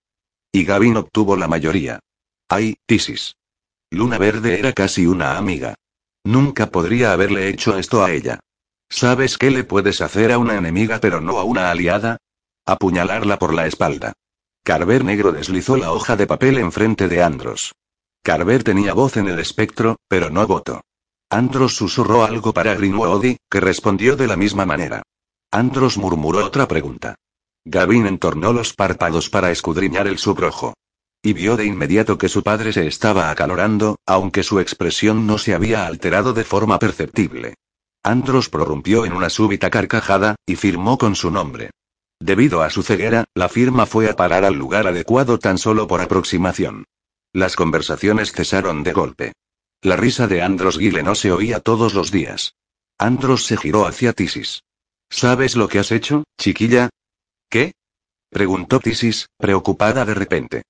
Y 0.53 0.63
Gavin 0.65 0.97
obtuvo 0.97 1.37
la 1.37 1.49
mayoría. 1.49 1.99
Ay, 2.49 2.77
Tisis. 2.87 3.35
Luna 3.93 4.17
Verde 4.17 4.59
era 4.59 4.73
casi 4.73 5.07
una 5.07 5.37
amiga. 5.37 5.75
Nunca 6.25 6.71
podría 6.71 7.13
haberle 7.13 7.49
hecho 7.49 7.77
esto 7.77 8.03
a 8.03 8.11
ella. 8.11 8.41
¿Sabes 8.89 9.37
qué 9.37 9.51
le 9.51 9.65
puedes 9.65 10.01
hacer 10.01 10.33
a 10.33 10.39
una 10.39 10.57
enemiga 10.57 10.99
pero 10.99 11.21
no 11.21 11.39
a 11.39 11.45
una 11.45 11.71
aliada? 11.71 12.17
Apuñalarla 12.65 13.39
por 13.39 13.53
la 13.53 13.67
espalda. 13.67 14.15
Carver 14.65 15.05
Negro 15.05 15.31
deslizó 15.31 15.77
la 15.77 15.93
hoja 15.93 16.17
de 16.17 16.27
papel 16.27 16.57
enfrente 16.57 17.07
de 17.09 17.23
Andros. 17.23 17.75
Carver 18.23 18.65
tenía 18.65 18.95
voz 18.95 19.19
en 19.19 19.29
el 19.29 19.39
espectro, 19.39 19.97
pero 20.09 20.31
no 20.31 20.47
voto. 20.47 20.81
Andros 21.29 21.75
susurró 21.75 22.25
algo 22.25 22.55
para 22.55 22.75
Grinwoody, 22.75 23.37
que 23.51 23.61
respondió 23.61 24.17
de 24.17 24.27
la 24.27 24.37
misma 24.37 24.65
manera. 24.65 25.03
Andros 25.51 25.99
murmuró 25.99 26.47
otra 26.47 26.67
pregunta. 26.67 27.17
Gavin 27.67 28.07
entornó 28.07 28.55
los 28.55 28.73
párpados 28.73 29.29
para 29.29 29.51
escudriñar 29.51 30.07
el 30.07 30.17
subrojo. 30.17 30.73
Y 31.25 31.35
vio 31.35 31.57
de 31.57 31.65
inmediato 31.65 32.19
que 32.19 32.29
su 32.29 32.43
padre 32.43 32.73
se 32.73 32.87
estaba 32.89 33.31
acalorando, 33.31 34.01
aunque 34.07 34.43
su 34.43 34.59
expresión 34.59 35.27
no 35.27 35.39
se 35.39 35.55
había 35.55 35.87
alterado 35.87 36.33
de 36.33 36.43
forma 36.43 36.81
perceptible. 36.81 37.55
Andros 38.03 38.49
prorrumpió 38.49 39.07
en 39.07 39.13
una 39.13 39.31
súbita 39.31 39.71
carcajada, 39.71 40.35
y 40.45 40.57
firmó 40.57 40.99
con 40.99 41.15
su 41.15 41.31
nombre. 41.31 41.71
Debido 42.19 42.63
a 42.63 42.71
su 42.71 42.83
ceguera, 42.83 43.25
la 43.35 43.49
firma 43.49 43.87
fue 43.87 44.11
a 44.11 44.17
parar 44.17 44.45
al 44.45 44.55
lugar 44.55 44.89
adecuado 44.89 45.39
tan 45.39 45.59
solo 45.59 45.87
por 45.87 46.01
aproximación. 46.01 46.85
Las 47.33 47.55
conversaciones 47.55 48.33
cesaron 48.33 48.83
de 48.83 48.93
golpe. 48.93 49.33
La 49.81 49.97
risa 49.97 50.27
de 50.27 50.43
Andros 50.43 50.77
Guile 50.77 51.05
no 51.05 51.15
se 51.15 51.31
oía 51.31 51.61
todos 51.61 51.95
los 51.95 52.11
días. 52.11 52.55
Andros 52.99 53.47
se 53.47 53.57
giró 53.57 53.87
hacia 53.87 54.13
Tisis. 54.13 54.63
¿Sabes 55.09 55.55
lo 55.57 55.69
que 55.69 55.79
has 55.79 55.93
hecho, 55.93 56.25
chiquilla? 56.39 56.91
¿Qué? 57.49 57.75
preguntó 58.31 58.81
Tisis, 58.81 59.29
preocupada 59.39 60.05
de 60.05 60.15
repente. 60.15 60.63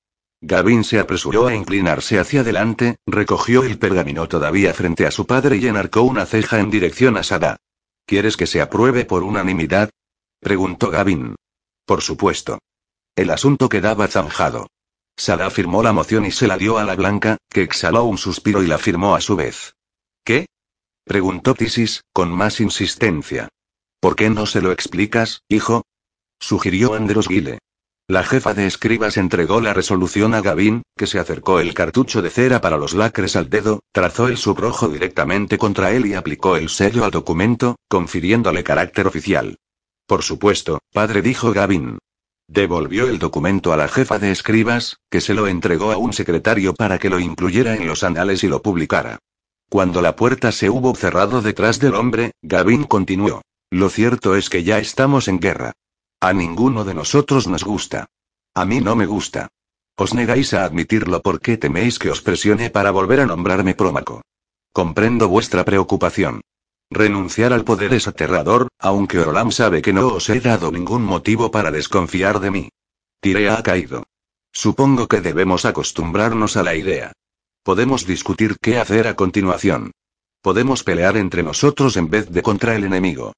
Gavin 0.45 0.83
se 0.83 0.99
apresuró 0.99 1.47
a 1.47 1.55
inclinarse 1.55 2.19
hacia 2.19 2.41
adelante, 2.41 2.97
recogió 3.07 3.63
el 3.63 3.79
pergamino 3.79 4.27
todavía 4.27 4.75
frente 4.75 5.07
a 5.07 5.13
su 5.13 5.25
padre 5.25 5.59
y 5.59 5.69
enarcó 5.69 6.03
una 6.03 6.27
ceja 6.27 6.59
en 6.59 6.69
dirección 6.69 7.17
a 7.17 7.23
Sada. 7.23 7.59
¿Quieres 8.07 8.37
que 8.37 8.49
se 8.49 8.61
apruebe 8.61 9.05
por 9.05 9.23
unanimidad? 9.23 9.91
preguntó 10.41 10.91
Gavin. 10.91 11.37
Por 11.87 12.03
supuesto. 12.03 12.59
El 13.15 13.31
asunto 13.31 13.69
quedaba 13.69 14.09
zanjado. 14.09 14.67
Sara 15.17 15.49
firmó 15.49 15.81
la 15.85 15.93
moción 15.93 16.27
y 16.27 16.33
se 16.33 16.49
la 16.49 16.57
dio 16.57 16.77
a 16.79 16.85
la 16.85 16.97
blanca, 16.97 17.37
que 17.49 17.63
exhaló 17.63 18.03
un 18.05 18.19
suspiro 18.19 18.65
y 18.65 18.67
la 18.67 18.79
firmó 18.79 19.15
a 19.15 19.21
su 19.21 19.37
vez. 19.37 19.77
¿Qué? 20.25 20.47
preguntó 21.05 21.55
Tisis, 21.55 22.03
con 22.13 22.33
más 22.33 22.59
insistencia. 22.59 23.49
¿Por 24.01 24.17
qué 24.17 24.29
no 24.29 24.47
se 24.47 24.61
lo 24.61 24.73
explicas, 24.73 25.43
hijo? 25.49 25.83
sugirió 26.41 26.95
Andros 26.95 27.29
Guile. 27.29 27.61
La 28.09 28.25
jefa 28.25 28.53
de 28.53 28.67
escribas 28.67 29.17
entregó 29.17 29.61
la 29.61 29.75
resolución 29.75 30.35
a 30.35 30.41
Gavin, 30.41 30.83
que 30.97 31.07
se 31.07 31.19
acercó 31.19 31.61
el 31.61 31.73
cartucho 31.73 32.21
de 32.21 32.31
cera 32.31 32.61
para 32.61 32.77
los 32.77 32.95
lacres 32.95 33.37
al 33.37 33.49
dedo, 33.49 33.81
trazó 33.93 34.29
el 34.29 34.37
subrojo 34.37 34.89
directamente 34.89 35.57
contra 35.57 35.93
él 35.93 36.07
y 36.07 36.15
aplicó 36.15 36.57
el 36.57 36.69
sello 36.69 37.05
al 37.05 37.11
documento, 37.11 37.77
confiriéndole 37.89 38.65
carácter 38.65 39.07
oficial. 39.07 39.57
Por 40.07 40.23
supuesto, 40.23 40.81
padre 40.93 41.23
dijo 41.23 41.53
Gavin. 41.53 41.99
Devolvió 42.49 43.09
el 43.09 43.19
documento 43.19 43.73
a 43.73 43.77
la 43.77 43.89
jefa 43.89 44.19
de 44.19 44.33
escribas, 44.33 44.99
que 45.09 45.21
se 45.21 45.33
lo 45.33 45.47
entregó 45.47 45.93
a 45.93 45.97
un 45.97 46.13
secretario 46.13 46.75
para 46.75 46.99
que 46.99 47.09
lo 47.09 47.21
incluyera 47.21 47.77
en 47.77 47.87
los 47.87 48.03
anales 48.03 48.43
y 48.45 48.49
lo 48.49 48.63
publicara. 48.63 49.21
Cuando 49.71 50.03
la 50.03 50.17
puerta 50.17 50.53
se 50.53 50.69
hubo 50.69 50.95
cerrado 50.95 51.41
detrás 51.41 51.79
del 51.79 51.95
hombre, 51.95 52.33
Gavin 52.43 52.85
continuó. 52.85 53.43
Lo 53.71 53.89
cierto 53.89 54.37
es 54.37 54.51
que 54.51 54.65
ya 54.65 54.79
estamos 54.79 55.29
en 55.29 55.41
guerra. 55.41 55.73
A 56.23 56.33
ninguno 56.33 56.85
de 56.85 56.95
nosotros 56.95 57.49
nos 57.49 57.65
gusta. 57.65 58.07
A 58.55 58.65
mí 58.65 58.81
no 58.81 58.95
me 58.95 59.07
gusta. 59.07 59.49
Os 59.97 60.15
negáis 60.15 60.55
a 60.55 60.63
admitirlo 60.63 61.21
porque 61.21 61.57
teméis 61.57 61.99
que 61.99 62.13
os 62.15 62.23
presione 62.23 62.71
para 62.71 62.93
volver 62.93 63.19
a 63.19 63.27
nombrarme 63.27 63.75
prómaco. 63.75 64.23
Comprendo 64.73 65.27
vuestra 65.27 65.65
preocupación. 65.65 66.41
Renunciar 66.91 67.53
al 67.53 67.65
poder 67.65 67.93
es 67.93 68.07
aterrador, 68.07 68.69
aunque 68.79 69.19
Orlam 69.19 69.51
sabe 69.51 69.83
que 69.83 69.93
no 69.93 70.15
os 70.15 70.31
he 70.31 70.39
dado 70.39 70.71
ningún 70.71 71.03
motivo 71.03 71.51
para 71.51 71.73
desconfiar 71.73 72.39
de 72.39 72.53
mí. 72.53 72.69
Tirea 73.21 73.59
ha 73.59 73.65
caído. 73.65 74.05
Supongo 74.53 75.09
que 75.09 75.23
debemos 75.23 75.65
acostumbrarnos 75.65 76.57
a 76.57 76.63
la 76.63 76.77
idea. 76.77 77.11
Podemos 77.65 78.07
discutir 78.07 78.59
qué 78.63 78.79
hacer 78.79 79.09
a 79.09 79.17
continuación. 79.17 79.91
Podemos 80.41 80.85
pelear 80.85 81.17
entre 81.17 81.43
nosotros 81.43 81.97
en 81.97 82.11
vez 82.11 82.31
de 82.31 82.43
contra 82.43 82.77
el 82.77 82.85
enemigo. 82.85 83.33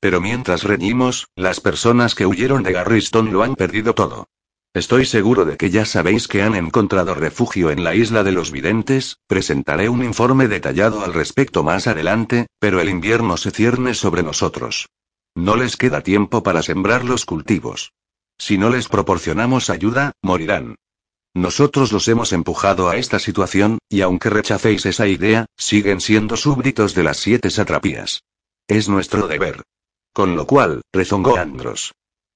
Pero 0.00 0.20
mientras 0.20 0.62
reñimos, 0.62 1.28
las 1.34 1.60
personas 1.60 2.14
que 2.14 2.26
huyeron 2.26 2.62
de 2.62 2.72
Garriston 2.72 3.32
lo 3.32 3.42
han 3.42 3.56
perdido 3.56 3.94
todo. 3.94 4.28
Estoy 4.74 5.06
seguro 5.06 5.44
de 5.44 5.56
que 5.56 5.70
ya 5.70 5.84
sabéis 5.84 6.28
que 6.28 6.42
han 6.42 6.54
encontrado 6.54 7.14
refugio 7.14 7.70
en 7.70 7.82
la 7.82 7.94
isla 7.94 8.22
de 8.22 8.32
los 8.32 8.52
videntes, 8.52 9.18
presentaré 9.26 9.88
un 9.88 10.04
informe 10.04 10.46
detallado 10.46 11.02
al 11.02 11.14
respecto 11.14 11.64
más 11.64 11.86
adelante, 11.86 12.46
pero 12.60 12.80
el 12.80 12.88
invierno 12.88 13.36
se 13.36 13.50
cierne 13.50 13.94
sobre 13.94 14.22
nosotros. 14.22 14.88
No 15.34 15.56
les 15.56 15.76
queda 15.76 16.02
tiempo 16.02 16.42
para 16.42 16.62
sembrar 16.62 17.04
los 17.04 17.24
cultivos. 17.24 17.92
Si 18.38 18.56
no 18.56 18.70
les 18.70 18.88
proporcionamos 18.88 19.68
ayuda, 19.70 20.12
morirán. 20.22 20.76
Nosotros 21.34 21.92
los 21.92 22.06
hemos 22.08 22.32
empujado 22.32 22.88
a 22.88 22.96
esta 22.96 23.18
situación, 23.18 23.78
y 23.88 24.02
aunque 24.02 24.30
rechacéis 24.30 24.86
esa 24.86 25.06
idea, 25.08 25.46
siguen 25.56 26.00
siendo 26.00 26.36
súbditos 26.36 26.94
de 26.94 27.02
las 27.02 27.16
siete 27.16 27.50
satrapías. 27.50 28.22
Es 28.68 28.88
nuestro 28.88 29.26
deber. 29.26 29.62
Con 30.12 30.36
lo 30.36 30.46
cual, 30.46 30.82
rezongó 30.92 31.36
Andros. 31.36 31.92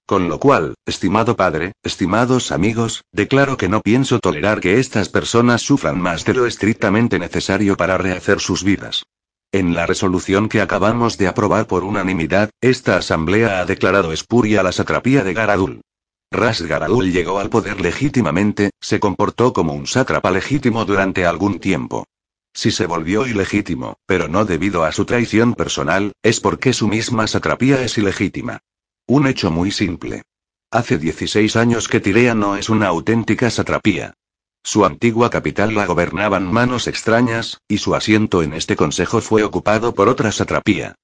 Con 0.07 0.29
lo 0.29 0.39
cual, 0.39 0.75
estimado 0.85 1.37
padre, 1.37 1.73
estimados 1.83 2.53
amigos, 2.53 3.03
declaro 3.13 3.57
que 3.57 3.69
no 3.69 3.81
pienso 3.81 4.19
tolerar 4.19 4.61
que 4.61 4.79
estas 4.79 5.09
personas 5.09 5.63
sufran 5.63 6.01
más 6.01 6.25
de 6.25 6.35
lo 6.35 6.47
estrictamente 6.47 7.19
necesario 7.19 7.77
para 7.77 7.99
rehacer 7.99 8.41
sus 8.41 8.65
vidas. 8.65 9.05
En 9.53 9.75
la 9.75 9.87
resolución 9.87 10.49
que 10.49 10.61
acabamos 10.61 11.19
de 11.19 11.29
aprobar 11.29 11.67
por 11.67 11.85
unanimidad, 11.85 12.51
esta 12.61 12.97
asamblea 12.97 13.61
ha 13.61 13.65
declarado 13.65 14.13
espuria 14.13 14.63
la 14.63 14.73
satrapía 14.73 15.25
de 15.25 15.35
Garadul. 15.35 15.83
Ras 16.31 16.63
Garadul 16.63 17.13
llegó 17.13 17.39
al 17.39 17.51
poder 17.51 17.81
legítimamente, 17.81 18.71
se 18.81 18.99
comportó 18.99 19.53
como 19.53 19.75
un 19.75 19.87
sátrapa 19.87 20.31
legítimo 20.31 20.87
durante 20.87 21.27
algún 21.27 21.61
tiempo. 21.61 22.07
Si 22.55 22.71
se 22.71 22.87
volvió 22.87 23.27
ilegítimo, 23.27 23.97
pero 24.07 24.29
no 24.29 24.45
debido 24.45 24.85
a 24.85 24.93
su 24.93 25.05
traición 25.05 25.55
personal, 25.55 26.13
es 26.23 26.41
porque 26.41 26.73
su 26.73 26.89
misma 26.89 27.27
satrapía 27.27 27.83
es 27.83 27.97
ilegítima. 27.99 28.61
Un 29.07 29.27
hecho 29.27 29.51
muy 29.51 29.71
simple. 29.71 30.23
Hace 30.71 30.99
16 30.99 31.57
años 31.57 31.89
que 31.89 32.01
Tirea 32.01 32.35
no 32.35 32.57
es 32.57 32.69
una 32.69 32.87
auténtica 32.87 33.51
satrapía. 33.51 34.15
Su 34.63 34.85
antigua 34.85 35.29
capital 35.29 35.75
la 35.75 35.87
gobernaban 35.87 36.51
manos 36.51 36.87
extrañas, 36.87 37.61
y 37.67 37.79
su 37.79 37.95
asiento 37.95 38.43
en 38.43 38.55
este 38.55 38.77
consejo 38.77 39.21
fue 39.21 39.43
ocupado 39.43 39.95
por 39.95 40.09
otra 40.09 40.31
satrapía. 40.31 40.95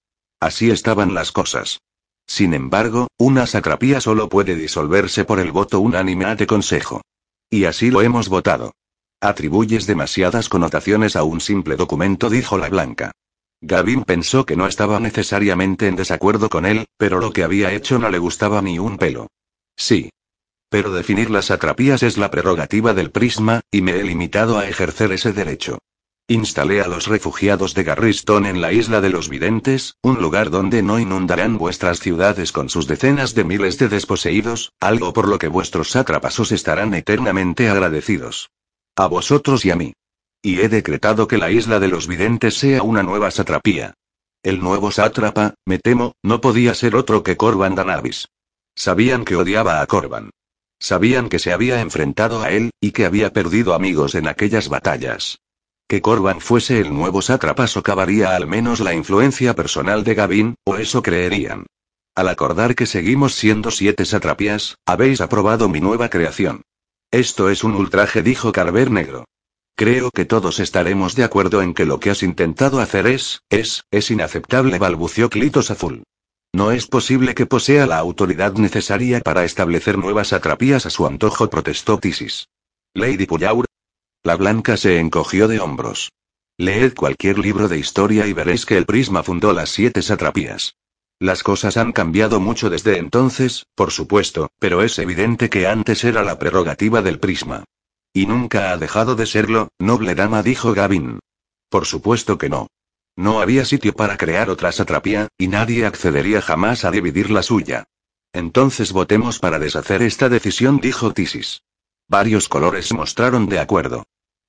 Así 0.40 0.70
estaban 0.70 1.12
las 1.14 1.32
cosas. 1.32 1.80
Sin 2.26 2.54
embargo, 2.54 3.08
una 3.18 3.46
satrapía 3.46 4.00
solo 4.00 4.28
puede 4.28 4.54
disolverse 4.54 5.24
por 5.24 5.40
el 5.40 5.50
voto 5.50 5.80
unánime 5.80 6.36
de 6.36 6.46
consejo. 6.46 7.02
Y 7.50 7.64
así 7.64 7.90
lo 7.90 8.02
hemos 8.02 8.28
votado. 8.28 8.72
Atribuyes 9.20 9.88
demasiadas 9.88 10.48
connotaciones 10.48 11.16
a 11.16 11.24
un 11.24 11.40
simple 11.40 11.74
documento, 11.74 12.30
dijo 12.30 12.56
la 12.56 12.68
Blanca. 12.68 13.10
Gavin 13.60 14.04
pensó 14.04 14.46
que 14.46 14.54
no 14.54 14.68
estaba 14.68 15.00
necesariamente 15.00 15.88
en 15.88 15.96
desacuerdo 15.96 16.48
con 16.48 16.64
él, 16.64 16.86
pero 16.96 17.18
lo 17.18 17.32
que 17.32 17.42
había 17.42 17.72
hecho 17.72 17.98
no 17.98 18.10
le 18.10 18.18
gustaba 18.18 18.62
ni 18.62 18.78
un 18.78 18.96
pelo. 18.96 19.26
Sí. 19.76 20.10
Pero 20.70 20.92
definir 20.92 21.30
las 21.30 21.50
atrapías 21.50 22.04
es 22.04 22.16
la 22.16 22.30
prerrogativa 22.30 22.94
del 22.94 23.10
prisma, 23.10 23.60
y 23.72 23.82
me 23.82 23.98
he 23.98 24.04
limitado 24.04 24.56
a 24.56 24.68
ejercer 24.68 25.10
ese 25.10 25.32
derecho. 25.32 25.78
Instalé 26.28 26.80
a 26.80 26.86
los 26.86 27.08
refugiados 27.08 27.74
de 27.74 27.82
Garriston 27.82 28.46
en 28.46 28.60
la 28.60 28.72
isla 28.72 29.00
de 29.00 29.08
los 29.08 29.28
videntes, 29.28 29.96
un 30.00 30.22
lugar 30.22 30.50
donde 30.50 30.82
no 30.84 31.00
inundarán 31.00 31.58
vuestras 31.58 31.98
ciudades 31.98 32.52
con 32.52 32.68
sus 32.68 32.86
decenas 32.86 33.34
de 33.34 33.42
miles 33.42 33.78
de 33.78 33.88
desposeídos, 33.88 34.70
algo 34.78 35.12
por 35.12 35.26
lo 35.26 35.38
que 35.38 35.48
vuestros 35.48 35.90
sátrapas 35.90 36.38
estarán 36.52 36.94
eternamente 36.94 37.68
agradecidos. 37.68 38.50
A 38.98 39.06
vosotros 39.06 39.64
y 39.64 39.70
a 39.70 39.76
mí. 39.76 39.92
Y 40.42 40.58
he 40.58 40.68
decretado 40.68 41.28
que 41.28 41.38
la 41.38 41.52
isla 41.52 41.78
de 41.78 41.86
los 41.86 42.08
videntes 42.08 42.58
sea 42.58 42.82
una 42.82 43.04
nueva 43.04 43.30
satrapía. 43.30 43.94
El 44.42 44.58
nuevo 44.58 44.90
sátrapa, 44.90 45.54
me 45.64 45.78
temo, 45.78 46.16
no 46.20 46.40
podía 46.40 46.74
ser 46.74 46.96
otro 46.96 47.22
que 47.22 47.36
Corban 47.36 47.76
Danavis. 47.76 48.26
Sabían 48.74 49.24
que 49.24 49.36
odiaba 49.36 49.80
a 49.80 49.86
Corban. 49.86 50.30
Sabían 50.80 51.28
que 51.28 51.38
se 51.38 51.52
había 51.52 51.80
enfrentado 51.80 52.42
a 52.42 52.50
él, 52.50 52.72
y 52.80 52.90
que 52.90 53.04
había 53.04 53.32
perdido 53.32 53.72
amigos 53.72 54.16
en 54.16 54.26
aquellas 54.26 54.68
batallas. 54.68 55.38
Que 55.86 56.02
Corban 56.02 56.40
fuese 56.40 56.80
el 56.80 56.92
nuevo 56.92 57.22
sátrapa 57.22 57.68
socavaría 57.68 58.34
al 58.34 58.48
menos 58.48 58.80
la 58.80 58.94
influencia 58.94 59.54
personal 59.54 60.02
de 60.02 60.14
Gavin, 60.16 60.54
o 60.64 60.74
eso 60.74 61.04
creerían. 61.04 61.66
Al 62.16 62.26
acordar 62.26 62.74
que 62.74 62.86
seguimos 62.86 63.36
siendo 63.36 63.70
siete 63.70 64.04
satrapías, 64.04 64.74
habéis 64.84 65.20
aprobado 65.20 65.68
mi 65.68 65.80
nueva 65.80 66.08
creación. 66.08 66.62
Esto 67.10 67.48
es 67.48 67.64
un 67.64 67.74
ultraje, 67.74 68.22
dijo 68.22 68.52
Carver 68.52 68.90
Negro. 68.90 69.24
Creo 69.74 70.10
que 70.10 70.26
todos 70.26 70.60
estaremos 70.60 71.14
de 71.14 71.24
acuerdo 71.24 71.62
en 71.62 71.72
que 71.72 71.86
lo 71.86 72.00
que 72.00 72.10
has 72.10 72.22
intentado 72.22 72.80
hacer 72.80 73.06
es, 73.06 73.40
es, 73.48 73.84
es 73.90 74.10
inaceptable, 74.10 74.78
balbució 74.78 75.30
Clitos 75.30 75.70
Azul. 75.70 76.02
No 76.52 76.70
es 76.70 76.86
posible 76.86 77.34
que 77.34 77.46
posea 77.46 77.86
la 77.86 77.96
autoridad 77.98 78.54
necesaria 78.54 79.20
para 79.20 79.44
establecer 79.44 79.96
nuevas 79.96 80.34
atrapías 80.34 80.84
a 80.84 80.90
su 80.90 81.06
antojo, 81.06 81.48
protestó 81.48 81.98
Tisis. 81.98 82.48
Lady 82.92 83.24
Puyaur. 83.24 83.64
La 84.22 84.36
blanca 84.36 84.76
se 84.76 84.98
encogió 84.98 85.48
de 85.48 85.60
hombros. 85.60 86.10
Leed 86.58 86.94
cualquier 86.94 87.38
libro 87.38 87.68
de 87.68 87.78
historia 87.78 88.26
y 88.26 88.34
veréis 88.34 88.66
que 88.66 88.76
el 88.76 88.84
prisma 88.84 89.22
fundó 89.22 89.54
las 89.54 89.70
siete 89.70 90.02
satrapías. 90.02 90.74
Las 91.20 91.42
cosas 91.42 91.76
han 91.76 91.92
cambiado 91.92 92.38
mucho 92.38 92.70
desde 92.70 92.98
entonces, 92.98 93.66
por 93.74 93.90
supuesto, 93.90 94.52
pero 94.60 94.82
es 94.82 94.98
evidente 94.98 95.50
que 95.50 95.66
antes 95.66 96.04
era 96.04 96.22
la 96.22 96.38
prerrogativa 96.38 97.02
del 97.02 97.18
prisma. 97.18 97.64
Y 98.12 98.26
nunca 98.26 98.70
ha 98.70 98.76
dejado 98.76 99.16
de 99.16 99.26
serlo, 99.26 99.68
noble 99.78 100.14
dama, 100.14 100.42
dijo 100.42 100.74
Gavin. 100.74 101.18
Por 101.68 101.86
supuesto 101.86 102.38
que 102.38 102.48
no. 102.48 102.68
No 103.16 103.40
había 103.40 103.64
sitio 103.64 103.94
para 103.94 104.16
crear 104.16 104.48
otra 104.48 104.70
satrapía, 104.70 105.26
y 105.36 105.48
nadie 105.48 105.86
accedería 105.86 106.40
jamás 106.40 106.84
a 106.84 106.92
dividir 106.92 107.30
la 107.30 107.42
suya. 107.42 107.84
Entonces 108.32 108.92
votemos 108.92 109.40
para 109.40 109.58
deshacer 109.58 110.02
esta 110.02 110.28
decisión, 110.28 110.78
dijo 110.78 111.12
Tisis. 111.12 111.62
Varios 112.06 112.48
colores 112.48 112.92
mostraron 112.92 113.48
de 113.48 113.58
acuerdo. 113.58 114.04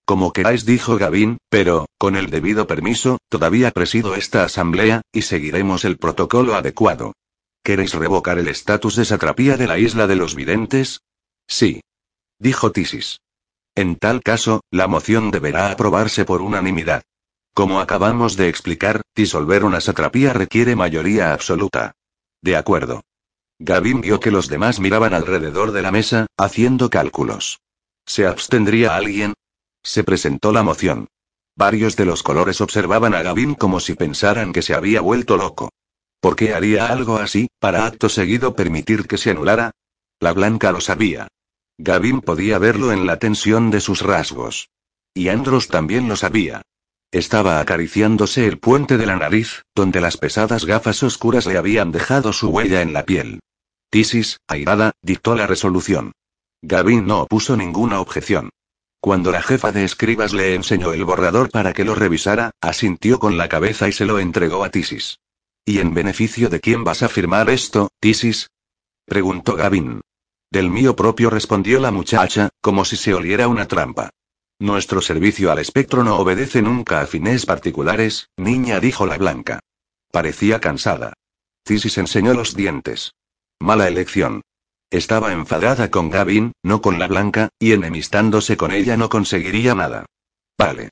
Como 0.10 0.34
queráis, 0.34 0.66
dijo 0.66 0.98
Gavin, 0.98 1.38
pero, 1.50 1.86
con 2.00 2.16
el 2.16 2.32
debido 2.32 2.66
permiso, 2.66 3.20
todavía 3.30 3.70
presido 3.70 4.16
esta 4.16 4.44
asamblea, 4.44 5.04
y 5.12 5.22
seguiremos 5.22 5.86
el 5.86 5.98
protocolo 5.98 6.56
adecuado. 6.56 7.14
¿Queréis 7.64 7.94
revocar 7.94 8.40
el 8.40 8.48
estatus 8.48 8.96
de 8.96 9.06
satrapía 9.06 9.56
de 9.56 9.68
la 9.68 9.78
isla 9.78 10.08
de 10.08 10.16
los 10.16 10.34
videntes? 10.34 11.02
Sí. 11.48 11.82
Dijo 12.40 12.72
Tisis. 12.72 13.20
En 13.76 13.98
tal 13.98 14.24
caso, 14.24 14.62
la 14.72 14.88
moción 14.88 15.30
deberá 15.30 15.70
aprobarse 15.70 16.26
por 16.26 16.42
unanimidad. 16.42 17.04
Como 17.54 17.80
acabamos 17.80 18.36
de 18.36 18.50
explicar, 18.50 19.04
disolver 19.16 19.64
una 19.64 19.80
satrapía 19.80 20.34
requiere 20.34 20.76
mayoría 20.76 21.34
absoluta. 21.34 21.92
De 22.42 22.56
acuerdo. 22.56 23.04
Gavin 23.60 24.02
vio 24.02 24.20
que 24.20 24.32
los 24.32 24.48
demás 24.48 24.80
miraban 24.80 25.14
alrededor 25.14 25.72
de 25.72 25.84
la 25.84 25.92
mesa, 25.92 26.26
haciendo 26.36 26.90
cálculos. 26.90 27.60
¿Se 28.08 28.26
abstendría 28.26 28.96
alguien? 28.96 29.36
Se 29.90 30.04
presentó 30.04 30.52
la 30.52 30.62
moción. 30.62 31.08
Varios 31.56 31.96
de 31.96 32.06
los 32.06 32.22
colores 32.22 32.62
observaban 32.62 33.16
a 33.16 33.24
Gavin 33.24 33.56
como 33.56 33.80
si 33.80 33.96
pensaran 33.96 34.54
que 34.54 34.62
se 34.62 34.76
había 34.76 35.02
vuelto 35.02 35.36
loco. 35.36 35.72
¿Por 36.22 36.36
qué 36.36 36.54
haría 36.54 36.86
algo 36.86 37.18
así, 37.18 37.48
para 37.58 37.88
acto 37.88 38.08
seguido 38.08 38.56
permitir 38.56 39.08
que 39.08 39.18
se 39.18 39.32
anulara? 39.32 39.72
La 40.20 40.32
blanca 40.34 40.72
lo 40.72 40.80
sabía. 40.80 41.28
Gavin 41.80 42.22
podía 42.22 42.60
verlo 42.60 42.92
en 42.92 43.08
la 43.08 43.18
tensión 43.18 43.72
de 43.72 43.82
sus 43.82 44.04
rasgos. 44.04 44.70
Y 45.16 45.30
Andros 45.30 45.70
también 45.70 46.08
lo 46.08 46.16
sabía. 46.18 46.62
Estaba 47.10 47.60
acariciándose 47.60 48.46
el 48.46 48.60
puente 48.60 48.96
de 48.96 49.08
la 49.08 49.16
nariz, 49.16 49.64
donde 49.74 50.02
las 50.02 50.18
pesadas 50.18 50.66
gafas 50.66 51.02
oscuras 51.02 51.48
le 51.48 51.58
habían 51.58 51.92
dejado 51.92 52.32
su 52.32 52.50
huella 52.50 52.84
en 52.84 52.94
la 52.94 53.06
piel. 53.06 53.40
Tisis, 53.90 54.38
airada, 54.48 54.92
dictó 55.02 55.34
la 55.34 55.48
resolución. 55.48 56.12
Gavin 56.62 57.08
no 57.08 57.22
opuso 57.22 57.58
ninguna 57.58 58.00
objeción. 58.00 58.52
Cuando 59.02 59.32
la 59.32 59.42
jefa 59.42 59.72
de 59.72 59.86
escribas 59.86 60.34
le 60.34 60.56
enseñó 60.56 60.92
el 60.92 61.06
borrador 61.06 61.50
para 61.50 61.74
que 61.74 61.86
lo 61.86 61.96
revisara, 61.96 62.52
asintió 62.60 63.18
con 63.20 63.38
la 63.38 63.48
cabeza 63.48 63.88
y 63.88 63.94
se 63.94 64.06
lo 64.06 64.20
entregó 64.20 64.64
a 64.64 64.70
Tisis. 64.70 65.20
¿Y 65.66 65.80
en 65.80 65.94
beneficio 65.94 66.50
de 66.50 66.60
quién 66.60 66.84
vas 66.84 67.02
a 67.04 67.10
firmar 67.10 67.50
esto, 67.50 67.90
Tisis? 68.00 68.50
preguntó 69.06 69.56
Gavin. 69.56 70.02
Del 70.52 70.70
mío 70.70 70.96
propio 70.96 71.30
respondió 71.30 71.80
la 71.80 71.92
muchacha, 71.92 72.50
como 72.60 72.84
si 72.84 72.98
se 72.98 73.14
oliera 73.14 73.48
una 73.48 73.68
trampa. 73.68 74.10
Nuestro 74.60 75.02
servicio 75.02 75.52
al 75.52 75.60
espectro 75.60 76.04
no 76.04 76.18
obedece 76.18 76.62
nunca 76.62 77.00
a 77.00 77.08
fines 77.08 77.46
particulares, 77.46 78.30
niña, 78.36 78.80
dijo 78.80 79.06
la 79.06 79.18
blanca. 79.18 79.62
Parecía 80.12 80.60
cansada. 80.60 81.14
Tisis 81.64 81.98
enseñó 81.98 82.34
los 82.34 82.56
dientes. 82.56 83.14
Mala 83.60 83.88
elección. 83.88 84.42
Estaba 84.92 85.34
enfadada 85.34 85.92
con 85.92 86.10
Gavin, 86.10 86.54
no 86.64 86.82
con 86.82 86.98
la 86.98 87.08
blanca, 87.08 87.50
y 87.60 87.74
enemistándose 87.74 88.58
con 88.58 88.72
ella 88.72 88.98
no 88.98 89.10
conseguiría 89.10 89.76
nada. 89.76 90.06
Vale. 90.58 90.90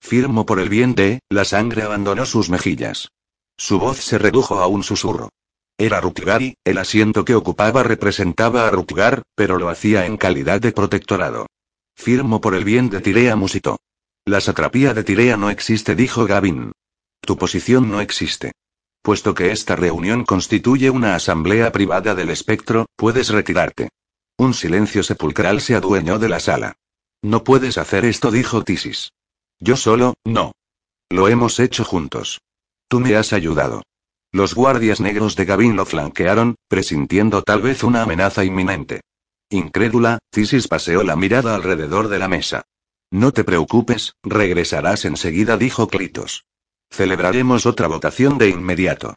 Firmo 0.00 0.46
por 0.46 0.60
el 0.60 0.68
bien 0.68 0.94
de, 0.94 1.20
la 1.28 1.44
sangre 1.44 1.82
abandonó 1.82 2.24
sus 2.24 2.50
mejillas. 2.50 3.08
Su 3.56 3.78
voz 3.78 3.98
se 3.98 4.18
redujo 4.18 4.60
a 4.60 4.68
un 4.68 4.84
susurro. 4.84 5.30
Era 5.76 6.00
Rutgari, 6.00 6.54
el 6.64 6.78
asiento 6.78 7.24
que 7.24 7.34
ocupaba 7.34 7.82
representaba 7.82 8.66
a 8.66 8.70
Rutgar, 8.70 9.22
pero 9.34 9.58
lo 9.58 9.68
hacía 9.68 10.06
en 10.06 10.16
calidad 10.16 10.60
de 10.60 10.72
protectorado. 10.72 11.46
Firmo 11.96 12.40
por 12.40 12.54
el 12.54 12.64
bien 12.64 12.90
de 12.90 13.00
Tirea 13.00 13.34
musitó. 13.34 13.78
La 14.24 14.40
satrapía 14.40 14.94
de 14.94 15.02
Tirea 15.02 15.36
no 15.36 15.50
existe, 15.50 15.96
dijo 15.96 16.26
Gavin. 16.26 16.72
Tu 17.20 17.36
posición 17.36 17.90
no 17.90 18.00
existe. 18.00 18.52
Puesto 19.02 19.34
que 19.34 19.50
esta 19.50 19.74
reunión 19.74 20.24
constituye 20.24 20.88
una 20.88 21.16
asamblea 21.16 21.72
privada 21.72 22.14
del 22.14 22.30
espectro, 22.30 22.86
puedes 22.96 23.30
retirarte. 23.30 23.88
Un 24.38 24.54
silencio 24.54 25.02
sepulcral 25.02 25.60
se 25.60 25.74
adueñó 25.74 26.20
de 26.20 26.28
la 26.28 26.38
sala. 26.38 26.76
No 27.20 27.42
puedes 27.42 27.78
hacer 27.78 28.04
esto, 28.04 28.30
dijo 28.30 28.62
Tisis. 28.62 29.12
Yo 29.58 29.76
solo, 29.76 30.14
no. 30.24 30.52
Lo 31.10 31.28
hemos 31.28 31.58
hecho 31.58 31.84
juntos. 31.84 32.40
Tú 32.88 33.00
me 33.00 33.16
has 33.16 33.32
ayudado. 33.32 33.82
Los 34.30 34.54
guardias 34.54 35.00
negros 35.00 35.34
de 35.34 35.44
Gavin 35.44 35.76
lo 35.76 35.84
flanquearon, 35.84 36.54
presintiendo 36.68 37.42
tal 37.42 37.60
vez 37.60 37.82
una 37.82 38.02
amenaza 38.02 38.44
inminente. 38.44 39.00
Incrédula, 39.50 40.18
Tisis 40.30 40.68
paseó 40.68 41.02
la 41.02 41.16
mirada 41.16 41.54
alrededor 41.54 42.08
de 42.08 42.18
la 42.18 42.28
mesa. 42.28 42.62
No 43.10 43.32
te 43.32 43.44
preocupes, 43.44 44.14
regresarás 44.22 45.04
enseguida, 45.04 45.56
dijo 45.58 45.88
Clitos. 45.88 46.44
Celebraremos 46.92 47.64
otra 47.64 47.88
votación 47.88 48.36
de 48.36 48.50
inmediato. 48.50 49.14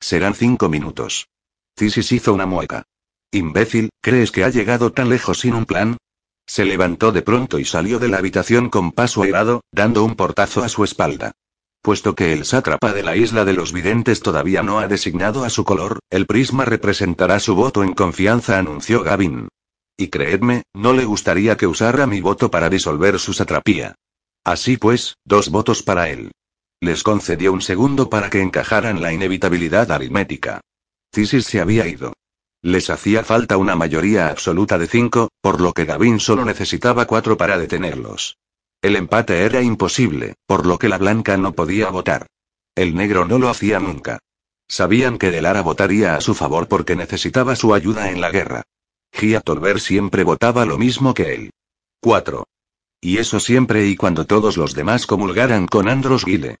Serán 0.00 0.34
cinco 0.34 0.70
minutos. 0.70 1.28
Tisis 1.74 2.10
hizo 2.12 2.32
una 2.32 2.46
mueca. 2.46 2.84
Imbécil, 3.30 3.90
¿crees 4.00 4.32
que 4.32 4.44
ha 4.44 4.48
llegado 4.48 4.92
tan 4.92 5.10
lejos 5.10 5.40
sin 5.40 5.52
un 5.52 5.66
plan? 5.66 5.98
Se 6.46 6.64
levantó 6.64 7.12
de 7.12 7.20
pronto 7.20 7.58
y 7.58 7.66
salió 7.66 7.98
de 7.98 8.08
la 8.08 8.16
habitación 8.16 8.70
con 8.70 8.92
paso 8.92 9.22
airado, 9.22 9.60
dando 9.70 10.04
un 10.04 10.14
portazo 10.14 10.64
a 10.64 10.70
su 10.70 10.84
espalda. 10.84 11.32
Puesto 11.82 12.14
que 12.14 12.32
el 12.32 12.46
sátrapa 12.46 12.94
de 12.94 13.02
la 13.02 13.14
isla 13.14 13.44
de 13.44 13.52
los 13.52 13.74
videntes 13.74 14.20
todavía 14.20 14.62
no 14.62 14.78
ha 14.78 14.88
designado 14.88 15.44
a 15.44 15.50
su 15.50 15.64
color, 15.64 15.98
el 16.08 16.24
prisma 16.24 16.64
representará 16.64 17.40
su 17.40 17.54
voto 17.54 17.84
en 17.84 17.92
confianza, 17.92 18.58
anunció 18.58 19.02
Gavin. 19.02 19.48
Y 19.98 20.08
creedme, 20.08 20.62
no 20.74 20.94
le 20.94 21.04
gustaría 21.04 21.58
que 21.58 21.66
usara 21.66 22.06
mi 22.06 22.22
voto 22.22 22.50
para 22.50 22.70
disolver 22.70 23.18
su 23.18 23.34
satrapía. 23.34 23.96
Así 24.44 24.78
pues, 24.78 25.16
dos 25.26 25.50
votos 25.50 25.82
para 25.82 26.08
él. 26.08 26.30
Les 26.80 27.02
concedió 27.02 27.52
un 27.52 27.60
segundo 27.60 28.08
para 28.08 28.30
que 28.30 28.40
encajaran 28.40 29.02
la 29.02 29.12
inevitabilidad 29.12 29.90
aritmética. 29.90 30.60
Tisis 31.10 31.46
se 31.46 31.60
había 31.60 31.86
ido. 31.88 32.12
Les 32.62 32.90
hacía 32.90 33.24
falta 33.24 33.56
una 33.56 33.74
mayoría 33.74 34.28
absoluta 34.28 34.78
de 34.78 34.86
cinco, 34.86 35.30
por 35.40 35.60
lo 35.60 35.72
que 35.72 35.84
Gavin 35.84 36.20
solo 36.20 36.44
necesitaba 36.44 37.06
cuatro 37.06 37.36
para 37.36 37.58
detenerlos. 37.58 38.36
El 38.80 38.94
empate 38.94 39.42
era 39.42 39.60
imposible, 39.60 40.34
por 40.46 40.66
lo 40.66 40.78
que 40.78 40.88
la 40.88 40.98
blanca 40.98 41.36
no 41.36 41.52
podía 41.52 41.90
votar. 41.90 42.26
El 42.76 42.94
negro 42.94 43.26
no 43.26 43.38
lo 43.38 43.48
hacía 43.48 43.80
nunca. 43.80 44.20
Sabían 44.68 45.18
que 45.18 45.30
Delara 45.32 45.62
votaría 45.62 46.14
a 46.14 46.20
su 46.20 46.34
favor 46.34 46.68
porque 46.68 46.94
necesitaba 46.94 47.56
su 47.56 47.74
ayuda 47.74 48.10
en 48.10 48.20
la 48.20 48.30
guerra. 48.30 48.62
Gia 49.12 49.40
Tolver 49.40 49.80
siempre 49.80 50.22
votaba 50.22 50.64
lo 50.64 50.78
mismo 50.78 51.14
que 51.14 51.34
él. 51.34 51.50
4. 52.00 52.46
Y 53.00 53.18
eso 53.18 53.40
siempre 53.40 53.86
y 53.86 53.96
cuando 53.96 54.26
todos 54.26 54.56
los 54.56 54.74
demás 54.74 55.06
comulgaran 55.06 55.66
con 55.66 55.88
Andros 55.88 56.24
Guile. 56.24 56.56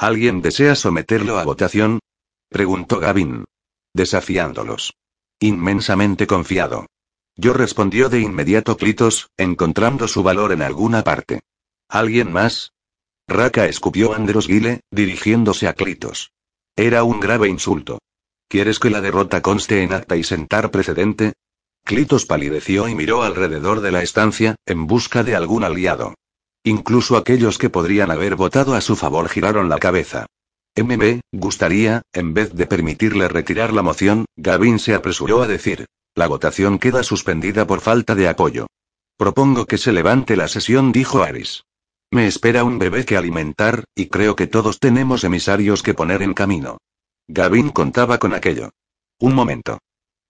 ¿Alguien 0.00 0.40
desea 0.40 0.76
someterlo 0.76 1.38
a 1.38 1.44
votación? 1.44 1.98
preguntó 2.48 3.00
Gavin. 3.00 3.44
Desafiándolos. 3.92 4.94
Inmensamente 5.40 6.26
confiado. 6.26 6.86
Yo 7.36 7.52
respondió 7.52 8.08
de 8.08 8.20
inmediato 8.20 8.78
Clitos, 8.78 9.28
encontrando 9.36 10.08
su 10.08 10.22
valor 10.22 10.52
en 10.52 10.62
alguna 10.62 11.04
parte. 11.04 11.40
¿Alguien 11.86 12.32
más? 12.32 12.72
Raka 13.28 13.66
escupió 13.66 14.14
Andros 14.14 14.48
Guile, 14.48 14.80
dirigiéndose 14.90 15.68
a 15.68 15.74
Clitos. 15.74 16.32
Era 16.76 17.04
un 17.04 17.20
grave 17.20 17.50
insulto. 17.50 17.98
¿Quieres 18.48 18.78
que 18.78 18.88
la 18.88 19.02
derrota 19.02 19.42
conste 19.42 19.82
en 19.82 19.92
acta 19.92 20.16
y 20.16 20.24
sentar 20.24 20.70
precedente? 20.70 21.34
Clitos 21.84 22.24
palideció 22.24 22.88
y 22.88 22.94
miró 22.94 23.22
alrededor 23.22 23.82
de 23.82 23.92
la 23.92 24.02
estancia, 24.02 24.56
en 24.64 24.86
busca 24.86 25.24
de 25.24 25.36
algún 25.36 25.62
aliado. 25.62 26.14
Incluso 26.64 27.16
aquellos 27.16 27.56
que 27.56 27.70
podrían 27.70 28.10
haber 28.10 28.36
votado 28.36 28.74
a 28.74 28.80
su 28.80 28.94
favor 28.96 29.28
giraron 29.28 29.68
la 29.68 29.78
cabeza. 29.78 30.26
MB, 30.76 31.20
gustaría, 31.32 32.02
en 32.12 32.34
vez 32.34 32.54
de 32.54 32.66
permitirle 32.66 33.28
retirar 33.28 33.72
la 33.72 33.82
moción, 33.82 34.26
Gavin 34.36 34.78
se 34.78 34.94
apresuró 34.94 35.42
a 35.42 35.46
decir. 35.46 35.86
La 36.14 36.26
votación 36.26 36.78
queda 36.78 37.02
suspendida 37.02 37.66
por 37.66 37.80
falta 37.80 38.14
de 38.14 38.28
apoyo. 38.28 38.66
Propongo 39.16 39.66
que 39.66 39.78
se 39.78 39.92
levante 39.92 40.36
la 40.36 40.48
sesión, 40.48 40.92
dijo 40.92 41.22
Aris. 41.22 41.64
Me 42.10 42.26
espera 42.26 42.64
un 42.64 42.78
bebé 42.78 43.04
que 43.04 43.16
alimentar, 43.16 43.84
y 43.94 44.06
creo 44.06 44.36
que 44.36 44.46
todos 44.46 44.80
tenemos 44.80 45.24
emisarios 45.24 45.82
que 45.82 45.94
poner 45.94 46.22
en 46.22 46.34
camino. 46.34 46.78
Gavin 47.28 47.70
contaba 47.70 48.18
con 48.18 48.34
aquello. 48.34 48.70
Un 49.18 49.34
momento. 49.34 49.78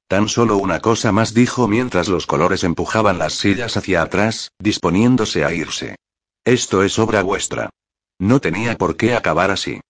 Tan 0.07 0.29
solo 0.29 0.59
una 0.59 0.81
cosa 0.81 1.13
más 1.13 1.35
dijo 1.35 1.69
mientras 1.69 2.09
los 2.09 2.27
colores 2.27 2.65
empujaban 2.65 3.19
las 3.19 3.35
sillas 3.35 3.77
hacia 3.77 4.03
atrás, 4.03 4.51
disponiéndose 4.59 5.45
a 5.45 5.53
irse. 5.55 5.97
Esto 6.45 6.83
es 6.83 6.99
obra 6.99 7.23
vuestra. 7.23 7.71
No 8.19 8.41
tenía 8.41 8.79
por 8.79 8.97
qué 8.97 9.15
acabar 9.15 9.51
así. 9.51 9.81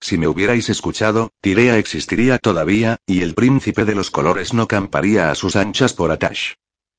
Si 0.00 0.18
me 0.18 0.26
hubierais 0.26 0.68
escuchado, 0.68 1.30
Tirea 1.40 1.78
existiría 1.78 2.38
todavía, 2.38 2.96
y 3.06 3.22
el 3.22 3.34
príncipe 3.34 3.84
de 3.84 3.94
los 3.94 4.10
colores 4.10 4.52
no 4.52 4.66
camparía 4.66 5.30
a 5.30 5.34
sus 5.34 5.56
anchas 5.56 5.92
por 5.92 6.10
Atash. 6.10 6.54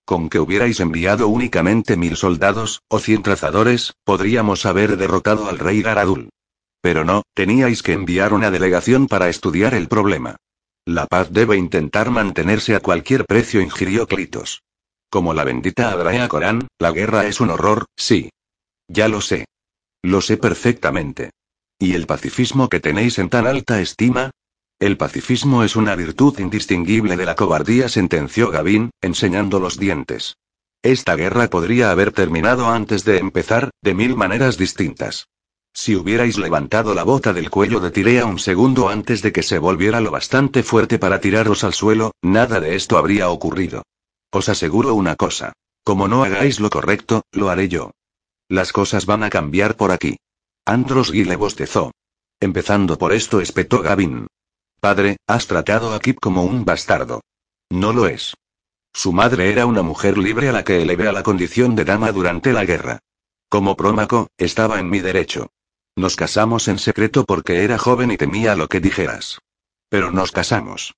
Con 0.05 0.29
que 0.29 0.39
hubierais 0.39 0.79
enviado 0.79 1.27
únicamente 1.27 1.97
mil 1.97 2.15
soldados, 2.15 2.83
o 2.87 2.99
cien 2.99 3.21
trazadores, 3.23 3.93
podríamos 4.03 4.65
haber 4.65 4.97
derrotado 4.97 5.49
al 5.49 5.59
rey 5.59 5.81
Garadul. 5.81 6.29
Pero 6.81 7.03
no, 7.03 7.23
teníais 7.33 7.83
que 7.83 7.93
enviar 7.93 8.33
una 8.33 8.49
delegación 8.49 9.07
para 9.07 9.29
estudiar 9.29 9.73
el 9.73 9.87
problema. 9.87 10.37
La 10.85 11.05
paz 11.05 11.31
debe 11.31 11.57
intentar 11.57 12.09
mantenerse 12.11 12.75
a 12.75 12.79
cualquier 12.79 13.25
precio, 13.25 13.61
ingirió 13.61 14.07
Clitos. 14.07 14.63
Como 15.09 15.33
la 15.33 15.43
bendita 15.43 15.91
Adrea 15.91 16.27
Corán, 16.27 16.67
la 16.79 16.91
guerra 16.91 17.27
es 17.27 17.39
un 17.39 17.49
horror, 17.51 17.85
sí. 17.95 18.29
Ya 18.93 19.07
lo 19.07 19.21
sé. 19.21 19.45
Lo 20.03 20.19
sé 20.19 20.35
perfectamente. 20.35 21.31
¿Y 21.79 21.93
el 21.93 22.05
pacifismo 22.07 22.67
que 22.67 22.81
tenéis 22.81 23.19
en 23.19 23.29
tan 23.29 23.47
alta 23.47 23.79
estima? 23.79 24.31
El 24.79 24.97
pacifismo 24.97 25.63
es 25.63 25.77
una 25.77 25.95
virtud 25.95 26.37
indistinguible 26.39 27.15
de 27.15 27.25
la 27.25 27.35
cobardía, 27.35 27.87
sentenció 27.87 28.49
Gavin, 28.49 28.91
enseñando 28.99 29.61
los 29.61 29.77
dientes. 29.77 30.35
Esta 30.83 31.15
guerra 31.15 31.47
podría 31.49 31.91
haber 31.91 32.11
terminado 32.11 32.67
antes 32.67 33.05
de 33.05 33.19
empezar, 33.19 33.69
de 33.81 33.93
mil 33.93 34.17
maneras 34.17 34.57
distintas. 34.57 35.29
Si 35.73 35.95
hubierais 35.95 36.37
levantado 36.37 36.93
la 36.93 37.03
bota 37.03 37.31
del 37.31 37.49
cuello 37.49 37.79
de 37.79 37.91
Tirea 37.91 38.25
un 38.25 38.39
segundo 38.39 38.89
antes 38.89 39.21
de 39.21 39.31
que 39.31 39.43
se 39.43 39.57
volviera 39.57 40.01
lo 40.01 40.11
bastante 40.11 40.63
fuerte 40.63 40.99
para 40.99 41.21
tiraros 41.21 41.63
al 41.63 41.73
suelo, 41.73 42.11
nada 42.21 42.59
de 42.59 42.75
esto 42.75 42.97
habría 42.97 43.29
ocurrido. 43.29 43.83
Os 44.31 44.49
aseguro 44.49 44.95
una 44.95 45.15
cosa. 45.15 45.53
Como 45.85 46.09
no 46.09 46.25
hagáis 46.25 46.59
lo 46.59 46.69
correcto, 46.69 47.21
lo 47.31 47.49
haré 47.49 47.69
yo. 47.69 47.91
Las 48.51 48.73
cosas 48.73 49.05
van 49.05 49.23
a 49.23 49.29
cambiar 49.29 49.77
por 49.77 49.93
aquí. 49.93 50.17
Andros 50.65 51.09
Guile 51.09 51.37
bostezó. 51.37 51.93
Empezando 52.41 52.97
por 52.97 53.13
esto, 53.13 53.39
espetó 53.39 53.81
Gavin. 53.81 54.27
Padre, 54.81 55.15
has 55.25 55.47
tratado 55.47 55.93
a 55.93 56.01
Kip 56.01 56.17
como 56.19 56.43
un 56.43 56.65
bastardo. 56.65 57.21
No 57.69 57.93
lo 57.93 58.07
es. 58.07 58.33
Su 58.93 59.13
madre 59.13 59.53
era 59.53 59.65
una 59.65 59.83
mujer 59.83 60.17
libre 60.17 60.49
a 60.49 60.51
la 60.51 60.65
que 60.65 60.81
elevé 60.81 61.07
a 61.07 61.13
la 61.13 61.23
condición 61.23 61.77
de 61.77 61.85
dama 61.85 62.11
durante 62.11 62.51
la 62.51 62.65
guerra. 62.65 62.99
Como 63.47 63.77
prómaco, 63.77 64.27
estaba 64.37 64.81
en 64.81 64.89
mi 64.89 64.99
derecho. 64.99 65.47
Nos 65.95 66.17
casamos 66.17 66.67
en 66.67 66.77
secreto 66.77 67.23
porque 67.23 67.63
era 67.63 67.77
joven 67.77 68.11
y 68.11 68.17
temía 68.17 68.57
lo 68.57 68.67
que 68.67 68.81
dijeras. 68.81 69.39
Pero 69.87 70.11
nos 70.11 70.33
casamos. 70.33 70.93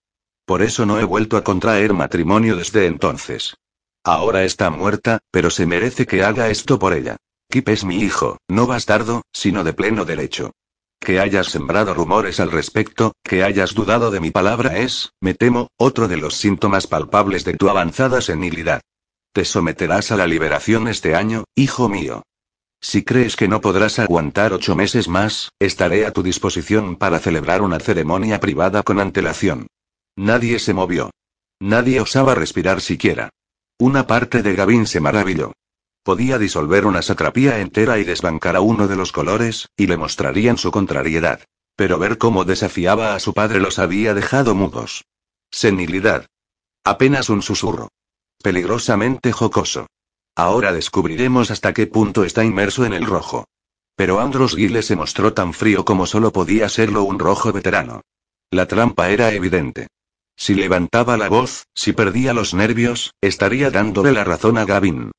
Por 0.45 0.63
eso 0.63 0.87
no 0.87 0.99
he 0.99 1.03
vuelto 1.03 1.37
a 1.37 1.43
contraer 1.43 1.93
matrimonio 1.93 2.55
desde 2.55 2.87
entonces. 2.87 3.57
Ahora 4.03 4.43
está 4.43 4.71
muerta, 4.71 5.19
pero 5.29 5.51
se 5.51 5.67
merece 5.67 6.07
que 6.07 6.23
haga 6.23 6.49
esto 6.49 6.79
por 6.79 6.93
ella. 6.93 7.17
Es 7.55 7.83
mi 7.83 7.97
hijo, 7.97 8.37
no 8.47 8.65
bastardo, 8.65 9.21
sino 9.31 9.63
de 9.63 9.73
pleno 9.73 10.05
derecho. 10.05 10.53
Que 10.99 11.19
hayas 11.19 11.47
sembrado 11.47 11.93
rumores 11.93 12.39
al 12.39 12.51
respecto, 12.51 13.13
que 13.23 13.43
hayas 13.43 13.75
dudado 13.75 14.09
de 14.09 14.19
mi 14.19 14.31
palabra 14.31 14.79
es, 14.79 15.11
me 15.21 15.35
temo, 15.35 15.67
otro 15.77 16.07
de 16.07 16.17
los 16.17 16.33
síntomas 16.33 16.87
palpables 16.87 17.45
de 17.45 17.53
tu 17.53 17.69
avanzada 17.69 18.21
senilidad. 18.21 18.81
Te 19.33 19.45
someterás 19.45 20.11
a 20.11 20.17
la 20.17 20.25
liberación 20.25 20.87
este 20.87 21.13
año, 21.13 21.43
hijo 21.53 21.89
mío. 21.89 22.23
Si 22.81 23.03
crees 23.03 23.35
que 23.35 23.47
no 23.47 23.61
podrás 23.61 23.99
aguantar 23.99 24.51
ocho 24.51 24.75
meses 24.75 25.07
más, 25.07 25.51
estaré 25.59 26.07
a 26.07 26.11
tu 26.11 26.23
disposición 26.23 26.95
para 26.95 27.19
celebrar 27.19 27.61
una 27.61 27.79
ceremonia 27.79 28.39
privada 28.39 28.81
con 28.81 28.99
antelación. 28.99 29.67
Nadie 30.15 30.57
se 30.57 30.73
movió. 30.73 31.11
Nadie 31.59 32.01
osaba 32.01 32.33
respirar 32.33 32.81
siquiera. 32.81 33.29
Una 33.77 34.07
parte 34.07 34.41
de 34.41 34.55
Gavin 34.55 34.87
se 34.87 34.99
maravilló. 34.99 35.53
Podía 36.03 36.37
disolver 36.37 36.85
una 36.85 37.01
satrapía 37.01 37.59
entera 37.59 37.97
y 37.97 38.03
desbancar 38.03 38.57
a 38.57 38.61
uno 38.61 38.89
de 38.89 38.97
los 38.97 39.13
colores, 39.13 39.69
y 39.77 39.87
le 39.87 39.95
mostrarían 39.95 40.57
su 40.57 40.69
contrariedad. 40.69 41.41
Pero 41.77 41.97
ver 41.97 42.17
cómo 42.17 42.43
desafiaba 42.43 43.15
a 43.15 43.19
su 43.19 43.33
padre 43.33 43.59
los 43.61 43.79
había 43.79 44.13
dejado 44.13 44.53
mudos. 44.53 45.05
Senilidad. 45.49 46.27
Apenas 46.83 47.29
un 47.29 47.41
susurro. 47.41 47.87
Peligrosamente 48.43 49.31
jocoso. 49.31 49.87
Ahora 50.35 50.73
descubriremos 50.73 51.51
hasta 51.51 51.73
qué 51.73 51.87
punto 51.87 52.25
está 52.25 52.43
inmerso 52.43 52.85
en 52.85 52.93
el 52.93 53.05
rojo. 53.05 53.45
Pero 53.95 54.19
Andros 54.19 54.55
Gile 54.55 54.81
se 54.81 54.97
mostró 54.97 55.33
tan 55.33 55.53
frío 55.53 55.85
como 55.85 56.05
solo 56.05 56.33
podía 56.33 56.67
serlo 56.67 57.03
un 57.03 57.19
rojo 57.19 57.53
veterano. 57.53 58.01
La 58.51 58.67
trampa 58.67 59.09
era 59.09 59.31
evidente. 59.31 59.87
Si 60.35 60.53
levantaba 60.55 61.15
la 61.15 61.29
voz, 61.29 61.67
si 61.73 61.93
perdía 61.93 62.33
los 62.33 62.53
nervios, 62.53 63.13
estaría 63.21 63.69
dándole 63.69 64.11
la 64.11 64.23
razón 64.23 64.57
a 64.57 64.65
Gavin. 64.65 65.11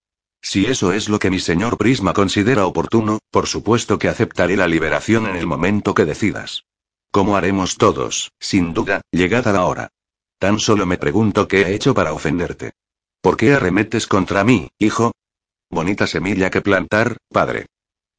Si 0.45 0.67
eso 0.67 0.93
es 0.93 1.09
lo 1.09 1.19
que 1.19 1.31
mi 1.31 1.41
señor 1.41 1.79
Prisma 1.79 2.13
considera 2.13 2.67
oportuno, 2.67 3.19
por 3.31 3.47
supuesto 3.47 3.99
que 3.99 4.09
aceptaré 4.09 4.59
la 4.59 4.69
liberación 4.69 5.27
en 5.27 5.37
el 5.37 5.47
momento 5.47 5.95
que 5.95 6.05
decidas. 6.05 6.65
Como 7.11 7.39
haremos 7.39 7.79
todos, 7.79 8.31
sin 8.39 8.75
duda, 8.75 9.01
llegada 9.11 9.55
la 9.55 9.65
hora. 9.65 9.89
Tan 10.39 10.59
solo 10.61 10.85
me 10.85 10.99
pregunto 10.99 11.49
qué 11.49 11.63
he 11.63 11.75
hecho 11.75 11.95
para 11.95 12.13
ofenderte. 12.13 12.73
¿Por 13.23 13.39
qué 13.39 13.55
arremetes 13.55 14.07
contra 14.07 14.45
mí, 14.45 14.69
hijo? 14.79 15.13
Bonita 15.71 16.07
semilla 16.07 16.51
que 16.51 16.61
plantar, 16.61 17.17
padre. 17.31 17.65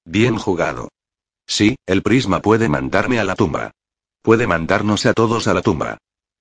Bien 0.03 0.35
jugado. 0.35 0.89
Sí, 1.45 1.75
el 1.85 2.01
prisma 2.01 2.41
puede 2.41 2.69
mandarme 2.69 3.19
a 3.19 3.23
la 3.23 3.35
tumba. 3.35 3.69
Puede 4.23 4.47
mandarnos 4.47 5.05
a 5.05 5.13
todos 5.13 5.47
a 5.47 5.53
la 5.53 5.61
tumba. 5.61 5.99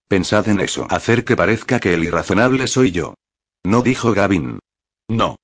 Pensad 0.08 0.48
en 0.48 0.60
eso. 0.60 0.86
Hacer 0.88 1.26
que 1.26 1.36
parezca 1.36 1.78
que 1.78 1.92
el 1.92 2.04
irrazonable 2.04 2.68
soy 2.68 2.90
yo. 2.90 3.16
No 3.62 3.82
dijo 3.82 4.14
Gavin. 4.14 4.60
No. 5.08 5.36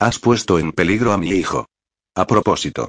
Has 0.00 0.18
puesto 0.18 0.58
en 0.58 0.72
peligro 0.72 1.12
a 1.12 1.18
mi 1.18 1.28
hijo. 1.28 1.66
A 2.14 2.26
propósito. 2.26 2.88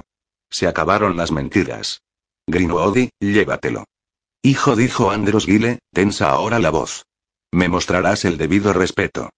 Se 0.50 0.66
acabaron 0.66 1.14
las 1.14 1.30
mentiras. 1.30 2.00
Greenwoody, 2.46 3.10
llévatelo. 3.20 3.84
Hijo, 4.42 4.76
dijo 4.76 5.10
Andros 5.10 5.44
Gile, 5.44 5.80
tensa 5.92 6.30
ahora 6.30 6.58
la 6.58 6.70
voz. 6.70 7.04
Me 7.52 7.68
mostrarás 7.68 8.24
el 8.24 8.38
debido 8.38 8.72
respeto. 8.72 9.28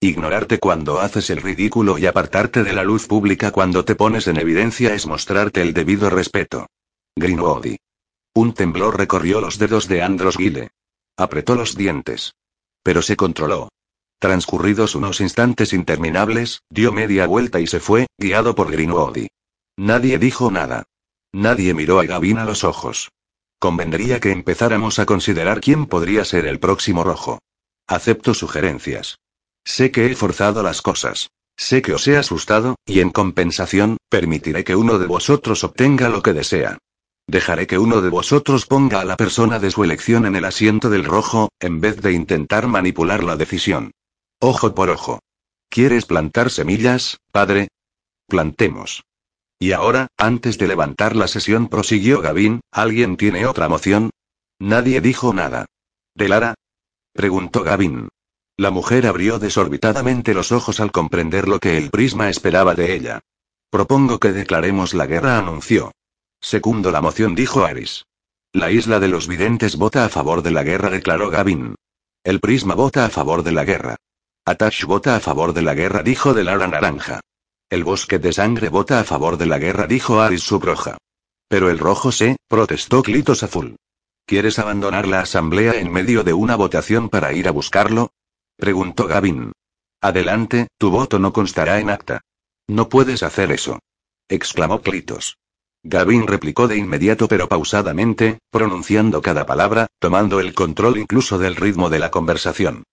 Ignorarte 0.00 0.60
cuando 0.60 1.00
haces 1.00 1.28
el 1.28 1.42
ridículo 1.42 1.98
y 1.98 2.06
apartarte 2.06 2.62
de 2.62 2.72
la 2.72 2.84
luz 2.84 3.08
pública 3.08 3.50
cuando 3.50 3.84
te 3.84 3.96
pones 3.96 4.28
en 4.28 4.38
evidencia 4.38 4.94
es 4.94 5.06
mostrarte 5.06 5.60
el 5.60 5.74
debido 5.74 6.10
respeto. 6.10 6.68
Greenwoody. 7.16 7.78
Un 8.34 8.54
temblor 8.54 8.96
recorrió 8.96 9.40
los 9.40 9.58
dedos 9.58 9.88
de 9.88 10.02
Andros 10.02 10.36
Gile. 10.36 10.70
Apretó 11.16 11.56
los 11.56 11.74
dientes. 11.74 12.34
Pero 12.84 13.02
se 13.02 13.16
controló. 13.16 13.70
Transcurridos 14.24 14.94
unos 14.94 15.20
instantes 15.20 15.74
interminables, 15.74 16.62
dio 16.70 16.92
media 16.92 17.26
vuelta 17.26 17.60
y 17.60 17.66
se 17.66 17.78
fue, 17.78 18.06
guiado 18.16 18.54
por 18.54 18.72
Greenwoody. 18.72 19.28
Nadie 19.76 20.18
dijo 20.18 20.50
nada. 20.50 20.84
Nadie 21.34 21.74
miró 21.74 22.00
a 22.00 22.06
Gavin 22.06 22.38
a 22.38 22.46
los 22.46 22.64
ojos. 22.64 23.10
Convendría 23.58 24.20
que 24.20 24.32
empezáramos 24.32 24.98
a 24.98 25.04
considerar 25.04 25.60
quién 25.60 25.84
podría 25.84 26.24
ser 26.24 26.46
el 26.46 26.58
próximo 26.58 27.04
rojo. 27.04 27.40
Acepto 27.86 28.32
sugerencias. 28.32 29.18
Sé 29.62 29.90
que 29.90 30.06
he 30.06 30.16
forzado 30.16 30.62
las 30.62 30.80
cosas. 30.80 31.28
Sé 31.58 31.82
que 31.82 31.92
os 31.92 32.08
he 32.08 32.16
asustado, 32.16 32.76
y 32.86 33.00
en 33.00 33.10
compensación, 33.10 33.98
permitiré 34.08 34.64
que 34.64 34.74
uno 34.74 34.98
de 34.98 35.06
vosotros 35.06 35.64
obtenga 35.64 36.08
lo 36.08 36.22
que 36.22 36.32
desea. 36.32 36.78
Dejaré 37.26 37.66
que 37.66 37.78
uno 37.78 38.00
de 38.00 38.08
vosotros 38.08 38.64
ponga 38.64 39.00
a 39.00 39.04
la 39.04 39.18
persona 39.18 39.58
de 39.58 39.70
su 39.70 39.84
elección 39.84 40.24
en 40.24 40.34
el 40.34 40.46
asiento 40.46 40.88
del 40.88 41.04
rojo, 41.04 41.50
en 41.60 41.82
vez 41.82 42.00
de 42.00 42.14
intentar 42.14 42.68
manipular 42.68 43.22
la 43.22 43.36
decisión. 43.36 43.92
Ojo 44.46 44.74
por 44.74 44.90
ojo. 44.90 45.20
¿Quieres 45.70 46.04
plantar 46.04 46.50
semillas, 46.50 47.18
padre? 47.32 47.68
Plantemos. 48.28 49.02
Y 49.58 49.72
ahora, 49.72 50.08
antes 50.18 50.58
de 50.58 50.68
levantar 50.68 51.16
la 51.16 51.28
sesión, 51.28 51.68
prosiguió 51.68 52.20
Gavin, 52.20 52.60
¿alguien 52.70 53.16
tiene 53.16 53.46
otra 53.46 53.70
moción? 53.70 54.10
Nadie 54.58 55.00
dijo 55.00 55.32
nada. 55.32 55.64
¿De 56.14 56.28
Lara? 56.28 56.52
preguntó 57.14 57.62
Gavin. 57.62 58.08
La 58.58 58.70
mujer 58.70 59.06
abrió 59.06 59.38
desorbitadamente 59.38 60.34
los 60.34 60.52
ojos 60.52 60.78
al 60.78 60.92
comprender 60.92 61.48
lo 61.48 61.58
que 61.58 61.78
el 61.78 61.88
prisma 61.88 62.28
esperaba 62.28 62.74
de 62.74 62.94
ella. 62.94 63.20
Propongo 63.70 64.18
que 64.18 64.32
declaremos 64.32 64.92
la 64.92 65.06
guerra, 65.06 65.38
anunció. 65.38 65.90
Secundo 66.42 66.90
la 66.90 67.00
moción, 67.00 67.34
dijo 67.34 67.64
Aris. 67.64 68.04
La 68.52 68.70
isla 68.70 69.00
de 69.00 69.08
los 69.08 69.26
videntes 69.26 69.76
vota 69.76 70.04
a 70.04 70.10
favor 70.10 70.42
de 70.42 70.50
la 70.50 70.64
guerra, 70.64 70.90
declaró 70.90 71.30
Gavin. 71.30 71.76
El 72.22 72.40
prisma 72.40 72.74
vota 72.74 73.06
a 73.06 73.08
favor 73.08 73.42
de 73.42 73.52
la 73.52 73.64
guerra. 73.64 73.96
Atash 74.46 74.84
vota 74.84 75.16
a 75.16 75.20
favor 75.20 75.54
de 75.54 75.62
la 75.62 75.72
guerra, 75.72 76.02
dijo 76.02 76.34
Delara 76.34 76.68
Naranja. 76.68 77.20
El 77.70 77.82
bosque 77.82 78.18
de 78.18 78.30
sangre 78.30 78.68
vota 78.68 79.00
a 79.00 79.04
favor 79.04 79.38
de 79.38 79.46
la 79.46 79.58
guerra, 79.58 79.86
dijo 79.86 80.20
Aris 80.20 80.42
Subroja. 80.42 80.98
Pero 81.48 81.70
el 81.70 81.78
rojo 81.78 82.12
se, 82.12 82.36
protestó 82.46 83.02
Clitos 83.02 83.42
Azul. 83.42 83.76
¿Quieres 84.26 84.58
abandonar 84.58 85.08
la 85.08 85.20
asamblea 85.20 85.80
en 85.80 85.90
medio 85.90 86.24
de 86.24 86.34
una 86.34 86.56
votación 86.56 87.08
para 87.08 87.32
ir 87.32 87.48
a 87.48 87.52
buscarlo? 87.52 88.10
preguntó 88.56 89.06
Gavin. 89.06 89.52
Adelante, 90.02 90.68
tu 90.76 90.90
voto 90.90 91.18
no 91.18 91.32
constará 91.32 91.80
en 91.80 91.88
acta. 91.88 92.20
No 92.68 92.90
puedes 92.90 93.22
hacer 93.22 93.50
eso. 93.50 93.78
exclamó 94.28 94.82
Clitos. 94.82 95.38
Gavin 95.82 96.26
replicó 96.26 96.68
de 96.68 96.76
inmediato 96.76 97.28
pero 97.28 97.48
pausadamente, 97.48 98.40
pronunciando 98.50 99.22
cada 99.22 99.46
palabra, 99.46 99.86
tomando 99.98 100.38
el 100.40 100.52
control 100.52 100.98
incluso 100.98 101.38
del 101.38 101.56
ritmo 101.56 101.88
de 101.88 101.98
la 101.98 102.10
conversación. 102.10 102.84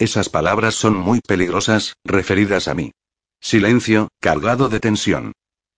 Esas 0.00 0.30
palabras 0.30 0.76
son 0.76 0.96
muy 0.96 1.20
peligrosas, 1.20 1.94
referidas 2.04 2.68
a 2.68 2.74
mí. 2.74 2.92
Silencio, 3.38 4.08
cargado 4.18 4.70
de 4.70 4.80
tensión. 4.80 5.32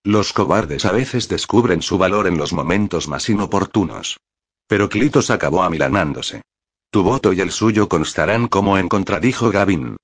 Los 0.05 0.33
cobardes 0.33 0.85
a 0.85 0.93
veces 0.93 1.29
descubren 1.29 1.83
su 1.83 1.99
valor 1.99 2.29
en 2.29 2.39
los 2.39 2.53
momentos 2.53 3.09
más 3.09 3.29
inoportunos. 3.29 4.21
Pero 4.69 4.89
Clitos 4.89 5.31
acabó 5.31 5.65
amilanándose. 5.65 6.43
Tu 6.93 7.03
voto 7.03 7.33
y 7.33 7.41
el 7.41 7.51
suyo 7.51 7.89
constarán 7.89 8.47
como 8.47 8.79
en 8.79 8.89
contradijo 8.89 9.51
Gavin. 9.51 9.97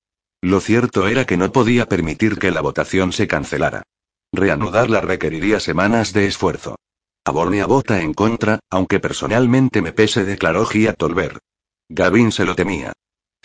Lo 0.42 0.60
cierto 0.60 1.06
era 1.06 1.24
que 1.24 1.36
no 1.36 1.52
podía 1.52 1.86
permitir 1.86 2.40
que 2.40 2.50
la 2.50 2.60
votación 2.60 3.12
se 3.12 3.28
cancelara. 3.28 3.84
Reanudarla 4.32 5.00
requeriría 5.00 5.60
semanas 5.60 6.12
de 6.12 6.26
esfuerzo. 6.26 6.74
Abornia 7.24 7.66
vota 7.66 8.02
en 8.02 8.14
contra, 8.14 8.58
aunque 8.68 8.98
personalmente 8.98 9.80
me 9.80 9.92
pese, 9.92 10.24
declaró 10.24 10.66
Gia 10.66 10.92
Tolver. 10.92 11.38
Gavin 11.88 12.32
se 12.32 12.44
lo 12.44 12.56
temía. 12.56 12.92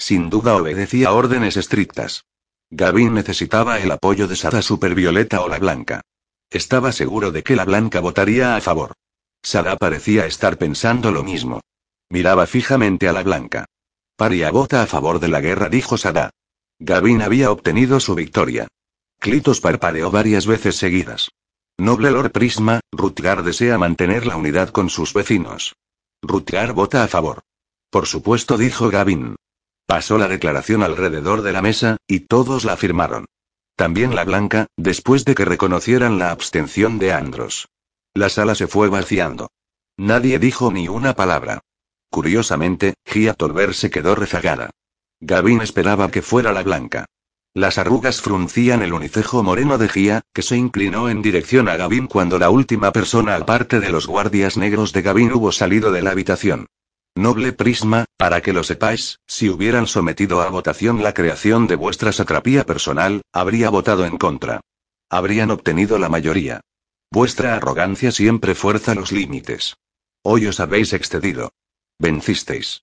Sin 0.06 0.30
duda 0.30 0.58
obedecía 0.58 1.14
órdenes 1.14 1.56
estrictas. 1.56 2.26
Gavin 2.70 3.14
necesitaba 3.14 3.80
el 3.80 3.90
apoyo 3.90 4.28
de 4.28 4.36
Sada 4.36 4.62
Supervioleta 4.62 5.40
o 5.40 5.48
la 5.48 5.60
Blanca. 5.60 6.02
Estaba 6.50 6.92
seguro 6.92 7.32
de 7.32 7.42
que 7.42 7.56
la 7.56 7.64
Blanca 7.64 8.02
votaría 8.02 8.58
a 8.58 8.60
favor. 8.60 8.92
Sada 9.42 9.78
parecía 9.78 10.26
estar 10.26 10.58
pensando 10.58 11.10
lo 11.10 11.24
mismo. 11.24 11.62
Miraba 12.10 12.48
fijamente 12.48 13.08
a 13.08 13.14
la 13.14 13.24
Blanca. 13.24 13.64
Paria 14.18 14.52
vota 14.52 14.84
a 14.84 14.88
favor 14.88 15.22
de 15.22 15.30
la 15.30 15.40
guerra, 15.40 15.70
dijo 15.70 15.98
Sada. 15.98 16.32
Gavin 16.80 17.22
había 17.22 17.50
obtenido 17.50 18.02
su 18.02 18.14
victoria. 18.14 18.68
Clitos 19.22 19.62
parpadeó 19.62 20.12
varias 20.12 20.46
veces 20.46 20.76
seguidas. 20.76 21.30
Noble 21.78 22.12
Lord 22.12 22.34
Prisma, 22.34 22.82
Rutgar 22.92 23.42
desea 23.42 23.78
mantener 23.78 24.26
la 24.26 24.36
unidad 24.36 24.68
con 24.68 24.90
sus 24.90 25.14
vecinos. 25.14 25.78
Rutgar 26.22 26.74
vota 26.74 27.06
a 27.06 27.08
favor. 27.08 27.40
Por 27.90 28.06
supuesto, 28.06 28.58
dijo 28.58 28.90
Gavin. 28.90 29.38
Pasó 29.94 30.18
la 30.18 30.28
declaración 30.28 30.82
alrededor 30.82 31.44
de 31.44 31.54
la 31.54 31.62
mesa, 31.62 31.98
y 32.08 32.22
todos 32.22 32.66
la 32.66 32.78
firmaron. 32.78 33.28
También 33.76 34.16
la 34.16 34.24
blanca, 34.24 34.66
después 34.76 35.24
de 35.24 35.36
que 35.36 35.46
reconocieran 35.46 36.18
la 36.18 36.32
abstención 36.32 36.98
de 36.98 37.14
Andros. 37.14 37.70
La 38.16 38.30
sala 38.30 38.56
se 38.56 38.66
fue 38.66 38.90
vaciando. 38.90 39.52
Nadie 39.96 40.40
dijo 40.40 40.72
ni 40.72 40.88
una 40.88 41.14
palabra. 41.14 41.60
Curiosamente, 42.10 42.96
Gia 43.06 43.36
Tolver 43.36 43.76
se 43.76 43.92
quedó 43.92 44.16
rezagada. 44.16 44.72
Gavin 45.20 45.62
esperaba 45.62 46.10
que 46.10 46.24
fuera 46.24 46.54
la 46.54 46.64
blanca. 46.64 47.06
Las 47.54 47.78
arrugas 47.78 48.20
fruncían 48.20 48.82
el 48.82 48.94
unicejo 48.94 49.44
moreno 49.44 49.78
de 49.78 49.90
Gia, 49.90 50.22
que 50.34 50.42
se 50.42 50.58
inclinó 50.58 51.08
en 51.08 51.22
dirección 51.22 51.70
a 51.70 51.78
Gavin 51.78 52.08
cuando 52.08 52.40
la 52.40 52.50
última 52.50 52.92
persona 52.92 53.36
aparte 53.36 53.80
de 53.80 53.92
los 53.92 54.08
guardias 54.08 54.58
negros 54.58 54.92
de 54.92 55.04
Gavin 55.04 55.32
hubo 55.34 55.52
salido 55.52 55.92
de 55.92 56.02
la 56.02 56.10
habitación. 56.10 56.66
Noble 57.16 57.54
Prisma, 57.54 58.06
para 58.18 58.42
que 58.42 58.54
lo 58.54 58.64
sepáis, 58.64 59.20
si 59.28 59.50
hubieran 59.50 59.86
sometido 59.86 60.42
a 60.42 60.50
votación 60.50 61.04
la 61.04 61.14
creación 61.14 61.68
de 61.68 61.76
vuestra 61.76 62.12
satrapía 62.12 62.66
personal, 62.66 63.22
habría 63.32 63.70
votado 63.70 64.06
en 64.06 64.18
contra. 64.18 64.62
Habrían 65.10 65.52
obtenido 65.52 66.00
la 66.00 66.10
mayoría. 66.10 66.62
Vuestra 67.12 67.56
arrogancia 67.56 68.12
siempre 68.12 68.56
fuerza 68.56 68.96
los 68.96 69.12
límites. 69.12 69.76
Hoy 70.24 70.48
os 70.48 70.60
habéis 70.60 70.94
excedido. 70.94 71.52
Vencisteis. 72.00 72.82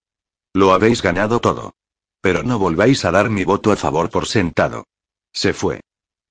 Lo 0.52 0.72
habéis 0.72 1.02
ganado 1.02 1.40
todo. 1.40 1.74
Pero 2.20 2.44
no 2.44 2.58
volváis 2.58 3.04
a 3.04 3.10
dar 3.10 3.30
mi 3.30 3.44
voto 3.44 3.72
a 3.72 3.76
favor 3.76 4.10
por 4.10 4.26
sentado. 4.26 4.86
Se 5.32 5.52
fue. 5.52 5.80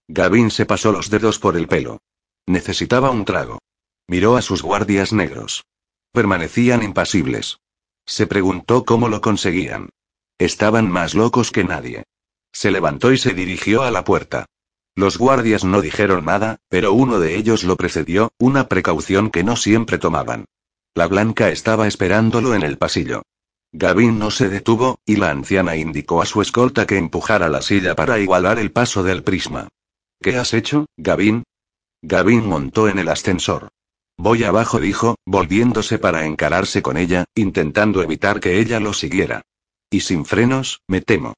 Gavin 0.08 0.52
se 0.52 0.66
pasó 0.66 0.94
los 0.94 1.10
dedos 1.10 1.40
por 1.40 1.58
el 1.58 1.68
pelo. 1.68 2.00
Necesitaba 2.48 3.12
un 3.12 3.26
trago. 3.26 3.60
Miró 4.08 4.38
a 4.38 4.42
sus 4.42 4.62
guardias 4.62 5.12
negros. 5.12 5.66
Permanecían 6.14 6.82
impasibles. 6.84 7.60
Se 8.10 8.26
preguntó 8.26 8.86
cómo 8.86 9.08
lo 9.08 9.22
conseguían. 9.22 9.90
Estaban 10.40 10.90
más 10.90 11.14
locos 11.14 11.52
que 11.52 11.64
nadie. 11.64 12.06
Se 12.52 12.72
levantó 12.72 13.14
y 13.14 13.20
se 13.20 13.36
dirigió 13.36 13.84
a 13.84 13.92
la 13.92 14.04
puerta. 14.04 14.48
Los 14.96 15.20
guardias 15.20 15.64
no 15.64 15.80
dijeron 15.80 16.26
nada, 16.26 16.58
pero 16.70 16.92
uno 16.92 17.20
de 17.20 17.38
ellos 17.38 17.64
lo 17.64 17.78
precedió, 17.78 18.32
una 18.40 18.68
precaución 18.68 19.30
que 19.30 19.44
no 19.44 19.56
siempre 19.56 20.00
tomaban. 20.00 20.46
La 20.96 21.08
blanca 21.08 21.50
estaba 21.50 21.88
esperándolo 21.88 22.56
en 22.56 22.64
el 22.64 22.80
pasillo. 22.80 23.22
Gavin 23.74 24.18
no 24.18 24.32
se 24.32 24.50
detuvo, 24.50 24.98
y 25.06 25.18
la 25.18 25.30
anciana 25.30 25.76
indicó 25.76 26.24
a 26.24 26.26
su 26.26 26.42
escolta 26.42 26.88
que 26.88 26.98
empujara 26.98 27.48
la 27.48 27.62
silla 27.62 27.96
para 27.96 28.18
igualar 28.18 28.58
el 28.58 28.72
paso 28.72 29.04
del 29.04 29.24
prisma. 29.24 29.68
¿Qué 30.20 30.36
has 30.36 30.56
hecho, 30.56 30.88
Gavin? 30.98 31.44
Gavin 32.02 32.48
montó 32.48 32.90
en 32.90 32.98
el 32.98 33.10
ascensor. 33.10 33.70
Voy 34.22 34.44
abajo, 34.44 34.82
dijo, 34.82 35.16
volviéndose 35.26 35.98
para 35.98 36.26
encararse 36.26 36.82
con 36.82 36.98
ella, 36.98 37.24
intentando 37.36 38.04
evitar 38.04 38.42
que 38.42 38.60
ella 38.60 38.82
lo 38.82 38.92
siguiera. 38.92 39.44
Y 39.90 40.02
sin 40.02 40.26
frenos, 40.26 40.82
me 40.90 41.00
temo. 41.00 41.36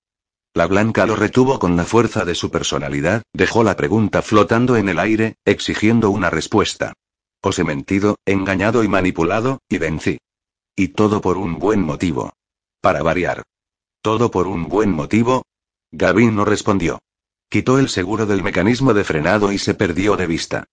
La 0.56 0.66
blanca 0.66 1.06
lo 1.06 1.16
retuvo 1.16 1.60
con 1.60 1.78
la 1.78 1.84
fuerza 1.84 2.26
de 2.26 2.34
su 2.34 2.50
personalidad, 2.50 3.22
dejó 3.34 3.64
la 3.64 3.76
pregunta 3.76 4.24
flotando 4.24 4.78
en 4.78 4.90
el 4.90 4.98
aire, 4.98 5.36
exigiendo 5.46 6.10
una 6.10 6.32
respuesta. 6.32 6.94
Os 7.44 7.60
he 7.60 7.64
mentido, 7.64 8.16
engañado 8.26 8.84
y 8.84 8.88
manipulado, 8.88 9.60
y 9.70 9.78
vencí. 9.78 10.18
Y 10.76 10.88
todo 10.88 11.22
por 11.22 11.38
un 11.38 11.60
buen 11.60 11.84
motivo. 11.84 12.34
Para 12.82 13.04
variar. 13.04 13.44
¿Todo 14.02 14.32
por 14.32 14.48
un 14.48 14.68
buen 14.68 14.92
motivo? 14.92 15.44
Gavin 15.92 16.36
no 16.36 16.46
respondió. 16.46 16.98
Quitó 17.48 17.78
el 17.78 17.90
seguro 17.90 18.26
del 18.26 18.42
mecanismo 18.42 18.96
de 18.96 19.04
frenado 19.04 19.52
y 19.52 19.60
se 19.60 19.76
perdió 19.76 20.18
de 20.18 20.26
vista. 20.26 20.66